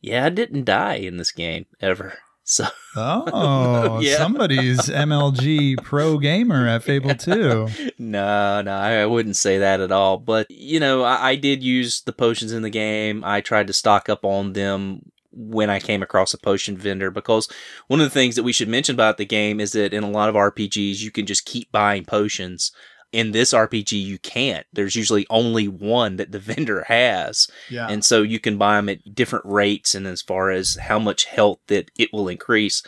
Yeah, 0.00 0.26
I 0.26 0.28
didn't 0.28 0.64
die 0.64 0.96
in 0.96 1.16
this 1.16 1.32
game 1.32 1.66
ever. 1.80 2.18
So 2.50 2.66
Oh, 2.96 4.00
Yeah. 4.02 4.16
somebody's 4.16 4.88
MLG 4.88 5.80
pro 5.84 6.18
gamer 6.18 6.66
at 6.66 6.82
Fable 6.82 7.14
2. 7.14 7.68
no, 7.98 8.60
no, 8.62 8.72
I 8.72 9.02
I 9.02 9.06
wouldn't 9.06 9.36
say 9.36 9.58
that 9.58 9.80
at 9.80 9.92
all. 9.92 10.18
But 10.18 10.50
you 10.50 10.80
know, 10.80 11.04
I, 11.04 11.28
I 11.30 11.34
did 11.36 11.62
use 11.62 12.02
the 12.02 12.12
potions 12.12 12.50
in 12.52 12.62
the 12.62 12.70
game. 12.70 13.22
I 13.24 13.40
tried 13.40 13.68
to 13.68 13.72
stock 13.72 14.08
up 14.08 14.24
on 14.24 14.54
them 14.54 15.12
when 15.32 15.70
I 15.70 15.78
came 15.78 16.02
across 16.02 16.34
a 16.34 16.38
potion 16.38 16.76
vendor 16.76 17.12
because 17.12 17.48
one 17.86 18.00
of 18.00 18.06
the 18.06 18.10
things 18.10 18.34
that 18.34 18.42
we 18.42 18.52
should 18.52 18.68
mention 18.68 18.96
about 18.96 19.16
the 19.16 19.24
game 19.24 19.60
is 19.60 19.70
that 19.72 19.94
in 19.94 20.02
a 20.02 20.10
lot 20.10 20.28
of 20.28 20.34
RPGs 20.34 20.98
you 21.00 21.12
can 21.12 21.26
just 21.26 21.44
keep 21.46 21.70
buying 21.70 22.04
potions. 22.04 22.72
In 23.12 23.32
this 23.32 23.52
RPG, 23.52 24.00
you 24.00 24.18
can't. 24.18 24.66
There's 24.72 24.94
usually 24.94 25.26
only 25.30 25.66
one 25.66 26.16
that 26.16 26.30
the 26.30 26.38
vendor 26.50 26.84
has. 26.88 27.48
Yeah. 27.68 27.88
And 27.88 28.04
so 28.04 28.22
you 28.22 28.38
can 28.38 28.56
buy 28.56 28.76
them 28.76 28.88
at 28.88 29.14
different 29.14 29.44
rates 29.46 29.94
and 29.94 30.06
as 30.06 30.22
far 30.22 30.50
as 30.50 30.76
how 30.76 30.98
much 30.98 31.24
health 31.24 31.58
that 31.66 31.90
it 31.98 32.10
will 32.12 32.28
increase. 32.28 32.82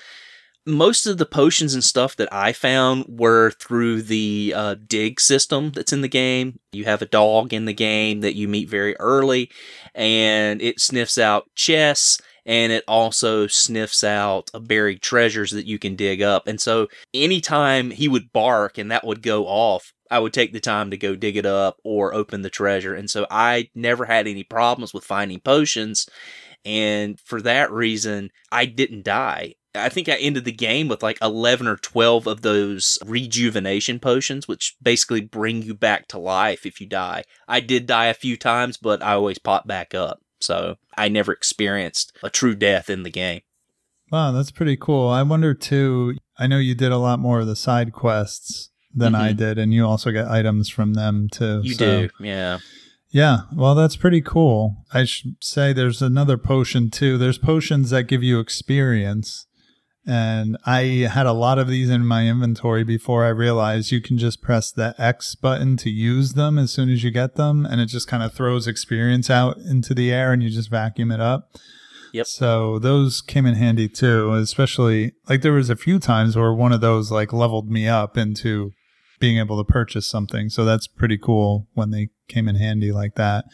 most 0.65 1.07
of 1.07 1.19
the 1.19 1.27
potions 1.27 1.75
and 1.75 1.83
stuff 1.83 2.15
that 2.17 2.33
I 2.33 2.53
found 2.53 3.05
were 3.09 3.51
through 3.51 4.03
the 4.03 4.53
uh, 4.57 4.77
dig 4.87 5.21
system 5.21 5.73
that's 5.73 5.93
in 5.93 6.03
the 6.03 6.09
game. 6.09 6.61
You 6.73 6.85
have 6.85 7.03
a 7.03 7.07
dog 7.07 7.53
in 7.53 7.65
the 7.65 7.73
game 7.73 8.21
that 8.21 8.37
you 8.37 8.47
meet 8.47 8.69
very 8.69 8.97
early, 9.01 9.51
and 9.95 10.63
it 10.63 10.79
sniffs 10.81 11.19
out 11.19 11.51
chests 11.57 12.21
and 12.45 12.73
it 12.73 12.85
also 12.89 13.47
sniffs 13.47 14.03
out 14.03 14.51
buried 14.63 15.01
treasures 15.01 15.53
that 15.53 15.67
you 15.67 15.79
can 15.79 15.95
dig 15.97 16.23
up. 16.23 16.47
And 16.49 16.61
so 16.61 16.89
anytime 17.15 17.91
he 17.91 18.09
would 18.09 18.33
bark 18.33 18.79
and 18.79 18.91
that 18.91 19.07
would 19.07 19.23
go 19.23 19.47
off, 19.47 19.93
I 20.13 20.19
would 20.19 20.35
take 20.35 20.53
the 20.53 20.61
time 20.61 20.91
to 20.91 20.99
go 20.99 21.17
dig 21.17 21.39
it 21.39 21.47
up 21.47 21.79
or 21.85 22.13
open 22.13 22.43
the 22.43 22.51
treasure. 22.51 22.95
And 22.95 23.11
so 23.11 23.27
I 23.31 23.71
never 23.75 24.05
had 24.05 24.29
any 24.29 24.45
problems 24.45 24.93
with 24.93 25.05
finding 25.05 25.41
potions. 25.41 26.07
And 26.67 27.19
for 27.19 27.41
that 27.41 27.73
reason, 27.73 28.31
I 28.53 28.67
didn't 28.67 29.07
die. 29.07 29.55
I 29.75 29.89
think 29.89 30.11
I 30.11 30.17
ended 30.17 30.45
the 30.45 30.53
game 30.53 30.89
with 30.89 31.03
like 31.03 31.17
11 31.23 31.67
or 31.67 31.79
12 31.79 32.27
of 32.27 32.43
those 32.43 32.99
rejuvenation 33.07 34.01
potions, 34.01 34.47
which 34.47 34.77
basically 34.83 35.23
bring 35.23 35.63
you 35.63 35.73
back 35.73 36.09
to 36.09 36.19
life 36.19 36.67
if 36.67 36.79
you 36.79 36.87
die. 36.87 37.25
I 37.49 37.61
did 37.61 37.87
die 37.87 38.07
a 38.07 38.15
few 38.15 38.37
times, 38.37 38.77
but 38.77 39.03
I 39.03 39.15
always 39.15 39.39
pop 39.39 39.67
back 39.67 39.95
up. 39.95 40.21
So 40.43 40.77
I 40.95 41.09
never 41.09 41.33
experienced 41.33 42.15
a 42.23 42.29
true 42.29 42.55
death 42.55 42.91
in 42.91 43.03
the 43.03 43.11
game. 43.11 43.41
Wow, 44.11 44.33
that's 44.33 44.51
pretty 44.51 44.77
cool. 44.77 45.09
I 45.09 45.23
wonder 45.23 45.55
too. 45.55 46.19
I 46.37 46.47
know 46.49 46.59
you 46.59 46.75
did 46.75 46.93
a 46.93 46.99
lot 46.99 47.19
more 47.19 47.41
of 47.41 47.47
the 47.47 47.57
side 47.57 47.95
quests 47.95 48.72
than 48.95 49.15
I 49.15 49.33
Mhm. 49.33 49.37
did, 49.37 49.59
and 49.59 49.73
you 49.73 49.87
also 49.87 50.11
get 50.11 50.29
items 50.29 50.69
from 50.69 50.95
them 50.95 51.29
too. 51.31 51.61
You 51.65 51.75
so- 51.75 52.03
do, 52.03 52.09
yeah. 52.21 52.59
Yeah, 53.11 53.41
well, 53.55 53.75
that's 53.75 53.97
pretty 53.97 54.23
cool. 54.23 54.85
I 54.93 55.05
should 55.05 55.35
say 55.41 55.73
there's 55.75 56.01
another 56.01 56.39
potion 56.39 56.89
too. 56.91 57.19
There's 57.19 57.37
potions 57.39 57.91
that 57.91 58.05
give 58.05 58.23
you 58.23 58.41
experience. 58.41 59.47
And 60.05 60.57
I 60.67 61.09
had 61.13 61.27
a 61.27 61.33
lot 61.33 61.59
of 61.61 61.69
these 61.69 61.89
in 61.89 62.05
my 62.05 62.27
inventory 62.27 62.83
before 62.83 63.25
I 63.25 63.29
realized 63.29 63.93
you 63.93 64.01
can 64.01 64.19
just 64.19 64.43
press 64.43 64.73
the 64.73 64.95
X 64.99 65.35
button 65.37 65.77
to 65.77 65.91
use 65.91 66.33
them 66.33 66.59
as 66.59 66.73
soon 66.73 66.91
as 66.91 67.05
you 67.05 67.11
get 67.13 67.37
them. 67.37 67.65
And 67.67 67.81
it 67.81 67.87
just 67.87 68.09
kind 68.09 68.23
of 68.23 68.33
throws 68.33 68.67
experience 68.67 69.31
out 69.31 69.59
into 69.59 69.95
the 69.95 70.11
air 70.11 70.33
and 70.33 70.43
you 70.43 70.51
just 70.51 70.71
vacuum 70.71 71.13
it 71.13 71.21
up. 71.21 71.51
Yep. 72.15 72.27
So 72.27 72.79
those 72.81 73.21
came 73.21 73.47
in 73.47 73.55
handy 73.55 73.89
too, 73.89 74.33
especially 74.35 75.13
like 75.29 75.43
there 75.43 75.53
was 75.53 75.71
a 75.71 75.77
few 75.77 75.99
times 76.01 76.35
where 76.35 76.53
one 76.53 76.73
of 76.73 76.81
those 76.81 77.13
like 77.13 77.33
leveled 77.33 77.71
me 77.71 77.87
up 77.87 78.17
into 78.19 78.73
being 79.23 79.39
able 79.39 79.57
to 79.57 79.73
purchase 79.73 80.11
something. 80.11 80.49
So 80.51 80.65
that's 80.65 80.89
pretty 80.89 81.17
cool 81.17 81.69
when 81.75 81.93
they 81.93 82.09
came 82.27 82.49
in 82.49 82.57
handy 82.57 82.91
like 82.91 83.15
that. 83.15 83.45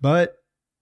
But 0.00 0.36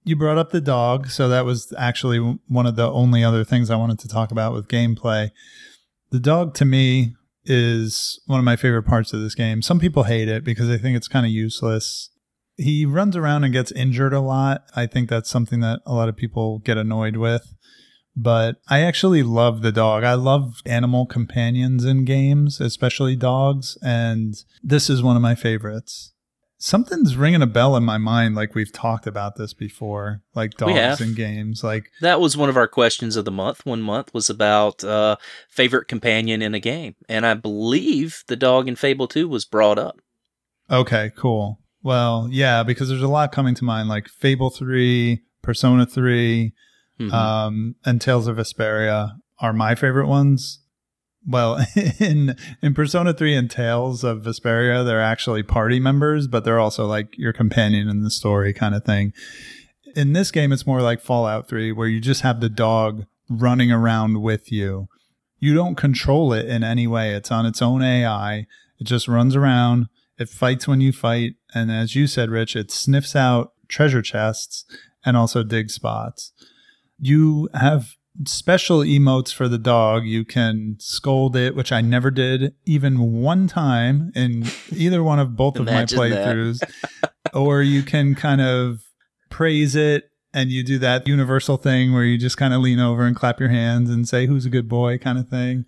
you 0.04 0.14
brought 0.14 0.38
up 0.38 0.52
the 0.52 0.60
dog, 0.60 1.08
so 1.08 1.28
that 1.28 1.44
was 1.44 1.74
actually 1.76 2.38
one 2.46 2.64
of 2.64 2.76
the 2.76 2.88
only 2.88 3.24
other 3.24 3.42
things 3.42 3.70
I 3.70 3.76
wanted 3.76 3.98
to 3.98 4.08
talk 4.08 4.30
about 4.30 4.52
with 4.52 4.68
gameplay. 4.68 5.32
The 6.10 6.20
dog 6.20 6.54
to 6.54 6.64
me 6.64 7.16
is 7.44 8.22
one 8.26 8.38
of 8.38 8.44
my 8.44 8.54
favorite 8.54 8.84
parts 8.84 9.12
of 9.12 9.20
this 9.20 9.34
game. 9.34 9.62
Some 9.62 9.80
people 9.80 10.04
hate 10.04 10.28
it 10.28 10.44
because 10.44 10.68
they 10.68 10.78
think 10.78 10.96
it's 10.96 11.08
kind 11.08 11.26
of 11.26 11.32
useless. 11.32 12.10
He 12.56 12.86
runs 12.86 13.16
around 13.16 13.42
and 13.42 13.52
gets 13.52 13.72
injured 13.72 14.12
a 14.12 14.20
lot. 14.20 14.62
I 14.76 14.86
think 14.86 15.08
that's 15.08 15.28
something 15.28 15.58
that 15.60 15.80
a 15.84 15.92
lot 15.92 16.08
of 16.08 16.16
people 16.16 16.60
get 16.60 16.78
annoyed 16.78 17.16
with. 17.16 17.52
But 18.22 18.56
I 18.68 18.80
actually 18.80 19.22
love 19.22 19.62
the 19.62 19.72
dog. 19.72 20.04
I 20.04 20.12
love 20.14 20.60
animal 20.66 21.06
companions 21.06 21.84
in 21.86 22.04
games, 22.04 22.60
especially 22.60 23.16
dogs, 23.16 23.78
and 23.82 24.34
this 24.62 24.90
is 24.90 25.02
one 25.02 25.16
of 25.16 25.22
my 25.22 25.34
favorites. 25.34 26.12
Something's 26.58 27.16
ringing 27.16 27.40
a 27.40 27.46
bell 27.46 27.74
in 27.76 27.84
my 27.84 27.96
mind, 27.96 28.34
like 28.34 28.54
we've 28.54 28.72
talked 28.72 29.06
about 29.06 29.36
this 29.36 29.54
before, 29.54 30.20
like 30.34 30.50
dogs 30.58 31.00
in 31.00 31.14
games. 31.14 31.64
Like, 31.64 31.84
That 32.02 32.20
was 32.20 32.36
one 32.36 32.50
of 32.50 32.56
our 32.58 32.68
questions 32.68 33.16
of 33.16 33.24
the 33.24 33.30
month. 33.30 33.64
One 33.64 33.80
month 33.80 34.12
was 34.12 34.28
about 34.28 34.84
uh, 34.84 35.16
favorite 35.48 35.88
companion 35.88 36.42
in 36.42 36.54
a 36.54 36.60
game. 36.60 36.96
And 37.08 37.24
I 37.24 37.32
believe 37.32 38.24
the 38.26 38.36
dog 38.36 38.68
in 38.68 38.76
Fable 38.76 39.08
2 39.08 39.26
was 39.26 39.46
brought 39.46 39.78
up. 39.78 40.00
okay, 40.70 41.10
cool. 41.16 41.60
Well, 41.82 42.28
yeah, 42.30 42.62
because 42.62 42.90
there's 42.90 43.00
a 43.00 43.08
lot 43.08 43.32
coming 43.32 43.54
to 43.54 43.64
mind, 43.64 43.88
like 43.88 44.06
Fable 44.08 44.50
3, 44.50 45.22
Persona 45.40 45.86
3, 45.86 46.52
Mhm. 47.00 47.12
um, 47.12 47.74
and 47.84 48.00
Tales 48.00 48.26
of 48.26 48.36
Vesperia 48.36 49.16
are 49.38 49.52
my 49.52 49.74
favorite 49.74 50.06
ones. 50.06 50.60
Well, 51.26 51.64
in 51.98 52.36
in 52.62 52.74
Persona 52.74 53.12
3 53.12 53.34
and 53.34 53.50
Tales 53.50 54.04
of 54.04 54.22
Vesperia, 54.22 54.84
they're 54.84 55.00
actually 55.02 55.42
party 55.42 55.80
members, 55.80 56.26
but 56.26 56.44
they're 56.44 56.58
also 56.60 56.86
like 56.86 57.16
your 57.18 57.32
companion 57.32 57.88
in 57.88 58.02
the 58.02 58.10
story 58.10 58.52
kind 58.52 58.74
of 58.74 58.84
thing. 58.84 59.12
In 59.96 60.12
this 60.12 60.30
game, 60.30 60.52
it's 60.52 60.66
more 60.66 60.82
like 60.82 61.00
Fallout 61.00 61.48
3, 61.48 61.72
where 61.72 61.88
you 61.88 62.00
just 62.00 62.20
have 62.22 62.40
the 62.40 62.48
dog 62.48 63.06
running 63.28 63.72
around 63.72 64.22
with 64.22 64.52
you. 64.52 64.88
You 65.38 65.54
don't 65.54 65.74
control 65.74 66.32
it 66.32 66.46
in 66.46 66.62
any 66.62 66.86
way. 66.86 67.14
It's 67.14 67.30
on 67.32 67.46
its 67.46 67.62
own 67.62 67.82
AI. 67.82 68.46
It 68.78 68.84
just 68.84 69.08
runs 69.08 69.34
around. 69.34 69.88
It 70.18 70.28
fights 70.28 70.68
when 70.68 70.80
you 70.80 70.92
fight. 70.92 71.34
And 71.54 71.72
as 71.72 71.96
you 71.96 72.06
said, 72.06 72.30
Rich, 72.30 72.54
it 72.56 72.70
sniffs 72.70 73.16
out 73.16 73.52
treasure 73.68 74.02
chests 74.02 74.64
and 75.04 75.16
also 75.16 75.42
dig 75.42 75.70
spots. 75.70 76.32
You 77.00 77.48
have 77.54 77.96
special 78.26 78.80
emotes 78.80 79.32
for 79.32 79.48
the 79.48 79.58
dog. 79.58 80.04
You 80.04 80.24
can 80.24 80.76
scold 80.78 81.36
it, 81.36 81.54
which 81.54 81.72
I 81.72 81.80
never 81.80 82.10
did 82.10 82.54
even 82.66 83.20
one 83.22 83.46
time 83.46 84.12
in 84.14 84.44
either 84.72 85.02
one 85.02 85.18
of 85.18 85.36
both 85.36 85.56
of 85.56 85.66
my 85.66 85.84
playthroughs. 85.84 86.60
or 87.34 87.62
you 87.62 87.82
can 87.82 88.14
kind 88.14 88.40
of 88.40 88.80
praise 89.30 89.74
it 89.76 90.10
and 90.32 90.50
you 90.50 90.62
do 90.62 90.78
that 90.78 91.08
universal 91.08 91.56
thing 91.56 91.92
where 91.92 92.04
you 92.04 92.18
just 92.18 92.36
kind 92.36 92.54
of 92.54 92.60
lean 92.60 92.78
over 92.78 93.04
and 93.04 93.16
clap 93.16 93.40
your 93.40 93.48
hands 93.48 93.90
and 93.90 94.08
say 94.08 94.26
who's 94.26 94.46
a 94.46 94.50
good 94.50 94.68
boy 94.68 94.98
kind 94.98 95.18
of 95.18 95.28
thing. 95.28 95.64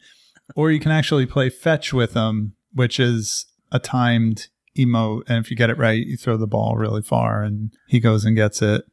Or 0.54 0.70
you 0.70 0.80
can 0.80 0.92
actually 0.92 1.26
play 1.26 1.48
fetch 1.48 1.92
with 1.92 2.12
them, 2.12 2.54
which 2.72 3.00
is 3.00 3.46
a 3.70 3.78
timed 3.78 4.48
emote 4.78 5.22
and 5.28 5.44
if 5.44 5.50
you 5.50 5.56
get 5.56 5.70
it 5.70 5.78
right, 5.78 6.06
you 6.06 6.16
throw 6.16 6.36
the 6.36 6.46
ball 6.46 6.76
really 6.76 7.02
far 7.02 7.42
and 7.42 7.72
he 7.88 8.00
goes 8.00 8.24
and 8.24 8.36
gets 8.36 8.62
it. 8.62 8.84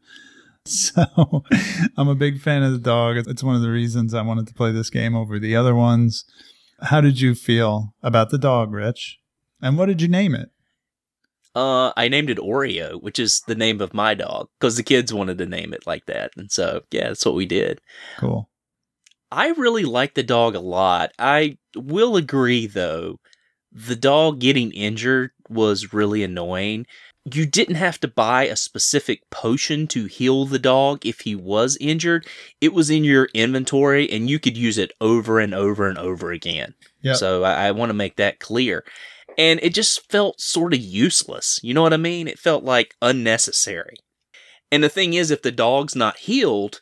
So 0.69 1.43
I'm 1.97 2.07
a 2.07 2.15
big 2.15 2.39
fan 2.39 2.61
of 2.61 2.71
the 2.71 2.77
dog. 2.77 3.17
It's 3.17 3.43
one 3.43 3.55
of 3.55 3.61
the 3.61 3.71
reasons 3.71 4.13
I 4.13 4.21
wanted 4.21 4.47
to 4.47 4.53
play 4.53 4.71
this 4.71 4.89
game 4.89 5.15
over 5.15 5.39
the 5.39 5.55
other 5.55 5.73
ones. 5.73 6.25
How 6.81 7.01
did 7.01 7.19
you 7.19 7.33
feel 7.33 7.95
about 8.03 8.29
the 8.29 8.37
dog, 8.37 8.71
Rich? 8.71 9.17
And 9.61 9.77
what 9.77 9.87
did 9.87 10.01
you 10.01 10.07
name 10.07 10.35
it? 10.35 10.49
Uh, 11.55 11.91
I 11.97 12.07
named 12.07 12.29
it 12.29 12.37
Oreo, 12.37 13.01
which 13.01 13.17
is 13.17 13.41
the 13.47 13.55
name 13.55 13.81
of 13.81 13.93
my 13.93 14.13
dog, 14.13 14.47
because 14.59 14.77
the 14.77 14.83
kids 14.83 15.11
wanted 15.11 15.39
to 15.39 15.45
name 15.45 15.73
it 15.73 15.87
like 15.87 16.05
that. 16.05 16.31
And 16.37 16.51
so, 16.51 16.81
yeah, 16.91 17.07
that's 17.07 17.25
what 17.25 17.35
we 17.35 17.45
did. 17.45 17.81
Cool. 18.17 18.49
I 19.31 19.49
really 19.49 19.83
like 19.83 20.13
the 20.13 20.23
dog 20.23 20.55
a 20.55 20.59
lot. 20.59 21.11
I 21.17 21.57
will 21.75 22.15
agree, 22.15 22.67
though, 22.67 23.19
the 23.71 23.95
dog 23.95 24.39
getting 24.39 24.71
injured 24.71 25.31
was 25.49 25.93
really 25.93 26.23
annoying. 26.23 26.85
You 27.33 27.45
didn't 27.45 27.75
have 27.75 27.99
to 28.01 28.07
buy 28.07 28.43
a 28.43 28.55
specific 28.55 29.29
potion 29.29 29.87
to 29.87 30.05
heal 30.05 30.45
the 30.45 30.59
dog 30.59 31.05
if 31.05 31.21
he 31.21 31.35
was 31.35 31.77
injured. 31.81 32.25
It 32.61 32.73
was 32.73 32.89
in 32.89 33.03
your 33.03 33.29
inventory 33.33 34.09
and 34.09 34.29
you 34.29 34.39
could 34.39 34.57
use 34.57 34.77
it 34.77 34.91
over 35.01 35.39
and 35.39 35.53
over 35.53 35.87
and 35.87 35.97
over 35.97 36.31
again. 36.31 36.75
Yep. 37.01 37.15
So 37.17 37.43
I, 37.43 37.67
I 37.67 37.71
want 37.71 37.89
to 37.89 37.95
make 37.95 38.15
that 38.17 38.39
clear. 38.39 38.83
And 39.37 39.59
it 39.63 39.73
just 39.73 40.09
felt 40.11 40.41
sort 40.41 40.73
of 40.73 40.79
useless. 40.79 41.59
You 41.63 41.73
know 41.73 41.81
what 41.81 41.93
I 41.93 41.97
mean? 41.97 42.27
It 42.27 42.39
felt 42.39 42.63
like 42.63 42.95
unnecessary. 43.01 43.95
And 44.71 44.83
the 44.83 44.89
thing 44.89 45.13
is, 45.13 45.31
if 45.31 45.41
the 45.41 45.51
dog's 45.51 45.95
not 45.95 46.17
healed, 46.17 46.81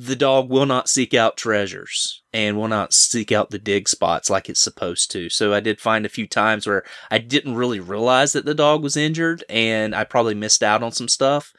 the 0.00 0.14
dog 0.14 0.48
will 0.48 0.64
not 0.64 0.88
seek 0.88 1.12
out 1.12 1.36
treasures 1.36 2.22
and 2.32 2.56
will 2.56 2.68
not 2.68 2.92
seek 2.92 3.32
out 3.32 3.50
the 3.50 3.58
dig 3.58 3.88
spots 3.88 4.30
like 4.30 4.48
it's 4.48 4.60
supposed 4.60 5.10
to. 5.10 5.28
So 5.28 5.52
I 5.52 5.58
did 5.58 5.80
find 5.80 6.06
a 6.06 6.08
few 6.08 6.28
times 6.28 6.68
where 6.68 6.84
I 7.10 7.18
didn't 7.18 7.56
really 7.56 7.80
realize 7.80 8.32
that 8.32 8.44
the 8.44 8.54
dog 8.54 8.80
was 8.80 8.96
injured 8.96 9.42
and 9.48 9.96
I 9.96 10.04
probably 10.04 10.36
missed 10.36 10.62
out 10.62 10.84
on 10.84 10.92
some 10.92 11.08
stuff. 11.08 11.52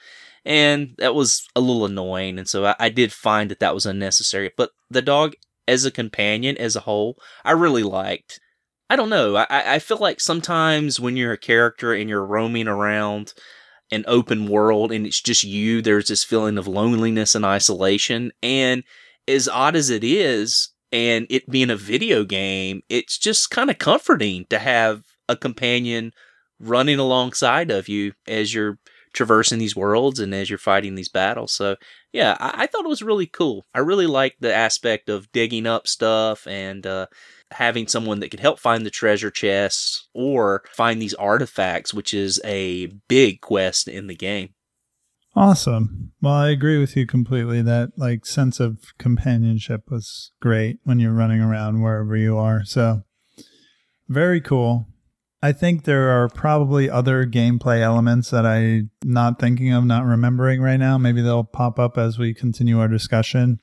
And 0.45 0.95
that 0.99 1.13
was 1.13 1.49
a 1.53 1.59
little 1.59 1.83
annoying. 1.83 2.39
And 2.39 2.47
so 2.47 2.63
I, 2.63 2.75
I 2.79 2.87
did 2.87 3.11
find 3.11 3.51
that 3.51 3.59
that 3.59 3.73
was 3.73 3.85
unnecessary. 3.85 4.51
But 4.55 4.71
the 4.89 5.01
dog 5.01 5.33
as 5.67 5.83
a 5.83 5.91
companion 5.91 6.57
as 6.57 6.77
a 6.77 6.81
whole, 6.81 7.17
I 7.43 7.51
really 7.51 7.83
liked. 7.83 8.39
I 8.89 8.95
don't 8.95 9.09
know. 9.09 9.35
I, 9.35 9.75
I 9.75 9.79
feel 9.79 9.97
like 9.97 10.21
sometimes 10.21 10.97
when 10.97 11.17
you're 11.17 11.33
a 11.33 11.37
character 11.37 11.93
and 11.93 12.09
you're 12.09 12.25
roaming 12.25 12.69
around 12.69 13.33
an 13.91 14.05
open 14.07 14.47
world 14.47 14.91
and 14.91 15.05
it's 15.05 15.21
just 15.21 15.43
you, 15.43 15.81
there's 15.81 16.07
this 16.07 16.23
feeling 16.23 16.57
of 16.57 16.67
loneliness 16.67 17.35
and 17.35 17.45
isolation. 17.45 18.31
And 18.43 18.83
as 19.27 19.47
odd 19.47 19.75
as 19.75 19.89
it 19.89 20.03
is, 20.03 20.69
and 20.91 21.27
it 21.29 21.49
being 21.49 21.69
a 21.69 21.75
video 21.75 22.23
game, 22.23 22.81
it's 22.89 23.17
just 23.17 23.51
kind 23.51 23.69
of 23.69 23.77
comforting 23.77 24.45
to 24.49 24.59
have 24.59 25.03
a 25.27 25.35
companion 25.35 26.11
running 26.59 26.99
alongside 26.99 27.71
of 27.71 27.87
you 27.87 28.13
as 28.27 28.53
you're 28.53 28.79
traversing 29.13 29.59
these 29.59 29.75
worlds 29.75 30.19
and 30.19 30.33
as 30.33 30.49
you're 30.49 30.59
fighting 30.59 30.95
these 30.95 31.09
battles. 31.09 31.51
So, 31.51 31.75
yeah, 32.13 32.37
I, 32.39 32.63
I 32.63 32.67
thought 32.67 32.85
it 32.85 32.89
was 32.89 33.01
really 33.01 33.27
cool. 33.27 33.65
I 33.73 33.79
really 33.79 34.07
liked 34.07 34.41
the 34.41 34.53
aspect 34.53 35.09
of 35.09 35.31
digging 35.31 35.67
up 35.67 35.87
stuff 35.87 36.45
and 36.47 36.85
uh, 36.85 37.07
having 37.51 37.87
someone 37.87 38.19
that 38.19 38.29
could 38.29 38.39
help 38.39 38.59
find 38.59 38.85
the 38.85 38.91
treasure 38.91 39.31
chests 39.31 40.07
or 40.13 40.63
find 40.75 41.01
these 41.01 41.13
artifacts, 41.15 41.93
which 41.93 42.13
is 42.13 42.39
a 42.43 42.87
big 43.07 43.41
quest 43.41 43.87
in 43.87 44.07
the 44.07 44.15
game. 44.15 44.53
Awesome. 45.35 46.11
Well, 46.21 46.33
I 46.33 46.49
agree 46.49 46.79
with 46.79 46.97
you 46.97 47.05
completely. 47.05 47.61
That 47.61 47.91
like 47.97 48.25
sense 48.25 48.59
of 48.59 48.97
companionship 48.97 49.89
was 49.89 50.31
great 50.41 50.79
when 50.83 50.99
you're 50.99 51.13
running 51.13 51.39
around 51.39 51.81
wherever 51.81 52.15
you 52.15 52.37
are. 52.37 52.65
So 52.65 53.03
very 54.07 54.41
cool. 54.41 54.87
I 55.41 55.53
think 55.53 55.85
there 55.85 56.09
are 56.09 56.27
probably 56.27 56.89
other 56.89 57.25
gameplay 57.25 57.79
elements 57.79 58.29
that 58.31 58.45
I'm 58.45 58.91
not 59.03 59.39
thinking 59.39 59.71
of, 59.71 59.85
not 59.85 60.03
remembering 60.03 60.61
right 60.61 60.77
now. 60.77 60.97
Maybe 60.97 61.21
they'll 61.21 61.45
pop 61.45 61.79
up 61.79 61.97
as 61.97 62.19
we 62.19 62.33
continue 62.33 62.79
our 62.79 62.89
discussion. 62.89 63.59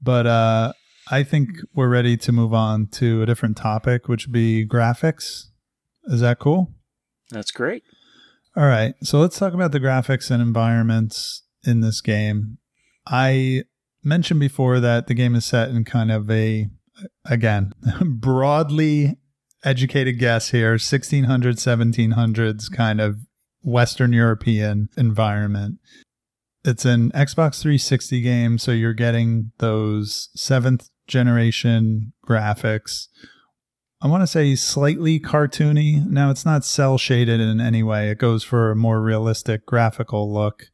But 0.00 0.26
uh, 0.26 0.72
I 1.10 1.22
think 1.22 1.50
we're 1.74 1.90
ready 1.90 2.16
to 2.16 2.32
move 2.32 2.54
on 2.54 2.86
to 2.92 3.22
a 3.22 3.26
different 3.26 3.58
topic, 3.58 4.08
which 4.08 4.26
would 4.26 4.32
be 4.32 4.66
graphics. 4.66 5.48
Is 6.04 6.20
that 6.20 6.38
cool? 6.38 6.72
That's 7.30 7.50
great. 7.50 7.82
All 8.56 8.64
right. 8.64 8.94
So 9.02 9.18
let's 9.20 9.38
talk 9.38 9.52
about 9.52 9.72
the 9.72 9.80
graphics 9.80 10.30
and 10.30 10.40
environments 10.42 11.42
in 11.64 11.80
this 11.80 12.00
game. 12.00 12.58
I 13.06 13.64
mentioned 14.02 14.40
before 14.40 14.80
that 14.80 15.08
the 15.08 15.14
game 15.14 15.34
is 15.34 15.44
set 15.44 15.68
in 15.68 15.84
kind 15.84 16.10
of 16.10 16.30
a, 16.30 16.68
again, 17.26 17.72
broadly 18.02 19.18
educated 19.64 20.18
guess 20.18 20.50
here 20.50 20.76
1600s, 20.76 21.26
1700s 21.28 22.70
kind 22.72 23.00
of 23.00 23.18
Western 23.62 24.12
European 24.12 24.88
environment. 24.96 25.78
It's 26.64 26.84
an 26.84 27.10
Xbox 27.10 27.60
360 27.60 28.20
game, 28.20 28.58
so 28.58 28.70
you're 28.70 28.92
getting 28.92 29.52
those 29.58 30.28
seventh 30.34 30.90
generation 31.06 32.12
graphics. 32.26 33.08
I 34.00 34.08
want 34.08 34.22
to 34.22 34.26
say 34.26 34.54
slightly 34.54 35.20
cartoony. 35.20 36.06
Now, 36.08 36.30
it's 36.30 36.44
not 36.44 36.64
cel 36.64 36.98
shaded 36.98 37.40
in 37.40 37.60
any 37.60 37.82
way, 37.82 38.10
it 38.10 38.18
goes 38.18 38.44
for 38.44 38.70
a 38.70 38.76
more 38.76 39.00
realistic 39.00 39.66
graphical 39.66 40.32
look, 40.32 40.66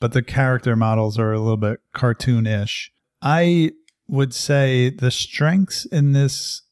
but 0.00 0.12
the 0.12 0.22
character 0.22 0.76
models 0.76 1.18
are 1.18 1.32
a 1.32 1.40
little 1.40 1.56
bit 1.56 1.80
cartoonish. 1.94 2.88
I 3.22 3.72
would 4.08 4.34
say 4.34 4.90
the 4.90 5.10
strengths 5.10 5.86
in 5.86 6.12
this 6.12 6.62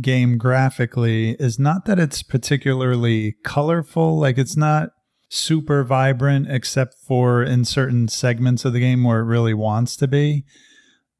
game 0.00 0.38
graphically 0.38 1.30
is 1.38 1.58
not 1.58 1.84
that 1.86 1.98
it's 1.98 2.22
particularly 2.22 3.36
colorful, 3.44 4.18
like 4.18 4.38
it's 4.38 4.56
not 4.56 4.90
super 5.30 5.84
vibrant 5.84 6.46
except 6.50 6.94
for 7.06 7.42
in 7.42 7.64
certain 7.64 8.08
segments 8.08 8.64
of 8.64 8.72
the 8.72 8.80
game 8.80 9.04
where 9.04 9.20
it 9.20 9.24
really 9.24 9.54
wants 9.54 9.96
to 9.96 10.08
be. 10.08 10.44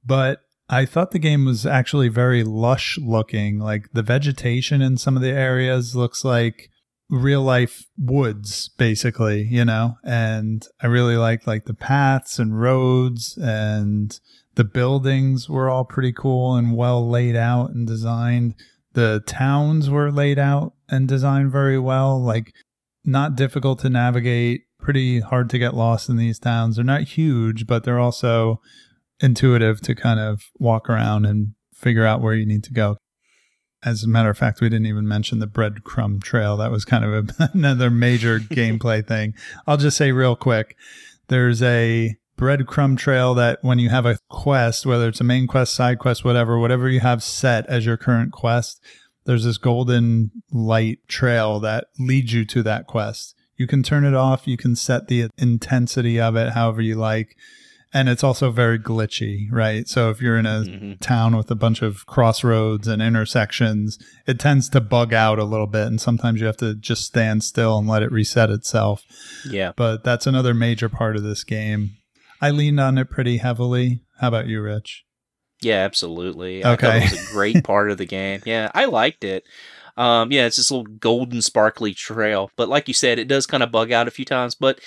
But 0.05 0.41
I 0.71 0.85
thought 0.85 1.11
the 1.11 1.19
game 1.19 1.45
was 1.45 1.67
actually 1.67 2.09
very 2.09 2.45
lush 2.45 2.99
looking. 2.99 3.59
Like 3.59 3.91
the 3.93 4.03
vegetation 4.03 4.83
in 4.83 4.97
some 4.97 5.17
of 5.17 5.23
the 5.23 5.33
areas 5.33 5.97
looks 5.97 6.25
like 6.25 6.71
real 7.11 7.43
life 7.43 7.87
woods 7.97 8.71
basically, 8.77 9.43
you 9.43 9.65
know. 9.65 9.97
And 10.05 10.67
I 10.81 10.87
really 10.87 11.17
liked 11.17 11.47
like 11.47 11.65
the 11.65 11.75
paths 11.75 12.39
and 12.39 12.61
roads 12.61 13.39
and 13.41 14.19
the 14.59 14.65
buildings 14.65 15.49
were 15.49 15.71
all 15.71 15.85
pretty 15.85 16.13
cool 16.13 16.57
and 16.57 16.77
well 16.77 17.09
laid 17.09 17.37
out 17.37 17.71
and 17.71 17.87
designed. 17.87 18.57
The 18.93 19.23
towns 19.25 19.89
were 19.89 20.11
laid 20.11 20.37
out 20.37 20.73
and 20.89 21.07
designed 21.07 21.53
very 21.53 21.79
well, 21.79 22.21
like 22.21 22.53
not 23.05 23.37
difficult 23.37 23.79
to 23.79 23.89
navigate, 23.89 24.63
pretty 24.81 25.21
hard 25.21 25.49
to 25.51 25.61
get 25.61 25.75
lost 25.75 26.09
in 26.09 26.17
these 26.17 26.41
towns. 26.41 26.75
They're 26.75 26.85
not 26.85 27.03
huge, 27.03 27.69
but 27.69 27.85
they're 27.85 28.01
also 28.01 28.61
intuitive 29.21 29.81
to 29.83 29.95
kind 29.95 30.19
of 30.19 30.43
walk 30.59 30.91
around 30.91 31.25
and 31.25 31.55
figure 31.73 32.05
out 32.05 32.21
where 32.21 32.35
you 32.35 32.45
need 32.45 32.65
to 32.65 32.73
go. 32.73 32.97
As 33.85 34.03
a 34.03 34.09
matter 34.09 34.31
of 34.31 34.39
fact, 34.39 34.61
we 34.61 34.69
didn't 34.69 34.87
even 34.87 35.07
mention 35.07 35.39
the 35.39 35.47
breadcrumb 35.47 36.21
trail. 36.21 36.57
That 36.57 36.73
was 36.73 36.85
kind 36.85 37.05
of 37.05 37.31
a, 37.31 37.51
another 37.55 37.91
major 37.91 38.41
gameplay 38.41 39.07
thing. 39.07 39.35
I'll 39.69 39.77
just 39.77 39.97
say 39.97 40.11
real 40.11 40.35
quick 40.35 40.77
there's 41.29 41.63
a 41.63 42.17
breadcrumb 42.39 42.97
trail 42.97 43.35
that 43.35 43.59
when 43.63 43.79
you 43.79 43.91
have 43.91 44.07
a 44.07 44.19
quest, 44.31 44.87
whether 44.87 45.09
it's 45.09 45.21
a 45.21 45.25
main 45.25 45.47
quest, 45.47 45.75
side 45.75 45.99
quest, 45.99 46.25
whatever, 46.25 46.59
whatever 46.59 46.89
you 46.89 47.01
have 47.01 47.23
set 47.23 47.67
as 47.67 47.85
your 47.85 47.97
current 47.97 48.33
quest, 48.33 48.81
there's 49.27 49.45
this 49.45 49.59
golden 49.59 50.31
light 50.51 51.01
trail 51.09 51.61
that 51.61 51.89
leads 51.99 52.33
you 52.33 52.45
to 52.47 52.63
that 52.63 52.87
quest. 52.87 53.35
You 53.57 53.67
can 53.67 53.83
turn 53.83 54.05
it 54.05 54.15
off, 54.15 54.47
you 54.47 54.57
can 54.57 54.77
set 54.77 55.09
the 55.09 55.29
intensity 55.37 56.21
of 56.21 56.37
it 56.37 56.53
however 56.53 56.81
you 56.81 56.95
like. 56.95 57.37
And 57.93 58.09
it's 58.11 58.23
also 58.23 58.51
very 58.51 58.79
glitchy, 58.79 59.49
right? 59.51 59.89
So 59.89 60.11
if 60.11 60.21
you're 60.21 60.37
in 60.37 60.45
a 60.47 60.61
Mm-hmm. 60.61 60.93
town 61.01 61.35
with 61.37 61.51
a 61.51 61.55
bunch 61.55 61.81
of 61.81 62.05
crossroads 62.05 62.87
and 62.87 63.01
intersections, 63.01 63.99
it 64.27 64.39
tends 64.39 64.69
to 64.71 64.81
bug 64.83 65.15
out 65.15 65.39
a 65.39 65.45
little 65.45 65.67
bit. 65.67 65.87
And 65.87 65.99
sometimes 66.01 66.39
you 66.41 66.47
have 66.47 66.59
to 66.59 66.75
just 66.75 67.05
stand 67.05 67.43
still 67.45 67.79
and 67.79 67.89
let 67.89 68.03
it 68.03 68.13
reset 68.13 68.51
itself 68.51 69.05
Yeah. 69.49 69.73
but 69.75 70.05
that's 70.05 70.27
another 70.27 70.53
major 70.53 70.89
part 70.91 71.17
of 71.17 71.23
this 71.23 71.45
game. 71.45 71.93
I 72.41 72.51
leaned 72.51 72.81
on 72.81 72.99
it 72.99 73.11
pretty 73.11 73.39
heavily. 73.39 74.03
How 74.21 74.29
about 74.29 74.47
you, 74.47 74.61
Rich? 74.61 75.05
Yeah, 75.61 75.85
absolutely. 75.85 76.65
I 76.65 76.73
Okay. 76.75 76.99
it 77.05 77.11
was 77.13 77.29
a 77.31 77.33
great 77.33 77.65
part 77.65 77.91
of 77.91 77.99
the 77.99 78.07
game. 78.07 78.43
Yeah, 78.47 78.71
I 78.75 78.85
liked 78.85 79.25
it. 79.25 79.45
Um, 79.97 80.31
yeah, 80.31 80.47
it's 80.47 80.57
this 80.57 80.71
little 80.71 80.87
golden 80.87 81.43
sparkly 81.43 81.93
trail. 81.93 82.51
But 82.57 82.69
like 82.69 82.87
you 82.87 82.95
said, 82.95 83.19
it 83.19 83.27
does 83.27 83.47
kind 83.47 83.63
of 83.65 83.73
bug 83.73 83.91
out 83.91 84.07
a 84.07 84.13
few 84.13 84.25
times. 84.25 84.55
But 84.55 84.81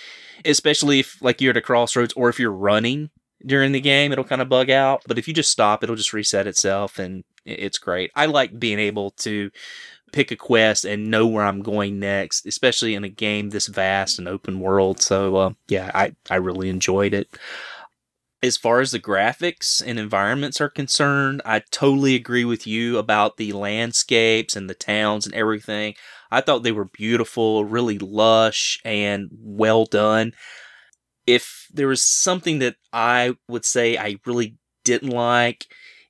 especially 0.45 0.99
if 1.01 1.21
like 1.21 1.41
you're 1.41 1.51
at 1.51 1.57
a 1.57 1.61
crossroads 1.61 2.13
or 2.13 2.29
if 2.29 2.39
you're 2.39 2.51
running 2.51 3.09
during 3.45 3.73
the 3.73 3.81
game, 3.81 4.11
it'll 4.13 4.23
kind 4.23 4.41
of 4.41 4.47
bug 4.47 4.69
out. 4.69 5.01
But 5.07 5.17
if 5.17 5.27
you 5.27 5.33
just 5.33 5.51
stop, 5.51 5.83
it'll 5.83 5.97
just 5.97 6.13
reset 6.13 6.47
itself 6.47 6.97
and 6.99 7.25
it's 7.45 7.77
great. 7.79 8.11
I 8.15 8.27
like 8.27 8.57
being 8.57 8.79
able 8.79 9.11
to 9.11 9.51
pick 10.11 10.31
a 10.31 10.35
quest 10.35 10.85
and 10.85 11.11
know 11.11 11.27
where 11.27 11.45
I'm 11.45 11.61
going 11.61 11.99
next, 11.99 12.45
especially 12.45 12.95
in 12.95 13.03
a 13.03 13.09
game 13.09 13.49
this 13.49 13.67
vast 13.67 14.19
and 14.19 14.27
open 14.27 14.59
world. 14.59 15.01
So 15.01 15.35
uh, 15.35 15.53
yeah, 15.67 15.91
I, 15.93 16.15
I 16.29 16.35
really 16.35 16.69
enjoyed 16.69 17.13
it 17.13 17.29
as 18.43 18.57
far 18.57 18.79
as 18.79 18.91
the 18.91 18.99
graphics 18.99 19.83
and 19.85 19.99
environments 19.99 20.59
are 20.59 20.69
concerned, 20.69 21.41
I 21.45 21.59
totally 21.71 22.15
agree 22.15 22.45
with 22.45 22.65
you 22.65 22.97
about 22.97 23.37
the 23.37 23.51
landscapes 23.53 24.55
and 24.55 24.69
the 24.69 24.73
towns 24.73 25.25
and 25.25 25.35
everything. 25.35 25.93
I 26.31 26.41
thought 26.41 26.63
they 26.63 26.71
were 26.71 26.85
beautiful, 26.85 27.65
really 27.65 27.99
lush, 27.99 28.79
and 28.83 29.29
well 29.39 29.85
done. 29.85 30.33
If 31.27 31.67
there 31.71 31.87
was 31.87 32.01
something 32.01 32.59
that 32.59 32.77
I 32.91 33.35
would 33.47 33.65
say 33.65 33.97
I 33.97 34.15
really 34.25 34.55
didn't 34.83 35.09
like, 35.09 35.67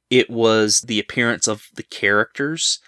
it 0.10 0.30
was 0.30 0.82
the 0.82 1.00
appearance 1.00 1.48
of 1.48 1.68
the 1.76 1.84
characters. 1.84 2.80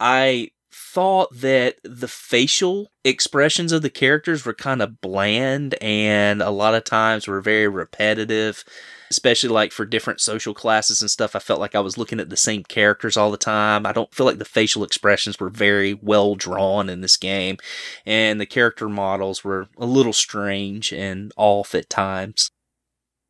I 0.00 0.50
thought 0.72 1.28
that 1.32 1.76
the 1.84 2.08
facial 2.08 2.90
expressions 3.04 3.72
of 3.72 3.82
the 3.82 3.90
characters 3.90 4.44
were 4.44 4.54
kind 4.54 4.82
of 4.82 5.00
bland 5.00 5.74
and 5.80 6.42
a 6.42 6.50
lot 6.50 6.74
of 6.74 6.84
times 6.84 7.26
were 7.26 7.40
very 7.40 7.68
repetitive 7.68 8.64
especially 9.10 9.48
like 9.48 9.72
for 9.72 9.84
different 9.84 10.20
social 10.20 10.54
classes 10.54 11.00
and 11.00 11.10
stuff 11.10 11.34
i 11.34 11.40
felt 11.40 11.60
like 11.60 11.74
i 11.74 11.80
was 11.80 11.98
looking 11.98 12.20
at 12.20 12.30
the 12.30 12.36
same 12.36 12.62
characters 12.62 13.16
all 13.16 13.30
the 13.30 13.36
time. 13.36 13.84
I 13.84 13.92
don't 13.92 14.12
feel 14.14 14.26
like 14.26 14.38
the 14.38 14.44
facial 14.44 14.84
expressions 14.84 15.38
were 15.40 15.50
very 15.50 15.94
well 15.94 16.34
drawn 16.34 16.88
in 16.88 17.00
this 17.00 17.16
game 17.16 17.58
and 18.06 18.40
the 18.40 18.46
character 18.46 18.88
models 18.88 19.42
were 19.42 19.68
a 19.76 19.86
little 19.86 20.12
strange 20.12 20.92
and 20.92 21.32
off 21.36 21.74
at 21.74 21.90
times. 21.90 22.50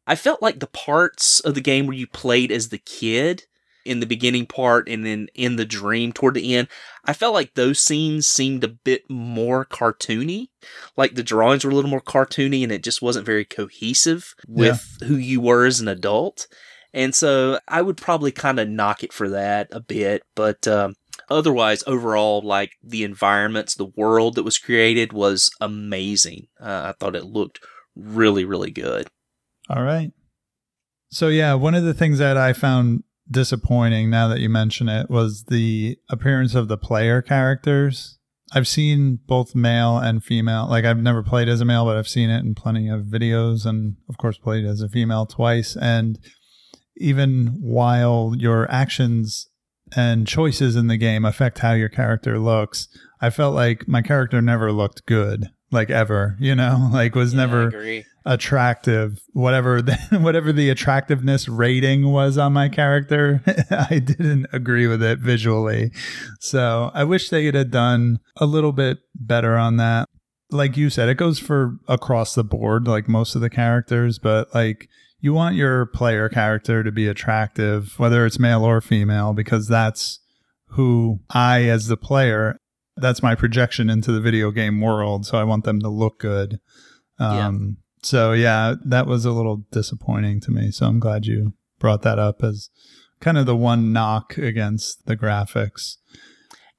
I 0.07 0.15
felt 0.15 0.43
like 0.43 0.61
the 0.61 0.67
parts 0.67 1.41
of 1.41 1.55
the 1.55 1.61
game 1.61 1.87
where 1.87 1.97
you 1.97 2.07
played 2.07 2.51
as 2.51 2.69
the 2.69 2.79
kid 2.79 3.45
in 3.85 4.01
the 4.01 4.07
beginning 4.07 4.47
part 4.47 4.89
and 4.89 5.05
then 5.05 5.29
in 5.35 5.57
the 5.57 5.65
dream 5.65 6.13
toward 6.13 6.35
the 6.35 6.55
end 6.55 6.69
I 7.05 7.13
felt 7.13 7.35
like 7.35 7.55
those 7.55 7.81
scenes 7.81 8.27
seemed 8.27 8.63
a 8.65 8.69
bit 8.69 9.09
more 9.09 9.65
cartoony. 9.65 10.49
Like 10.97 11.15
the 11.15 11.23
drawings 11.23 11.65
were 11.65 11.71
a 11.71 11.75
little 11.75 11.91
more 11.91 12.01
cartoony 12.01 12.63
and 12.63 12.73
it 12.73 12.83
just 12.83 13.03
wasn't 13.03 13.27
very 13.27 13.45
cohesive 13.45 14.35
with 14.47 14.99
who 15.05 15.17
you 15.17 15.41
were 15.41 15.65
as 15.65 15.81
an 15.81 15.89
adult. 15.89 16.47
And 16.93 17.15
so 17.15 17.59
I 17.69 17.83
would 17.83 17.97
probably 17.97 18.33
kind 18.33 18.59
of 18.59 18.69
knock 18.69 19.03
it 19.03 19.13
for 19.13 19.29
that 19.31 19.69
a 19.73 19.81
bit. 19.81 20.23
But 20.35 20.67
um, 20.69 20.95
otherwise, 21.31 21.85
overall, 21.87 22.43
like 22.43 22.73
the 22.83 23.05
environments, 23.05 23.75
the 23.75 23.93
world 23.97 24.35
that 24.35 24.43
was 24.43 24.59
created 24.59 25.13
was 25.13 25.51
amazing. 25.61 26.49
Uh, 26.61 26.93
I 26.93 26.95
thought 26.99 27.17
it 27.17 27.25
looked 27.25 27.61
really, 27.97 28.45
really 28.45 28.71
good. 28.71 29.09
All 29.69 29.83
right. 29.83 30.13
So, 31.13 31.29
yeah, 31.29 31.55
one 31.55 31.75
of 31.75 31.85
the 31.85 31.95
things 31.95 32.19
that 32.19 32.37
I 32.37 32.53
found 32.53 33.05
disappointing 33.31 34.11
now 34.11 34.29
that 34.29 34.41
you 34.41 34.49
mention 34.49 34.89
it 34.89 35.09
was 35.09 35.45
the 35.45 35.99
appearance 36.09 36.55
of 36.55 36.69
the 36.69 36.79
player 36.79 37.23
characters. 37.23 38.19
I've 38.53 38.67
seen 38.67 39.21
both 39.27 39.55
male 39.55 39.97
and 39.99 40.25
female. 40.25 40.67
Like, 40.69 40.85
I've 40.85 40.99
never 40.99 41.23
played 41.23 41.49
as 41.49 41.61
a 41.61 41.65
male, 41.65 41.85
but 41.85 41.97
I've 41.97 42.09
seen 42.09 42.31
it 42.31 42.41
in 42.41 42.55
plenty 42.55 42.89
of 42.89 43.03
videos 43.03 43.65
and, 43.65 43.97
of 44.09 44.19
course, 44.19 44.39
played 44.39 44.65
as 44.65 44.81
a 44.81 44.89
female 44.89 45.27
twice. 45.27 45.77
And 45.77 46.19
even 46.97 47.59
while 47.61 48.35
your 48.37 48.69
actions 48.71 49.49
and 49.95 50.27
choices 50.27 50.75
in 50.75 50.89
the 50.89 50.97
game 50.97 51.25
affect 51.25 51.61
how 51.61 51.73
your 51.73 51.89
character 51.89 52.39
looks, 52.39 52.89
I 53.21 53.31
felt 53.31 53.55
like 53.55 53.87
my 53.87 54.03
character 54.03 54.43
never 54.43 54.73
looked 54.73 55.07
good, 55.07 55.51
like 55.71 55.91
ever, 55.91 56.37
you 56.41 56.57
know, 56.57 56.89
like 56.93 57.15
was 57.15 57.33
Yeah, 57.33 57.47
never. 57.47 58.03
Attractive 58.27 59.23
whatever 59.33 59.81
the, 59.81 59.97
whatever 60.21 60.53
the 60.53 60.69
attractiveness 60.69 61.49
rating 61.49 62.13
was 62.13 62.37
on 62.37 62.53
my 62.53 62.69
character 62.69 63.43
i 63.71 63.99
didn't 63.99 64.47
agree 64.53 64.87
with 64.87 65.03
it 65.03 65.19
visually 65.19 65.91
so 66.39 66.91
i 66.93 67.03
wish 67.03 67.31
they 67.31 67.45
could 67.45 67.55
have 67.55 67.71
done 67.71 68.19
a 68.37 68.45
little 68.45 68.73
bit 68.73 68.99
better 69.15 69.57
on 69.57 69.79
that 69.79 70.07
like 70.53 70.77
you 70.77 70.91
said, 70.91 71.09
it 71.09 71.15
goes 71.15 71.39
for 71.39 71.79
across 71.89 72.35
the 72.35 72.45
board, 72.45 72.87
like 72.87 73.09
most 73.09 73.35
of 73.35 73.41
the 73.41 73.51
characters, 73.51 74.19
but 74.19 74.53
like 74.55 74.89
you 75.21 75.33
want 75.33 75.55
your 75.55 75.87
player 75.87 76.29
character 76.29 76.83
to 76.83 76.93
be 76.93 77.07
attractive, 77.07 77.99
whether 77.99 78.27
it's 78.27 78.39
male 78.39 78.65
or 78.65 78.81
female, 78.81 79.33
because 79.33 79.69
that's 79.69 80.21
who 80.71 81.21
I, 81.31 81.65
as 81.65 81.87
the 81.87 81.97
player, 81.97 82.57
that's 82.97 83.23
my 83.23 83.35
projection 83.35 83.91
into 83.91 84.13
the 84.13 84.21
video 84.21 84.51
game 84.51 84.81
world. 84.81 85.27
So 85.27 85.39
I 85.39 85.45
want 85.45 85.65
them 85.65 85.81
to 85.81 85.89
look 85.89 86.19
good. 86.19 86.59
Um, 87.19 87.77
So 88.03 88.33
yeah, 88.33 88.75
that 88.85 89.07
was 89.07 89.25
a 89.25 89.33
little 89.33 89.65
disappointing 89.71 90.41
to 90.43 90.51
me. 90.51 90.71
So 90.71 90.87
I'm 90.87 91.01
glad 91.01 91.27
you 91.27 91.55
brought 91.79 92.03
that 92.03 92.19
up 92.19 92.43
as 92.43 92.71
kind 93.21 93.39
of 93.39 93.47
the 93.47 93.57
one 93.57 93.93
knock 93.93 94.39
against 94.39 95.07
the 95.07 95.17
graphics. 95.17 95.97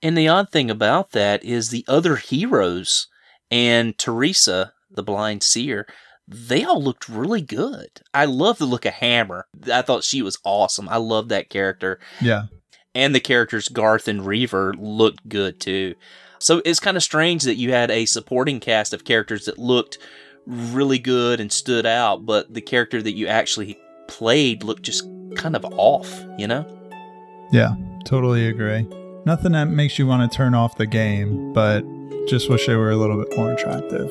And 0.01 0.17
the 0.17 0.27
odd 0.27 0.51
thing 0.51 0.72
about 0.72 1.11
that 1.11 1.43
is 1.43 1.69
the 1.69 1.85
other 1.88 2.16
heroes 2.16 3.08
and 3.51 3.98
Theresa, 3.98 4.74
the 4.90 5.03
blind 5.03 5.43
seer, 5.43 5.85
they 6.27 6.64
all 6.64 6.82
looked 6.82 7.09
really 7.09 7.41
good. 7.41 7.90
I 8.14 8.25
love 8.25 8.58
the 8.58 8.66
look 8.66 8.85
of 8.85 8.93
Hammer. 8.93 9.48
I 9.72 9.82
thought 9.82 10.03
she 10.03 10.22
was 10.22 10.40
awesome. 10.43 10.88
I 10.90 10.98
love 10.98 11.30
that 11.30 11.50
character. 11.50 12.00
Yeah. 12.22 12.43
And 12.95 13.14
the 13.14 13.19
characters 13.19 13.67
Garth 13.67 14.08
and 14.08 14.25
Reaver 14.25 14.74
looked 14.74 15.27
good 15.27 15.59
too. 15.59 15.95
So 16.40 16.61
it's 16.66 16.80
kind 16.80 16.98
of 16.98 17.03
strange 17.03 17.43
that 17.43 17.56
you 17.56 17.72
had 17.72 17.91
a 17.91 18.06
supporting 18.06 18.59
cast 18.59 18.93
of 18.93 19.06
characters 19.06 19.45
that 19.45 19.59
looked 19.59 19.98
really 20.45 21.00
good 21.00 21.40
and 21.40 21.52
stood 21.52 21.86
out, 21.86 22.26
but 22.26 22.53
the 22.53 22.61
character 22.61 23.02
that 23.02 23.14
you 23.14 23.28
actually 23.28 23.80
played 24.08 24.64
looked 24.64 24.84
just 24.84 25.03
kind 25.36 25.56
of 25.56 25.66
off, 25.66 26.24
you 26.38 26.48
know? 26.48 26.66
Yeah, 27.52 27.76
totally 28.06 28.48
agree. 28.48 28.88
Nothing 29.26 29.52
that 29.52 29.66
makes 29.66 30.00
you 30.00 30.08
want 30.08 30.30
to 30.30 30.36
turn 30.36 30.53
off 30.53 30.78
the 30.78 30.88
game, 30.88 31.53
but 31.53 31.84
just 32.28 32.50
wish 32.50 32.66
they 32.68 32.76
were 32.76 32.92
a 32.92 32.95
little 32.95 33.24
bit 33.24 33.38
more 33.38 33.52
attractive. 33.52 34.10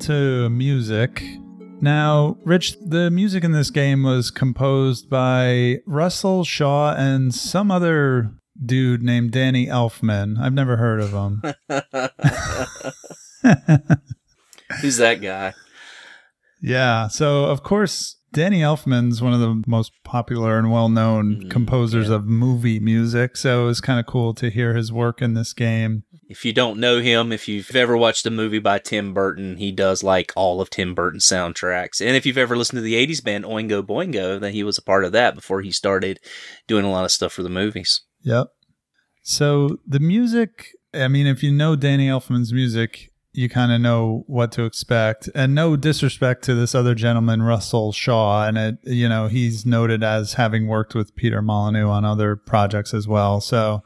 Into 0.00 0.48
music. 0.48 1.22
Now, 1.82 2.38
Rich, 2.44 2.76
the 2.80 3.10
music 3.10 3.44
in 3.44 3.52
this 3.52 3.70
game 3.70 4.02
was 4.02 4.30
composed 4.30 5.10
by 5.10 5.80
Russell 5.86 6.42
Shaw 6.42 6.94
and 6.94 7.34
some 7.34 7.70
other 7.70 8.30
dude 8.64 9.02
named 9.02 9.32
Danny 9.32 9.66
Elfman. 9.66 10.38
I've 10.40 10.54
never 10.54 10.78
heard 10.78 11.00
of 11.00 11.10
him. 11.10 11.42
Who's 14.80 14.96
that 14.96 15.20
guy? 15.20 15.52
yeah. 16.62 17.08
So, 17.08 17.44
of 17.44 17.62
course, 17.62 18.16
Danny 18.32 18.60
Elfman's 18.60 19.20
one 19.20 19.34
of 19.34 19.40
the 19.40 19.62
most 19.66 19.92
popular 20.02 20.58
and 20.58 20.70
well 20.70 20.88
known 20.88 21.42
Mm, 21.42 21.50
composers 21.50 22.08
yeah. 22.08 22.14
of 22.16 22.24
movie 22.24 22.80
music. 22.80 23.36
So, 23.36 23.64
it 23.64 23.66
was 23.66 23.80
kind 23.82 24.00
of 24.00 24.06
cool 24.06 24.32
to 24.34 24.48
hear 24.48 24.74
his 24.74 24.90
work 24.92 25.20
in 25.20 25.34
this 25.34 25.52
game. 25.52 26.04
If 26.30 26.44
you 26.44 26.52
don't 26.52 26.78
know 26.78 27.00
him, 27.00 27.32
if 27.32 27.48
you've 27.48 27.74
ever 27.74 27.96
watched 27.96 28.24
a 28.24 28.30
movie 28.30 28.60
by 28.60 28.78
Tim 28.78 29.12
Burton, 29.12 29.56
he 29.56 29.72
does 29.72 30.04
like 30.04 30.32
all 30.36 30.60
of 30.60 30.70
Tim 30.70 30.94
Burton's 30.94 31.26
soundtracks. 31.26 32.00
And 32.00 32.14
if 32.14 32.24
you've 32.24 32.38
ever 32.38 32.56
listened 32.56 32.76
to 32.76 32.82
the 32.82 32.94
80s 33.04 33.22
band 33.22 33.44
Oingo 33.44 33.82
Boingo, 33.82 34.38
then 34.38 34.52
he 34.52 34.62
was 34.62 34.78
a 34.78 34.82
part 34.82 35.04
of 35.04 35.10
that 35.10 35.34
before 35.34 35.60
he 35.60 35.72
started 35.72 36.20
doing 36.68 36.84
a 36.84 36.90
lot 36.90 37.04
of 37.04 37.10
stuff 37.10 37.32
for 37.32 37.42
the 37.42 37.50
movies. 37.50 38.02
Yep. 38.22 38.46
So 39.24 39.78
the 39.84 39.98
music, 39.98 40.68
I 40.94 41.08
mean, 41.08 41.26
if 41.26 41.42
you 41.42 41.50
know 41.50 41.74
Danny 41.74 42.06
Elfman's 42.06 42.52
music, 42.52 43.10
you 43.32 43.48
kind 43.48 43.72
of 43.72 43.80
know 43.80 44.22
what 44.28 44.52
to 44.52 44.62
expect. 44.62 45.28
And 45.34 45.52
no 45.52 45.74
disrespect 45.74 46.44
to 46.44 46.54
this 46.54 46.76
other 46.76 46.94
gentleman, 46.94 47.42
Russell 47.42 47.90
Shaw, 47.90 48.46
and 48.46 48.56
it, 48.56 48.78
you 48.84 49.08
know, 49.08 49.26
he's 49.26 49.66
noted 49.66 50.04
as 50.04 50.34
having 50.34 50.68
worked 50.68 50.94
with 50.94 51.16
Peter 51.16 51.42
Molyneux 51.42 51.88
on 51.88 52.04
other 52.04 52.36
projects 52.36 52.94
as 52.94 53.08
well. 53.08 53.40
So 53.40 53.82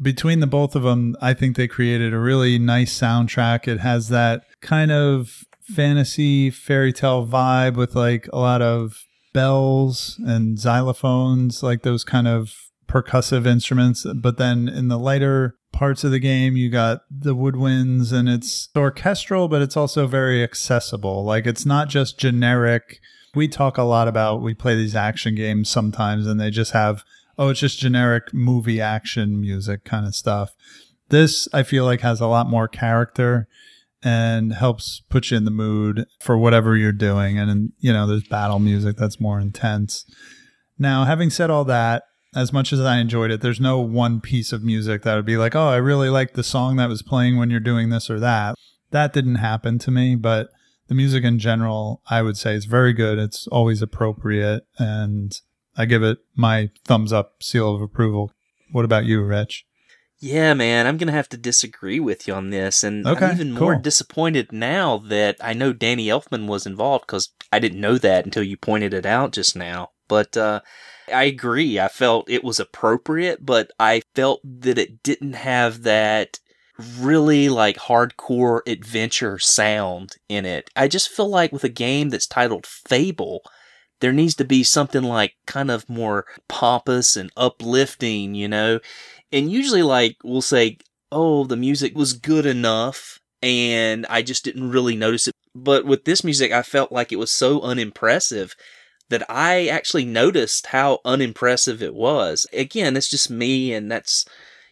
between 0.00 0.40
the 0.40 0.46
both 0.46 0.74
of 0.76 0.82
them, 0.82 1.16
I 1.20 1.34
think 1.34 1.56
they 1.56 1.68
created 1.68 2.12
a 2.12 2.18
really 2.18 2.58
nice 2.58 2.98
soundtrack. 2.98 3.68
It 3.68 3.80
has 3.80 4.08
that 4.08 4.42
kind 4.60 4.92
of 4.92 5.44
fantasy 5.62 6.50
fairy 6.50 6.92
tale 6.92 7.26
vibe 7.26 7.76
with 7.76 7.94
like 7.94 8.28
a 8.32 8.38
lot 8.38 8.62
of 8.62 9.04
bells 9.32 10.20
and 10.24 10.56
xylophones, 10.56 11.62
like 11.62 11.82
those 11.82 12.04
kind 12.04 12.28
of 12.28 12.52
percussive 12.88 13.46
instruments. 13.46 14.06
But 14.14 14.38
then 14.38 14.68
in 14.68 14.88
the 14.88 14.98
lighter 14.98 15.56
parts 15.72 16.04
of 16.04 16.10
the 16.10 16.18
game, 16.18 16.56
you 16.56 16.70
got 16.70 17.00
the 17.10 17.34
woodwinds 17.34 18.12
and 18.12 18.28
it's 18.28 18.68
orchestral, 18.76 19.48
but 19.48 19.60
it's 19.60 19.76
also 19.76 20.06
very 20.06 20.42
accessible. 20.42 21.24
Like 21.24 21.46
it's 21.46 21.66
not 21.66 21.88
just 21.88 22.18
generic. 22.18 23.00
We 23.34 23.48
talk 23.48 23.76
a 23.76 23.82
lot 23.82 24.08
about, 24.08 24.40
we 24.40 24.54
play 24.54 24.74
these 24.74 24.96
action 24.96 25.34
games 25.34 25.68
sometimes 25.68 26.26
and 26.26 26.40
they 26.40 26.50
just 26.50 26.72
have, 26.72 27.04
oh, 27.38 27.48
it's 27.48 27.60
just 27.60 27.78
generic 27.78 28.32
movie 28.32 28.80
action 28.80 29.40
music 29.40 29.84
kind 29.84 30.06
of 30.06 30.14
stuff. 30.14 30.54
This, 31.08 31.48
I 31.52 31.62
feel 31.62 31.84
like, 31.84 32.00
has 32.00 32.20
a 32.20 32.26
lot 32.26 32.48
more 32.48 32.68
character 32.68 33.48
and 34.02 34.52
helps 34.52 35.02
put 35.08 35.30
you 35.30 35.36
in 35.36 35.44
the 35.44 35.50
mood 35.50 36.06
for 36.20 36.36
whatever 36.36 36.76
you're 36.76 36.92
doing. 36.92 37.38
And, 37.38 37.72
you 37.78 37.92
know, 37.92 38.06
there's 38.06 38.26
battle 38.28 38.58
music 38.58 38.96
that's 38.96 39.20
more 39.20 39.40
intense. 39.40 40.04
Now, 40.78 41.04
having 41.04 41.30
said 41.30 41.50
all 41.50 41.64
that, 41.64 42.04
as 42.34 42.52
much 42.52 42.72
as 42.72 42.80
I 42.80 42.98
enjoyed 42.98 43.30
it, 43.30 43.40
there's 43.40 43.60
no 43.60 43.80
one 43.80 44.20
piece 44.20 44.52
of 44.52 44.62
music 44.62 45.02
that 45.02 45.14
would 45.14 45.24
be 45.24 45.38
like, 45.38 45.56
oh, 45.56 45.68
I 45.68 45.76
really 45.76 46.10
like 46.10 46.34
the 46.34 46.42
song 46.42 46.76
that 46.76 46.88
was 46.88 47.02
playing 47.02 47.38
when 47.38 47.50
you're 47.50 47.60
doing 47.60 47.88
this 47.88 48.10
or 48.10 48.20
that. 48.20 48.54
That 48.90 49.12
didn't 49.12 49.36
happen 49.36 49.78
to 49.80 49.90
me, 49.90 50.16
but 50.16 50.48
the 50.88 50.94
music 50.94 51.24
in 51.24 51.38
general, 51.38 52.02
I 52.08 52.22
would 52.22 52.36
say, 52.36 52.54
is 52.54 52.66
very 52.66 52.92
good. 52.92 53.18
It's 53.18 53.46
always 53.48 53.80
appropriate, 53.80 54.64
and 54.78 55.32
I 55.76 55.84
give 55.84 56.02
it 56.02 56.18
my 56.34 56.70
thumbs 56.84 57.12
up 57.12 57.42
seal 57.42 57.74
of 57.74 57.82
approval. 57.82 58.32
What 58.72 58.84
about 58.84 59.04
you, 59.04 59.22
Rich? 59.22 59.66
Yeah, 60.18 60.54
man, 60.54 60.86
I'm 60.86 60.96
going 60.96 61.08
to 61.08 61.12
have 61.12 61.28
to 61.30 61.36
disagree 61.36 62.00
with 62.00 62.26
you 62.26 62.34
on 62.34 62.50
this. 62.50 62.82
And 62.82 63.06
Okay, 63.06 63.26
I'm 63.26 63.34
even 63.34 63.52
more 63.52 63.76
disappointed 63.76 64.50
now 64.50 64.96
that 64.96 65.36
I 65.42 65.52
know 65.52 65.72
Danny 65.74 66.06
Elfman 66.06 66.46
was 66.46 66.66
involved 66.66 67.06
because 67.06 67.30
I 67.52 67.58
didn't 67.58 67.80
know 67.80 67.98
that 67.98 68.24
until 68.24 68.42
you 68.42 68.56
pointed 68.56 68.94
it 68.94 69.04
out 69.04 69.32
just 69.32 69.54
now. 69.54 69.90
But 70.08 70.36
uh, 70.36 70.60
I 71.12 71.24
agree. 71.24 71.78
I 71.78 71.88
felt 71.88 72.30
it 72.30 72.44
was 72.44 72.58
appropriate, 72.58 73.44
but 73.44 73.70
I 73.78 74.02
felt 74.14 74.40
that 74.42 74.78
it 74.78 75.02
didn't 75.02 75.34
have 75.34 75.82
that 75.82 76.38
really 76.98 77.48
like 77.48 77.76
hardcore 77.76 78.60
adventure 78.66 79.38
sound 79.38 80.16
in 80.28 80.46
it. 80.46 80.70
I 80.76 80.88
just 80.88 81.08
feel 81.08 81.28
like 81.28 81.52
with 81.52 81.64
a 81.64 81.70
game 81.70 82.10
that's 82.10 82.26
titled 82.26 82.66
Fable, 82.66 83.42
there 84.00 84.12
needs 84.12 84.34
to 84.36 84.44
be 84.44 84.62
something 84.62 85.02
like 85.02 85.34
kind 85.46 85.70
of 85.70 85.88
more 85.88 86.26
pompous 86.48 87.16
and 87.16 87.30
uplifting, 87.36 88.34
you 88.34 88.48
know? 88.48 88.80
And 89.32 89.50
usually, 89.50 89.82
like, 89.82 90.16
we'll 90.22 90.42
say, 90.42 90.78
oh, 91.10 91.44
the 91.44 91.56
music 91.56 91.96
was 91.96 92.12
good 92.12 92.46
enough, 92.46 93.18
and 93.42 94.06
I 94.08 94.22
just 94.22 94.44
didn't 94.44 94.70
really 94.70 94.96
notice 94.96 95.28
it. 95.28 95.34
But 95.54 95.86
with 95.86 96.04
this 96.04 96.22
music, 96.22 96.52
I 96.52 96.62
felt 96.62 96.92
like 96.92 97.12
it 97.12 97.18
was 97.18 97.30
so 97.30 97.60
unimpressive 97.62 98.54
that 99.08 99.24
I 99.30 99.68
actually 99.68 100.04
noticed 100.04 100.66
how 100.66 100.98
unimpressive 101.04 101.82
it 101.82 101.94
was. 101.94 102.46
Again, 102.52 102.96
it's 102.96 103.08
just 103.08 103.30
me, 103.30 103.72
and 103.72 103.90
that's, 103.90 104.26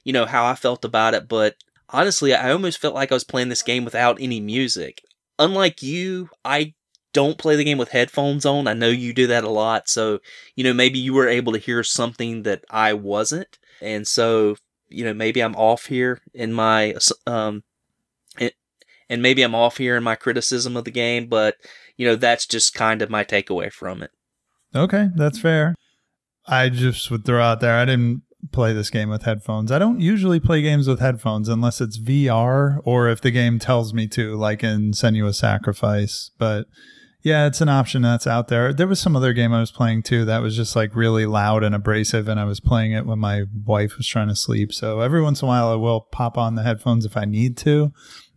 you 0.04 0.12
know, 0.12 0.26
how 0.26 0.44
I 0.44 0.54
felt 0.54 0.84
about 0.84 1.14
it. 1.14 1.28
But 1.28 1.54
honestly, 1.88 2.34
I 2.34 2.50
almost 2.50 2.78
felt 2.78 2.94
like 2.94 3.10
I 3.10 3.14
was 3.14 3.24
playing 3.24 3.48
this 3.48 3.62
game 3.62 3.84
without 3.84 4.20
any 4.20 4.40
music. 4.40 5.02
Unlike 5.38 5.82
you, 5.82 6.28
I 6.44 6.74
don't 7.14 7.38
play 7.38 7.56
the 7.56 7.64
game 7.64 7.78
with 7.78 7.88
headphones 7.92 8.44
on. 8.44 8.68
I 8.68 8.74
know 8.74 8.88
you 8.88 9.14
do 9.14 9.26
that 9.28 9.44
a 9.44 9.48
lot. 9.48 9.88
So, 9.88 10.18
you 10.54 10.64
know, 10.64 10.74
maybe 10.74 10.98
you 10.98 11.14
were 11.14 11.28
able 11.28 11.54
to 11.54 11.58
hear 11.58 11.82
something 11.82 12.42
that 12.42 12.62
I 12.68 12.92
wasn't. 12.92 13.58
And 13.80 14.06
so, 14.06 14.56
you 14.90 15.04
know, 15.04 15.14
maybe 15.14 15.40
I'm 15.40 15.56
off 15.56 15.86
here 15.86 16.20
in 16.34 16.52
my, 16.52 16.94
um, 17.26 17.62
And 19.10 19.22
maybe 19.22 19.42
I'm 19.42 19.54
off 19.54 19.76
here 19.76 19.96
in 19.96 20.02
my 20.02 20.14
criticism 20.14 20.76
of 20.76 20.84
the 20.84 20.90
game, 20.90 21.26
but 21.26 21.56
you 21.96 22.06
know, 22.06 22.16
that's 22.16 22.46
just 22.46 22.74
kind 22.74 23.02
of 23.02 23.10
my 23.10 23.22
takeaway 23.22 23.70
from 23.72 24.02
it. 24.02 24.10
Okay, 24.74 25.08
that's 25.14 25.38
fair. 25.38 25.74
I 26.46 26.68
just 26.68 27.10
would 27.10 27.24
throw 27.24 27.42
out 27.42 27.60
there 27.60 27.78
I 27.78 27.84
didn't 27.84 28.22
play 28.52 28.72
this 28.72 28.90
game 28.90 29.08
with 29.08 29.22
headphones. 29.22 29.70
I 29.70 29.78
don't 29.78 30.00
usually 30.00 30.40
play 30.40 30.62
games 30.62 30.88
with 30.88 31.00
headphones 31.00 31.48
unless 31.48 31.80
it's 31.80 31.98
VR 31.98 32.78
or 32.84 33.08
if 33.08 33.20
the 33.20 33.30
game 33.30 33.58
tells 33.58 33.94
me 33.94 34.06
to, 34.08 34.34
like 34.36 34.64
in 34.64 34.92
Senua's 34.92 35.38
Sacrifice. 35.38 36.30
But 36.38 36.66
yeah, 37.24 37.46
it's 37.46 37.62
an 37.62 37.70
option 37.70 38.02
that's 38.02 38.26
out 38.26 38.48
there. 38.48 38.74
There 38.74 38.86
was 38.86 39.00
some 39.00 39.16
other 39.16 39.32
game 39.32 39.54
I 39.54 39.60
was 39.60 39.72
playing 39.72 40.02
too 40.02 40.26
that 40.26 40.42
was 40.42 40.54
just 40.54 40.76
like 40.76 40.94
really 40.94 41.24
loud 41.24 41.64
and 41.64 41.74
abrasive, 41.74 42.28
and 42.28 42.38
I 42.38 42.44
was 42.44 42.60
playing 42.60 42.92
it 42.92 43.06
when 43.06 43.18
my 43.18 43.44
wife 43.64 43.96
was 43.96 44.06
trying 44.06 44.28
to 44.28 44.36
sleep. 44.36 44.74
So 44.74 45.00
every 45.00 45.22
once 45.22 45.40
in 45.40 45.46
a 45.46 45.48
while, 45.48 45.68
I 45.68 45.76
will 45.76 46.02
pop 46.02 46.36
on 46.36 46.54
the 46.54 46.62
headphones 46.62 47.06
if 47.06 47.16
I 47.16 47.24
need 47.24 47.56
to, 47.58 47.92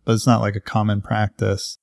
but 0.06 0.14
it's 0.14 0.26
not 0.26 0.40
like 0.40 0.56
a 0.56 0.60
common 0.60 1.02
practice. 1.02 1.76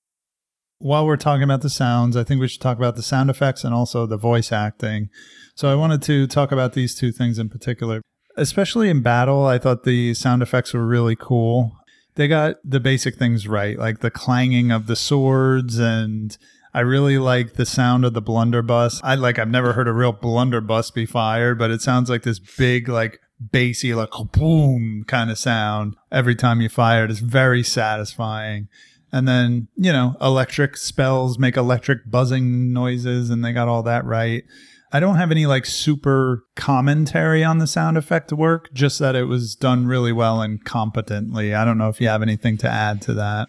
While 0.80 1.06
we're 1.06 1.16
talking 1.16 1.44
about 1.44 1.62
the 1.62 1.70
sounds, 1.70 2.18
I 2.18 2.24
think 2.24 2.42
we 2.42 2.48
should 2.48 2.62
talk 2.62 2.78
about 2.78 2.96
the 2.96 3.04
sound 3.04 3.30
effects 3.30 3.64
and 3.64 3.74
also 3.74 4.08
the 4.08 4.18
voice 4.18 4.52
acting. 4.52 5.10
So 5.54 5.72
I 5.72 5.76
wanted 5.76 6.02
to 6.04 6.26
talk 6.26 6.52
about 6.52 6.74
these 6.74 6.96
two 6.96 7.12
things 7.12 7.38
in 7.38 7.50
particular. 7.50 8.02
Especially 8.36 8.90
in 8.90 9.04
battle, 9.04 9.46
I 9.46 9.60
thought 9.60 9.84
the 9.84 10.16
sound 10.16 10.42
effects 10.42 10.74
were 10.74 10.86
really 10.86 11.16
cool. 11.16 11.78
They 12.16 12.28
got 12.28 12.56
the 12.64 12.80
basic 12.80 13.16
things 13.16 13.48
right, 13.48 13.78
like 13.78 14.00
the 14.00 14.10
clanging 14.10 14.72
of 14.72 14.88
the 14.88 14.96
swords 14.96 15.78
and 15.78 16.36
I 16.76 16.82
really 16.82 17.18
like 17.18 17.54
the 17.54 17.66
sound 17.66 18.04
of 18.04 18.14
the 18.14 18.22
blunderbuss. 18.22 19.00
I 19.02 19.16
like 19.16 19.40
I've 19.40 19.50
never 19.50 19.72
heard 19.72 19.88
a 19.88 19.94
real 19.94 20.12
blunderbuss 20.12 20.92
be 20.92 21.06
fired, 21.06 21.58
but 21.58 21.72
it 21.72 21.82
sounds 21.82 22.10
like 22.10 22.24
this 22.24 22.38
big 22.38 22.90
like 22.90 23.22
bassy 23.40 23.96
like 23.96 24.10
boom 24.34 25.06
kind 25.08 25.32
of 25.32 25.38
sound 25.38 25.96
every 26.12 26.36
time 26.36 26.60
you 26.60 26.68
fire 26.68 27.06
it. 27.06 27.12
It's 27.12 27.22
very 27.22 27.64
satisfying. 27.64 28.68
And 29.10 29.26
then, 29.26 29.70
you 29.78 29.94
know, 29.94 30.18
electric 30.20 30.76
spells 30.76 31.40
make 31.40 31.56
electric 31.56 32.12
buzzing 32.12 32.74
noises 32.74 33.30
and 33.30 33.46
they 33.46 33.54
got 33.54 33.70
all 33.70 33.84
that 33.84 34.04
right. 34.04 34.44
I 34.92 35.00
don't 35.00 35.16
have 35.16 35.32
any 35.32 35.46
like 35.46 35.66
super 35.66 36.44
commentary 36.58 37.42
on 37.42 37.60
the 37.60 37.68
sound 37.68 37.98
effect 37.98 38.34
work, 38.34 38.74
just 38.74 39.00
that 39.00 39.16
it 39.16 39.30
was 39.30 39.56
done 39.56 39.88
really 39.88 40.12
well 40.12 40.42
and 40.42 40.62
competently. 40.62 41.54
I 41.54 41.64
don't 41.64 41.78
know 41.78 41.88
if 41.88 42.02
you 42.02 42.10
have 42.10 42.22
anything 42.22 42.58
to 42.58 42.70
add 42.70 43.02
to 43.04 43.14
that. 43.14 43.48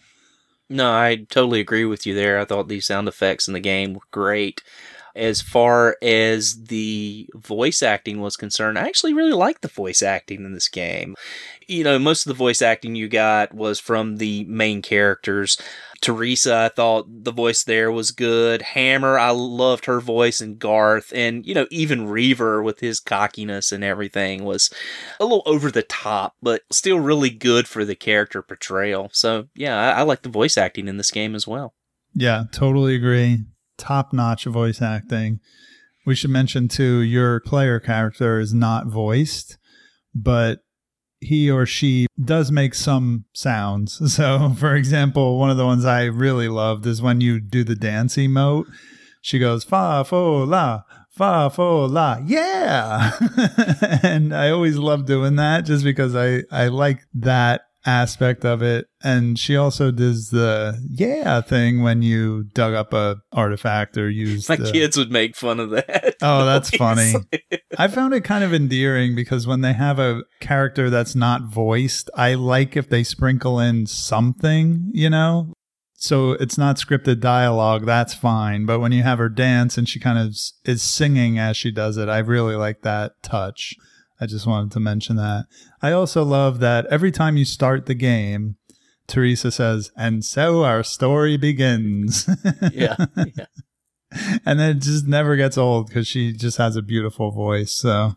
No, 0.69 0.91
I 0.93 1.27
totally 1.31 1.61
agree 1.61 1.85
with 1.85 2.07
you 2.07 2.15
there. 2.15 2.39
I 2.39 2.45
thought 2.45 2.69
these 2.69 2.87
sound 2.87 3.09
effects 3.09 3.47
in 3.47 3.55
the 3.55 3.61
game 3.61 3.95
were 3.95 4.01
great. 4.11 4.63
As 5.15 5.41
far 5.41 5.97
as 6.03 6.65
the 6.65 7.27
voice 7.35 7.83
acting 7.83 8.21
was 8.21 8.37
concerned, 8.37 8.79
I 8.79 8.87
actually 8.87 9.15
really 9.15 9.33
liked 9.33 9.63
the 9.63 9.69
voice 9.69 10.03
acting 10.03 10.45
in 10.45 10.53
this 10.53 10.69
game. 10.69 11.15
You 11.67 11.85
know, 11.85 11.99
most 11.99 12.27
of 12.27 12.31
the 12.31 12.37
voice 12.37 12.61
acting 12.61 12.95
you 12.97 13.09
got 13.09 13.55
was 13.55 13.81
from 13.81 14.17
the 14.19 14.45
main 14.45 14.83
characters. 14.83 15.59
Theresa, 16.01 16.55
I 16.55 16.69
thought 16.69 17.07
the 17.25 17.33
voice 17.33 17.65
there 17.65 17.91
was 17.91 18.11
good. 18.11 18.63
Hammer, 18.63 19.19
I 19.19 19.31
loved 19.31 19.87
her 19.87 20.01
voice, 20.01 20.41
and 20.41 20.59
Garth, 20.59 21.13
and 21.15 21.47
you 21.47 21.55
know, 21.55 21.67
even 21.71 22.09
Reaver 22.09 22.63
with 22.63 22.81
his 22.81 23.01
cockiness 23.01 23.73
and 23.73 23.83
everything 23.85 24.45
was 24.45 24.73
a 25.21 25.25
little 25.25 25.43
over 25.47 25.71
the 25.71 25.83
top, 25.83 26.35
but 26.43 26.63
still 26.71 27.01
really 27.01 27.31
good 27.31 27.69
for 27.69 27.85
the 27.85 27.95
character 27.95 28.43
portrayal. 28.43 29.11
So, 29.13 29.49
yeah, 29.55 29.79
I, 29.79 30.01
I 30.01 30.03
like 30.03 30.23
the 30.23 30.29
voice 30.29 30.57
acting 30.57 30.89
in 30.89 30.97
this 30.97 31.11
game 31.11 31.35
as 31.35 31.47
well. 31.47 31.75
Yeah, 32.15 32.45
totally 32.53 32.95
agree. 32.95 33.45
Top 33.77 34.13
notch 34.13 34.45
voice 34.45 34.81
acting. 34.81 35.41
We 36.07 36.15
should 36.15 36.31
mention 36.31 36.69
too, 36.69 37.01
your 37.01 37.41
player 37.41 37.81
character 37.81 38.39
is 38.39 38.55
not 38.55 38.87
voiced, 38.87 39.59
but 40.15 40.61
he 41.21 41.51
or 41.51 41.67
she 41.67 42.07
does 42.23 42.51
make 42.51 42.75
some 42.75 43.25
sounds. 43.33 44.01
So, 44.17 44.55
for 44.57 44.75
example, 44.75 45.39
one 45.39 45.51
of 45.51 45.57
the 45.57 45.67
ones 45.67 45.85
I 45.85 46.05
really 46.05 46.49
loved 46.49 46.87
is 46.87 47.03
when 47.03 47.21
you 47.21 47.39
do 47.39 47.65
the 47.65 47.75
dance 47.75 48.17
emote. 48.17 48.67
She 49.21 49.39
goes 49.39 49.65
fa 49.65 50.05
fo 50.07 50.45
la 50.45 50.83
fa 51.11 51.51
fo 51.51 51.85
la 51.87 52.19
yeah, 52.25 53.13
and 54.03 54.35
I 54.35 54.51
always 54.51 54.79
love 54.79 55.05
doing 55.05 55.37
that 55.37 55.65
just 55.65 55.85
because 55.85 56.15
I 56.15 56.45
I 56.51 56.69
like 56.69 57.01
that 57.15 57.66
aspect 57.87 58.45
of 58.45 58.63
it. 58.63 58.87
And 59.03 59.39
she 59.39 59.57
also 59.57 59.91
does 59.91 60.31
the 60.31 60.79
yeah 60.91 61.41
thing 61.41 61.83
when 61.83 62.03
you 62.03 62.45
dug 62.53 62.75
up 62.75 62.93
a 62.93 63.17
artifact 63.33 63.97
or 63.97 64.11
used. 64.11 64.49
My 64.49 64.57
the, 64.57 64.71
kids 64.73 64.97
would 64.97 65.13
make 65.13 65.37
fun 65.37 65.61
of 65.61 65.71
that. 65.71 66.17
Oh, 66.21 66.45
that's 66.45 66.71
funny. 66.71 67.15
I 67.79 67.89
found 67.89 68.13
it 68.13 68.25
kind 68.25 68.45
of 68.45 68.53
endearing 68.53 69.15
because 69.15 69.47
when 69.47 69.61
they 69.61 69.73
have 69.73 69.99
a 69.99 70.23
character 70.41 70.91
that's 70.91 71.15
not 71.15 71.45
voiced, 71.45 72.11
I 72.15 72.35
like 72.35 72.77
if 72.77 72.89
they 72.89 73.05
sprinkle 73.05 73.61
in 73.61 73.87
something, 73.87 74.91
you 74.93 75.09
know? 75.09 75.53
So 75.99 76.33
it's 76.33 76.59
not 76.59 76.77
scripted 76.77 77.21
dialogue, 77.21 77.87
that's 77.87 78.15
fine. 78.15 78.67
But 78.67 78.81
when 78.81 78.93
you 78.93 79.03
have 79.03 79.19
her 79.19 79.31
dance 79.31 79.79
and 79.79 79.89
she 79.89 79.99
kind 79.99 80.19
of 80.19 80.37
is 80.65 80.83
singing 80.83 81.39
as 81.39 81.57
she 81.57 81.71
does 81.71 81.97
it, 81.97 82.09
I 82.09 82.19
really 82.19 82.55
like 82.55 82.83
that 82.83 83.13
touch. 83.23 83.75
I 84.21 84.27
just 84.27 84.47
wanted 84.47 84.73
to 84.73 84.81
mention 84.81 85.17
that. 85.17 85.47
I 85.83 85.93
also 85.93 86.25
love 86.25 86.61
that 86.61 86.87
every 86.87 87.11
time 87.13 87.37
you 87.37 87.45
start 87.45 87.87
the 87.87 87.95
game, 87.95 88.57
Theresa 89.07 89.51
says, 89.51 89.91
and 89.97 90.25
so 90.25 90.65
our 90.65 90.83
story 90.83 91.37
begins. 91.37 92.29
yeah, 92.73 92.97
yeah. 93.17 93.47
and 94.45 94.59
then 94.59 94.77
it 94.77 94.83
just 94.83 95.07
never 95.07 95.37
gets 95.37 95.59
old 95.59 95.89
because 95.89 96.09
she 96.09 96.33
just 96.33 96.59
has 96.59 96.77
a 96.77 96.83
beautiful 96.83 97.31
voice. 97.31 97.73
So, 97.73 98.15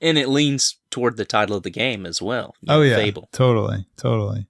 And 0.00 0.16
it 0.16 0.28
leans 0.28 0.78
toward 0.90 1.16
the 1.16 1.24
title 1.24 1.56
of 1.56 1.62
the 1.62 1.70
game 1.70 2.06
as 2.06 2.22
well. 2.22 2.54
oh 2.68 2.76
know, 2.76 2.82
yeah, 2.82 2.96
Fable. 2.96 3.28
totally, 3.32 3.86
totally. 3.96 4.46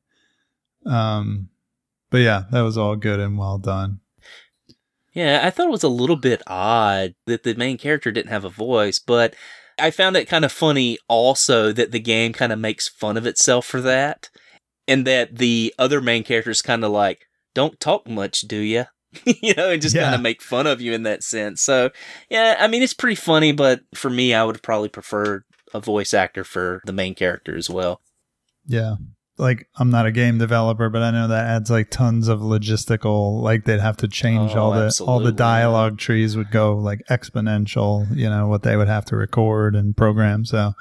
Um, 0.87 1.49
but 2.11 2.19
yeah, 2.19 2.45
that 2.51 2.61
was 2.61 2.77
all 2.77 2.97
good 2.97 3.21
and 3.21 3.39
well 3.39 3.59
done. 3.59 4.01
Yeah, 5.15 5.41
I 5.45 5.51
thought 5.51 5.69
it 5.69 5.73
was 5.73 5.85
a 5.85 5.89
little 5.89 6.17
bit 6.17 6.43
odd 6.47 7.15
that 7.27 7.45
the 7.45 7.55
main 7.55 7.79
character 7.79 8.11
didn't 8.11 8.31
have 8.31 8.45
a 8.45 8.51
voice, 8.51 8.99
but 8.99 9.35
I 9.78 9.91
found 9.91 10.17
it 10.17 10.28
kind 10.28 10.44
of 10.44 10.53
funny 10.53 10.99
also 11.09 11.73
that 11.73 11.91
the 11.91 12.01
game 12.01 12.33
kind 12.33 12.53
of 12.53 12.59
makes 12.59 12.89
fun 12.89 13.17
of 13.17 13.27
itself 13.27 13.67
for 13.67 13.81
that. 13.81 14.31
And 14.86 15.07
that 15.07 15.36
the 15.36 15.75
other 15.78 16.01
main 16.01 16.25
characters 16.25 16.61
kind 16.61 16.85
of 16.85 16.93
like, 16.93 17.27
don't 17.55 17.81
talk 17.81 18.07
much, 18.07 18.43
do 18.43 18.59
you? 18.59 18.85
you 19.25 19.55
know, 19.55 19.70
and 19.70 19.81
just 19.81 19.97
kind 19.97 20.15
of 20.15 20.20
make 20.20 20.43
fun 20.43 20.67
of 20.67 20.81
you 20.81 20.93
in 20.93 21.05
that 21.05 21.23
sense. 21.23 21.62
So, 21.62 21.91
yeah, 22.28 22.57
I 22.59 22.67
mean, 22.67 22.83
it's 22.83 22.94
pretty 22.94 23.15
funny, 23.15 23.53
but 23.53 23.81
for 23.94 24.11
me, 24.11 24.35
I 24.35 24.44
would 24.44 24.62
probably 24.62 24.89
prefer 24.89 25.44
a 25.73 25.81
voice 25.81 26.12
actor 26.12 26.44
for 26.44 26.83
the 26.85 26.93
main 26.93 27.15
character 27.15 27.57
as 27.57 27.70
well. 27.70 28.01
Yeah. 28.67 28.97
Like 29.37 29.69
I'm 29.77 29.91
not 29.91 30.07
a 30.07 30.13
game 30.13 30.39
developer, 30.39 30.89
but 30.89 31.03
I 31.03 31.11
know 31.11 31.29
that 31.29 31.47
adds 31.47 31.71
like 31.71 31.91
tons 31.91 32.29
of 32.29 32.41
logistical 32.41 33.41
like 33.41 33.65
they'd 33.65 33.81
have 33.81 33.97
to 33.99 34.09
change 34.09 34.53
Oh, 34.55 34.61
all 34.61 34.73
the 34.73 35.05
all 35.07 35.21
the 35.21 35.33
dialogue 35.33 35.99
trees 35.99 36.37
would 36.37 36.51
go 36.51 36.77
like 36.77 37.01
exponential, 37.11 38.07
you 38.17 38.29
know, 38.29 38.47
what 38.47 38.63
they 38.63 38.77
would 38.77 38.89
have 38.89 39.05
to 39.07 39.17
record 39.17 39.75
and 39.75 39.97
program. 39.97 40.45
So 40.45 40.75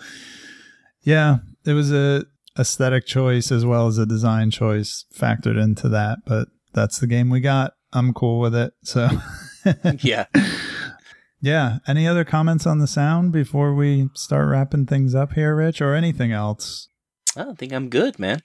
yeah, 1.01 1.37
it 1.65 1.73
was 1.73 1.91
a 1.91 2.25
aesthetic 2.57 3.05
choice 3.07 3.51
as 3.51 3.65
well 3.65 3.87
as 3.87 3.97
a 3.97 4.05
design 4.05 4.51
choice 4.51 5.05
factored 5.15 5.61
into 5.61 5.89
that, 5.89 6.19
but 6.25 6.49
that's 6.73 6.99
the 6.99 7.07
game 7.07 7.29
we 7.29 7.39
got. 7.39 7.73
I'm 7.91 8.13
cool 8.13 8.39
with 8.39 8.55
it. 8.55 8.73
So 8.83 9.09
yeah. 9.99 10.25
yeah, 11.41 11.79
any 11.87 12.07
other 12.07 12.23
comments 12.23 12.65
on 12.65 12.79
the 12.79 12.87
sound 12.87 13.31
before 13.31 13.73
we 13.73 14.09
start 14.15 14.47
wrapping 14.47 14.85
things 14.85 15.13
up 15.13 15.33
here, 15.33 15.55
Rich, 15.55 15.81
or 15.81 15.93
anything 15.93 16.31
else? 16.31 16.87
I 17.35 17.43
don't 17.43 17.57
think 17.57 17.73
I'm 17.73 17.89
good, 17.89 18.19
man. 18.19 18.41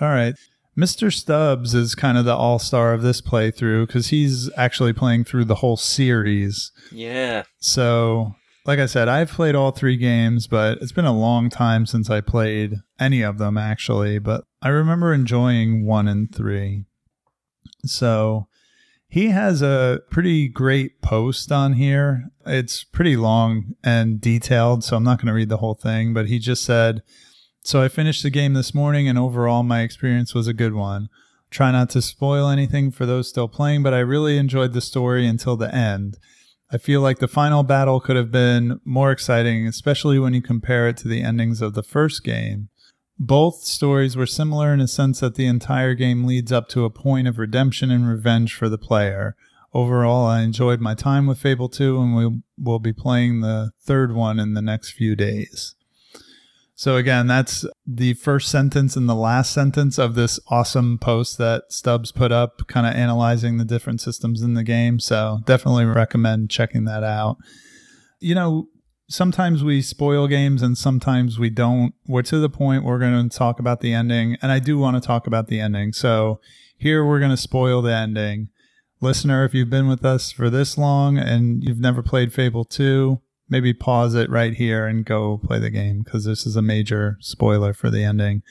All 0.00 0.08
right. 0.08 0.34
Mr. 0.76 1.12
Stubbs 1.12 1.72
is 1.74 1.94
kind 1.94 2.18
of 2.18 2.24
the 2.24 2.34
all 2.34 2.58
star 2.58 2.92
of 2.92 3.02
this 3.02 3.20
playthrough 3.20 3.86
because 3.86 4.08
he's 4.08 4.50
actually 4.56 4.92
playing 4.92 5.24
through 5.24 5.44
the 5.44 5.56
whole 5.56 5.76
series. 5.76 6.72
Yeah. 6.90 7.44
So, 7.58 8.34
like 8.66 8.80
I 8.80 8.86
said, 8.86 9.08
I've 9.08 9.30
played 9.30 9.54
all 9.54 9.70
three 9.70 9.96
games, 9.96 10.48
but 10.48 10.78
it's 10.82 10.90
been 10.90 11.04
a 11.04 11.16
long 11.16 11.48
time 11.48 11.86
since 11.86 12.10
I 12.10 12.20
played 12.20 12.74
any 12.98 13.22
of 13.22 13.38
them, 13.38 13.56
actually. 13.56 14.18
But 14.18 14.44
I 14.62 14.68
remember 14.70 15.14
enjoying 15.14 15.86
one 15.86 16.08
and 16.08 16.34
three. 16.34 16.86
So, 17.84 18.48
he 19.06 19.28
has 19.28 19.62
a 19.62 20.00
pretty 20.10 20.48
great 20.48 21.00
post 21.00 21.52
on 21.52 21.74
here. 21.74 22.24
It's 22.44 22.82
pretty 22.82 23.16
long 23.16 23.74
and 23.84 24.20
detailed, 24.20 24.82
so 24.82 24.96
I'm 24.96 25.04
not 25.04 25.18
going 25.18 25.28
to 25.28 25.34
read 25.34 25.50
the 25.50 25.58
whole 25.58 25.76
thing, 25.76 26.12
but 26.12 26.26
he 26.26 26.40
just 26.40 26.64
said, 26.64 27.02
so 27.64 27.82
I 27.82 27.88
finished 27.88 28.22
the 28.22 28.30
game 28.30 28.52
this 28.52 28.74
morning, 28.74 29.08
and 29.08 29.18
overall, 29.18 29.62
my 29.62 29.80
experience 29.80 30.34
was 30.34 30.46
a 30.46 30.52
good 30.52 30.74
one. 30.74 31.08
Try 31.50 31.70
not 31.72 31.88
to 31.90 32.02
spoil 32.02 32.48
anything 32.48 32.90
for 32.90 33.06
those 33.06 33.28
still 33.28 33.48
playing, 33.48 33.82
but 33.82 33.94
I 33.94 34.00
really 34.00 34.36
enjoyed 34.36 34.74
the 34.74 34.82
story 34.82 35.26
until 35.26 35.56
the 35.56 35.74
end. 35.74 36.18
I 36.70 36.76
feel 36.76 37.00
like 37.00 37.20
the 37.20 37.28
final 37.28 37.62
battle 37.62 38.00
could 38.00 38.16
have 38.16 38.30
been 38.30 38.80
more 38.84 39.10
exciting, 39.10 39.66
especially 39.66 40.18
when 40.18 40.34
you 40.34 40.42
compare 40.42 40.88
it 40.88 40.98
to 40.98 41.08
the 41.08 41.22
endings 41.22 41.62
of 41.62 41.72
the 41.72 41.82
first 41.82 42.22
game. 42.22 42.68
Both 43.18 43.62
stories 43.62 44.14
were 44.14 44.26
similar 44.26 44.74
in 44.74 44.80
a 44.80 44.88
sense 44.88 45.20
that 45.20 45.36
the 45.36 45.46
entire 45.46 45.94
game 45.94 46.24
leads 46.24 46.52
up 46.52 46.68
to 46.70 46.84
a 46.84 46.90
point 46.90 47.28
of 47.28 47.38
redemption 47.38 47.90
and 47.90 48.06
revenge 48.06 48.54
for 48.54 48.68
the 48.68 48.76
player. 48.76 49.36
Overall, 49.72 50.26
I 50.26 50.42
enjoyed 50.42 50.80
my 50.80 50.94
time 50.94 51.26
with 51.26 51.38
Fable 51.38 51.68
2, 51.68 51.98
and 52.00 52.14
we 52.14 52.42
will 52.58 52.80
be 52.80 52.92
playing 52.92 53.40
the 53.40 53.70
third 53.80 54.14
one 54.14 54.38
in 54.38 54.52
the 54.52 54.62
next 54.62 54.90
few 54.90 55.16
days. 55.16 55.76
So 56.76 56.96
again, 56.96 57.28
that's 57.28 57.64
the 57.86 58.14
first 58.14 58.50
sentence 58.50 58.96
and 58.96 59.08
the 59.08 59.14
last 59.14 59.52
sentence 59.52 59.96
of 59.96 60.16
this 60.16 60.40
awesome 60.48 60.98
post 60.98 61.38
that 61.38 61.64
Stubbs 61.70 62.10
put 62.10 62.32
up, 62.32 62.66
kind 62.66 62.86
of 62.86 62.94
analyzing 62.94 63.58
the 63.58 63.64
different 63.64 64.00
systems 64.00 64.42
in 64.42 64.54
the 64.54 64.64
game. 64.64 64.98
So 64.98 65.40
definitely 65.44 65.84
recommend 65.84 66.50
checking 66.50 66.84
that 66.86 67.04
out. 67.04 67.36
You 68.18 68.34
know, 68.34 68.68
sometimes 69.08 69.62
we 69.62 69.82
spoil 69.82 70.26
games 70.26 70.62
and 70.62 70.76
sometimes 70.76 71.38
we 71.38 71.48
don't. 71.48 71.94
We're 72.06 72.22
to 72.22 72.38
the 72.38 72.50
point 72.50 72.84
we're 72.84 72.98
going 72.98 73.28
to 73.28 73.36
talk 73.36 73.60
about 73.60 73.80
the 73.80 73.92
ending, 73.92 74.36
and 74.42 74.50
I 74.50 74.58
do 74.58 74.76
want 74.76 75.00
to 75.00 75.06
talk 75.06 75.26
about 75.26 75.46
the 75.46 75.60
ending. 75.60 75.92
So 75.92 76.40
here 76.76 77.04
we're 77.04 77.20
going 77.20 77.30
to 77.30 77.36
spoil 77.36 77.82
the 77.82 77.94
ending. 77.94 78.48
Listener, 79.00 79.44
if 79.44 79.54
you've 79.54 79.70
been 79.70 79.88
with 79.88 80.04
us 80.04 80.32
for 80.32 80.50
this 80.50 80.78
long 80.78 81.18
and 81.18 81.62
you've 81.62 81.78
never 81.78 82.02
played 82.02 82.32
Fable 82.32 82.64
2, 82.64 83.20
maybe 83.54 83.72
pause 83.72 84.16
it 84.16 84.28
right 84.28 84.54
here 84.54 84.84
and 84.84 85.04
go 85.04 85.38
play 85.38 85.60
the 85.60 85.70
game 85.70 86.02
because 86.02 86.24
this 86.24 86.44
is 86.44 86.56
a 86.56 86.60
major 86.62 87.16
spoiler 87.20 87.72
for 87.72 87.88
the 87.88 88.02
ending. 88.02 88.42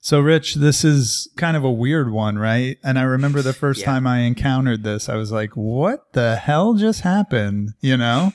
So, 0.00 0.20
Rich, 0.20 0.56
this 0.56 0.84
is 0.84 1.30
kind 1.38 1.56
of 1.56 1.64
a 1.64 1.70
weird 1.72 2.10
one, 2.12 2.38
right? 2.38 2.76
And 2.84 2.98
I 2.98 3.04
remember 3.04 3.40
the 3.40 3.54
first 3.54 3.80
Yeah. 3.80 3.86
time 3.86 4.06
I 4.06 4.18
encountered 4.18 4.82
this, 4.82 5.08
I 5.08 5.16
was 5.16 5.32
like, 5.32 5.52
what 5.54 6.12
the 6.12 6.36
hell 6.36 6.74
just 6.74 7.00
happened? 7.00 7.70
You 7.80 7.96
know? 7.96 8.32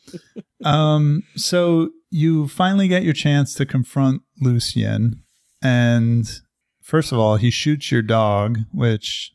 um, 0.64 1.24
so 1.36 1.90
you 2.08 2.48
finally 2.48 2.88
get 2.88 3.02
your 3.02 3.12
chance 3.12 3.52
to 3.56 3.66
confront 3.66 4.22
Lucien. 4.40 5.24
And 5.60 6.26
first 6.80 7.12
of 7.12 7.18
all, 7.18 7.36
he 7.36 7.50
shoots 7.50 7.92
your 7.92 8.00
dog, 8.02 8.60
which 8.72 9.32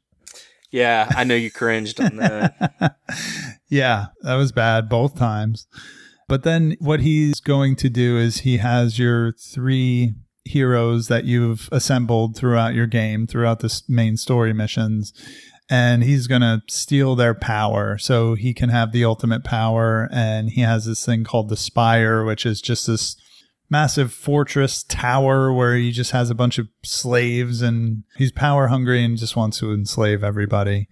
Yeah, 0.74 1.08
I 1.16 1.24
know 1.24 1.36
you 1.36 1.52
cringed 1.52 2.02
on 2.02 2.16
that. 2.18 2.98
yeah, 3.70 4.08
that 4.24 4.34
was 4.34 4.52
bad 4.52 4.90
both 4.90 5.16
times. 5.16 5.68
But 6.28 6.42
then 6.42 6.78
what 6.80 7.02
he's 7.02 7.40
going 7.40 7.76
to 7.76 7.90
do 7.90 8.18
is 8.18 8.38
he 8.38 8.58
has 8.58 8.98
your 8.98 9.34
three 9.34 10.16
heroes 10.46 11.10
that 11.10 11.26
you've 11.26 11.70
assembled 11.72 12.36
throughout 12.36 12.74
your 12.74 12.88
game, 12.88 13.28
throughout 13.28 13.60
the 13.60 13.82
main 13.88 14.18
story 14.18 14.52
missions, 14.52 15.14
and 15.70 16.04
he's 16.04 16.26
going 16.26 16.42
to 16.42 16.64
steal 16.68 17.16
their 17.16 17.36
power 17.36 18.00
so 18.00 18.34
he 18.34 18.52
can 18.52 18.70
have 18.70 18.92
the 18.92 19.06
ultimate 19.06 19.44
power. 19.44 20.10
And 20.12 20.50
he 20.50 20.62
has 20.62 20.86
this 20.86 21.06
thing 21.06 21.24
called 21.24 21.50
the 21.50 21.56
Spire, 21.56 22.24
which 22.24 22.48
is 22.48 22.62
just 22.62 22.88
this 22.88 23.16
massive 23.74 24.14
fortress 24.14 24.84
tower 24.84 25.52
where 25.52 25.76
he 25.76 25.92
just 25.92 26.12
has 26.12 26.30
a 26.30 26.36
bunch 26.36 26.60
of 26.60 26.68
slaves 26.84 27.62
and 27.62 28.04
he's 28.16 28.32
power 28.32 28.68
hungry 28.68 29.04
and 29.04 29.18
just 29.18 29.36
wants 29.36 29.60
to 29.60 29.74
enslave 29.74 30.24
everybody 30.24 30.88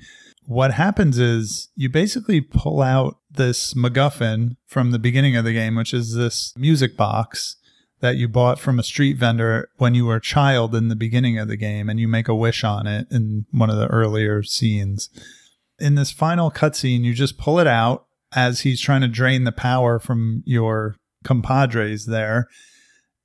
what 0.51 0.73
happens 0.73 1.17
is 1.17 1.69
you 1.75 1.89
basically 1.89 2.41
pull 2.41 2.81
out 2.81 3.19
this 3.29 3.73
MacGuffin 3.73 4.57
from 4.65 4.91
the 4.91 4.99
beginning 4.99 5.37
of 5.37 5.45
the 5.45 5.53
game, 5.53 5.75
which 5.75 5.93
is 5.93 6.13
this 6.13 6.53
music 6.57 6.97
box 6.97 7.55
that 8.01 8.17
you 8.17 8.27
bought 8.27 8.59
from 8.59 8.79
a 8.79 8.83
street 8.83 9.17
vendor 9.17 9.69
when 9.77 9.95
you 9.95 10.05
were 10.05 10.17
a 10.17 10.21
child 10.21 10.75
in 10.75 10.89
the 10.89 10.95
beginning 10.95 11.37
of 11.37 11.47
the 11.47 11.55
game, 11.55 11.89
and 11.89 11.99
you 11.99 12.07
make 12.07 12.27
a 12.27 12.35
wish 12.35 12.63
on 12.63 12.87
it 12.87 13.07
in 13.11 13.45
one 13.51 13.69
of 13.69 13.77
the 13.77 13.87
earlier 13.87 14.43
scenes. 14.43 15.09
In 15.79 15.95
this 15.95 16.11
final 16.11 16.51
cutscene, 16.51 17.03
you 17.03 17.13
just 17.13 17.37
pull 17.37 17.59
it 17.59 17.67
out 17.67 18.05
as 18.33 18.61
he's 18.61 18.81
trying 18.81 19.01
to 19.01 19.07
drain 19.07 19.43
the 19.43 19.51
power 19.51 19.99
from 19.99 20.43
your 20.45 20.95
compadres 21.23 22.07
there, 22.07 22.47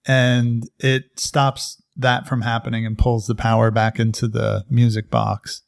and 0.07 0.68
it 0.78 1.18
stops 1.18 1.83
that 1.97 2.28
from 2.28 2.43
happening 2.43 2.86
and 2.86 2.99
pulls 2.99 3.26
the 3.26 3.35
power 3.35 3.70
back 3.70 3.99
into 3.99 4.28
the 4.28 4.65
music 4.70 5.10
box. 5.10 5.62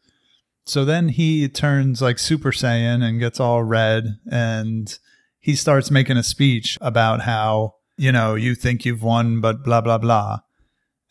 So 0.66 0.84
then 0.84 1.08
he 1.08 1.48
turns 1.48 2.02
like 2.02 2.18
Super 2.18 2.52
Saiyan 2.52 3.02
and 3.02 3.18
gets 3.18 3.40
all 3.40 3.62
red 3.62 4.18
and 4.30 4.98
he 5.40 5.54
starts 5.54 5.90
making 5.90 6.18
a 6.18 6.22
speech 6.22 6.76
about 6.80 7.22
how, 7.22 7.76
you 7.96 8.12
know, 8.12 8.34
you 8.34 8.54
think 8.54 8.84
you've 8.84 9.02
won, 9.02 9.40
but 9.40 9.64
blah, 9.64 9.80
blah, 9.80 9.98
blah. 9.98 10.40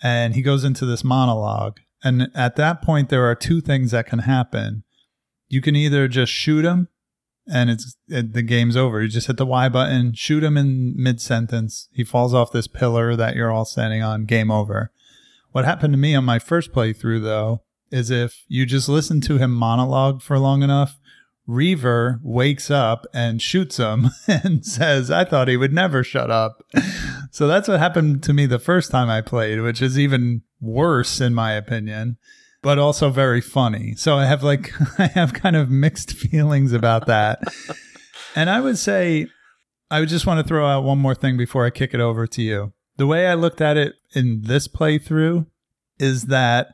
And 0.03 0.35
he 0.35 0.43
goes 0.43 0.63
into 0.63 0.85
this 0.85 1.03
monologue. 1.03 1.79
And 2.03 2.29
at 2.35 2.55
that 2.57 2.83
point, 2.83 3.09
there 3.09 3.25
are 3.25 3.33
two 3.33 3.59
things 3.61 3.89
that 3.91 4.05
can 4.05 4.19
happen. 4.19 4.83
You 5.49 5.61
can 5.61 5.75
either 5.75 6.07
just 6.07 6.31
shoot 6.31 6.63
him 6.63 6.89
and 7.51 7.69
it's 7.69 7.95
it, 8.07 8.33
the 8.33 8.41
game's 8.41 8.77
over. 8.77 9.01
You 9.01 9.07
just 9.07 9.27
hit 9.27 9.37
the 9.37 9.45
Y 9.45 9.69
button, 9.69 10.13
shoot 10.13 10.43
him 10.43 10.57
in 10.57 10.93
mid 10.95 11.21
sentence. 11.21 11.89
He 11.91 12.03
falls 12.03 12.33
off 12.33 12.51
this 12.51 12.67
pillar 12.67 13.15
that 13.15 13.35
you're 13.35 13.51
all 13.51 13.65
standing 13.65 14.03
on, 14.03 14.25
game 14.25 14.51
over. 14.51 14.91
What 15.51 15.65
happened 15.65 15.93
to 15.93 15.97
me 15.97 16.13
on 16.13 16.25
my 16.25 16.39
first 16.39 16.71
playthrough, 16.71 17.23
though, 17.23 17.63
is 17.91 18.11
if 18.11 18.43
you 18.47 18.65
just 18.65 18.89
listen 18.89 19.21
to 19.21 19.37
him 19.37 19.51
monologue 19.51 20.21
for 20.21 20.37
long 20.37 20.61
enough, 20.61 20.99
Reaver 21.47 22.19
wakes 22.21 22.69
up 22.69 23.07
and 23.13 23.41
shoots 23.41 23.77
him 23.77 24.09
and 24.27 24.65
says, 24.65 25.09
I 25.09 25.23
thought 25.23 25.47
he 25.47 25.57
would 25.57 25.73
never 25.73 26.03
shut 26.03 26.29
up. 26.29 26.63
So 27.31 27.47
that's 27.47 27.67
what 27.67 27.79
happened 27.79 28.23
to 28.23 28.33
me 28.33 28.45
the 28.45 28.59
first 28.59 28.91
time 28.91 29.09
I 29.09 29.21
played, 29.21 29.61
which 29.61 29.81
is 29.81 29.97
even 29.97 30.41
worse 30.59 31.21
in 31.21 31.33
my 31.33 31.53
opinion, 31.53 32.17
but 32.67 32.77
also 32.77 33.09
very 33.09 33.39
funny. 33.39 33.93
So 33.95 34.17
I 34.17 34.25
have 34.25 34.43
like, 34.43 34.73
I 34.99 35.07
have 35.07 35.31
kind 35.31 35.55
of 35.55 35.69
mixed 35.69 36.11
feelings 36.11 36.73
about 36.73 37.05
that. 37.05 37.39
and 38.35 38.49
I 38.49 38.59
would 38.59 38.77
say, 38.77 39.27
I 39.89 40.01
would 40.01 40.09
just 40.09 40.27
want 40.27 40.41
to 40.41 40.45
throw 40.45 40.67
out 40.67 40.83
one 40.83 40.97
more 40.97 41.15
thing 41.15 41.37
before 41.37 41.65
I 41.65 41.69
kick 41.69 41.93
it 41.93 42.01
over 42.01 42.27
to 42.27 42.41
you. 42.41 42.73
The 42.97 43.07
way 43.07 43.27
I 43.27 43.35
looked 43.35 43.61
at 43.61 43.77
it 43.77 43.93
in 44.13 44.41
this 44.41 44.67
playthrough 44.67 45.45
is 45.97 46.23
that 46.23 46.73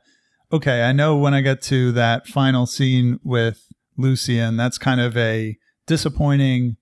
okay, 0.52 0.82
I 0.82 0.94
know 0.94 1.16
when 1.16 1.36
I 1.36 1.42
get 1.42 1.62
to 1.64 1.92
that 1.92 2.26
final 2.26 2.66
scene 2.66 3.20
with 3.24 3.62
Lucien, 3.96 4.58
that's 4.58 4.80
kind 4.80 5.00
of 5.00 5.16
a 5.16 5.58
disappointing 5.86 6.78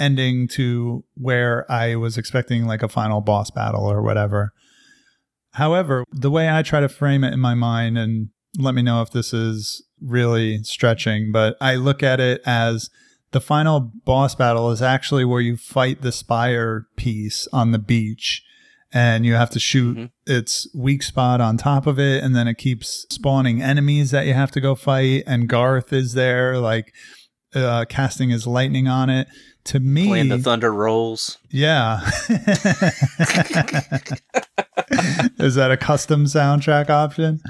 ending 0.00 0.48
to 0.54 1.04
where 1.14 1.70
I 1.70 1.94
was 1.94 2.18
expecting 2.18 2.66
like 2.66 2.82
a 2.82 2.88
final 2.88 3.20
boss 3.20 3.52
battle 3.52 3.84
or 3.84 4.02
whatever. 4.02 4.52
However, 5.52 6.02
the 6.10 6.32
way 6.32 6.50
I 6.50 6.62
try 6.62 6.80
to 6.80 6.88
frame 6.88 7.22
it 7.22 7.32
in 7.32 7.38
my 7.38 7.54
mind, 7.54 7.96
and 7.96 8.30
let 8.58 8.74
me 8.74 8.82
know 8.82 9.02
if 9.02 9.10
this 9.10 9.32
is 9.32 9.82
really 10.00 10.62
stretching, 10.62 11.32
but 11.32 11.56
I 11.60 11.74
look 11.76 12.02
at 12.02 12.20
it 12.20 12.40
as 12.46 12.90
the 13.32 13.40
final 13.40 13.92
boss 14.04 14.34
battle 14.34 14.70
is 14.70 14.80
actually 14.82 15.24
where 15.24 15.40
you 15.40 15.56
fight 15.56 16.02
the 16.02 16.12
spire 16.12 16.86
piece 16.96 17.48
on 17.52 17.72
the 17.72 17.78
beach 17.78 18.42
and 18.92 19.26
you 19.26 19.34
have 19.34 19.50
to 19.50 19.58
shoot 19.58 19.96
Mhm. 19.96 20.10
its 20.26 20.68
weak 20.74 21.02
spot 21.02 21.40
on 21.40 21.56
top 21.56 21.86
of 21.86 21.98
it 21.98 22.22
and 22.22 22.36
then 22.36 22.46
it 22.48 22.56
keeps 22.56 23.04
spawning 23.10 23.60
enemies 23.60 24.10
that 24.12 24.26
you 24.26 24.32
have 24.34 24.52
to 24.52 24.60
go 24.60 24.74
fight 24.76 25.24
and 25.26 25.48
garth 25.48 25.92
is 25.92 26.14
there 26.14 26.56
like 26.58 26.92
uh, 27.54 27.84
casting 27.88 28.30
his 28.30 28.46
lightning 28.46 28.86
on 28.86 29.10
it 29.10 29.26
to 29.64 29.80
me 29.80 30.06
Playing 30.06 30.28
the 30.28 30.38
thunder 30.38 30.72
rolls. 30.72 31.38
yeah 31.50 32.00
is 35.38 35.54
that 35.56 35.70
a 35.70 35.76
custom 35.76 36.24
soundtrack 36.26 36.88
option 36.90 37.40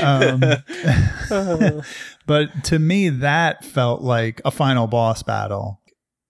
um, 0.00 0.42
but 2.26 2.64
to 2.64 2.78
me 2.78 3.08
that 3.08 3.64
felt 3.64 4.02
like 4.02 4.40
a 4.44 4.50
final 4.50 4.86
boss 4.86 5.22
battle. 5.22 5.80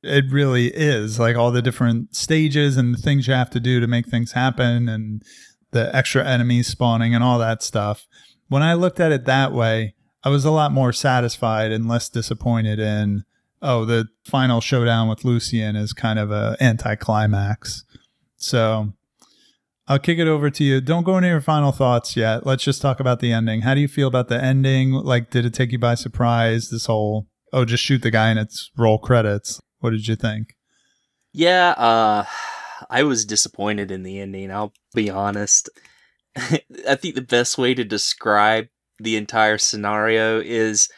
It 0.03 0.25
really 0.31 0.69
is 0.69 1.19
like 1.19 1.37
all 1.37 1.51
the 1.51 1.61
different 1.61 2.17
stages 2.17 2.79
and 2.79 2.95
the 2.95 3.03
things 3.03 3.27
you 3.27 3.35
have 3.35 3.51
to 3.51 3.61
do 3.61 3.81
to 3.81 3.87
make 3.87 4.07
things 4.07 4.33
happen 4.33 4.89
and 4.89 5.23
the 5.73 5.95
extra 5.95 6.27
enemies 6.27 6.69
spawning 6.69 7.15
and 7.15 7.23
all 7.23 7.39
that 7.39 7.63
stuff. 7.63 8.07
When 8.49 8.63
i 8.63 8.75
looked 8.75 8.99
at 8.99 9.13
it 9.13 9.27
that 9.27 9.53
way 9.53 9.95
i 10.25 10.29
was 10.29 10.45
a 10.45 10.51
lot 10.51 10.73
more 10.73 10.93
satisfied 10.93 11.71
and 11.71 11.89
less 11.89 12.09
disappointed 12.09 12.81
in 12.81 13.25
oh 13.63 13.85
the 13.85 14.09
final 14.25 14.61
showdown 14.61 15.09
with 15.09 15.25
Lucien 15.25 15.77
is 15.77 15.93
kind 15.93 16.19
of 16.19 16.31
a 16.31 16.57
anticlimax. 16.61 17.85
So 18.37 18.95
I'll 19.91 19.99
kick 19.99 20.21
it 20.21 20.29
over 20.29 20.51
to 20.51 20.63
you. 20.63 20.81
Don't 20.81 21.03
go 21.03 21.17
into 21.17 21.29
your 21.31 21.41
final 21.41 21.73
thoughts 21.73 22.17
yet. 22.17 22.47
Let's 22.47 22.63
just 22.63 22.81
talk 22.81 23.01
about 23.01 23.19
the 23.19 23.33
ending. 23.33 23.63
How 23.63 23.75
do 23.75 23.81
you 23.81 23.89
feel 23.89 24.07
about 24.07 24.29
the 24.29 24.41
ending? 24.41 24.93
Like, 24.93 25.31
did 25.31 25.45
it 25.45 25.53
take 25.53 25.73
you 25.73 25.81
by 25.81 25.97
surprise? 25.97 26.71
This 26.71 26.87
whole, 26.87 27.27
oh, 27.53 27.65
just 27.65 27.83
shoot 27.83 28.01
the 28.01 28.13
guy 28.13 28.31
and 28.31 28.39
it's 28.39 28.71
roll 28.79 28.99
credits. 28.99 29.61
What 29.81 29.91
did 29.91 30.07
you 30.07 30.15
think? 30.15 30.55
Yeah, 31.33 31.71
uh, 31.71 32.25
I 32.89 33.03
was 33.03 33.25
disappointed 33.25 33.91
in 33.91 34.05
the 34.05 34.21
ending. 34.21 34.53
I'll 34.53 34.73
be 34.95 35.11
honest. 35.11 35.69
I 36.37 36.95
think 36.95 37.17
the 37.17 37.21
best 37.21 37.59
way 37.59 37.75
to 37.75 37.83
describe 37.83 38.69
the 39.01 39.17
entire 39.17 39.59
scenario 39.59 40.39
is 40.39 40.89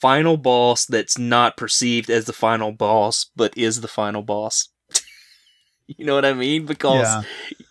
final 0.00 0.38
boss 0.38 0.86
that's 0.86 1.18
not 1.18 1.58
perceived 1.58 2.08
as 2.08 2.24
the 2.24 2.32
final 2.32 2.72
boss, 2.72 3.30
but 3.36 3.52
is 3.58 3.82
the 3.82 3.88
final 3.88 4.22
boss. 4.22 4.70
you 5.86 6.06
know 6.06 6.14
what 6.14 6.24
I 6.24 6.32
mean? 6.32 6.64
Because 6.64 7.04
Yeah. 7.04 7.22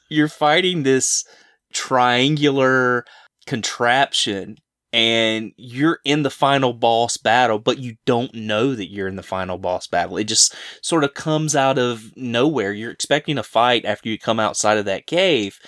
You're 0.09 0.27
fighting 0.27 0.83
this 0.83 1.25
triangular 1.73 3.05
contraption 3.45 4.57
and 4.93 5.51
you're 5.57 5.99
in 6.05 6.23
the 6.23 6.29
final 6.29 6.73
boss 6.73 7.17
battle, 7.17 7.59
but 7.59 7.77
you 7.77 7.97
don't 8.05 8.33
know 8.33 8.73
that 8.73 8.91
you're 8.91 9.07
in 9.07 9.17
the 9.17 9.23
final 9.23 9.57
boss 9.57 9.85
battle. 9.85 10.17
It 10.17 10.25
just 10.25 10.55
sort 10.81 11.03
of 11.03 11.13
comes 11.13 11.55
out 11.55 11.77
of 11.77 12.15
nowhere. 12.15 12.71
You're 12.71 12.91
expecting 12.91 13.37
a 13.37 13.43
fight 13.43 13.85
after 13.85 14.09
you 14.09 14.17
come 14.17 14.39
outside 14.39 14.77
of 14.77 14.85
that 14.85 15.07
cave, 15.07 15.59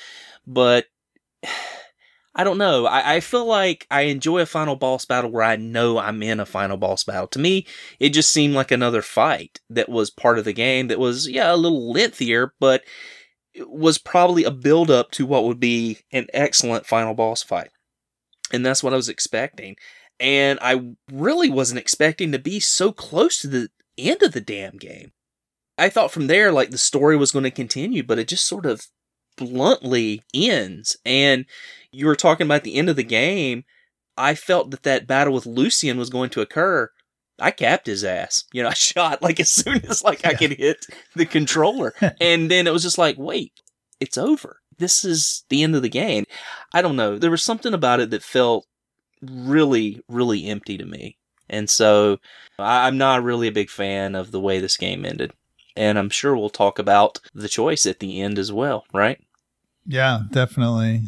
but 0.48 0.86
I 2.36 2.44
don't 2.44 2.60
know. 2.60 2.86
I, 2.86 3.16
I 3.16 3.20
feel 3.20 3.46
like 3.46 3.86
I 3.92 4.02
enjoy 4.02 4.40
a 4.40 4.46
final 4.46 4.76
boss 4.78 5.04
battle 5.04 5.32
where 5.32 5.44
I 5.44 5.58
know 5.58 5.98
I'm 5.98 6.24
in 6.24 6.40
a 6.40 6.46
final 6.46 6.78
boss 6.78 7.04
battle. 7.04 7.28
To 7.28 7.40
me, 7.40 7.66
it 8.00 8.10
just 8.10 8.32
seemed 8.32 8.54
like 8.54 8.72
another 8.72 9.02
fight 9.02 9.60
that 9.70 9.90
was 9.90 10.10
part 10.10 10.40
of 10.40 10.46
the 10.46 10.54
game 10.54 10.88
that 10.88 11.00
was, 11.00 11.28
yeah, 11.28 11.54
a 11.54 11.58
little 11.58 11.92
lengthier, 11.92 12.54
but 12.60 12.84
was 13.68 13.98
probably 13.98 14.44
a 14.44 14.52
build 14.52 14.90
up 14.92 15.12
to 15.12 15.26
what 15.26 15.44
would 15.44 15.60
be 15.60 16.00
an 16.12 16.28
excellent 16.34 16.86
final 16.86 17.14
boss 17.14 17.44
fight. 17.44 17.70
And 18.52 18.66
that's 18.66 18.84
what 18.84 18.94
I 18.94 18.98
was 18.98 19.10
expecting. 19.10 19.76
And 20.20 20.60
I 20.62 20.92
really 21.12 21.50
wasn't 21.50 21.80
expecting 21.80 22.32
to 22.32 22.40
be 22.40 22.60
so 22.60 22.92
close 22.92 23.40
to 23.40 23.48
the 23.48 23.70
end 23.98 24.22
of 24.24 24.34
the 24.34 24.42
damn 24.42 24.78
game. 24.78 25.12
I 25.78 25.90
thought 25.90 26.12
from 26.12 26.28
there, 26.28 26.52
like 26.52 26.72
the 26.72 26.78
story 26.78 27.16
was 27.16 27.32
going 27.32 27.44
to 27.44 27.52
continue, 27.52 28.04
but 28.04 28.20
it 28.20 28.28
just 28.28 28.46
sort 28.46 28.66
of 28.66 28.88
bluntly 29.38 30.24
ends. 30.34 30.98
And 31.06 31.46
you 31.92 32.06
were 32.06 32.16
talking 32.16 32.46
about 32.46 32.64
the 32.64 32.76
end 32.76 32.90
of 32.90 32.98
the 32.98 33.04
game. 33.04 33.64
I 34.18 34.36
felt 34.36 34.72
that 34.72 34.84
that 34.84 35.08
battle 35.08 35.34
with 35.34 35.46
Lucien 35.46 35.98
was 35.98 36.10
going 36.10 36.30
to 36.32 36.42
occur. 36.42 36.92
I 37.42 37.52
capped 37.52 37.88
his 37.88 38.04
ass. 38.04 38.44
You 38.54 38.64
know, 38.64 38.70
I 38.70 38.74
shot 38.74 39.22
like 39.22 39.40
as 39.40 39.50
soon 39.50 39.86
as 39.86 40.04
like 40.04 40.26
I 40.26 40.34
could 40.34 40.54
hit 40.54 40.86
the 41.16 41.26
controller. 41.26 41.94
and 42.22 42.50
then 42.50 42.68
it 42.68 42.74
was 42.74 42.84
just 42.84 42.98
like, 42.98 43.18
wait, 43.18 43.54
it's 44.00 44.18
over. 44.18 44.58
This 44.78 45.04
is 45.04 45.44
the 45.50 45.64
end 45.64 45.76
of 45.76 45.82
the 45.82 45.90
game. 45.90 46.26
I 46.74 46.82
don't 46.82 46.96
know. 46.96 47.18
There 47.18 47.32
was 47.32 47.44
something 47.44 47.74
about 47.74 48.00
it 48.00 48.12
that 48.12 48.24
felt 48.24 48.66
really, 49.22 50.02
really 50.08 50.46
empty 50.48 50.78
to 50.78 50.86
me. 50.86 51.18
And 51.50 51.70
so 51.70 52.20
I- 52.58 52.88
I'm 52.88 52.98
not 52.98 53.24
really 53.24 53.48
a 53.48 53.52
big 53.52 53.70
fan 53.70 54.16
of 54.16 54.32
the 54.32 54.40
way 54.40 54.60
this 54.60 54.78
game 54.78 55.06
ended. 55.06 55.34
And 55.76 55.98
I'm 55.98 56.10
sure 56.10 56.36
we'll 56.36 56.50
talk 56.50 56.80
about 56.80 57.20
the 57.34 57.50
choice 57.50 57.86
at 57.86 58.00
the 58.00 58.22
end 58.22 58.38
as 58.40 58.52
well, 58.52 58.86
right? 58.94 59.20
Yeah, 59.86 60.22
definitely. 60.32 61.04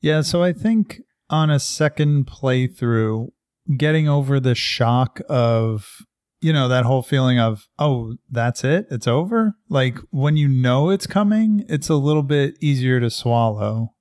Yeah, 0.00 0.20
so 0.22 0.42
I 0.42 0.52
think 0.52 1.00
on 1.28 1.50
a 1.50 1.58
second 1.60 2.26
playthrough, 2.26 3.30
getting 3.76 4.08
over 4.08 4.40
the 4.40 4.54
shock 4.54 5.20
of, 5.28 6.06
you 6.40 6.52
know, 6.52 6.68
that 6.68 6.84
whole 6.84 7.02
feeling 7.02 7.38
of, 7.38 7.68
oh, 7.78 8.14
that's 8.30 8.64
it? 8.64 8.86
It's 8.90 9.06
over? 9.06 9.54
Like 9.68 9.98
when 10.10 10.36
you 10.36 10.48
know 10.48 10.90
it's 10.90 11.06
coming, 11.06 11.64
it's 11.68 11.88
a 11.88 11.94
little 11.94 12.22
bit 12.22 12.56
easier 12.60 13.00
to 13.00 13.10
swallow. 13.10 13.94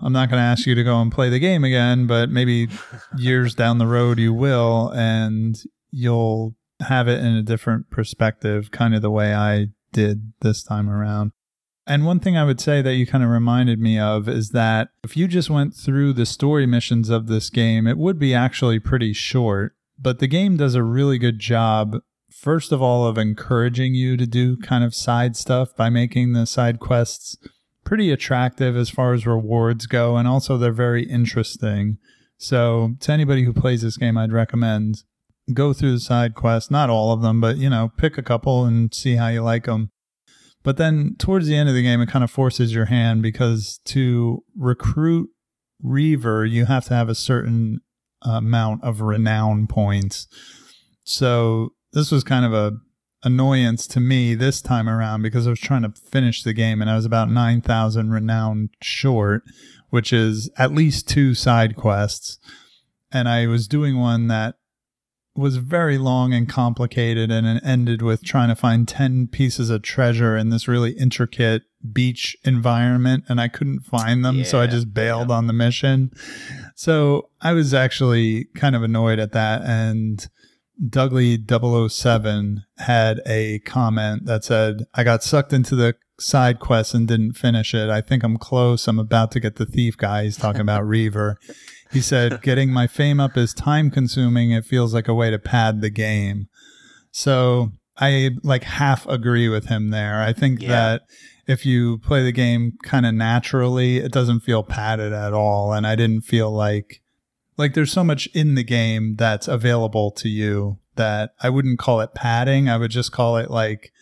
I'm 0.00 0.12
not 0.12 0.30
going 0.30 0.40
to 0.40 0.44
ask 0.44 0.66
you 0.66 0.74
to 0.74 0.82
go 0.82 1.00
and 1.00 1.12
play 1.12 1.30
the 1.30 1.38
game 1.38 1.62
again, 1.62 2.06
but 2.06 2.28
maybe 2.28 2.68
years 3.16 3.54
down 3.54 3.78
the 3.78 3.86
road 3.86 4.18
you 4.18 4.34
will, 4.34 4.90
and 4.90 5.56
you'll 5.92 6.56
have 6.80 7.06
it 7.06 7.20
in 7.20 7.36
a 7.36 7.42
different 7.42 7.88
perspective, 7.90 8.72
kind 8.72 8.94
of 8.94 9.02
the 9.02 9.10
way 9.10 9.34
I 9.34 9.68
did 9.92 10.32
this 10.40 10.64
time 10.64 10.90
around. 10.90 11.30
And 11.86 12.06
one 12.06 12.20
thing 12.20 12.36
I 12.36 12.44
would 12.44 12.60
say 12.60 12.80
that 12.80 12.94
you 12.94 13.06
kind 13.06 13.24
of 13.24 13.30
reminded 13.30 13.80
me 13.80 13.98
of 13.98 14.28
is 14.28 14.50
that 14.50 14.90
if 15.02 15.16
you 15.16 15.26
just 15.26 15.50
went 15.50 15.74
through 15.74 16.12
the 16.12 16.26
story 16.26 16.66
missions 16.66 17.08
of 17.08 17.26
this 17.26 17.50
game, 17.50 17.86
it 17.86 17.98
would 17.98 18.18
be 18.18 18.34
actually 18.34 18.78
pretty 18.78 19.12
short. 19.12 19.74
But 19.98 20.20
the 20.20 20.28
game 20.28 20.56
does 20.56 20.74
a 20.74 20.82
really 20.82 21.18
good 21.18 21.38
job, 21.38 21.96
first 22.30 22.72
of 22.72 22.80
all, 22.80 23.06
of 23.06 23.18
encouraging 23.18 23.94
you 23.94 24.16
to 24.16 24.26
do 24.26 24.56
kind 24.56 24.84
of 24.84 24.94
side 24.94 25.36
stuff 25.36 25.74
by 25.76 25.90
making 25.90 26.32
the 26.32 26.46
side 26.46 26.78
quests 26.78 27.36
pretty 27.84 28.10
attractive 28.10 28.76
as 28.76 28.88
far 28.88 29.12
as 29.12 29.26
rewards 29.26 29.86
go. 29.86 30.16
And 30.16 30.28
also, 30.28 30.56
they're 30.56 30.72
very 30.72 31.04
interesting. 31.04 31.98
So, 32.38 32.94
to 33.00 33.12
anybody 33.12 33.44
who 33.44 33.52
plays 33.52 33.82
this 33.82 33.96
game, 33.96 34.16
I'd 34.16 34.32
recommend 34.32 35.02
go 35.52 35.72
through 35.72 35.92
the 35.92 36.00
side 36.00 36.34
quests, 36.34 36.70
not 36.70 36.90
all 36.90 37.12
of 37.12 37.22
them, 37.22 37.40
but 37.40 37.56
you 37.56 37.68
know, 37.68 37.90
pick 37.96 38.16
a 38.16 38.22
couple 38.22 38.64
and 38.64 38.94
see 38.94 39.16
how 39.16 39.28
you 39.28 39.42
like 39.42 39.64
them. 39.64 39.90
But 40.62 40.76
then 40.76 41.16
towards 41.18 41.46
the 41.46 41.56
end 41.56 41.68
of 41.68 41.74
the 41.74 41.82
game, 41.82 42.00
it 42.00 42.08
kind 42.08 42.22
of 42.22 42.30
forces 42.30 42.72
your 42.72 42.86
hand 42.86 43.22
because 43.22 43.80
to 43.86 44.44
recruit 44.56 45.30
Reaver, 45.82 46.44
you 46.44 46.66
have 46.66 46.84
to 46.86 46.94
have 46.94 47.08
a 47.08 47.14
certain 47.14 47.80
amount 48.22 48.84
of 48.84 49.00
renown 49.00 49.66
points. 49.66 50.28
So 51.04 51.70
this 51.92 52.12
was 52.12 52.22
kind 52.22 52.44
of 52.44 52.54
a 52.54 52.72
annoyance 53.24 53.86
to 53.86 54.00
me 54.00 54.34
this 54.34 54.60
time 54.60 54.88
around 54.88 55.22
because 55.22 55.46
I 55.46 55.50
was 55.50 55.60
trying 55.60 55.82
to 55.82 55.92
finish 55.92 56.42
the 56.42 56.52
game 56.52 56.80
and 56.80 56.90
I 56.90 56.96
was 56.96 57.04
about 57.04 57.30
9,000 57.30 58.10
renown 58.10 58.70
short, 58.80 59.42
which 59.90 60.12
is 60.12 60.50
at 60.58 60.72
least 60.72 61.08
two 61.08 61.34
side 61.34 61.76
quests. 61.76 62.38
And 63.12 63.28
I 63.28 63.46
was 63.46 63.68
doing 63.68 63.98
one 63.98 64.28
that 64.28 64.56
was 65.34 65.56
very 65.56 65.96
long 65.96 66.34
and 66.34 66.48
complicated 66.48 67.30
and 67.30 67.46
it 67.46 67.62
ended 67.64 68.02
with 68.02 68.22
trying 68.22 68.48
to 68.48 68.54
find 68.54 68.86
10 68.86 69.28
pieces 69.28 69.70
of 69.70 69.82
treasure 69.82 70.36
in 70.36 70.50
this 70.50 70.68
really 70.68 70.92
intricate 70.92 71.62
beach 71.90 72.36
environment 72.44 73.24
and 73.28 73.40
I 73.40 73.48
couldn't 73.48 73.80
find 73.80 74.24
them 74.24 74.44
so 74.44 74.60
I 74.60 74.66
just 74.66 74.92
bailed 74.92 75.30
yeah. 75.30 75.36
on 75.36 75.46
the 75.46 75.52
mission. 75.52 76.12
So 76.74 77.30
I 77.40 77.52
was 77.52 77.72
actually 77.72 78.46
kind 78.54 78.76
of 78.76 78.82
annoyed 78.82 79.18
at 79.18 79.32
that 79.32 79.62
and 79.62 80.28
Dougley 80.80 81.38
007 81.90 82.64
had 82.78 83.20
a 83.26 83.60
comment 83.60 84.26
that 84.26 84.44
said, 84.44 84.86
I 84.94 85.04
got 85.04 85.22
sucked 85.22 85.52
into 85.52 85.76
the 85.76 85.94
side 86.18 86.60
quest 86.60 86.94
and 86.94 87.06
didn't 87.06 87.34
finish 87.34 87.74
it. 87.74 87.88
I 87.90 88.00
think 88.00 88.22
I'm 88.22 88.36
close. 88.36 88.88
I'm 88.88 88.98
about 88.98 89.32
to 89.32 89.40
get 89.40 89.56
the 89.56 89.66
thief 89.66 89.96
guy. 89.96 90.24
He's 90.24 90.36
talking 90.36 90.60
about 90.60 90.86
Reaver. 90.86 91.38
He 91.92 92.00
said, 92.00 92.40
getting 92.42 92.70
my 92.72 92.86
fame 92.86 93.20
up 93.20 93.36
is 93.36 93.52
time 93.54 93.90
consuming. 93.90 94.50
It 94.50 94.64
feels 94.64 94.94
like 94.94 95.08
a 95.08 95.14
way 95.14 95.30
to 95.30 95.38
pad 95.38 95.80
the 95.80 95.90
game. 95.90 96.48
So 97.10 97.72
I 97.98 98.30
like 98.42 98.64
half 98.64 99.06
agree 99.06 99.48
with 99.48 99.66
him 99.66 99.90
there. 99.90 100.22
I 100.22 100.32
think 100.32 100.62
Yeah. 100.62 100.68
that 100.68 101.02
if 101.46 101.66
you 101.66 101.98
play 101.98 102.22
the 102.22 102.32
game 102.32 102.72
kind 102.82 103.04
of 103.04 103.14
naturally, 103.14 103.98
it 103.98 104.12
doesn't 104.12 104.40
feel 104.40 104.62
padded 104.62 105.12
at 105.12 105.32
all. 105.32 105.72
And 105.72 105.86
I 105.86 105.96
didn't 105.96 106.22
feel 106.22 106.50
like 106.50 107.00
like 107.58 107.74
there's 107.74 107.92
so 107.92 108.02
much 108.02 108.26
in 108.32 108.54
the 108.54 108.64
game 108.64 109.14
that's 109.16 109.46
available 109.46 110.10
to 110.12 110.28
you 110.28 110.78
that 110.96 111.34
I 111.42 111.50
wouldn't 111.50 111.78
call 111.78 112.00
it 112.00 112.14
padding. 112.14 112.68
I 112.68 112.78
would 112.78 112.90
just 112.90 113.12
call 113.12 113.36
it 113.36 113.50
like, 113.50 113.92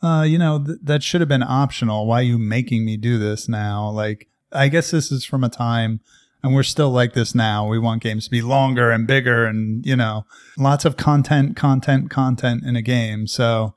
uh, 0.00 0.24
you 0.26 0.38
know, 0.38 0.62
th- 0.64 0.78
that 0.84 1.02
should 1.02 1.20
have 1.20 1.28
been 1.28 1.42
optional. 1.42 2.06
Why 2.06 2.20
are 2.20 2.22
you 2.22 2.38
making 2.38 2.84
me 2.84 2.96
do 2.96 3.18
this 3.18 3.48
now? 3.48 3.90
Like, 3.90 4.28
I 4.52 4.68
guess 4.68 4.92
this 4.92 5.10
is 5.10 5.24
from 5.24 5.42
a 5.42 5.48
time, 5.48 6.00
and 6.42 6.54
we're 6.54 6.62
still 6.62 6.90
like 6.90 7.12
this 7.14 7.34
now. 7.34 7.66
We 7.68 7.78
want 7.78 8.02
games 8.02 8.24
to 8.24 8.30
be 8.30 8.42
longer 8.42 8.90
and 8.90 9.06
bigger, 9.06 9.44
and 9.44 9.84
you 9.84 9.96
know, 9.96 10.24
lots 10.56 10.84
of 10.84 10.96
content, 10.96 11.56
content, 11.56 12.10
content 12.10 12.64
in 12.64 12.76
a 12.76 12.82
game. 12.82 13.26
So. 13.26 13.74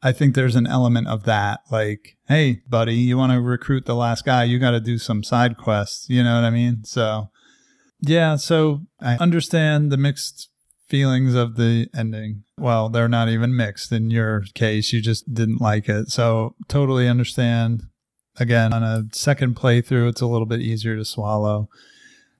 I 0.00 0.12
think 0.12 0.36
there's 0.36 0.54
an 0.54 0.68
element 0.68 1.08
of 1.08 1.24
that. 1.24 1.62
Like, 1.72 2.16
hey, 2.28 2.62
buddy, 2.68 2.94
you 2.94 3.16
want 3.18 3.32
to 3.32 3.40
recruit 3.40 3.84
the 3.84 3.96
last 3.96 4.24
guy? 4.24 4.44
You 4.44 4.60
got 4.60 4.70
to 4.70 4.80
do 4.80 4.96
some 4.96 5.24
side 5.24 5.56
quests. 5.56 6.08
You 6.08 6.22
know 6.22 6.36
what 6.36 6.44
I 6.44 6.50
mean? 6.50 6.84
So, 6.84 7.30
yeah, 8.00 8.36
so 8.36 8.82
I 9.00 9.16
understand 9.16 9.90
the 9.90 9.96
mixed 9.96 10.50
feelings 10.86 11.34
of 11.34 11.56
the 11.56 11.88
ending. 11.96 12.44
Well, 12.56 12.88
they're 12.88 13.08
not 13.08 13.28
even 13.28 13.56
mixed 13.56 13.90
in 13.90 14.08
your 14.08 14.44
case. 14.54 14.92
You 14.92 15.02
just 15.02 15.34
didn't 15.34 15.60
like 15.60 15.88
it. 15.88 16.10
So, 16.10 16.54
totally 16.68 17.08
understand. 17.08 17.82
Again, 18.38 18.72
on 18.72 18.84
a 18.84 19.02
second 19.10 19.56
playthrough, 19.56 20.10
it's 20.10 20.20
a 20.20 20.28
little 20.28 20.46
bit 20.46 20.60
easier 20.60 20.96
to 20.96 21.04
swallow. 21.04 21.68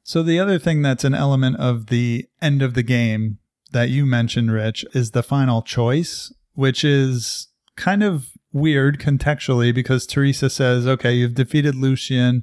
So, 0.09 0.23
the 0.23 0.41
other 0.41 0.59
thing 0.59 0.81
that's 0.81 1.05
an 1.05 1.15
element 1.15 1.59
of 1.59 1.89
the 1.89 2.25
end 2.41 2.63
of 2.63 2.73
the 2.73 2.83
game 2.83 3.41
that 3.73 3.91
you 3.91 4.07
mentioned, 4.07 4.51
Rich, 4.51 4.87
is 4.95 5.11
the 5.11 5.23
final 5.23 5.61
choice, 5.61 6.33
which 6.55 6.83
is 6.83 7.49
kind 7.77 8.03
of 8.03 8.31
weird 8.51 8.99
contextually 8.99 9.75
because 9.75 10.07
Theresa 10.07 10.49
says, 10.49 10.87
okay, 10.87 11.13
you've 11.13 11.35
defeated 11.35 11.75
Lucien, 11.75 12.43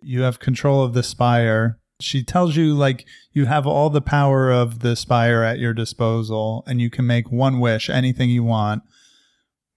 you 0.00 0.22
have 0.22 0.38
control 0.38 0.84
of 0.84 0.94
the 0.94 1.02
spire. 1.02 1.80
She 2.00 2.22
tells 2.22 2.54
you, 2.54 2.74
like, 2.74 3.04
you 3.32 3.46
have 3.46 3.66
all 3.66 3.90
the 3.90 4.00
power 4.00 4.52
of 4.52 4.78
the 4.78 4.94
spire 4.94 5.42
at 5.42 5.58
your 5.58 5.74
disposal 5.74 6.62
and 6.68 6.80
you 6.80 6.90
can 6.90 7.08
make 7.08 7.32
one 7.32 7.58
wish, 7.58 7.90
anything 7.90 8.30
you 8.30 8.44
want. 8.44 8.84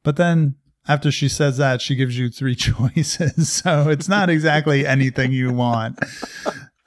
But 0.03 0.17
then 0.17 0.57
after 0.87 1.09
she 1.09 1.29
says 1.29 1.57
that, 1.57 1.81
she 1.81 1.95
gives 1.95 2.15
you 2.15 2.29
three 2.29 2.55
choices. 2.55 3.51
So 3.51 3.89
it's 3.89 4.07
not 4.07 4.29
exactly 4.29 4.85
anything 4.85 5.31
you 5.31 5.51
want. 5.51 5.97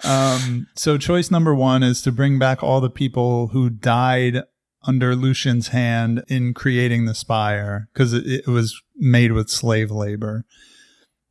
Um, 0.05 0.67
so 0.75 0.99
choice 0.99 1.31
number 1.31 1.55
one 1.55 1.83
is 1.83 2.03
to 2.03 2.13
bring 2.13 2.39
back 2.39 2.63
all 2.63 2.81
the 2.81 2.91
people 2.91 3.49
who 3.49 3.71
died 3.71 4.43
under 4.83 5.17
Lucien's 5.17 5.69
hand 5.69 6.23
in 6.29 6.55
creating 6.55 7.07
the 7.07 7.15
spire 7.15 7.89
because 7.93 8.13
it, 8.13 8.27
it 8.27 8.49
was 8.49 8.81
made 8.95 9.33
with 9.33 9.51
slave 9.51 9.91
labor. 9.91 10.45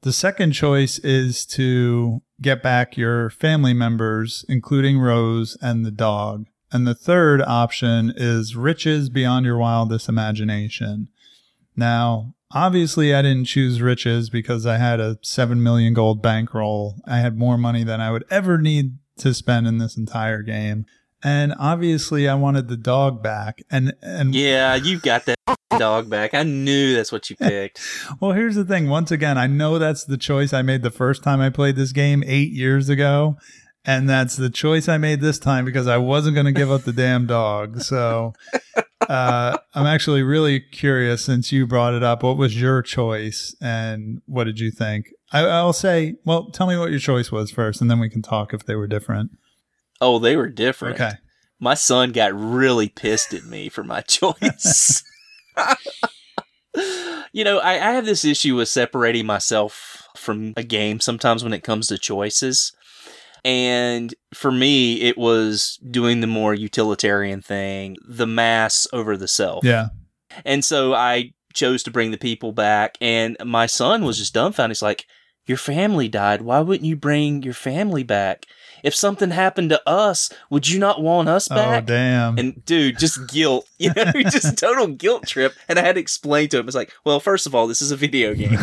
The 0.01 0.13
second 0.13 0.51
choice 0.51 0.99
is 0.99 1.45
to 1.47 2.21
get 2.41 2.61
back 2.61 2.97
your 2.97 3.29
family 3.29 3.73
members, 3.73 4.45
including 4.47 4.99
Rose 4.99 5.57
and 5.61 5.85
the 5.85 5.91
dog. 5.91 6.45
And 6.71 6.85
the 6.85 6.93
third 6.93 7.41
option 7.41 8.13
is 8.15 8.55
riches 8.55 9.09
beyond 9.09 9.45
your 9.45 9.57
wildest 9.57 10.09
imagination. 10.09 11.07
Now, 11.75 12.34
obviously, 12.51 13.13
I 13.13 13.21
didn't 13.21 13.45
choose 13.45 13.81
riches 13.81 14.29
because 14.29 14.65
I 14.65 14.77
had 14.77 14.99
a 14.99 15.17
7 15.21 15.61
million 15.61 15.93
gold 15.93 16.21
bankroll. 16.21 16.95
I 17.07 17.17
had 17.17 17.37
more 17.37 17.57
money 17.57 17.83
than 17.83 18.01
I 18.01 18.11
would 18.11 18.25
ever 18.29 18.57
need 18.57 18.97
to 19.17 19.33
spend 19.33 19.67
in 19.67 19.77
this 19.77 19.97
entire 19.97 20.41
game. 20.41 20.85
And 21.23 21.53
obviously, 21.59 22.27
I 22.27 22.35
wanted 22.35 22.67
the 22.67 22.77
dog 22.77 23.23
back. 23.23 23.63
And, 23.71 23.93
and 24.01 24.35
Yeah, 24.35 24.75
you 24.75 24.99
got 24.99 25.25
that 25.25 25.39
dog 25.79 26.09
back. 26.09 26.33
I 26.33 26.43
knew 26.43 26.93
that's 26.95 27.11
what 27.11 27.29
you 27.29 27.35
picked. 27.39 27.81
Well, 28.19 28.33
here's 28.33 28.55
the 28.55 28.65
thing. 28.65 28.89
Once 28.89 29.11
again, 29.11 29.37
I 29.37 29.47
know 29.47 29.79
that's 29.79 30.03
the 30.03 30.17
choice 30.17 30.53
I 30.53 30.61
made 30.61 30.83
the 30.83 30.91
first 30.91 31.23
time 31.23 31.41
I 31.41 31.49
played 31.49 31.75
this 31.75 31.91
game 31.91 32.23
eight 32.25 32.51
years 32.51 32.89
ago. 32.89 33.37
And 33.85 34.09
that's 34.09 34.35
the 34.35 34.49
choice 34.49 34.89
I 34.89 34.97
made 34.97 35.21
this 35.21 35.37
time 35.37 35.63
because 35.63 35.87
I 35.87 35.97
wasn't 35.97 36.33
going 36.33 36.47
to 36.47 36.51
give 36.51 36.71
up 36.71 36.83
the 36.83 36.93
damn 36.93 37.27
dog. 37.27 37.81
So 37.81 38.33
uh, 39.09 39.57
I'm 39.73 39.85
actually 39.85 40.23
really 40.23 40.59
curious 40.59 41.23
since 41.23 41.51
you 41.51 41.67
brought 41.67 41.93
it 41.93 42.01
up. 42.03 42.23
What 42.23 42.37
was 42.37 42.59
your 42.59 42.81
choice, 42.81 43.55
and 43.61 44.21
what 44.25 44.45
did 44.45 44.59
you 44.59 44.71
think? 44.71 45.07
I, 45.31 45.41
I'll 45.41 45.73
say, 45.73 46.15
well, 46.25 46.49
tell 46.49 46.67
me 46.67 46.77
what 46.77 46.89
your 46.89 46.99
choice 46.99 47.31
was 47.31 47.51
first, 47.51 47.81
and 47.81 47.89
then 47.89 47.99
we 47.99 48.09
can 48.09 48.21
talk 48.21 48.53
if 48.53 48.65
they 48.65 48.75
were 48.75 48.87
different. 48.87 49.31
Oh, 50.01 50.19
they 50.19 50.35
were 50.35 50.49
different. 50.49 50.95
Okay. 50.95 51.11
My 51.59 51.73
son 51.73 52.11
got 52.11 52.33
really 52.33 52.89
pissed 52.89 53.33
at 53.33 53.45
me 53.45 53.69
for 53.69 53.83
my 53.83 54.01
choice. 54.07 55.03
you 57.31 57.43
know, 57.43 57.59
I, 57.59 57.73
I 57.73 57.91
have 57.91 58.05
this 58.05 58.25
issue 58.25 58.55
with 58.55 58.67
separating 58.67 59.25
myself 59.25 60.07
from 60.15 60.53
a 60.57 60.63
game 60.63 60.99
sometimes 60.99 61.43
when 61.43 61.53
it 61.53 61.63
comes 61.63 61.87
to 61.87 61.97
choices. 61.97 62.73
And 63.45 64.11
for 64.33 64.51
me, 64.51 65.01
it 65.01 65.19
was 65.19 65.79
doing 65.89 66.19
the 66.19 66.27
more 66.27 66.55
utilitarian 66.55 67.41
thing, 67.41 67.95
the 68.03 68.25
mass 68.25 68.87
over 68.91 69.15
the 69.15 69.27
self. 69.27 69.63
Yeah. 69.63 69.89
And 70.43 70.65
so 70.65 70.95
I 70.95 71.33
chose 71.53 71.83
to 71.83 71.91
bring 71.91 72.09
the 72.09 72.17
people 72.17 72.51
back. 72.51 72.97
And 72.99 73.37
my 73.45 73.67
son 73.67 74.03
was 74.03 74.17
just 74.17 74.33
dumbfounded. 74.33 74.75
He's 74.75 74.81
like, 74.81 75.05
Your 75.45 75.59
family 75.59 76.09
died. 76.09 76.41
Why 76.41 76.59
wouldn't 76.59 76.87
you 76.87 76.95
bring 76.95 77.43
your 77.43 77.53
family 77.53 78.01
back? 78.01 78.47
If 78.85 78.93
something 78.93 79.31
happened 79.31 79.71
to 79.71 79.89
us, 79.89 80.29
would 80.51 80.69
you 80.69 80.77
not 80.77 81.01
want 81.01 81.27
us 81.27 81.49
oh, 81.49 81.55
back? 81.55 81.83
Oh, 81.83 81.87
damn. 81.87 82.37
and 82.37 82.63
dude, 82.65 82.99
just 82.99 83.27
guilt, 83.27 83.67
you 83.79 83.91
know, 83.95 84.11
just 84.29 84.59
total 84.59 84.85
guilt 84.85 85.25
trip. 85.25 85.55
And 85.67 85.79
I 85.79 85.81
had 85.81 85.95
to 85.95 86.01
explain 86.01 86.49
to 86.49 86.59
him, 86.59 86.67
it's 86.67 86.75
like, 86.75 86.93
well, 87.03 87.19
first 87.19 87.47
of 87.47 87.55
all, 87.55 87.65
this 87.65 87.81
is 87.81 87.89
a 87.89 87.95
video 87.95 88.33
game, 88.35 88.59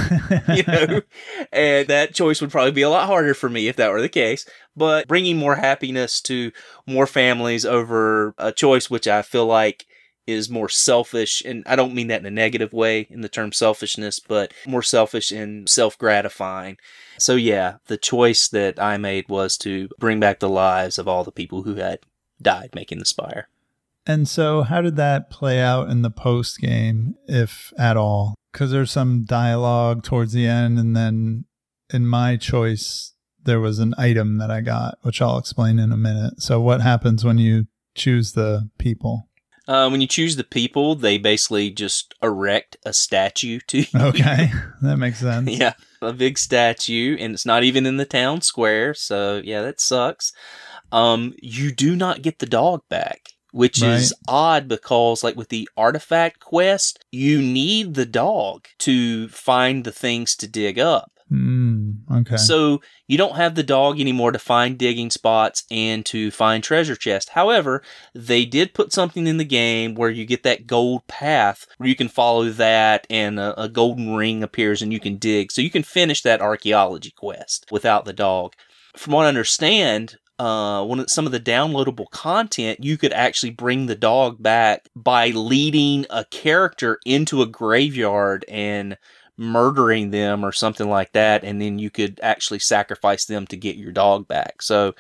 you 0.54 0.62
know, 0.62 1.02
and 1.50 1.88
that 1.88 2.14
choice 2.14 2.40
would 2.40 2.52
probably 2.52 2.70
be 2.70 2.82
a 2.82 2.88
lot 2.88 3.08
harder 3.08 3.34
for 3.34 3.50
me 3.50 3.66
if 3.66 3.74
that 3.76 3.90
were 3.90 4.00
the 4.00 4.08
case. 4.08 4.48
But 4.76 5.08
bringing 5.08 5.38
more 5.38 5.56
happiness 5.56 6.20
to 6.22 6.52
more 6.86 7.08
families 7.08 7.66
over 7.66 8.32
a 8.38 8.52
choice 8.52 8.88
which 8.88 9.08
I 9.08 9.22
feel 9.22 9.46
like 9.46 9.86
is 10.26 10.48
more 10.48 10.68
selfish, 10.68 11.42
and 11.44 11.62
I 11.66 11.76
don't 11.76 11.94
mean 11.94 12.08
that 12.08 12.20
in 12.20 12.26
a 12.26 12.30
negative 12.30 12.72
way 12.72 13.06
in 13.10 13.22
the 13.22 13.28
term 13.28 13.52
selfishness, 13.52 14.20
but 14.20 14.52
more 14.66 14.82
selfish 14.82 15.32
and 15.32 15.68
self 15.68 15.98
gratifying. 15.98 16.78
So, 17.18 17.34
yeah, 17.34 17.76
the 17.86 17.96
choice 17.96 18.48
that 18.48 18.80
I 18.80 18.96
made 18.96 19.28
was 19.28 19.56
to 19.58 19.88
bring 19.98 20.20
back 20.20 20.40
the 20.40 20.48
lives 20.48 20.98
of 20.98 21.08
all 21.08 21.24
the 21.24 21.32
people 21.32 21.62
who 21.62 21.74
had 21.74 22.00
died 22.40 22.70
making 22.74 22.98
the 22.98 23.04
spire. 23.04 23.48
And 24.06 24.28
so, 24.28 24.62
how 24.62 24.80
did 24.80 24.96
that 24.96 25.30
play 25.30 25.60
out 25.60 25.88
in 25.88 26.02
the 26.02 26.10
post 26.10 26.58
game, 26.58 27.14
if 27.26 27.72
at 27.78 27.96
all? 27.96 28.34
Because 28.52 28.70
there's 28.70 28.90
some 28.90 29.24
dialogue 29.24 30.02
towards 30.02 30.32
the 30.32 30.46
end, 30.46 30.78
and 30.78 30.96
then 30.96 31.44
in 31.92 32.06
my 32.06 32.36
choice, 32.36 33.14
there 33.44 33.60
was 33.60 33.78
an 33.78 33.94
item 33.98 34.38
that 34.38 34.50
I 34.50 34.60
got, 34.60 34.98
which 35.02 35.20
I'll 35.20 35.38
explain 35.38 35.78
in 35.78 35.92
a 35.92 35.96
minute. 35.96 36.42
So, 36.42 36.60
what 36.60 36.80
happens 36.80 37.24
when 37.24 37.38
you 37.38 37.66
choose 37.94 38.32
the 38.32 38.70
people? 38.78 39.28
Uh, 39.68 39.88
when 39.88 40.00
you 40.00 40.08
choose 40.08 40.36
the 40.36 40.44
people, 40.44 40.94
they 40.96 41.18
basically 41.18 41.70
just 41.70 42.14
erect 42.22 42.76
a 42.84 42.92
statue 42.92 43.60
to 43.68 43.78
you. 43.78 43.86
Okay, 43.94 44.50
that 44.82 44.96
makes 44.96 45.20
sense. 45.20 45.48
yeah, 45.50 45.74
a 46.00 46.12
big 46.12 46.36
statue, 46.38 47.16
and 47.18 47.34
it's 47.34 47.46
not 47.46 47.62
even 47.62 47.86
in 47.86 47.96
the 47.96 48.04
town 48.04 48.40
square. 48.40 48.92
So 48.94 49.40
yeah, 49.44 49.62
that 49.62 49.80
sucks. 49.80 50.32
Um, 50.90 51.34
you 51.40 51.72
do 51.72 51.94
not 51.96 52.22
get 52.22 52.38
the 52.40 52.46
dog 52.46 52.82
back, 52.88 53.28
which 53.52 53.82
is 53.82 54.12
odd 54.28 54.66
because, 54.68 55.22
like 55.22 55.36
with 55.36 55.48
the 55.48 55.68
artifact 55.76 56.40
quest, 56.40 57.04
you 57.12 57.40
need 57.40 57.94
the 57.94 58.06
dog 58.06 58.66
to 58.80 59.28
find 59.28 59.84
the 59.84 59.92
things 59.92 60.34
to 60.36 60.48
dig 60.48 60.78
up. 60.78 61.11
Mm, 61.32 61.94
okay. 62.10 62.36
So 62.36 62.82
you 63.06 63.16
don't 63.16 63.36
have 63.36 63.54
the 63.54 63.62
dog 63.62 63.98
anymore 63.98 64.32
to 64.32 64.38
find 64.38 64.76
digging 64.76 65.08
spots 65.08 65.64
and 65.70 66.04
to 66.06 66.30
find 66.30 66.62
treasure 66.62 66.94
chests. 66.94 67.30
However, 67.30 67.82
they 68.14 68.44
did 68.44 68.74
put 68.74 68.92
something 68.92 69.26
in 69.26 69.38
the 69.38 69.44
game 69.44 69.94
where 69.94 70.10
you 70.10 70.26
get 70.26 70.42
that 70.42 70.66
gold 70.66 71.06
path 71.06 71.66
where 71.78 71.88
you 71.88 71.96
can 71.96 72.08
follow 72.08 72.50
that 72.50 73.06
and 73.08 73.40
a, 73.40 73.62
a 73.62 73.68
golden 73.70 74.14
ring 74.14 74.42
appears 74.42 74.82
and 74.82 74.92
you 74.92 75.00
can 75.00 75.16
dig. 75.16 75.50
So 75.50 75.62
you 75.62 75.70
can 75.70 75.82
finish 75.82 76.20
that 76.22 76.42
archaeology 76.42 77.14
quest 77.16 77.66
without 77.70 78.04
the 78.04 78.12
dog. 78.12 78.52
From 78.94 79.14
what 79.14 79.24
I 79.24 79.28
understand, 79.28 80.16
uh, 80.38 80.84
one 80.84 81.00
of 81.00 81.08
some 81.08 81.24
of 81.24 81.32
the 81.32 81.40
downloadable 81.40 82.10
content, 82.10 82.82
you 82.82 82.98
could 82.98 83.12
actually 83.12 83.50
bring 83.50 83.86
the 83.86 83.94
dog 83.94 84.42
back 84.42 84.88
by 84.94 85.28
leading 85.28 86.04
a 86.10 86.24
character 86.26 86.98
into 87.06 87.40
a 87.40 87.46
graveyard 87.46 88.44
and 88.48 88.98
murdering 89.36 90.10
them 90.10 90.44
or 90.44 90.52
something 90.52 90.88
like 90.88 91.12
that, 91.12 91.44
and 91.44 91.60
then 91.60 91.78
you 91.78 91.90
could 91.90 92.20
actually 92.22 92.58
sacrifice 92.58 93.24
them 93.24 93.46
to 93.46 93.56
get 93.56 93.76
your 93.76 93.92
dog 93.92 94.28
back. 94.28 94.62
So 94.62 94.94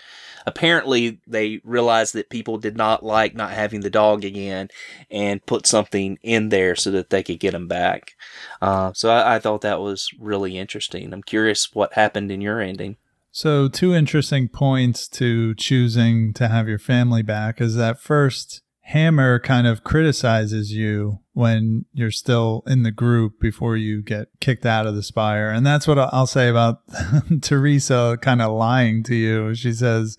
apparently, 0.46 1.20
they 1.26 1.60
realized 1.64 2.14
that 2.14 2.30
people 2.30 2.58
did 2.58 2.76
not 2.76 3.04
like 3.04 3.34
not 3.34 3.50
having 3.50 3.80
the 3.80 3.90
dog 3.90 4.24
again 4.24 4.68
and 5.10 5.44
put 5.46 5.66
something 5.66 6.18
in 6.22 6.48
there 6.48 6.74
so 6.76 6.90
that 6.90 7.10
they 7.10 7.22
could 7.22 7.40
get 7.40 7.54
him 7.54 7.68
back. 7.68 8.12
Uh, 8.60 8.92
so 8.94 9.10
I, 9.10 9.36
I 9.36 9.38
thought 9.38 9.60
that 9.62 9.80
was 9.80 10.08
really 10.18 10.58
interesting. 10.58 11.12
I'm 11.12 11.22
curious 11.22 11.74
what 11.74 11.94
happened 11.94 12.30
in 12.30 12.40
your 12.40 12.60
ending. 12.60 12.96
So, 13.34 13.66
two 13.66 13.94
interesting 13.94 14.48
points 14.48 15.08
to 15.08 15.54
choosing 15.54 16.34
to 16.34 16.48
have 16.48 16.68
your 16.68 16.78
family 16.78 17.22
back 17.22 17.62
is 17.62 17.76
that 17.76 17.98
first, 17.98 18.60
Hammer 18.92 19.38
kind 19.38 19.66
of 19.66 19.84
criticizes 19.84 20.72
you 20.72 21.20
when 21.32 21.86
you're 21.94 22.10
still 22.10 22.62
in 22.66 22.82
the 22.82 22.90
group 22.90 23.40
before 23.40 23.74
you 23.74 24.02
get 24.02 24.28
kicked 24.38 24.66
out 24.66 24.86
of 24.86 24.94
the 24.94 25.02
spire. 25.02 25.48
And 25.48 25.66
that's 25.66 25.88
what 25.88 25.98
I'll 25.98 26.26
say 26.26 26.50
about 26.50 26.80
Theresa 27.40 28.18
kind 28.20 28.42
of 28.42 28.52
lying 28.52 29.02
to 29.04 29.14
you. 29.14 29.54
She 29.54 29.72
says, 29.72 30.18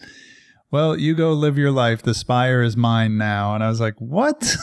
Well, 0.71 0.97
you 0.97 1.13
go 1.13 1.33
live 1.33 1.55
your 1.55 1.69
life. 1.69 2.01
The 2.01 2.15
spire 2.15 2.63
is 2.63 2.75
mine 2.75 3.15
now. 3.15 3.53
And 3.53 3.63
I 3.63 3.69
was 3.69 3.79
like, 3.79 3.93
What? 3.99 4.41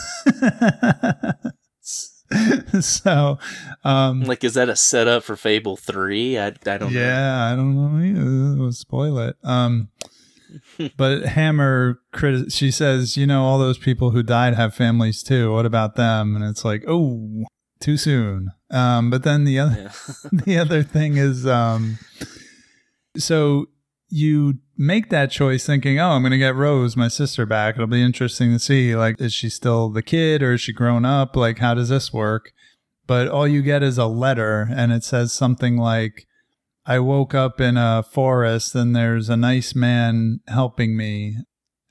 so, 2.80 3.38
um, 3.84 4.22
Like, 4.22 4.42
is 4.42 4.54
that 4.54 4.68
a 4.68 4.74
setup 4.74 5.22
for 5.22 5.36
Fable 5.36 5.76
3? 5.76 6.36
I, 6.36 6.46
I 6.46 6.50
don't 6.50 6.92
know. 6.92 7.00
yeah, 7.00 7.52
I 7.52 7.54
don't 7.54 7.76
know. 7.76 8.04
either. 8.04 8.60
We'll 8.60 8.72
spoil 8.72 9.20
it. 9.20 9.36
Um, 9.44 9.90
but 10.96 11.22
Hammer, 11.24 12.00
criti- 12.12 12.52
she 12.52 12.70
says, 12.70 13.16
you 13.16 13.26
know, 13.26 13.44
all 13.44 13.58
those 13.58 13.78
people 13.78 14.10
who 14.10 14.22
died 14.22 14.54
have 14.54 14.74
families 14.74 15.22
too. 15.22 15.52
What 15.52 15.66
about 15.66 15.96
them? 15.96 16.34
And 16.36 16.44
it's 16.44 16.64
like, 16.64 16.84
oh, 16.86 17.44
too 17.80 17.96
soon. 17.96 18.50
Um, 18.70 19.10
but 19.10 19.22
then 19.22 19.44
the 19.44 19.58
other, 19.58 19.82
Yeah. 19.82 19.92
the 20.44 20.58
other 20.58 20.82
thing 20.82 21.16
is, 21.16 21.46
um, 21.46 21.98
so 23.16 23.66
you 24.08 24.54
make 24.76 25.10
that 25.10 25.30
choice 25.30 25.64
thinking, 25.66 25.98
oh, 25.98 26.10
I'm 26.10 26.22
going 26.22 26.32
to 26.32 26.38
get 26.38 26.54
Rose, 26.54 26.96
my 26.96 27.08
sister, 27.08 27.46
back. 27.46 27.74
It'll 27.76 27.86
be 27.86 28.02
interesting 28.02 28.52
to 28.52 28.58
see, 28.58 28.96
like, 28.96 29.20
is 29.20 29.32
she 29.32 29.48
still 29.48 29.88
the 29.90 30.02
kid 30.02 30.42
or 30.42 30.54
is 30.54 30.60
she 30.60 30.72
grown 30.72 31.04
up? 31.04 31.36
Like, 31.36 31.58
how 31.58 31.74
does 31.74 31.88
this 31.90 32.12
work? 32.12 32.52
But 33.06 33.28
all 33.28 33.46
you 33.46 33.62
get 33.62 33.82
is 33.82 33.98
a 33.98 34.06
letter, 34.06 34.68
and 34.70 34.92
it 34.92 35.02
says 35.04 35.32
something 35.32 35.76
like, 35.76 36.26
I 36.90 36.98
woke 36.98 37.34
up 37.36 37.60
in 37.60 37.76
a 37.76 38.02
forest 38.02 38.74
and 38.74 38.96
there's 38.96 39.28
a 39.28 39.36
nice 39.36 39.76
man 39.76 40.40
helping 40.48 40.96
me. 40.96 41.36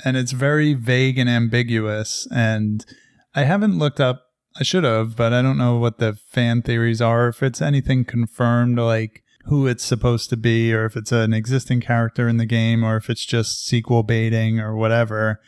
And 0.04 0.18
it's 0.18 0.34
very 0.34 0.74
vague 0.74 1.18
and 1.18 1.30
ambiguous. 1.30 2.28
And 2.36 2.86
I 3.34 3.44
haven't 3.44 3.80
looked 3.80 4.02
up, 4.02 4.24
I 4.60 4.64
should 4.64 4.84
have, 4.84 5.16
but 5.16 5.32
I 5.32 5.42
don't 5.42 5.58
know 5.58 5.78
what 5.78 6.00
the 6.00 6.18
fan 6.30 6.64
theories 6.64 7.02
are. 7.02 7.30
If 7.30 7.42
it's 7.42 7.62
anything 7.62 8.04
confirmed, 8.04 8.78
like 8.78 9.24
who 9.46 9.68
it's 9.68 9.86
supposed 9.86 10.30
to 10.32 10.38
be, 10.38 10.74
or 10.74 10.84
if 10.84 10.98
it's 10.98 11.14
an 11.14 11.32
existing 11.32 11.80
character 11.80 12.28
in 12.28 12.36
the 12.36 12.46
game, 12.46 12.84
or 12.84 12.98
if 12.98 13.10
it's 13.10 13.26
just 13.26 13.66
sequel 13.66 14.04
baiting 14.04 14.60
or 14.60 14.76
whatever. 14.76 15.40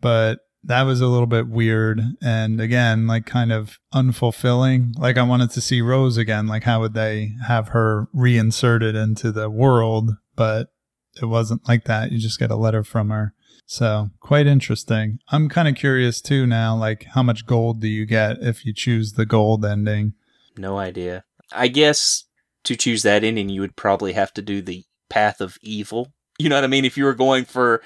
But 0.00 0.40
that 0.66 0.82
was 0.82 1.00
a 1.00 1.06
little 1.06 1.26
bit 1.26 1.48
weird. 1.48 2.02
And 2.22 2.60
again, 2.60 3.06
like 3.06 3.24
kind 3.24 3.52
of 3.52 3.78
unfulfilling. 3.94 4.98
Like 4.98 5.16
I 5.16 5.22
wanted 5.22 5.50
to 5.52 5.60
see 5.60 5.80
Rose 5.80 6.16
again. 6.16 6.46
Like 6.46 6.64
how 6.64 6.80
would 6.80 6.94
they 6.94 7.32
have 7.46 7.68
her 7.68 8.08
reinserted 8.12 8.94
into 8.94 9.32
the 9.32 9.48
world? 9.48 10.12
But 10.34 10.68
it 11.20 11.26
wasn't 11.26 11.66
like 11.68 11.84
that. 11.84 12.12
You 12.12 12.18
just 12.18 12.38
get 12.38 12.50
a 12.50 12.56
letter 12.56 12.82
from 12.82 13.10
her. 13.10 13.32
So 13.66 14.10
quite 14.20 14.46
interesting. 14.46 15.18
I'm 15.28 15.48
kind 15.48 15.68
of 15.68 15.76
curious 15.76 16.20
too 16.20 16.46
now, 16.46 16.76
like 16.76 17.06
how 17.14 17.22
much 17.22 17.46
gold 17.46 17.80
do 17.80 17.88
you 17.88 18.04
get 18.04 18.38
if 18.40 18.66
you 18.66 18.72
choose 18.72 19.12
the 19.12 19.26
gold 19.26 19.64
ending? 19.64 20.14
No 20.56 20.78
idea. 20.78 21.24
I 21.52 21.68
guess 21.68 22.24
to 22.64 22.76
choose 22.76 23.02
that 23.02 23.24
ending, 23.24 23.48
you 23.48 23.60
would 23.60 23.76
probably 23.76 24.12
have 24.14 24.32
to 24.34 24.42
do 24.42 24.62
the 24.62 24.84
path 25.08 25.40
of 25.40 25.58
evil. 25.62 26.12
You 26.38 26.48
know 26.48 26.56
what 26.56 26.64
I 26.64 26.68
mean? 26.68 26.84
If 26.84 26.96
you 26.96 27.04
were 27.04 27.14
going 27.14 27.44
for 27.44 27.82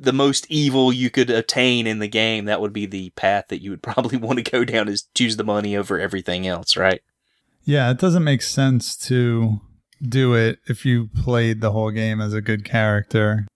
the 0.00 0.12
most 0.12 0.46
evil 0.48 0.92
you 0.92 1.10
could 1.10 1.30
attain 1.30 1.86
in 1.86 1.98
the 1.98 2.08
game, 2.08 2.46
that 2.46 2.60
would 2.60 2.72
be 2.72 2.86
the 2.86 3.10
path 3.10 3.46
that 3.48 3.62
you 3.62 3.70
would 3.70 3.82
probably 3.82 4.18
want 4.18 4.38
to 4.38 4.50
go 4.50 4.64
down 4.64 4.88
is 4.88 5.08
choose 5.14 5.36
the 5.36 5.44
money 5.44 5.76
over 5.76 5.98
everything 5.98 6.46
else, 6.46 6.76
right? 6.76 7.02
Yeah, 7.64 7.90
it 7.90 7.98
doesn't 7.98 8.24
make 8.24 8.42
sense 8.42 8.96
to 9.08 9.60
do 10.02 10.34
it 10.34 10.58
if 10.66 10.84
you 10.84 11.08
played 11.22 11.60
the 11.60 11.72
whole 11.72 11.90
game 11.90 12.20
as 12.20 12.34
a 12.34 12.40
good 12.40 12.64
character. 12.64 13.46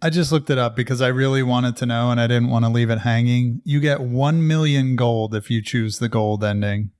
I 0.00 0.10
just 0.10 0.32
looked 0.32 0.50
it 0.50 0.58
up 0.58 0.76
because 0.76 1.00
I 1.00 1.08
really 1.08 1.42
wanted 1.42 1.76
to 1.76 1.86
know 1.86 2.10
and 2.10 2.20
I 2.20 2.26
didn't 2.26 2.50
want 2.50 2.64
to 2.64 2.70
leave 2.70 2.90
it 2.90 3.00
hanging. 3.00 3.60
You 3.64 3.80
get 3.80 4.00
1 4.00 4.46
million 4.46 4.96
gold 4.96 5.34
if 5.34 5.50
you 5.50 5.62
choose 5.62 5.98
the 5.98 6.08
gold 6.08 6.44
ending, 6.44 6.90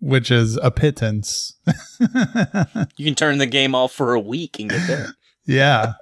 which 0.00 0.30
is 0.30 0.56
a 0.56 0.70
pittance. 0.70 1.58
You 2.96 3.06
can 3.06 3.14
turn 3.14 3.38
the 3.38 3.46
game 3.46 3.74
off 3.74 3.92
for 3.92 4.14
a 4.14 4.20
week 4.20 4.58
and 4.58 4.70
get 4.70 4.86
there. 4.86 5.14
yeah. 5.46 5.94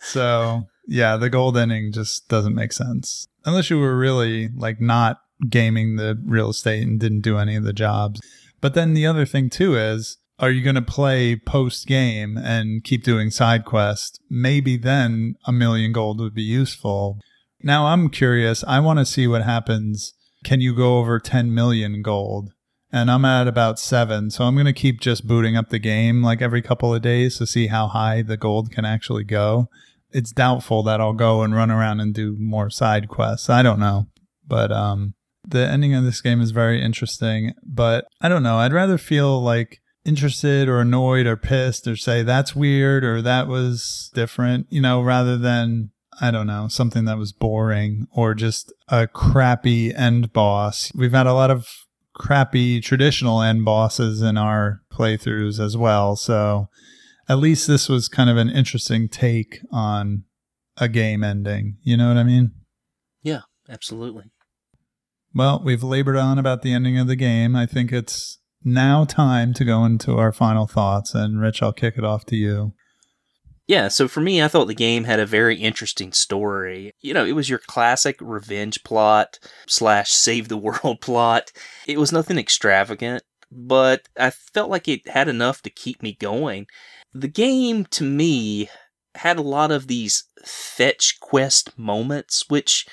So, 0.00 0.66
yeah, 0.86 1.16
the 1.16 1.30
gold 1.30 1.56
ending 1.56 1.92
just 1.92 2.28
doesn't 2.28 2.54
make 2.54 2.72
sense. 2.72 3.26
Unless 3.44 3.70
you 3.70 3.78
were 3.78 3.96
really 3.96 4.48
like 4.56 4.80
not 4.80 5.18
gaming 5.48 5.96
the 5.96 6.20
real 6.24 6.50
estate 6.50 6.82
and 6.82 6.98
didn't 6.98 7.20
do 7.20 7.38
any 7.38 7.56
of 7.56 7.64
the 7.64 7.72
jobs. 7.72 8.20
But 8.60 8.74
then 8.74 8.94
the 8.94 9.06
other 9.06 9.26
thing 9.26 9.50
too 9.50 9.76
is 9.76 10.18
are 10.38 10.50
you 10.50 10.62
going 10.62 10.74
to 10.74 10.82
play 10.82 11.36
post 11.36 11.86
game 11.86 12.36
and 12.36 12.82
keep 12.82 13.04
doing 13.04 13.30
side 13.30 13.64
quests? 13.64 14.18
Maybe 14.28 14.76
then 14.76 15.36
a 15.46 15.52
million 15.52 15.92
gold 15.92 16.18
would 16.20 16.34
be 16.34 16.42
useful. 16.42 17.20
Now 17.62 17.86
I'm 17.86 18.08
curious. 18.08 18.64
I 18.66 18.80
want 18.80 18.98
to 18.98 19.06
see 19.06 19.26
what 19.26 19.42
happens. 19.42 20.14
Can 20.44 20.60
you 20.60 20.74
go 20.74 20.98
over 20.98 21.20
10 21.20 21.54
million 21.54 22.02
gold? 22.02 22.50
And 22.92 23.10
I'm 23.10 23.24
at 23.24 23.48
about 23.48 23.78
seven. 23.78 24.30
So 24.30 24.44
I'm 24.44 24.54
going 24.54 24.66
to 24.66 24.72
keep 24.72 25.00
just 25.00 25.26
booting 25.26 25.56
up 25.56 25.70
the 25.70 25.78
game 25.78 26.22
like 26.22 26.42
every 26.42 26.62
couple 26.62 26.94
of 26.94 27.02
days 27.02 27.38
to 27.38 27.46
see 27.46 27.68
how 27.68 27.88
high 27.88 28.22
the 28.22 28.36
gold 28.36 28.70
can 28.70 28.84
actually 28.84 29.24
go. 29.24 29.68
It's 30.14 30.32
doubtful 30.32 30.82
that 30.84 31.00
I'll 31.00 31.12
go 31.12 31.42
and 31.42 31.54
run 31.54 31.70
around 31.70 32.00
and 32.00 32.14
do 32.14 32.36
more 32.38 32.70
side 32.70 33.08
quests. 33.08 33.50
I 33.50 33.62
don't 33.62 33.80
know. 33.80 34.06
But 34.46 34.72
um, 34.72 35.14
the 35.46 35.66
ending 35.68 35.94
of 35.94 36.04
this 36.04 36.20
game 36.20 36.40
is 36.40 36.52
very 36.52 36.80
interesting. 36.80 37.52
But 37.62 38.06
I 38.20 38.28
don't 38.30 38.42
know. 38.42 38.56
I'd 38.56 38.72
rather 38.72 38.96
feel 38.96 39.42
like 39.42 39.80
interested 40.04 40.68
or 40.68 40.80
annoyed 40.80 41.26
or 41.26 41.36
pissed 41.36 41.86
or 41.86 41.96
say 41.96 42.22
that's 42.22 42.54
weird 42.54 43.04
or 43.04 43.22
that 43.22 43.48
was 43.48 44.10
different, 44.14 44.66
you 44.70 44.80
know, 44.80 45.00
rather 45.02 45.36
than, 45.36 45.90
I 46.20 46.30
don't 46.30 46.46
know, 46.46 46.68
something 46.68 47.06
that 47.06 47.18
was 47.18 47.32
boring 47.32 48.06
or 48.12 48.34
just 48.34 48.72
a 48.88 49.06
crappy 49.06 49.94
end 49.94 50.32
boss. 50.32 50.92
We've 50.94 51.12
had 51.12 51.26
a 51.26 51.34
lot 51.34 51.50
of 51.50 51.66
crappy 52.14 52.80
traditional 52.80 53.42
end 53.42 53.64
bosses 53.64 54.22
in 54.22 54.36
our 54.36 54.82
playthroughs 54.92 55.58
as 55.58 55.76
well. 55.76 56.16
So 56.16 56.68
at 57.28 57.38
least 57.38 57.66
this 57.66 57.88
was 57.88 58.08
kind 58.08 58.30
of 58.30 58.36
an 58.36 58.50
interesting 58.50 59.08
take 59.08 59.60
on 59.70 60.24
a 60.76 60.88
game 60.88 61.22
ending. 61.24 61.78
You 61.82 61.96
know 61.96 62.08
what 62.08 62.16
I 62.16 62.24
mean? 62.24 62.52
Yeah, 63.22 63.42
absolutely. 63.68 64.30
Well, 65.34 65.62
we've 65.64 65.82
labored 65.82 66.16
on 66.16 66.38
about 66.38 66.62
the 66.62 66.72
ending 66.72 66.98
of 66.98 67.06
the 67.06 67.16
game. 67.16 67.56
I 67.56 67.66
think 67.66 67.92
it's 67.92 68.38
now 68.64 69.04
time 69.04 69.52
to 69.54 69.64
go 69.64 69.84
into 69.84 70.16
our 70.16 70.32
final 70.32 70.66
thoughts. 70.66 71.14
And 71.14 71.40
Rich, 71.40 71.62
I'll 71.62 71.72
kick 71.72 71.94
it 71.98 72.04
off 72.04 72.24
to 72.26 72.36
you. 72.36 72.72
Yeah, 73.66 73.88
so 73.88 74.08
for 74.08 74.20
me, 74.20 74.42
I 74.42 74.48
thought 74.48 74.66
the 74.66 74.74
game 74.74 75.04
had 75.04 75.20
a 75.20 75.26
very 75.26 75.56
interesting 75.56 76.12
story. 76.12 76.92
You 77.00 77.14
know, 77.14 77.24
it 77.24 77.32
was 77.32 77.48
your 77.48 77.58
classic 77.58 78.16
revenge 78.20 78.84
plot 78.84 79.38
slash 79.66 80.10
save 80.10 80.48
the 80.48 80.58
world 80.58 81.00
plot. 81.00 81.50
It 81.86 81.98
was 81.98 82.12
nothing 82.12 82.38
extravagant, 82.38 83.22
but 83.50 84.02
I 84.18 84.30
felt 84.30 84.70
like 84.70 84.86
it 84.86 85.08
had 85.08 85.28
enough 85.28 85.62
to 85.62 85.70
keep 85.70 86.02
me 86.02 86.14
going. 86.20 86.66
The 87.14 87.28
game, 87.28 87.86
to 87.86 88.04
me, 88.04 88.68
had 89.14 89.38
a 89.38 89.42
lot 89.42 89.70
of 89.70 89.86
these 89.86 90.24
fetch 90.44 91.20
quest 91.20 91.78
moments, 91.78 92.44
which 92.48 92.86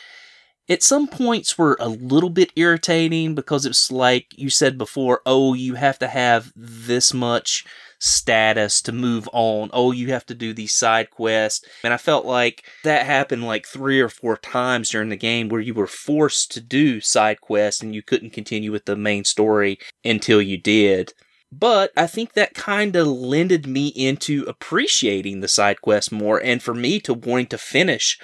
at 0.69 0.83
some 0.83 1.08
points 1.08 1.58
were 1.58 1.75
a 1.80 1.90
little 1.90 2.30
bit 2.30 2.51
irritating 2.56 3.35
because 3.35 3.66
it's 3.66 3.91
like 3.91 4.27
you 4.35 4.50
said 4.50 4.77
before, 4.77 5.22
oh, 5.25 5.53
you 5.53 5.74
have 5.74 5.98
to 6.00 6.08
have 6.08 6.53
this 6.56 7.14
much 7.14 7.66
status 8.00 8.82
to 8.82 8.91
move 8.91 9.27
on. 9.33 9.69
Oh, 9.74 9.91
you 9.91 10.11
have 10.11 10.25
to 10.27 10.35
do 10.35 10.53
these 10.53 10.74
side 10.74 11.09
quests. 11.11 11.66
And 11.83 11.93
I 11.93 11.98
felt 11.98 12.25
like 12.25 12.64
that 12.83 13.06
happened 13.06 13.43
like 13.43 13.66
three 13.66 14.00
or 14.00 14.09
four 14.09 14.38
times 14.38 14.90
during 14.90 15.09
the 15.09 15.16
game 15.16 15.50
where 15.50 15.61
you 15.61 15.74
were 15.74 15.88
forced 15.88 16.51
to 16.51 16.61
do 16.61 17.01
side 17.01 17.41
quests 17.41 17.82
and 17.82 17.93
you 17.93 18.01
couldn't 18.01 18.32
continue 18.32 18.72
with 18.72 18.85
the 18.85 18.95
main 18.95 19.24
story 19.24 19.77
until 20.06 20.41
you 20.41 20.58
did. 20.58 21.14
But 21.51 21.91
I 21.97 22.07
think 22.07 22.33
that 22.33 22.53
kind 22.53 22.95
of 22.95 23.07
lended 23.07 23.67
me 23.67 23.88
into 23.89 24.45
appreciating 24.47 25.41
the 25.41 25.47
side 25.47 25.81
quests 25.81 26.11
more 26.11 26.41
and 26.41 26.63
for 26.63 26.73
me 26.73 26.99
to 27.01 27.13
wanting 27.13 27.47
to 27.47 27.57
finish 27.57 28.17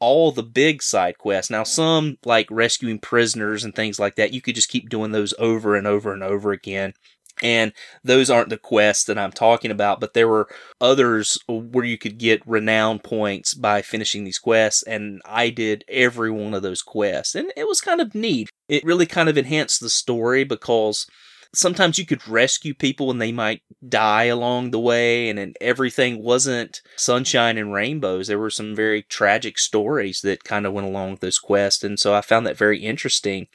all 0.00 0.32
the 0.32 0.42
big 0.42 0.82
side 0.82 1.18
quests. 1.18 1.50
Now, 1.50 1.62
some 1.62 2.16
like 2.24 2.48
rescuing 2.50 2.98
prisoners 2.98 3.64
and 3.64 3.74
things 3.74 4.00
like 4.00 4.16
that, 4.16 4.32
you 4.32 4.40
could 4.40 4.54
just 4.54 4.70
keep 4.70 4.88
doing 4.88 5.12
those 5.12 5.34
over 5.38 5.76
and 5.76 5.86
over 5.86 6.12
and 6.12 6.22
over 6.22 6.52
again. 6.52 6.94
And 7.42 7.72
those 8.02 8.28
aren't 8.28 8.50
the 8.50 8.58
quests 8.58 9.04
that 9.04 9.18
I'm 9.18 9.32
talking 9.32 9.70
about, 9.70 10.00
but 10.00 10.12
there 10.14 10.28
were 10.28 10.48
others 10.80 11.38
where 11.48 11.84
you 11.84 11.96
could 11.96 12.18
get 12.18 12.46
renown 12.46 12.98
points 12.98 13.54
by 13.54 13.82
finishing 13.82 14.24
these 14.24 14.38
quests. 14.38 14.82
And 14.82 15.22
I 15.24 15.50
did 15.50 15.84
every 15.88 16.30
one 16.30 16.54
of 16.54 16.62
those 16.62 16.82
quests. 16.82 17.34
And 17.34 17.52
it 17.56 17.66
was 17.66 17.80
kind 17.80 18.00
of 18.00 18.14
neat. 18.14 18.50
It 18.68 18.84
really 18.84 19.06
kind 19.06 19.28
of 19.28 19.38
enhanced 19.38 19.80
the 19.80 19.90
story 19.90 20.44
because 20.44 21.06
sometimes 21.54 21.98
you 21.98 22.06
could 22.06 22.26
rescue 22.28 22.74
people 22.74 23.10
and 23.10 23.20
they 23.20 23.32
might 23.32 23.62
die 23.88 24.24
along 24.24 24.70
the 24.70 24.80
way 24.80 25.28
and, 25.28 25.38
and 25.38 25.56
everything 25.60 26.22
wasn't 26.22 26.80
sunshine 26.96 27.58
and 27.58 27.72
rainbows. 27.72 28.28
There 28.28 28.38
were 28.38 28.50
some 28.50 28.74
very 28.74 29.02
tragic 29.02 29.58
stories 29.58 30.20
that 30.22 30.44
kind 30.44 30.66
of 30.66 30.72
went 30.72 30.86
along 30.86 31.12
with 31.12 31.20
those 31.20 31.38
quests 31.38 31.82
and 31.82 31.98
so 31.98 32.14
i 32.14 32.20
found 32.20 32.46
that 32.46 32.56
very 32.56 32.78
interesting. 32.80 33.48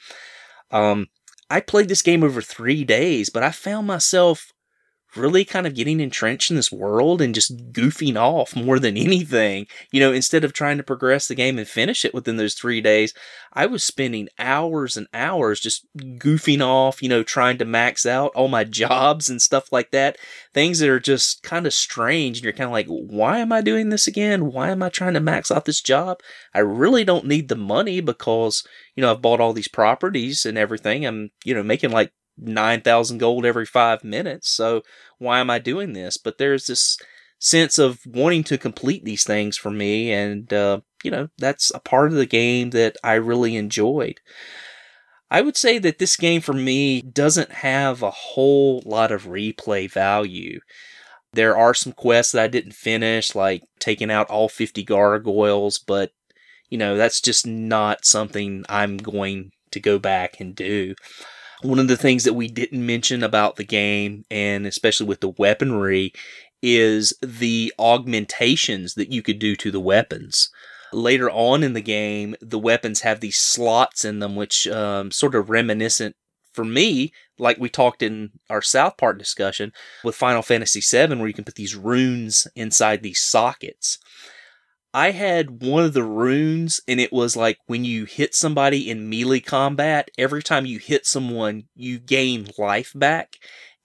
Um, 0.70 1.08
i 1.48 1.60
played 1.60 1.88
this 1.88 2.02
game 2.02 2.24
over 2.24 2.42
three 2.42 2.82
days 2.84 3.30
but 3.30 3.44
i 3.44 3.50
found 3.52 3.86
myself 3.86 4.52
really 5.16 5.44
kind 5.44 5.66
of 5.66 5.74
getting 5.74 6.00
entrenched 6.00 6.50
in 6.50 6.56
this 6.56 6.72
world 6.72 7.20
and 7.20 7.34
just 7.34 7.72
goofing 7.72 8.16
off 8.16 8.54
more 8.56 8.78
than 8.78 8.96
anything. 8.96 9.66
You 9.92 10.00
know, 10.00 10.12
instead 10.12 10.44
of 10.44 10.52
trying 10.52 10.76
to 10.76 10.82
progress 10.82 11.28
the 11.28 11.34
game 11.34 11.58
and 11.58 11.66
finish 11.66 12.04
it 12.04 12.14
within 12.14 12.36
those 12.36 12.54
three 12.54 12.80
days, 12.80 13.14
I 13.52 13.66
was 13.66 13.82
spending 13.82 14.28
hours 14.38 14.96
and 14.96 15.06
hours 15.14 15.60
just 15.60 15.86
goofing 15.96 16.60
off, 16.60 17.02
you 17.02 17.08
know, 17.08 17.22
trying 17.22 17.58
to 17.58 17.64
max 17.64 18.04
out 18.04 18.32
all 18.34 18.48
my 18.48 18.64
jobs 18.76 19.30
and 19.30 19.40
stuff 19.40 19.72
like 19.72 19.90
that. 19.92 20.18
Things 20.52 20.78
that 20.80 20.88
are 20.88 21.00
just 21.00 21.42
kind 21.42 21.66
of 21.66 21.74
strange. 21.74 22.38
And 22.38 22.44
you're 22.44 22.52
kind 22.52 22.68
of 22.68 22.72
like, 22.72 22.86
why 22.88 23.38
am 23.38 23.52
I 23.52 23.62
doing 23.62 23.88
this 23.88 24.06
again? 24.06 24.52
Why 24.52 24.70
am 24.70 24.82
I 24.82 24.88
trying 24.88 25.14
to 25.14 25.20
max 25.20 25.50
out 25.50 25.64
this 25.64 25.80
job? 25.80 26.20
I 26.54 26.58
really 26.60 27.04
don't 27.04 27.26
need 27.26 27.48
the 27.48 27.56
money 27.56 28.00
because, 28.00 28.66
you 28.94 29.00
know, 29.00 29.12
I've 29.12 29.22
bought 29.22 29.40
all 29.40 29.52
these 29.52 29.68
properties 29.68 30.44
and 30.44 30.58
everything. 30.58 31.06
I'm, 31.06 31.30
you 31.44 31.54
know, 31.54 31.62
making 31.62 31.90
like 31.90 32.12
9,000 32.38 33.18
gold 33.18 33.44
every 33.44 33.66
five 33.66 34.04
minutes. 34.04 34.50
So 34.50 34.82
why 35.18 35.40
am 35.40 35.50
I 35.50 35.58
doing 35.58 35.92
this? 35.92 36.16
But 36.16 36.38
there's 36.38 36.66
this 36.66 36.98
sense 37.38 37.78
of 37.78 38.00
wanting 38.06 38.44
to 38.44 38.58
complete 38.58 39.04
these 39.04 39.24
things 39.24 39.56
for 39.56 39.70
me. 39.70 40.12
And, 40.12 40.52
uh, 40.52 40.80
you 41.02 41.10
know, 41.10 41.28
that's 41.38 41.70
a 41.74 41.80
part 41.80 42.08
of 42.08 42.16
the 42.16 42.26
game 42.26 42.70
that 42.70 42.96
I 43.04 43.14
really 43.14 43.56
enjoyed. 43.56 44.20
I 45.30 45.40
would 45.40 45.56
say 45.56 45.78
that 45.78 45.98
this 45.98 46.16
game 46.16 46.40
for 46.40 46.52
me 46.52 47.02
doesn't 47.02 47.50
have 47.50 48.02
a 48.02 48.10
whole 48.10 48.82
lot 48.84 49.10
of 49.10 49.24
replay 49.24 49.90
value. 49.90 50.60
There 51.32 51.56
are 51.56 51.74
some 51.74 51.92
quests 51.92 52.32
that 52.32 52.44
I 52.44 52.48
didn't 52.48 52.72
finish, 52.72 53.34
like 53.34 53.62
taking 53.80 54.10
out 54.10 54.30
all 54.30 54.48
50 54.48 54.84
gargoyles, 54.84 55.78
but, 55.78 56.12
you 56.70 56.78
know, 56.78 56.96
that's 56.96 57.20
just 57.20 57.46
not 57.46 58.04
something 58.04 58.64
I'm 58.68 58.96
going 58.96 59.50
to 59.72 59.80
go 59.80 59.98
back 59.98 60.40
and 60.40 60.54
do. 60.54 60.94
One 61.62 61.78
of 61.78 61.88
the 61.88 61.96
things 61.96 62.24
that 62.24 62.34
we 62.34 62.48
didn't 62.48 62.84
mention 62.84 63.22
about 63.22 63.56
the 63.56 63.64
game, 63.64 64.24
and 64.30 64.66
especially 64.66 65.06
with 65.06 65.20
the 65.20 65.30
weaponry, 65.30 66.12
is 66.62 67.14
the 67.22 67.72
augmentations 67.78 68.94
that 68.94 69.12
you 69.12 69.22
could 69.22 69.38
do 69.38 69.56
to 69.56 69.70
the 69.70 69.80
weapons. 69.80 70.50
Later 70.92 71.30
on 71.30 71.62
in 71.62 71.72
the 71.72 71.80
game, 71.80 72.36
the 72.40 72.58
weapons 72.58 73.00
have 73.00 73.20
these 73.20 73.38
slots 73.38 74.04
in 74.04 74.18
them, 74.18 74.36
which 74.36 74.66
um, 74.68 75.10
sort 75.10 75.34
of 75.34 75.50
reminiscent 75.50 76.16
for 76.52 76.64
me, 76.64 77.12
like 77.38 77.58
we 77.58 77.68
talked 77.68 78.02
in 78.02 78.30
our 78.48 78.62
South 78.62 78.96
Park 78.96 79.18
discussion 79.18 79.72
with 80.02 80.16
Final 80.16 80.42
Fantasy 80.42 80.80
VII, 80.80 81.16
where 81.16 81.28
you 81.28 81.34
can 81.34 81.44
put 81.44 81.54
these 81.54 81.76
runes 81.76 82.48
inside 82.56 83.02
these 83.02 83.20
sockets. 83.20 83.98
I 84.96 85.10
had 85.10 85.62
one 85.62 85.84
of 85.84 85.92
the 85.92 86.02
runes, 86.02 86.80
and 86.88 86.98
it 86.98 87.12
was 87.12 87.36
like 87.36 87.58
when 87.66 87.84
you 87.84 88.06
hit 88.06 88.34
somebody 88.34 88.88
in 88.88 89.10
melee 89.10 89.40
combat, 89.40 90.10
every 90.16 90.42
time 90.42 90.64
you 90.64 90.78
hit 90.78 91.04
someone, 91.04 91.64
you 91.74 91.98
gain 91.98 92.48
life 92.56 92.92
back. 92.94 93.36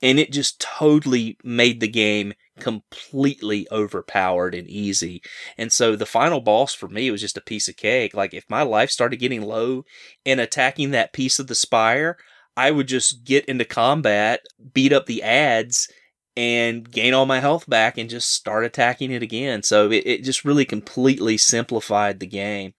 And 0.01 0.17
it 0.17 0.31
just 0.31 0.61
totally 0.61 1.37
made 1.43 1.81
the 1.81 1.89
game 1.89 2.31
completely 2.61 3.67
overpowered 3.73 4.55
and 4.55 4.69
easy. 4.69 5.21
And 5.57 5.73
so 5.73 5.97
the 5.97 6.05
final 6.05 6.39
boss 6.39 6.73
for 6.73 6.87
me 6.87 7.11
was 7.11 7.19
just 7.19 7.35
a 7.35 7.41
piece 7.41 7.67
of 7.67 7.75
cake. 7.75 8.13
Like 8.13 8.33
if 8.33 8.45
my 8.49 8.61
life 8.61 8.89
started 8.89 9.17
getting 9.17 9.41
low 9.41 9.83
and 10.25 10.39
attacking 10.39 10.91
that 10.91 11.11
piece 11.11 11.39
of 11.39 11.47
the 11.47 11.55
spire, 11.55 12.15
I 12.55 12.71
would 12.71 12.87
just 12.87 13.25
get 13.25 13.43
into 13.47 13.65
combat, 13.65 14.39
beat 14.73 14.93
up 14.93 15.07
the 15.07 15.23
ads, 15.23 15.89
and 16.37 16.89
gain 16.89 17.13
all 17.13 17.25
my 17.25 17.39
health 17.39 17.69
back 17.69 17.97
and 17.97 18.09
just 18.09 18.31
start 18.31 18.63
attacking 18.63 19.11
it 19.11 19.23
again. 19.23 19.63
So 19.63 19.91
it, 19.91 20.03
it 20.05 20.23
just 20.23 20.45
really 20.45 20.65
completely 20.65 21.37
simplified 21.37 22.19
the 22.19 22.27
game. 22.27 22.73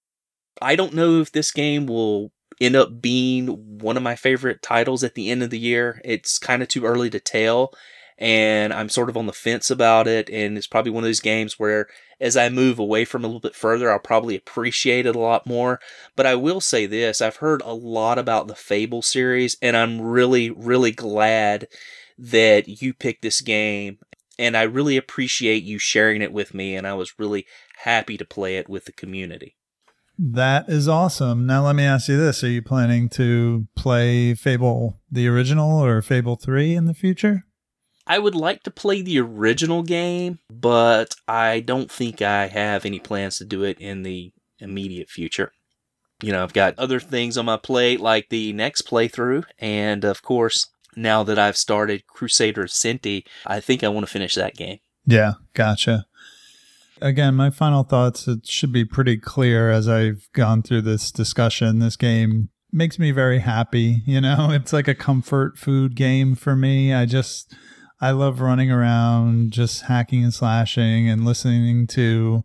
I 0.60 0.76
don't 0.76 0.94
know 0.94 1.20
if 1.20 1.32
this 1.32 1.50
game 1.50 1.86
will 1.86 2.32
end 2.60 2.76
up 2.76 3.02
being 3.02 3.78
one 3.78 3.96
of 3.96 4.02
my 4.02 4.16
favorite 4.16 4.62
titles 4.62 5.02
at 5.02 5.14
the 5.14 5.30
end 5.30 5.42
of 5.42 5.50
the 5.50 5.58
year. 5.58 6.00
It's 6.04 6.38
kind 6.38 6.62
of 6.62 6.68
too 6.68 6.84
early 6.84 7.10
to 7.10 7.20
tell, 7.20 7.74
and 8.18 8.72
I'm 8.72 8.88
sort 8.88 9.10
of 9.10 9.16
on 9.16 9.26
the 9.26 9.32
fence 9.32 9.70
about 9.70 10.06
it. 10.06 10.30
And 10.30 10.56
it's 10.56 10.66
probably 10.66 10.92
one 10.92 11.04
of 11.04 11.08
those 11.08 11.20
games 11.20 11.58
where, 11.58 11.88
as 12.20 12.36
I 12.36 12.48
move 12.48 12.78
away 12.78 13.04
from 13.04 13.24
a 13.24 13.26
little 13.26 13.40
bit 13.40 13.56
further, 13.56 13.90
I'll 13.90 13.98
probably 13.98 14.36
appreciate 14.36 15.06
it 15.06 15.16
a 15.16 15.20
lot 15.20 15.46
more. 15.46 15.80
But 16.14 16.26
I 16.26 16.36
will 16.36 16.60
say 16.60 16.86
this 16.86 17.20
I've 17.20 17.36
heard 17.36 17.62
a 17.62 17.74
lot 17.74 18.18
about 18.18 18.46
the 18.46 18.54
Fable 18.54 19.02
series, 19.02 19.56
and 19.60 19.76
I'm 19.76 20.00
really, 20.00 20.50
really 20.50 20.92
glad 20.92 21.66
that 22.22 22.68
you 22.68 22.94
picked 22.94 23.22
this 23.22 23.40
game 23.40 23.98
and 24.38 24.56
I 24.56 24.62
really 24.62 24.96
appreciate 24.96 25.64
you 25.64 25.78
sharing 25.78 26.22
it 26.22 26.32
with 26.32 26.54
me 26.54 26.76
and 26.76 26.86
I 26.86 26.94
was 26.94 27.18
really 27.18 27.46
happy 27.78 28.16
to 28.16 28.24
play 28.24 28.56
it 28.56 28.68
with 28.68 28.84
the 28.84 28.92
community. 28.92 29.56
That 30.18 30.68
is 30.68 30.86
awesome. 30.88 31.46
Now 31.46 31.66
let 31.66 31.74
me 31.74 31.84
ask 31.84 32.08
you 32.08 32.16
this: 32.16 32.44
Are 32.44 32.48
you 32.48 32.62
planning 32.62 33.08
to 33.10 33.66
play 33.74 34.34
Fable 34.34 35.00
the 35.10 35.26
original 35.26 35.82
or 35.82 36.00
Fable 36.02 36.36
3 36.36 36.76
in 36.76 36.84
the 36.84 36.94
future? 36.94 37.44
I 38.06 38.18
would 38.18 38.34
like 38.34 38.62
to 38.64 38.70
play 38.70 39.00
the 39.00 39.18
original 39.20 39.82
game, 39.82 40.38
but 40.50 41.14
I 41.26 41.60
don't 41.60 41.90
think 41.90 42.20
I 42.20 42.48
have 42.48 42.84
any 42.84 42.98
plans 42.98 43.38
to 43.38 43.44
do 43.44 43.62
it 43.62 43.80
in 43.80 44.02
the 44.02 44.32
immediate 44.58 45.08
future. 45.08 45.52
You 46.22 46.32
know, 46.32 46.42
I've 46.42 46.52
got 46.52 46.78
other 46.78 47.00
things 47.00 47.36
on 47.36 47.46
my 47.46 47.56
plate 47.56 48.00
like 48.00 48.28
the 48.28 48.52
next 48.52 48.86
playthrough, 48.86 49.44
and 49.58 50.04
of 50.04 50.22
course, 50.22 50.68
now 50.96 51.22
that 51.22 51.38
I've 51.38 51.56
started 51.56 52.06
Crusader 52.06 52.64
Cinti, 52.64 53.24
I 53.46 53.60
think 53.60 53.82
I 53.82 53.88
want 53.88 54.06
to 54.06 54.12
finish 54.12 54.34
that 54.34 54.54
game. 54.54 54.78
Yeah, 55.06 55.34
gotcha. 55.54 56.06
Again, 57.00 57.34
my 57.34 57.50
final 57.50 57.82
thoughts 57.82 58.28
it 58.28 58.46
should 58.46 58.72
be 58.72 58.84
pretty 58.84 59.16
clear 59.16 59.70
as 59.70 59.88
I've 59.88 60.28
gone 60.32 60.62
through 60.62 60.82
this 60.82 61.10
discussion. 61.10 61.80
This 61.80 61.96
game 61.96 62.50
makes 62.70 62.98
me 62.98 63.10
very 63.10 63.40
happy, 63.40 64.02
you 64.06 64.20
know? 64.20 64.50
It's 64.52 64.72
like 64.72 64.88
a 64.88 64.94
comfort 64.94 65.58
food 65.58 65.96
game 65.96 66.34
for 66.34 66.54
me. 66.54 66.94
I 66.94 67.06
just 67.06 67.54
I 68.00 68.12
love 68.12 68.40
running 68.40 68.70
around 68.70 69.52
just 69.52 69.82
hacking 69.82 70.22
and 70.22 70.34
slashing 70.34 71.08
and 71.08 71.24
listening 71.24 71.86
to 71.88 72.42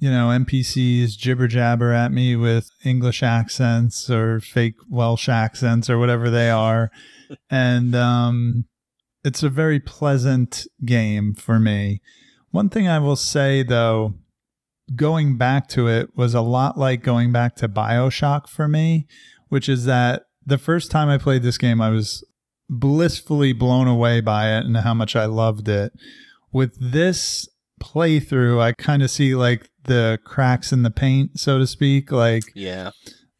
you 0.00 0.10
know, 0.10 0.28
NPCs 0.28 1.16
jibber 1.18 1.46
jabber 1.46 1.92
at 1.92 2.10
me 2.10 2.34
with 2.34 2.70
English 2.84 3.22
accents 3.22 4.08
or 4.08 4.40
fake 4.40 4.76
Welsh 4.88 5.28
accents 5.28 5.90
or 5.90 5.98
whatever 5.98 6.30
they 6.30 6.48
are. 6.48 6.90
And 7.50 7.94
um, 7.94 8.64
it's 9.24 9.42
a 9.42 9.48
very 9.48 9.80
pleasant 9.80 10.66
game 10.84 11.34
for 11.34 11.58
me. 11.58 12.00
One 12.50 12.68
thing 12.68 12.88
I 12.88 12.98
will 12.98 13.16
say 13.16 13.62
though, 13.62 14.14
going 14.96 15.36
back 15.36 15.68
to 15.68 15.88
it 15.88 16.16
was 16.16 16.34
a 16.34 16.40
lot 16.40 16.76
like 16.76 17.02
going 17.02 17.32
back 17.32 17.54
to 17.56 17.68
Bioshock 17.68 18.48
for 18.48 18.66
me, 18.66 19.06
which 19.48 19.68
is 19.68 19.84
that 19.84 20.24
the 20.44 20.58
first 20.58 20.90
time 20.90 21.08
I 21.08 21.18
played 21.18 21.42
this 21.42 21.58
game, 21.58 21.80
I 21.80 21.90
was 21.90 22.24
blissfully 22.68 23.52
blown 23.52 23.86
away 23.86 24.20
by 24.20 24.56
it 24.56 24.64
and 24.64 24.76
how 24.78 24.94
much 24.94 25.14
I 25.14 25.26
loved 25.26 25.68
it. 25.68 25.92
With 26.52 26.76
this 26.80 27.48
playthrough, 27.80 28.60
I 28.60 28.72
kind 28.72 29.02
of 29.02 29.10
see 29.10 29.34
like 29.34 29.68
the 29.84 30.18
cracks 30.24 30.72
in 30.72 30.82
the 30.82 30.90
paint, 30.90 31.38
so 31.38 31.58
to 31.58 31.66
speak. 31.66 32.10
Like, 32.10 32.44
Yeah. 32.54 32.90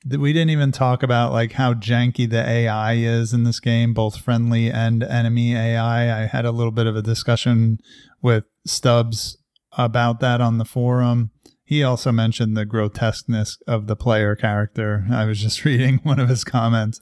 We 0.06 0.32
didn't 0.32 0.50
even 0.50 0.72
talk 0.72 1.02
about 1.02 1.32
like 1.32 1.52
how 1.52 1.74
janky 1.74 2.28
the 2.28 2.46
AI 2.46 2.94
is 2.94 3.32
in 3.32 3.44
this 3.44 3.60
game, 3.60 3.92
both 3.92 4.16
friendly 4.16 4.70
and 4.70 5.02
enemy 5.02 5.54
AI. 5.54 6.22
I 6.22 6.26
had 6.26 6.44
a 6.44 6.52
little 6.52 6.72
bit 6.72 6.86
of 6.86 6.96
a 6.96 7.02
discussion 7.02 7.78
with 8.22 8.44
Stubbs 8.66 9.36
about 9.72 10.20
that 10.20 10.40
on 10.40 10.58
the 10.58 10.64
forum. 10.64 11.30
He 11.64 11.84
also 11.84 12.10
mentioned 12.10 12.56
the 12.56 12.64
grotesqueness 12.64 13.58
of 13.66 13.86
the 13.86 13.96
player 13.96 14.34
character. 14.34 15.06
I 15.10 15.26
was 15.26 15.40
just 15.40 15.64
reading 15.64 16.00
one 16.02 16.18
of 16.18 16.28
his 16.28 16.44
comments. 16.44 16.98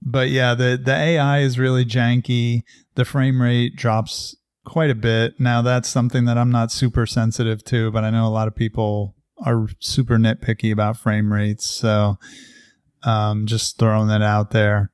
But 0.00 0.30
yeah, 0.30 0.54
the 0.54 0.80
the 0.82 0.94
AI 0.94 1.40
is 1.40 1.58
really 1.58 1.84
janky. 1.84 2.62
The 2.94 3.04
frame 3.04 3.42
rate 3.42 3.74
drops 3.74 4.36
quite 4.64 4.90
a 4.90 4.94
bit. 4.94 5.40
Now 5.40 5.60
that's 5.62 5.88
something 5.88 6.24
that 6.26 6.38
I'm 6.38 6.50
not 6.50 6.70
super 6.70 7.06
sensitive 7.06 7.64
to, 7.64 7.90
but 7.90 8.04
I 8.04 8.10
know 8.10 8.26
a 8.26 8.28
lot 8.28 8.48
of 8.48 8.54
people 8.54 9.15
are 9.38 9.68
super 9.80 10.16
nitpicky 10.16 10.72
about 10.72 10.96
frame 10.96 11.32
rates. 11.32 11.66
So 11.66 12.18
um, 13.02 13.46
just 13.46 13.78
throwing 13.78 14.08
that 14.08 14.22
out 14.22 14.50
there. 14.50 14.90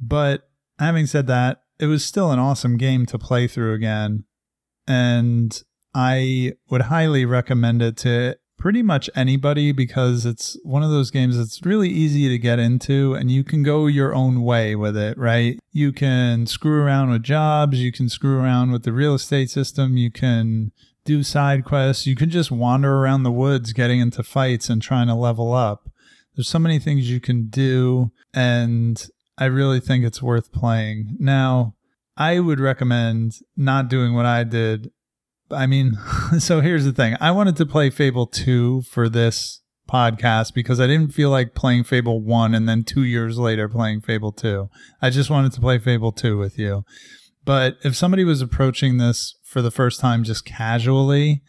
But 0.00 0.48
having 0.78 1.06
said 1.06 1.26
that, 1.28 1.62
it 1.78 1.86
was 1.86 2.04
still 2.04 2.30
an 2.30 2.38
awesome 2.38 2.76
game 2.76 3.06
to 3.06 3.18
play 3.18 3.46
through 3.46 3.74
again. 3.74 4.24
And 4.86 5.62
I 5.94 6.52
would 6.70 6.82
highly 6.82 7.24
recommend 7.24 7.82
it 7.82 7.96
to 7.98 8.36
pretty 8.58 8.82
much 8.82 9.10
anybody 9.14 9.72
because 9.72 10.24
it's 10.24 10.56
one 10.62 10.82
of 10.82 10.90
those 10.90 11.10
games 11.10 11.36
that's 11.36 11.60
really 11.64 11.88
easy 11.88 12.28
to 12.28 12.38
get 12.38 12.58
into 12.58 13.12
and 13.14 13.30
you 13.30 13.44
can 13.44 13.62
go 13.62 13.86
your 13.86 14.14
own 14.14 14.42
way 14.42 14.74
with 14.74 14.96
it, 14.96 15.18
right? 15.18 15.58
You 15.72 15.92
can 15.92 16.46
screw 16.46 16.82
around 16.82 17.10
with 17.10 17.22
jobs, 17.22 17.80
you 17.80 17.92
can 17.92 18.08
screw 18.08 18.38
around 18.38 18.72
with 18.72 18.84
the 18.84 18.92
real 18.92 19.14
estate 19.14 19.50
system, 19.50 19.96
you 19.96 20.10
can 20.10 20.72
do 21.04 21.22
side 21.22 21.64
quests, 21.64 22.06
you 22.06 22.16
can 22.16 22.30
just 22.30 22.50
wander 22.50 22.96
around 22.96 23.22
the 23.22 23.32
woods 23.32 23.72
getting 23.72 24.00
into 24.00 24.22
fights 24.22 24.68
and 24.68 24.80
trying 24.80 25.06
to 25.08 25.14
level 25.14 25.52
up. 25.52 25.88
There's 26.34 26.48
so 26.48 26.58
many 26.58 26.78
things 26.78 27.10
you 27.10 27.20
can 27.20 27.48
do 27.48 28.10
and 28.32 29.06
I 29.36 29.46
really 29.46 29.80
think 29.80 30.04
it's 30.04 30.22
worth 30.22 30.52
playing. 30.52 31.16
Now, 31.18 31.74
I 32.16 32.40
would 32.40 32.60
recommend 32.60 33.34
not 33.56 33.88
doing 33.88 34.14
what 34.14 34.26
I 34.26 34.44
did 34.44 34.90
I 35.50 35.66
mean, 35.66 35.98
so 36.38 36.60
here's 36.60 36.84
the 36.84 36.92
thing. 36.92 37.16
I 37.20 37.30
wanted 37.30 37.56
to 37.56 37.66
play 37.66 37.90
Fable 37.90 38.26
2 38.26 38.82
for 38.82 39.08
this 39.08 39.60
podcast 39.88 40.54
because 40.54 40.80
I 40.80 40.86
didn't 40.86 41.12
feel 41.12 41.30
like 41.30 41.54
playing 41.54 41.84
Fable 41.84 42.20
1 42.22 42.54
and 42.54 42.68
then 42.68 42.84
2 42.84 43.02
years 43.02 43.38
later 43.38 43.68
playing 43.68 44.00
Fable 44.00 44.32
2. 44.32 44.68
I 45.02 45.10
just 45.10 45.30
wanted 45.30 45.52
to 45.52 45.60
play 45.60 45.78
Fable 45.78 46.12
2 46.12 46.38
with 46.38 46.58
you. 46.58 46.84
But 47.44 47.76
if 47.84 47.94
somebody 47.94 48.24
was 48.24 48.40
approaching 48.40 48.96
this 48.96 49.36
for 49.54 49.62
the 49.62 49.70
first 49.70 50.00
time 50.00 50.24
just 50.24 50.44
casually, 50.44 51.40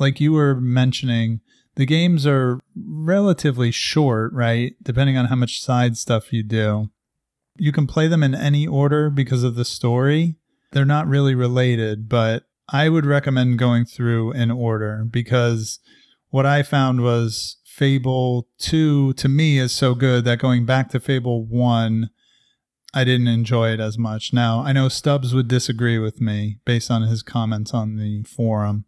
like 0.00 0.20
you 0.20 0.32
were 0.32 0.60
mentioning, 0.60 1.40
the 1.76 1.86
games 1.86 2.26
are 2.26 2.58
relatively 2.74 3.70
short, 3.70 4.32
right? 4.32 4.74
Depending 4.82 5.16
on 5.16 5.26
how 5.26 5.36
much 5.36 5.62
side 5.62 5.96
stuff 5.96 6.32
you 6.32 6.42
do. 6.42 6.90
You 7.56 7.70
can 7.70 7.86
play 7.86 8.08
them 8.08 8.24
in 8.24 8.34
any 8.34 8.66
order 8.66 9.10
because 9.10 9.44
of 9.44 9.54
the 9.54 9.64
story. 9.64 10.34
They're 10.72 10.84
not 10.84 11.06
really 11.06 11.36
related, 11.36 12.08
but 12.08 12.42
I 12.68 12.88
would 12.88 13.06
recommend 13.06 13.60
going 13.60 13.84
through 13.84 14.32
in 14.32 14.50
order 14.50 15.06
because 15.08 15.78
what 16.30 16.46
I 16.46 16.64
found 16.64 17.00
was 17.00 17.58
Fable 17.64 18.48
2 18.58 19.12
to 19.12 19.28
me 19.28 19.58
is 19.58 19.70
so 19.70 19.94
good 19.94 20.24
that 20.24 20.40
going 20.40 20.66
back 20.66 20.90
to 20.90 20.98
Fable 20.98 21.46
1, 21.46 22.10
I 22.96 23.04
didn't 23.04 23.28
enjoy 23.28 23.74
it 23.74 23.78
as 23.78 23.98
much. 23.98 24.32
Now, 24.32 24.62
I 24.62 24.72
know 24.72 24.88
Stubbs 24.88 25.34
would 25.34 25.48
disagree 25.48 25.98
with 25.98 26.18
me 26.18 26.60
based 26.64 26.90
on 26.90 27.02
his 27.02 27.22
comments 27.22 27.74
on 27.74 27.96
the 27.96 28.22
forum, 28.22 28.86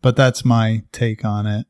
but 0.00 0.16
that's 0.16 0.46
my 0.46 0.84
take 0.92 1.26
on 1.26 1.46
it. 1.46 1.66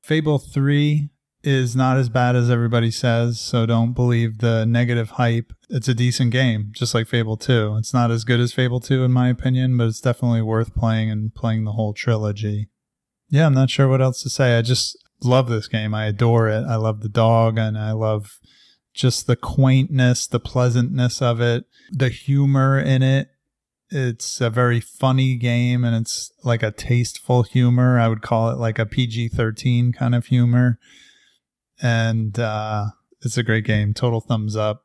Fable 0.00 0.38
3 0.38 1.10
is 1.42 1.74
not 1.74 1.96
as 1.96 2.08
bad 2.08 2.36
as 2.36 2.48
everybody 2.48 2.92
says, 2.92 3.40
so 3.40 3.66
don't 3.66 3.92
believe 3.92 4.38
the 4.38 4.64
negative 4.66 5.10
hype. 5.10 5.52
It's 5.68 5.88
a 5.88 5.94
decent 5.94 6.30
game, 6.30 6.70
just 6.70 6.94
like 6.94 7.08
Fable 7.08 7.36
2. 7.36 7.74
It's 7.78 7.92
not 7.92 8.12
as 8.12 8.22
good 8.22 8.38
as 8.38 8.52
Fable 8.52 8.78
2 8.78 9.02
in 9.02 9.10
my 9.10 9.30
opinion, 9.30 9.76
but 9.76 9.88
it's 9.88 10.00
definitely 10.00 10.42
worth 10.42 10.76
playing 10.76 11.10
and 11.10 11.34
playing 11.34 11.64
the 11.64 11.72
whole 11.72 11.92
trilogy. 11.92 12.68
Yeah, 13.28 13.46
I'm 13.46 13.54
not 13.54 13.70
sure 13.70 13.88
what 13.88 14.00
else 14.00 14.22
to 14.22 14.30
say. 14.30 14.56
I 14.56 14.62
just 14.62 14.96
love 15.24 15.48
this 15.48 15.66
game. 15.66 15.92
I 15.92 16.06
adore 16.06 16.48
it. 16.48 16.64
I 16.68 16.76
love 16.76 17.00
the 17.00 17.08
dog 17.08 17.58
and 17.58 17.76
I 17.76 17.90
love 17.90 18.38
just 18.98 19.28
the 19.28 19.36
quaintness, 19.36 20.26
the 20.26 20.40
pleasantness 20.40 21.22
of 21.22 21.40
it, 21.40 21.64
the 21.90 22.08
humor 22.08 22.78
in 22.78 23.02
it. 23.02 23.28
It's 23.90 24.40
a 24.40 24.50
very 24.50 24.80
funny 24.80 25.36
game 25.36 25.84
and 25.84 25.96
it's 25.96 26.32
like 26.44 26.62
a 26.62 26.72
tasteful 26.72 27.44
humor. 27.44 27.98
I 27.98 28.08
would 28.08 28.22
call 28.22 28.50
it 28.50 28.58
like 28.58 28.78
a 28.78 28.84
PG 28.84 29.28
13 29.28 29.92
kind 29.92 30.14
of 30.14 30.26
humor 30.26 30.78
and 31.80 32.38
uh, 32.38 32.86
it's 33.22 33.38
a 33.38 33.44
great 33.44 33.64
game. 33.64 33.94
Total 33.94 34.20
thumbs 34.20 34.56
up. 34.56 34.84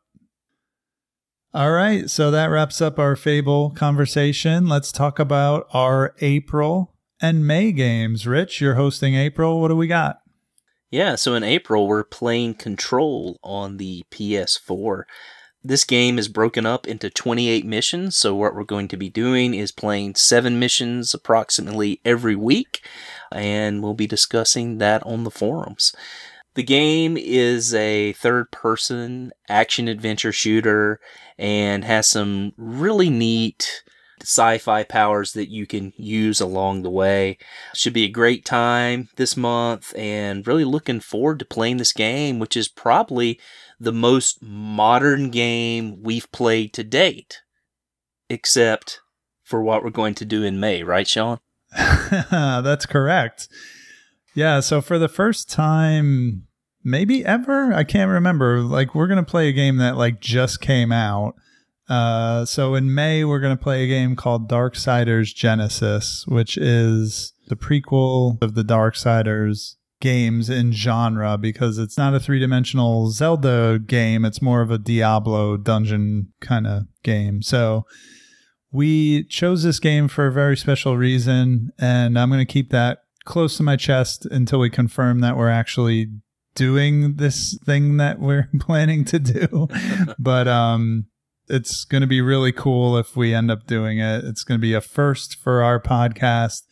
All 1.55 1.71
right, 1.71 2.09
so 2.09 2.31
that 2.31 2.47
wraps 2.47 2.81
up 2.81 2.97
our 2.97 3.15
Fable 3.15 3.71
conversation. 3.71 4.67
Let's 4.67 4.91
talk 4.91 5.19
about 5.19 5.67
our 5.71 6.15
April 6.19 6.95
and 7.21 7.45
May 7.45 7.71
games. 7.71 8.25
Rich, 8.25 8.59
you're 8.59 8.73
hosting 8.73 9.13
April. 9.15 9.61
What 9.61 9.67
do 9.67 9.75
we 9.75 9.85
got? 9.85 10.22
Yeah, 10.93 11.15
so 11.15 11.33
in 11.33 11.43
April, 11.43 11.87
we're 11.87 12.03
playing 12.03 12.53
Control 12.53 13.39
on 13.41 13.77
the 13.77 14.03
PS4. 14.11 15.05
This 15.63 15.85
game 15.85 16.19
is 16.19 16.27
broken 16.27 16.67
up 16.67 16.87
into 16.87 17.09
28 17.09 17.65
missions, 17.65 18.15
so 18.15 18.35
what 18.35 18.53
we're 18.53 18.63
going 18.63 18.87
to 18.89 18.95
be 18.95 19.09
doing 19.09 19.55
is 19.55 19.71
playing 19.71 20.13
seven 20.13 20.59
missions 20.59 21.11
approximately 21.15 21.99
every 22.05 22.35
week, 22.35 22.85
and 23.31 23.81
we'll 23.81 23.95
be 23.95 24.05
discussing 24.05 24.77
that 24.77 25.01
on 25.01 25.23
the 25.23 25.31
forums. 25.31 25.95
The 26.53 26.61
game 26.61 27.17
is 27.17 27.73
a 27.73 28.13
third 28.13 28.51
person 28.51 29.31
action 29.49 29.87
adventure 29.87 30.31
shooter 30.31 30.99
and 31.39 31.83
has 31.85 32.05
some 32.05 32.53
really 32.55 33.09
neat 33.09 33.82
sci 34.23 34.57
fi 34.57 34.83
powers 34.83 35.33
that 35.33 35.49
you 35.49 35.67
can 35.67 35.93
use 35.95 36.41
along 36.41 36.81
the 36.81 36.89
way. 36.89 37.37
Should 37.75 37.93
be 37.93 38.05
a 38.05 38.09
great 38.09 38.45
time 38.45 39.09
this 39.17 39.37
month 39.37 39.93
and 39.95 40.47
really 40.47 40.65
looking 40.65 40.99
forward 40.99 41.39
to 41.39 41.45
playing 41.45 41.77
this 41.77 41.93
game, 41.93 42.39
which 42.39 42.57
is 42.57 42.67
probably 42.67 43.39
the 43.79 43.93
most 43.93 44.41
modern 44.41 45.29
game 45.29 46.01
we've 46.01 46.31
played 46.31 46.73
to 46.73 46.83
date, 46.83 47.41
except 48.29 49.01
for 49.43 49.61
what 49.61 49.83
we're 49.83 49.89
going 49.89 50.15
to 50.15 50.25
do 50.25 50.43
in 50.43 50.59
May, 50.59 50.83
right, 50.83 51.07
Sean? 51.07 51.39
That's 52.31 52.85
correct. 52.85 53.47
Yeah, 54.35 54.61
so 54.61 54.81
for 54.81 54.97
the 54.97 55.09
first 55.09 55.49
time, 55.49 56.47
maybe 56.83 57.25
ever, 57.25 57.73
I 57.73 57.83
can't 57.83 58.11
remember. 58.11 58.61
Like 58.61 58.95
we're 58.95 59.07
gonna 59.07 59.23
play 59.23 59.49
a 59.49 59.53
game 59.53 59.77
that 59.77 59.97
like 59.97 60.19
just 60.19 60.61
came 60.61 60.91
out. 60.91 61.35
Uh, 61.93 62.43
so 62.43 62.73
in 62.73 62.91
May 62.91 63.23
we're 63.23 63.39
gonna 63.39 63.55
play 63.55 63.83
a 63.83 63.87
game 63.87 64.15
called 64.15 64.49
Darksiders 64.49 65.33
Genesis, 65.35 66.25
which 66.27 66.57
is 66.57 67.33
the 67.49 67.55
prequel 67.55 68.41
of 68.41 68.55
the 68.55 68.63
Darksiders 68.63 69.75
games 70.01 70.49
in 70.49 70.71
genre 70.71 71.37
because 71.37 71.77
it's 71.77 71.95
not 71.95 72.15
a 72.15 72.19
three 72.19 72.39
dimensional 72.39 73.11
Zelda 73.11 73.77
game. 73.77 74.25
It's 74.25 74.41
more 74.41 74.61
of 74.61 74.71
a 74.71 74.79
Diablo 74.79 75.55
dungeon 75.55 76.33
kind 76.41 76.65
of 76.65 76.87
game. 77.03 77.43
So 77.43 77.85
we 78.71 79.25
chose 79.25 79.61
this 79.61 79.79
game 79.79 80.07
for 80.07 80.25
a 80.25 80.31
very 80.31 80.57
special 80.57 80.97
reason, 80.97 81.71
and 81.77 82.17
I'm 82.17 82.29
going 82.29 82.45
to 82.45 82.51
keep 82.51 82.71
that 82.71 83.03
close 83.23 83.55
to 83.57 83.63
my 83.63 83.75
chest 83.75 84.25
until 84.25 84.57
we 84.57 84.71
confirm 84.71 85.19
that 85.19 85.37
we're 85.37 85.49
actually 85.49 86.07
doing 86.55 87.17
this 87.17 87.55
thing 87.63 87.97
that 87.97 88.19
we're 88.19 88.49
planning 88.59 89.05
to 89.05 89.19
do. 89.19 89.67
but 90.19 90.47
um 90.47 91.05
it's 91.53 91.85
going 91.85 92.01
to 92.01 92.07
be 92.07 92.19
really 92.19 92.51
cool 92.51 92.97
if 92.97 93.15
we 93.15 93.33
end 93.33 93.51
up 93.51 93.67
doing 93.67 93.99
it. 93.99 94.25
It's 94.25 94.43
going 94.43 94.59
to 94.59 94.61
be 94.61 94.73
a 94.73 94.81
first 94.81 95.35
for 95.35 95.61
our 95.61 95.79
podcast 95.79 96.63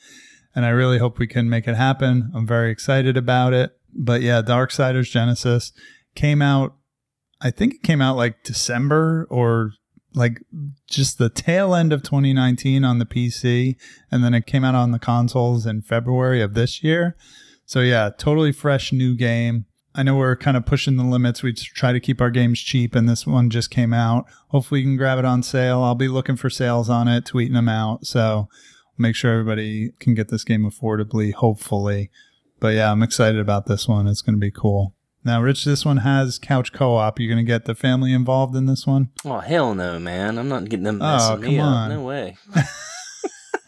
and 0.55 0.65
I 0.65 0.69
really 0.69 0.97
hope 0.97 1.19
we 1.19 1.27
can 1.27 1.49
make 1.49 1.67
it 1.67 1.75
happen. 1.75 2.31
I'm 2.33 2.47
very 2.47 2.71
excited 2.71 3.15
about 3.15 3.53
it. 3.53 3.77
But 3.93 4.21
yeah, 4.21 4.41
Darksiders 4.41 5.11
Genesis 5.11 5.71
came 6.15 6.41
out 6.41 6.75
I 7.43 7.49
think 7.49 7.75
it 7.75 7.83
came 7.83 8.01
out 8.01 8.17
like 8.17 8.43
December 8.43 9.27
or 9.29 9.71
like 10.13 10.41
just 10.87 11.17
the 11.17 11.29
tail 11.29 11.73
end 11.73 11.91
of 11.91 12.03
2019 12.03 12.83
on 12.83 12.99
the 12.99 13.05
PC 13.05 13.75
and 14.11 14.23
then 14.23 14.33
it 14.33 14.45
came 14.45 14.63
out 14.63 14.75
on 14.75 14.91
the 14.91 14.99
consoles 14.99 15.65
in 15.65 15.81
February 15.81 16.41
of 16.41 16.53
this 16.53 16.83
year. 16.83 17.15
So 17.65 17.81
yeah, 17.81 18.09
totally 18.15 18.51
fresh 18.51 18.91
new 18.91 19.15
game. 19.15 19.65
I 19.93 20.03
know 20.03 20.15
we're 20.15 20.35
kind 20.37 20.55
of 20.55 20.65
pushing 20.65 20.95
the 20.97 21.03
limits. 21.03 21.43
We 21.43 21.51
try 21.53 21.91
to 21.91 21.99
keep 21.99 22.21
our 22.21 22.29
games 22.29 22.59
cheap, 22.61 22.95
and 22.95 23.09
this 23.09 23.27
one 23.27 23.49
just 23.49 23.69
came 23.69 23.93
out. 23.93 24.25
Hopefully, 24.49 24.79
you 24.81 24.85
can 24.87 24.95
grab 24.97 25.19
it 25.19 25.25
on 25.25 25.43
sale. 25.43 25.81
I'll 25.83 25.95
be 25.95 26.07
looking 26.07 26.37
for 26.37 26.49
sales 26.49 26.89
on 26.89 27.07
it, 27.09 27.25
tweeting 27.25 27.53
them 27.53 27.67
out. 27.69 28.05
So 28.05 28.47
make 28.97 29.15
sure 29.15 29.31
everybody 29.33 29.91
can 29.99 30.13
get 30.13 30.29
this 30.29 30.43
game 30.45 30.63
affordably, 30.69 31.33
hopefully. 31.33 32.09
But 32.59 32.75
yeah, 32.75 32.91
I'm 32.91 33.03
excited 33.03 33.39
about 33.41 33.65
this 33.65 33.87
one. 33.87 34.07
It's 34.07 34.21
going 34.21 34.35
to 34.35 34.39
be 34.39 34.51
cool. 34.51 34.93
Now, 35.23 35.39
Rich, 35.41 35.65
this 35.65 35.83
one 35.85 35.97
has 35.97 36.39
couch 36.39 36.71
co 36.73 36.95
op. 36.95 37.19
You're 37.19 37.31
going 37.33 37.45
to 37.45 37.51
get 37.51 37.65
the 37.65 37.75
family 37.75 38.13
involved 38.13 38.55
in 38.55 38.65
this 38.67 38.87
one? 38.87 39.09
Oh 39.25 39.39
hell 39.39 39.75
no, 39.75 39.99
man! 39.99 40.37
I'm 40.39 40.47
not 40.47 40.69
getting 40.69 40.85
them 40.85 41.01
Oh, 41.01 41.05
messing 41.05 41.41
me 41.41 41.57
come 41.57 41.67
up. 41.67 41.75
on. 41.75 41.89
No 41.89 42.01
way. 42.03 42.37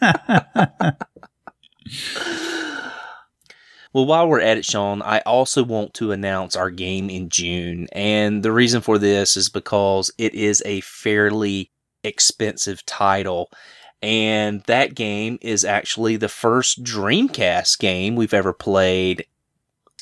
Well, 3.94 4.06
while 4.06 4.26
we're 4.26 4.40
at 4.40 4.58
it, 4.58 4.64
Sean, 4.64 5.02
I 5.02 5.20
also 5.20 5.62
want 5.62 5.94
to 5.94 6.10
announce 6.10 6.56
our 6.56 6.70
game 6.70 7.08
in 7.08 7.28
June. 7.28 7.86
And 7.92 8.42
the 8.42 8.50
reason 8.50 8.80
for 8.80 8.98
this 8.98 9.36
is 9.36 9.48
because 9.48 10.10
it 10.18 10.34
is 10.34 10.60
a 10.66 10.80
fairly 10.80 11.70
expensive 12.02 12.84
title. 12.86 13.52
And 14.02 14.62
that 14.62 14.96
game 14.96 15.38
is 15.40 15.64
actually 15.64 16.16
the 16.16 16.28
first 16.28 16.82
Dreamcast 16.82 17.78
game 17.78 18.16
we've 18.16 18.34
ever 18.34 18.52
played, 18.52 19.26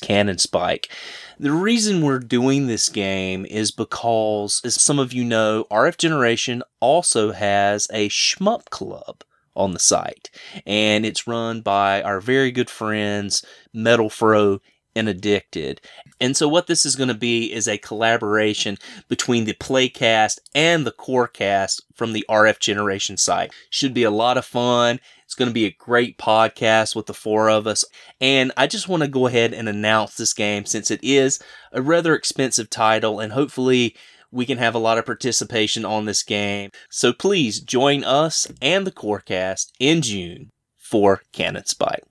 Cannon 0.01 0.39
Spike. 0.39 0.91
The 1.39 1.51
reason 1.51 2.01
we're 2.01 2.17
doing 2.17 2.65
this 2.65 2.89
game 2.89 3.45
is 3.45 3.69
because, 3.69 4.59
as 4.65 4.81
some 4.81 4.97
of 4.97 5.13
you 5.13 5.23
know, 5.23 5.67
RF 5.69 5.97
Generation 5.97 6.63
also 6.79 7.31
has 7.31 7.87
a 7.93 8.09
shmup 8.09 8.71
club 8.71 9.23
on 9.55 9.73
the 9.73 9.79
site. 9.79 10.29
And 10.65 11.05
it's 11.05 11.27
run 11.27 11.61
by 11.61 12.01
our 12.01 12.19
very 12.19 12.51
good 12.51 12.69
friends, 12.69 13.45
Metal 13.73 14.09
Fro 14.09 14.59
and 14.95 15.09
Addicted. 15.09 15.81
And 16.19 16.37
so 16.37 16.47
what 16.47 16.67
this 16.67 16.85
is 16.85 16.95
going 16.95 17.09
to 17.09 17.13
be 17.13 17.51
is 17.51 17.67
a 17.67 17.77
collaboration 17.77 18.77
between 19.09 19.45
the 19.45 19.53
Playcast 19.53 20.39
and 20.53 20.85
the 20.85 20.91
Corecast 20.91 21.81
from 21.95 22.13
the 22.13 22.25
RF 22.29 22.59
Generation 22.59 23.17
site. 23.17 23.51
Should 23.69 23.93
be 23.93 24.03
a 24.03 24.11
lot 24.11 24.37
of 24.37 24.45
fun. 24.45 24.99
It's 25.25 25.35
going 25.35 25.49
to 25.49 25.53
be 25.53 25.65
a 25.65 25.71
great 25.71 26.17
podcast 26.17 26.95
with 26.95 27.07
the 27.07 27.13
four 27.13 27.49
of 27.49 27.65
us. 27.65 27.83
And 28.21 28.51
I 28.55 28.67
just 28.67 28.87
want 28.87 29.01
to 29.01 29.09
go 29.09 29.27
ahead 29.27 29.53
and 29.53 29.67
announce 29.67 30.15
this 30.15 30.33
game 30.33 30.65
since 30.65 30.91
it 30.91 30.99
is 31.03 31.39
a 31.71 31.81
rather 31.81 32.13
expensive 32.13 32.69
title 32.69 33.19
and 33.19 33.33
hopefully 33.33 33.95
we 34.33 34.45
can 34.47 34.57
have 34.57 34.73
a 34.73 34.79
lot 34.79 34.97
of 34.97 35.05
participation 35.05 35.85
on 35.85 36.05
this 36.05 36.23
game. 36.23 36.71
So 36.89 37.13
please 37.13 37.59
join 37.59 38.03
us 38.03 38.51
and 38.61 38.85
the 38.85 38.91
Corecast 38.91 39.71
in 39.79 40.01
June 40.01 40.49
for 40.75 41.21
Cannon 41.31 41.65
Spike. 41.65 42.03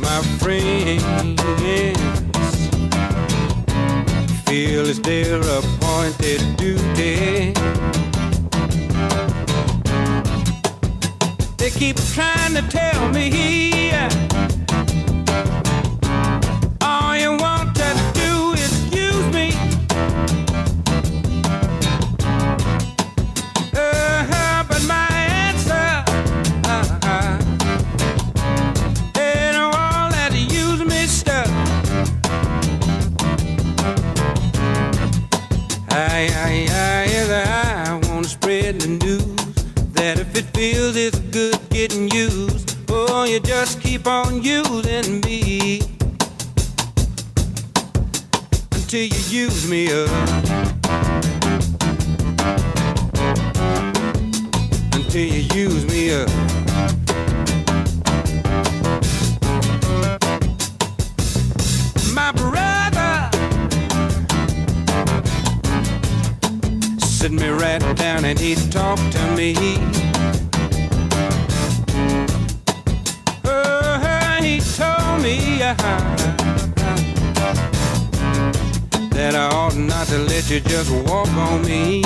my 0.00 0.20
friends 0.38 1.42
feel 4.44 4.86
it's 4.88 4.98
their 4.98 5.40
appointed 5.40 6.56
duty. 6.56 7.59
Keep 11.80 11.96
trying 12.12 12.52
to 12.52 12.60
tell 12.68 13.08
me 13.08 13.90
all 16.82 17.16
you 17.16 17.30
want 17.38 17.74
to 17.74 17.90
do 18.12 18.52
is 18.52 18.94
use 18.94 19.26
me. 19.32 19.48
Uh-huh, 23.72 24.64
but 24.68 24.82
my 24.86 25.08
answer. 25.46 26.04
uh-uh, 26.68 27.38
and 29.16 29.56
all 29.56 30.10
that 30.10 30.32
use 30.34 30.84
me 30.84 31.06
stuff. 31.06 31.48
I, 35.88 36.28
I, 36.44 36.68
I, 36.68 37.06
yes, 37.14 37.30
I 37.30 37.94
want 38.10 38.24
to 38.24 38.30
spread 38.30 38.82
the 38.82 38.88
news 38.88 39.54
that 39.94 40.18
if 40.18 40.36
it 40.36 40.44
feels 40.54 40.94
it's 40.96 41.18
good 41.30 41.59
getting 41.88 42.10
used, 42.10 42.76
oh, 42.90 43.24
you 43.24 43.40
just 43.40 43.80
keep 43.80 44.06
on 44.06 44.42
using 44.42 45.18
me 45.22 45.80
until 48.72 49.00
you 49.00 49.20
use 49.30 49.66
me 49.66 49.86
up. 49.90 50.10
Until 54.92 55.24
you 55.24 55.42
use 55.54 55.86
me 55.86 56.12
up. 56.12 56.28
my 62.12 62.30
brother. 62.32 63.30
Sit 66.98 67.32
me 67.32 67.48
right 67.48 67.80
down 67.96 68.26
and 68.26 68.38
he 68.38 68.54
talked 68.68 69.12
to 69.12 69.34
me. 69.34 69.54
Me 75.22 75.58
that 79.10 79.34
I 79.34 79.48
ought 79.54 79.76
not 79.76 80.06
to 80.08 80.18
let 80.18 80.50
you 80.50 80.60
just 80.60 80.90
walk 81.06 81.28
on 81.28 81.62
me. 81.62 82.02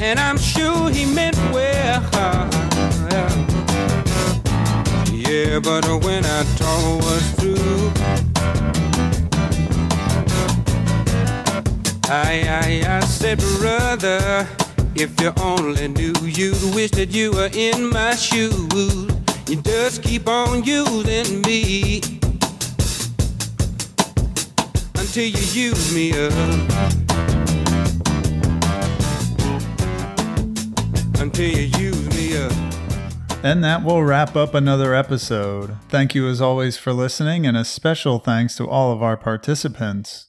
And 0.00 0.18
I'm 0.18 0.38
sure 0.38 0.90
he 0.90 1.04
meant 1.06 1.36
well. 1.52 2.02
Yeah, 5.12 5.60
but 5.60 5.86
when 6.04 6.24
I 6.24 6.44
talk 6.56 7.02
was 7.02 7.30
through, 7.32 7.92
I, 12.08 12.46
I, 12.62 12.96
I 12.96 13.00
said, 13.00 13.38
brother, 13.58 14.46
if 14.98 15.20
you 15.20 15.32
only 15.40 15.88
knew, 15.88 16.14
you'd 16.22 16.74
wish 16.74 16.90
that 16.92 17.10
you 17.10 17.30
were 17.32 17.50
in 17.52 17.90
my 17.90 18.14
shoes. 18.14 19.10
You 19.48 19.62
just 19.62 20.02
keep 20.02 20.26
on 20.28 20.64
using 20.64 21.42
me 21.42 22.00
until 24.94 25.24
you 25.24 25.44
use 25.52 25.94
me 25.94 26.12
up. 26.12 26.32
Until 31.20 31.48
you 31.48 31.68
use 31.78 32.08
me 32.16 32.36
up. 32.38 32.52
And 33.44 33.62
that 33.62 33.84
will 33.84 34.02
wrap 34.02 34.34
up 34.34 34.54
another 34.54 34.94
episode. 34.94 35.76
Thank 35.88 36.14
you 36.14 36.26
as 36.28 36.40
always 36.40 36.76
for 36.76 36.92
listening, 36.92 37.46
and 37.46 37.56
a 37.56 37.64
special 37.64 38.18
thanks 38.18 38.56
to 38.56 38.68
all 38.68 38.92
of 38.92 39.02
our 39.02 39.16
participants. 39.16 40.25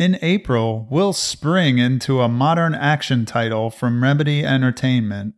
In 0.00 0.18
April, 0.22 0.86
we'll 0.88 1.12
spring 1.12 1.76
into 1.76 2.22
a 2.22 2.28
modern 2.28 2.74
action 2.74 3.26
title 3.26 3.68
from 3.68 4.02
Remedy 4.02 4.42
Entertainment. 4.42 5.34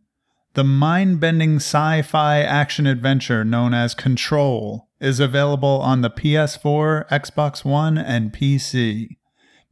The 0.53 0.63
mind 0.63 1.19
bending 1.19 1.57
sci 1.57 2.01
fi 2.03 2.39
action 2.39 2.87
adventure 2.87 3.43
known 3.43 3.73
as 3.73 3.93
Control 3.93 4.87
is 5.01 5.19
available 5.19 5.81
on 5.81 5.99
the 5.99 6.09
PS4, 6.09 7.09
Xbox 7.09 7.65
One, 7.65 7.97
and 7.97 8.31
PC. 8.31 9.17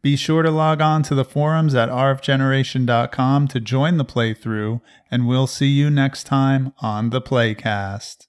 Be 0.01 0.17
sure 0.17 0.43
to 0.43 0.51
log 0.51 0.81
on 0.81 1.03
to 1.03 1.15
the 1.15 1.23
forums 1.23 1.73
at 1.73 1.87
rfgeneration.com 1.87 3.47
to 3.47 3.59
join 3.61 3.95
the 3.95 4.03
playthrough, 4.03 4.81
and 5.09 5.25
we'll 5.25 5.47
see 5.47 5.69
you 5.69 5.89
next 5.89 6.25
time 6.25 6.73
on 6.81 7.11
the 7.11 7.21
Playcast. 7.21 8.27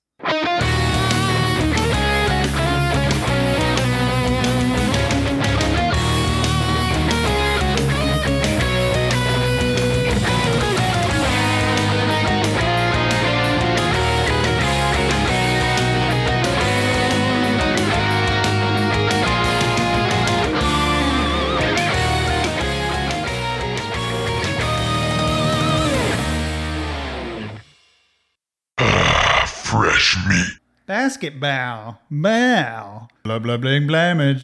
Fresh 29.73 30.19
meat. 30.29 30.61
Basketball. 30.85 31.97
Bow. 32.11 33.09
Blah 33.25 33.39
blah 33.41 33.57
bling 33.57 33.89
blamage. 33.89 34.41